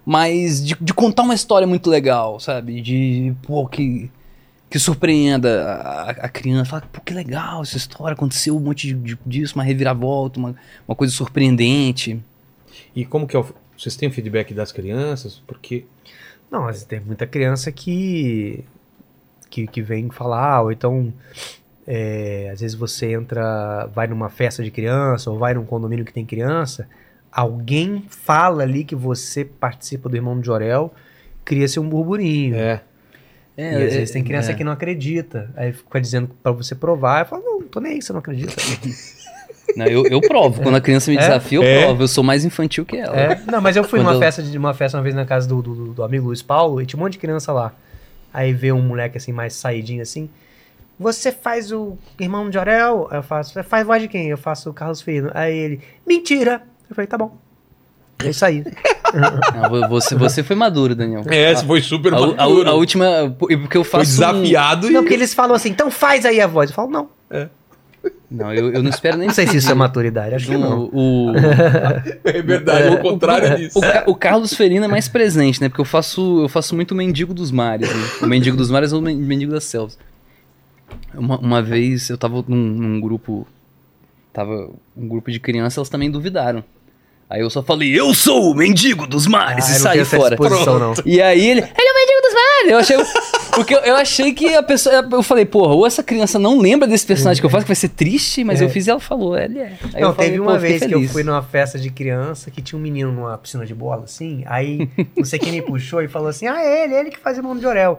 mas 0.05 0.63
de, 0.63 0.75
de 0.79 0.93
contar 0.93 1.23
uma 1.23 1.33
história 1.33 1.65
muito 1.65 1.89
legal, 1.89 2.39
sabe? 2.39 2.79
De, 2.81 3.33
pô, 3.41 3.67
que, 3.67 4.11
que 4.69 4.77
surpreenda 4.77 5.63
a, 5.63 6.09
a 6.11 6.29
criança. 6.29 6.69
Fala, 6.69 6.83
pô, 6.91 7.01
que 7.01 7.13
legal 7.13 7.63
essa 7.63 7.77
história, 7.77 8.13
aconteceu 8.13 8.55
um 8.55 8.59
monte 8.59 8.87
de, 8.87 8.93
de- 8.93 9.19
disso, 9.25 9.55
uma 9.55 9.63
reviravolta, 9.63 10.39
uma, 10.39 10.55
uma 10.87 10.95
coisa 10.95 11.11
surpreendente. 11.13 12.19
E 12.95 13.05
como 13.05 13.25
que 13.25 13.35
é 13.35 13.39
o... 13.39 13.45
Vocês 13.77 13.95
têm 13.95 14.07
o 14.07 14.11
feedback 14.11 14.53
das 14.53 14.71
crianças? 14.71 15.41
Porque... 15.47 15.85
Não, 16.51 16.61
mas 16.61 16.83
tem 16.83 16.99
muita 16.99 17.25
criança 17.25 17.71
que, 17.71 18.63
que, 19.49 19.65
que 19.65 19.81
vem 19.81 20.09
falar, 20.09 20.61
ou 20.61 20.71
então, 20.71 21.11
é, 21.87 22.49
às 22.51 22.61
vezes 22.61 22.75
você 22.75 23.11
entra, 23.13 23.87
vai 23.93 24.07
numa 24.07 24.29
festa 24.29 24.63
de 24.63 24.71
criança, 24.71 25.29
ou 25.31 25.37
vai 25.37 25.53
num 25.53 25.65
condomínio 25.65 26.03
que 26.05 26.13
tem 26.13 26.25
criança, 26.25 26.87
alguém 27.31 28.03
fala 28.09 28.63
ali 28.63 28.83
que 28.83 28.95
você 28.95 29.43
participa 29.45 30.09
do 30.09 30.15
Irmão 30.15 30.39
de 30.39 30.45
Jorel, 30.45 30.93
cria-se 31.43 31.79
um 31.79 31.87
burburinho. 31.87 32.55
É. 32.55 32.81
e 33.57 33.63
às 33.63 33.93
vezes 33.93 34.11
tem 34.11 34.23
criança 34.23 34.51
é. 34.51 34.53
que 34.55 34.63
não 34.63 34.71
acredita, 34.71 35.49
aí 35.55 35.71
fica 35.73 36.01
dizendo 36.01 36.29
pra 36.41 36.51
você 36.51 36.73
provar, 36.75 37.21
eu 37.21 37.25
falo, 37.25 37.43
não, 37.43 37.61
tô 37.63 37.79
nem 37.79 37.93
aí, 37.93 38.01
você 38.01 38.11
não 38.13 38.19
acredita. 38.19 38.53
Não, 39.75 39.87
eu, 39.87 40.05
eu 40.05 40.21
provo. 40.21 40.61
Quando 40.61 40.75
a 40.75 40.79
criança 40.79 41.09
me 41.09 41.17
É? 41.17 41.19
desafia, 41.21 41.57
eu 41.57 41.63
É? 41.63 41.81
provo. 41.85 42.03
Eu 42.03 42.07
sou 42.07 42.23
mais 42.23 42.45
infantil 42.45 42.85
que 42.85 42.97
ela. 42.97 43.15
É, 43.17 43.41
não, 43.51 43.59
mas 43.59 43.75
eu 43.75 43.83
fui 43.83 43.99
Quando 43.99 44.05
numa 44.05 44.15
eu- 44.15 44.19
festa 44.19 44.43
de 44.43 44.55
uma 44.57 44.75
festa 44.75 44.95
uma 44.95 45.03
vez 45.03 45.15
na 45.15 45.25
casa 45.25 45.47
do, 45.49 45.59
do, 45.59 45.93
do 45.93 46.03
amigo 46.03 46.27
Luiz 46.27 46.41
Paulo 46.43 46.79
e 46.79 46.85
tinha 46.85 46.99
um 46.99 47.03
monte 47.03 47.13
de 47.13 47.17
criança 47.19 47.51
lá. 47.51 47.73
Aí 48.31 48.53
veio 48.53 48.75
um 48.75 48.81
moleque 48.81 49.17
assim, 49.17 49.31
mais 49.31 49.53
saidinho 49.55 50.03
assim. 50.03 50.29
Você 50.99 51.31
faz 51.31 51.71
o 51.71 51.97
irmão 52.19 52.49
de 52.49 52.57
Orel? 52.57 53.07
Aí 53.11 53.17
Eu 53.17 53.23
faço. 53.23 53.53
Você 53.53 53.63
faz 53.63 53.85
voz 53.85 54.01
de 54.01 54.07
quem? 54.07 54.27
Eu 54.29 54.37
faço 54.37 54.69
o 54.69 54.73
Carlos 54.73 55.01
Filho. 55.01 55.29
Aí 55.33 55.53
ele, 55.55 55.79
mentira! 56.07 56.61
Eu 56.89 56.95
falei, 56.95 57.07
tá 57.07 57.17
bom. 57.17 57.35
É 58.23 58.29
isso 58.29 58.45
aí. 58.45 58.63
Não, 59.13 59.87
você, 59.89 60.15
você 60.15 60.41
foi 60.43 60.55
maduro, 60.55 60.95
Daniel. 60.95 61.23
É, 61.29 61.51
esse 61.51 61.65
foi 61.65 61.81
super 61.81 62.13
a, 62.13 62.17
a, 62.17 62.27
maduro. 62.27 62.69
a 62.69 62.73
última. 62.73 63.35
Porque 63.37 63.77
eu 63.77 63.83
Foi 63.83 63.99
faço. 64.05 64.11
um- 64.11 64.33
desafiado 64.41 64.89
não, 64.89 64.99
e... 65.01 65.03
porque 65.03 65.13
eles 65.13 65.33
falam 65.33 65.55
assim, 65.55 65.69
então 65.69 65.89
faz 65.91 66.25
aí 66.25 66.41
a 66.41 66.47
voz. 66.47 66.69
Eu 66.69 66.75
falo, 66.75 66.89
não. 66.89 67.09
Não, 68.29 68.53
eu, 68.53 68.71
eu 68.73 68.83
não 68.83 68.89
espero 68.89 69.17
nem. 69.17 69.27
Não 69.27 69.33
sei 69.33 69.47
se 69.47 69.57
isso 69.57 69.71
é 69.71 69.73
maturidade, 69.73 70.35
acho 70.35 70.47
que 70.47 70.57
não. 70.57 70.89
O, 70.91 71.29
o, 71.29 71.33
É 72.25 72.41
verdade, 72.41 72.89
o 72.95 72.99
contrário 73.01 73.55
disso. 73.57 73.79
o, 74.07 74.11
o 74.11 74.15
Carlos 74.15 74.53
Ferino 74.53 74.83
é 74.85 74.87
mais 74.87 75.07
presente, 75.07 75.61
né? 75.61 75.69
Porque 75.69 75.81
eu 75.81 75.85
faço, 75.85 76.41
eu 76.43 76.49
faço 76.49 76.75
muito 76.75 76.91
o 76.91 76.95
Mendigo 76.95 77.33
dos 77.33 77.51
Mares. 77.51 77.87
Né? 77.89 78.03
O 78.21 78.27
Mendigo 78.27 78.57
dos 78.57 78.69
Mares 78.69 78.91
é 78.91 78.95
o 78.95 79.01
Men- 79.01 79.15
Mendigo 79.17 79.51
das 79.53 79.63
Selvas. 79.65 79.97
Uma, 81.17 81.37
uma 81.39 81.61
vez 81.61 82.09
eu 82.09 82.17
tava 82.17 82.43
num, 82.47 82.55
num 82.57 82.99
grupo. 83.01 83.47
Tava 84.33 84.69
um 84.97 85.07
grupo 85.07 85.31
de 85.31 85.39
crianças, 85.39 85.77
elas 85.77 85.89
também 85.89 86.11
duvidaram. 86.11 86.63
Aí 87.29 87.41
eu 87.41 87.49
só 87.49 87.63
falei, 87.63 87.97
eu 87.99 88.13
sou 88.13 88.51
o 88.51 88.53
Mendigo 88.53 89.07
dos 89.07 89.25
Mares! 89.25 89.65
Ah, 89.65 89.71
e 89.71 89.79
saí 89.79 90.05
fora. 90.05 90.37
E 91.05 91.19
aí 91.21 91.39
ele, 91.49 91.59
ele 91.61 91.87
é 91.87 91.91
o 91.91 91.95
mendigo 91.95 92.21
dos 92.21 92.33
mares. 92.33 92.71
Eu 92.71 92.77
achei. 92.77 92.97
Porque 93.55 93.73
eu, 93.73 93.79
eu 93.79 93.95
achei 93.95 94.31
que 94.33 94.53
a 94.53 94.61
pessoa. 94.61 95.07
Eu 95.11 95.23
falei, 95.23 95.43
porra, 95.45 95.73
ou 95.73 95.87
essa 95.87 96.03
criança 96.03 96.37
não 96.37 96.59
lembra 96.59 96.87
desse 96.87 97.05
personagem 97.05 97.41
que 97.41 97.45
eu 97.45 97.49
faço, 97.49 97.63
que 97.63 97.69
vai 97.69 97.75
ser 97.75 97.89
triste, 97.89 98.43
mas 98.43 98.61
É. 98.61 98.65
eu 98.65 98.69
fiz 98.69 98.85
e 98.85 98.91
ela 98.91 98.99
falou, 98.99 99.35
ele 99.35 99.57
é. 99.57 99.73
Aí 99.93 100.01
não, 100.01 100.09
eu 100.09 100.13
falei, 100.13 100.29
teve 100.29 100.39
uma 100.41 100.59
vez 100.59 100.83
que 100.85 100.93
eu 100.93 101.01
fui 101.07 101.23
numa 101.23 101.41
festa 101.41 101.79
de 101.79 101.89
criança 101.89 102.51
que 102.51 102.61
tinha 102.61 102.77
um 102.77 102.81
menino 102.81 103.11
numa 103.11 103.35
piscina 103.39 103.65
de 103.65 103.73
bola, 103.73 104.03
assim. 104.03 104.43
Aí 104.45 104.87
não 105.17 105.25
sei 105.25 105.39
quem 105.39 105.51
me 105.51 105.61
puxou 105.63 106.03
e 106.03 106.07
falou 106.07 106.27
assim: 106.27 106.45
Ah, 106.47 106.61
é 106.61 106.83
ele, 106.83 106.93
ele 106.93 107.09
que 107.09 107.17
faz 107.19 107.37
o 107.37 107.39
irmão 107.39 107.57
de 107.57 107.65
Orel. 107.65 107.97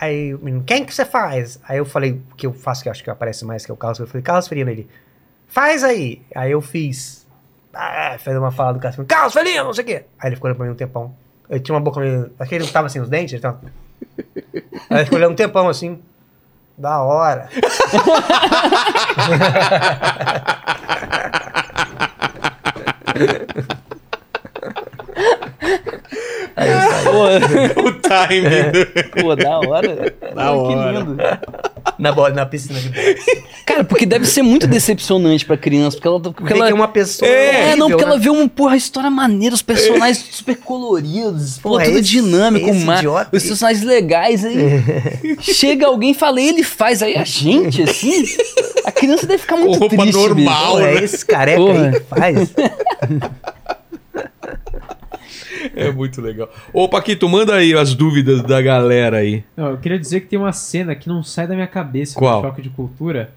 Aí 0.00 0.32
o 0.34 0.38
menino, 0.38 0.62
quem 0.64 0.84
que 0.84 0.94
você 0.94 1.04
faz? 1.04 1.58
Aí 1.68 1.78
eu 1.78 1.84
falei, 1.84 2.22
que 2.36 2.46
eu 2.46 2.52
faço, 2.52 2.82
que 2.82 2.88
eu 2.88 2.92
acho 2.92 3.02
que 3.02 3.10
aparece 3.10 3.44
mais, 3.44 3.66
que 3.66 3.70
é 3.70 3.74
o 3.74 3.76
Carlos. 3.76 3.98
Eu 3.98 4.06
falei, 4.06 4.22
Carlos 4.22 4.46
Ferino, 4.46 4.70
ele, 4.70 4.88
faz 5.48 5.82
aí. 5.82 6.22
Aí 6.34 6.52
eu 6.52 6.60
fiz. 6.60 7.26
Ah, 7.74 8.16
fez 8.18 8.36
uma 8.36 8.52
fala 8.52 8.74
do 8.74 8.78
Carlos 8.78 8.96
Ferino, 8.96 9.08
Carlos 9.08 9.34
Ferino, 9.34 9.64
não 9.64 9.74
sei 9.74 9.84
o 9.84 9.86
quê. 9.86 10.04
Aí 10.18 10.28
ele 10.28 10.36
ficou 10.36 10.48
olhando 10.48 10.58
pra 10.58 10.66
mim 10.66 10.72
um 10.72 10.76
tempão. 10.76 11.14
Eu 11.50 11.60
tinha 11.60 11.74
uma 11.74 11.80
boca 11.80 11.98
meio. 12.00 12.30
Acho 12.38 12.48
que 12.48 12.54
ele 12.54 12.64
não 12.64 12.72
tava 12.72 12.86
assim, 12.86 13.00
os 13.00 13.08
dentes. 13.08 13.32
Ele 13.32 13.42
tava... 13.42 13.60
Aí 14.90 14.98
ele 14.98 15.04
ficou 15.04 15.18
olhando 15.18 15.32
um 15.32 15.36
tempão 15.36 15.68
assim. 15.68 16.00
Da 16.76 17.02
hora. 17.02 17.48
Aí 26.58 26.70
eu 26.70 26.80
saí. 26.80 27.74
Pô, 27.74 27.82
O 27.88 27.92
timing. 27.92 29.22
pô, 29.22 29.36
da 29.36 29.58
hora. 29.60 30.14
Da 30.34 30.52
Pô, 30.52 30.68
que 30.68 30.74
hora. 30.74 30.98
lindo. 30.98 31.16
Na, 31.98 32.12
bola, 32.12 32.30
na 32.30 32.46
piscina 32.46 32.78
de 32.78 32.88
bola. 32.90 33.14
Cara, 33.66 33.84
porque 33.84 34.04
deve 34.06 34.26
ser 34.26 34.42
muito 34.42 34.66
decepcionante 34.66 35.44
pra 35.46 35.56
criança, 35.56 35.96
porque 35.96 36.08
ela. 36.08 36.20
Porque 36.20 36.40
Porque 36.40 36.52
ela 36.52 36.66
que 36.66 36.72
é 36.72 36.74
uma 36.74 36.88
pessoa. 36.88 37.28
É, 37.30 37.76
não, 37.76 37.86
horrível, 37.86 37.88
porque 37.90 38.04
né? 38.04 38.10
ela 38.10 38.18
vê 38.20 38.30
uma 38.30 38.48
porra, 38.48 38.76
história 38.76 39.10
maneira, 39.10 39.54
os 39.54 39.62
personagens 39.62 40.18
super 40.30 40.56
coloridos, 40.56 41.58
Porra, 41.58 41.84
tudo 41.84 41.98
esse- 41.98 42.08
dinâmico, 42.10 42.68
esse 42.70 42.84
ma- 42.84 42.96
idiota 42.98 43.36
os 43.36 43.42
personagens 43.44 43.84
legais 43.84 44.44
aí. 44.44 44.58
chega 45.40 45.86
alguém 45.86 46.10
e 46.10 46.14
fala, 46.14 46.40
ele 46.40 46.62
faz, 46.62 47.02
aí 47.02 47.16
a 47.16 47.24
gente, 47.24 47.82
assim, 47.82 48.24
a 48.84 48.92
criança 48.92 49.26
deve 49.26 49.38
ficar 49.42 49.56
muito 49.56 49.78
roupa 49.78 49.96
triste. 49.96 50.06
bicho. 50.06 50.18
normal. 50.28 50.72
Porra, 50.72 50.88
é 50.88 50.94
né? 50.94 51.04
esse 51.04 51.24
careca 51.26 51.60
Porra. 51.60 51.84
aí 51.86 51.92
que 51.92 52.00
faz. 52.00 52.54
É 55.74 55.90
muito 55.90 56.20
legal. 56.20 56.48
Ô, 56.72 56.88
Paquito, 56.88 57.28
manda 57.28 57.54
aí 57.54 57.74
as 57.74 57.94
dúvidas 57.94 58.42
da 58.42 58.60
galera 58.60 59.18
aí. 59.18 59.44
Não, 59.56 59.70
eu 59.70 59.78
queria 59.78 59.98
dizer 59.98 60.20
que 60.20 60.26
tem 60.26 60.38
uma 60.38 60.52
cena 60.52 60.94
que 60.94 61.08
não 61.08 61.22
sai 61.22 61.46
da 61.46 61.54
minha 61.54 61.66
cabeça 61.66 62.18
Qual? 62.18 62.42
no 62.42 62.48
choque 62.48 62.62
de 62.62 62.70
cultura. 62.70 63.32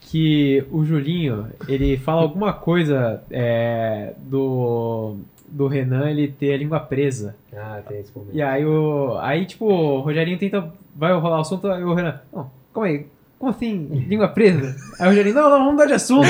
Que 0.00 0.64
o 0.70 0.84
Julinho, 0.84 1.48
ele 1.66 1.96
fala 1.96 2.22
alguma 2.22 2.52
coisa 2.52 3.22
é, 3.30 4.12
do, 4.18 5.16
do 5.48 5.66
Renan 5.66 6.08
ele 6.08 6.28
ter 6.28 6.54
a 6.54 6.56
língua 6.56 6.78
presa. 6.78 7.34
Ah, 7.52 7.80
tem 7.86 8.00
esse 8.00 8.12
momento. 8.14 8.34
E 8.34 8.40
aí 8.40 8.64
o. 8.64 9.18
Aí, 9.20 9.44
tipo, 9.44 9.66
o 9.66 10.00
Rogerinho 10.00 10.38
tenta. 10.38 10.72
Vai 10.94 11.12
rolar 11.12 11.38
o 11.38 11.40
assunto, 11.40 11.68
aí 11.68 11.82
o 11.82 11.94
Renan. 11.94 12.20
Não, 12.32 12.48
calma 12.72 12.88
aí. 12.88 13.06
Como 13.38 13.50
assim? 13.50 14.06
Língua 14.08 14.28
presa? 14.28 14.76
Aí 15.00 15.06
o 15.06 15.10
Rogerinho, 15.10 15.34
não, 15.34 15.42
não, 15.42 15.58
vamos 15.58 15.72
mudar 15.72 15.86
de 15.86 15.94
assunto. 15.94 16.28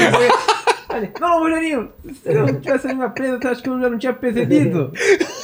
Ele, 0.96 1.10
não, 1.20 1.40
Rogerinho, 1.40 1.90
se 2.22 2.32
eu 2.32 2.46
não 2.46 2.60
tivesse 2.60 2.86
a 2.86 2.90
língua 2.90 3.10
presa, 3.10 3.38
eu 3.42 3.50
acho 3.50 3.62
que 3.62 3.68
eu 3.68 3.80
já 3.80 3.90
não 3.90 3.98
tinha 3.98 4.12
percebido. 4.12 4.92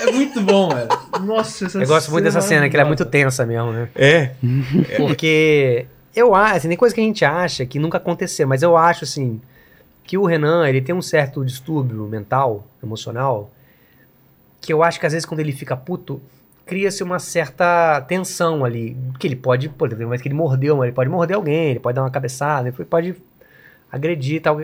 É 0.00 0.12
muito 0.12 0.40
bom, 0.40 0.68
velho. 0.68 0.88
Nossa, 1.22 1.66
essa 1.66 1.78
Eu 1.78 1.86
gosto 1.86 2.10
muito 2.10 2.24
dessa 2.24 2.40
cena, 2.40 2.68
que 2.68 2.76
ela 2.76 2.84
é 2.84 2.86
muito 2.86 3.04
tensa 3.04 3.44
mesmo, 3.44 3.72
né? 3.72 3.88
É. 3.94 4.32
Porque 4.96 5.86
eu 6.14 6.34
acho, 6.34 6.56
assim, 6.56 6.68
tem 6.68 6.76
coisa 6.76 6.94
que 6.94 7.00
a 7.00 7.04
gente 7.04 7.24
acha 7.24 7.64
que 7.66 7.78
nunca 7.78 7.98
aconteceu, 7.98 8.46
mas 8.46 8.62
eu 8.62 8.76
acho, 8.76 9.04
assim, 9.04 9.40
que 10.04 10.18
o 10.18 10.24
Renan, 10.24 10.68
ele 10.68 10.80
tem 10.80 10.94
um 10.94 11.02
certo 11.02 11.44
distúrbio 11.44 12.06
mental, 12.06 12.66
emocional, 12.82 13.50
que 14.60 14.72
eu 14.72 14.82
acho 14.82 14.98
que 14.98 15.06
às 15.06 15.12
vezes 15.12 15.24
quando 15.24 15.40
ele 15.40 15.52
fica 15.52 15.76
puto, 15.76 16.20
cria-se 16.66 17.02
uma 17.02 17.18
certa 17.18 18.00
tensão 18.02 18.64
ali, 18.64 18.96
que 19.18 19.26
ele 19.26 19.36
pode, 19.36 19.68
por 19.68 19.88
exemplo, 19.88 20.08
mas 20.08 20.20
que 20.20 20.28
ele 20.28 20.34
mordeu, 20.34 20.82
ele 20.84 20.92
pode 20.92 21.08
morder 21.08 21.36
alguém, 21.36 21.70
ele 21.70 21.80
pode 21.80 21.96
dar 21.96 22.02
uma 22.02 22.10
cabeçada, 22.10 22.68
ele 22.68 22.84
pode 22.84 23.16
agredir 23.90 24.40
tal, 24.40 24.60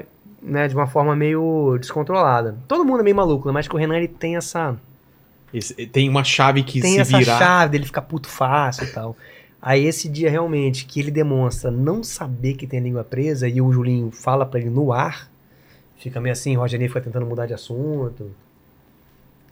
né, 0.47 0.68
de 0.68 0.74
uma 0.74 0.86
forma 0.86 1.14
meio 1.16 1.77
descontrolada. 1.81 2.56
Todo 2.68 2.85
mundo 2.85 3.01
é 3.01 3.02
meio 3.02 3.16
maluco, 3.16 3.48
né, 3.48 3.52
mas 3.52 3.66
que 3.68 3.74
o 3.74 3.78
Renan, 3.78 3.97
ele 3.97 4.09
tem 4.09 4.36
essa 4.36 4.77
Esse- 5.52 5.74
tem 5.86 6.09
uma 6.09 6.23
chave 6.24 6.62
que 6.62 6.81
tem 6.81 6.93
se 6.94 7.01
essa 7.01 7.18
virar. 7.18 7.39
chave 7.39 7.73
dele 7.73 7.85
ficar 7.86 8.02
puto 8.02 8.28
fácil 8.28 8.85
e 8.85 8.93
tal. 8.93 9.16
Aí 9.60 9.85
esse 9.85 10.09
dia 10.09 10.31
realmente 10.31 10.85
que 10.86 11.01
ele 11.01 11.10
demonstra 11.10 11.70
não 11.70 12.02
saber 12.02 12.55
que 12.55 12.66
tem 12.66 12.78
a 12.78 12.82
língua 12.82 13.02
presa 13.05 13.48
e 13.48 13.60
o 13.60 13.73
Julinho 13.73 14.10
fala 14.12 14.47
pra 14.47 14.60
ele 14.60 14.70
no 14.70 14.93
ar, 14.93 15.28
fica 15.98 16.20
meio 16.20 16.32
assim, 16.32 16.56
o 16.56 16.60
Rogerinho 16.60 16.89
fica 16.89 17.01
tentando 17.01 17.27
mudar 17.27 17.47
de 17.47 17.55
assunto. 17.55 18.31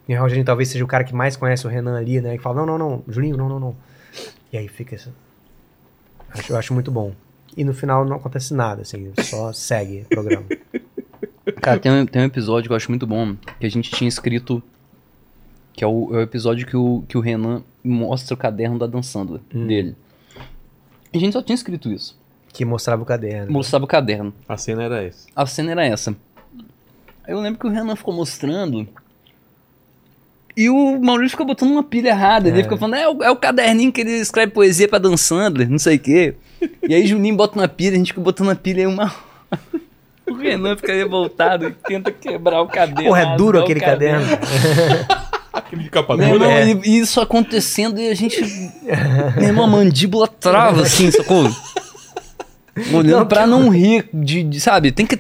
E 0.08 0.14
o 0.16 0.20
Rogerinho 0.20 0.44
talvez 0.46 0.68
seja 0.68 0.84
o 0.84 0.86
cara 0.88 1.02
que 1.02 1.14
mais 1.14 1.34
conhece 1.34 1.66
o 1.66 1.70
Renan 1.70 1.96
ali, 1.98 2.20
né? 2.20 2.36
Que 2.36 2.42
fala, 2.42 2.56
não, 2.64 2.66
não, 2.66 2.78
não, 2.78 3.02
Julinho, 3.08 3.36
não, 3.36 3.48
não, 3.48 3.58
não. 3.58 3.76
E 4.52 4.56
aí 4.58 4.68
fica 4.68 4.94
isso. 4.94 5.12
Acho, 6.30 6.52
eu 6.52 6.56
acho 6.58 6.74
muito 6.74 6.90
bom. 6.92 7.12
E 7.56 7.62
no 7.64 7.72
final 7.74 8.04
não 8.04 8.16
acontece 8.16 8.52
nada, 8.54 8.82
assim, 8.82 9.12
só 9.22 9.52
segue 9.52 10.02
o 10.02 10.08
programa. 10.08 10.44
Cara, 11.60 11.78
tem 11.78 11.92
um, 11.92 12.06
tem 12.06 12.22
um 12.22 12.24
episódio 12.26 12.68
que 12.68 12.72
eu 12.72 12.76
acho 12.76 12.90
muito 12.90 13.06
bom, 13.06 13.36
que 13.60 13.66
a 13.66 13.70
gente 13.70 13.90
tinha 13.90 14.08
escrito, 14.08 14.62
que 15.72 15.84
é 15.84 15.86
o, 15.86 16.08
é 16.12 16.16
o 16.18 16.20
episódio 16.22 16.66
que 16.66 16.76
o, 16.76 17.04
que 17.08 17.16
o 17.16 17.20
Renan 17.20 17.62
mostra 17.82 18.34
o 18.34 18.36
caderno 18.36 18.78
da 18.78 18.86
Dan 18.86 19.02
Sandler, 19.02 19.40
Hum. 19.54 19.66
dele. 19.66 19.94
E 21.12 21.18
a 21.18 21.20
gente 21.20 21.32
só 21.32 21.42
tinha 21.42 21.54
escrito 21.54 21.92
isso. 21.92 22.18
Que 22.52 22.64
mostrava 22.64 23.02
o 23.02 23.06
caderno. 23.06 23.52
Mostrava 23.52 23.84
o 23.84 23.88
caderno. 23.88 24.32
A 24.48 24.56
cena 24.56 24.82
era 24.84 25.02
essa. 25.02 25.26
A 25.34 25.46
cena 25.46 25.72
era 25.72 25.84
essa. 25.86 26.16
Aí 27.24 27.32
eu 27.32 27.40
lembro 27.40 27.58
que 27.60 27.66
o 27.66 27.70
Renan 27.70 27.94
ficou 27.96 28.14
mostrando. 28.14 28.88
E 30.56 30.68
o 30.70 31.00
Maurício 31.00 31.30
ficou 31.32 31.46
botando 31.46 31.70
uma 31.72 31.82
pilha 31.82 32.10
errada. 32.10 32.48
Ele 32.48 32.60
É. 32.60 32.62
ficou 32.62 32.78
falando, 32.78 32.94
é 33.00 33.08
o, 33.08 33.22
é 33.24 33.30
o 33.30 33.36
caderninho 33.36 33.92
que 33.92 34.00
ele 34.00 34.12
escreve 34.12 34.52
poesia 34.52 34.88
pra 34.88 34.98
Dan 34.98 35.16
Sandler, 35.16 35.68
não 35.68 35.78
sei 35.78 35.96
o 35.96 36.00
quê. 36.00 36.34
E 36.88 36.94
aí 36.94 37.06
Juninho 37.06 37.36
bota 37.36 37.58
uma 37.58 37.68
pilha, 37.68 37.94
a 37.94 37.98
gente 37.98 38.08
fica 38.08 38.20
botando 38.20 38.48
uma 38.48 38.54
pilha 38.54 38.82
e 38.82 38.86
uma. 38.86 39.12
o 40.26 40.34
Renan 40.34 40.76
fica 40.76 40.92
revoltado 40.92 41.68
e 41.68 41.72
tenta 41.86 42.10
quebrar 42.10 42.60
o 42.62 42.66
caderno. 42.68 43.04
Porra, 43.04 43.20
é 43.22 43.36
duro 43.36 43.60
aquele 43.62 43.80
caderno. 43.80 44.26
Aquele 45.54 45.84
de 45.84 45.90
capa 45.90 46.16
Meu 46.16 46.30
dura. 46.36 46.50
irmão, 46.50 46.82
É. 46.82 46.88
e, 46.88 46.98
isso 46.98 47.20
acontecendo 47.20 48.00
e 48.00 48.08
a 48.08 48.14
gente. 48.14 48.42
Meu 49.36 49.44
irmão, 49.48 49.64
a 49.66 49.68
mandíbula 49.68 50.26
trava 50.26 50.82
assim, 50.82 51.08
sacou? 51.12 51.44
Olhando 52.92 53.18
Não, 53.18 53.26
pra 53.26 53.42
que- 53.42 53.46
não 53.48 53.68
rir, 53.68 54.08
de, 54.12 54.42
de- 54.42 54.60
sabe? 54.60 54.90
Tem 54.90 55.06
que. 55.06 55.16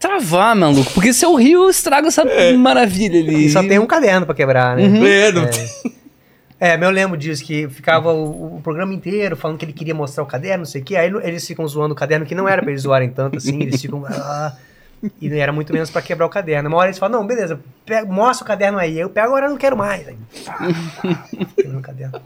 travar, 0.00 0.56
maluco. 0.56 0.90
Porque 0.92 1.12
se 1.12 1.24
eu 1.24 1.36
rio, 1.36 1.70
estraga 1.70 2.08
essa 2.08 2.24
maravilha 2.58 3.20
ali. 3.20 3.46
E 3.46 3.50
só 3.50 3.62
tem 3.62 3.78
um 3.78 3.86
caderno 3.86 4.26
pra 4.26 4.34
quebrar, 4.34 4.76
né? 4.76 4.84
É, 5.08 5.30
não 5.32 5.46
É, 6.58 6.74
eu 6.82 6.90
lembro 6.90 7.16
disso, 7.18 7.44
que 7.44 7.68
ficava 7.68 8.12
o, 8.12 8.56
o 8.56 8.60
programa 8.62 8.94
inteiro 8.94 9.36
falando 9.36 9.58
que 9.58 9.64
ele 9.64 9.72
queria 9.74 9.94
mostrar 9.94 10.22
o 10.22 10.26
caderno, 10.26 10.58
não 10.58 10.64
sei 10.64 10.80
o 10.80 10.84
quê. 10.84 10.96
Aí 10.96 11.12
eles 11.22 11.46
ficam 11.46 11.66
zoando 11.68 11.92
o 11.92 11.96
caderno, 11.96 12.24
que 12.24 12.34
não 12.34 12.48
era 12.48 12.62
pra 12.62 12.70
eles 12.70 12.82
zoarem 12.82 13.10
tanto 13.10 13.36
assim, 13.36 13.62
eles 13.62 13.80
ficam. 13.80 14.04
"Ah", 14.08 14.54
e 15.20 15.28
era 15.38 15.52
muito 15.52 15.72
menos 15.72 15.90
pra 15.90 16.00
quebrar 16.00 16.24
o 16.26 16.30
caderno. 16.30 16.68
Uma 16.70 16.78
hora 16.78 16.88
eles 16.88 16.98
falam, 16.98 17.20
não, 17.20 17.26
beleza, 17.26 17.60
pega- 17.84 18.06
mostra 18.10 18.44
o 18.44 18.48
caderno 18.48 18.78
aí. 18.78 18.98
Eu 18.98 19.10
pego, 19.10 19.26
agora 19.28 19.46
eu 19.46 19.50
não 19.50 19.58
quero 19.58 19.76
mais. 19.76 20.08
Aí, 20.08 20.16
pá, 20.44 20.68
o 21.76 21.80
caderno. 21.82 22.20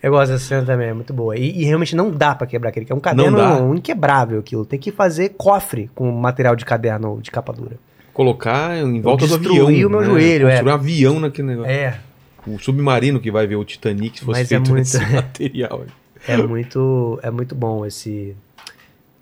Eu 0.00 0.10
gosto 0.12 0.32
dessa 0.32 0.44
cena 0.44 0.64
também, 0.66 0.88
é 0.88 0.92
muito 0.92 1.12
boa. 1.14 1.34
E, 1.36 1.62
e 1.62 1.64
realmente 1.64 1.96
não 1.96 2.10
dá 2.10 2.34
pra 2.34 2.46
quebrar 2.46 2.68
aquele, 2.68 2.84
que 2.86 2.92
é 2.92 2.94
um 2.94 3.00
caderno 3.00 3.38
dá. 3.38 3.58
inquebrável 3.74 4.38
aquilo. 4.38 4.64
Tem 4.66 4.78
que 4.78 4.92
fazer 4.92 5.30
cofre 5.30 5.90
com 5.94 6.10
material 6.12 6.54
de 6.54 6.64
caderno 6.64 7.18
de 7.22 7.30
capa 7.30 7.52
dura. 7.52 7.76
Colocar 8.12 8.76
em 8.76 9.00
volta 9.00 9.26
do 9.26 9.34
avião. 9.34 9.66
o 9.66 9.90
meu 9.90 10.00
né? 10.00 10.06
joelho, 10.06 10.46
é. 10.46 10.52
Construir 10.52 10.70
um 10.70 10.74
avião 10.74 11.20
naquele 11.20 11.48
negócio. 11.48 11.72
É, 11.72 11.98
O 12.46 12.58
submarino 12.58 13.20
que 13.20 13.30
vai 13.30 13.46
ver 13.46 13.56
o 13.56 13.64
Titanic 13.64 14.18
se 14.18 14.24
fosse 14.24 14.40
Mas 14.40 14.46
é 14.52 14.56
feito 14.56 14.70
muito- 14.70 14.78
nesse 14.78 14.98
material. 15.12 15.84
É 16.26 16.38
muito, 16.38 17.20
é 17.22 17.30
muito 17.30 17.54
bom 17.54 17.84
esse. 17.84 18.34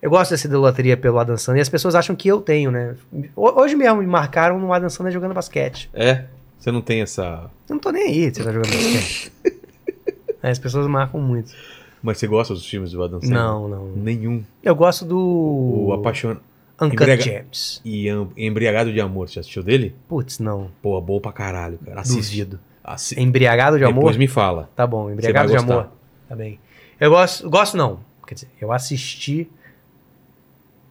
Eu 0.01 0.09
gosto 0.09 0.31
dessa 0.31 0.47
idolatria 0.47 0.97
pelo 0.97 1.19
Adam 1.19 1.37
Sandler 1.37 1.59
e 1.59 1.63
as 1.63 1.69
pessoas 1.69 1.97
acham 1.97 2.15
que 2.15 2.29
eu 2.29 2.41
tenho, 2.41 2.71
né? 2.71 2.95
Ho- 3.35 3.61
Hoje 3.61 3.75
mesmo 3.75 3.97
me 4.01 4.07
marcaram 4.07 4.57
no 4.61 4.73
Adam 4.73 4.89
Sandler 4.89 5.13
jogando 5.13 5.35
basquete. 5.35 5.91
É? 5.93 6.27
Você 6.59 6.71
não 6.71 6.81
tem 6.81 7.01
essa. 7.03 7.51
Eu 7.69 7.75
não 7.75 7.81
tô 7.81 7.91
nem 7.91 8.05
aí 8.05 8.33
você 8.33 8.45
tá 8.45 8.53
jogando 8.53 8.71
basquete. 8.71 9.33
As 10.41 10.61
pessoas 10.61 10.87
marcam 10.87 11.21
muito. 11.21 11.53
Mas 12.01 12.19
você 12.19 12.29
gosta 12.29 12.55
dos 12.55 12.67
filmes 12.67 12.93
do 12.93 13.03
Adam 13.03 13.21
Sandler? 13.21 13.37
Não, 13.41 13.69
não. 13.69 13.87
Nenhum. 13.97 14.45
Eu 14.63 14.77
gosto 14.77 15.05
do 15.05 15.19
O 15.19 15.93
Apaixonado. 15.93 16.41
Uncut 16.81 16.95
Embriaga- 17.03 17.23
Gems. 17.23 17.81
E 17.85 18.07
Embriagado 18.37 18.93
de 18.93 19.01
Amor, 19.01 19.29
você 19.29 19.41
assistiu 19.41 19.63
dele? 19.65 19.93
Putz, 20.09 20.39
não. 20.39 20.69
Pô, 20.81 21.01
bom 21.01 21.21
pra 21.21 21.33
caralho, 21.33 21.79
cara. 21.85 22.01
Assiste. 22.01 22.49
Duvido. 22.83 22.95
Assi- 22.95 23.21
Embriagado 23.21 23.79
de 23.79 23.85
Depois 23.85 23.99
amor? 24.17 24.19
me 24.19 24.29
fala. 24.29 24.71
Tá 24.77 24.87
bom, 24.87 25.11
embriagado 25.11 25.49
de 25.49 25.55
gostar. 25.57 25.73
amor. 25.73 25.89
Tá 26.29 26.35
bem. 26.37 26.59
Eu 27.01 27.11
gosto, 27.11 27.49
gosto 27.51 27.77
não. 27.77 28.01
Quer 28.27 28.35
dizer, 28.35 28.49
eu 28.61 28.73
assisti. 28.73 29.51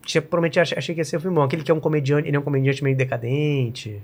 Tinha, 0.05 0.21
provavelmente 0.21 0.59
achei, 0.59 0.77
achei 0.77 0.95
que 0.95 1.01
ia 1.01 1.05
ser 1.05 1.17
um 1.17 1.19
filme 1.19 1.35
bom. 1.35 1.43
Aquele 1.43 1.63
que 1.63 1.71
é 1.71 1.73
um 1.73 1.79
comediante, 1.79 2.27
ele 2.27 2.35
é 2.35 2.39
um 2.39 2.43
comediante 2.43 2.83
meio 2.83 2.95
decadente, 2.97 4.01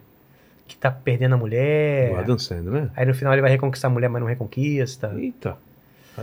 que 0.68 0.78
tá 0.78 0.92
perdendo 0.92 1.34
a 1.36 1.38
mulher. 1.38 2.12
O 2.14 2.18
Adam 2.18 2.38
Sandler, 2.38 2.84
né? 2.84 2.90
Aí 2.96 3.06
no 3.06 3.14
final 3.16 3.34
ele 3.34 3.42
vai 3.42 3.52
reconquistar 3.52 3.88
a 3.88 3.92
mulher, 3.92 4.08
mas 4.10 4.22
não 4.22 4.28
reconquista. 4.30 5.14
Eita. 5.18 5.58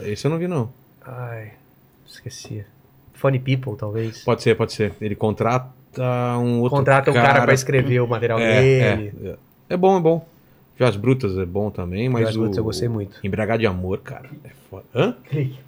Esse 0.03 0.27
eu 0.27 0.31
não 0.31 0.39
vi, 0.39 0.47
não. 0.49 0.71
Ai, 1.05 1.53
esqueci. 2.07 2.65
Funny 3.15 3.39
People, 3.39 3.77
talvez. 3.77 4.23
Pode 4.25 4.43
ser, 4.43 4.55
pode 4.57 4.73
ser. 4.73 4.93
Ele 5.01 5.15
contrata 5.15 5.71
um 6.39 6.61
outro 6.61 6.79
Contrata 6.79 7.11
o 7.11 7.15
cara 7.15 7.43
pra 7.43 7.55
escrever 7.55 8.01
o 8.01 8.07
material 8.09 8.39
é, 8.39 8.61
dele. 8.97 9.13
é, 9.23 9.29
é. 9.31 9.37
É 9.71 9.77
bom, 9.77 9.97
é 9.97 10.01
bom. 10.01 10.27
Joias 10.77 10.97
Brutas 10.97 11.39
é 11.39 11.47
bom 11.47 11.71
também, 11.71 12.09
mas 12.09 12.23
Joias 12.23 12.37
o... 12.37 12.39
Brutas 12.41 12.59
eu 12.59 12.65
gostei 12.65 12.89
muito. 12.89 13.19
Embriagado 13.23 13.61
de 13.61 13.67
Amor, 13.67 13.99
cara, 13.99 14.29
é 14.45 14.51
foda. 14.69 14.85
Hã? 14.95 15.15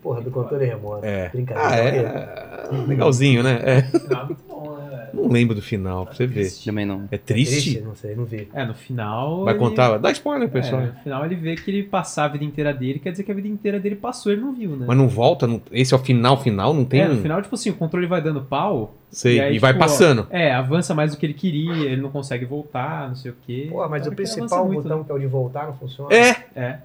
Porra, 0.02 0.20
do 0.20 0.30
controle 0.30 0.64
remoto. 0.64 1.04
É. 1.04 1.28
Brincadeira. 1.28 1.68
Ah, 1.68 2.76
é. 2.76 2.86
Legalzinho, 2.86 3.42
né? 3.42 3.60
É. 3.62 3.82
Final 3.82 4.26
muito 4.26 4.42
bom, 4.48 4.76
né? 4.76 4.95
Não 5.16 5.28
lembro 5.28 5.54
do 5.54 5.62
final, 5.62 6.04
pra 6.06 6.14
você 6.14 6.26
ver. 6.26 6.50
Também 6.64 6.84
não. 6.84 7.08
É 7.10 7.14
É 7.14 7.18
triste? 7.18 7.80
Não 7.80 7.94
sei, 7.96 8.14
não 8.14 8.24
vi. 8.24 8.48
É, 8.52 8.64
no 8.64 8.74
final. 8.74 9.44
Vai 9.44 9.54
ele- 9.54 9.58
contar? 9.60 9.98
Dá 9.98 10.10
spoiler, 10.10 10.48
pessoal. 10.48 10.82
É, 10.82 10.86
no 10.86 10.92
final 11.02 11.24
ele 11.24 11.34
vê 11.34 11.56
que 11.56 11.70
ele 11.70 11.82
passar 11.82 12.24
a 12.26 12.28
vida 12.28 12.44
inteira 12.44 12.72
dele, 12.72 12.98
quer 12.98 13.10
dizer 13.10 13.22
que 13.24 13.32
a 13.32 13.34
vida 13.34 13.48
inteira 13.48 13.80
dele 13.80 13.96
passou, 13.96 14.30
ele 14.30 14.40
não 14.42 14.52
viu, 14.54 14.70
né? 14.76 14.84
Mas 14.86 14.96
não 14.96 15.08
volta? 15.08 15.46
não- 15.46 15.60
Esse 15.72 15.94
é 15.94 15.96
o 15.96 16.00
final, 16.00 16.40
final? 16.42 16.74
Não 16.74 16.84
tem 16.84 17.00
É, 17.00 17.08
no 17.08 17.20
final, 17.22 17.40
tipo 17.42 17.54
assim, 17.54 17.70
o 17.70 17.74
controle 17.74 18.06
vai 18.06 18.20
dando 18.20 18.40
pau. 18.42 18.94
Sei, 19.10 19.36
e, 19.36 19.40
aí, 19.40 19.58
vai 19.58 19.72
tipo, 19.72 19.84
passando. 19.84 20.26
É, 20.30 20.52
avança 20.52 20.94
mais 20.94 21.12
do 21.12 21.16
que 21.16 21.24
ele 21.24 21.32
queria, 21.34 21.72
ele 21.90 22.00
não 22.02 22.10
consegue 22.10 22.44
voltar, 22.44 23.08
não 23.08 23.14
sei 23.16 23.30
o 23.30 23.34
quê. 23.46 23.68
Pô, 23.70 23.88
mas 23.88 24.02
Então, 24.02 24.12
o 24.12 24.16
principal 24.16 24.66
muito, 24.66 24.82
botão 24.82 24.98
né? 24.98 25.04
que 25.06 25.12
é 25.12 25.14
o 25.14 25.18
de 25.18 25.26
voltar 25.26 25.66
não 25.66 25.74
funciona? 25.74 26.14
É! 26.14 26.36
É. 26.54 26.78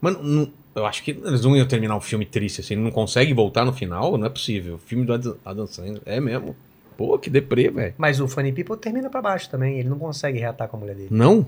Mas 0.00 0.20
não- 0.20 0.48
eu 0.74 0.84
acho 0.86 1.02
que 1.04 1.12
eles 1.12 1.42
não 1.44 1.56
iam 1.56 1.66
terminar 1.66 1.94
um 1.96 2.00
filme 2.00 2.26
triste 2.26 2.60
assim. 2.60 2.74
Ele 2.74 2.82
não 2.82 2.90
consegue 2.90 3.32
voltar 3.32 3.64
no 3.64 3.72
final? 3.72 4.18
Não 4.18 4.26
é 4.26 4.30
possível. 4.30 4.74
O 4.74 4.78
filme 4.78 5.04
do 5.04 5.12
Adam- 5.14 5.36
Adam 5.44 5.66
Sandler 5.66 6.02
é 6.04 6.20
mesmo. 6.20 6.56
Pô, 6.96 7.18
que 7.18 7.28
deprê, 7.28 7.70
velho. 7.70 7.94
Mas 7.98 8.20
o 8.20 8.28
Funny 8.28 8.52
People 8.52 8.76
termina 8.76 9.10
pra 9.10 9.20
baixo 9.20 9.50
também. 9.50 9.78
Ele 9.80 9.88
não 9.88 9.98
consegue 9.98 10.38
reatar 10.38 10.68
com 10.68 10.76
a 10.76 10.80
mulher 10.80 10.94
dele. 10.94 11.08
Não? 11.10 11.44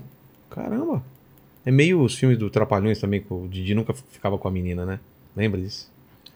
Caramba. 0.49 1.01
É 1.65 1.71
meio 1.71 2.01
os 2.01 2.15
filmes 2.15 2.37
do 2.37 2.49
Trapalhões 2.49 2.99
também, 2.99 3.21
que 3.21 3.33
o 3.33 3.47
Didi 3.49 3.73
nunca 3.75 3.93
ficava 3.93 4.37
com 4.37 4.47
a 4.47 4.51
menina, 4.51 4.85
né? 4.85 4.99
Lembra 5.35 5.59
disso? 5.61 5.89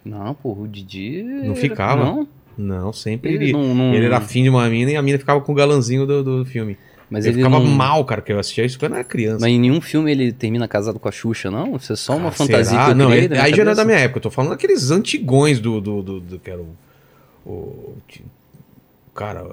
Não, 0.04 0.34
porra, 0.34 0.62
o 0.62 0.68
Didi. 0.68 1.24
Não 1.24 1.56
ficava? 1.56 2.04
Não. 2.06 2.28
Não, 2.58 2.92
sempre 2.94 3.34
Ele, 3.34 3.46
ele. 3.46 3.54
não, 3.54 3.74
não- 3.74 3.94
Ele 3.94 4.06
era 4.06 4.18
afim 4.18 4.44
de 4.44 4.50
uma 4.50 4.68
mina 4.70 4.92
e 4.92 4.96
a 4.98 5.02
mina 5.02 5.18
ficava 5.18 5.40
com 5.42 5.52
o 5.52 5.56
galanzinho 5.56 6.06
do, 6.06 6.24
do 6.24 6.46
filme. 6.46 6.78
Mas 7.10 7.26
ele, 7.26 7.36
ele 7.36 7.44
ficava 7.44 7.64
não... 7.64 7.72
mal, 7.72 8.04
cara, 8.06 8.22
que 8.22 8.32
eu 8.32 8.40
assistia 8.40 8.66
isso 8.66 8.78
quando 8.78 8.92
eu 8.94 8.98
era 9.00 9.04
criança. 9.06 9.40
Mas 9.42 9.52
em 9.52 9.60
nenhum 9.60 9.80
filme 9.82 10.12
ele 10.12 10.32
termina 10.32 10.68
casado 10.68 11.00
com 11.00 11.08
a 11.08 11.12
Xuxa, 11.12 11.50
não? 11.52 11.76
Isso 11.78 11.92
é 11.94 11.96
só 11.96 12.16
uma 12.16 12.30
Ah, 12.30 12.32
fantasia 12.32 12.66
será? 12.66 12.86
que 12.86 12.92
eu 12.92 12.96
não, 12.96 13.08
criei 13.10 13.26
ele- 13.26 13.38
aí 13.38 13.54
já 13.54 13.64
não 13.66 13.72
é 13.72 13.76
da 13.76 13.86
minha 13.86 13.98
época. 14.00 14.18
Eu 14.20 14.22
tô 14.24 14.30
falando 14.32 14.52
daqueles 14.52 14.92
antigões 14.92 15.60
do. 15.60 15.80
do, 15.82 16.02
do, 16.02 16.20
do- 16.20 16.40
que 16.40 16.50
era 16.50 16.62
o. 16.62 16.68
o- 17.46 17.96
cara, 19.14 19.44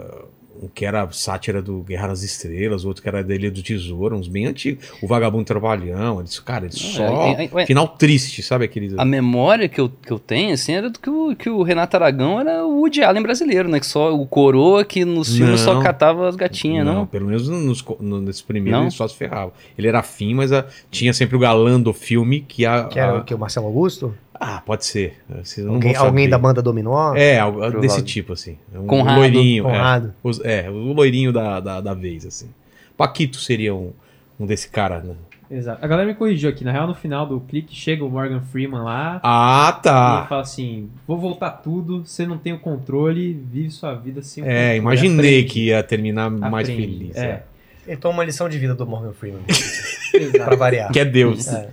um 0.60 0.66
que 0.66 0.84
era 0.84 1.08
sátira 1.12 1.62
do 1.62 1.82
Guerra 1.84 2.08
nas 2.08 2.24
Estrelas, 2.24 2.84
outro 2.84 3.00
que 3.00 3.08
era 3.08 3.22
dele 3.22 3.48
do 3.48 3.62
Tesouro, 3.62 4.16
uns 4.16 4.26
bem 4.26 4.46
antigos. 4.46 4.90
O 5.00 5.06
Vagabundo 5.06 5.44
Trabalhão, 5.44 6.18
eles, 6.18 6.40
cara, 6.40 6.64
eles 6.64 6.82
Não, 6.82 6.90
só. 6.90 7.26
é- 7.26 7.44
é- 7.44 7.50
é- 7.62 7.66
final 7.66 7.86
triste, 7.86 8.42
sabe 8.42 8.64
aqueles. 8.64 8.92
A 8.98 9.04
memória 9.04 9.68
que 9.68 9.80
eu, 9.80 9.88
que 9.88 10.10
eu 10.12 10.18
tenho, 10.18 10.52
assim, 10.54 10.72
era 10.72 10.90
do 10.90 10.98
que 10.98 11.08
o, 11.08 11.36
que 11.36 11.48
o 11.48 11.62
Renato 11.62 11.96
Aragão 11.96 12.40
era 12.40 12.64
o 12.66 12.80
Woody 12.80 13.04
Allen 13.04 13.22
brasileiro, 13.22 13.68
né? 13.68 13.78
Que 13.78 13.86
só 13.86 14.12
o 14.12 14.26
coroa 14.26 14.84
que 14.84 15.04
nos 15.04 15.36
filmes 15.36 15.60
só 15.60 15.74
Não. 15.74 15.82
catava 15.82 16.28
as 16.28 16.34
gatinhas, 16.34 16.84
não? 16.84 17.06
pelo 17.06 17.26
menos 17.26 17.48
nos, 17.48 17.84
no, 18.00 18.20
nesse 18.20 18.42
primeiro 18.42 18.78
Não? 18.78 18.84
ele 18.86 18.90
só 18.90 19.06
se 19.06 19.14
ferrava. 19.14 19.52
Ele 19.78 19.86
era 19.86 20.00
afim, 20.00 20.34
mas 20.34 20.50
a- 20.50 20.66
tinha 20.90 21.12
sempre 21.12 21.36
o 21.36 21.38
galã 21.38 21.80
do 21.80 21.92
filme 21.92 22.40
que 22.40 22.66
a. 22.66 22.84
Que 22.84 22.98
era 22.98 23.12
a- 23.12 23.18
o 23.18 23.24
que? 23.24 23.32
O 23.32 23.38
Marcelo 23.38 23.66
Augusto? 23.66 24.12
Ah, 24.40 24.62
pode 24.64 24.84
ser. 24.84 25.16
Vocês 25.42 25.66
não 25.66 25.74
Alguém, 25.74 25.96
alguém 25.96 26.28
da 26.28 26.38
banda 26.38 26.62
Dominó? 26.62 27.14
É, 27.16 27.38
algo 27.38 27.80
desse 27.80 28.02
tipo, 28.02 28.32
assim. 28.32 28.56
Um 28.74 28.86
Conrado. 28.86 29.18
loirinho. 29.18 29.64
é. 29.68 29.72
Conrado. 29.72 30.14
Os- 30.22 30.40
É, 30.44 30.70
o 30.70 30.92
loirinho 30.92 31.32
da, 31.32 31.58
da, 31.60 31.80
da 31.80 31.94
vez, 31.94 32.24
assim. 32.24 32.48
Paquito 32.96 33.36
seria 33.38 33.74
um, 33.74 33.92
um 34.38 34.46
desse 34.46 34.68
cara, 34.68 35.00
né? 35.00 35.14
Exato. 35.50 35.82
A 35.82 35.88
galera 35.88 36.06
me 36.06 36.14
corrigiu 36.14 36.50
aqui. 36.50 36.62
Na 36.62 36.70
real, 36.72 36.86
no 36.86 36.94
final 36.94 37.24
do 37.26 37.40
clique, 37.40 37.74
chega 37.74 38.04
o 38.04 38.10
Morgan 38.10 38.40
Freeman 38.52 38.82
lá. 38.82 39.18
Ah, 39.24 39.70
E 39.70 39.72
ele 39.74 39.82
tá. 39.82 40.26
fala 40.28 40.42
assim: 40.42 40.90
vou 41.06 41.16
voltar 41.18 41.50
tudo, 41.50 42.04
você 42.04 42.26
não 42.26 42.36
tem 42.36 42.52
o 42.52 42.58
controle, 42.58 43.32
vive 43.50 43.70
sua 43.70 43.94
vida 43.94 44.20
sem 44.22 44.44
o 44.44 44.46
É, 44.46 44.50
controle. 44.50 44.76
imaginei 44.78 45.38
Aprende, 45.38 45.48
que 45.52 45.64
ia 45.66 45.82
terminar 45.82 46.30
mais 46.30 46.68
aprende. 46.68 46.82
feliz. 46.98 47.16
É. 47.16 47.24
É. 47.24 47.42
Ele 47.86 47.96
toma 47.96 48.14
uma 48.18 48.24
lição 48.24 48.46
de 48.48 48.58
vida 48.58 48.74
do 48.74 48.86
Morgan 48.86 49.12
Freeman. 49.14 49.40
Exato. 49.48 50.32
pra 50.44 50.54
variar. 50.56 50.92
Que 50.92 51.00
é 51.00 51.04
Deus. 51.06 51.48
É. 51.48 51.70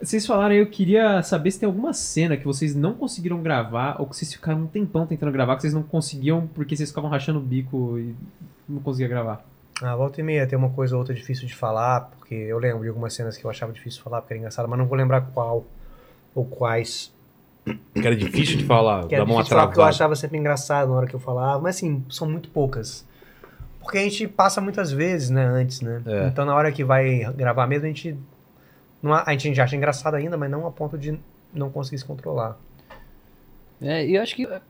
Vocês 0.00 0.26
falaram 0.26 0.52
aí, 0.52 0.60
eu 0.60 0.66
queria 0.66 1.22
saber 1.22 1.50
se 1.50 1.60
tem 1.60 1.66
alguma 1.66 1.92
cena 1.92 2.36
que 2.36 2.44
vocês 2.44 2.74
não 2.74 2.94
conseguiram 2.94 3.40
gravar 3.40 3.96
ou 3.98 4.06
que 4.06 4.16
vocês 4.16 4.32
ficaram 4.32 4.60
um 4.60 4.66
tempão 4.66 5.06
tentando 5.06 5.32
gravar, 5.32 5.56
que 5.56 5.62
vocês 5.62 5.74
não 5.74 5.82
conseguiam 5.82 6.46
porque 6.54 6.76
vocês 6.76 6.90
ficavam 6.90 7.08
rachando 7.08 7.38
o 7.38 7.42
bico 7.42 7.98
e 7.98 8.14
não 8.68 8.80
conseguia 8.80 9.08
gravar. 9.08 9.44
Ah, 9.82 9.96
volta 9.96 10.20
e 10.20 10.24
meia 10.24 10.46
tem 10.46 10.58
uma 10.58 10.70
coisa 10.70 10.94
ou 10.94 11.00
outra 11.00 11.14
difícil 11.14 11.46
de 11.46 11.54
falar, 11.54 12.02
porque 12.18 12.34
eu 12.34 12.58
lembro 12.58 12.82
de 12.82 12.88
algumas 12.88 13.12
cenas 13.14 13.36
que 13.36 13.44
eu 13.44 13.50
achava 13.50 13.72
difícil 13.72 13.98
de 13.98 14.04
falar 14.04 14.20
porque 14.20 14.34
era 14.34 14.38
engraçado, 14.38 14.68
mas 14.68 14.78
não 14.78 14.86
vou 14.86 14.96
lembrar 14.96 15.22
qual 15.32 15.64
ou 16.34 16.44
quais. 16.44 17.12
Que 17.64 18.06
era 18.06 18.14
difícil 18.14 18.58
de 18.58 18.64
falar, 18.64 19.06
Que 19.06 19.14
era 19.14 19.24
uma 19.24 19.34
difícil 19.34 19.56
falar 19.56 19.68
porque 19.68 19.80
eu 19.80 19.84
achava 19.84 20.14
sempre 20.14 20.38
engraçado 20.38 20.88
na 20.90 20.96
hora 20.96 21.06
que 21.06 21.14
eu 21.14 21.20
falava, 21.20 21.60
mas 21.62 21.76
assim, 21.76 22.04
são 22.10 22.28
muito 22.28 22.50
poucas. 22.50 23.04
Porque 23.80 23.98
a 23.98 24.02
gente 24.02 24.26
passa 24.28 24.60
muitas 24.60 24.90
vezes, 24.92 25.30
né, 25.30 25.44
antes, 25.44 25.80
né? 25.80 26.02
É. 26.06 26.28
Então 26.28 26.44
na 26.44 26.54
hora 26.54 26.70
que 26.72 26.84
vai 26.84 27.24
gravar 27.34 27.66
mesmo, 27.66 27.84
a 27.84 27.88
gente. 27.88 28.16
Não, 29.04 29.12
a 29.12 29.22
a 29.26 29.36
gente 29.36 29.60
acha 29.60 29.76
engraçado 29.76 30.14
ainda, 30.14 30.36
mas 30.36 30.50
não 30.50 30.66
a 30.66 30.70
ponto 30.70 30.96
de 30.96 31.18
não 31.52 31.70
conseguir 31.70 31.98
se 31.98 32.04
controlar. 32.04 32.58
É, 33.80 34.06
e 34.06 34.16
eu 34.16 34.22
acho 34.22 34.34
que 34.34 34.46
é, 34.46 34.60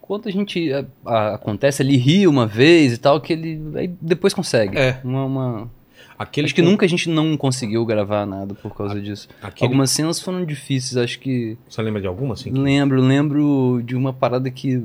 quando 0.00 0.28
a 0.28 0.32
gente 0.32 0.72
é, 0.72 0.84
a- 1.04 1.34
acontece, 1.34 1.82
ele 1.82 1.96
ri 1.96 2.26
uma 2.26 2.46
vez 2.46 2.94
e 2.94 2.98
tal, 2.98 3.20
que 3.20 3.32
ele 3.32 3.60
aí 3.76 3.88
depois 4.00 4.32
consegue. 4.32 4.78
É. 4.78 5.00
Uma, 5.04 5.24
uma- 5.24 5.70
Aquele 6.18 6.46
Acho 6.46 6.54
que 6.54 6.62
com- 6.62 6.68
nunca 6.70 6.86
a 6.86 6.88
gente 6.88 7.10
não 7.10 7.36
conseguiu 7.36 7.84
gravar 7.84 8.24
nada 8.24 8.54
por 8.54 8.74
causa 8.74 8.98
disso. 8.98 9.28
Aquele... 9.42 9.66
Algumas 9.66 9.90
cenas 9.90 10.18
foram 10.18 10.46
difíceis, 10.46 10.96
acho 10.96 11.18
que. 11.20 11.58
Você 11.68 11.82
lembra 11.82 12.00
de 12.00 12.06
alguma, 12.06 12.32
assim? 12.32 12.50
Lembro, 12.50 13.02
lembro 13.02 13.82
de 13.84 13.94
uma 13.94 14.14
parada 14.14 14.50
que, 14.50 14.80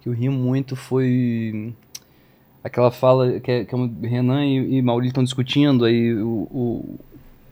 que 0.00 0.08
eu 0.08 0.12
ri 0.14 0.30
muito 0.30 0.74
foi 0.74 1.74
aquela 2.64 2.90
fala 2.90 3.40
que, 3.40 3.50
é, 3.50 3.64
que 3.66 3.74
é 3.74 3.76
o 3.78 3.90
Renan 4.00 4.42
e, 4.46 4.76
e 4.78 4.82
Maurílio 4.82 5.10
estão 5.10 5.22
discutindo, 5.22 5.84
aí 5.84 6.14
o, 6.14 6.48
o 6.50 6.98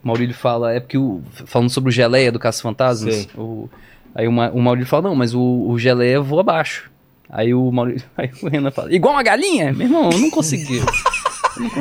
Maurílio 0.03 0.35
fala, 0.35 0.73
é 0.73 0.81
porque 0.81 0.97
o, 0.99 1.21
falando 1.47 1.71
sobre 1.71 1.91
o 1.91 1.93
geleia 1.93 2.33
do 2.33 2.39
Caça 2.39 2.63
Fantasmas, 2.63 3.29
o, 3.37 3.69
aí 4.15 4.27
o, 4.27 4.31
o 4.31 4.63
Maurílio 4.63 4.89
fala, 4.89 5.09
não, 5.09 5.15
mas 5.15 5.35
o, 5.35 5.41
o 5.69 5.79
geleia 5.79 6.21
voa 6.21 6.41
abaixo. 6.41 6.91
Aí 7.29 7.53
o 7.55 7.71
Maurílio, 7.71 8.03
aí 8.17 8.31
o 8.43 8.49
Renan 8.49 8.71
fala, 8.71 8.93
igual 8.95 9.15
uma 9.15 9.23
galinha? 9.23 9.73
Meu 9.73 9.87
irmão, 9.87 10.11
eu 10.13 10.19
não 10.19 10.31
consegui. 10.31 10.81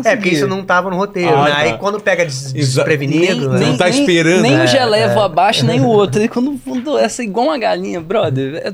É, 0.03 0.15
porque 0.15 0.29
isso 0.29 0.47
não 0.47 0.63
tava 0.63 0.89
no 0.89 0.97
roteiro, 0.97 1.33
Ah, 1.33 1.43
né? 1.45 1.51
tá. 1.51 1.57
Aí 1.59 1.77
quando 1.77 1.99
pega 2.01 2.25
des 2.25 2.51
desprevenido, 2.51 3.49
nem- 3.51 3.59
né? 3.59 3.65
Não 3.67 3.77
tá 3.77 3.87
esperando, 3.87 4.41
Nem 4.41 4.57
né? 4.57 4.63
o 4.65 4.67
geleia 4.67 5.05
É, 5.05 5.13
voa 5.13 5.25
abaixo, 5.25 5.65
nem 5.65 5.79
o 5.79 5.85
outro. 5.87 6.21
E 6.21 6.27
quando, 6.27 6.59
quando 6.63 6.97
essa 6.97 7.21
é 7.21 7.25
igual 7.25 7.47
uma 7.47 7.57
galinha, 7.57 8.01
brother, 8.01 8.55
é 8.65 8.73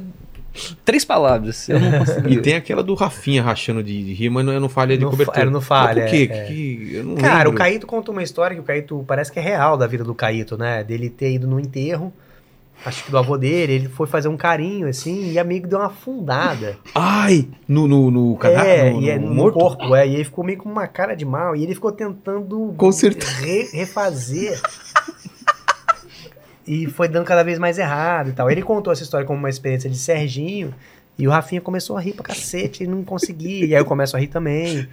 Três 0.86 1.04
palavras. 1.04 1.68
Eu 1.68 1.80
não 1.80 1.92
consegui. 2.00 2.36
E 2.38 2.42
tem 2.42 2.56
aquela 2.56 2.82
do 2.84 2.94
Rafinha 2.94 3.44
rachando 3.44 3.84
de, 3.84 4.04
de 4.04 4.14
rir, 4.14 4.30
mas 4.30 4.46
não, 4.46 4.54
eu 4.54 4.60
não 4.60 4.70
falha 4.70 4.98
de 4.98 5.04
Não 5.04 5.10
cobertura. 5.12 5.40
era 5.42 5.50
no 5.50 5.60
falha, 5.62 6.02
Mas 6.04 6.12
por 6.12 6.18
quê? 6.18 6.30
é, 6.32 6.44
Que- 6.46 6.54
que- 6.54 6.96
eu 6.96 7.04
não 7.04 7.16
Cara, 7.16 7.38
lembro. 7.40 7.52
o 7.52 7.56
Caíto 7.56 7.86
conta 7.88 8.12
uma 8.12 8.24
história 8.24 8.56
que 8.56 8.62
o 8.62 8.66
Caíto 8.66 9.04
parece 9.08 9.32
que 9.32 9.40
é 9.40 9.42
real 9.42 9.78
da 9.78 9.86
vida 9.88 10.04
do 10.04 10.16
Caíto, 10.16 10.58
né? 10.58 10.84
Dele 10.84 11.10
ter 11.10 11.32
ido 11.34 11.48
no 11.48 11.60
enterro, 11.60 12.12
acho 12.86 13.04
que 13.04 13.12
do 13.12 13.18
avô 13.18 13.38
dele, 13.38 13.74
ele 13.74 13.88
foi 13.90 14.06
fazer 14.08 14.28
um 14.28 14.38
carinho 14.38 14.88
assim 14.88 15.32
e 15.32 15.40
amigo 15.40 15.68
deu 15.68 15.80
uma 15.80 15.88
afundada. 15.88 16.78
Ai! 16.94 17.48
No, 17.68 17.88
no, 17.88 18.10
no 18.12 18.36
cadáver? 18.38 18.70
é, 18.70 18.92
no, 18.92 19.02
e 19.02 19.10
é 19.10 19.18
no 19.20 19.28
no 19.30 19.36
morto? 19.36 19.54
corpo, 19.60 19.96
é, 19.96 20.08
e 20.08 20.14
ele 20.16 20.24
ficou 20.24 20.44
meio 20.44 20.58
com 20.58 20.70
uma 20.70 20.88
cara 20.88 21.16
de 21.16 21.26
mal 21.26 21.56
e 21.56 21.64
ele 21.64 21.74
ficou 21.74 21.92
tentando 21.92 22.74
Com 22.78 22.92
certeza. 22.92 23.32
re- 23.42 23.70
refazer. 23.74 24.60
e 26.68 26.88
foi 26.88 27.08
dando 27.08 27.26
cada 27.26 27.44
vez 27.44 27.58
mais 27.60 27.78
errado 27.78 28.30
e 28.30 28.34
tal. 28.34 28.50
Ele 28.50 28.62
contou 28.62 28.92
essa 28.94 29.04
história 29.04 29.26
como 29.26 29.38
uma 29.40 29.50
experiência 29.50 29.90
de 29.90 29.98
Serginho. 29.98 30.74
E 31.18 31.26
o 31.28 31.32
Rafinha 31.32 31.62
começou 31.62 31.96
a 31.96 32.02
rir 32.02 32.12
pra 32.14 32.24
cacete 32.26 32.84
e 32.84 32.88
não 32.88 33.02
conseguia. 33.04 33.66
E 33.66 33.74
aí 33.74 33.80
eu 33.82 33.86
começo 33.86 34.18
a 34.18 34.20
rir 34.20 34.28
também. 34.28 34.86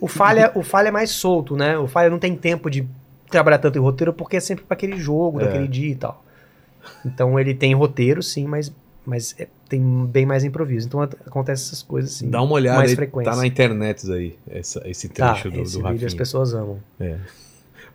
O 0.00 0.08
Falha, 0.08 0.50
o 0.54 0.62
Falha 0.62 0.88
é 0.88 0.90
mais 0.90 1.10
solto, 1.10 1.56
né? 1.56 1.76
O 1.76 1.86
Falha 1.86 2.08
não 2.08 2.18
tem 2.18 2.34
tempo 2.34 2.70
de 2.70 2.86
trabalhar 3.30 3.58
tanto 3.58 3.76
em 3.76 3.82
roteiro 3.82 4.14
porque 4.14 4.36
é 4.38 4.40
sempre 4.40 4.64
para 4.64 4.74
aquele 4.74 4.96
jogo, 4.96 5.38
É. 5.40 5.44
daquele 5.44 5.68
dia 5.68 5.90
e 5.90 5.94
tal. 5.94 6.24
Então 7.04 7.38
ele 7.38 7.52
tem 7.52 7.74
roteiro, 7.74 8.22
sim, 8.22 8.46
mas, 8.46 8.72
mas 9.04 9.34
é- 9.38 9.46
tem 9.68 10.06
bem 10.06 10.24
mais 10.24 10.42
improviso. 10.42 10.86
Então 10.86 11.02
acontece 11.02 11.64
essas 11.66 11.82
coisas 11.82 12.14
assim. 12.14 12.30
Dá 12.30 12.40
uma 12.40 12.54
olhada 12.54 12.78
mais 12.78 12.88
aí, 12.90 12.96
frequência. 12.96 13.30
tá 13.30 13.36
na 13.36 13.46
internet 13.46 14.10
aí, 14.10 14.38
essa- 14.48 14.80
esse 14.88 15.10
Tá, 15.10 15.32
trecho 15.34 15.50
do, 15.50 15.60
esse 15.60 15.72
do 15.72 15.78
vídeo 15.80 15.82
Rafinha. 15.90 16.06
as 16.06 16.14
pessoas 16.14 16.54
amam. 16.54 16.78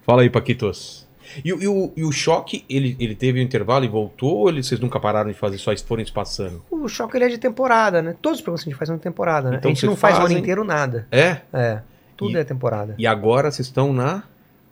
Fala 0.06 0.22
aí, 0.22 0.30
Paquitos. 0.30 1.03
E, 1.44 1.54
o- 1.54 1.62
e 1.62 1.68
o, 1.68 1.92
e 1.96 2.04
o 2.04 2.12
choque, 2.12 2.66
ele, 2.70 2.96
ele 3.00 3.16
teve 3.16 3.40
um 3.40 3.44
intervalo 3.44 3.86
e 3.86 3.88
voltou 3.88 4.38
ou 4.40 4.50
ele- 4.50 4.62
vocês 4.64 4.80
nunca 4.80 5.00
pararam 5.00 5.30
de 5.32 5.38
fazer, 5.38 5.58
só 5.58 5.76
foram 5.78 6.02
espaçando? 6.04 6.62
O 6.70 6.88
choque 6.88 7.16
ele 7.18 7.26
é 7.26 7.30
de 7.30 7.38
temporada, 7.38 8.02
né? 8.02 8.16
Todos 8.22 8.40
os 8.40 8.44
programas 8.44 8.64
que 8.64 8.70
a 8.70 8.72
gente 8.72 8.78
faz 8.80 8.88
são 8.88 8.98
de 8.98 9.04
temporada, 9.04 9.50
né? 9.52 9.58
Então 9.58 9.72
a 9.72 9.74
gente 9.74 9.86
não 9.86 9.96
faz 9.96 10.18
o 10.20 10.22
ano 10.24 10.38
inteiro 10.38 10.64
nada. 10.64 11.08
É? 11.12 11.38
É. 11.54 11.82
Tudo 12.18 12.38
E- 12.38 12.42
é 12.42 12.44
temporada. 12.44 12.96
E 12.98 13.08
agora 13.08 13.50
vocês 13.52 13.68
estão 13.68 13.92
na 13.94 14.24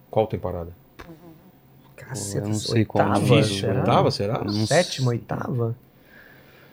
qual 0.09 0.27
temporada? 0.27 0.71
Caceta, 1.95 2.45
eu 2.45 2.49
não 2.49 2.55
sei 2.59 2.83
qual 2.85 3.07
oitava, 3.07 3.25
Difícil. 3.25 3.59
será? 3.61 3.79
Oitava, 3.79 4.11
será? 4.11 4.41
Sétima, 4.67 5.09
oitava? 5.11 5.75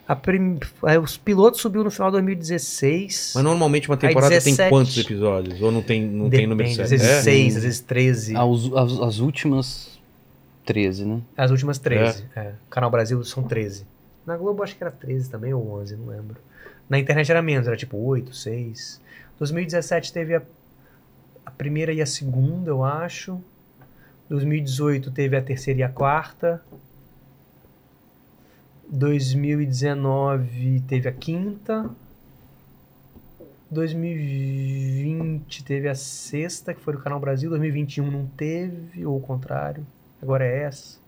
A 0.09 0.16
prim... 0.16 0.59
aí 0.82 0.97
Os 0.97 1.18
pilotos 1.18 1.60
subiu 1.60 1.85
no 1.85 1.90
final 1.90 2.09
de 2.09 2.12
2016. 2.12 3.32
Mas 3.35 3.44
normalmente 3.44 3.90
uma 3.90 3.97
temporada 3.98 4.30
17. 4.30 4.56
tem 4.56 4.70
quantos 4.70 4.97
episódios? 4.97 5.60
Ou 5.60 5.70
não 5.70 5.82
tem, 5.82 6.02
não 6.02 6.30
tem 6.30 6.47
número 6.47 6.66
Depende, 6.66 6.80
às 6.80 6.89
certo? 6.89 7.01
vezes 7.02 7.18
É? 7.18 7.22
6, 7.22 7.56
às 7.59 7.62
vezes 7.62 7.80
13. 7.80 8.35
As, 8.35 8.43
as, 8.74 9.01
as 9.01 9.18
últimas 9.18 9.98
13, 10.64 11.05
né? 11.05 11.20
As 11.36 11.51
últimas 11.51 11.78
13. 11.78 12.24
É. 12.35 12.52
Canal 12.70 12.90
Brasil 12.90 13.22
são 13.22 13.43
13. 13.43 13.85
Na 14.24 14.35
Globo 14.39 14.62
acho 14.62 14.74
que 14.76 14.82
era 14.82 14.90
13 14.90 15.28
também, 15.28 15.52
ou 15.52 15.78
11, 15.80 15.97
não 15.97 16.06
lembro. 16.06 16.36
Na 16.89 16.98
internet 16.98 17.30
era 17.30 17.43
menos, 17.43 17.66
era 17.66 17.76
tipo 17.76 17.98
8, 17.98 18.35
6. 18.35 19.01
2017 19.39 20.10
teve 20.10 20.36
a, 20.36 20.43
a 21.44 21.51
primeira 21.51 21.93
e 21.93 22.01
a 22.01 22.06
segunda, 22.06 22.70
eu 22.70 22.82
acho. 22.82 23.39
2018 24.30 25.10
teve 25.10 25.36
a 25.36 25.43
terceira 25.43 25.80
e 25.80 25.82
a 25.82 25.89
quarta. 25.90 26.62
2019 28.90 30.82
teve 30.89 31.09
a 31.09 31.12
quinta. 31.12 31.89
2020 33.70 35.62
teve 35.65 35.89
a 35.89 35.94
sexta, 35.94 36.73
que 36.74 36.81
foi 36.81 36.94
do 36.94 37.01
Canal 37.01 37.20
Brasil. 37.20 37.51
2021 37.51 38.10
não 38.10 38.27
teve, 38.27 39.05
ou 39.05 39.16
o 39.16 39.20
contrário. 39.20 39.85
Agora 40.23 40.44
é 40.44 40.62
essa. 40.65 40.98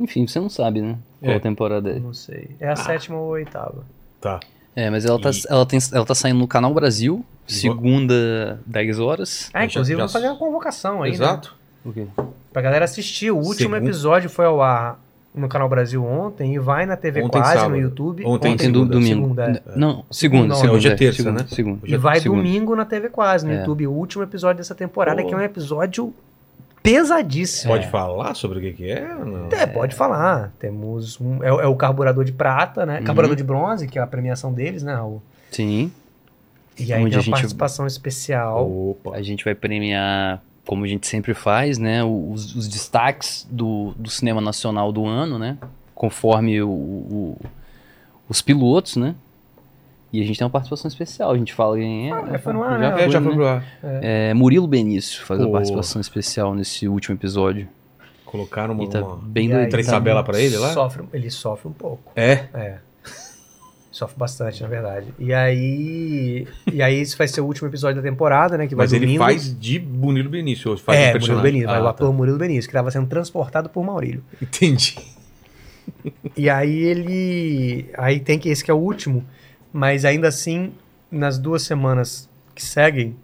Enfim, 0.00 0.26
você 0.26 0.40
não 0.40 0.48
sabe, 0.48 0.80
né? 0.82 0.98
Qual 1.20 1.32
É. 1.32 1.38
temporada 1.38 1.90
é. 1.90 1.98
Não 2.00 2.14
sei. 2.14 2.50
É 2.58 2.68
a 2.68 2.76
sétima 2.76 3.16
ou 3.18 3.26
a 3.28 3.32
oitava. 3.32 3.84
Tá. 4.20 4.40
É, 4.74 4.90
mas 4.90 5.04
ela 5.04 5.20
tá, 5.20 5.30
E- 5.30 5.42
ela, 5.48 5.64
tem, 5.66 5.78
ela 5.92 6.04
tá 6.04 6.14
saindo 6.14 6.38
no 6.40 6.48
Canal 6.48 6.74
Brasil, 6.74 7.24
segunda, 7.46 8.60
10 8.66 8.98
horas. 8.98 9.50
Ah, 9.54 9.64
inclusive 9.64 9.92
já- 9.94 9.98
vamos 9.98 10.12
fazer 10.12 10.26
uma 10.28 10.36
convocação 10.38 11.02
aí, 11.02 11.10
né? 11.10 11.16
Exato. 11.16 11.54
O 11.84 11.92
quê? 11.92 12.06
Pra 12.52 12.60
galera 12.62 12.84
assistir. 12.84 13.30
O 13.30 13.36
último 13.36 13.54
Segundo- 13.74 13.76
episódio 13.86 14.28
foi 14.30 14.46
ao 14.46 14.60
ar 14.62 14.98
no 15.34 15.48
Canal 15.48 15.68
Brasil 15.68 16.04
ontem 16.04 16.54
e 16.54 16.58
vai 16.58 16.86
na 16.86 16.96
TV 16.96 17.22
Ontem, 17.22 17.38
Quase, 17.40 17.54
sábado. 17.54 17.70
no 17.70 17.76
YouTube. 17.76 18.24
Ontem, 18.24 18.52
Ontem, 18.52 18.66
segunda, 18.66 18.92
domingo. 18.92 19.22
segunda, 19.22 19.44
é. 19.44 19.48
N- 19.50 19.60
Não, 19.76 20.04
segunda, 20.10 20.46
Não, 20.48 20.54
segunda. 20.56 20.74
hoje 20.76 20.88
é 20.88 20.94
terça, 20.94 21.22
segunda, 21.22 21.42
né? 21.42 21.48
Segunda. 21.50 21.80
E 21.84 21.96
vai 21.96 22.20
segunda. 22.20 22.42
domingo 22.42 22.76
na 22.76 22.84
TV 22.84 23.08
Quase, 23.08 23.44
no 23.44 23.52
É. 23.52 23.58
YouTube. 23.58 23.86
O 23.88 23.92
último 23.92 24.22
episódio 24.22 24.58
dessa 24.58 24.74
temporada, 24.74 25.20
Pô. 25.22 25.28
que 25.28 25.34
é 25.34 25.36
um 25.36 25.40
episódio 25.40 26.14
pesadíssimo. 26.82 27.72
Pode 27.72 27.88
falar 27.88 28.34
sobre 28.34 28.58
o 28.58 28.60
que, 28.60 28.72
que 28.74 28.90
é? 28.90 29.00
Não. 29.08 29.48
É, 29.50 29.66
pode 29.66 29.94
falar. 29.94 30.52
Temos 30.58 31.18
um, 31.20 31.42
é, 31.42 31.52
o- 31.52 31.60
é 31.60 31.66
o 31.66 31.74
carburador 31.74 32.24
de 32.24 32.32
prata, 32.32 32.84
né? 32.84 32.98
Uhum. 32.98 33.04
Carburador 33.04 33.36
de 33.36 33.42
bronze, 33.44 33.88
que 33.88 33.98
é 33.98 34.02
a 34.02 34.06
premiação 34.06 34.52
deles, 34.52 34.82
né, 34.82 34.94
Raul? 34.94 35.22
Sim. 35.50 35.90
E 36.78 36.92
aí 36.92 37.00
Onde 37.02 37.10
tem 37.10 37.16
a 37.16 37.18
uma 37.18 37.22
gente- 37.22 37.30
participação 37.30 37.86
especial. 37.86 38.68
Opa. 38.70 39.16
A 39.16 39.22
gente 39.22 39.44
vai 39.44 39.54
premiar, 39.54 40.42
como 40.66 40.84
a 40.84 40.88
gente 40.88 41.06
sempre 41.06 41.34
faz, 41.34 41.78
né? 41.78 42.02
Os, 42.04 42.54
os 42.56 42.68
destaques 42.68 43.46
do, 43.50 43.92
do 43.96 44.10
cinema 44.10 44.40
nacional 44.40 44.90
do 44.92 45.06
ano, 45.06 45.38
né? 45.38 45.58
Conforme 45.94 46.60
o, 46.62 46.68
o- 46.70 47.40
os 48.28 48.40
pilotos, 48.40 48.96
né? 48.96 49.14
E 50.12 50.22
a 50.22 50.24
gente 50.24 50.38
tem 50.38 50.44
uma 50.44 50.50
participação 50.50 50.88
especial. 50.88 51.32
A 51.32 51.36
gente 51.36 51.52
fala 51.52 51.76
quem 51.76 52.08
é. 52.08 52.12
Ah, 52.12 52.22
né? 52.22 52.38
foi 52.38 52.52
no 52.52 52.62
ar, 52.62 52.72
já 52.72 52.78
né? 52.78 52.86
É, 52.86 53.02
foi, 53.02 53.10
já 53.10 53.20
né? 53.20 53.26
foi 53.26 53.34
pro 53.34 53.46
ar. 53.48 53.64
É, 53.82 54.32
Murilo 54.34 54.66
Benício 54.66 55.24
faz 55.24 55.40
a 55.40 55.44
Pô. 55.44 55.52
participação 55.52 56.00
especial 56.00 56.54
nesse 56.54 56.86
último 56.88 57.16
episódio. 57.16 57.68
Colocaram 58.24 58.74
uma, 58.74 58.84
E 58.84 58.88
tá 58.88 59.00
uma- 59.02 59.16
bem 59.16 59.46
E 59.46 59.48
doido. 59.50 59.62
aí, 59.64 59.68
três 59.68 59.86
tá- 59.86 59.92
tabelas 59.92 60.24
pra 60.24 60.40
ele 60.40 60.56
lá? 60.56 60.72
Sofre, 60.72 61.04
ele 61.12 61.30
sofre 61.30 61.68
um 61.68 61.72
pouco. 61.72 62.12
É. 62.16 62.44
É. 62.54 62.78
Sofre 63.94 64.18
bastante, 64.18 64.60
na 64.60 64.68
verdade. 64.68 65.06
E 65.20 65.32
aí. 65.32 66.48
E 66.72 66.82
aí, 66.82 66.96
esse 66.98 67.16
vai 67.16 67.28
ser 67.28 67.40
o 67.42 67.44
último 67.46 67.68
episódio 67.68 68.02
da 68.02 68.08
temporada, 68.08 68.58
né? 68.58 68.66
Que 68.66 68.74
vai 68.74 68.86
Mas 68.86 68.92
ele 68.92 69.06
domingo. 69.06 69.22
faz 69.22 69.56
de 69.56 69.78
Bonito 69.78 70.28
Benício. 70.28 70.76
Faz 70.76 70.98
um 70.98 71.00
É, 71.00 71.06
Murilo 71.06 71.12
personagem. 71.20 71.42
Benício, 71.52 71.68
vai 71.68 71.76
Ah, 71.78 71.80
o 71.80 71.84
tá. 71.84 71.90
ator 71.90 72.12
Murilo 72.12 72.36
Benício, 72.36 72.68
que 72.68 72.72
estava 72.76 72.90
sendo 72.90 73.06
transportado 73.06 73.68
por 73.68 73.84
Maurílio. 73.84 74.24
Entendi. 74.42 74.96
E 76.36 76.48
aí 76.50 76.76
ele. 76.82 77.86
Aí 77.96 78.18
tem 78.18 78.38
que 78.38 78.48
esse 78.48 78.64
que 78.64 78.70
é 78.70 78.74
o 78.74 78.78
último, 78.78 79.24
mas 79.72 80.04
ainda 80.04 80.26
assim, 80.28 80.72
nas 81.10 81.38
duas 81.38 81.62
semanas 81.62 82.28
que 82.54 82.64
seguem, 82.64 83.14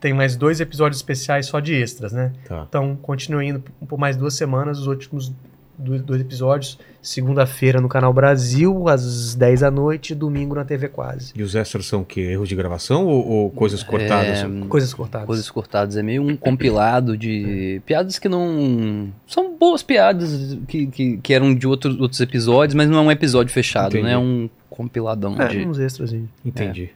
tem 0.00 0.12
mais 0.14 0.36
dois 0.36 0.60
episódios 0.60 0.98
especiais 1.00 1.46
só 1.46 1.58
de 1.60 1.74
extras, 1.74 2.12
né? 2.12 2.32
Tá. 2.46 2.64
Então, 2.68 2.96
continue 3.02 3.48
indo 3.48 3.60
por 3.88 3.98
mais 3.98 4.16
duas 4.16 4.34
semanas, 4.34 4.78
os 4.78 4.86
últimos 4.86 5.32
dois, 5.78 6.02
dois 6.02 6.20
episódios. 6.20 6.78
Segunda-feira 7.02 7.80
no 7.80 7.88
Canal 7.88 8.12
Brasil, 8.12 8.88
às 8.88 9.34
10 9.34 9.60
da 9.60 9.70
noite, 9.70 10.14
domingo 10.14 10.54
na 10.54 10.64
TV 10.64 10.88
Quase. 10.88 11.32
E 11.36 11.42
os 11.42 11.54
extras 11.54 11.86
são 11.86 12.00
o 12.00 12.04
quê? 12.04 12.20
Erros 12.20 12.48
de 12.48 12.56
gravação 12.56 13.06
ou, 13.06 13.26
ou 13.28 13.50
coisas 13.50 13.82
cortadas? 13.82 14.40
É, 14.40 14.66
Coisas 14.68 14.92
cortadas. 14.92 15.26
Coisas 15.26 15.50
cortadas. 15.50 15.96
É 15.96 16.02
meio 16.02 16.22
um 16.22 16.36
compilado 16.36 17.16
de 17.16 17.80
piadas 17.86 18.18
que 18.18 18.28
não. 18.28 19.08
São 19.26 19.56
boas 19.56 19.82
piadas 19.82 20.58
que, 20.66 20.86
que, 20.88 21.16
que 21.18 21.32
eram 21.32 21.54
de 21.54 21.66
outros, 21.66 21.98
outros 22.00 22.20
episódios, 22.20 22.74
mas 22.74 22.88
não 22.90 22.98
é 22.98 23.02
um 23.02 23.10
episódio 23.12 23.52
fechado, 23.52 23.92
Entendi. 23.96 24.04
né? 24.06 24.12
É 24.14 24.18
um 24.18 24.50
compiladão 24.68 25.40
É, 25.40 25.48
de. 25.48 25.58
uns 25.66 25.78
extras. 25.78 26.12
aí. 26.12 26.24
Entendi. 26.44 26.90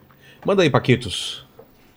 Manda 0.45 0.63
aí, 0.63 0.71
Paquitos. 0.71 1.47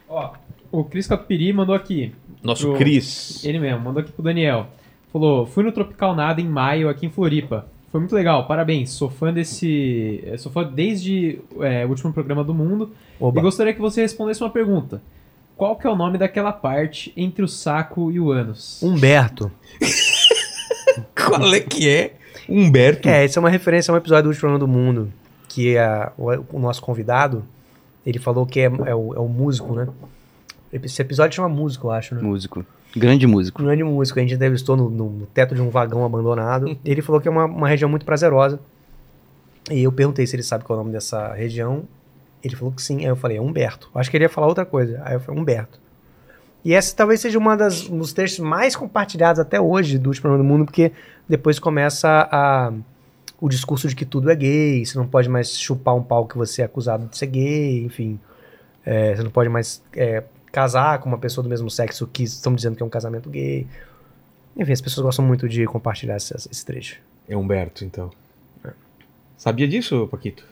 Ó, 0.07 0.33
o 0.71 0.83
Cris 0.83 1.07
Capiri 1.07 1.51
mandou 1.51 1.73
aqui. 1.73 2.13
Nosso 2.43 2.67
Pro- 2.69 2.77
Cris. 2.77 3.43
Ele 3.43 3.57
mesmo, 3.57 3.79
mandou 3.79 4.01
aqui 4.01 4.11
pro 4.11 4.21
Daniel. 4.21 4.67
Falou: 5.13 5.45
fui 5.45 5.63
no 5.63 5.71
Tropical 5.71 6.15
Nada 6.15 6.41
em 6.41 6.47
maio 6.47 6.89
aqui 6.89 7.05
em 7.05 7.09
Floripa. 7.09 7.67
Foi 7.91 7.99
muito 7.99 8.15
legal, 8.15 8.47
parabéns. 8.47 8.89
Sou 8.89 9.07
fã 9.07 9.31
desse. 9.31 10.23
eh, 10.25 10.35
Sou 10.37 10.51
fã 10.51 10.63
desde 10.63 11.39
é, 11.61 11.85
o 11.85 11.89
último 11.89 12.11
programa 12.11 12.43
do 12.43 12.53
mundo. 12.53 12.91
Oba. 13.19 13.39
E 13.39 13.43
gostaria 13.43 13.71
que 13.71 13.79
você 13.79 14.01
respondesse 14.01 14.41
uma 14.41 14.49
pergunta. 14.49 14.99
Qual 15.55 15.75
que 15.75 15.85
é 15.85 15.89
o 15.89 15.95
nome 15.95 16.17
daquela 16.17 16.51
parte 16.51 17.13
entre 17.15 17.43
o 17.45 17.47
saco 17.47 18.11
e 18.11 18.19
o 18.19 18.31
ânus? 18.31 18.81
Humberto. 18.81 19.51
Qual 21.15 21.53
é 21.53 21.59
que 21.59 21.87
é? 21.87 22.15
Humberto. 22.49 23.07
É, 23.07 23.23
essa 23.23 23.37
é 23.37 23.39
uma 23.39 23.49
referência 23.49 23.91
a 23.91 23.95
um 23.95 23.97
episódio 23.97 24.23
do 24.23 24.29
Último 24.29 24.49
Ano 24.49 24.59
do 24.59 24.67
Mundo, 24.67 25.13
que 25.47 25.77
é 25.77 26.11
o, 26.17 26.31
o 26.53 26.59
nosso 26.59 26.81
convidado, 26.81 27.45
ele 28.05 28.19
falou 28.19 28.45
que 28.45 28.59
é, 28.59 28.65
é 28.65 28.95
o, 28.95 29.13
é 29.13 29.19
o 29.19 29.27
músico, 29.27 29.73
né? 29.75 29.87
Esse 30.71 31.01
episódio 31.01 31.35
chama 31.35 31.47
Músico, 31.49 31.87
eu 31.87 31.91
acho, 31.91 32.15
né? 32.15 32.21
Músico. 32.21 32.65
Grande 32.95 33.25
músico. 33.25 33.63
Grande 33.63 33.83
músico, 33.83 34.19
a 34.19 34.21
gente 34.21 34.35
entrevistou 34.35 34.77
no, 34.77 34.89
no 34.89 35.25
teto 35.27 35.55
de 35.55 35.61
um 35.61 35.69
vagão 35.69 36.05
abandonado. 36.05 36.77
ele 36.85 37.01
falou 37.01 37.19
que 37.19 37.27
é 37.27 37.31
uma, 37.31 37.45
uma 37.45 37.67
região 37.67 37.89
muito 37.89 38.05
prazerosa. 38.05 38.59
E 39.71 39.83
eu 39.83 39.91
perguntei 39.91 40.27
se 40.27 40.35
ele 40.35 40.43
sabe 40.43 40.63
qual 40.63 40.77
é 40.77 40.81
o 40.81 40.83
nome 40.83 40.93
dessa 40.93 41.33
região. 41.33 41.83
Ele 42.43 42.55
falou 42.55 42.71
que 42.73 42.81
sim. 42.81 42.99
Aí 42.99 43.05
eu 43.05 43.15
falei, 43.15 43.37
é 43.37 43.41
Humberto. 43.41 43.89
Acho 43.95 44.11
que 44.11 44.17
ele 44.17 44.25
ia 44.25 44.29
falar 44.29 44.47
outra 44.47 44.65
coisa. 44.65 45.01
Aí 45.03 45.15
eu 45.15 45.19
falei, 45.19 45.41
Humberto. 45.41 45.79
E 46.63 46.73
essa 46.73 46.95
talvez 46.95 47.19
seja 47.19 47.37
uma 47.37 47.57
das, 47.57 47.89
um 47.89 47.97
dos 47.97 48.13
textos 48.13 48.39
mais 48.39 48.75
compartilhados 48.75 49.39
até 49.39 49.59
hoje 49.59 49.97
do 49.97 50.07
Último 50.07 50.37
do 50.37 50.43
Mundo, 50.43 50.65
porque 50.65 50.93
depois 51.27 51.59
começa 51.59 52.27
a, 52.31 52.71
o 53.39 53.49
discurso 53.49 53.87
de 53.89 53.95
que 53.95 54.05
tudo 54.05 54.31
é 54.31 54.35
gay, 54.35 54.85
você 54.85 54.97
não 54.97 55.05
pode 55.05 55.27
mais 55.27 55.57
chupar 55.59 55.93
um 55.93 56.01
pau 56.01 56.25
que 56.25 56.37
você 56.37 56.61
é 56.61 56.65
acusado 56.65 57.07
de 57.07 57.17
ser 57.17 57.27
gay, 57.27 57.83
enfim. 57.83 58.17
É, 58.85 59.15
você 59.15 59.23
não 59.23 59.31
pode 59.31 59.49
mais 59.49 59.81
é, 59.93 60.23
casar 60.53 60.99
com 60.99 61.09
uma 61.09 61.17
pessoa 61.17 61.43
do 61.43 61.49
mesmo 61.49 61.69
sexo 61.69 62.05
que 62.05 62.23
estão 62.23 62.53
dizendo 62.53 62.77
que 62.77 62.83
é 62.83 62.85
um 62.85 62.89
casamento 62.89 63.27
gay. 63.27 63.65
Enfim, 64.55 64.71
as 64.71 64.79
pessoas 64.79 65.03
gostam 65.03 65.25
muito 65.25 65.49
de 65.49 65.65
compartilhar 65.65 66.15
esse, 66.15 66.33
esse 66.35 66.63
trecho. 66.63 66.99
É 67.27 67.35
Humberto, 67.35 67.83
então. 67.83 68.11
Sabia 69.35 69.67
disso, 69.67 70.07
Paquito? 70.11 70.45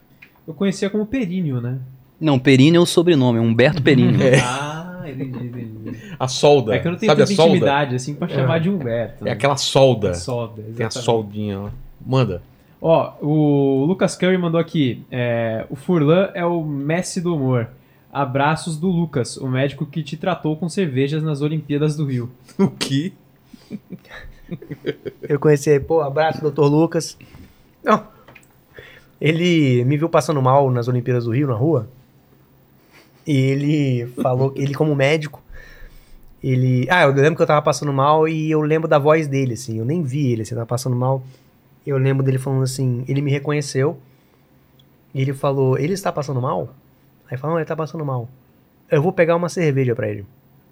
Eu 0.48 0.56
conhecia 0.56 0.90
como 0.90 1.06
Períneo, 1.06 1.62
né? 1.62 1.78
Não, 2.20 2.40
Perini 2.40 2.78
é 2.78 2.80
o 2.80 2.86
sobrenome, 2.86 3.38
é 3.38 3.42
Humberto 3.42 3.82
Perini. 3.82 4.18
Ah, 4.44 5.04
entendi, 5.08 5.46
entendi. 5.48 5.98
A 6.20 6.28
solda. 6.28 6.76
É 6.76 6.80
que 6.80 6.88
eu 6.88 6.92
não 6.92 7.00
tenho 7.00 7.12
Sabe 7.12 7.24
a 7.24 7.26
tanta 7.26 7.42
intimidade 7.42 7.96
assim 7.96 8.14
pra 8.14 8.28
chamar 8.28 8.60
de 8.60 8.70
Humberto. 8.70 9.24
É 9.24 9.26
né? 9.26 9.32
aquela 9.32 9.58
solda. 9.58 10.14
solda. 10.14 10.64
Tem 10.76 10.86
a 10.86 10.92
soldinha 10.92 11.60
lá. 11.60 11.72
Manda. 12.06 12.42
Ó, 12.82 13.14
o 13.22 13.86
Lucas 13.86 14.16
Curry 14.16 14.38
mandou 14.38 14.60
aqui. 14.60 15.04
é, 15.12 15.66
o 15.70 15.76
Furlan 15.76 16.30
é 16.34 16.46
o 16.46 16.64
Messi 16.64 17.22
do 17.22 17.36
humor. 17.36 17.70
Abraços 18.12 18.78
do 18.78 18.88
Lucas, 18.88 19.38
o 19.38 19.48
médico 19.48 19.86
que 19.86 20.04
te 20.04 20.18
tratou 20.18 20.58
com 20.58 20.68
cervejas 20.68 21.24
nas 21.24 21.42
Olimpíadas 21.42 21.96
do 21.96 22.06
Rio. 22.06 22.30
O 22.60 22.70
que? 22.70 23.14
Eu 25.22 25.40
conheci, 25.40 25.80
pô, 25.80 26.02
abraço, 26.02 26.42
doutor 26.42 26.68
Lucas. 26.68 27.18
Não. 27.82 28.06
Ele 29.20 29.86
me 29.86 29.98
viu 29.98 30.10
passando 30.10 30.42
mal 30.42 30.70
nas 30.70 30.90
Olimpíadas 30.90 31.24
do 31.24 31.32
Rio, 31.32 31.48
na 31.48 31.54
rua. 31.54 31.88
E 33.26 33.38
ele 33.38 34.08
falou 34.22 34.52
ele, 34.58 34.74
como 34.74 34.94
médico, 34.94 35.42
ele. 36.44 36.88
Ah, 36.90 37.04
eu 37.04 37.14
lembro 37.14 37.36
que 37.36 37.42
eu 37.44 37.48
tava 37.48 37.62
passando 37.62 37.94
mal 37.94 38.28
e 38.28 38.52
eu 38.52 38.62
lembro 38.62 38.90
da 38.90 39.00
voz 39.00 39.28
dele, 39.28 39.54
assim. 39.54 39.78
Eu 39.78 39.86
nem 39.86 40.04
vi 40.04 40.32
ele, 40.32 40.42
assim, 40.42 40.56
tava 40.56 40.66
passando 40.66 40.96
mal. 40.96 41.24
Eu 41.86 41.98
lembro 41.98 42.26
dele 42.26 42.38
falando 42.38 42.64
assim. 42.64 43.06
Ele 43.08 43.22
me 43.22 43.32
reconheceu. 43.32 43.98
E 45.14 45.22
ele 45.22 45.34
falou: 45.34 45.78
Ele 45.78 45.94
está 45.94 46.12
passando 46.12 46.42
mal? 46.42 46.70
Aí 47.32 47.38
falou: 47.38 47.54
Não, 47.56 47.60
ele 47.60 47.66
tá 47.68 47.76
passando 47.76 48.06
mal. 48.06 48.28
Eu 48.92 49.02
vou 49.02 49.14
pegar 49.14 49.36
uma 49.38 49.48
cerveja 49.50 49.96
pra 49.96 50.08
ele. 50.10 50.26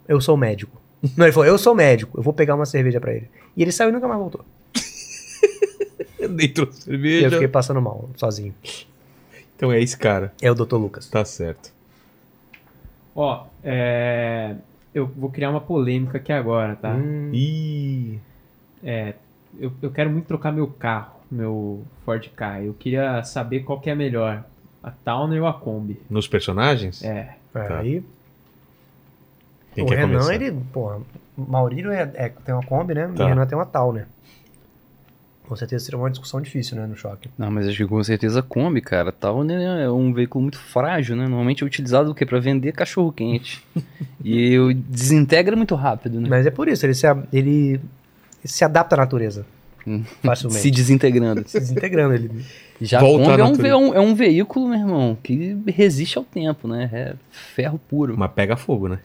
Eu 0.08 0.20
sou 0.20 0.36
médico. 0.38 0.80
Não, 1.16 1.26
ele 1.26 1.32
falou: 1.34 1.48
Eu 1.48 1.58
sou 1.58 1.74
médico, 1.74 2.20
eu 2.20 2.24
vou 2.24 2.34
pegar 2.34 2.54
uma 2.56 2.66
cerveja 2.66 3.00
pra 3.00 3.14
ele. 3.14 3.30
E 3.56 3.62
ele 3.62 3.72
saiu 3.72 3.90
e 3.90 3.94
nunca 3.94 4.08
mais 4.08 4.20
voltou. 4.20 4.44
Nem 6.30 6.50
trouxe 6.50 6.80
E 6.82 6.84
cerveja. 6.84 7.28
eu 7.28 7.32
fiquei 7.32 7.48
passando 7.48 7.82
mal, 7.82 8.10
sozinho. 8.18 8.54
Então 9.56 9.72
é 9.72 9.82
esse 9.82 9.98
cara. 9.98 10.34
É 10.42 10.52
o 10.52 10.56
Dr. 10.56 10.76
Lucas. 10.76 11.08
Tá 11.10 11.24
certo. 11.26 11.72
Ó, 13.16 13.46
é, 13.64 14.56
eu 14.94 15.06
vou 15.06 15.30
criar 15.30 15.50
uma 15.50 15.60
polêmica 15.62 16.18
aqui 16.18 16.32
agora, 16.32 16.76
tá? 16.76 16.94
Hum, 16.94 17.32
Ih. 17.34 18.20
É, 18.84 19.14
eu, 19.60 19.72
eu 19.82 19.92
quero 19.92 20.10
muito 20.10 20.28
trocar 20.28 20.52
meu 20.54 20.68
carro, 20.68 21.16
meu 21.30 21.84
Ford 22.06 22.26
Ka. 22.36 22.62
Eu 22.62 22.74
queria 22.74 23.22
saber 23.24 23.62
qual 23.62 23.80
que 23.82 23.90
é 23.90 23.96
melhor, 23.96 24.44
a 24.84 24.92
Towner 24.92 25.42
ou 25.42 25.48
a 25.48 25.54
Kombi. 25.54 26.00
Nos 26.10 26.28
personagens? 26.28 27.04
É, 27.04 27.36
Tá. 27.52 27.80
Aí, 27.80 28.04
Quem 29.74 29.84
o 29.84 29.88
quer 29.88 29.96
Renan, 29.98 30.20
começar? 30.20 30.36
ele, 30.36 30.52
porra, 30.72 30.98
o 31.38 31.42
Maurílio 31.50 31.92
é, 31.92 32.02
é- 32.14 32.30
tem 32.30 32.54
uma 32.54 32.64
Kombi, 32.64 32.94
né? 32.94 33.08
Tá. 33.16 33.24
E 33.24 33.26
o 33.26 33.30
Renan 33.30 33.46
tem 33.48 33.58
uma 33.58 33.66
Tal, 33.66 33.92
né? 33.94 34.06
Com 35.48 35.56
certeza 35.56 35.84
seria 35.84 35.98
uma 35.98 36.12
discussão 36.12 36.40
difícil, 36.40 36.78
né, 36.78 36.86
no 36.86 36.96
choque. 36.96 37.28
Não, 37.36 37.50
mas 37.50 37.68
acho 37.68 37.76
que 37.78 37.88
com 37.88 38.04
certeza 38.04 38.44
Kombi, 38.44 38.82
cara. 38.82 39.12
Tal, 39.12 39.44
né, 39.44 39.84
é 39.84 39.90
um 39.90 40.14
veículo 40.14 40.44
muito 40.44 40.60
frágil, 40.60 41.16
né? 41.16 41.24
Normalmente 41.28 41.64
é 41.64 41.66
utilizado 41.66 42.12
o 42.12 42.14
quê? 42.14 42.24
Pra 42.24 42.40
vender 42.40 42.72
cachorro 42.72 43.12
quente. 43.12 43.66
e 44.24 44.60
o- 44.60 44.72
desintegra 44.74 45.56
muito 45.56 45.74
rápido, 45.74 46.22
né? 46.22 46.30
Mas 46.30 46.46
é 46.46 46.52
por 46.52 46.68
isso, 46.68 46.86
ele 46.86 46.94
se, 46.94 47.08
ele 47.34 47.82
se 48.46 48.64
adapta 48.64 48.96
à 48.96 48.98
natureza. 49.00 49.44
Hum. 49.88 50.04
Facilmente. 50.24 50.62
Se 50.62 50.72
desintegrando. 50.72 51.48
Se 51.48 51.60
desintegrando. 51.60 52.14
Ele... 52.14 52.32
Já 52.82 53.00
Volta 53.00 53.32
é 53.32 53.44
um, 53.44 53.66
é, 53.66 53.76
um, 53.76 53.94
é 53.96 54.00
um 54.00 54.16
veículo, 54.16 54.70
meu 54.70 54.80
irmão, 54.80 55.18
que 55.22 55.58
resiste 55.68 56.18
ao 56.18 56.24
tempo, 56.24 56.68
né? 56.68 56.90
É 56.92 57.14
ferro 57.30 57.80
puro. 57.90 58.16
Mas 58.18 58.32
pega 58.32 58.56
fogo, 58.56 58.88
né? 58.88 59.00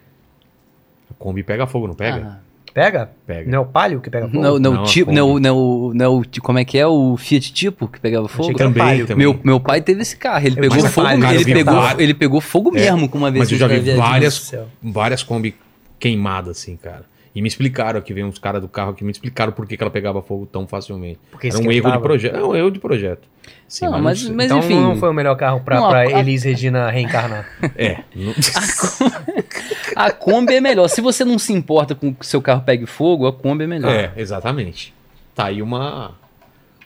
A 1.11 1.13
Kombi 1.15 1.43
pega 1.43 1.67
fogo, 1.67 1.87
não 1.87 1.95
pega? 1.95 2.25
Ah, 2.25 2.39
Pega? 2.75 3.09
Pega. 3.25 3.49
Não 3.49 3.59
é 3.59 3.61
o 3.61 3.65
Palio 3.65 4.01
que 4.01 4.09
pega 4.09 4.27
fogo? 4.27 4.41
não, 4.41 4.59
não, 4.59 4.73
Não, 4.73 4.83
tipo, 4.83 5.09
não, 5.09 5.39
não, 5.39 5.93
não, 5.93 6.21
como 6.41 6.59
é 6.59 6.65
que 6.65 6.77
é 6.77 6.85
o 6.85 7.15
Fiat 7.15 7.53
Tipo 7.53 7.87
que 7.87 8.01
pegava 8.01 8.27
fogo? 8.27 8.49
que 8.49 8.57
Também, 8.57 8.83
Palio. 8.83 9.07
também. 9.07 9.25
Meu, 9.25 9.39
meu 9.41 9.59
pai 9.61 9.81
teve 9.81 10.01
esse 10.01 10.17
carro, 10.17 10.45
ele 10.45 10.57
Eu 10.57 10.69
pegou 10.69 10.89
fogo, 10.89 11.07
cara, 11.21 11.35
ele 11.35 11.53
pegou, 11.53 11.99
ele 11.99 12.13
pegou 12.13 12.41
fogo 12.41 12.71
mesmo 12.71 13.07
com 13.07 13.17
uma 13.17 13.31
vez. 13.31 13.43
Mas 13.43 13.51
eu 13.53 13.57
já 13.57 13.67
vi 13.67 13.95
várias, 13.95 14.53
várias 14.83 15.23
Kombi 15.23 15.55
queimadas, 15.97 16.57
assim, 16.57 16.75
cara. 16.75 17.05
E 17.35 17.41
me 17.41 17.49
explicaram 17.49 17.99
aqui, 17.99 18.13
veio 18.13 18.25
uns 18.27 18.39
caras 18.39 18.61
do 18.61 18.67
carro 18.69 18.93
que 18.93 19.03
me 19.03 19.11
explicaram 19.11 19.51
por 19.51 19.67
que, 19.67 19.75
que 19.75 19.83
ela 19.83 19.91
pegava 19.91 20.21
fogo 20.21 20.45
tão 20.45 20.65
facilmente. 20.65 21.19
Porque 21.29 21.47
Era 21.49 21.57
um 21.59 21.69
erro 21.69 21.91
de 21.91 21.99
projeto. 21.99 22.35
É 22.37 22.43
um 22.45 22.55
erro 22.55 22.71
de 22.71 22.79
projeto. 22.79 23.27
Sim, 23.67 23.85
Não, 23.87 24.01
mas, 24.01 24.23
mas- 24.29 24.45
então 24.45 24.59
enfim. 24.59 24.75
não 24.79 24.95
foi 24.95 25.09
o 25.09 25.13
melhor 25.13 25.35
carro 25.35 25.59
pra, 25.59 25.75
Não, 25.81 25.89
pra 25.89 25.99
a- 25.99 26.19
Elis 26.19 26.43
Regina 26.43 26.89
reencarnar. 26.89 27.45
É. 27.75 27.97
não- 28.15 28.33
A 29.95 30.11
Kombi 30.11 30.55
é 30.55 30.61
melhor. 30.61 30.87
Se 30.87 31.01
você 31.01 31.23
não 31.25 31.37
se 31.37 31.53
importa 31.53 31.93
com 31.95 32.13
que 32.13 32.21
o 32.21 32.25
seu 32.25 32.41
carro 32.41 32.61
pegue 32.61 32.85
fogo, 32.85 33.27
a 33.27 33.33
Kombi 33.33 33.63
é 33.65 33.67
melhor. 33.67 33.91
é, 33.91 34.11
exatamente. 34.17 34.93
Tá 35.33 35.45
aí 35.47 35.61
uma. 35.61 36.13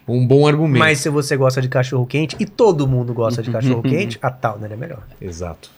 Um 0.08 0.26
bom 0.26 0.48
argumento. 0.48 0.80
Mas 0.80 0.98
se 1.00 1.10
você 1.10 1.38
gosta 1.38 1.62
de 1.62 1.70
cachorro 1.70 2.06
quente, 2.08 2.36
e 2.40 2.46
todo 2.46 2.88
mundo 2.88 3.14
gosta 3.14 3.44
de 3.44 3.52
cachorro 3.52 3.82
quente, 3.84 4.18
a 4.22 4.32
Towner 4.32 4.72
é 4.72 4.76
melhor. 4.76 5.04
Exato. 5.22 5.70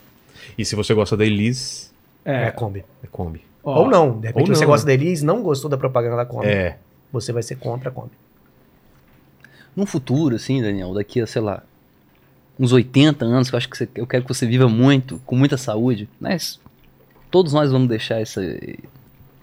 E 0.58 0.64
se 0.64 0.76
você 0.76 0.94
gosta 0.94 1.18
da 1.18 1.26
Elise, 1.26 1.90
É, 2.24 2.46
é. 2.48 2.52
Kombi. 2.52 2.86
é 3.04 3.08
Kombi. 3.08 3.42
Ó, 3.64 3.80
Ou 3.82 3.90
não. 3.90 4.20
De 4.20 4.28
repente 4.28 4.50
ou 4.50 4.56
você 4.56 4.62
não. 4.64 4.72
gosta 4.72 4.86
da 4.86 4.94
Elis, 4.94 5.22
não 5.22 5.42
gostou 5.42 5.70
da 5.70 5.78
propaganda 5.78 6.16
da 6.18 6.26
Kombi. 6.26 6.48
É. 6.48 6.78
Você 7.12 7.32
vai 7.32 7.44
ser 7.44 7.56
contra 7.58 7.90
a 7.90 7.92
Kombi. 7.92 8.12
Num 9.76 9.86
futuro, 9.86 10.36
assim, 10.36 10.62
Daniel, 10.62 10.94
daqui 10.94 11.22
a, 11.22 11.28
sei 11.28 11.42
lá, 11.42 11.64
uns 12.60 12.72
80 12.74 13.24
anos, 13.26 13.50
que 13.50 13.56
eu 13.56 13.58
acho 13.58 13.70
que 13.70 13.78
você- 13.78 13.90
eu 13.96 14.06
quero 14.06 14.24
que 14.24 14.34
você 14.34 14.46
viva 14.46 14.68
muito, 14.68 15.20
com 15.26 15.36
muita 15.36 15.58
saúde, 15.58 16.10
mas 16.20 16.60
todos 17.30 17.54
nós 17.54 17.72
vamos 17.72 17.88
deixar 17.88 18.20
essa, 18.20 18.42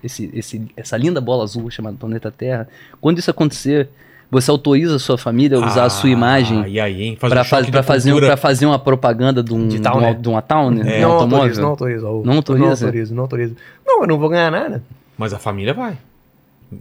esse, 0.05 0.31
esse- 0.35 0.70
essa 0.77 0.97
linda 0.97 1.20
bola 1.20 1.45
azul 1.45 1.70
chamada 1.70 1.97
planeta 1.97 2.31
Terra. 2.31 2.69
Quando 3.01 3.19
isso 3.19 3.31
acontecer, 3.31 3.89
você 4.31 4.51
autoriza 4.51 4.97
a 4.97 4.99
sua 4.99 5.17
família 5.17 5.57
a 5.59 5.67
usar 5.67 5.85
a 5.85 5.91
sua 5.91 6.09
Ah, 6.09 6.13
imagem 6.13 6.79
hein? 6.79 7.17
Faz 7.19 7.33
para 7.33 7.41
um 7.41 7.45
fazer, 7.45 8.11
cultura. 8.11 8.27
pra 8.27 8.37
fazer 8.37 8.67
uma 8.67 8.79
propaganda 8.79 9.43
de, 9.43 9.55
um, 9.55 9.67
De 9.69 9.77
de, 9.77 9.83
Towner. 9.83 10.09
uma, 10.11 10.15
de 10.15 10.29
uma 10.29 10.43
Towner, 10.43 10.87
É. 10.87 10.99
de 10.99 11.05
um 11.05 11.09
não 11.09 11.13
automóvel? 11.15 11.39
autorizo, 11.39 11.61
não 11.63 11.69
autorizo. 11.71 12.05
Não 12.25 12.35
autoriza? 12.35 12.65
Não 12.65 12.71
autorizo, 12.71 13.15
não 13.15 13.23
autorizo. 13.23 13.57
Não, 13.87 14.01
eu 14.03 14.07
não 14.07 14.19
vou 14.19 14.29
ganhar 14.29 14.51
nada. 14.51 14.83
Mas 15.17 15.33
a 15.33 15.39
família 15.39 15.73
vai. 15.75 15.97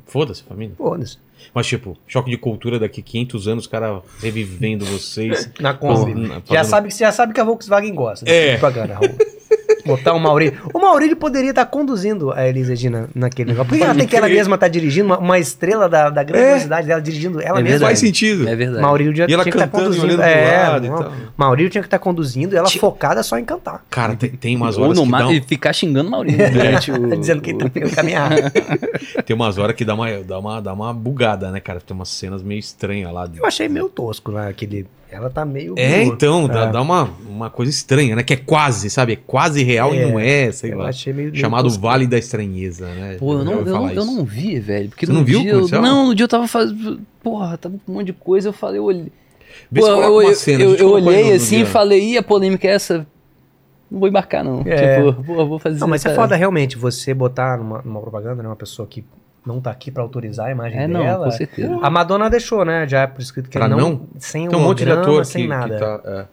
Foda-se, 0.05 0.43
família. 0.43 0.75
Foda-se. 0.77 1.17
Mas, 1.53 1.65
tipo, 1.65 1.97
choque 2.05 2.29
de 2.29 2.37
cultura 2.37 2.77
daqui 2.77 3.01
500 3.01 3.47
anos, 3.47 3.63
os 3.63 3.67
caras 3.71 4.01
revivendo 4.21 4.83
vocês. 4.85 5.49
Na 5.61 5.73
Kombi. 5.73 6.11
Fazendo- 6.13 6.43
já, 6.51 6.63
sabe, 6.65 6.89
que- 6.89 6.97
já 6.97 7.11
sabe 7.11 7.33
que 7.33 7.39
a 7.39 7.43
Volkswagen 7.45 7.93
gosta 7.95 8.25
de 8.25 8.31
É. 8.31 8.57
propaganda, 8.57 8.95
Raul. 8.95 9.07
Botar 9.85 10.13
o 10.13 10.19
Maurílio. 10.19 10.59
O 10.73 10.79
Maurílio 10.79 11.15
poderia 11.15 11.49
estar 11.51 11.65
conduzindo 11.65 12.31
a 12.31 12.47
Elis 12.47 12.67
Regina 12.69 13.09
naquele 13.15 13.51
negócio. 13.51 13.69
Por 13.69 13.77
que 13.77 13.83
ela 13.83 13.95
tem 13.95 14.07
que 14.07 14.15
ela 14.15 14.27
mesma 14.27 14.55
estar 14.55 14.67
dirigindo? 14.67 15.05
Uma, 15.07 15.17
uma 15.19 15.39
estrela 15.39 15.87
da, 15.89 16.09
da 16.09 16.23
grandiosidade 16.23 16.87
dela 16.87 17.01
dirigindo 17.01 17.39
ela 17.41 17.59
É 17.59 17.63
mesma. 17.63 17.69
verdade. 17.69 17.83
Faz 17.85 17.99
sentido. 17.99 18.47
É 18.47 18.55
verdade. 18.55 18.81
Maurílio 18.81 19.15
já 19.15 19.23
E 19.25 19.27
tinha 19.27 19.43
que 19.43 19.49
estar 19.49 19.65
e 19.65 19.69
conduzindo. 19.69 20.21
É, 20.21 20.79
tal. 20.79 21.13
Maurílio 21.35 21.69
tinha 21.69 21.81
que 21.81 21.87
estar 21.87 21.99
conduzindo 21.99 22.53
e 22.53 22.57
ela 22.57 22.69
focada 22.69 23.21
só 23.23 23.37
em 23.37 23.45
cantar. 23.45 23.83
Cara, 23.89 24.15
tem, 24.15 24.29
tem 24.31 24.55
umas 24.55 24.77
Ou 24.77 24.85
horas 24.85 24.97
no 24.97 25.03
que 25.03 25.09
mar 25.09 25.19
dá 25.23 25.27
um- 25.27 25.31
e 25.33 25.41
ficar 25.41 25.73
xingando 25.73 26.07
o 26.07 26.11
Maurício 26.11 26.51
durante 26.51 26.91
o... 26.91 27.17
Dizendo 27.17 27.41
que 27.41 27.49
ele 27.51 27.59
tá 27.59 27.69
pegando 27.69 27.95
caminhar. 27.95 28.29
Tem 29.25 29.35
umas 29.35 29.57
horas 29.57 29.75
que 29.75 29.83
dá 29.83 29.93
uma, 29.93 30.09
dá, 30.23 30.39
uma, 30.39 30.61
dá 30.61 30.73
uma 30.73 30.93
bugada, 30.93 31.51
né, 31.51 31.59
cara? 31.59 31.79
Tem 31.81 31.95
umas 31.95 32.09
cenas 32.09 32.41
meio 32.41 32.59
estranhas 32.59 33.11
lá. 33.11 33.25
de- 33.27 33.39
Eu 33.39 33.45
achei 33.45 33.67
meio 33.67 33.89
tosco, 33.89 34.31
né? 34.31 34.47
Aquele. 34.47 34.85
Ela 35.09 35.29
tá 35.29 35.45
meio. 35.45 35.73
É, 35.77 36.03
então, 36.03 36.47
dá, 36.47 36.63
É. 36.65 36.71
dá 36.71 36.81
uma, 36.81 37.09
uma 37.29 37.49
coisa 37.49 37.71
estranha, 37.71 38.15
né? 38.15 38.23
Que 38.23 38.33
é 38.33 38.37
quase, 38.37 38.89
sabe? 38.89 39.13
É 39.13 39.15
quase 39.15 39.63
real 39.63 39.93
É, 39.93 39.95
e 39.97 40.11
não 40.11 40.19
é, 40.19 40.51
sei 40.51 40.73
Eu 40.73 40.79
lá. 40.79 40.89
achei 40.89 41.13
meio. 41.13 41.31
meio 41.31 41.39
Chamado 41.41 41.63
tosco. 41.63 41.81
Vale 41.81 42.05
da 42.05 42.17
Estranheza, 42.17 42.87
né? 42.87 43.15
Pô, 43.17 43.33
eu 43.33 43.45
não, 43.45 43.53
eu, 43.53 43.65
não, 43.65 43.89
eu 43.89 44.05
não 44.05 44.25
vi, 44.25 44.59
velho. 44.59 44.89
Porque 44.89 45.05
Você 45.05 45.13
não 45.13 45.23
viu 45.23 45.39
o 45.39 45.41
dia, 45.43 45.51
eu-? 45.51 45.81
Não, 45.81 46.07
no 46.07 46.15
dia 46.15 46.25
eu 46.25 46.27
tava 46.27 46.47
fazendo. 46.47 46.99
Porra, 47.23 47.57
tava 47.57 47.75
com 47.85 47.91
um 47.91 47.95
monte 47.95 48.07
de 48.07 48.13
coisa. 48.13 48.49
Eu 48.49 48.53
falei, 48.53 48.79
eu 48.79 48.83
olhei. 48.83 49.11
Vê 49.71 49.79
Pô, 49.81 49.87
eu, 50.21 50.35
cena, 50.35 50.63
eu, 50.63 50.75
eu 50.75 50.89
olhei 50.91 51.23
no- 51.23 51.29
no 51.29 51.35
assim 51.35 51.61
e 51.61 51.65
falei, 51.65 52.11
e 52.13 52.17
a 52.17 52.21
polêmica 52.23 52.67
é 52.67 52.71
essa? 52.71 53.07
Não 53.89 53.99
vou 54.01 54.09
embarcar, 54.09 54.43
não. 54.43 54.61
É. 54.65 54.97
Tipo, 55.05 55.23
pô, 55.23 55.45
vou 55.45 55.57
fazer. 55.57 55.79
Não, 55.79 55.87
mas 55.87 56.05
é 56.05 56.13
foda 56.13 56.35
realmente 56.35 56.77
você 56.77 57.13
botar 57.13 57.57
numa, 57.57 57.81
numa 57.81 58.01
propaganda, 58.01 58.43
né? 58.43 58.49
Uma 58.49 58.55
pessoa 58.57 58.85
que 58.87 59.03
não 59.47 59.59
tá 59.61 59.71
aqui 59.71 59.89
pra 59.89 60.03
autorizar 60.03 60.47
a 60.47 60.51
imagem 60.51 60.79
É, 60.81 60.87
não, 60.87 61.01
dela. 61.01 61.25
com 61.25 61.31
certeza. 61.31 61.79
A 61.81 61.89
Madonna 61.89 62.29
deixou, 62.29 62.63
né? 62.65 62.87
Já 62.87 63.01
é 63.01 63.07
por 63.07 63.21
escrito 63.21 63.49
que 63.49 63.57
Pra 63.57 63.67
não, 63.67 63.77
não? 63.77 64.01
sem 64.19 64.47
Tem 64.47 64.59
um 64.59 64.61
monte 64.61 64.83
de 64.85 64.91
ator 64.91 65.25
sem 65.25 65.43
que, 65.43 65.47
nada. 65.47 65.73
que 65.73 65.79
tá. 65.79 66.01
é. 66.05 66.25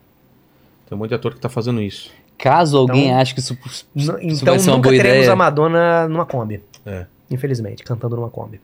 Tem 0.89 0.97
um 0.97 0.99
monte 0.99 1.09
de 1.11 1.15
ator 1.15 1.33
que 1.35 1.41
tá 1.41 1.49
fazendo 1.49 1.81
isso. 1.81 2.11
Caso 2.37 2.77
alguém 2.77 3.07
Então- 3.07 3.19
ache 3.21 3.33
que 3.35 3.41
isso, 3.41 3.57
isso 3.95 4.13
Então 4.21 4.59
ser 4.59 4.71
uma 4.71 4.77
nunca 4.77 4.89
boa 4.91 4.97
teremos 5.01 5.19
ideia. 5.21 5.33
a 5.33 5.37
Madonna 5.37 6.09
numa 6.09 6.27
Kombi. 6.27 6.61
É. 6.85 7.07
Infelizmente, 7.31 7.83
cantando 7.85 8.17
numa 8.17 8.29
Kombi. 8.29 8.61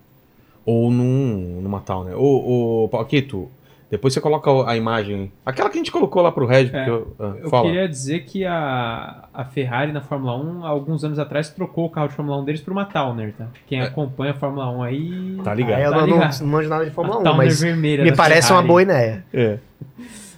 Ou 0.67 0.91
num, 0.91 1.61
numa 1.63 1.81
tal, 1.81 2.05
né? 2.05 2.15
Ô, 2.15 2.85
ô, 2.85 2.89
Paquito, 2.89 3.49
depois 3.91 4.15
você 4.15 4.21
coloca 4.21 4.51
a 4.71 4.77
imagem. 4.77 5.33
Aquela 5.45 5.69
que 5.69 5.77
a 5.77 5.81
gente 5.81 5.91
colocou 5.91 6.23
lá 6.23 6.31
pro 6.31 6.47
Red, 6.47 6.67
porque 6.67 6.77
É, 6.79 6.89
eu, 6.89 7.17
ah, 7.19 7.35
Eu 7.43 7.63
queria 7.63 7.89
dizer 7.89 8.21
que 8.21 8.45
a, 8.47 9.25
a 9.35 9.45
Ferrari 9.45 9.91
na 9.93 10.01
Fórmula 10.01 10.37
1, 10.37 10.65
há 10.65 10.69
alguns 10.69 11.03
anos 11.03 11.19
atrás, 11.19 11.51
trocou 11.51 11.87
o 11.87 11.91
carro 11.91 12.09
de 12.09 12.15
Fórmula 12.15 12.39
1 12.41 12.45
deles 12.45 12.61
por 12.61 12.71
uma 12.73 12.85
Towner, 12.85 13.35
tá? 13.37 13.49
Quem 13.67 13.81
É. 13.81 13.85
acompanha 13.85 14.31
a 14.31 14.35
Fórmula 14.35 14.71
1 14.71 14.83
aí. 14.85 15.41
Tá 15.43 15.51
Aí 15.51 15.57
ligado? 15.57 15.81
eu 15.81 15.91
Tá 15.91 15.97
não, 15.99 16.07
ligado. 16.07 16.41
não 16.41 16.47
manjo 16.47 16.69
nada 16.69 16.85
de 16.85 16.91
Fórmula 16.93 17.17
a 17.17 17.21
1, 17.21 17.25
Towner 17.25 17.39
mas 17.47 17.61
vermelha 17.61 18.05
me 18.05 18.15
parece 18.15 18.53
uma 18.53 18.63
Ferrari. 18.63 18.69
boa 18.69 18.83
ideia. 18.83 19.25
É. 19.35 19.59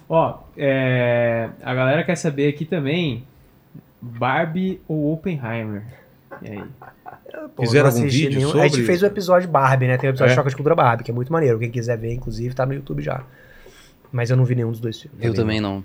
Ó, 0.09 0.37
é, 0.57 1.49
a 1.63 1.73
galera 1.73 2.03
quer 2.03 2.15
saber 2.15 2.49
aqui 2.49 2.65
também: 2.65 3.23
Barbie 4.01 4.81
ou 4.87 5.13
Oppenheimer? 5.13 5.83
E 6.41 6.49
aí? 6.49 6.63
Pô, 7.55 7.63
Fizeram 7.63 7.89
algum 7.89 8.01
vídeo 8.01 8.37
nenhum. 8.37 8.49
sobre? 8.49 8.61
A 8.61 8.67
gente 8.67 8.83
fez 8.83 9.01
o 9.01 9.05
episódio 9.05 9.49
Barbie, 9.49 9.87
né? 9.87 9.97
Tem 9.97 10.09
o 10.09 10.11
episódio 10.11 10.31
É? 10.31 10.35
Choca 10.35 10.49
de 10.49 10.55
Cultura 10.55 10.75
Barbie, 10.75 11.03
que 11.03 11.11
é 11.11 11.13
muito 11.13 11.31
maneiro. 11.31 11.59
Quem 11.59 11.69
quiser 11.71 11.97
ver, 11.97 12.13
inclusive, 12.13 12.53
tá 12.55 12.65
no 12.65 12.73
YouTube 12.73 13.01
já. 13.01 13.23
Mas 14.11 14.29
eu 14.29 14.37
não 14.37 14.45
vi 14.45 14.55
nenhum 14.55 14.71
dos 14.71 14.79
dois 14.79 14.99
filmes. 15.01 15.19
Eu 15.23 15.33
também 15.33 15.59
não. 15.59 15.83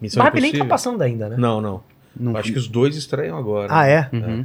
Missão 0.00 0.22
Barbie 0.22 0.40
nem 0.40 0.50
tá 0.50 0.56
Impossível? 0.58 0.68
passando 0.70 1.02
ainda, 1.02 1.28
né? 1.28 1.36
Não, 1.36 1.60
não. 1.60 1.82
Não 2.16 2.32
Eu 2.32 2.38
acho 2.38 2.46
vi. 2.48 2.52
que 2.54 2.58
os 2.58 2.68
dois 2.68 2.96
estreiam 2.96 3.36
agora. 3.36 3.68
Ah, 3.70 3.86
é? 3.86 4.08
Uhum. 4.12 4.44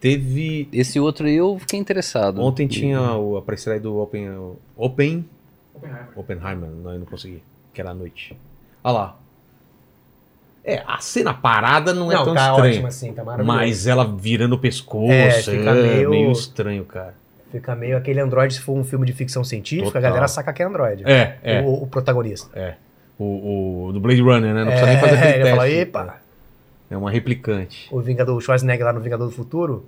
Teve. 0.00 0.68
Esse 0.72 0.98
outro 1.00 1.26
aí 1.26 1.36
eu 1.36 1.58
fiquei 1.58 1.78
interessado. 1.78 2.40
Ontem 2.40 2.66
tinha 2.66 3.00
o, 3.14 3.36
a 3.36 3.42
pré-estreia 3.42 3.80
do 3.80 3.96
Open. 3.98 4.28
Open. 4.76 5.24
Oppenheimer, 6.14 6.68
não, 6.70 6.92
eu 6.92 6.98
não 7.00 7.06
consegui. 7.06 7.42
Que 7.72 7.80
era 7.80 7.90
à 7.90 7.94
noite. 7.94 8.36
Olha 8.84 8.92
lá. 8.94 9.18
É, 10.64 10.82
a 10.86 10.98
cena 10.98 11.34
parada 11.34 11.92
não 11.92 12.10
é 12.12 12.14
tão 12.14 12.34
tá 12.34 12.50
estranha. 12.50 12.70
ótimo 12.72 12.86
assim, 12.86 13.12
tá 13.12 13.24
maravilhoso. 13.24 13.58
Mas 13.58 13.86
ela 13.86 14.04
virando 14.06 14.54
o 14.54 14.58
pescoço. 14.58 15.10
É, 15.12 15.26
É, 15.28 15.32
fica 15.42 15.72
meio... 15.74 16.10
meio- 16.10 16.32
estranho, 16.32 16.84
cara. 16.84 17.14
Fica 17.50 17.74
meio 17.74 17.96
aquele 17.96 18.20
Android 18.20 18.54
se 18.54 18.60
for 18.60 18.72
um 18.74 18.84
filme 18.84 19.04
de 19.04 19.12
ficção 19.12 19.42
científica, 19.44 19.86
Total. 19.92 20.00
a 20.00 20.08
galera 20.08 20.28
saca 20.28 20.52
que 20.52 20.62
é 20.62 20.66
Android. 20.66 21.02
É, 21.04 21.36
é. 21.42 21.60
O, 21.62 21.82
o 21.82 21.86
protagonista. 21.86 22.48
É. 22.58 22.74
O, 23.18 23.88
o 23.88 23.92
do 23.92 24.00
Blade 24.00 24.22
Runner, 24.22 24.54
né? 24.54 24.60
Não 24.64 24.68
precisa 24.70 24.86
nem 24.86 24.96
é, 24.96 25.00
fazer 25.00 25.14
aquele 25.18 25.28
ele 25.34 25.42
teste. 25.42 25.56
fala, 25.56 25.68
epa, 25.70 26.16
É 26.90 26.96
uma 26.96 27.10
replicante. 27.10 27.88
o 27.90 28.00
Vingador, 28.00 28.36
o 28.36 28.40
Schwarzenegger 28.40 28.86
lá 28.86 28.92
no 28.92 29.00
Vingador 29.00 29.28
do 29.28 29.34
Futuro. 29.34 29.84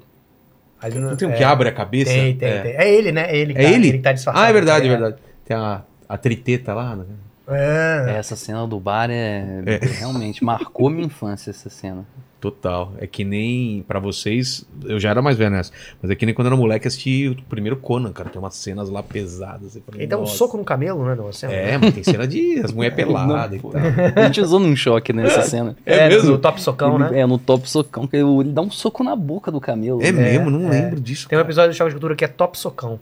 Ali 0.83 0.99
Não 0.99 1.17
tem 1.17 1.27
um 1.27 1.31
é, 1.31 1.37
que 1.37 1.45
abre 1.45 1.69
a 1.69 1.73
cabeça? 1.73 2.11
Tem, 2.11 2.37
tem, 2.37 2.49
é. 2.49 2.61
tem. 2.61 2.73
É 2.77 2.93
ele, 2.93 3.13
né? 3.13 3.31
É 3.31 3.37
ele 3.39 3.55
que, 3.55 3.61
É 3.61 3.65
tá, 3.65 3.71
ele? 3.71 3.93
que 3.93 3.99
tá 4.01 4.13
disfarçado. 4.13 4.45
Ah, 4.45 4.51
é 4.51 4.53
verdade, 4.53 4.85
é 4.87 4.89
É. 4.89 4.91
verdade. 4.91 5.17
Tem 5.47 5.57
a, 5.57 5.83
a 6.09 6.19
triteta 6.19 6.75
lá, 6.75 6.95
né? 6.97 7.05
É. 7.49 8.15
Essa 8.19 8.37
cena 8.37 8.67
do 8.67 8.81
bar 8.81 9.11
é, 9.11 9.45
É. 9.67 9.79
realmente 9.99 10.43
marcou 10.45 10.89
minha 10.91 11.07
infância 11.07 11.51
essa 11.51 11.69
cena. 11.69 12.05
Total. 12.41 12.93
É 12.99 13.07
que 13.07 13.25
nem 13.25 13.83
pra 13.89 13.99
vocês, 13.99 14.67
eu 14.85 15.01
já 15.01 15.09
era 15.09 15.23
mais 15.23 15.35
velho 15.39 15.51
nessa, 15.53 15.73
mas 16.03 16.11
é 16.11 16.15
que 16.15 16.27
nem 16.27 16.35
quando 16.35 16.47
eu 16.49 16.53
era 16.53 16.61
moleque 16.61 16.87
assisti 16.87 17.29
o 17.29 17.43
primeiro 17.45 17.75
Conan, 17.79 18.13
cara. 18.13 18.29
Tem 18.29 18.39
umas 18.39 18.55
cenas 18.55 18.91
lá 18.91 19.03
pesadas. 19.03 19.79
Ele 19.95 20.07
dá 20.07 20.19
um 20.19 20.27
soco 20.27 20.59
no 20.59 20.63
camelo, 20.65 21.03
né? 21.07 21.17
Assim, 21.27 21.47
É, 21.47 21.79
mas 21.79 21.95
tem 21.95 22.03
cena 22.05 22.27
de 22.27 22.61
as 22.63 22.71
mulheres 22.71 22.95
peladas 23.03 23.59
e 23.59 23.63
Não, 23.65 23.71
tal. 23.71 23.81
A 24.23 24.27
gente 24.27 24.43
usou 24.43 24.61
num 24.61 24.77
choque 24.77 25.11
nessa 25.11 25.41
cena. 25.49 25.75
É 25.87 26.07
mesmo? 26.11 26.33
No 26.33 26.39
top 26.39 26.61
socão, 26.61 26.97
Ele- 27.01 27.11
né? 27.13 27.21
É, 27.21 27.27
no 27.27 27.39
top 27.39 27.69
socão, 27.69 28.07
que 28.07 28.17
ele, 28.17 28.45
dá 28.53 28.61
um 28.61 28.71
soco 28.71 29.03
na 29.03 29.17
boca 29.17 29.51
do 29.51 29.59
camelo. 29.59 30.03
É 30.03 30.13
mesmo, 30.13 30.51
não 30.51 30.67
é. 30.69 30.83
lembro 30.83 31.01
disso. 31.01 31.27
Tem 31.27 31.39
um 31.39 31.41
cara. 31.41 31.47
episódio 31.49 31.71
do 31.71 31.77
Choque 31.77 31.89
de 31.91 31.95
Cultura 31.95 32.15
que 32.15 32.25
é 32.27 32.29
top 32.29 32.59
socão. 32.59 33.01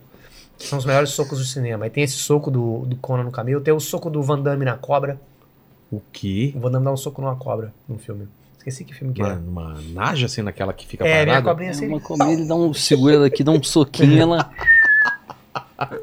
Que 0.59 0.67
são 0.67 0.79
os 0.79 0.85
melhores 0.85 1.11
socos 1.11 1.39
do 1.39 1.45
cinema. 1.45 1.85
Aí 1.85 1.91
tem 1.91 2.05
esse 2.05 2.17
soco 2.17 2.51
do, 2.51 2.85
do 2.87 2.97
Conan 2.97 3.25
no 3.25 3.33
camelo. 3.33 3.61
Tem 3.61 3.75
o 3.75 3.81
soco 3.81 4.09
do 4.09 4.23
Van 4.23 4.41
Damme 4.41 4.65
na 4.65 4.77
cobra. 4.77 5.21
O 5.91 6.01
quê? 6.13 6.53
O 6.55 6.61
Van 6.61 6.71
Damme 6.71 6.85
dá 6.85 6.93
um 6.93 6.97
soco 6.97 7.21
numa 7.21 7.37
cobra 7.37 7.73
no 7.89 7.99
filme. 7.99 8.29
Esqueci 8.57 8.85
que 8.85 8.95
filme 8.95 9.13
que 9.13 9.21
Uma, 9.21 9.33
é. 9.33 9.35
uma 9.35 9.81
naja 9.93 10.29
sendo 10.29 10.49
aquela 10.49 10.73
que 10.73 10.87
fica 10.87 11.05
É, 11.05 11.25
minha 11.25 11.27
parada? 11.27 11.51
cobrinha 11.51 11.71
É 11.71 11.75
assim. 11.75 11.89
uma 11.89 12.01
comida, 12.01 12.31
ele 12.31 12.47
dá 12.47 12.55
um, 12.55 12.73
segura 12.73 13.17
ela 13.17 13.27
aqui, 13.27 13.43
dá 13.43 13.51
um 13.51 13.63
soquinho, 13.63 14.23
ela... 14.23 14.51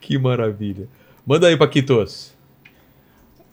Que 0.00 0.18
maravilha. 0.18 0.88
Manda 1.26 1.46
aí, 1.46 1.56
Paquitos. 1.56 2.34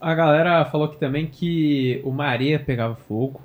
A 0.00 0.14
galera 0.14 0.64
falou 0.64 0.86
aqui 0.86 0.96
também 0.96 1.26
que 1.26 2.00
o 2.04 2.10
Maria 2.10 2.58
pegava 2.58 2.96
fogo. 3.08 3.40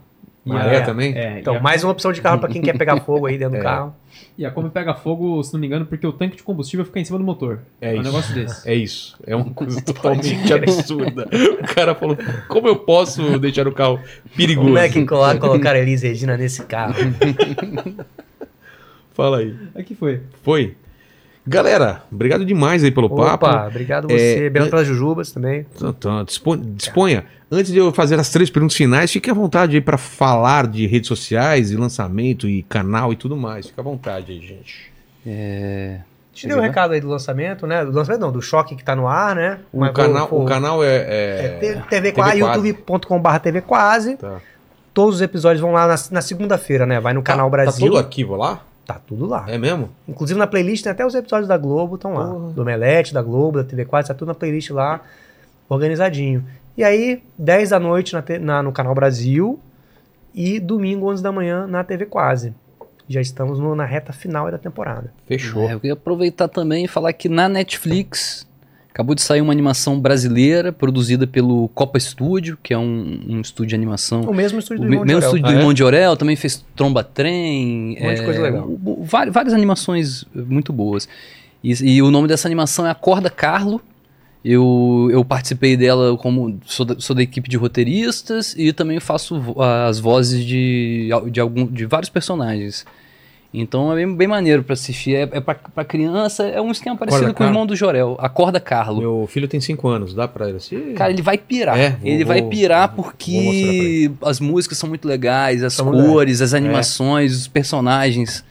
Maré 0.45 0.78
a- 0.78 0.82
também? 0.86 1.18
É, 1.18 1.40
Então, 1.40 1.56
a, 1.57 1.60
mais 1.61 1.84
uma 1.84 1.91
opção 1.94 2.11
de 2.11 2.22
carro 2.22 2.40
pra 2.40 2.49
quem 2.49 2.61
quer 2.61 2.78
pegar 2.78 2.99
fogo 3.02 3.26
aí 3.28 3.38
dentro 3.38 3.56
É. 3.56 3.60
do 3.60 3.64
carro. 3.64 3.95
e 4.38 4.45
a 4.45 4.52
Kombi 4.52 4.70
pega 4.70 4.94
fogo, 4.94 5.41
se 5.44 5.53
não 5.53 5.60
me 5.60 5.68
engano, 5.68 5.86
porque 5.86 6.06
o 6.06 6.11
tanque 6.11 6.36
de 6.36 6.44
combustível 6.44 6.86
fica 6.86 6.99
em 6.99 7.06
cima 7.06 7.18
do 7.18 7.24
motor. 7.24 7.60
É 7.80 7.91
um 7.91 7.94
isso. 7.95 8.03
negócio 8.03 8.36
desse. 8.36 8.70
É 8.70 8.76
isso. 8.76 9.15
É 9.26 9.36
uma 9.36 9.52
coisa 9.52 9.82
totalmente 9.82 10.52
absurda. 10.53 11.28
O 11.61 11.74
cara 11.74 11.95
falou: 11.95 12.18
como 12.49 12.68
eu 12.68 12.76
posso 12.76 13.40
deixar 13.40 13.68
o 13.68 13.72
carro 13.72 13.99
perigoso? 14.36 14.68
Como 14.68 14.78
é 14.78 14.90
que 14.90 15.06
colo- 15.06 15.40
colocaram 15.40 15.80
Elis 15.80 16.02
Regina 16.02 16.36
nesse 16.36 16.64
carro? 16.65 16.95
Fala 19.14 19.40
aí. 19.40 19.56
Aqui 19.76 19.95
foi. 19.95 20.22
Foi. 20.41 20.76
Galera, 21.45 22.03
obrigado 22.11 22.45
demais 22.45 22.84
aí 22.84 22.91
pelo 22.91 23.10
papo. 23.10 23.45
Opa, 23.45 23.68
obrigado 23.68 24.07
você. 24.07 24.44
É, 24.44 24.48
Obrigado 24.48 24.70
pelas 24.70 24.88
jujubas 24.88 25.32
também. 25.32 25.65
Então, 25.76 25.90
então, 25.90 26.24
dispo- 26.24 26.56
disponha. 26.56 27.26
Antes 27.52 27.72
de 27.72 27.78
eu 27.78 27.91
fazer 27.91 28.18
as 28.20 28.30
três 28.30 28.49
perguntas 28.49 28.78
finais, 28.78 29.11
fique 29.11 29.30
à 29.30 29.34
vontade 29.34 29.76
aí 29.76 29.82
para 29.82 29.98
falar 29.98 30.68
de 30.68 30.88
redes 30.88 31.07
sociais 31.07 31.70
e 31.70 31.76
lançamento 31.76 32.48
e 32.48 32.64
canal 32.64 33.11
e 33.11 33.15
tudo 33.18 33.36
mais. 33.36 33.68
Fique 33.68 33.80
à 33.80 33.84
vontade 33.84 34.32
aí, 34.32 34.40
gente. 34.40 34.91
É... 35.28 35.99
Te 36.34 36.48
deu 36.48 36.57
um 36.57 36.61
recado 36.61 36.94
aí 36.94 36.99
do 37.02 37.07
lançamento, 37.10 37.68
né? 37.68 37.86
Do 37.86 37.91
lançamento 37.91 38.22
não, 38.22 38.32
do 38.32 38.41
choque 38.41 38.76
que 38.76 38.84
tá 38.84 38.95
no 38.95 39.07
ar, 39.07 39.36
né? 39.36 39.60
O, 39.72 39.82
Mas 39.82 39.91
canal, 39.94 40.28
vou- 40.28 40.41
o 40.41 40.45
canal 40.45 40.84
é. 40.84 40.88
é, 40.95 41.60
é... 41.61 41.82
TV 41.90 42.11
Quase, 42.11 42.40
youtube.com.br 42.40 43.38
TV 43.40 43.61
Quase. 43.61 44.15
Tá. 44.18 44.41
Todos 44.94 45.15
os 45.15 45.22
episódios 45.22 45.61
vão 45.61 45.72
lá 45.74 45.88
na, 45.88 45.95
na 46.10 46.22
segunda-feira, 46.22 46.86
né? 46.88 46.99
Vai 46.99 47.14
no 47.14 47.22
Canal 47.22 47.48
Tá- 47.48 47.52
Brasil. 47.52 47.74
Tá 47.74 47.80
todo 47.88 47.95
o 47.95 47.98
arquivo 47.98 48.36
lá? 48.36 48.61
Tá 48.85 48.95
tudo 49.05 49.26
lá. 49.26 49.45
É 49.47 49.57
mesmo? 49.57 49.89
Inclusive 50.07 50.38
na 50.38 50.45
playlist 50.47 50.84
tem 50.84 50.91
até 50.91 51.05
os 51.05 51.15
episódios 51.15 51.47
da 51.47 51.57
Globo, 51.57 51.95
estão 51.95 52.14
lá. 52.14 52.27
Porra. 52.27 52.53
Do 52.53 52.61
Omelete, 52.61 53.14
da 53.14 53.22
Globo, 53.22 53.57
da 53.60 53.64
TV 53.64 53.85
4, 53.85 54.10
tá 54.10 54.14
tudo 54.14 54.27
na 54.27 54.35
playlist 54.35 54.69
lá, 54.72 54.99
organizadinho. 55.69 56.43
E 56.77 56.84
aí, 56.84 57.22
10 57.38 57.69
da 57.69 57.80
noite 57.80 58.14
na, 58.14 58.23
na- 58.39 58.64
no 58.64 58.72
Canal 58.72 58.93
Brasil 58.95 59.60
e 60.34 60.60
domingo, 60.60 61.10
11 61.11 61.22
da 61.23 61.31
manhã, 61.31 61.68
na 61.68 61.84
TV 61.84 62.05
Quase. 62.05 62.53
Já 63.07 63.22
estamos 63.22 63.60
no- 63.60 63.76
na 63.76 63.85
reta 63.85 64.11
final 64.14 64.49
da 64.49 64.57
temporada. 64.57 65.14
Fechou. 65.27 65.69
É, 65.69 65.73
eu 65.73 65.80
queria 65.80 65.93
aproveitar 65.93 66.47
também 66.47 66.85
e 66.85 66.88
falar 66.88 67.14
que 67.14 67.30
na 67.30 67.47
Netflix 67.49 68.47
acabou 68.94 69.15
de 69.15 69.22
sair 69.24 69.41
uma 69.41 69.52
animação 69.52 69.99
brasileira 69.99 70.72
produzida 70.72 71.26
pelo 71.26 71.68
Copa 71.70 71.99
Studio, 71.99 72.57
que 72.61 72.74
é 72.74 72.78
um, 72.78 73.20
um 73.28 73.41
estúdio 73.41 73.70
de 73.70 73.76
animação. 73.76 74.22
O 74.22 74.34
mesmo 74.34 74.60
estúdio 74.60 74.84
O 74.84 74.88
do 74.88 74.94
Irmão 74.94 75.06
mesmo 75.06 75.20
de 75.20 75.26
Orel. 75.26 75.30
estúdio 75.30 75.45
Ah, 75.45 75.49
do 75.49 75.56
é? 75.56 75.60
Irmão 75.60 75.74
de 75.74 75.84
Orel, 75.84 76.15
também 76.18 76.36
fez 76.36 76.64
Tromba 76.76 77.03
Trem. 77.03 77.98
Um 77.99 78.03
monte 78.03 78.18
de 78.20 78.24
coisa 78.24 78.41
legal. 78.41 78.68
o- 78.68 79.02
o- 79.02 79.03
vari- 79.03 79.32
várias 79.32 79.53
animações 79.53 80.24
muito 80.36 80.72
boas. 80.72 81.10
E, 81.64 81.72
e 81.95 82.02
o 82.03 82.11
nome 82.11 82.28
dessa 82.28 82.48
animação 82.48 82.86
é 82.86 82.90
Acorda 82.91 83.30
Carlo. 83.30 83.82
Eu, 84.45 85.07
eu 85.11 85.24
participei 85.24 85.78
dela 85.78 86.18
como. 86.18 86.60
Sou 86.65 86.86
da, 86.86 86.99
sou 86.99 87.15
da 87.15 87.24
equipe 87.24 87.49
de 87.49 87.56
roteiristas 87.56 88.53
e 88.57 88.74
também 88.74 88.99
faço 88.99 89.41
as 89.88 89.99
vozes 89.99 90.44
de, 90.45 91.07
de, 91.32 91.40
algum, 91.40 91.65
de 91.65 91.86
vários 91.86 92.10
personagens. 92.10 92.86
Então 93.54 93.92
é 93.92 93.96
bem, 93.98 94.16
bem 94.16 94.28
maneiro 94.28 94.64
pra 94.64 94.74
assistir. 94.74 95.14
É, 95.16 95.22
é 95.32 95.40
pra, 95.40 95.54
pra 95.54 95.86
criança, 95.86 96.44
é 96.44 96.60
um 96.60 96.72
esquema 96.72 96.98
parecido 96.98 97.34
com 97.36 97.44
o 97.44 97.46
irmão 97.46 97.68
do 97.68 97.76
Jorel. 97.76 98.16
Acorda 98.20 98.60
Carlo. 98.60 99.00
Meu 99.00 99.28
filho 99.30 99.48
tem 99.48 99.62
5 99.62 99.88
anos, 99.88 100.14
dá 100.16 100.28
pra 100.28 100.48
ele 100.48 100.58
assistir? 100.58 100.94
Cara, 100.96 101.12
ele 101.12 101.22
vai 101.22 101.38
pirar. 101.38 101.78
É, 101.78 101.92
vou- 101.92 102.00
ele 102.10 102.26
vai 102.26 102.42
vou- 102.42 102.50
pirar 102.50 102.88
vou 102.96 103.04
porque 103.06 104.10
as 104.24 104.40
músicas 104.40 104.78
são 104.80 104.90
muito 104.90 105.08
legais, 105.08 105.64
as 105.64 105.74
São 105.74 105.92
cores, 105.92 106.42
É. 106.42 106.44
as 106.46 106.54
animações, 106.56 107.36
os 107.38 107.48
personagens. 107.48 108.44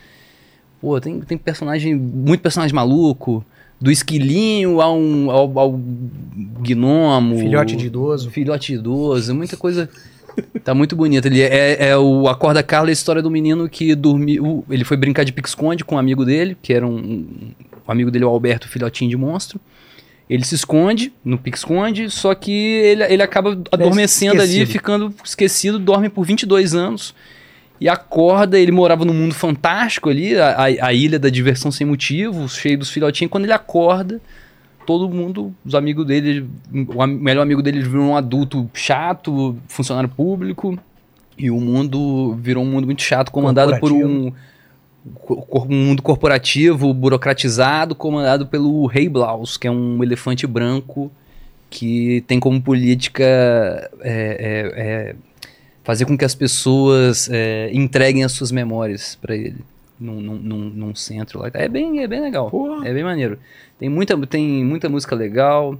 Pô, 0.80 1.00
tem, 1.00 1.20
tem 1.20 1.36
personagem, 1.36 1.94
muito 1.96 2.40
personagem 2.40 2.74
maluco. 2.74 3.44
Do 3.80 3.90
esquilinho 3.90 4.80
ao, 4.80 4.96
ao, 5.28 5.58
ao 5.58 5.80
gnomo. 6.60 7.38
Filhote 7.38 7.76
de 7.76 7.86
idoso. 7.86 8.30
Filhote 8.30 8.72
de 8.72 8.78
idoso, 8.78 9.34
muita 9.34 9.56
coisa. 9.56 9.88
Tá 10.64 10.74
muito 10.74 10.94
bonito. 10.94 11.26
Ele 11.26 11.40
é, 11.42 11.88
é 11.88 11.96
o 11.96 12.28
Acorda 12.28 12.62
Carla, 12.62 12.88
é 12.88 12.90
a 12.90 12.92
história 12.92 13.20
do 13.20 13.30
menino 13.30 13.68
que 13.68 13.94
dormiu. 13.94 14.64
Ele 14.70 14.84
foi 14.84 14.96
brincar 14.96 15.24
de 15.24 15.32
pique-esconde 15.32 15.84
com 15.84 15.96
um 15.96 15.98
amigo 15.98 16.24
dele, 16.24 16.56
que 16.60 16.72
era 16.72 16.86
um, 16.86 17.50
um 17.86 17.90
amigo 17.90 18.10
dele, 18.10 18.24
o 18.24 18.28
Alberto, 18.28 18.68
filhotinho 18.68 19.10
de 19.10 19.16
monstro. 19.16 19.60
Ele 20.30 20.44
se 20.44 20.54
esconde 20.54 21.12
no 21.24 21.36
pique-esconde, 21.36 22.08
só 22.10 22.34
que 22.34 22.52
ele, 22.52 23.02
ele 23.04 23.22
acaba 23.22 23.60
adormecendo 23.70 24.40
ali, 24.40 24.64
ficando 24.64 25.12
esquecido, 25.24 25.78
dorme 25.78 26.08
por 26.08 26.24
22 26.24 26.74
anos. 26.74 27.14
E 27.80 27.88
acorda, 27.88 28.58
ele 28.58 28.70
morava 28.70 29.04
num 29.04 29.12
mundo 29.12 29.34
fantástico 29.34 30.08
ali, 30.08 30.38
a, 30.38 30.50
a, 30.50 30.86
a 30.86 30.92
ilha 30.92 31.18
da 31.18 31.28
diversão 31.28 31.72
sem 31.72 31.84
motivo, 31.86 32.48
cheio 32.48 32.78
dos 32.78 32.90
filhotinhos. 32.90 33.30
Quando 33.30 33.44
ele 33.44 33.52
acorda, 33.52 34.20
todo 34.86 35.08
mundo, 35.08 35.54
os 35.64 35.74
amigos 35.74 36.06
dele, 36.06 36.48
o 36.72 37.06
melhor 37.06 37.42
amigo 37.42 37.62
dele 37.62 37.82
virou 37.82 38.04
um 38.04 38.16
adulto 38.16 38.68
chato, 38.74 39.56
funcionário 39.68 40.08
público, 40.08 40.78
e 41.36 41.50
o 41.50 41.60
mundo 41.60 42.34
virou 42.36 42.62
um 42.62 42.70
mundo 42.70 42.86
muito 42.86 43.02
chato, 43.02 43.30
comandado 43.30 43.78
por 43.78 43.92
um, 43.92 44.32
um 45.52 45.74
mundo 45.74 46.02
corporativo, 46.02 46.92
burocratizado, 46.92 47.94
comandado 47.94 48.46
pelo 48.46 48.86
Rei 48.86 49.08
Blaus, 49.08 49.56
que 49.56 49.66
é 49.66 49.70
um 49.70 50.02
elefante 50.02 50.46
branco 50.46 51.10
que 51.70 52.22
tem 52.26 52.38
como 52.38 52.60
política 52.60 53.24
é, 53.24 53.90
é, 54.02 54.72
é, 54.76 55.16
fazer 55.82 56.04
com 56.04 56.18
que 56.18 56.24
as 56.24 56.34
pessoas 56.34 57.30
é, 57.32 57.70
entreguem 57.72 58.24
as 58.24 58.32
suas 58.32 58.52
memórias 58.52 59.16
para 59.20 59.34
ele. 59.34 59.64
Num, 60.02 60.20
num, 60.20 60.58
num- 60.70 60.94
centro 60.94 61.38
lá. 61.40 61.50
É 61.54 61.68
bem, 61.68 62.00
é 62.02 62.06
bem 62.08 62.20
legal. 62.20 62.50
Porra. 62.50 62.86
É 62.88 62.92
bem 62.92 63.04
maneiro. 63.04 63.38
Tem 63.78 63.88
muita, 63.88 64.16
tem 64.26 64.64
muita 64.64 64.88
música 64.88 65.14
legal. 65.14 65.78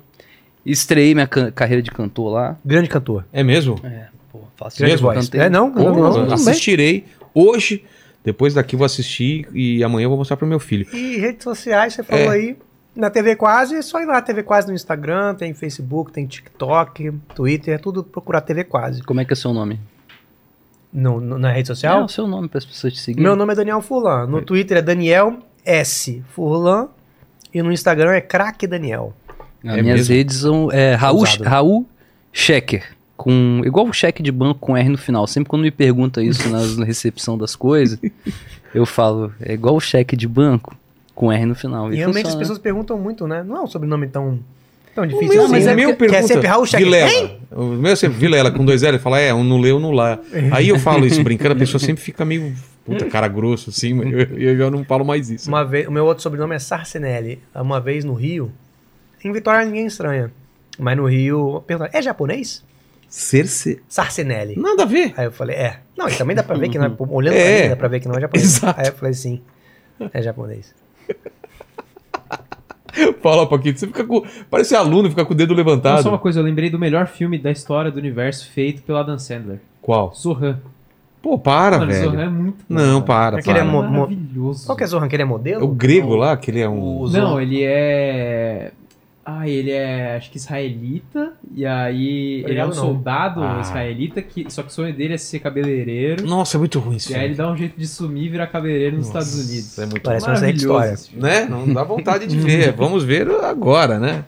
Estreiei 0.65 1.15
minha 1.15 1.27
carreira 1.27 1.83
de 1.83 1.91
cantor 1.91 2.33
lá. 2.33 2.57
Grande 2.65 2.89
cantor. 2.89 3.25
É 3.33 3.43
mesmo? 3.43 3.81
É, 3.83 4.07
pô, 4.31 4.41
faço 4.57 4.79
Grande 4.79 4.97
voz. 5.03 5.25
Cantei. 5.27 5.41
É, 5.41 5.51
não? 5.51 5.73
Pô, 5.73 5.83
não, 5.83 6.27
não, 6.27 6.33
assistirei 6.35 7.05
hoje. 7.35 7.85
Depois 8.25 8.55
daqui 8.55 8.77
vou 8.77 8.85
assistir 8.85 9.49
e 9.53 9.83
amanhã 9.83 10.05
eu 10.05 10.09
vou 10.11 10.19
mostrar 10.19 10.37
pro 10.37 10.47
meu 10.47 10.61
filho. 10.61 10.87
E 10.95 11.17
redes 11.19 11.43
sociais, 11.43 11.95
você 11.95 12.05
falou 12.05 12.27
É. 12.33 12.37
aí. 12.37 12.57
Na 12.95 13.09
TV 13.11 13.35
Quase, 13.35 13.75
é 13.75 13.83
só 13.83 14.01
ir 14.01 14.05
lá. 14.05 14.21
TV 14.23 14.43
Quase 14.43 14.69
no 14.69 14.75
Instagram, 14.75 15.35
tem 15.35 15.53
Facebook, 15.55 16.13
tem 16.13 16.27
TikTok, 16.27 17.11
Twitter, 17.35 17.75
é 17.75 17.79
tudo 17.79 18.05
procurar 18.05 18.43
TV 18.43 18.63
Quase. 18.65 19.03
Como 19.03 19.19
é 19.21 19.25
que 19.25 19.33
é 19.33 19.35
o 19.35 19.37
seu 19.37 19.53
nome? 19.53 19.81
No, 20.93 21.21
no- 21.21 21.39
na 21.39 21.49
rede 21.51 21.63
É 21.71 21.75
social? 21.75 22.05
o 22.05 22.09
seu 22.09 22.27
nome 22.27 22.49
para 22.49 22.59
as 22.59 22.65
pessoas 22.65 22.93
te 22.93 23.01
seguirem. 23.01 23.23
Meu 23.25 23.35
nome 23.37 23.53
é 23.53 23.57
Daniel 23.57 23.81
Furlan. 23.81 24.27
No 24.27 24.43
Twitter 24.43 24.77
é 24.79 24.83
Daniel 24.83 25.39
S. 25.65 26.23
Furlan. 26.35 26.89
E 27.55 27.63
no 27.63 27.73
Instagram 27.73 28.13
é 28.13 28.21
Craque 28.21 28.67
Daniel. 28.67 29.15
As 29.65 29.79
É 29.79 29.83
minhas 29.83 30.01
mesmo? 30.01 30.15
redes 30.15 30.37
são 30.37 30.71
é, 30.73 30.95
Raul. 30.95 31.25
Raul 31.45 31.87
Schecker, 32.33 32.85
com. 33.17 33.61
Igual 33.65 33.87
o 33.87 33.93
cheque 33.93 34.23
de 34.23 34.33
banco 34.33 34.59
com 34.61 34.77
R 34.77 34.89
no 34.89 34.99
final. 34.99 35.27
Sempre 35.27 35.49
quando 35.51 35.63
me 35.63 35.71
pergunta 35.71 36.23
isso 36.23 36.49
nas- 36.49 36.77
na 36.77 36.85
recepção 36.85 37.37
das 37.39 37.55
coisas, 37.57 37.99
eu 38.75 38.85
falo, 38.87 39.33
é 39.41 39.53
igual 39.55 39.77
o 39.77 39.81
cheque 39.81 40.17
de 40.17 40.27
banco 40.27 40.75
com 41.15 41.31
R 41.31 41.45
no 41.47 41.55
final. 41.55 41.93
E 41.93 41.97
realmente 41.97 42.19
as 42.21 42.23
funciona. 42.33 42.39
pessoas 42.41 42.59
perguntam 42.59 42.99
muito, 42.99 43.27
né? 43.27 43.43
Não 43.43 43.57
é 43.57 43.61
um 43.63 43.67
sobrenome 43.67 44.09
tão, 44.09 44.41
tão 44.95 45.05
O 45.05 45.07
difícil 45.07 45.29
meu, 45.29 45.43
assim. 45.45 45.53
mas 45.53 45.67
o 45.67 45.75
meu 45.75 45.89
Quer 45.91 45.97
pergunta, 45.97 46.27
sempre 46.27 46.47
Raul? 46.49 46.65
Vilela. 46.65 47.41
O 47.51 47.65
meu 47.65 47.93
é 47.93 47.97
sempre 47.97 48.19
Vilela 48.19 48.51
com 48.51 48.65
dois 48.65 48.83
L, 48.83 48.99
fala, 48.99 49.19
é, 49.21 49.33
um 49.35 49.43
no 49.45 49.59
leu, 49.59 49.79
no 49.81 49.91
lá. 49.91 50.19
Aí 50.53 50.69
eu 50.69 50.79
falo 50.79 51.07
isso 51.07 51.23
brincando, 51.23 51.55
a 51.55 51.59
pessoa 51.59 51.81
sempre 51.81 52.03
fica 52.03 52.25
meio, 52.25 52.55
puta, 52.85 53.05
cara 53.07 53.29
grosso 53.29 53.71
assim, 53.71 53.95
mas 53.95 54.13
eu, 54.13 54.19
eu 54.39 54.57
já 54.57 54.71
não 54.71 54.85
falo 54.85 55.05
mais 55.05 55.31
isso. 55.31 55.49
Uma 55.49 55.65
vez, 55.65 55.87
o 55.87 55.91
meu 55.93 56.05
outro 56.05 56.23
sobrenome 56.23 56.55
é 56.55 56.59
Sarcinelli. 56.59 57.41
Uma 57.55 57.81
vez 57.81 58.05
no 58.05 58.15
Rio, 58.15 58.51
em 59.25 59.33
Vitória 59.33 59.65
ninguém 59.65 59.87
estranha. 59.87 60.31
Mas 60.79 60.97
no 60.97 61.05
Rio, 61.07 61.63
perguntaram, 61.67 61.97
é 61.99 62.03
japonês? 62.03 62.65
Cerce... 63.09 63.83
Sarcinelli. 63.89 64.59
Nada 64.59 64.85
a 64.85 64.87
ver. 64.87 65.13
Aí 65.17 65.27
eu 65.27 65.33
falei, 65.33 65.55
é. 65.57 65.81
Não, 65.97 66.09
e 66.09 66.15
também 66.15 66.35
dá 66.35 66.43
pra 66.43 66.57
ver 66.57 66.71
que 66.71 66.79
não 66.79 66.87
é. 66.87 66.93
Olhando 67.11 67.35
É. 67.37 67.53
pra 67.57 67.63
mim, 67.65 67.69
dá 67.69 67.77
pra 67.77 67.89
ver 67.89 68.01
que 68.01 68.09
não 68.09 68.17
é 68.17 68.21
japonês. 68.23 68.47
Exato. 68.57 68.81
Aí 68.81 68.87
eu 68.87 68.93
falei, 68.95 69.13
sim. 69.15 69.43
É 70.15 70.23
japonês. 70.23 70.75
Fala, 73.23 73.47
Paquito, 73.47 73.79
você 73.81 73.87
fica 73.87 74.05
com... 74.05 74.23
Parece 74.51 74.75
aluno, 74.75 75.09
fica 75.09 75.25
com 75.25 75.33
o 75.33 75.37
dedo 75.37 75.55
levantado. 75.55 76.03
só 76.03 76.09
uma 76.09 76.19
coisa, 76.19 76.41
eu 76.41 76.45
lembrei 76.45 76.69
do 76.69 76.79
melhor 76.79 77.07
filme 77.07 77.39
da 77.39 77.51
história 77.51 77.91
do 77.91 77.99
universo 77.99 78.51
feito 78.51 78.83
pelo 78.83 78.99
Adam 78.99 79.19
Sandler. 79.19 79.61
Qual? 79.81 80.13
Zohan. 80.15 80.59
Pô, 81.23 81.39
para, 81.39 81.79
Mano, 81.79 81.93
velho. 81.93 82.11
Zohan 82.11 82.23
é 82.23 82.29
muito 82.29 82.65
bom, 82.69 82.75
Não, 82.75 83.01
cara. 83.01 83.07
para, 83.07 83.39
Aquele 83.39 83.59
para. 83.61 83.69
é 83.69 83.71
maravilhoso. 83.71 84.67
Qual 84.67 84.77
que 84.77 84.83
é 84.83 84.87
Zohan? 84.87 85.09
Que 85.09 85.15
ele 85.17 85.23
é 85.23 85.27
modelo? 85.27 85.65
O 85.65 85.69
grego 85.69 86.17
lá, 86.17 86.37
que 86.37 86.51
ele 86.51 86.61
é 86.61 86.69
um... 86.69 87.07
Não, 87.09 87.41
ele 87.41 87.63
é. 87.63 88.73
Ah, 89.25 89.49
ele 89.49 89.71
é, 89.71 90.17
acho 90.17 90.31
que 90.33 90.37
israelita, 90.37 91.33
e 91.55 91.65
aí 91.65 92.45
ele 92.45 92.59
é 92.59 92.65
um 92.65 92.69
não. 92.69 92.75
soldado 92.75 93.41
Ah. 93.41 93.61
israelita, 93.61 94.21
que, 94.21 94.47
só 94.51 94.63
que 94.63 94.69
o 94.69 94.73
sonho 94.73 94.93
dele 94.93 95.15
é 95.15 95.17
ser 95.17 95.39
cabeleireiro, 95.39 96.27
Nossa, 96.27 96.57
é 96.57 96.59
muito 96.59 96.81
ruim 96.81 96.97
isso. 96.97 97.13
e 97.13 97.15
aí 97.15 97.27
ele 97.27 97.35
dá 97.37 97.49
um 97.51 97.57
jeito 97.57 97.79
de 97.79 97.87
sumir 97.87 98.25
e 98.25 98.29
virar 98.31 98.49
cabeleireiro 98.49 98.97
nos 98.97 99.07
Estados 99.07 99.33
Unidos. 99.35 99.79
É 99.79 99.87
muito 99.87 100.01
Parece 100.03 100.27
uma 100.27 100.51
história. 100.51 100.95
né? 101.15 101.47
Não 101.49 101.73
dá 101.73 101.85
vontade 101.85 102.27
de 102.27 102.37
ver. 102.37 102.73
Vamos 102.77 103.05
ver 103.05 103.29
agora, 103.45 104.01
né? 104.01 104.25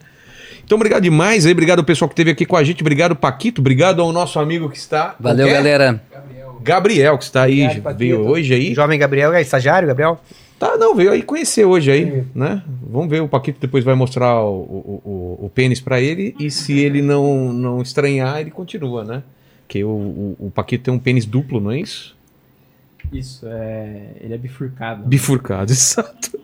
Então, 0.65 0.77
obrigado 0.77 1.03
demais 1.03 1.45
aí. 1.45 1.53
Obrigado 1.53 1.81
ao 1.81 1.85
pessoal 1.85 2.09
que 2.09 2.12
esteve 2.15 2.31
aqui 2.31 2.47
com 2.47 2.57
a 2.57 2.62
gente. 2.65 2.81
Obrigado, 2.83 3.15
Paquito. 3.16 3.61
Obrigado 3.61 4.01
ao 4.01 4.12
nosso 4.12 4.39
amigo 4.39 4.71
que 4.71 4.79
está. 4.79 5.15
Valeu, 5.21 5.47
galera. 5.49 6.01
Gabriel, 6.62 7.19
que 7.19 7.25
está 7.25 7.43
aí, 7.43 7.66
Obrigado, 7.66 7.99
veio 7.99 8.21
hoje 8.27 8.55
aí. 8.55 8.75
Jovem 8.75 8.99
Gabriel, 8.99 9.35
é 9.35 9.43
estagiário, 9.43 9.87
Gabriel? 9.87 10.19
Tá, 10.59 10.76
não, 10.76 10.94
veio 10.94 11.10
aí 11.10 11.22
conhecer 11.22 11.64
hoje 11.64 11.90
aí, 11.90 12.24
né? 12.35 12.62
Vamos 12.89 13.09
ver, 13.10 13.20
o 13.20 13.28
Paquito 13.28 13.60
depois 13.60 13.85
vai 13.85 13.94
mostrar 13.94 14.40
o, 14.44 14.55
o, 14.62 15.02
o, 15.40 15.47
o 15.47 15.51
pênis 15.51 15.81
pra 15.81 16.01
ele 16.01 16.35
e 16.39 16.51
se 16.51 16.78
ele 16.78 17.02
não, 17.02 17.52
não 17.52 17.82
estranhar, 17.82 18.40
ele 18.40 18.51
continua, 18.51 19.05
né? 19.05 19.22
Porque 19.66 19.82
o, 19.82 19.89
o, 19.89 20.36
o 20.47 20.51
Paquito 20.51 20.85
tem 20.85 20.94
um 20.94 20.98
pênis 20.98 21.26
duplo, 21.26 21.60
não 21.60 21.70
é 21.72 21.81
isso? 21.81 22.16
Isso, 23.12 23.47
é. 23.47 24.12
Ele 24.20 24.32
é 24.35 24.39
bifurcado. 24.39 25.05
Bifurcado, 25.06 25.70
exato. 25.72 26.39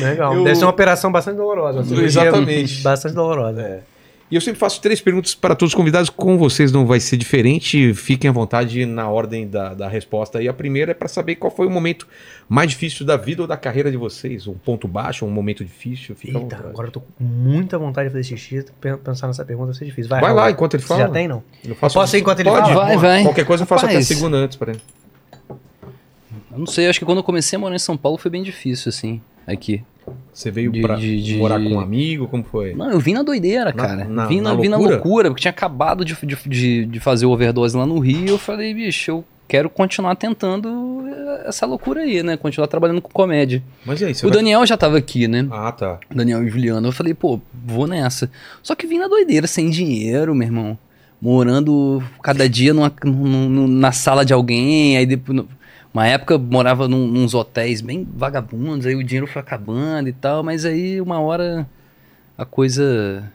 Legal. 0.00 0.34
Eu- 0.34 0.44
Deve 0.44 0.56
ser 0.56 0.64
uma 0.64 0.70
operação 0.70 1.10
bastante 1.12 1.36
dolorosa. 1.36 1.80
Exatamente. 2.02 2.82
Bastante 2.82 3.14
dolorosa. 3.14 3.82
E 4.28 4.34
eu 4.34 4.40
sempre 4.40 4.58
faço 4.58 4.80
três 4.80 5.00
perguntas 5.00 5.36
para 5.36 5.54
todos 5.54 5.72
os 5.72 5.76
convidados. 5.76 6.10
Com 6.10 6.36
vocês 6.36 6.72
não 6.72 6.84
vai 6.84 6.98
ser 6.98 7.16
diferente. 7.16 7.94
Fiquem 7.94 8.28
à 8.28 8.32
vontade 8.32 8.84
na 8.84 9.08
ordem 9.08 9.46
da, 9.46 9.72
da 9.72 9.88
resposta. 9.88 10.42
E 10.42 10.48
a 10.48 10.52
primeira 10.52 10.90
é 10.90 10.94
para 10.94 11.06
saber 11.06 11.36
qual 11.36 11.48
foi 11.54 11.64
o 11.66 11.70
momento 11.70 12.08
mais 12.48 12.70
difícil 12.70 13.06
da 13.06 13.16
vida 13.16 13.42
ou 13.42 13.46
da 13.48 13.56
carreira 13.56 13.88
de 13.88 13.96
vocês. 13.96 14.48
Um 14.48 14.54
ponto 14.54 14.88
baixo, 14.88 15.24
um 15.24 15.30
momento 15.30 15.64
difícil. 15.64 16.16
Fica 16.16 16.38
Eita, 16.38 16.56
agora 16.56 16.88
eu 16.88 16.92
tô 16.92 17.00
com 17.02 17.22
muita 17.22 17.78
vontade 17.78 18.08
de 18.08 18.14
fazer 18.14 18.24
xixi. 18.24 18.64
Pen- 18.80 18.96
Pensar 18.96 19.28
nessa 19.28 19.44
pergunta 19.44 19.66
vai 19.68 19.76
ser 19.76 19.84
difícil. 19.84 20.08
Vai, 20.08 20.20
Vai 20.20 20.34
lá 20.34 20.50
enquanto 20.50 20.74
ele 20.74 20.82
Você 20.82 20.88
fala. 20.88 21.02
já 21.02 21.08
tem, 21.08 21.28
não? 21.28 21.44
Eu 21.64 21.76
faço- 21.76 21.94
Posso 21.94 22.16
ir 22.16 22.20
enquanto 22.20 22.40
ele 22.40 22.50
Pode, 22.50 22.68
fala? 22.72 22.84
Vai, 22.84 22.96
vai. 22.96 23.22
Qualquer 23.22 23.44
coisa 23.46 23.62
eu 23.62 23.66
faço 23.68 23.86
até 23.86 24.00
segunda 24.00 24.36
antes 24.38 24.56
para 24.56 24.72
ele. 24.72 24.80
Eu 26.50 26.58
não 26.58 26.66
sei, 26.66 26.88
acho 26.88 26.98
que 26.98 27.04
quando 27.04 27.18
eu 27.18 27.24
comecei 27.24 27.56
a 27.56 27.60
morar 27.60 27.76
em 27.76 27.78
São 27.78 27.96
Paulo 27.96 28.18
foi 28.18 28.30
bem 28.30 28.42
difícil, 28.42 28.88
assim, 28.88 29.20
aqui. 29.46 29.84
Você 30.32 30.50
veio 30.50 30.70
De- 30.70 30.80
pra 30.82 30.96
de- 30.96 31.22
de- 31.22 31.36
morar 31.36 31.58
com 31.62 31.70
um 31.70 31.80
amigo? 31.80 32.28
Como 32.28 32.44
foi? 32.44 32.74
Não, 32.74 32.90
eu 32.90 33.00
vim 33.00 33.14
na 33.14 33.22
doideira, 33.22 33.72
cara. 33.72 34.04
na- 34.04 34.26
vim, 34.26 34.40
na, 34.40 34.54
na 34.54 34.60
vim 34.60 34.68
na 34.68 34.76
loucura? 34.76 35.30
porque 35.30 35.40
tinha 35.42 35.50
acabado 35.50 36.04
de, 36.04 36.14
de, 36.46 36.84
de, 36.86 37.00
fazer 37.00 37.26
overdose 37.26 37.76
lá 37.76 37.86
no 37.86 37.98
Rio. 37.98 38.26
Eu 38.28 38.38
falei, 38.38 38.74
bicho, 38.74 39.10
eu 39.10 39.24
quero 39.48 39.70
continuar 39.70 40.14
tentando 40.16 41.04
eh, 41.08 41.44
essa 41.48 41.64
loucura 41.64 42.02
aí, 42.02 42.22
né? 42.22 42.36
Continuar 42.36 42.66
trabalhando 42.66 43.00
com 43.00 43.08
comédia. 43.10 43.62
Mas 43.84 44.02
aí? 44.02 44.14
Você 44.14 44.26
o 44.26 44.28
vai- 44.28 44.38
Daniel 44.38 44.66
já 44.66 44.76
tava 44.76 44.98
aqui, 44.98 45.26
né? 45.26 45.46
Ah, 45.50 45.72
tá. 45.72 45.98
Daniel 46.14 46.44
e 46.44 46.50
Juliano. 46.50 46.86
Eu 46.86 46.92
falei, 46.92 47.14
pô, 47.14 47.40
vou 47.64 47.86
nessa. 47.86 48.30
Só 48.62 48.74
que 48.74 48.86
vim 48.86 48.98
na 48.98 49.08
doideira, 49.08 49.46
sem 49.46 49.70
dinheiro, 49.70 50.34
meu 50.34 50.46
irmão. 50.46 50.78
Morando 51.20 52.02
cada 52.22 52.46
dia 52.48 52.74
numa, 52.74 52.92
num- 53.04 53.48
num- 53.48 53.66
na 53.68 53.90
sala 53.90 54.24
de 54.24 54.32
alguém. 54.34 54.98
Aí 54.98 55.06
depois. 55.06 55.44
Uma 55.96 56.06
época 56.06 56.34
eu 56.34 56.38
morava 56.38 56.86
num, 56.86 57.06
nos 57.06 57.32
hotéis 57.32 57.80
bem 57.80 58.06
vagabundos, 58.14 58.84
aí 58.84 58.94
o 58.94 59.02
dinheiro 59.02 59.26
foi 59.26 59.40
acabando 59.40 60.10
e 60.10 60.12
tal, 60.12 60.42
mas 60.42 60.66
aí 60.66 61.00
uma 61.00 61.18
hora 61.20 61.66
a 62.36 62.44
coisa. 62.44 63.32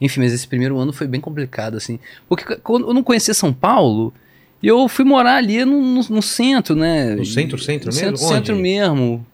Enfim, 0.00 0.20
mas 0.20 0.32
esse 0.32 0.46
primeiro 0.46 0.78
ano 0.78 0.92
foi 0.92 1.08
bem 1.08 1.20
complicado, 1.20 1.76
assim. 1.76 1.98
Porque 2.28 2.54
quando 2.58 2.86
eu 2.86 2.94
não 2.94 3.02
conhecia 3.02 3.34
São 3.34 3.52
Paulo, 3.52 4.14
e 4.62 4.68
eu 4.68 4.86
fui 4.88 5.04
morar 5.04 5.38
ali 5.38 5.64
no, 5.64 5.80
no- 5.82 6.08
no 6.08 6.22
centro, 6.22 6.76
né? 6.76 7.16
No 7.16 7.24
centro, 7.26 7.58
centro 7.58 7.88
No 7.90 7.96
mesmo? 7.96 8.16
Centro, 8.16 8.32
centro 8.36 8.52
Onde? 8.54 8.62
mesmo. 8.62 9.26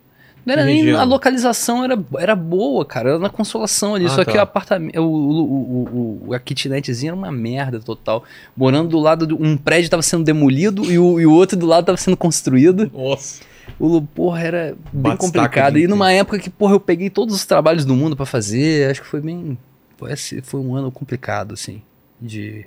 Não 0.44 0.52
era 0.52 0.62
Que 0.62 0.66
nem 0.68 0.76
região? 0.84 1.00
a 1.00 1.04
localização 1.04 1.84
era, 1.84 1.98
era 2.18 2.34
boa, 2.36 2.84
cara. 2.84 3.10
Era 3.10 3.18
na 3.18 3.30
consolação 3.30 3.94
ali. 3.94 4.04
Ah, 4.06 4.10
só 4.10 4.24
tá. 4.24 4.30
que 4.32 4.36
o 4.36 4.40
apartamento. 4.40 4.98
O, 5.00 5.04
o, 5.04 6.22
o, 6.28 6.34
a 6.34 6.38
kitnetzinha 6.38 7.10
era 7.10 7.16
uma 7.16 7.32
merda 7.32 7.80
total. 7.80 8.24
Morando 8.56 8.90
do 8.90 8.98
lado 8.98 9.26
de 9.26 9.32
um 9.34 9.56
prédio 9.56 9.90
tava 9.90 10.02
sendo 10.02 10.22
demolido 10.24 10.84
e 10.90 10.98
o, 10.98 11.18
e 11.20 11.26
o 11.26 11.32
outro 11.32 11.56
do 11.56 11.66
lado 11.66 11.86
tava 11.86 11.96
sendo 11.96 12.16
construído. 12.16 12.90
Nossa. 12.92 13.42
O 13.80 14.02
porra 14.02 14.40
era 14.42 14.76
bem 14.92 15.16
complicado. 15.16 15.78
E 15.78 15.86
numa 15.86 16.12
época 16.12 16.38
que, 16.38 16.50
porra, 16.50 16.74
eu 16.74 16.80
peguei 16.80 17.08
todos 17.08 17.34
os 17.34 17.46
trabalhos 17.46 17.84
do 17.86 17.94
mundo 17.96 18.14
pra 18.14 18.26
fazer. 18.26 18.90
Acho 18.90 19.00
que 19.00 19.08
foi 19.08 19.20
bem. 19.22 19.56
Foi, 19.96 20.12
esse- 20.12 20.42
foi 20.42 20.60
um 20.60 20.76
ano 20.76 20.92
complicado, 20.92 21.54
assim. 21.54 21.80
De. 22.20 22.66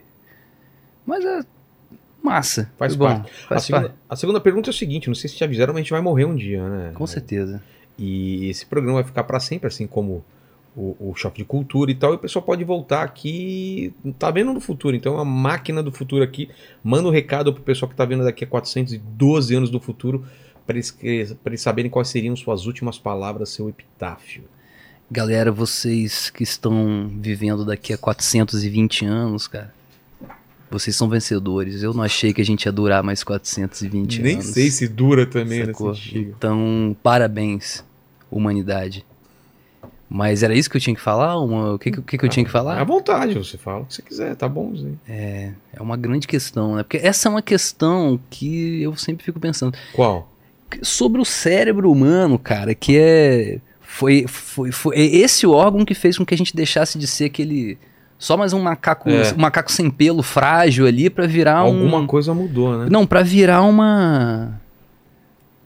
Mas 1.06 1.24
é. 1.24 1.42
Massa. 2.24 2.72
Faz 2.78 2.96
bom. 2.96 3.06
parte. 3.06 3.32
A 3.46 3.48
Faz 3.48 3.64
segunda, 3.64 3.88
parte. 3.90 4.00
a 4.10 4.16
segunda 4.16 4.40
pergunta 4.40 4.70
é 4.70 4.72
o 4.72 4.74
seguinte: 4.74 5.08
não 5.08 5.16
sei 5.16 5.30
se 5.30 5.36
te 5.36 5.44
avisaram, 5.44 5.74
mas 5.74 5.80
a 5.80 5.84
gente 5.84 5.92
vai 5.92 6.02
morrer 6.02 6.26
um 6.26 6.36
dia, 6.36 6.68
né? 6.68 6.92
Com 6.94 7.08
certeza. 7.08 7.62
E 7.98 8.50
esse 8.50 8.66
programa 8.66 8.96
vai 8.96 9.04
ficar 9.04 9.24
para 9.24 9.40
sempre, 9.40 9.68
assim 9.68 9.88
como 9.88 10.24
o, 10.76 10.96
o 11.00 11.16
choque 11.16 11.40
de 11.40 11.46
cultura 11.46 11.90
e 11.90 11.96
tal. 11.96 12.14
E 12.14 12.16
o 12.16 12.20
pessoal 12.20 12.44
pode 12.46 12.64
voltar 12.64 13.02
aqui, 13.02 13.94
tá 14.20 14.30
vendo 14.30 14.54
no 14.54 14.62
futuro. 14.62 14.96
Então 14.96 15.18
a 15.18 15.26
máquina 15.26 15.82
do 15.82 15.92
futuro 15.92 16.24
aqui 16.24 16.50
manda 16.84 17.08
um 17.08 17.12
recado 17.12 17.52
pro 17.52 17.64
pessoal 17.64 17.90
que 17.90 17.96
tá 17.96 18.06
vendo 18.06 18.24
daqui 18.24 18.44
a 18.44 18.48
412 18.48 19.56
anos 19.56 19.70
do 19.72 19.80
futuro, 19.80 20.24
para 20.66 20.76
eles, 20.76 20.92
pra 20.92 21.52
eles 21.52 21.62
saberem 21.62 21.90
quais 21.90 22.10
seriam 22.10 22.36
suas 22.36 22.68
últimas 22.68 23.00
palavras, 23.00 23.50
seu 23.50 23.68
epitáfio. 23.68 24.44
Galera, 25.10 25.52
vocês 25.52 26.30
que 26.30 26.44
estão 26.44 27.10
vivendo 27.20 27.66
daqui 27.66 27.94
a 27.94 27.98
420 27.98 29.06
anos, 29.06 29.48
cara, 29.48 29.74
vocês 30.70 30.96
são 30.96 31.08
vencedores. 31.10 31.82
Eu 31.84 31.94
não 31.94 32.04
achei 32.04 32.34
que 32.34 32.42
a 32.42 32.46
gente 32.46 32.66
ia 32.66 32.72
durar 32.72 33.04
mais 33.04 33.24
420 33.24 34.22
Nem 34.22 34.34
anos. 34.36 34.48
sei 34.48 34.70
se 34.72 34.88
dura 34.88 35.26
também, 35.26 35.66
sacou? 35.66 35.94
Então, 36.14 36.96
parabéns, 37.02 37.84
humanidade. 38.30 39.06
Mas 40.10 40.42
era 40.42 40.56
isso 40.56 40.70
que 40.70 40.78
eu 40.78 40.82
tinha 40.82 40.96
que 40.96 41.02
falar? 41.02 41.38
Uma- 41.38 41.74
O 41.74 41.80
que, 41.80 41.92
que, 41.92 42.02
que 42.02 42.18
que 42.18 42.26
eu 42.26 42.30
tinha 42.30 42.44
que 42.46 42.50
À 42.50 42.54
falar? 42.54 42.82
vontade, 42.86 43.34
você 43.34 43.58
fala 43.58 43.82
o 43.82 43.86
que 43.86 43.94
você 43.94 44.02
quiser, 44.02 44.36
tá 44.36 44.48
bom. 44.48 44.72
isso 44.74 44.86
aí. 45.08 45.52
É 45.74 45.82
uma 45.82 45.98
grande 45.98 46.26
questão, 46.28 46.76
né? 46.78 46.84
Porque 46.84 46.98
essa 46.98 47.28
é 47.28 47.30
uma 47.30 47.42
questão 47.42 48.18
que 48.30 48.82
eu 48.82 48.96
sempre 48.96 49.26
fico 49.26 49.40
pensando. 49.40 49.78
Qual? 49.94 50.32
sobre 50.82 51.22
o 51.22 51.26
cérebro 51.26 51.90
humano, 51.90 52.38
cara, 52.38 52.76
que 52.76 52.98
é 52.98 53.60
foi, 53.80 54.26
foi, 54.28 54.70
foi 54.70 54.98
é 54.98 55.06
esse 55.06 55.48
órgão 55.48 55.86
que 55.86 55.94
fez 55.94 56.18
com 56.18 56.26
que 56.26 56.34
a 56.34 56.38
gente 56.38 56.54
deixasse 56.54 57.00
de 57.00 57.08
ser 57.08 57.24
aquele 57.26 57.78
só 58.20 58.36
mais 58.36 58.54
um 58.54 58.60
macaco, 58.62 59.10
É. 59.10 59.34
um 59.34 59.40
macaco 59.40 59.72
sem 59.72 59.90
pelo, 59.90 60.24
frágil 60.24 60.88
ali 60.88 61.10
pra 61.10 61.28
virar 61.28 61.58
Alguma 61.60 61.98
um 62.00 62.08
coisa 62.08 62.34
mudou, 62.34 62.78
né? 62.78 62.88
não, 62.90 63.06
pra 63.06 63.22
virar 63.24 63.62
uma 63.62 64.60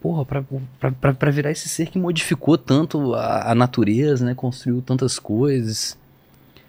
porra, 0.00 0.24
pra, 0.24 0.42
pra, 0.80 0.90
pra, 0.92 1.14
pra 1.14 1.30
virar 1.30 1.50
esse 1.52 1.68
ser 1.68 1.86
que 1.88 1.98
modificou 1.98 2.58
tanto 2.58 3.14
a, 3.14 3.52
a 3.52 3.54
natureza, 3.54 4.24
né, 4.24 4.34
construiu 4.34 4.82
tantas 4.82 5.18
coisas. 5.18 5.96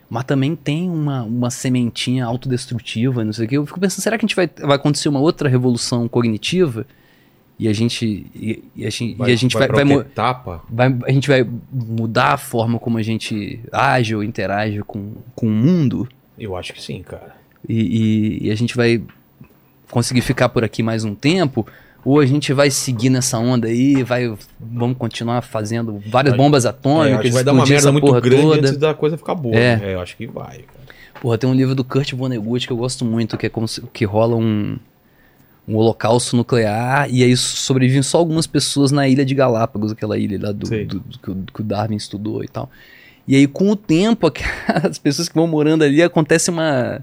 Mas 0.10 0.23
também 0.26 0.55
tem 0.55 0.88
uma, 0.89 1.23
uma 1.23 1.49
sementinha 1.49 2.23
autodestrutiva, 2.26 3.23
não 3.26 3.34
sei 3.34 3.45
o 3.45 3.49
que. 3.49 3.57
Eu 3.57 3.65
fico 3.65 3.80
pensando, 3.80 4.03
será 4.03 4.15
que 4.18 4.23
a 4.23 4.27
gente 4.27 4.35
vai, 4.35 4.47
vai 4.61 4.76
acontecer 4.76 5.10
uma 5.10 5.19
outra 5.19 5.49
revolução 5.49 6.07
cognitiva? 6.07 6.85
E 7.59 7.67
a 7.67 7.73
gente. 7.73 8.25
E, 8.35 8.63
e 8.75 8.85
a 8.85 8.89
gente 8.89 9.15
vai, 9.15 9.30
e 9.30 9.34
a 9.34 9.35
gente 9.35 9.53
vai, 9.57 9.67
vai, 9.67 9.84
mo- 9.84 10.01
etapa. 10.01 10.61
vai- 10.69 10.97
a 11.05 11.11
gente 11.11 11.27
vai 11.27 11.47
mudar 11.71 12.34
a 12.34 12.38
forma 12.38 12.80
como 12.80 12.97
a 12.97 13.01
gente 13.03 13.59
age 13.71 14.15
ou 14.15 14.23
interage 14.23 14.81
com, 14.81 15.13
com 15.35 15.45
o 15.47 15.51
mundo 15.51 16.07
Eu 16.38 16.55
acho 16.55 16.73
que 16.73 16.81
sim, 16.81 17.01
cara. 17.03 17.35
e, 17.69 18.39
e- 18.41 18.47
e 18.47 18.51
a 18.51 18.55
gente 18.55 18.75
vai 18.75 19.01
conseguir 19.91 20.21
ficar 20.21 20.49
por 20.49 20.63
aqui 20.63 20.81
mais 20.81 21.03
um 21.03 21.13
tempo, 21.15 21.65
Ou 22.05 22.19
a 22.19 22.25
gente 22.25 22.51
vai 22.51 22.69
seguir 22.69 23.09
nessa 23.09 23.38
onda 23.39 23.67
aí, 23.69 24.03
vai, 24.03 24.35
vamos 24.59 24.97
continuar 24.97 25.41
fazendo 25.41 26.01
várias 26.05 26.35
bombas 26.35 26.65
É, 26.65 26.67
acho 26.67 26.77
atômicas, 26.77 27.21
que 27.21 27.30
vai 27.30 27.43
dar 27.45 27.53
uma 27.53 27.65
merda 27.65 27.91
muito 27.93 28.11
grande 28.19 28.41
toda. 28.41 28.57
antes 28.59 28.77
da 28.77 28.93
coisa 28.93 29.17
ficar 29.17 29.35
boa. 29.35 29.55
É. 29.55 29.77
né? 29.77 29.93
eu 29.93 30.01
acho 30.01 30.17
que 30.17 30.27
vai. 30.27 30.57
cara. 30.63 30.80
Porra, 31.21 31.38
tem 31.38 31.49
um 31.49 31.53
livro 31.53 31.73
do 31.73 31.81
Kurt 31.85 32.11
Vonnegut 32.13 32.67
que 32.67 32.73
eu 32.73 32.77
gosto 32.77 33.05
muito, 33.05 33.38
que 33.38 33.45
é 33.45 33.49
como 33.49 33.69
se, 33.69 33.81
que 33.93 34.03
rola 34.03 34.35
um, 34.35 34.77
um 35.68 35.76
holocausto 35.77 36.35
nuclear 36.35 37.07
e 37.10 37.23
aí 37.23 37.35
sobrevivem 37.38 38.02
só 38.03 38.18
algumas 38.18 38.45
pessoas 38.45 38.91
na 38.91 39.07
ilha 39.07 39.23
de 39.26 39.34
Galápagos, 39.34 39.91
aquela 39.94 40.18
ilha 40.18 40.38
lá 40.41 40.52
do, 40.52 40.68
do- 40.85 40.99
do 40.99 41.52
que, 41.53 41.61
o, 41.61 41.64
Darwin 41.64 41.95
estudou 41.95 42.44
e 42.44 42.48
tal. 42.48 42.69
E 43.27 43.35
aí, 43.35 43.48
com 43.48 43.69
o 43.69 43.76
tempo, 43.76 44.30
as 44.84 44.98
pessoas 44.99 45.30
que 45.30 45.35
vão 45.35 45.48
morando 45.48 45.84
ali, 45.85 46.03
acontece 46.03 46.49
uma, 46.49 46.99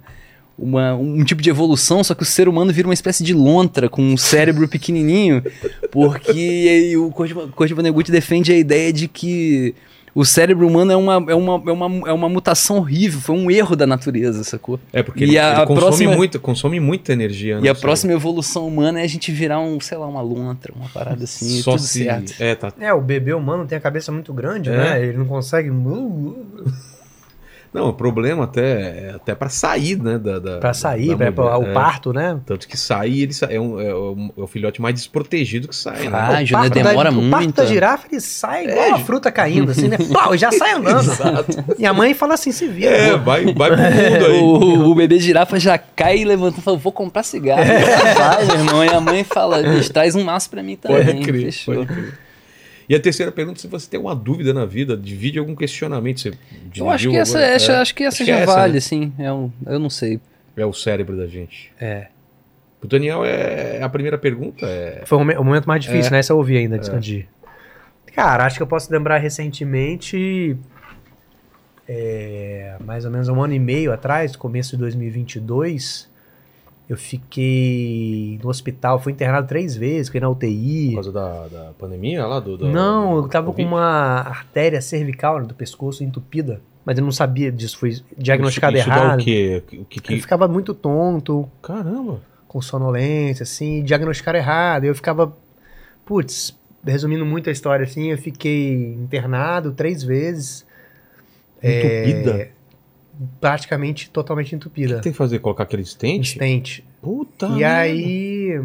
uma- 0.58 0.94
um 0.94 1.24
tipo 1.24 1.40
de 1.40 1.48
evolução, 1.48 2.04
só 2.04 2.14
que 2.14 2.22
o 2.22 2.26
ser 2.26 2.46
humano 2.48 2.70
vira 2.70 2.86
uma 2.86 2.92
espécie 2.92 3.24
de 3.24 3.32
lontra 3.32 3.88
com 3.88 4.02
um 4.02 4.16
cérebro 4.18 4.68
pequenininho, 4.68 5.42
porque 5.90 6.30
aí 6.68 6.96
o 6.98 7.10
Kurt 7.10 7.72
Vonnegut 7.72 8.12
defende 8.12 8.52
a 8.52 8.56
ideia 8.58 8.92
de 8.92 9.08
que 9.08 9.74
o 10.14 10.24
cérebro 10.24 10.66
humano 10.66 10.92
é 10.92 10.96
uma, 10.96 11.14
é, 11.30 11.34
uma, 11.34 11.62
é, 11.66 11.72
uma, 11.72 12.08
é 12.08 12.12
uma 12.12 12.28
mutação 12.28 12.78
horrível, 12.78 13.20
foi 13.20 13.36
um 13.36 13.50
erro 13.50 13.76
da 13.76 13.86
natureza, 13.86 14.42
sacou? 14.44 14.78
É, 14.92 15.02
porque 15.02 15.24
E 15.24 15.28
ele, 15.30 15.38
a- 15.38 15.52
ele 15.52 15.60
a 15.62 15.66
consome, 15.66 15.80
próxima- 15.86 16.16
muito, 16.16 16.40
consome 16.40 16.80
muita 16.80 17.12
energia. 17.12 17.58
E 17.58 17.60
né, 17.62 17.68
a 17.70 17.74
sabe? 17.74 17.80
próxima 17.80 18.12
evolução 18.12 18.66
humana 18.66 19.00
é 19.00 19.04
a 19.04 19.08
gente 19.08 19.30
virar 19.32 19.60
um, 19.60 19.78
sei 19.80 19.96
lá, 19.98 20.06
uma 20.06 20.20
lontra, 20.22 20.72
uma 20.74 20.88
parada 20.88 21.24
assim, 21.24 21.60
Só 21.62 21.72
tudo 21.72 21.82
se... 21.82 22.04
certo. 22.04 22.34
É, 22.40 22.54
tá. 22.54 22.72
É, 22.80 22.92
o 22.92 23.00
bebê 23.00 23.32
humano 23.34 23.66
tem 23.66 23.78
a 23.78 23.80
cabeça 23.80 24.10
muito 24.12 24.32
grande, 24.32 24.70
É. 24.70 24.76
né? 24.76 25.04
Ele 25.04 25.18
não 25.18 25.26
consegue. 25.26 25.70
Não, 27.72 27.88
o 27.90 27.92
problema 27.92 28.44
até 28.44 28.62
é 28.80 29.12
até 29.14 29.32
para 29.32 29.48
sair, 29.48 29.96
né? 29.96 30.18
Da, 30.18 30.40
da, 30.40 30.58
Pra 30.58 30.74
sair, 30.74 31.14
da 31.14 31.30
pra, 31.30 31.56
o 31.56 31.62
É. 31.68 31.72
parto, 31.72 32.12
né? 32.12 32.36
Tanto 32.44 32.66
que 32.66 32.76
sair, 32.76 33.22
ele 33.22 33.32
sa- 33.32 33.46
é, 33.48 33.60
um, 33.60 33.80
é, 33.80 33.94
um- 33.94 34.30
é 34.36 34.40
o 34.42 34.46
filhote 34.48 34.82
mais 34.82 34.92
desprotegido 34.96 35.68
que 35.68 35.76
sai, 35.76 36.00
né? 36.00 36.08
O 36.08 36.10
né? 36.10 36.46
parto 36.50 36.70
Demora 36.70 37.12
da, 37.12 37.16
O 37.18 37.30
parto 37.30 37.42
muito. 37.44 37.54
da 37.54 37.66
girafa, 37.66 38.08
ele 38.10 38.20
sai 38.20 38.64
igual 38.64 38.78
É, 38.86 38.90
a 38.90 38.98
fruta 38.98 39.30
caindo, 39.30 39.70
assim, 39.70 39.86
né? 39.86 39.98
Pau, 40.12 40.36
já 40.36 40.50
sai 40.50 40.72
andando. 40.72 41.10
E 41.78 41.86
a 41.86 41.92
mãe 41.92 42.12
fala 42.12 42.34
assim, 42.34 42.50
se 42.50 42.66
vira. 42.66 42.90
É, 42.90 43.16
vai, 43.16 43.44
vai 43.54 43.70
pro 43.70 43.78
mundo 43.82 44.26
aí. 44.26 44.40
O, 44.40 44.90
o 44.90 44.94
bebê 44.96 45.20
girafa 45.20 45.60
já 45.60 45.78
cai 45.78 46.18
e 46.18 46.24
levanta 46.24 46.58
e 46.58 46.62
fala, 46.62 46.76
vou 46.76 46.90
comprar 46.92 47.22
cigarro. 47.22 47.62
Vai, 47.64 48.46
meu 48.46 48.54
irmão. 48.56 48.84
E 48.84 48.88
a 48.88 49.00
mãe 49.00 49.22
fala, 49.22 49.62
"Bicho, 49.62 49.92
traz 49.92 50.16
um 50.16 50.24
maço 50.24 50.50
pra 50.50 50.60
mim 50.62 50.74
também. 50.76 51.04
Pode 51.06 51.20
crer, 51.20 51.42
Fechou. 51.44 51.74
pode 51.74 51.86
crer. 51.86 52.18
E 52.90 52.94
a 52.96 52.98
terceira 53.00 53.30
pergunta, 53.30 53.60
se 53.60 53.68
você 53.68 53.88
tem 53.88 53.98
alguma 53.98 54.16
dúvida 54.16 54.52
na 54.52 54.66
vida, 54.66 54.96
divide 54.96 55.38
algum 55.38 55.54
questionamento. 55.54 56.18
Você 56.22 56.32
Eu 56.76 56.90
acho 56.90 57.08
que 57.08 57.16
essa, 57.16 57.38
é, 57.40 57.54
acho 57.76 57.94
que 57.94 58.02
essa 58.02 58.16
acho 58.16 58.24
já 58.24 58.38
é 58.38 58.42
essa, 58.42 58.52
vale, 58.52 58.72
né? 58.72 58.78
assim. 58.78 59.12
É 59.16 59.32
um, 59.32 59.48
eu 59.64 59.78
não 59.78 59.88
sei. 59.88 60.20
É 60.56 60.66
o 60.66 60.72
cérebro 60.72 61.16
da 61.16 61.28
gente. 61.28 61.70
É. 61.80 62.08
O 62.82 62.88
Daniel, 62.88 63.24
é 63.24 63.80
a 63.80 63.88
primeira 63.88 64.18
pergunta 64.18 64.66
é... 64.66 65.02
Foi 65.06 65.16
o 65.16 65.20
momen- 65.20 65.36
o 65.38 65.44
momento 65.44 65.66
mais 65.66 65.84
difícil, 65.84 66.08
É. 66.08 66.10
né? 66.14 66.18
Essa 66.18 66.32
eu 66.32 66.36
ouvi 66.38 66.56
ainda, 66.56 66.78
de 66.80 66.98
de- 66.98 67.28
Cara, 68.12 68.44
acho 68.44 68.56
que 68.56 68.62
eu 68.62 68.66
posso 68.66 68.92
lembrar 68.92 69.18
recentemente, 69.18 70.56
é, 71.88 72.74
mais 72.84 73.04
ou 73.04 73.10
menos 73.12 73.28
um 73.28 73.40
ano 73.40 73.54
e 73.54 73.58
meio 73.60 73.92
atrás, 73.92 74.34
começo 74.34 74.72
de 74.72 74.78
2022, 74.78 76.09
eu 76.90 76.96
fiquei 76.96 78.38
no 78.42 78.48
hospital, 78.50 78.98
fui 78.98 79.12
internado 79.12 79.46
três 79.46 79.76
vezes, 79.76 80.08
fiquei 80.08 80.20
na 80.20 80.28
UTI. 80.28 80.88
Por 80.88 80.94
causa 80.94 81.12
da, 81.12 81.46
da 81.46 81.72
pandemia 81.78 82.26
lá? 82.26 82.40
Do, 82.40 82.56
do- 82.56 82.68
Não, 82.68 83.16
eu 83.16 83.28
tava 83.28 83.46
com 83.46 83.52
Covid? 83.52 83.68
uma 83.68 84.20
artéria 84.22 84.80
cervical 84.82 85.38
né, 85.38 85.46
do 85.46 85.54
pescoço 85.54 86.02
entupida, 86.02 86.60
mas 86.84 86.98
eu 86.98 87.04
não 87.04 87.12
sabia 87.12 87.52
disso, 87.52 87.78
foi 87.78 87.96
diagnosticado 88.18 88.76
isso, 88.76 88.88
isso 88.88 88.98
errado. 88.98 89.20
o 89.20 89.24
quê? 89.24 89.62
O 89.72 89.84
que, 89.84 90.00
que... 90.00 90.14
Eu 90.14 90.18
ficava 90.20 90.48
muito 90.48 90.74
tonto, 90.74 91.48
Caramba. 91.62 92.20
com 92.48 92.60
sonolência, 92.60 93.44
assim, 93.44 93.82
diagnosticaram 93.84 94.38
errado. 94.40 94.84
Eu 94.84 94.94
ficava, 94.94 95.32
putz, 96.04 96.58
resumindo 96.84 97.24
muito 97.24 97.48
a 97.48 97.52
história, 97.52 97.84
assim, 97.84 98.10
eu 98.10 98.18
fiquei 98.18 98.94
internado 98.94 99.70
três 99.72 100.02
vezes, 100.02 100.66
Entupida. 101.62 102.30
É, 102.42 102.50
praticamente 103.40 104.10
totalmente 104.10 104.54
O 104.54 104.56
entupida. 104.56 104.96
que 104.96 105.02
tem 105.02 105.12
que 105.12 105.18
fazer? 105.18 105.38
Colocar 105.40 105.64
aquele 105.64 105.84
stent? 105.84 106.24
Stent. 106.24 106.80
Puta 107.02 107.46
E 107.46 107.50
merda. 107.50 107.76
aí, 107.80 108.60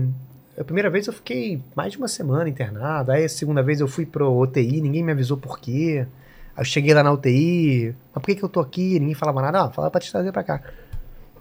a 0.59 0.63
primeira 0.63 0.89
vez 0.89 1.07
eu 1.07 1.13
fiquei 1.13 1.61
mais 1.75 1.91
de 1.91 1.97
uma 1.97 2.07
semana 2.07 2.49
internado. 2.49 3.11
Aí 3.11 3.23
a 3.25 3.29
segunda 3.29 3.61
vez 3.63 3.79
eu 3.79 3.87
fui 3.87 4.05
pro 4.05 4.31
UTI, 4.39 4.81
ninguém 4.81 5.03
me 5.03 5.11
avisou 5.11 5.37
por 5.37 5.59
quê. 5.59 6.05
Aí 6.55 6.61
eu 6.61 6.65
cheguei 6.65 6.93
lá 6.93 7.03
na 7.03 7.11
UTI, 7.11 7.93
mas 8.13 8.21
por 8.21 8.27
que, 8.27 8.35
que 8.35 8.43
eu 8.43 8.49
tô 8.49 8.59
aqui? 8.59 8.99
Ninguém 8.99 9.15
falava 9.15 9.41
nada. 9.41 9.61
Ah, 9.63 9.69
fala 9.69 9.91
pra 9.91 9.99
te 10.01 10.11
trazer 10.11 10.31
pra 10.31 10.43
cá. 10.43 10.61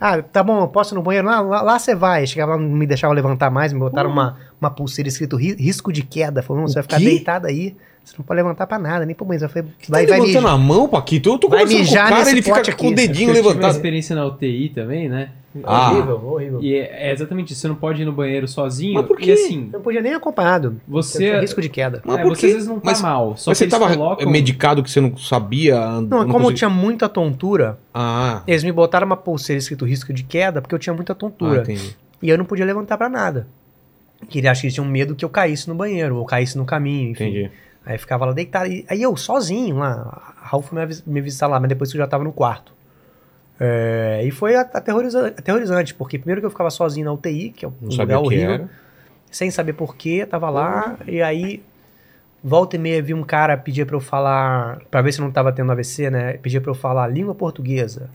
Ah, 0.00 0.20
tá 0.20 0.42
bom, 0.42 0.60
eu 0.60 0.68
posso 0.68 0.92
ir 0.92 0.96
no 0.96 1.02
banheiro? 1.02 1.26
Lá, 1.28 1.40
lá, 1.40 1.62
lá 1.62 1.78
você 1.78 1.94
vai. 1.94 2.26
Chegava 2.26 2.52
lá, 2.56 2.58
não 2.58 2.68
me 2.68 2.86
deixava 2.86 3.14
levantar 3.14 3.48
mais, 3.50 3.72
me 3.72 3.78
botaram 3.78 4.10
uma, 4.10 4.36
uma 4.60 4.68
pulseira 4.70 5.08
escrito 5.08 5.36
ri- 5.36 5.54
risco 5.54 5.92
de 5.92 6.02
queda. 6.02 6.42
Falou, 6.42 6.62
não, 6.62 6.68
você 6.68 6.74
vai 6.74 6.82
ficar 6.82 6.98
quê? 6.98 7.04
deitado 7.04 7.46
aí. 7.46 7.76
Você 8.04 8.14
não 8.18 8.24
pode 8.24 8.36
levantar 8.36 8.66
pra 8.66 8.78
nada, 8.78 9.06
nem 9.06 9.14
pro 9.14 9.24
banheiro. 9.24 9.46
Eu 9.46 9.48
falei, 9.48 9.68
Você 9.80 9.90
vai, 9.90 10.04
tá 10.04 10.10
vai 10.12 10.20
levantando 10.20 10.42
mijar. 10.42 10.54
a 10.54 10.58
mão, 10.58 10.86
Paquito? 10.88 11.30
Eu 11.30 11.38
tô 11.38 11.48
Vai 11.48 11.60
conversando 11.60 11.76
com 11.78 11.82
o 11.82 11.88
mijar 11.88 12.08
cara, 12.10 12.30
ele 12.30 12.42
fica 12.42 12.54
pote 12.56 12.72
com 12.76 12.84
o 12.84 12.86
aqui. 12.88 12.94
dedinho 12.96 13.30
eu 13.30 13.34
tive 13.34 13.46
uma 13.46 13.48
levantado. 13.54 13.70
experiência 13.76 14.14
na 14.14 14.26
UTI 14.26 14.68
também, 14.68 15.08
né? 15.08 15.30
Ah. 15.64 15.92
Horrível, 15.92 16.26
horrível. 16.26 16.62
E 16.62 16.74
é 16.74 17.08
é 17.08 17.12
exatamente 17.12 17.52
isso, 17.52 17.60
você 17.62 17.68
não 17.68 17.76
pode 17.76 18.02
ir 18.02 18.04
no 18.04 18.12
banheiro 18.12 18.46
sozinho. 18.46 18.94
Mas 18.94 19.06
por 19.06 19.16
quê? 19.16 19.30
Assim, 19.32 19.66
Eu 19.72 19.78
não 19.78 19.80
podia 19.80 20.02
nem 20.02 20.12
acompanhado. 20.12 20.80
Você- 20.86 21.16
Eu 21.24 21.28
tinha 21.30 21.40
risco 21.40 21.62
de 21.62 21.68
queda. 21.68 22.02
Mas 22.04 22.18
é, 22.18 22.22
por 22.22 22.36
você 22.36 22.46
às 22.46 22.52
vezes 22.52 22.68
não 22.68 22.74
tá 22.76 22.82
Mas- 22.90 23.00
mal. 23.00 23.36
Só 23.36 23.50
Mas 23.52 23.58
que 23.58 23.64
você 23.64 23.70
tava 23.70 23.96
colocam... 23.96 24.28
medicado 24.30 24.82
que 24.82 24.90
você 24.90 25.00
não 25.00 25.16
sabia? 25.16 25.78
Não, 25.80 26.00
não 26.00 26.08
como 26.08 26.26
eu 26.26 26.32
conseguia- 26.40 26.56
tinha 26.56 26.70
muita 26.70 27.08
tontura, 27.08 27.78
Ah, 27.94 28.42
eles 28.46 28.64
me 28.64 28.72
botaram 28.72 29.06
uma 29.06 29.16
pulseira 29.16 29.58
escrito 29.58 29.84
risco 29.86 30.12
de 30.12 30.24
queda 30.24 30.60
porque 30.60 30.74
eu 30.74 30.78
tinha 30.78 30.92
muita 30.92 31.12
ah, 31.12 31.16
tontura. 31.16 31.62
entendi. 31.62 31.96
e 32.20 32.28
eu 32.28 32.36
não 32.36 32.44
podia 32.44 32.64
levantar 32.66 32.98
pra 32.98 33.08
nada. 33.08 33.46
Que 34.28 34.38
ele 34.38 34.48
acha 34.48 34.62
que 34.62 34.66
eles 34.68 34.74
tinham 34.74 34.86
medo 34.88 35.14
que 35.14 35.24
eu 35.24 35.28
caísse 35.28 35.68
no 35.68 35.74
banheiro, 35.74 36.16
ou 36.16 36.24
caísse 36.24 36.56
no 36.56 36.64
caminho, 36.64 37.10
enfim. 37.10 37.24
Entendi. 37.28 37.50
Aí 37.86 37.98
ficava 37.98 38.24
lá 38.24 38.32
deitado. 38.32 38.66
E, 38.70 38.84
aí 38.88 39.02
eu, 39.02 39.16
sozinho 39.16 39.76
lá, 39.78 40.34
a 40.42 40.48
Ralph 40.48 40.72
me, 40.72 40.80
me 41.06 41.20
visitar 41.20 41.46
lá, 41.46 41.60
mas 41.60 41.68
depois 41.68 41.90
que 41.90 41.96
eu 41.96 42.02
já 42.02 42.06
tava 42.06 42.24
no 42.24 42.32
quarto. 42.32 42.72
É, 43.60 44.22
e 44.24 44.30
foi 44.30 44.56
aterroriza- 44.56 45.28
aterrorizante, 45.28 45.94
porque 45.94 46.18
primeiro 46.18 46.40
que 46.40 46.46
eu 46.46 46.50
ficava 46.50 46.70
sozinho 46.70 47.06
na 47.06 47.12
UTI, 47.12 47.50
que 47.50 47.64
é 47.64 47.68
um 47.68 47.72
Não 47.80 47.88
lugar 47.90 47.96
sabia 47.96 48.18
o 48.18 48.22
que 48.22 48.26
horrível, 48.26 48.68
sem 49.30 49.50
saber 49.50 49.74
porquê, 49.74 50.26
tava 50.26 50.50
lá, 50.50 50.96
e 51.06 51.22
aí, 51.22 51.62
volta 52.42 52.74
e 52.76 52.78
meia, 52.78 53.00
vi 53.02 53.14
um 53.14 53.22
cara 53.22 53.56
pedir 53.56 53.86
pra 53.86 53.96
eu 53.96 54.00
falar, 54.00 54.80
pra 54.90 55.02
ver 55.02 55.12
se 55.12 55.20
eu 55.20 55.24
não 55.24 55.30
tava 55.32 55.52
tendo 55.52 55.70
AVC, 55.70 56.10
né? 56.10 56.32
Pedia 56.38 56.60
pra 56.60 56.70
eu 56.70 56.74
falar 56.74 57.06
língua 57.06 57.34
portuguesa, 57.34 58.10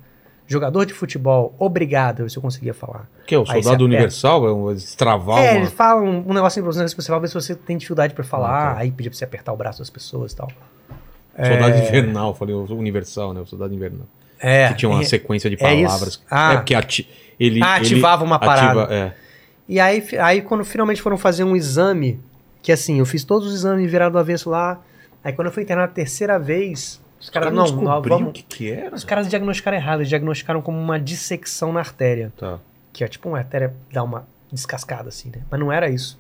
jogador 0.52 0.86
de 0.86 0.94
futebol, 0.94 1.54
obrigado, 1.60 2.28
se 2.30 2.36
eu 2.38 2.42
conseguia 2.42 2.74
falar. 2.74 3.08
Que 3.28 3.36
é 3.36 3.38
o 3.40 3.46
soldado 3.46 3.86
universal? 3.86 4.48
É 4.48 4.52
um 4.52 4.74
destravar 4.74 5.38
é, 5.38 5.52
uma... 5.52 5.58
eles 5.60 5.72
falam 5.72 6.24
um 6.28 6.34
negocinho 6.34 6.66
pra 6.66 6.74
você, 6.74 6.88
você 6.96 7.08
fala, 7.08 7.28
se 7.28 7.34
você 7.34 7.56
tem 7.56 7.78
dificuldade 7.78 8.14
pra 8.14 8.24
falar, 8.24 8.50
Ah, 8.72 8.74
tá. 8.74 8.80
aí 8.82 8.92
pedia 8.92 9.12
pra 9.12 9.18
você 9.18 9.24
apertar 9.24 9.54
o 9.54 9.58
braço 9.58 9.80
das 9.80 9.90
pessoas 9.90 10.32
e 10.34 10.36
tal. 10.36 10.50
Soldado 11.38 11.74
É. 11.76 11.88
invernal, 11.88 12.34
falei 12.36 12.54
o 12.56 12.66
universal, 12.74 13.34
né? 13.34 13.40
O 13.42 13.46
soldado 13.46 13.74
invernal. 13.74 14.06
É, 14.40 14.70
que 14.70 14.76
tinha 14.76 14.90
uma 14.90 15.02
é- 15.02 15.06
sequência 15.06 15.50
de 15.50 15.56
é 15.56 15.60
palavras. 15.84 16.22
Ah. 16.30 16.54
É 16.54 16.56
porque 16.58 16.74
ati... 16.74 17.08
ele, 17.40 17.62
Ah, 17.64 17.78
ele 17.78 17.86
ativava 17.86 18.24
uma 18.24 18.40
parada. 18.40 18.84
ativa- 18.84 18.94
é. 18.94 19.14
E 19.68 19.80
aí, 19.80 20.04
aí, 20.20 20.42
quando 20.42 20.66
finalmente 20.66 21.02
foram 21.02 21.18
fazer 21.18 21.44
um 21.44 21.56
exame, 21.56 22.20
que 22.62 22.72
assim, 22.72 23.00
eu 23.00 23.06
fiz 23.06 23.24
todos 23.24 23.48
os 23.48 23.54
exames 23.54 23.90
virados 23.90 24.14
do 24.14 24.20
avesso 24.20 24.50
lá. 24.50 24.82
Aí 25.24 25.32
quando 25.32 25.48
eu 25.48 25.54
fui 25.54 25.62
internar 25.64 25.84
a 25.84 25.88
terceira 25.88 26.40
vez, 26.40 27.00
os 27.20 27.30
caras, 27.30 27.54
não, 27.54 27.66
não 27.66 28.02
vamos. 28.02 28.30
o 28.30 28.32
que 28.32 28.44
que 28.44 28.72
era. 28.72 28.96
Os 28.96 29.04
caras 29.04 29.28
diagnosticaram 29.28 29.78
errado, 29.78 30.00
eles 30.00 30.10
diagnosticaram 30.10 30.62
como 30.62 30.80
uma 30.80 31.00
dissecção 31.00 31.74
na 31.74 31.80
artéria. 31.80 32.32
Tá. 32.38 32.60
Que 32.94 33.04
é 33.04 33.08
tipo 33.08 33.28
uma 33.28 33.38
artéria 33.38 33.74
dar 33.92 34.04
uma 34.04 34.26
descascada 34.52 35.10
assim, 35.10 35.30
né? 35.30 35.42
Mas 35.50 35.60
não 35.60 35.72
era 35.72 35.90
isso. 35.90 36.20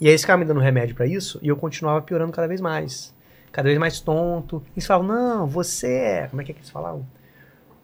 E 0.00 0.06
aí 0.06 0.12
eles 0.12 0.20
ficavam 0.20 0.40
me 0.40 0.46
dando 0.46 0.60
remédio 0.60 0.94
pra 0.94 1.06
isso 1.06 1.38
e 1.42 1.48
eu 1.48 1.56
continuava 1.56 2.00
piorando 2.02 2.32
cada 2.32 2.46
vez 2.46 2.60
mais. 2.60 3.12
Cada 3.50 3.68
vez 3.68 3.78
mais 3.78 4.00
tonto. 4.00 4.62
E 4.68 4.78
eles 4.78 4.86
falavam, 4.86 5.08
não, 5.08 5.46
você 5.46 5.88
é. 5.88 6.26
Como 6.28 6.40
é 6.40 6.44
que, 6.44 6.52
é 6.52 6.54
que 6.54 6.60
eles 6.60 6.70
falavam? 6.70 7.04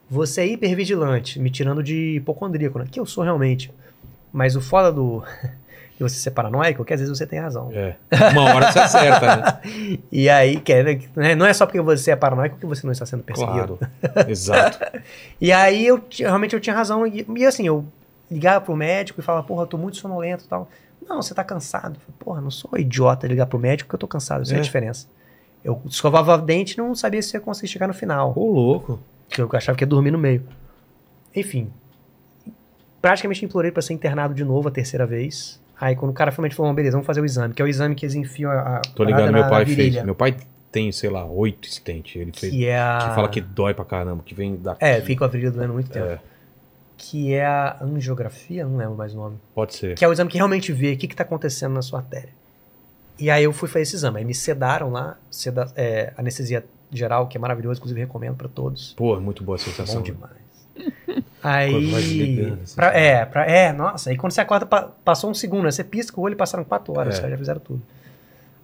Você 0.09 0.43
é 0.43 0.47
hipervigilante, 0.47 1.41
me 1.41 1.51
tirando 1.51 1.83
de 1.83 2.17
hipocondríaco, 2.17 2.79
né? 2.79 2.87
Que 2.91 3.01
eu 3.01 3.07
sou 3.07 3.25
realmente. 3.25 3.73
Mas 4.33 4.55
o 4.55 4.61
foda 4.61 4.93
do. 4.93 5.25
de 5.97 6.03
você 6.03 6.17
ser 6.17 6.33
paranoico 6.33 6.83
é 6.83 6.85
que 6.85 6.93
às 6.93 7.01
vezes 7.01 7.17
você 7.17 7.27
tem 7.27 7.39
razão. 7.39 7.71
É. 7.73 7.97
Uma 8.33 8.55
hora 8.55 8.73
você 8.73 8.79
acerta, 8.81 9.37
né? 9.37 9.61
E 10.11 10.29
aí, 10.29 10.61
é, 10.69 10.99
né, 11.15 11.35
não 11.35 11.47
é 11.47 11.53
só 11.53 11.67
porque 11.67 11.81
você 11.81 12.11
é 12.11 12.17
paranoico 12.17 12.57
que 12.59 12.67
você 12.67 12.85
não 12.87 12.93
está 12.93 13.07
sendo 13.07 13.23
perseguido. 13.23 13.79
Claro. 14.01 14.31
Exato. 14.31 14.79
E 15.41 15.53
aí 15.53 15.87
eu 15.87 16.03
realmente 16.19 16.55
eu 16.55 16.61
tinha 16.61 16.75
razão. 16.75 17.07
E, 17.07 17.25
e 17.37 17.47
assim, 17.47 17.67
eu 17.67 17.85
ligava 18.31 18.65
pro 18.65 18.75
médico 18.75 19.21
e 19.21 19.23
falava, 19.23 19.47
porra, 19.47 19.63
eu 19.63 19.67
tô 19.67 19.79
muito 19.79 19.97
sonolento 19.99 20.45
e 20.45 20.49
tal. 20.49 20.69
Não, 21.09 21.21
você 21.23 21.35
tá 21.35 21.45
cansado. 21.45 21.99
Falei, 22.01 22.15
porra, 22.19 22.41
não 22.41 22.51
sou 22.51 22.71
idiota 22.79 23.27
ligar 23.27 23.47
pro 23.47 23.59
médico 23.59 23.87
porque 23.89 23.95
eu 23.97 24.01
tô 24.01 24.09
cansado. 24.09 24.43
Essa 24.43 24.55
é, 24.55 24.57
É. 24.57 24.59
a 24.61 24.63
diferença. 24.63 25.07
Eu 25.63 25.81
escovava 25.87 26.35
o 26.35 26.39
dente 26.39 26.75
e 26.75 26.79
não 26.79 26.95
sabia 26.95 27.23
se 27.23 27.37
ia 27.37 27.41
conseguir 27.41 27.69
chegar 27.69 27.87
no 27.87 27.95
final. 27.95 28.33
Ô, 28.37 28.51
louco. 28.51 28.99
Que 29.29 29.41
eu 29.41 29.49
achava 29.53 29.77
que 29.77 29.85
ia 29.85 29.89
dormir 29.89 30.11
no 30.11 30.19
meio. 30.19 30.43
Enfim. 31.35 31.71
Praticamente 33.01 33.45
implorei 33.45 33.71
pra 33.71 33.83
ser 33.83 33.93
internado 33.93 34.35
de 34.35 34.45
novo 34.45 34.69
a 34.69 34.71
terceira 34.71 35.07
vez. 35.07 35.61
Aí 35.85 35.95
quando 35.95 36.13
o 36.13 36.15
cara 36.15 36.33
finalmente 36.33 36.57
falou, 36.57 36.71
"Bom, 36.73 36.77
beleza, 36.77 36.93
vamos 36.97 37.07
fazer 37.07 37.21
o 37.21 37.27
exame. 37.27 37.53
Que 37.53 37.61
é 37.61 37.65
o 37.65 37.69
exame 37.69 37.95
que 37.95 38.07
eles 38.07 38.15
enfiam 38.15 38.51
a, 38.51 38.81
Tô 38.97 39.05
ligado, 39.05 39.27
na 39.27 39.33
meu 39.33 39.49
pai 39.51 39.67
virilha, 39.67 39.93
fez. 39.93 40.05
Meu 40.05 40.15
pai 40.15 40.35
tem, 40.73 40.91
sei 40.91 41.11
lá, 41.11 41.27
oito 41.27 41.69
stents. 41.69 42.17
Ele 42.17 42.33
fez. 42.35 42.51
Que 42.51 42.67
é 42.67 42.81
a... 42.81 42.99
Que 43.03 43.15
fala 43.15 43.29
que 43.29 43.41
dói 43.41 43.75
pra 43.75 43.85
caramba, 43.85 44.23
que 44.25 44.35
vem 44.35 44.57
da. 44.57 44.77
É, 44.81 45.03
fica 45.03 45.19
com 45.19 45.25
a 45.27 45.29
virilha 45.29 45.51
doendo 45.51 45.75
muito 45.75 45.91
tempo. 45.91 46.07
É. 46.07 46.19
que 46.97 47.35
é 47.35 47.45
a 47.45 47.77
angiografia, 47.83 48.65
não 48.65 48.79
lembro 48.79 48.97
mais 48.97 49.13
o 49.13 49.17
nome. 49.19 49.37
Pode 49.55 49.75
ser. 49.75 49.95
Que 49.95 50.03
é 50.05 50.09
o 50.09 50.13
exame 50.13 50.31
que 50.31 50.39
realmente 50.39 50.73
vê 50.73 50.95
o 50.95 50.97
que 50.97 51.05
está 51.05 51.23
acontecendo 51.23 51.75
na 51.75 51.83
sua 51.83 51.99
artéria. 51.99 52.31
E 53.19 53.29
aí 53.31 53.45
eu 53.45 53.53
fui 53.53 53.69
fazer 53.69 53.83
esse 53.83 53.97
exame. 53.97 54.21
Aí 54.21 54.25
me 54.25 54.35
sedaram 54.35 54.91
lá, 54.91 55.19
seda, 55.31 55.71
é, 55.77 56.15
anestesia 56.17 56.65
geral, 56.91 57.27
que 57.27 57.37
é 57.37 57.41
maravilhoso, 57.41 57.79
inclusive 57.79 58.01
recomendo 58.01 58.37
para 58.37 58.49
todos. 58.49 58.95
Pô, 58.97 59.15
é 59.17 59.21
muito 59.21 59.45
boa 59.45 59.57
a 59.57 59.59
sensação. 59.59 59.97
Bom 59.97 60.03
demais. 60.03 60.33
Aí. 61.45 61.95
assim, 61.95 62.75
pra- 62.75 62.99
é, 62.99 63.25
pra, 63.25 63.47
é, 63.47 63.73
nossa. 63.73 64.11
Aí 64.11 64.17
quando 64.17 64.33
você 64.33 64.41
acorda, 64.41 64.65
pa- 64.67 64.91
passou 65.05 65.31
um 65.31 65.35
segundo, 65.35 65.65
né? 65.65 65.71
Você 65.71 65.85
pisca 65.85 66.19
o 66.19 66.25
olho 66.25 66.33
e 66.33 66.37
passaram 66.37 66.65
quatro 66.65 66.93
horas, 66.99 67.15
É. 67.15 67.17
os 67.17 67.19
caras 67.21 67.33
já 67.33 67.39
fizeram 67.39 67.61
tudo. 67.61 67.83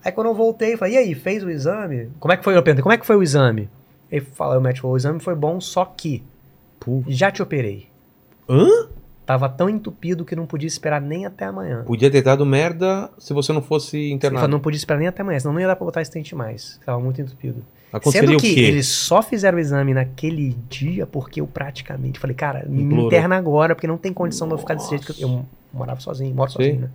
Aí 0.05 0.11
quando 0.11 0.29
eu 0.29 0.35
voltei, 0.35 0.73
eu 0.75 0.79
falei, 0.79 0.95
e 0.95 0.97
aí, 0.99 1.15
fez 1.15 1.45
o 1.45 1.51
exame? 1.51 2.11
Como 2.19 2.33
é 2.33 2.37
que 2.37 2.43
foi? 2.45 2.57
Eu 2.57 2.63
perguntei, 2.63 2.83
como 2.83 2.93
é 2.95 2.99
que 2.99 3.05
foi 3.07 3.17
o 3.17 3.23
exame? 3.23 3.69
Ele 4.11 4.25
falou, 4.35 4.59
o 4.59 4.61
médico 4.61 4.83
falou, 4.83 4.95
o 4.95 4.97
exame 4.97 5.21
foi 5.21 5.35
bom, 5.35 5.61
só 5.61 5.85
que 5.85 6.23
Pô. 6.81 7.05
já 7.07 7.31
te 7.31 7.43
operei. 7.43 7.87
Hã? 8.49 8.67
Tava 9.27 9.49
tão 9.49 9.69
entupido 9.69 10.25
que 10.25 10.35
não 10.35 10.45
podia 10.47 10.67
esperar 10.67 11.01
nem 11.01 11.25
até 11.27 11.45
amanhã. 11.45 11.85
Podia 11.85 12.11
ter 12.11 12.21
dado 12.23 12.45
merda 12.45 13.09
se 13.19 13.33
você 13.33 13.53
não 13.53 13.63
fosse 13.63 13.97
Ele 13.97 14.13
internado. 14.13 14.41
falou, 14.41 14.53
não 14.57 14.61
podia 14.61 14.79
esperar 14.79 14.99
nem 14.99 15.07
até 15.07 15.23
amanhã, 15.23 15.39
senão 15.39 15.53
não 15.55 15.61
ia 15.61 15.69
dar 15.69 15.77
pra 15.77 15.85
botar 15.85 16.03
estente 16.03 16.35
mais. 16.35 16.81
Tava 16.85 16.99
muito 16.99 17.21
entupido. 17.21 17.63
Sendo 18.11 18.37
que 18.37 18.61
eles 18.61 18.87
só 18.87 19.21
fizeram 19.21 19.59
o 19.59 19.61
exame 19.61 19.93
naquele 19.93 20.57
dia 20.69 21.07
porque 21.07 21.41
eu 21.41 21.47
praticamente 21.47 22.21
falei, 22.21 22.37
cara, 22.37 22.65
me 22.69 22.83
Implorou. 22.83 23.07
interna 23.07 23.37
agora, 23.37 23.75
porque 23.75 23.87
não 23.87 23.99
tem 23.99 24.13
condição 24.13 24.47
de 24.47 24.55
eu 24.55 24.59
ficar 24.59 24.75
desse 24.75 24.91
jeito 24.91 25.13
que 25.13 25.23
eu, 25.23 25.29
eu 25.29 25.45
morava 25.73 26.01
sozinho, 26.01 26.35
moro 26.35 26.51
Sei. 26.53 26.67
sozinho, 26.67 26.83
né? 26.83 26.91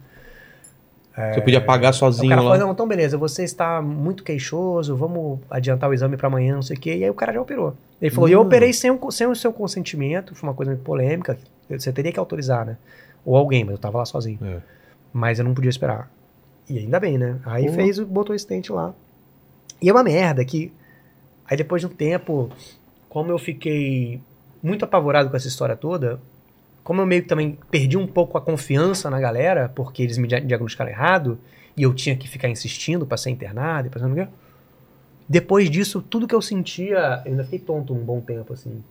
Você 1.34 1.40
podia 1.40 1.62
pagar 1.62 1.94
sozinho 1.94 2.28
o 2.28 2.30
cara 2.30 2.42
lá. 2.42 2.52
falou, 2.52 2.66
não, 2.68 2.74
então 2.74 2.86
beleza, 2.86 3.18
você 3.18 3.44
está 3.44 3.82
muito 3.82 4.22
queixoso, 4.22 4.98
vamos 4.98 5.40
adiantar 5.50 5.90
o 5.90 5.94
exame 5.94 6.18
pra 6.18 6.28
amanhã, 6.28 6.56
não 6.56 6.62
sei 6.62 6.76
o 6.76 6.80
quê. 6.80 6.98
E 6.98 7.04
aí 7.06 7.10
o 7.10 7.14
cara 7.14 7.32
já 7.32 7.42
operou. 7.42 7.74
Ele 8.02 8.12
falou, 8.12 8.28
e 8.28 8.34
eu 8.34 8.42
operei 8.42 8.74
sem 8.74 8.92
o, 8.92 9.12
sem 9.12 9.26
o 9.26 9.34
seu 9.34 9.54
consentimento, 9.54 10.36
foi 10.36 10.50
uma 10.50 10.54
coisa 10.54 10.72
muito 10.74 10.84
polêmica, 10.84 11.38
você 11.70 11.94
teria 11.94 12.12
que 12.12 12.20
autorizar, 12.20 12.66
né? 12.66 12.78
Ou 13.24 13.36
alguém, 13.36 13.64
mas 13.64 13.74
eu 13.74 13.78
tava 13.78 13.98
lá 13.98 14.06
sozinho. 14.06 14.38
É. 14.44 14.58
Mas 15.14 15.40
eu 15.40 15.46
não 15.46 15.54
podia 15.54 15.70
esperar. 15.70 16.12
E 16.70 16.80
ainda 16.80 17.00
bem, 17.00 17.18
né? 17.18 17.38
Aí 17.46 17.68
Pô. 17.68 17.74
fez, 17.74 17.98
botou 18.00 18.36
o 18.36 18.40
stent 18.40 18.70
lá. 18.70 18.94
E 19.82 19.90
é 19.90 19.92
uma 19.94 20.04
merda 20.04 20.44
que. 20.44 20.72
Aí 21.48 21.56
depois 21.56 21.82
de 21.82 21.88
um 21.88 21.90
tempo, 21.90 22.50
como 23.10 23.32
eu 23.32 23.38
fiquei 23.38 24.22
muito 24.62 24.84
apavorado 24.84 25.30
com 25.30 25.38
essa 25.38 25.48
história 25.48 25.76
toda, 25.76 26.20
como 26.84 27.02
eu 27.02 27.06
meio 27.06 27.24
que 27.24 27.28
também 27.28 27.58
perdi 27.70 27.98
um 27.98 28.08
pouco 28.08 28.38
a 28.38 28.42
confiança 28.42 29.10
na 29.10 29.20
galera, 29.20 29.72
porque 29.74 30.04
eles 30.04 30.18
me 30.18 30.28
dia- 30.28 30.42
diagnosticaram 30.42 30.92
errado, 30.92 31.40
e 31.78 31.84
eu 31.84 31.94
tinha 31.94 32.16
que 32.16 32.28
ficar 32.28 32.48
insistindo 32.50 33.06
pra 33.06 33.18
ser 33.18 33.30
internado 33.32 33.88
e 33.88 33.90
pra 33.90 34.00
ser. 34.00 34.30
Depois 35.28 35.70
disso, 35.70 36.02
tudo 36.02 36.28
que 36.28 36.36
eu 36.36 36.42
sentia, 36.42 37.22
eu 37.26 37.32
ainda 37.32 37.44
fiquei 37.44 37.60
tonto 37.60 37.94
um 37.94 38.04
bom 38.04 38.22
tempo, 38.22 38.54
assim. 38.54 38.84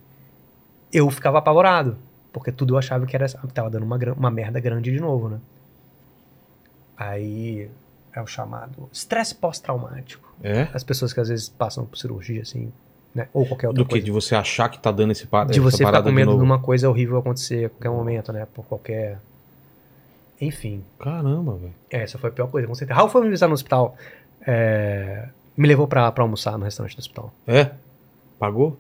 Eu 0.93 1.11
ficava 1.11 1.39
apavorado, 1.39 1.97
porque 2.33 2.51
tudo 2.51 2.75
eu 2.75 2.79
achava 2.79 3.07
que 3.07 3.15
era 3.15 3.27
que 3.27 3.53
tava 3.53 3.71
dando 3.71 3.85
uma, 3.85 3.97
uma 4.17 4.31
merda 4.31 4.59
grande 4.61 4.91
de 4.93 5.01
novo, 5.01 5.29
né? 5.29 5.39
Aí 6.97 7.71
é 8.13 8.21
o 8.21 8.27
chamado 8.27 8.89
estresse 8.93 9.35
pós-traumático. 9.35 10.24
É? 10.43 10.69
As 10.75 10.83
pessoas 10.85 11.13
que 11.13 11.21
às 11.21 11.29
vezes 11.29 11.49
passam 11.49 11.85
por 11.87 11.97
cirurgia, 11.97 12.43
assim, 12.43 12.71
né? 13.15 13.29
Ou 13.33 13.47
qualquer 13.47 13.69
outra 13.69 13.83
Do 13.83 13.87
que? 13.87 13.93
coisa. 13.93 14.05
De 14.05 14.11
você 14.11 14.35
achar 14.35 14.69
que 14.69 14.79
tá 14.79 14.91
dando 14.91 15.13
esse 15.13 15.27
pa- 15.27 15.45
De 15.45 15.61
você 15.61 15.85
ficar 15.85 16.03
com 16.03 16.11
medo 16.13 16.37
de, 16.37 16.43
uma 16.43 16.59
coisa 16.59 16.89
horrível 16.89 17.19
acontecer 17.19 17.67
a 17.67 17.69
qualquer 17.71 17.91
momento, 17.91 18.33
né? 18.33 18.47
Por 18.53 18.65
qualquer. 18.65 19.19
Enfim. 20.41 20.83
Caramba, 20.99 21.55
velho. 21.55 21.75
É, 21.91 22.03
essa 22.03 22.19
foi 22.19 22.31
a 22.31 22.33
pior 22.33 22.49
coisa, 22.49 22.67
com 22.67 22.75
certeza. 22.75 22.97
Raul 22.99 23.09
foi 23.09 23.23
me 23.23 23.29
visitar 23.29 23.47
no 23.49 23.55
hospital. 23.55 23.97
é, 24.47 25.29
me 25.57 25.69
levou 25.69 25.87
pra, 25.87 26.11
pra 26.11 26.25
almoçar 26.25 26.59
no 26.59 26.65
restaurante 26.65 26.97
do 26.97 26.99
hospital. 26.99 27.33
É? 27.47 27.71
Pagou? 28.39 28.77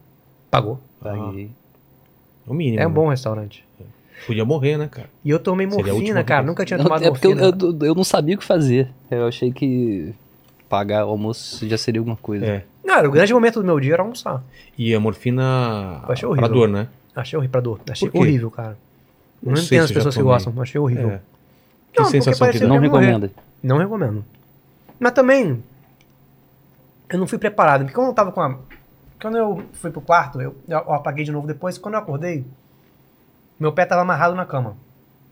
Pagou. 0.50 0.80
Paguei. 1.00 1.50
É 2.46 2.50
o 2.50 2.54
mínimo. 2.54 2.82
É 2.82 2.86
um 2.86 2.90
né? 2.90 2.94
bom 2.94 3.08
restaurante. 3.08 3.64
Podia 4.26 4.44
morrer, 4.44 4.76
né, 4.76 4.88
cara? 4.90 5.08
E 5.24 5.30
eu 5.30 5.38
tomei 5.38 5.66
morfina, 5.66 6.22
cara. 6.24 6.40
vez. 6.42 6.46
Nunca 6.50 6.64
tinha 6.64 6.76
Não, 6.78 6.84
tomado 6.84 7.04
é 7.04 7.10
porque 7.10 7.26
eu, 7.26 7.36
morfina. 7.36 7.58
eu, 7.82 7.86
eu 7.88 7.94
não 7.94 8.04
sabia 8.04 8.34
o 8.34 8.38
que 8.38 8.44
fazer. 8.44 8.88
Eu 9.10 9.26
achei 9.26 9.52
que 9.52 10.14
pagar 10.74 11.06
o 11.06 11.10
almoço 11.10 11.66
já 11.68 11.78
seria 11.78 12.00
alguma 12.00 12.16
coisa. 12.16 12.44
É. 12.44 12.64
Não, 12.84 13.04
o 13.04 13.10
grande 13.10 13.32
momento 13.32 13.60
do 13.60 13.64
meu 13.64 13.78
dia 13.80 13.94
era 13.94 14.02
almoçar. 14.02 14.42
E 14.76 14.94
a 14.94 15.00
morfina 15.00 16.02
Eu 16.06 16.12
achei 16.12 16.28
pra 16.28 16.30
horrível. 16.30 16.48
dor, 16.48 16.68
né? 16.68 16.88
Achei 17.14 17.36
horrível 17.36 17.52
pra 17.52 17.60
dor. 17.60 17.80
Achei 17.90 18.08
quê? 18.10 18.18
horrível, 18.18 18.50
cara. 18.50 18.76
Não, 19.42 19.50
Não 19.52 19.56
sei 19.56 19.78
entendo 19.78 19.84
as 19.84 19.88
se 19.88 19.92
eu 19.92 19.94
já 19.94 20.00
pessoas 20.00 20.14
que 20.14 20.20
tomei. 20.20 20.32
gostam. 20.34 20.62
Achei 20.62 20.80
horrível. 20.80 21.10
É. 21.10 21.16
Que 21.16 21.22
porque 22.02 22.10
sensação 22.10 22.32
que 22.32 22.38
parecia 22.40 22.60
dá? 22.60 22.66
Não 22.68 22.76
Eu 22.76 22.82
ia 22.84 22.90
morrer. 22.90 23.06
recomenda. 23.06 23.30
Não 23.62 23.78
recomendo. 23.78 24.24
Mas 24.98 25.12
também, 25.12 25.62
eu 27.08 27.18
não 27.18 27.26
fui 27.26 27.38
preparado. 27.38 27.82
Porque 27.82 27.94
quando 27.94 28.08
eu 28.08 28.14
tava 28.14 28.32
com 28.32 28.40
a. 28.40 28.58
Quando 29.20 29.38
eu 29.38 29.62
fui 29.74 29.90
pro 29.90 30.00
quarto, 30.00 30.40
eu, 30.40 30.54
eu 30.68 30.78
apaguei 30.92 31.24
de 31.24 31.32
novo 31.32 31.46
depois. 31.46 31.78
Quando 31.78 31.94
eu 31.94 32.00
acordei, 32.00 32.44
meu 33.58 33.72
pé 33.72 33.86
tava 33.86 34.02
amarrado 34.02 34.34
na 34.34 34.44
cama. 34.44 34.76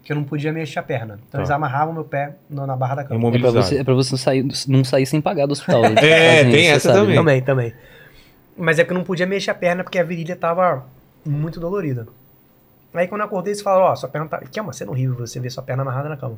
Que 0.05 0.13
eu 0.13 0.17
não 0.17 0.25
podia 0.25 0.53
mexer 0.53 0.79
a 0.79 0.83
perna. 0.83 1.15
Então 1.15 1.31
Tá. 1.33 1.39
eles 1.39 1.51
amarravam 1.51 1.95
meu 1.95 2.05
pé 2.05 2.35
no- 2.51 2.67
na 2.67 2.75
barra 2.77 2.97
da 2.97 3.03
É 3.03 3.05
cama. 3.05 3.21
pra 3.21 3.29
Imobilizado. 3.29 3.65
você, 3.65 3.79
é 3.79 3.85
pra 3.85 3.95
você 3.95 4.11
não 4.13 4.19
sair, 4.19 4.47
não 4.69 4.85
sair 4.85 5.07
sem 5.07 5.21
pagar 5.21 5.47
do 5.47 5.53
hospital. 5.53 5.85
Eles 5.85 5.97
É, 6.03 6.43
tem 6.45 6.51
você 6.53 6.67
essa 6.67 6.89
sabe, 6.93 6.99
também. 7.01 7.11
né? 7.11 7.17
Também, 7.17 7.43
também. 7.43 7.73
Mas 8.57 8.79
é 8.79 8.85
porque 8.85 8.93
eu 8.95 8.99
não 8.99 9.05
podia 9.05 9.27
mexer 9.27 9.51
a 9.51 9.55
perna 9.55 9.83
porque 9.85 9.99
a 9.99 10.03
virilha 10.05 10.35
tava 10.37 10.85
muito 11.25 11.61
dolorida. 11.61 12.07
Aí 12.93 13.07
quando 13.07 13.21
eu 13.23 13.27
acordei, 13.27 13.53
eles 13.53 13.63
falaram, 13.63 13.87
ó, 13.87 13.95
sua 13.97 14.09
perna 14.09 14.27
tá... 14.29 14.39
Que 14.39 14.59
é 14.59 14.63
uma 14.63 14.73
cena 14.73 14.91
horrível 14.91 15.15
você 15.17 15.39
ver 15.41 15.51
sua 15.51 15.63
perna 15.63 15.83
amarrada 15.83 16.09
na 16.09 16.17
cama. 16.17 16.37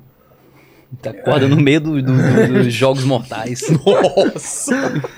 Tá 1.03 1.11
acorda 1.11 1.49
no 1.49 1.57
meio 1.57 1.81
do- 1.81 2.01
do- 2.03 2.13
do- 2.13 2.53
dos 2.63 2.73
jogos 2.73 3.03
mortais. 3.03 3.63
Nossa! 3.85 4.75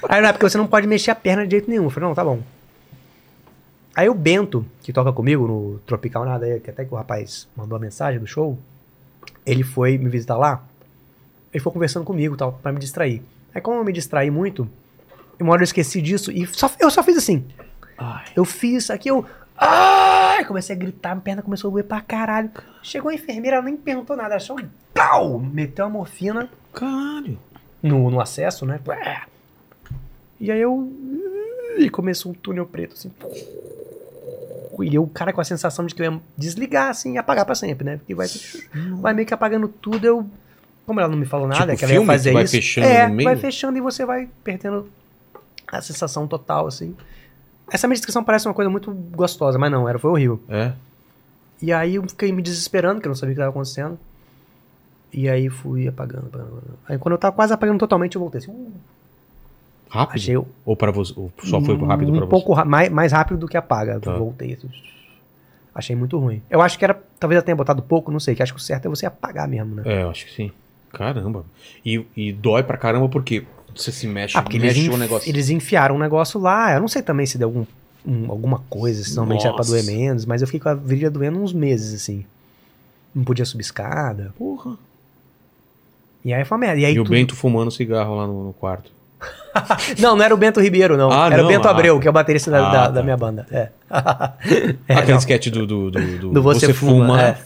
Aí 0.09 0.23
não 0.23 0.29
é 0.29 0.33
porque 0.33 0.49
você 0.49 0.57
não 0.57 0.67
pode 0.67 0.87
mexer 0.87 1.11
a 1.11 1.15
perna 1.15 1.45
de 1.45 1.51
jeito 1.51 1.69
nenhum. 1.69 1.85
Eu 1.85 1.91
falei, 1.91 2.09
não, 2.09 2.15
tá 2.15 2.25
bom. 2.25 2.39
Aí 3.97 4.09
o 4.11 4.15
Bento, 4.15 4.65
que 4.83 4.93
toca 4.93 5.11
comigo 5.11 5.47
no 5.49 5.79
Tropical 5.87 6.25
Nada, 6.27 6.61
que 6.61 6.69
até 6.69 6.85
que 6.85 6.93
o 6.93 6.97
rapaz 6.97 7.49
mandou 7.57 7.77
a 7.77 7.81
mensagem 7.81 8.21
do 8.21 8.27
show, 8.27 8.59
ele 9.47 9.63
foi 9.63 9.97
me 9.97 10.11
visitar 10.11 10.37
lá, 10.37 10.63
ele 11.53 11.63
foi 11.63 11.73
conversando 11.73 12.05
comigo 12.05 12.37
tal, 12.37 12.53
pra 12.63 12.73
me 12.73 12.79
distrair. 12.79 13.23
Aí 13.55 13.61
como 13.63 13.79
eu 13.79 13.85
me 13.85 13.93
distraí 13.93 14.31
muito, 14.31 14.69
uma 15.41 15.53
hora 15.53 15.63
eu 15.63 15.65
esqueci 15.65 16.03
disso 16.03 16.31
e 16.31 16.47
só- 16.47 16.71
eu 16.79 16.91
só 16.91 17.03
fiz 17.03 17.17
assim. 17.17 17.43
Eu 18.37 18.45
fiz 18.45 18.91
aqui, 18.91 19.09
eu... 19.09 19.25
Ai! 19.57 20.45
Comecei 20.45 20.77
a 20.77 20.79
gritar, 20.79 21.15
minha 21.15 21.23
perna 21.23 21.41
começou 21.41 21.69
a 21.69 21.73
doer 21.73 21.85
pra 21.85 22.03
caralho. 22.03 22.51
Chegou 22.83 23.11
a 23.11 23.15
enfermeira, 23.15 23.57
ela 23.57 23.65
nem 23.65 23.75
perguntou 23.79 24.15
nada, 24.15 24.35
ela 24.35 24.41
só... 24.41 24.55
Pau! 24.93 25.39
Meteu 25.41 25.87
a 25.87 25.89
morfina 25.89 26.51
Caralho. 26.75 27.39
no, 27.83 28.11
no 28.11 28.21
acesso, 28.21 28.67
né? 28.67 28.79
E 30.39 30.51
aí 30.53 30.61
eu. 30.61 30.93
E 31.79 31.89
começou 31.89 32.33
um 32.33 32.35
túnel 32.35 32.67
preto, 32.67 32.93
assim. 32.93 33.11
E 34.85 34.95
eu, 34.95 35.07
cara, 35.07 35.33
com 35.33 35.41
a 35.41 35.45
sensação 35.45 35.87
de 35.87 35.95
que 35.95 36.03
eu 36.03 36.13
ia 36.13 36.21
desligar, 36.37 36.91
assim, 36.91 37.15
e 37.15 37.19
apagar 37.19 37.45
pra 37.45 37.55
sempre, 37.55 37.85
né? 37.85 37.97
Porque 37.99 38.15
vai, 38.15 38.27
vai 39.01 39.15
meio 39.15 39.27
que 39.27 39.35
apagando 39.35 39.69
tudo, 39.69 40.05
eu. 40.07 40.27
Como 40.85 41.01
ela 41.01 41.09
não 41.09 41.19
me 41.19 41.27
falou 41.27 41.49
nada, 41.49 41.75
Tipo 41.75 41.79
que 41.79 41.85
ela 41.85 41.95
ia 41.95 42.07
fazer 42.07 42.33
vai 42.33 42.45
isso. 42.45 42.53
fechando 42.53 42.87
é, 42.87 43.09
vai 43.25 43.37
fechando 43.37 43.77
e 43.77 43.81
você 43.81 44.05
vai 44.07 44.29
perdendo 44.45 44.89
a 45.67 45.81
sensação 45.83 46.29
total, 46.29 46.67
assim. 46.69 46.95
Essa 47.73 47.89
minha 47.89 47.97
descrição 47.97 48.23
parece 48.23 48.47
uma 48.47 48.55
coisa 48.55 48.71
muito 48.71 48.93
gostosa, 48.93 49.59
mas 49.59 49.73
não, 49.73 49.89
era, 49.89 49.99
foi 49.99 50.11
horrível. 50.11 50.41
É. 50.49 50.73
E 51.61 51.73
aí 51.73 51.97
eu 51.97 52.03
fiquei 52.09 52.31
me 52.31 52.41
desesperando, 52.41 53.01
que 53.01 53.07
eu 53.07 53.11
não 53.11 53.17
sabia 53.17 53.33
o 53.33 53.35
que 53.35 53.41
estava 53.41 53.51
acontecendo. 53.51 53.99
E 55.13 55.29
aí 55.29 55.49
fui 55.49 55.89
apagando, 55.89 56.27
apagando, 56.27 56.49
apagando. 56.59 56.79
Aí 56.89 56.99
quando 56.99 57.13
eu 57.15 57.19
tava 57.19 57.35
quase 57.35 57.53
apagando 57.53 57.79
totalmente, 57.79 58.15
eu 58.15 58.21
voltei 58.21 58.39
assim. 58.41 58.51
uh, 58.53 58.71
Rápido? 59.89 60.17
achei 60.17 60.37
o- 60.37 60.47
Ou 60.65 60.77
para 60.77 60.91
você? 60.91 61.13
Ou 61.17 61.33
só 61.45 61.61
foi 61.61 61.77
rápido 61.77 62.13
um 62.13 62.17
pra 62.19 62.27
pouco 62.27 62.53
ra- 62.53 62.65
mais, 62.65 62.91
mais 62.91 63.13
rápido 63.13 63.39
do 63.39 63.49
que 63.49 63.57
apaga. 63.57 64.01
Tá. 64.01 64.17
Voltei. 64.17 64.53
assim, 64.55 64.69
Achei 65.75 65.95
muito 65.95 66.19
ruim. 66.19 66.41
Eu 66.49 66.63
acho 66.63 66.79
que 66.79 66.85
era. 66.85 66.99
Talvez 67.21 67.37
eu 67.39 67.43
tenha 67.45 67.55
botado 67.57 67.83
pouco, 67.83 68.11
não 68.11 68.19
sei. 68.19 68.35
Que 68.35 68.43
acho 68.43 68.55
que 68.55 68.59
o 68.61 68.63
certo 68.63 68.87
é 68.87 68.89
você 68.89 69.05
apagar 69.07 69.47
mesmo, 69.47 69.75
né? 69.75 69.83
você? 69.83 69.89
É, 69.91 70.03
eu 70.03 70.11
acho 70.11 70.25
que 70.27 70.33
sim. 70.33 70.51
Caramba. 70.91 71.45
E, 71.85 72.05
e 72.17 72.33
dói 72.33 72.63
pra 72.63 72.79
caramba 72.79 73.09
porque 73.11 73.45
você 73.75 73.93
se 73.93 74.07
mexe, 74.07 74.39
Ah, 74.39 74.43
porque 74.43 74.57
eles, 74.57 74.69
mexe 74.75 74.87
enf- 74.87 74.95
o 74.95 74.97
negócio. 74.97 75.29
eles 75.29 75.51
enfiaram 75.51 75.97
um 75.97 75.99
negócio 75.99 76.41
lá. 76.41 76.73
Eu 76.73 76.81
não 76.81 76.89
sei 76.89 77.03
também 77.03 77.27
se 77.27 77.37
deu 77.37 77.49
algum, 77.49 77.67
um- 78.07 78.31
alguma 78.31 78.61
coisa, 78.71 79.05
se 79.05 79.15
normalmente 79.15 79.47
era 79.47 79.55
pra 79.55 79.65
doer 79.67 79.85
menos, 79.85 80.25
mas 80.25 80.41
eu 80.41 80.49
fiquei 80.49 80.61
com 80.61 80.71
a 80.71 80.75
virilha 80.75 81.11
doendo 81.11 81.39
uns 81.43 81.53
meses, 81.53 81.93
assim. 81.95 82.25
Não 83.15 83.23
podia 83.25 83.45
subir 83.45 83.61
escada. 83.63 84.33
Porra. 84.39 84.77
E 86.25 86.33
aí 86.33 86.43
foi 86.47 86.57
uma 86.57 86.61
merda. 86.67 86.81
E 86.81 86.85
aí 86.87 86.95
E 86.95 86.99
o 87.01 87.05
tudo- 87.05 87.13
Bento 87.13 87.37
fumando 87.37 87.71
cigarro 87.71 88.15
lá 88.17 88.27
no, 88.27 88.45
no 88.45 88.53
quarto. 88.55 88.91
Não, 89.99 90.15
não 90.15 90.23
era 90.25 90.35
o 90.35 90.37
Bento 90.37 90.61
Ribeiro, 90.61 90.97
não. 90.99 91.11
Ah, 91.11 91.27
era 91.29 91.39
não? 91.39 91.47
o 91.47 91.49
Bento 91.49 91.67
Ah. 91.67 91.71
Abreu, 91.71 91.99
que 91.99 92.07
é 92.07 92.11
o 92.11 92.13
baterista 92.13 92.51
da, 92.51 92.59
Ah, 92.69 92.71
da, 92.73 92.83
tá. 92.83 92.89
da 92.91 93.03
minha 93.03 93.17
banda. 93.17 93.47
É. 93.51 93.71
É, 94.87 94.95
Aquele 94.95 95.13
não. 95.13 95.19
sketch 95.19 95.47
do, 95.49 95.67
do, 95.67 95.91
do, 95.91 96.19
do 96.19 96.31
Do 96.33 96.43
Você 96.43 96.73
Fuma, 96.75 97.21
é. 97.23 97.39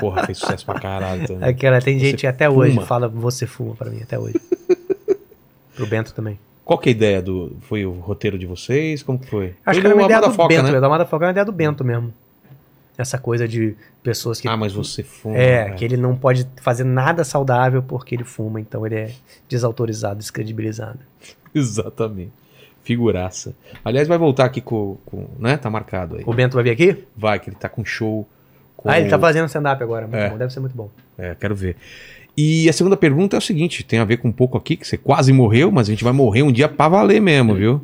Porra, 0.00 0.24
fez 0.24 0.38
sucesso 0.38 0.64
pra 0.64 0.80
caralho 0.80 1.26
também. 1.26 1.48
Aquela, 1.48 1.80
tem 1.80 1.98
gente 1.98 2.20
Você 2.22 2.26
até 2.26 2.48
hoje 2.48 2.70
fuma. 2.70 2.82
que 2.82 2.88
fala 2.88 3.08
você 3.08 3.46
fuma 3.46 3.74
pra 3.74 3.90
mim, 3.90 4.00
até 4.02 4.18
hoje. 4.18 4.40
Pro 5.76 5.86
Bento 5.86 6.14
também. 6.14 6.38
Qual 6.64 6.78
que 6.78 6.88
é 6.88 6.92
a 6.92 6.96
ideia 6.96 7.22
do. 7.22 7.56
Foi 7.62 7.84
o 7.86 7.92
roteiro 7.92 8.38
de 8.38 8.46
vocês? 8.46 9.02
Como 9.02 9.18
que 9.18 9.26
foi? 9.28 9.54
Acho 9.64 9.80
foi 9.80 9.80
que 9.80 9.86
era 9.86 9.94
uma 9.94 10.04
ideia 10.04 10.20
do 10.20 10.30
Foca, 10.32 10.48
Bento, 10.48 10.72
né? 10.72 10.80
da 10.80 10.86
Amada 10.86 11.04
Foca 11.06 11.24
era 11.24 11.28
uma 11.28 11.32
ideia 11.32 11.44
do 11.44 11.52
Bento 11.52 11.84
mesmo. 11.84 12.12
Essa 12.98 13.16
coisa 13.16 13.46
de 13.46 13.76
pessoas 14.02 14.40
que. 14.40 14.48
Ah, 14.48 14.56
mas 14.56 14.72
você 14.72 15.04
fuma. 15.04 15.36
é, 15.38 15.68
né? 15.68 15.74
que 15.76 15.84
ele 15.84 15.96
não 15.96 16.16
pode 16.16 16.46
fazer 16.60 16.82
nada 16.82 17.22
saudável 17.22 17.80
porque 17.80 18.14
ele 18.16 18.24
fuma, 18.24 18.60
então 18.60 18.84
ele 18.84 18.96
é 18.96 19.10
desautorizado, 19.48 20.18
descredibilizado. 20.18 20.98
Exatamente. 21.54 22.32
Figuraça. 22.82 23.54
Aliás, 23.84 24.08
vai 24.08 24.18
voltar 24.18 24.46
aqui 24.46 24.60
com, 24.60 24.96
com. 25.06 25.28
né? 25.38 25.56
Tá 25.56 25.70
marcado 25.70 26.16
aí. 26.16 26.24
O 26.26 26.32
Bento 26.34 26.54
vai 26.54 26.64
vir 26.64 26.70
aqui? 26.70 27.04
Vai, 27.16 27.38
que 27.38 27.50
ele 27.50 27.56
tá 27.56 27.68
com 27.68 27.84
show 27.84 28.26
com 28.76 28.88
Ah, 28.88 28.98
ele 28.98 29.10
tá 29.10 29.18
fazendo 29.18 29.46
stand-up 29.46 29.82
agora. 29.82 30.06
Muito 30.06 30.20
É. 30.20 30.30
bom, 30.30 30.38
deve 30.38 30.52
ser 30.52 30.60
muito 30.60 30.74
bom. 30.76 30.88
É, 31.18 31.34
quero 31.34 31.54
ver. 31.54 31.76
E 32.40 32.68
a 32.68 32.72
segunda 32.72 32.96
pergunta 32.96 33.36
é 33.36 33.38
o 33.38 33.40
seguinte: 33.40 33.82
tem 33.82 33.98
a 33.98 34.04
ver 34.04 34.18
com 34.18 34.28
um 34.28 34.32
pouco 34.32 34.56
aqui, 34.56 34.76
que 34.76 34.86
você 34.86 34.96
quase 34.96 35.32
morreu, 35.32 35.72
mas 35.72 35.88
a 35.88 35.90
gente 35.90 36.04
vai 36.04 36.12
morrer 36.12 36.44
um 36.44 36.52
dia 36.52 36.68
pra 36.68 36.88
valer 36.88 37.20
mesmo, 37.20 37.52
viu? 37.52 37.82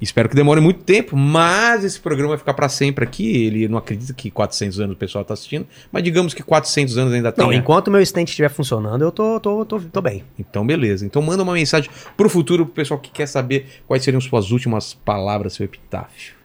Espero 0.00 0.28
que 0.28 0.36
demore 0.36 0.60
muito 0.60 0.84
tempo, 0.84 1.16
mas 1.16 1.82
esse 1.82 1.98
programa 1.98 2.28
vai 2.28 2.38
ficar 2.38 2.54
pra 2.54 2.68
sempre 2.68 3.04
aqui. 3.04 3.46
Ele 3.46 3.66
não 3.66 3.76
acredita 3.76 4.14
que 4.14 4.30
400 4.30 4.78
anos 4.78 4.94
o 4.94 4.96
pessoal 4.96 5.24
tá 5.24 5.34
assistindo, 5.34 5.66
mas 5.90 6.04
digamos 6.04 6.32
que 6.32 6.44
400 6.44 6.96
anos 6.96 7.14
ainda 7.14 7.32
tem. 7.32 7.44
Não, 7.44 7.50
né? 7.50 7.58
enquanto 7.58 7.88
o 7.88 7.90
meu 7.90 8.00
stand 8.00 8.22
estiver 8.22 8.48
funcionando, 8.48 9.02
eu 9.02 9.10
tô, 9.10 9.40
tô, 9.40 9.64
tô, 9.64 9.80
tô 9.80 10.00
bem. 10.00 10.22
Então, 10.38 10.64
beleza. 10.64 11.04
Então, 11.04 11.20
manda 11.20 11.42
uma 11.42 11.54
mensagem 11.54 11.90
pro 12.16 12.28
futuro, 12.28 12.64
pro 12.64 12.76
pessoal 12.76 13.00
que 13.00 13.10
quer 13.10 13.26
saber 13.26 13.66
quais 13.88 14.04
seriam 14.04 14.20
suas 14.20 14.52
últimas 14.52 14.94
palavras, 14.94 15.54
seu 15.54 15.64
epitáfio. 15.64 16.36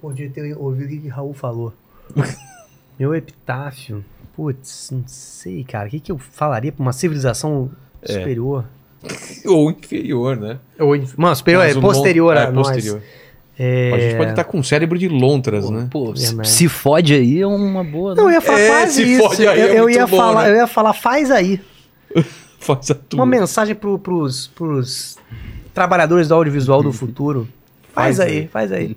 Podia 0.00 0.30
ter 0.30 0.56
ouvido 0.56 0.86
o 0.86 1.02
que 1.02 1.08
o 1.08 1.10
Raul 1.10 1.34
falou. 1.34 1.74
meu 2.98 3.14
epitáfio. 3.14 4.02
Putz, 4.36 4.90
não 4.92 5.04
sei, 5.06 5.64
cara. 5.64 5.86
O 5.86 5.90
que, 5.90 6.00
que 6.00 6.10
eu 6.12 6.18
falaria 6.18 6.72
pra 6.72 6.82
uma 6.82 6.92
civilização 6.92 7.70
superior? 8.04 8.64
Ou 9.46 9.70
inferior, 9.70 10.36
né? 10.36 10.58
Ou, 10.78 10.96
mano, 11.16 11.36
superior 11.36 11.64
Mas 11.64 11.76
é 11.76 11.80
posterior 11.80 12.34
mon- 12.34 12.40
a 12.40 12.44
é, 12.44 12.50
nós. 12.50 12.66
posterior. 12.68 13.02
É... 13.56 13.92
A 13.94 13.98
gente 14.00 14.16
pode 14.16 14.30
estar 14.30 14.44
com 14.44 14.58
um 14.58 14.62
cérebro 14.64 14.98
de 14.98 15.08
lontras, 15.08 15.70
né? 15.70 15.86
Pô, 15.90 16.16
se, 16.16 16.26
Verdade. 16.28 16.48
se 16.48 16.68
fode 16.68 17.14
aí 17.14 17.40
é 17.40 17.46
uma 17.46 17.84
boa. 17.84 18.14
Não, 18.14 18.24
eu 18.24 18.28
né? 18.30 18.34
ia 18.34 18.40
falar 18.40 18.58
É, 18.58 18.68
quase 18.68 18.92
se 18.94 19.02
isso. 19.12 19.22
fode 19.28 19.46
aí, 19.46 19.60
eu, 19.60 19.66
é 19.68 19.78
eu 19.78 19.90
ia 19.90 20.06
bom, 20.06 20.16
falar, 20.16 20.42
né? 20.44 20.50
eu 20.50 20.56
ia 20.56 20.66
falar, 20.66 20.92
faz 20.92 21.30
aí. 21.30 21.60
Faz 22.58 22.90
a 22.90 22.94
tua. 22.94 23.18
Uma 23.20 23.26
mensagem 23.26 23.74
pro, 23.74 23.98
pros, 23.98 24.46
pros 24.48 25.18
trabalhadores 25.74 26.28
do 26.28 26.34
audiovisual 26.34 26.82
do 26.82 26.90
futuro. 26.94 27.46
Faz, 27.92 28.16
Faz 28.16 28.20
aí, 28.20 28.38
aí. 28.38 28.48
faz 28.48 28.72
aí. 28.72 28.96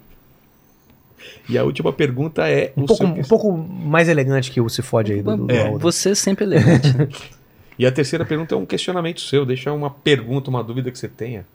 E 1.50 1.58
a 1.58 1.64
última 1.64 1.94
pergunta 1.94 2.48
é: 2.50 2.74
Um 2.76 2.84
o 2.84 2.86
pouco, 2.88 3.04
seu- 3.06 3.14
um 3.14 3.24
pouco 3.24 3.58
mais 3.58 4.10
elegante 4.10 4.52
que 4.52 4.60
o 4.60 4.68
se 4.70 4.82
fode 4.82 5.14
aí 5.14 5.22
do, 5.22 5.38
do 5.38 5.52
É. 5.52 5.72
Você 5.78 6.14
sempre 6.16 6.46
elegante. 6.46 6.88
E 7.80 7.86
a 7.86 7.92
terceira 7.92 8.26
pergunta 8.26 8.56
é 8.56 8.58
um 8.58 8.66
questionamento 8.66 9.22
seu. 9.22 9.46
Deixa 9.46 9.72
uma 9.72 9.92
pergunta, 9.92 10.50
uma 10.50 10.64
dúvida 10.64 10.90
que 10.92 10.98
você 10.98 11.08
tenha. 11.08 11.46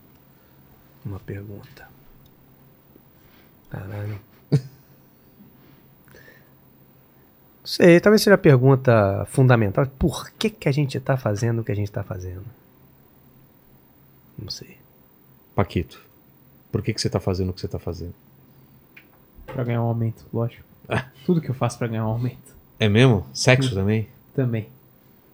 Uma 1.04 1.18
pergunta. 1.18 1.88
Caralho. 3.68 4.20
Não 4.52 4.60
sei, 7.64 7.98
talvez 8.00 8.22
seja 8.22 8.34
a 8.34 8.38
pergunta 8.38 9.26
fundamental. 9.30 9.84
Por 9.98 10.30
que, 10.30 10.48
que 10.50 10.68
a 10.68 10.72
gente 10.72 10.98
tá 11.00 11.16
fazendo 11.16 11.60
o 11.60 11.64
que 11.64 11.72
a 11.72 11.76
gente 11.76 11.90
tá 11.90 12.04
fazendo? 12.04 12.44
Não 14.38 14.48
sei. 14.48 14.76
Paquito, 15.56 16.00
por 16.70 16.82
que, 16.82 16.94
que 16.94 17.00
você 17.00 17.10
tá 17.10 17.18
fazendo 17.20 17.50
o 17.50 17.52
que 17.52 17.60
você 17.60 17.68
tá 17.68 17.78
fazendo? 17.80 18.14
Pra 19.54 19.64
ganhar 19.64 19.82
um 19.82 19.86
aumento, 19.86 20.24
lógico. 20.32 20.64
Tudo 21.26 21.40
que 21.40 21.50
eu 21.50 21.54
faço 21.54 21.78
pra 21.78 21.86
ganhar 21.88 22.04
um 22.06 22.10
aumento. 22.10 22.52
É 22.78 22.88
mesmo? 22.88 23.24
Sexo 23.32 23.74
também? 23.74 24.08
Também. 24.34 24.68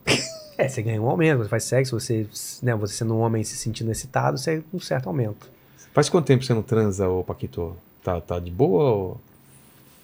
É, 0.58 0.66
você 0.66 0.82
ganha 0.82 1.00
um 1.00 1.08
aumento, 1.08 1.38
você 1.44 1.48
faz 1.48 1.62
sexo, 1.62 2.00
você, 2.00 2.26
né, 2.64 2.74
você 2.74 2.92
sendo 2.92 3.14
um 3.14 3.20
homem 3.20 3.44
se 3.44 3.56
sentindo 3.56 3.92
excitado, 3.92 4.36
você 4.36 4.54
ganha 4.56 4.64
um 4.74 4.80
certo 4.80 5.06
aumento. 5.08 5.48
Faz 5.94 6.08
quanto 6.08 6.26
tempo 6.26 6.42
você 6.42 6.52
não 6.52 6.62
transa, 6.62 7.08
ô 7.08 7.22
Paquito? 7.22 7.76
Tá, 8.02 8.20
tá 8.20 8.40
de 8.40 8.50
boa? 8.50 8.90
Ou... 8.90 9.20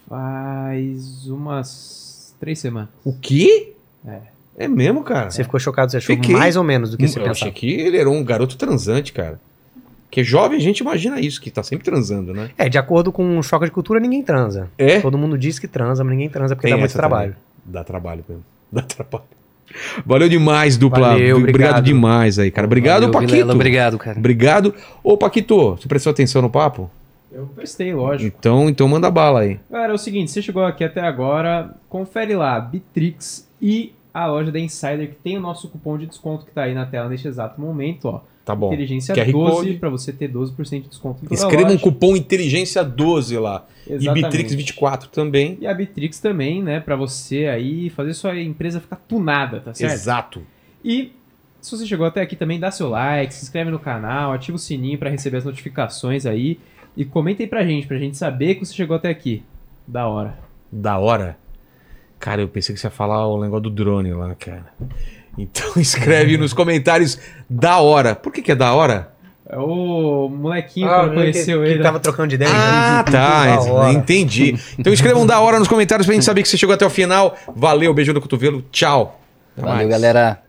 Faz 0.08 1.26
umas 1.26 2.32
três 2.38 2.60
semanas. 2.60 2.88
O 3.04 3.12
quê? 3.12 3.72
É. 4.06 4.20
É 4.56 4.68
mesmo, 4.68 5.02
cara? 5.02 5.28
Você 5.28 5.42
ficou 5.42 5.58
chocado, 5.58 5.90
você 5.90 5.96
achou 5.96 6.14
Fiquei. 6.14 6.36
mais 6.36 6.54
ou 6.54 6.62
menos 6.62 6.92
do 6.92 6.96
que 6.96 7.08
você 7.08 7.18
Eu 7.18 7.22
achei 7.24 7.50
pensava. 7.50 7.52
que 7.52 7.72
ele 7.72 7.96
era 7.96 8.08
um 8.08 8.22
garoto 8.22 8.56
transante, 8.56 9.12
cara. 9.12 9.40
Porque 10.14 10.22
jovem 10.22 10.56
a 10.56 10.60
gente 10.60 10.78
imagina 10.78 11.18
isso, 11.18 11.40
que 11.40 11.50
tá 11.50 11.60
sempre 11.64 11.84
transando, 11.84 12.32
né? 12.32 12.50
É, 12.56 12.68
de 12.68 12.78
acordo 12.78 13.10
com 13.10 13.36
o 13.36 13.42
choque 13.42 13.64
de 13.64 13.72
cultura, 13.72 13.98
ninguém 13.98 14.22
transa. 14.22 14.70
É? 14.78 15.00
Todo 15.00 15.18
mundo 15.18 15.36
diz 15.36 15.58
que 15.58 15.66
transa, 15.66 16.04
mas 16.04 16.12
ninguém 16.12 16.30
transa 16.30 16.54
porque 16.54 16.68
Tem 16.68 16.76
dá 16.76 16.78
muito 16.78 16.92
trabalho. 16.92 17.32
também. 17.32 17.42
Dá 17.64 17.82
trabalho 17.82 18.24
mesmo. 18.28 18.44
Dá 18.70 18.82
trabalho. 18.82 19.24
Valeu 20.06 20.28
demais, 20.28 20.76
dupla. 20.76 21.08
Valeu, 21.08 21.36
obrigado. 21.38 21.48
obrigado. 21.48 21.84
demais 21.84 22.38
aí, 22.38 22.48
cara. 22.52 22.64
Obrigado, 22.64 23.00
Valeu, 23.00 23.10
Paquito. 23.10 23.32
Vilela, 23.32 23.54
obrigado, 23.54 23.98
cara. 23.98 24.16
Obrigado. 24.16 24.74
Ô, 25.02 25.16
Paquito, 25.16 25.70
você 25.70 25.88
prestou 25.88 26.12
atenção 26.12 26.40
no 26.40 26.48
papo? 26.48 26.88
Eu 27.32 27.46
prestei, 27.46 27.92
lógico. 27.92 28.36
Então, 28.38 28.68
então 28.68 28.86
manda 28.86 29.10
bala 29.10 29.40
aí. 29.40 29.58
Galera, 29.68 29.92
é 29.92 29.96
o 29.96 29.98
seguinte, 29.98 30.30
você 30.30 30.40
chegou 30.40 30.64
aqui 30.64 30.84
até 30.84 31.00
agora, 31.00 31.74
confere 31.88 32.36
lá, 32.36 32.60
Bitrix 32.60 33.48
e 33.60 33.92
a 34.12 34.26
loja 34.26 34.52
da 34.52 34.60
Insider, 34.60 35.08
que 35.08 35.16
tem 35.16 35.36
o 35.36 35.40
nosso 35.40 35.68
cupom 35.68 35.98
de 35.98 36.06
desconto 36.06 36.44
que 36.44 36.52
tá 36.52 36.62
aí 36.62 36.74
na 36.74 36.86
tela 36.86 37.08
neste 37.08 37.26
exato 37.26 37.60
momento, 37.60 38.04
ó. 38.04 38.20
Tá 38.44 38.54
bom. 38.54 38.72
Inteligência 38.72 39.14
QR 39.14 39.32
12, 39.32 39.56
Code. 39.56 39.74
pra 39.74 39.88
você 39.88 40.12
ter 40.12 40.30
12% 40.30 40.82
de 40.82 40.88
desconto 40.88 41.24
Escreva 41.32 41.72
um 41.72 41.78
cupom 41.78 42.14
Inteligência 42.14 42.84
12 42.84 43.38
lá. 43.38 43.66
Exatamente. 43.88 44.52
E 44.52 44.56
Bitrix24 44.56 45.06
também. 45.06 45.56
E 45.60 45.66
a 45.66 45.72
Bitrix 45.72 46.20
também, 46.20 46.62
né, 46.62 46.78
pra 46.78 46.94
você 46.94 47.46
aí 47.46 47.88
fazer 47.90 48.12
sua 48.12 48.38
empresa 48.38 48.80
ficar 48.80 48.96
tunada, 48.96 49.60
tá 49.60 49.72
certo? 49.72 49.92
Exato. 49.92 50.42
E 50.84 51.12
se 51.58 51.70
você 51.70 51.86
chegou 51.86 52.04
até 52.04 52.20
aqui 52.20 52.36
também, 52.36 52.60
dá 52.60 52.70
seu 52.70 52.90
like, 52.90 53.32
se 53.32 53.42
inscreve 53.42 53.70
no 53.70 53.78
canal, 53.78 54.32
ativa 54.32 54.56
o 54.56 54.60
sininho 54.60 54.98
pra 54.98 55.08
receber 55.08 55.38
as 55.38 55.44
notificações 55.46 56.26
aí 56.26 56.58
e 56.94 57.04
comenta 57.04 57.42
aí 57.42 57.46
pra 57.46 57.64
gente, 57.64 57.86
pra 57.86 57.96
gente 57.96 58.18
saber 58.18 58.56
que 58.56 58.66
você 58.66 58.74
chegou 58.74 58.96
até 58.96 59.08
aqui. 59.08 59.42
Da 59.88 60.06
hora. 60.06 60.38
Da 60.70 60.98
hora. 60.98 61.38
Cara, 62.18 62.42
eu 62.42 62.48
pensei 62.48 62.74
que 62.74 62.80
você 62.80 62.86
ia 62.86 62.90
falar 62.90 63.26
o 63.26 63.40
negócio 63.40 63.62
do 63.62 63.70
drone 63.70 64.12
lá, 64.12 64.34
cara. 64.34 64.66
Então 65.36 65.72
escreve 65.76 66.36
nos 66.36 66.52
comentários 66.52 67.18
da 67.48 67.78
hora. 67.78 68.14
Por 68.14 68.32
que, 68.32 68.42
que 68.42 68.52
é 68.52 68.54
da 68.54 68.72
hora? 68.72 69.10
É 69.48 69.58
o 69.58 70.28
molequinho 70.28 70.88
Ah, 70.88 71.00
quando 71.00 71.14
conheceu 71.14 71.60
que, 71.60 71.66
ele. 71.68 71.76
que 71.76 71.82
tava 71.82 72.00
trocando 72.00 72.28
de 72.28 72.34
ideia. 72.36 72.50
Ah, 72.52 73.04
né? 73.06 73.12
tá. 73.12 73.92
Entendi. 73.92 74.58
Então 74.78 74.92
escrevam 74.92 75.26
da 75.26 75.38
hora 75.38 75.58
nos 75.58 75.68
comentários 75.68 76.06
pra 76.06 76.14
gente 76.14 76.24
saber 76.24 76.42
que 76.42 76.48
você 76.48 76.56
chegou 76.56 76.74
até 76.74 76.84
o 76.86 76.90
final. 76.90 77.36
Valeu, 77.54 77.92
beijo 77.92 78.12
no 78.12 78.20
cotovelo. 78.20 78.64
Tchau. 78.72 79.20
Até 79.52 79.62
Valeu, 79.66 79.76
mais. 79.76 79.88
galera. 79.90 80.43